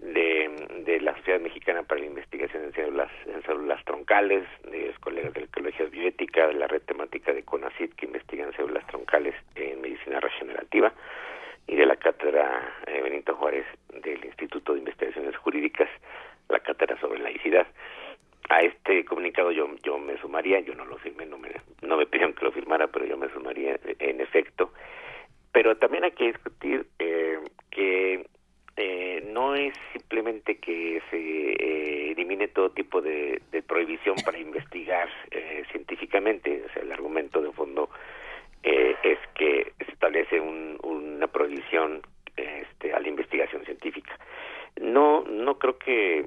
de, 0.00 0.82
de 0.84 1.00
la 1.00 1.14
Sociedad 1.16 1.40
Mexicana 1.40 1.82
para 1.82 2.00
la 2.00 2.06
Investigación 2.06 2.64
en 2.64 2.72
Células, 2.72 3.10
en 3.26 3.42
células 3.42 3.84
troncales, 3.84 4.44
de 4.70 4.88
los 4.88 4.98
colegas 4.98 5.32
de 5.34 5.40
la 5.40 5.46
Ecología 5.46 5.86
Bioética, 5.86 6.48
de 6.48 6.54
la 6.54 6.66
red 6.66 6.82
temática 6.82 7.32
de 7.32 7.42
CONACYT 7.42 7.94
que 7.94 8.06
investigan 8.06 8.52
células 8.54 8.86
troncales 8.86 9.34
en 9.54 9.80
medicina 9.80 10.20
regenerativa 10.20 10.92
y 11.66 11.76
de 11.76 11.86
la 11.86 11.96
cátedra 11.96 12.74
eh, 12.86 13.00
Benito 13.02 13.34
Juárez 13.36 13.66
del 14.02 14.24
Instituto 14.24 14.72
de 14.72 14.80
Investigaciones 14.80 15.36
Jurídicas, 15.36 15.88
la 16.48 16.60
cátedra 16.60 16.98
sobre 17.00 17.20
laicidad. 17.20 17.66
A 18.48 18.62
este 18.62 19.04
comunicado 19.04 19.52
yo 19.52 19.68
yo 19.84 19.98
me 19.98 20.18
sumaría, 20.18 20.60
yo 20.60 20.74
no 20.74 20.84
lo 20.84 20.98
firmé, 20.98 21.26
no 21.26 21.38
me, 21.38 21.50
no 21.82 21.96
me 21.96 22.06
pidieron 22.06 22.34
que 22.34 22.44
lo 22.44 22.52
firmara, 22.52 22.88
pero 22.88 23.06
yo 23.06 23.16
me 23.16 23.28
sumaría 23.28 23.78
en 23.98 24.20
efecto. 24.20 24.72
Pero 25.52 25.76
también 25.76 26.04
hay 26.04 26.12
que 26.12 26.28
discutir 26.28 26.86
eh, 26.98 27.38
que 27.70 28.24
eh, 28.76 29.22
no 29.32 29.54
es 29.54 29.74
simplemente 29.92 30.56
que 30.56 31.02
se 31.10 31.16
eh, 31.18 32.12
elimine 32.12 32.48
todo 32.48 32.70
tipo 32.70 33.02
de, 33.02 33.42
de 33.50 33.62
prohibición 33.62 34.16
para 34.24 34.38
investigar 34.38 35.08
eh, 35.30 35.64
científicamente, 35.70 36.64
o 36.66 36.72
sea, 36.72 36.82
el 36.82 36.92
argumento 36.92 37.42
de 37.42 37.52
fondo 37.52 37.90
eh, 38.62 38.96
es 39.02 39.18
que 39.34 39.72
se 39.84 39.92
establece 39.92 40.40
un, 40.40 40.78
una 40.82 41.26
prohibición 41.26 42.02
este, 42.36 42.92
a 42.92 43.00
la 43.00 43.08
investigación 43.08 43.64
científica. 43.64 44.16
No, 44.80 45.22
no 45.22 45.58
creo 45.58 45.78
que, 45.78 46.24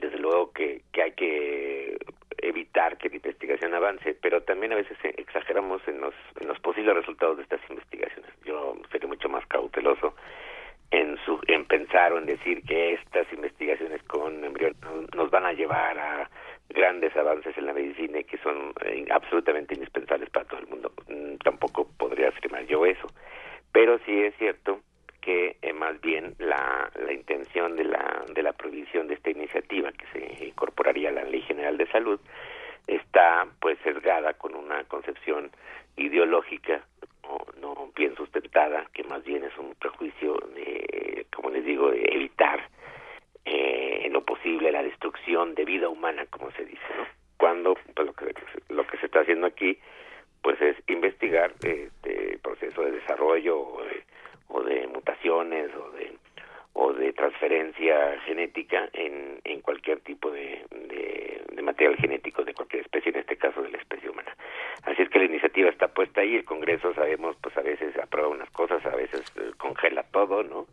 desde 0.00 0.18
luego 0.18 0.52
que, 0.52 0.82
que 0.92 1.02
hay 1.02 1.12
que 1.12 1.96
evitar 2.38 2.98
que 2.98 3.08
la 3.08 3.16
investigación 3.16 3.74
avance, 3.74 4.14
pero 4.20 4.42
también 4.42 4.72
a 4.72 4.76
veces 4.76 4.96
exageramos 5.02 5.86
en 5.88 6.00
los, 6.00 6.14
en 6.40 6.48
los 6.48 6.58
posibles 6.60 6.94
resultados 6.94 7.36
de 7.36 7.44
estas 7.44 7.60
investigaciones. 7.70 8.30
Yo 8.44 8.76
sería 8.90 9.08
mucho 9.08 9.28
más 9.28 9.46
cauteloso 9.46 10.14
en, 10.90 11.16
su, 11.24 11.40
en 11.46 11.64
pensar 11.64 12.12
o 12.12 12.18
en 12.18 12.26
decir 12.26 12.62
que 12.62 12.94
estas 12.94 13.30
investigaciones 13.32 14.02
con 14.04 14.44
embriones 14.44 14.76
nos 15.14 15.30
van 15.30 15.46
a 15.46 15.52
llevar 15.52 15.98
a 15.98 16.30
grandes 16.68 17.14
avances 17.16 17.56
en 17.56 17.66
la 17.66 17.72
medicina 17.72 18.20
y 18.20 18.24
que 18.24 18.38
son 18.38 18.72
eh, 18.84 19.06
absolutamente 19.10 19.74
indispensables 19.74 20.30
para 20.30 20.46
todo 20.46 20.60
el 20.60 20.66
mundo. 20.66 20.92
Mm, 21.08 21.36
tampoco 21.36 21.88
podría 21.98 22.28
afirmar 22.28 22.66
yo 22.66 22.86
eso. 22.86 23.06
Pero 23.72 23.98
sí 24.06 24.22
es 24.22 24.34
cierto 24.36 24.80
que 25.20 25.56
eh, 25.62 25.72
más 25.72 26.00
bien 26.00 26.34
la, 26.38 26.90
la 26.94 27.12
intención 27.12 27.76
de 27.76 27.84
la, 27.84 28.24
de 28.32 28.42
la 28.42 28.52
prohibición 28.52 29.08
de 29.08 29.14
esta 29.14 29.30
iniciativa 29.30 29.90
que 29.92 30.06
se 30.12 30.44
incorporaría 30.44 31.08
a 31.08 31.12
la 31.12 31.24
Ley 31.24 31.40
General 31.42 31.76
de 31.76 31.86
Salud 31.86 32.20
está 32.86 33.46
pues 33.60 33.78
sesgada 33.82 34.34
con 34.34 34.54
una 34.54 34.84
concepción 34.84 35.50
ideológica 35.96 36.84
no, 37.22 37.38
no 37.60 37.90
bien 37.96 38.14
sustentada, 38.16 38.86
que 38.92 39.04
más 39.04 39.24
bien 39.24 39.44
es 39.44 39.56
un 39.58 39.74
prejuicio 39.74 40.36
de, 40.54 41.26
como 41.34 41.50
les 41.50 41.64
digo, 41.64 41.90
de 41.90 42.04
evitar 42.12 42.68
eh, 43.44 43.83
posible 44.24 44.72
la 44.72 44.82
destrucción 44.82 45.54
de 45.54 45.64
vida 45.64 45.88
humana, 45.88 46.26
como 46.30 46.50
se 46.52 46.64
dice, 46.64 46.82
¿no? 46.96 47.06
Cuando 47.36 47.74
pues, 47.94 48.06
lo 48.06 48.12
que 48.14 48.34
lo 48.68 48.86
que 48.86 48.96
se 48.98 49.06
está 49.06 49.20
haciendo 49.20 49.46
aquí 49.46 49.78
pues 50.44 50.60
es 50.60 50.76
investigar 50.88 51.54
este 51.62 52.38
proceso 52.42 52.82
de 52.82 52.92
desarrollo 52.92 53.58
o 53.58 53.82
de, 53.82 54.04
o 54.48 54.62
de 54.62 54.86
mutaciones 54.88 55.70
o 55.74 55.90
de 55.92 56.12
o 56.74 56.92
de 56.92 57.12
transferencia 57.12 58.20
genética 58.26 58.88
en, 58.92 59.40
en 59.44 59.60
cualquier 59.60 60.00
tipo 60.00 60.30
de, 60.30 60.64
de, 60.70 61.62
material 61.62 61.96
genético 61.96 62.44
de 62.44 62.52
cualquier 62.52 62.82
especie, 62.82 63.10
en 63.10 63.20
este 63.20 63.36
caso 63.36 63.62
de 63.62 63.70
la 63.70 63.78
especie 63.78 64.10
humana. 64.10 64.36
Así 64.82 65.00
es 65.00 65.08
que 65.08 65.18
la 65.18 65.24
iniciativa 65.24 65.70
está 65.70 65.88
puesta 65.88 66.20
ahí, 66.20 66.36
el 66.36 66.44
Congreso 66.44 66.92
sabemos, 66.92 67.36
pues 67.40 67.56
a 67.56 67.62
veces 67.62 67.96
aprueba 67.96 68.28
unas 68.28 68.50
cosas, 68.50 68.84
a 68.84 68.94
veces 68.94 69.24
eh, 69.36 69.52
congela 69.56 70.02
todo, 70.02 70.42
¿no? 70.42 70.66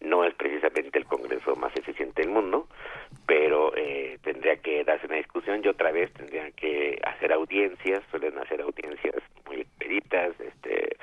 No 0.00 0.24
es 0.24 0.34
precisamente 0.34 0.98
el 0.98 1.04
Congreso 1.04 1.56
más 1.56 1.76
eficiente 1.76 2.22
del 2.22 2.30
mundo, 2.30 2.68
pero 3.26 3.76
eh, 3.76 4.18
tendría 4.22 4.56
que 4.56 4.82
darse 4.82 5.06
una 5.06 5.16
discusión 5.16 5.60
y 5.62 5.68
otra 5.68 5.92
vez 5.92 6.10
tendrían 6.14 6.52
que 6.52 6.98
hacer 7.04 7.32
audiencias, 7.32 8.02
suelen 8.10 8.38
hacer 8.38 8.62
audiencias 8.62 9.16
muy 9.46 9.60
expeditas, 9.60 10.40
este, 10.40 10.96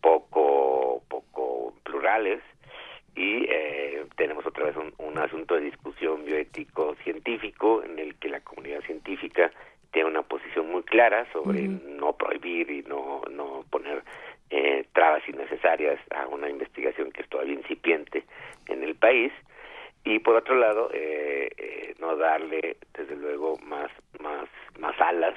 poco, 0.00 1.02
poco 1.08 1.74
plurales, 1.84 2.40
y 3.14 3.44
eh, 3.48 4.04
tenemos 4.16 4.46
otra 4.46 4.66
vez 4.66 4.76
un, 4.76 4.92
un, 4.98 5.18
asunto 5.18 5.54
de 5.56 5.62
discusión 5.62 6.24
bioético 6.24 6.94
científico 7.02 7.82
en 7.82 7.98
el 7.98 8.14
que 8.16 8.28
la 8.28 8.40
comunidad 8.40 8.80
científica 8.82 9.50
tiene 9.92 10.08
una 10.08 10.22
posición 10.22 10.70
muy 10.70 10.82
clara 10.82 11.26
sobre 11.32 11.68
uh 11.68 11.72
-huh. 11.72 11.82
no 11.98 12.12
prohibir 12.12 12.70
y 12.70 12.82
no 12.82 13.22
no 13.30 13.64
poner 13.70 14.02
eh, 14.50 14.84
trabas 14.92 15.22
innecesarias 15.28 15.98
a 16.10 16.26
una 16.26 16.48
investigación 16.48 17.10
que 17.12 17.22
es 17.22 17.28
todavía 17.28 17.54
incipiente 17.54 18.24
en 18.66 18.82
el 18.82 18.94
país 18.94 19.32
y 20.04 20.18
por 20.20 20.36
otro 20.36 20.54
lado 20.54 20.90
eh, 20.92 21.50
eh, 21.56 21.94
no 21.98 22.16
darle 22.16 22.76
desde 22.96 23.16
luego 23.16 23.58
más 23.58 23.90
más 24.20 24.48
más 24.78 24.98
alas 25.00 25.34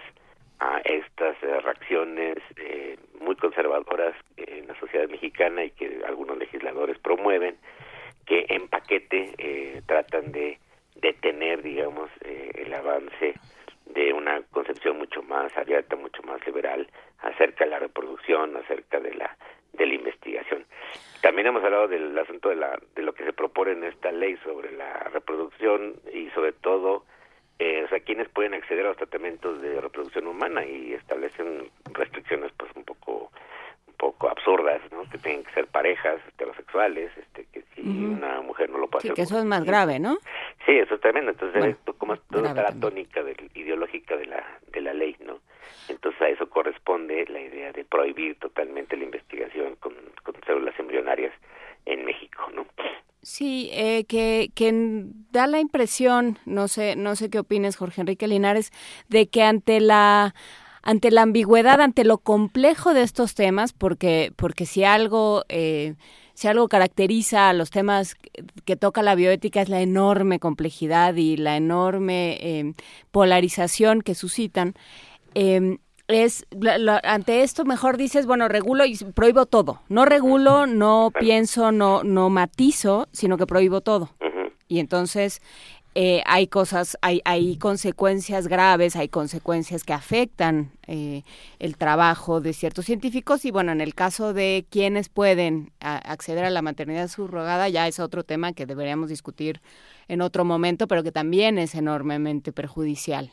a 0.63 0.79
estas 0.85 1.35
eh, 1.43 1.59
reacciones 1.59 2.37
eh, 2.55 2.97
muy 3.19 3.35
conservadoras 3.35 4.15
en 4.37 4.65
la 4.67 4.79
sociedad 4.79 5.09
mexicana 5.09 5.65
y 5.65 5.71
que 5.71 6.01
algunos 6.07 6.37
legisladores 6.37 6.97
promueven, 6.99 7.57
que 8.25 8.45
en 8.47 8.69
paquete 8.69 9.33
eh, 9.37 9.81
tratan 9.85 10.31
de 10.31 10.59
detener, 10.95 11.61
digamos, 11.61 12.09
eh, 12.21 12.51
el 12.55 12.73
avance 12.73 13.33
de 13.87 14.13
una 14.13 14.41
concepción 14.51 14.97
mucho 14.97 15.21
más 15.23 15.55
abierta, 15.57 15.97
mucho 15.97 16.23
más 16.23 16.45
liberal 16.45 16.87
acerca 17.19 17.65
de 17.65 17.71
la 17.71 17.79
reproducción, 17.79 18.55
acerca 18.55 18.99
de 18.99 19.13
la 19.15 19.35
de 19.73 19.87
la 19.87 19.95
investigación. 19.95 20.65
También 21.21 21.47
hemos 21.47 21.63
hablado 21.63 21.87
del 21.87 22.17
asunto 22.17 22.49
de 22.49 22.55
la 22.55 22.79
de 22.95 23.01
lo 23.01 23.13
que 23.13 23.25
se 23.25 23.33
propone 23.33 23.71
en 23.71 23.83
esta 23.83 24.11
ley 24.11 24.37
sobre 24.43 24.71
la 24.71 24.93
reproducción 25.11 25.95
y 26.13 26.29
sobre 26.29 26.53
todo 26.53 27.03
eh, 27.59 27.83
o 27.85 27.89
sea, 27.89 27.99
quienes 27.99 28.27
pueden 28.29 28.53
acceder 28.53 28.85
a 28.85 28.89
los 28.89 28.97
tratamientos 28.97 29.61
de 29.61 29.79
reproducción 29.79 30.27
humana 30.27 30.65
y 30.65 30.93
establecen 30.93 31.69
restricciones 31.93 32.51
pues 32.57 32.71
un 32.75 32.83
poco 32.83 33.31
un 33.87 33.93
poco 33.95 34.29
absurdas, 34.29 34.81
¿no? 34.91 35.09
Que 35.09 35.17
tienen 35.17 35.43
que 35.43 35.53
ser 35.53 35.67
parejas 35.67 36.19
heterosexuales, 36.29 37.11
este 37.17 37.45
que 37.53 37.61
si 37.73 37.81
uh 37.81 37.85
-huh. 37.85 38.17
una 38.17 38.41
mujer 38.41 38.69
no 38.69 38.79
lo 38.79 38.87
puede 38.87 39.03
sí, 39.03 39.07
hacer. 39.09 39.15
que 39.15 39.21
eso 39.21 39.39
es 39.39 39.45
más 39.45 39.63
grave, 39.63 39.99
¿no? 39.99 40.17
Sí, 40.65 40.71
eso 40.71 40.95
es 40.95 41.01
tremendo. 41.01 41.31
Entonces, 41.31 41.57
bueno, 41.59 41.73
esto 41.77 41.93
como 41.97 42.15
es 42.15 42.21
toda 42.29 42.53
la 42.53 42.73
tónica 42.79 43.23
del, 43.23 43.37
ideológica 43.53 44.17
de 44.17 44.25
la 44.25 44.43
de 44.71 44.81
la 44.81 44.93
ley, 44.93 45.15
¿no? 45.19 45.39
Entonces 45.89 46.21
a 46.21 46.29
eso 46.29 46.49
corresponde 46.49 47.25
la 47.27 47.39
idea 47.39 47.71
de 47.71 47.85
prohibir 47.85 48.37
totalmente 48.39 48.97
la 48.97 49.03
investigación 49.05 49.75
con, 49.75 49.93
con 50.23 50.35
células 50.45 50.77
embrionarias 50.79 51.33
en 51.85 52.05
México, 52.05 52.49
¿no? 52.53 52.65
Sí, 53.23 53.69
eh, 53.71 54.03
que, 54.03 54.51
que 54.53 54.73
da 55.31 55.47
la 55.47 55.61
impresión, 55.61 56.39
no 56.45 56.67
sé, 56.67 56.97
no 56.97 57.15
sé 57.15 57.29
qué 57.29 57.39
opines, 57.39 57.77
Jorge 57.77 58.01
Enrique 58.01 58.27
Linares, 58.27 58.71
de 59.07 59.27
que 59.27 59.43
ante 59.43 59.79
la 59.79 60.35
ante 60.81 61.09
la 61.11 61.21
ambigüedad, 61.21 61.79
ante 61.79 62.03
lo 62.03 62.17
complejo 62.17 62.93
de 62.93 63.03
estos 63.03 63.33
temas, 63.35 63.71
porque 63.71 64.33
porque 64.35 64.65
si 64.65 64.83
algo 64.83 65.45
eh, 65.47 65.95
si 66.33 66.49
algo 66.49 66.67
caracteriza 66.67 67.47
a 67.47 67.53
los 67.53 67.69
temas 67.69 68.15
que 68.65 68.75
toca 68.75 69.01
la 69.01 69.15
bioética 69.15 69.61
es 69.61 69.69
la 69.69 69.81
enorme 69.81 70.39
complejidad 70.39 71.15
y 71.15 71.37
la 71.37 71.55
enorme 71.55 72.37
eh, 72.41 72.73
polarización 73.11 74.01
que 74.01 74.15
suscitan. 74.15 74.73
Es 76.13 76.45
lo, 76.51 76.99
ante 77.03 77.41
esto 77.41 77.65
mejor 77.65 77.97
dices 77.97 78.27
bueno 78.27 78.47
regulo 78.47 78.85
y 78.85 78.95
prohíbo 78.97 79.47
todo. 79.47 79.81
No 79.89 80.05
regulo 80.05 80.67
no 80.67 81.11
pienso 81.19 81.71
no 81.71 82.03
no 82.03 82.29
matizo 82.29 83.07
sino 83.11 83.37
que 83.37 83.47
prohíbo 83.47 83.81
todo. 83.81 84.11
Uh 84.21 84.25
-huh. 84.25 84.51
y 84.67 84.79
entonces 84.79 85.41
eh, 85.95 86.21
hay 86.27 86.47
cosas 86.47 86.97
hay 87.01 87.21
hay 87.25 87.57
consecuencias 87.57 88.47
graves 88.47 88.95
hay 88.95 89.09
consecuencias 89.09 89.83
que 89.83 89.93
afectan 89.93 90.71
eh, 90.87 91.23
el 91.59 91.77
trabajo 91.77 92.41
de 92.41 92.53
ciertos 92.53 92.85
científicos. 92.85 93.43
Y 93.45 93.51
bueno 93.51 93.71
en 93.71 93.81
el 93.81 93.95
caso 93.95 94.33
de 94.33 94.65
quienes 94.69 95.09
pueden 95.09 95.71
a, 95.79 95.97
acceder 95.97 96.45
a 96.45 96.51
la 96.51 96.61
maternidad 96.61 97.07
subrogada 97.07 97.69
ya 97.69 97.87
es 97.87 97.99
otro 97.99 98.23
tema 98.23 98.53
que 98.53 98.67
deberíamos 98.67 99.09
discutir 99.09 99.61
en 100.07 100.21
otro 100.21 100.45
momento 100.45 100.87
pero 100.87 101.01
que 101.01 101.11
también 101.11 101.57
es 101.57 101.73
enormemente 101.73 102.51
perjudicial 102.51 103.31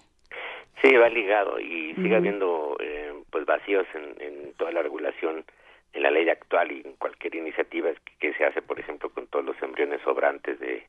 Sí, 0.82 0.96
va 0.96 1.08
ligado 1.08 1.60
y 1.60 1.94
sigue 1.94 2.16
habiendo 2.16 2.76
eh, 2.80 3.12
pues 3.30 3.44
vacíos 3.44 3.86
en, 3.94 4.14
en, 4.20 4.52
toda 4.54 4.72
la 4.72 4.82
regulación 4.82 5.44
en 5.92 6.02
la 6.02 6.10
ley 6.10 6.28
actual 6.28 6.72
y 6.72 6.80
en 6.84 6.94
cualquier 6.94 7.34
iniciativa 7.34 7.90
que, 7.92 8.12
que, 8.18 8.34
se 8.34 8.44
hace, 8.44 8.62
por 8.62 8.80
ejemplo, 8.80 9.10
con 9.10 9.26
todos 9.26 9.44
los 9.44 9.62
embriones 9.62 10.00
sobrantes 10.02 10.58
de 10.58 10.86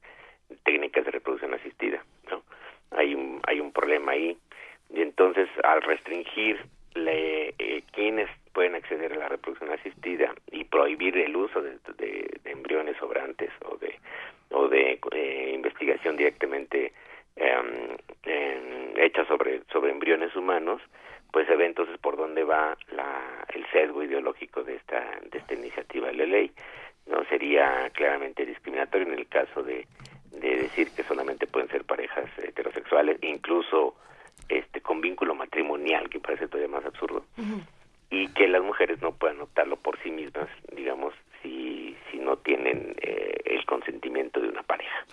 técnicas 0.63 1.03
de 1.05 1.11
reproducción 1.11 1.53
asistida, 1.53 2.03
¿no? 2.29 2.43
Hay 2.91 3.15
un 3.15 3.41
hay 3.47 3.59
un 3.59 3.71
problema 3.71 4.13
ahí 4.13 4.37
y 4.93 5.01
entonces 5.01 5.49
al 5.63 5.81
restringir 5.81 6.59
le, 6.93 7.53
eh, 7.57 7.83
quienes 7.93 8.29
pueden 8.53 8.75
acceder 8.75 9.13
a 9.13 9.17
la 9.17 9.29
reproducción 9.29 9.71
asistida 9.71 10.33
y 10.51 10.65
prohibir 10.65 11.17
el 11.17 11.35
uso 11.35 11.61
de, 11.61 11.77
de, 11.97 12.29
de 12.43 12.51
embriones 12.51 12.97
sobrantes 12.97 13.49
o 13.65 13.77
de 13.77 13.95
o 14.51 14.67
de 14.67 14.99
eh, 15.11 15.51
investigación 15.53 16.17
directamente 16.17 16.93
eh, 17.35 17.97
eh, 18.23 18.93
hecha 18.97 19.25
sobre 19.25 19.61
sobre 19.71 19.91
embriones 19.91 20.35
humanos 20.35 20.81
pues 21.31 21.47
se 21.47 21.55
ve 21.55 21.65
entonces 21.65 21.97
por 21.99 22.17
dónde 22.17 22.43
va 22.43 22.77
la, 22.91 23.45
el 23.53 23.65
sesgo 23.71 24.03
ideológico 24.03 24.63
de 24.63 24.75
esta 24.75 25.19
de 25.31 25.39
esta 25.39 25.53
iniciativa 25.53 26.07
de 26.07 26.13
la 26.13 26.25
ley 26.25 26.51
no 27.07 27.23
sería 27.25 27.89
claramente 27.93 28.45
discriminatorio 28.45 29.07
en 29.07 29.17
el 29.17 29.27
caso 29.27 29.63
de, 29.63 29.87
de 30.31 30.55
decir 30.57 30.89
que 30.95 31.03
solamente 31.03 31.47
pueden 31.47 31.69
ser 31.69 31.83
parejas 31.85 32.29
heterosexuales 32.37 33.17
incluso 33.21 33.95
este 34.49 34.81
con 34.81 35.01
vínculo 35.01 35.33
matrimonial 35.33 36.09
que 36.09 36.19
parece 36.19 36.47
todavía 36.47 36.75
más 36.75 36.85
absurdo 36.85 37.25
uh 37.37 37.41
-huh. 37.41 37.65
y 38.09 38.27
que 38.33 38.47
las 38.47 38.61
mujeres 38.61 39.01
no 39.01 39.13
puedan 39.13 39.41
optarlo 39.41 39.77
por 39.77 39.97
sí 40.03 40.11
mismas 40.11 40.49
digamos 40.75 41.13
si 41.41 41.95
si 42.09 42.19
no 42.19 42.37
tienen 42.37 42.95
eh, 43.01 43.41
el 43.45 43.65
consentimiento 43.65 44.39
de 44.39 44.49
una 44.49 44.63
pareja. 44.63 45.05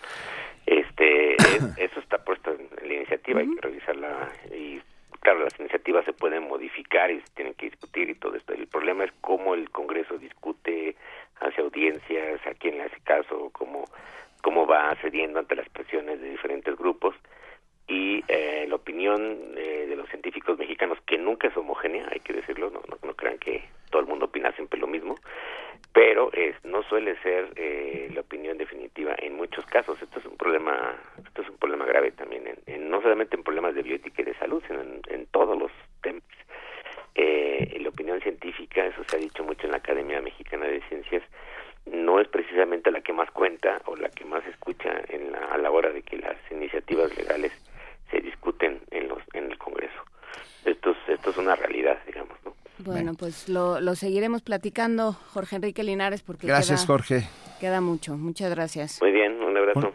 Este 0.66 1.34
es, 1.34 1.62
eso 1.78 2.00
está 2.00 2.18
puesto 2.18 2.52
en, 2.52 2.68
en 2.82 2.89
la 2.89 2.94
iniciativa 2.94 3.40
uh 3.40 3.44
-huh. 3.44 3.48
hay 3.48 3.55
que 3.55 3.60
revisarla 3.60 4.32
y 4.55 4.81
claro 5.20 5.40
las 5.40 5.58
iniciativas 5.58 6.05
se 6.05 6.12
pueden 6.12 6.48
modificar 6.48 7.10
y 7.10 7.20
se 7.20 7.34
tienen 7.34 7.55
que 7.55 7.70
discutir 7.70 8.10
y 8.10 8.15
todo 8.15 8.36
esto. 8.36 8.52
El 8.52 8.66
problema 8.66 9.05
es 9.05 9.12
cómo 9.20 9.55
el 9.55 9.70
Congreso 9.70 10.18
discute 10.18 10.97
hace 11.40 11.60
audiencias 11.60 12.40
a 12.47 12.55
quién 12.55 12.78
le 12.78 12.84
hace 12.84 13.00
caso 13.00 13.50
cómo 13.52 13.84
cómo 14.42 14.66
va 14.66 14.94
cediendo 15.02 15.40
ante 15.40 15.57
las 15.57 15.68
presiones 15.68 16.20
de 16.20 16.31
diferentes 16.31 16.76
grupos. 16.76 17.15
Y 17.89 18.23
eh, 18.28 18.66
la 18.68 18.76
opinión 18.76 19.39
eh, 19.57 19.86
de 19.89 19.97
los 19.97 20.08
científicos 20.10 20.58
mexicanos 20.58 20.98
que 21.07 21.16
nunca 21.16 21.48
es 21.48 21.57
homogénea 21.57 22.07
hay 22.10 22.20
que 22.20 22.34
decirlo 22.34 22.68
no, 22.68 22.81
no, 22.86 22.98
no 23.02 23.15
crean 23.15 23.39
que 23.39 23.65
todo 23.90 24.02
el 24.02 24.08
mundo 24.08 24.26
opina 24.26 24.52
siempre 24.52 24.78
lo 24.78 24.86
mismo 24.86 25.16
pero 25.92 26.33
es, 26.33 26.55
no 26.65 26.83
suele 26.83 27.17
ser 27.23 27.52
eh, 27.57 28.10
la 28.15 28.20
opinión 28.20 28.58
definitiva 28.58 29.15
en 29.18 29.36
muchos 29.36 29.65
casos 29.67 30.00
esto 30.00 30.18
es 30.18 30.26
un 30.26 30.36
problema 30.36 30.94
esto 31.25 31.42
es 31.42 31.49
un 31.49 31.57
problema 31.57 31.86
grave 31.86 32.12
también 32.12 32.44
en, 32.67 32.91
no 32.91 33.00
solamente 33.02 33.36
en 33.36 33.42
problemas 33.42 33.75
de 33.75 33.83
bioética 33.83 34.23
y 34.23 34.26
de 34.26 34.34
salud 34.34 34.62
sino 34.67 34.81
en, 34.81 35.00
en 35.08 35.26
todos 35.26 35.58
los 35.58 35.70
temas 36.02 36.23
eh, 37.15 37.78
la 37.81 37.89
opinión 37.89 38.20
científica 38.20 38.86
eso 38.86 39.02
se 39.07 39.17
ha 39.17 39.20
dicho 39.20 39.42
mucho 39.44 39.67
en 39.67 39.73
la 39.73 39.78
Academia 39.78 40.20
Mexicana 40.20 40.67
de 40.67 40.81
Ciencias 40.89 41.23
no 41.86 42.20
es 42.20 42.28
precisamente 42.28 42.91
la 42.91 43.00
que 43.00 43.12
más 43.12 43.31
cuenta 43.31 43.81
o 43.86 43.97
la 43.97 44.08
que 44.10 44.25
más 44.25 44.47
escucha 44.47 44.91
en 45.08 45.33
la, 45.33 45.39
a 45.39 45.58
la 45.58 45.70
hora 45.70 45.91
de 45.91 46.02
que 46.02 46.18
las 46.18 46.36
iniciativas 46.50 47.17
legales 47.17 47.52
se 48.10 48.20
discuten 48.20 48.81
en 48.91 49.08
los 49.08 49.18
en 49.33 49.50
el 49.50 49.58
Congreso. 49.58 50.05
Esto 50.65 50.91
es, 50.91 50.97
esto 51.08 51.31
es 51.31 51.36
una 51.39 51.55
realidad, 51.55 51.99
digamos. 52.07 52.39
¿No? 52.86 52.92
Bueno, 52.92 53.15
pues 53.15 53.48
lo, 53.48 53.81
lo 53.81 53.94
seguiremos 53.94 54.42
platicando, 54.42 55.12
Jorge 55.12 55.57
Enrique 55.57 55.82
Linares, 55.82 56.23
porque 56.23 56.47
gracias, 56.47 56.81
queda, 56.81 56.86
Jorge. 56.86 57.28
Queda 57.60 57.81
mucho. 57.81 58.16
Muchas 58.16 58.50
gracias. 58.50 58.98
Muy 59.00 59.12
bien, 59.12 59.32
un 59.42 59.57
abrazo. 59.57 59.92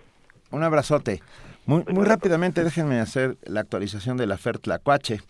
Un, 0.52 0.58
un 0.58 0.64
abrazote. 0.64 1.22
Muy, 1.66 1.84
muy 1.88 2.04
rápidamente 2.06 2.64
déjenme 2.64 3.00
hacer 3.00 3.38
la 3.44 3.62
actualización 3.62 4.18
de 4.18 4.28
la 4.28 4.38
FER 4.38 4.60
Tlacuache 4.60 5.22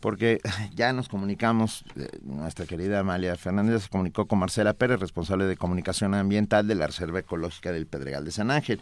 porque 0.00 0.40
ya 0.74 0.92
nos 0.92 1.08
comunicamos, 1.08 1.84
eh, 1.96 2.08
nuestra 2.22 2.66
querida 2.66 3.00
Amalia 3.00 3.36
Fernández 3.36 3.84
se 3.84 3.88
comunicó 3.88 4.26
con 4.26 4.38
Marcela 4.38 4.74
Pérez, 4.74 4.98
responsable 4.98 5.44
de 5.44 5.56
comunicación 5.56 6.14
ambiental 6.14 6.66
de 6.66 6.74
la 6.74 6.86
Reserva 6.86 7.20
Ecológica 7.20 7.72
del 7.72 7.86
Pedregal 7.86 8.24
de 8.24 8.32
San 8.32 8.50
Ángel, 8.50 8.80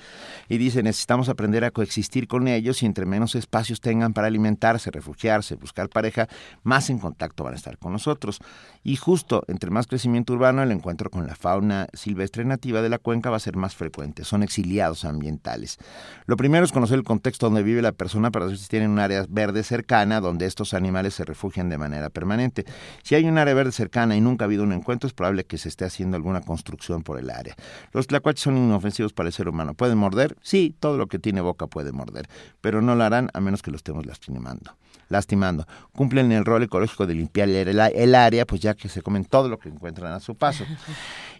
y 0.48 0.58
dice, 0.58 0.82
necesitamos 0.82 1.28
aprender 1.28 1.64
a 1.64 1.70
coexistir 1.70 2.28
con 2.28 2.48
ellos 2.48 2.82
y 2.82 2.86
entre 2.86 3.04
menos 3.04 3.34
espacios 3.34 3.80
tengan 3.80 4.12
para 4.12 4.28
alimentarse, 4.28 4.90
refugiarse, 4.90 5.56
buscar 5.56 5.88
pareja, 5.88 6.28
más 6.62 6.90
en 6.90 6.98
contacto 6.98 7.44
van 7.44 7.54
a 7.54 7.56
estar 7.56 7.78
con 7.78 7.92
nosotros. 7.92 8.38
Y 8.84 8.96
justo 8.96 9.42
entre 9.48 9.70
más 9.70 9.86
crecimiento 9.86 10.32
urbano, 10.32 10.62
el 10.62 10.72
encuentro 10.72 11.10
con 11.10 11.26
la 11.26 11.34
fauna 11.34 11.88
silvestre 11.92 12.44
nativa 12.44 12.80
de 12.80 12.88
la 12.88 12.98
cuenca 12.98 13.30
va 13.30 13.36
a 13.36 13.40
ser 13.40 13.56
más 13.56 13.74
frecuente, 13.74 14.24
son 14.24 14.42
exiliados 14.42 15.04
ambientales. 15.04 15.78
Lo 16.26 16.36
primero 16.36 16.64
es 16.64 16.72
conocer 16.72 16.96
el 16.96 17.04
contexto 17.04 17.46
donde 17.46 17.62
vive 17.62 17.82
la 17.82 17.92
persona 17.92 18.30
para 18.30 18.46
ver 18.46 18.56
si 18.56 18.68
tienen 18.68 18.90
un 18.90 18.98
área 18.98 19.26
verde 19.28 19.62
cercana 19.62 20.20
donde 20.20 20.46
estos 20.46 20.74
animales 20.74 21.07
se 21.10 21.24
refugian 21.24 21.68
de 21.68 21.78
manera 21.78 22.10
permanente. 22.10 22.64
Si 23.02 23.14
hay 23.14 23.24
un 23.24 23.38
área 23.38 23.54
verde 23.54 23.72
cercana 23.72 24.16
y 24.16 24.20
nunca 24.20 24.44
ha 24.44 24.46
habido 24.46 24.62
un 24.62 24.72
encuentro, 24.72 25.06
es 25.06 25.14
probable 25.14 25.44
que 25.44 25.58
se 25.58 25.68
esté 25.68 25.84
haciendo 25.84 26.16
alguna 26.16 26.40
construcción 26.40 27.02
por 27.02 27.18
el 27.18 27.30
área. 27.30 27.54
Los 27.92 28.06
tlacuaches 28.06 28.42
son 28.42 28.56
inofensivos 28.56 29.12
para 29.12 29.28
el 29.28 29.32
ser 29.32 29.48
humano. 29.48 29.74
¿Pueden 29.74 29.98
morder? 29.98 30.36
Sí, 30.42 30.74
todo 30.78 30.96
lo 30.96 31.06
que 31.06 31.18
tiene 31.18 31.40
boca 31.40 31.66
puede 31.66 31.92
morder, 31.92 32.28
pero 32.60 32.82
no 32.82 32.94
lo 32.94 33.04
harán 33.04 33.30
a 33.34 33.40
menos 33.40 33.62
que 33.62 33.70
lo 33.70 33.76
estemos 33.76 34.06
lastimando 34.06 34.76
lastimando. 35.08 35.66
Cumplen 35.92 36.32
el 36.32 36.44
rol 36.44 36.62
ecológico 36.62 37.06
de 37.06 37.14
limpiar 37.14 37.48
el, 37.48 37.78
el, 37.78 38.14
área, 38.14 38.46
pues 38.46 38.60
ya 38.60 38.74
que 38.74 38.88
se 38.88 39.02
comen 39.02 39.24
todo 39.24 39.48
lo 39.48 39.58
que 39.58 39.68
encuentran 39.68 40.12
a 40.12 40.20
su 40.20 40.34
paso. 40.34 40.64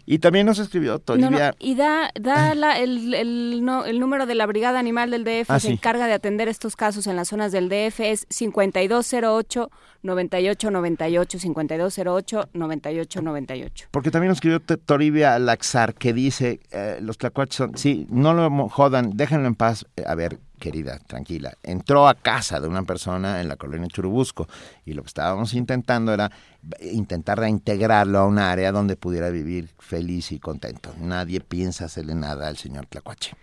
Y 0.05 0.19
también 0.19 0.45
nos 0.45 0.59
escribió 0.59 0.99
Toribia. 0.99 1.53
y 1.59 1.75
da, 1.75 2.09
da 2.19 2.55
la, 2.55 2.79
el, 2.79 3.13
el, 3.13 3.63
no, 3.63 3.85
el, 3.85 3.99
número 3.99 4.25
de 4.25 4.35
la 4.35 4.45
Brigada 4.45 4.79
Animal 4.79 5.11
del 5.11 5.23
DF, 5.23 5.49
Ah, 5.51 5.59
se 5.59 5.67
sí. 5.67 5.73
encarga 5.73 6.07
de 6.07 6.13
atender 6.13 6.47
estos 6.47 6.75
casos 6.75 7.07
en 7.07 7.15
las 7.15 7.27
zonas 7.29 7.51
del 7.51 7.69
DF, 7.69 7.99
es 8.01 8.25
5208 8.29 9.69
9898 10.01 11.39
5208 11.39 12.49
9898. 12.53 13.87
Porque 13.91 14.11
también 14.11 14.29
nos 14.29 14.37
escribió 14.37 14.59
Toribia 14.61 15.37
Laxar 15.39 15.93
que 15.93 16.13
dice, 16.13 16.59
eh, 16.71 16.97
los 17.01 17.17
tlacuaches 17.17 17.55
son, 17.55 17.77
sí, 17.77 18.07
no 18.09 18.33
lo 18.33 18.69
jodan, 18.69 19.11
déjenlo 19.15 19.47
en 19.47 19.55
paz. 19.55 19.85
Eh, 19.95 20.03
a 20.07 20.15
ver, 20.15 20.39
querida, 20.59 20.99
tranquila, 20.99 21.53
entró 21.63 22.07
a 22.07 22.13
casa 22.13 22.59
de 22.59 22.67
una 22.67 22.83
persona 22.83 23.41
en 23.41 23.47
la 23.47 23.55
colonia 23.55 23.87
Churubusco 23.87 24.47
y 24.85 24.93
lo 24.93 25.01
que 25.01 25.07
estábamos 25.07 25.53
intentando 25.53 26.13
era 26.13 26.31
eh, 26.79 26.91
intentar 26.93 27.39
reintegrarlo 27.39 28.19
a 28.19 28.25
un 28.25 28.37
área 28.37 28.71
donde 28.71 28.95
pudiera 28.95 29.29
vivir 29.29 29.69
feliz 29.79 30.31
y 30.31 30.39
contento. 30.39 30.93
Nadie 30.99 31.39
piensa 31.39 31.85
hacerle 31.85 32.15
nada 32.15 32.47
al 32.47 32.57
señor 32.57 32.85
Tlacuache. 32.85 33.35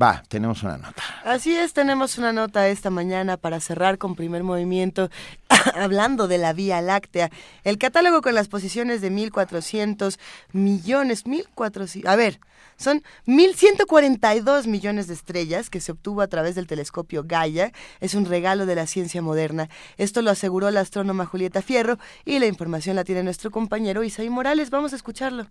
Va, 0.00 0.24
tenemos 0.26 0.64
una 0.64 0.76
nota. 0.76 1.02
Así 1.24 1.54
es, 1.54 1.72
tenemos 1.72 2.18
una 2.18 2.32
nota 2.32 2.66
esta 2.66 2.90
mañana 2.90 3.36
para 3.36 3.60
cerrar 3.60 3.96
con 3.96 4.16
primer 4.16 4.42
movimiento, 4.42 5.08
hablando 5.74 6.26
de 6.26 6.38
la 6.38 6.52
Vía 6.52 6.80
Láctea. 6.80 7.30
El 7.62 7.78
catálogo 7.78 8.20
con 8.20 8.34
las 8.34 8.48
posiciones 8.48 9.00
de 9.00 9.12
1.400 9.12 10.18
millones, 10.52 11.24
1.400, 11.24 12.08
a 12.08 12.16
ver, 12.16 12.40
son 12.76 13.02
1.142 13.26 14.66
millones 14.66 15.06
de 15.06 15.14
estrellas 15.14 15.70
que 15.70 15.80
se 15.80 15.92
obtuvo 15.92 16.20
a 16.20 16.28
través 16.28 16.54
del 16.54 16.66
telescopio 16.66 17.24
Gaia. 17.24 17.72
Es 18.00 18.14
un 18.14 18.24
regalo 18.24 18.66
de 18.66 18.74
la 18.74 18.86
ciencia 18.86 19.22
moderna. 19.22 19.68
Esto 19.96 20.22
lo 20.22 20.30
aseguró 20.30 20.70
la 20.70 20.80
astrónoma 20.80 21.26
Julieta 21.26 21.62
Fierro 21.62 21.98
y 22.24 22.38
la 22.38 22.46
información 22.46 22.96
la 22.96 23.04
tiene 23.04 23.22
nuestro 23.22 23.50
compañero 23.50 24.04
Isaí 24.04 24.30
Morales. 24.30 24.70
Vamos 24.70 24.92
a 24.92 24.96
escucharlo. 24.96 25.46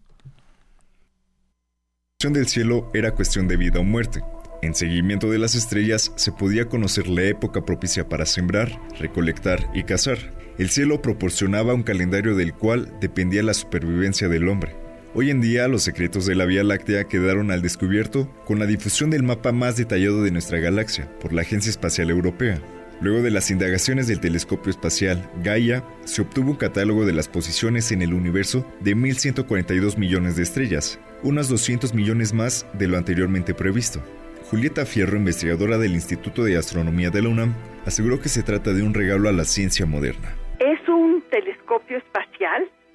del 2.19 2.47
cielo 2.47 2.89
era 2.93 3.11
cuestión 3.11 3.47
de 3.47 3.57
vida 3.57 3.79
o 3.79 3.83
muerte. 3.83 4.23
En 4.61 4.75
seguimiento 4.75 5.29
de 5.29 5.39
las 5.39 5.55
estrellas 5.55 6.13
se 6.15 6.31
podía 6.31 6.69
conocer 6.69 7.09
la 7.09 7.23
época 7.23 7.65
propicia 7.65 8.07
para 8.07 8.25
sembrar, 8.25 8.79
recolectar 8.97 9.69
y 9.73 9.83
cazar. 9.83 10.17
El 10.57 10.69
cielo 10.69 11.01
proporcionaba 11.01 11.73
un 11.73 11.83
calendario 11.83 12.35
del 12.35 12.53
cual 12.53 12.97
dependía 13.01 13.43
la 13.43 13.53
supervivencia 13.53 14.29
del 14.29 14.47
hombre. 14.47 14.82
Hoy 15.15 15.29
en 15.29 15.41
día 15.41 15.67
los 15.67 15.83
secretos 15.83 16.25
de 16.25 16.33
la 16.33 16.45
Vía 16.45 16.63
Láctea 16.63 17.03
quedaron 17.03 17.51
al 17.51 17.61
descubierto 17.61 18.27
con 18.45 18.57
la 18.57 18.65
difusión 18.65 19.11
del 19.11 19.21
mapa 19.21 19.51
más 19.51 19.77
detallado 19.77 20.23
de 20.23 20.31
nuestra 20.31 20.57
galaxia 20.57 21.07
por 21.19 21.33
la 21.33 21.43
Agencia 21.43 21.69
Espacial 21.69 22.09
Europea. 22.09 22.59
Luego 22.99 23.21
de 23.21 23.29
las 23.29 23.51
indagaciones 23.51 24.07
del 24.07 24.19
telescopio 24.19 24.71
espacial 24.71 25.29
Gaia, 25.43 25.83
se 26.03 26.23
obtuvo 26.23 26.49
un 26.49 26.57
catálogo 26.57 27.05
de 27.05 27.13
las 27.13 27.27
posiciones 27.27 27.91
en 27.91 28.01
el 28.01 28.11
universo 28.11 28.65
de 28.79 28.95
1.142 28.95 29.97
millones 29.99 30.35
de 30.35 30.41
estrellas, 30.41 30.97
unos 31.21 31.47
200 31.47 31.93
millones 31.93 32.33
más 32.33 32.65
de 32.73 32.87
lo 32.87 32.97
anteriormente 32.97 33.53
previsto. 33.53 34.03
Julieta 34.49 34.83
Fierro, 34.83 35.17
investigadora 35.17 35.77
del 35.77 35.93
Instituto 35.93 36.43
de 36.43 36.57
Astronomía 36.57 37.11
de 37.11 37.21
la 37.21 37.29
UNAM, 37.29 37.53
aseguró 37.85 38.19
que 38.19 38.29
se 38.29 38.41
trata 38.41 38.73
de 38.73 38.81
un 38.81 38.95
regalo 38.95 39.29
a 39.29 39.31
la 39.31 39.45
ciencia 39.45 39.85
moderna. 39.85 40.33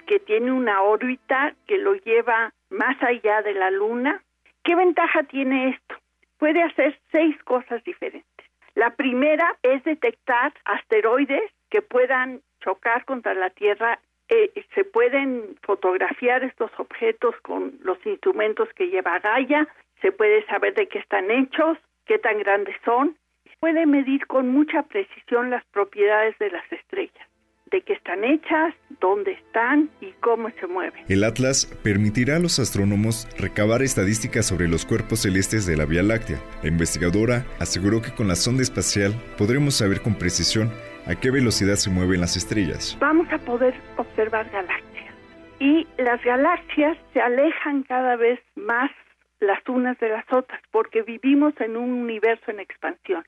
Que 0.09 0.19
tiene 0.19 0.51
una 0.51 0.81
órbita 0.81 1.53
que 1.67 1.77
lo 1.77 1.93
lleva 1.93 2.51
más 2.71 2.97
allá 3.03 3.43
de 3.43 3.53
la 3.53 3.69
Luna. 3.69 4.23
¿Qué 4.63 4.73
ventaja 4.73 5.21
tiene 5.21 5.69
esto? 5.69 5.95
Puede 6.39 6.63
hacer 6.63 6.99
seis 7.11 7.37
cosas 7.43 7.83
diferentes. 7.83 8.47
La 8.73 8.95
primera 8.95 9.55
es 9.61 9.83
detectar 9.83 10.51
asteroides 10.65 11.51
que 11.69 11.83
puedan 11.83 12.41
chocar 12.59 13.05
contra 13.05 13.35
la 13.35 13.51
Tierra. 13.51 13.99
Eh, 14.29 14.65
se 14.73 14.83
pueden 14.83 15.55
fotografiar 15.61 16.43
estos 16.43 16.71
objetos 16.79 17.35
con 17.43 17.77
los 17.83 18.03
instrumentos 18.03 18.67
que 18.73 18.87
lleva 18.87 19.19
Gaia, 19.19 19.67
se 20.01 20.11
puede 20.11 20.43
saber 20.47 20.73
de 20.73 20.87
qué 20.87 20.97
están 20.97 21.29
hechos, 21.29 21.77
qué 22.05 22.17
tan 22.17 22.39
grandes 22.39 22.75
son, 22.83 23.15
puede 23.59 23.85
medir 23.85 24.25
con 24.25 24.49
mucha 24.49 24.81
precisión 24.83 25.51
las 25.51 25.63
propiedades 25.65 26.35
de 26.39 26.49
las 26.49 26.71
estrellas, 26.71 27.27
de 27.71 27.81
qué 27.81 27.93
están 27.93 28.23
hechas, 28.23 28.73
dónde 28.99 29.33
están 29.33 29.89
y 30.01 30.11
cómo 30.21 30.49
se 30.59 30.67
mueven. 30.67 31.03
El 31.07 31.23
Atlas 31.23 31.65
permitirá 31.83 32.37
a 32.37 32.39
los 32.39 32.59
astrónomos 32.59 33.27
recabar 33.37 33.81
estadísticas 33.81 34.45
sobre 34.45 34.67
los 34.67 34.85
cuerpos 34.85 35.21
celestes 35.21 35.65
de 35.65 35.77
la 35.77 35.85
Vía 35.85 36.03
Láctea. 36.03 36.39
La 36.61 36.69
investigadora 36.69 37.45
aseguró 37.59 38.01
que 38.01 38.11
con 38.11 38.27
la 38.27 38.35
sonda 38.35 38.63
espacial 38.63 39.13
podremos 39.37 39.75
saber 39.75 40.01
con 40.01 40.15
precisión 40.15 40.71
a 41.07 41.15
qué 41.15 41.31
velocidad 41.31 41.75
se 41.75 41.89
mueven 41.89 42.21
las 42.21 42.37
estrellas. 42.37 42.97
Vamos 42.99 43.27
a 43.31 43.37
poder 43.39 43.73
observar 43.97 44.49
galaxias 44.51 45.15
y 45.59 45.87
las 45.97 46.23
galaxias 46.23 46.97
se 47.13 47.21
alejan 47.21 47.83
cada 47.83 48.15
vez 48.15 48.39
más 48.55 48.91
las 49.39 49.59
unas 49.67 49.97
de 49.99 50.09
las 50.09 50.25
otras 50.31 50.61
porque 50.71 51.01
vivimos 51.01 51.53
en 51.59 51.77
un 51.77 51.91
universo 51.91 52.51
en 52.51 52.59
expansión. 52.59 53.23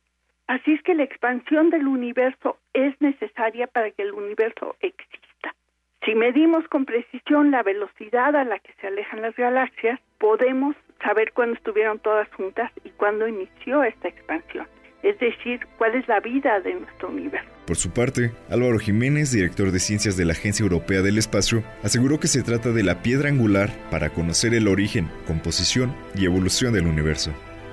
Así 0.51 0.73
es 0.73 0.81
que 0.83 0.95
la 0.95 1.03
expansión 1.03 1.69
del 1.69 1.87
universo 1.87 2.57
es 2.73 2.93
necesaria 2.99 3.67
para 3.67 3.89
que 3.91 4.01
el 4.01 4.11
universo 4.11 4.75
exista. 4.81 5.55
Si 6.03 6.13
medimos 6.13 6.67
con 6.67 6.83
precisión 6.83 7.51
la 7.51 7.63
velocidad 7.63 8.35
a 8.35 8.43
la 8.43 8.59
que 8.59 8.73
se 8.81 8.87
alejan 8.87 9.21
las 9.21 9.33
galaxias, 9.37 9.97
podemos 10.17 10.75
saber 11.01 11.31
cuándo 11.31 11.55
estuvieron 11.55 11.99
todas 11.99 12.27
juntas 12.33 12.69
y 12.83 12.89
cuándo 12.89 13.29
inició 13.29 13.81
esta 13.85 14.09
expansión. 14.09 14.67
Es 15.03 15.17
decir, 15.19 15.61
cuál 15.77 15.95
es 15.95 16.05
la 16.09 16.19
vida 16.19 16.59
de 16.59 16.73
nuestro 16.73 17.07
universo. 17.07 17.49
Por 17.65 17.77
su 17.77 17.93
parte, 17.93 18.31
Álvaro 18.49 18.77
Jiménez, 18.77 19.31
director 19.31 19.71
de 19.71 19.79
ciencias 19.79 20.17
de 20.17 20.25
la 20.25 20.33
Agencia 20.33 20.63
Europea 20.63 21.01
del 21.01 21.17
Espacio, 21.17 21.63
aseguró 21.81 22.19
que 22.19 22.27
se 22.27 22.43
trata 22.43 22.71
de 22.71 22.83
la 22.83 23.01
piedra 23.01 23.29
angular 23.29 23.69
para 23.89 24.09
conocer 24.09 24.53
el 24.53 24.67
origen, 24.67 25.07
composición 25.27 25.95
y 26.13 26.25
evolución 26.25 26.73
del 26.73 26.87
universo. 26.87 27.31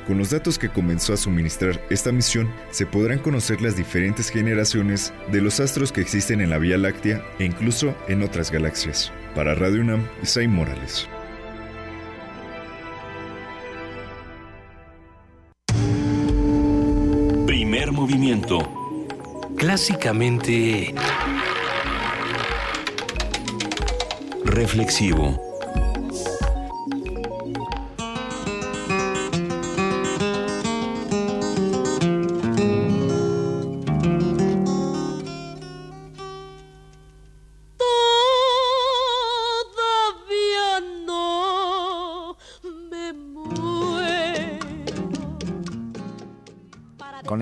Con 0.08 0.16
los 0.16 0.30
datos 0.30 0.58
que 0.58 0.70
comenzó 0.70 1.12
a 1.12 1.18
suministrar 1.18 1.78
esta 1.90 2.10
misión, 2.12 2.50
se 2.70 2.86
podrán 2.86 3.18
conocer 3.18 3.60
las 3.60 3.76
diferentes 3.76 4.30
generaciones 4.30 5.12
de 5.30 5.42
los 5.42 5.60
astros 5.60 5.92
que 5.92 6.00
existen 6.00 6.40
en 6.40 6.48
la 6.48 6.56
Vía 6.56 6.78
Láctea 6.78 7.22
e 7.38 7.44
incluso 7.44 7.94
en 8.08 8.22
otras 8.22 8.50
galaxias. 8.50 9.12
Para 9.34 9.54
Radio 9.54 9.82
UNAM, 9.82 10.08
Isai 10.22 10.48
Morales. 10.48 11.06
Primer 17.46 17.92
movimiento. 17.92 18.60
Clásicamente... 19.58 20.94
Reflexivo. 24.46 25.48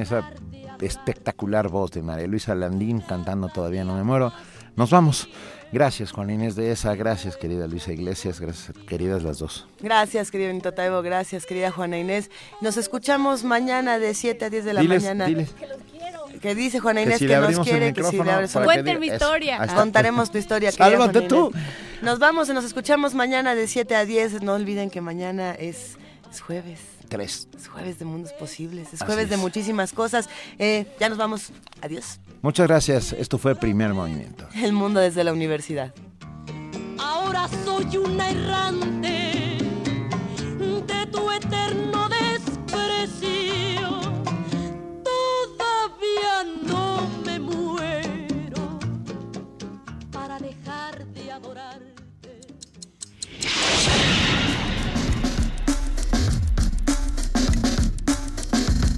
Esa 0.06 0.30
espectacular 0.80 1.68
voz 1.68 1.90
de 1.92 2.02
María 2.02 2.26
Luisa 2.26 2.54
Landín 2.54 3.00
cantando 3.00 3.48
Todavía 3.48 3.84
no 3.84 3.94
me 3.94 4.02
muero. 4.04 4.32
Nos 4.76 4.90
vamos. 4.90 5.28
Gracias, 5.72 6.12
Juan 6.12 6.30
Inés 6.30 6.54
de 6.54 6.70
esa. 6.70 6.94
Gracias, 6.94 7.36
querida 7.36 7.66
Luisa 7.66 7.92
Iglesias. 7.92 8.40
Gracias, 8.40 8.76
queridas 8.86 9.22
las 9.22 9.38
dos. 9.38 9.66
Gracias, 9.80 10.30
querido 10.30 10.48
Benito 10.48 10.72
Taibo. 10.72 11.02
Gracias, 11.02 11.44
querida 11.44 11.70
Juana 11.70 11.98
Inés. 11.98 12.30
Nos 12.60 12.76
escuchamos 12.76 13.42
mañana 13.42 13.98
de 13.98 14.14
7 14.14 14.44
a 14.44 14.50
10 14.50 14.64
de 14.64 14.72
la 14.74 14.80
Diles, 14.82 15.02
mañana. 15.02 15.26
diles. 15.26 15.54
Que 16.40 16.54
dice 16.54 16.78
Juana 16.78 17.00
Que 17.00 17.06
Inés 17.06 17.18
si 17.18 17.26
que, 17.26 17.32
le 17.32 17.40
nos 17.40 17.58
quiere, 17.60 17.92
que 17.92 18.04
si 18.04 18.22
le 18.22 18.30
abres 18.30 18.52
Cuenten 18.52 19.00
mi 19.00 19.08
historia. 19.08 19.64
Eso. 19.64 19.74
Contaremos 19.74 20.30
tu 20.30 20.38
historia. 20.38 20.70
Sálvate 20.70 21.22
tú. 21.22 21.50
Nos 22.02 22.18
vamos 22.18 22.48
y 22.48 22.52
nos 22.52 22.64
escuchamos 22.64 23.14
mañana 23.14 23.54
de 23.54 23.66
7 23.66 23.96
a 23.96 24.04
10. 24.04 24.42
No 24.42 24.52
olviden 24.52 24.90
que 24.90 25.00
mañana 25.00 25.52
es, 25.52 25.96
es 26.30 26.40
jueves. 26.42 26.95
Tres. 27.08 27.48
Es 27.56 27.68
jueves 27.68 27.98
de 27.98 28.04
mundos 28.04 28.32
posibles. 28.32 28.88
Es 28.88 28.94
Así 28.94 29.04
jueves 29.06 29.28
de 29.28 29.36
es. 29.36 29.40
muchísimas 29.40 29.92
cosas. 29.92 30.28
Eh, 30.58 30.86
ya 31.00 31.08
nos 31.08 31.18
vamos. 31.18 31.50
Adiós. 31.80 32.18
Muchas 32.42 32.66
gracias. 32.66 33.12
Esto 33.12 33.38
fue 33.38 33.54
Primer 33.54 33.94
Movimiento. 33.94 34.46
El 34.54 34.72
mundo 34.72 35.00
desde 35.00 35.24
la 35.24 35.32
universidad. 35.32 35.94
Ahora 36.98 37.48
soy 37.64 37.96
una 37.98 38.30
errante 38.30 39.58
de 40.86 41.06
tu 41.12 41.30
eterno 41.30 42.08
desprecio. 42.08 44.00
Todavía 45.04 46.44
no 46.66 47.08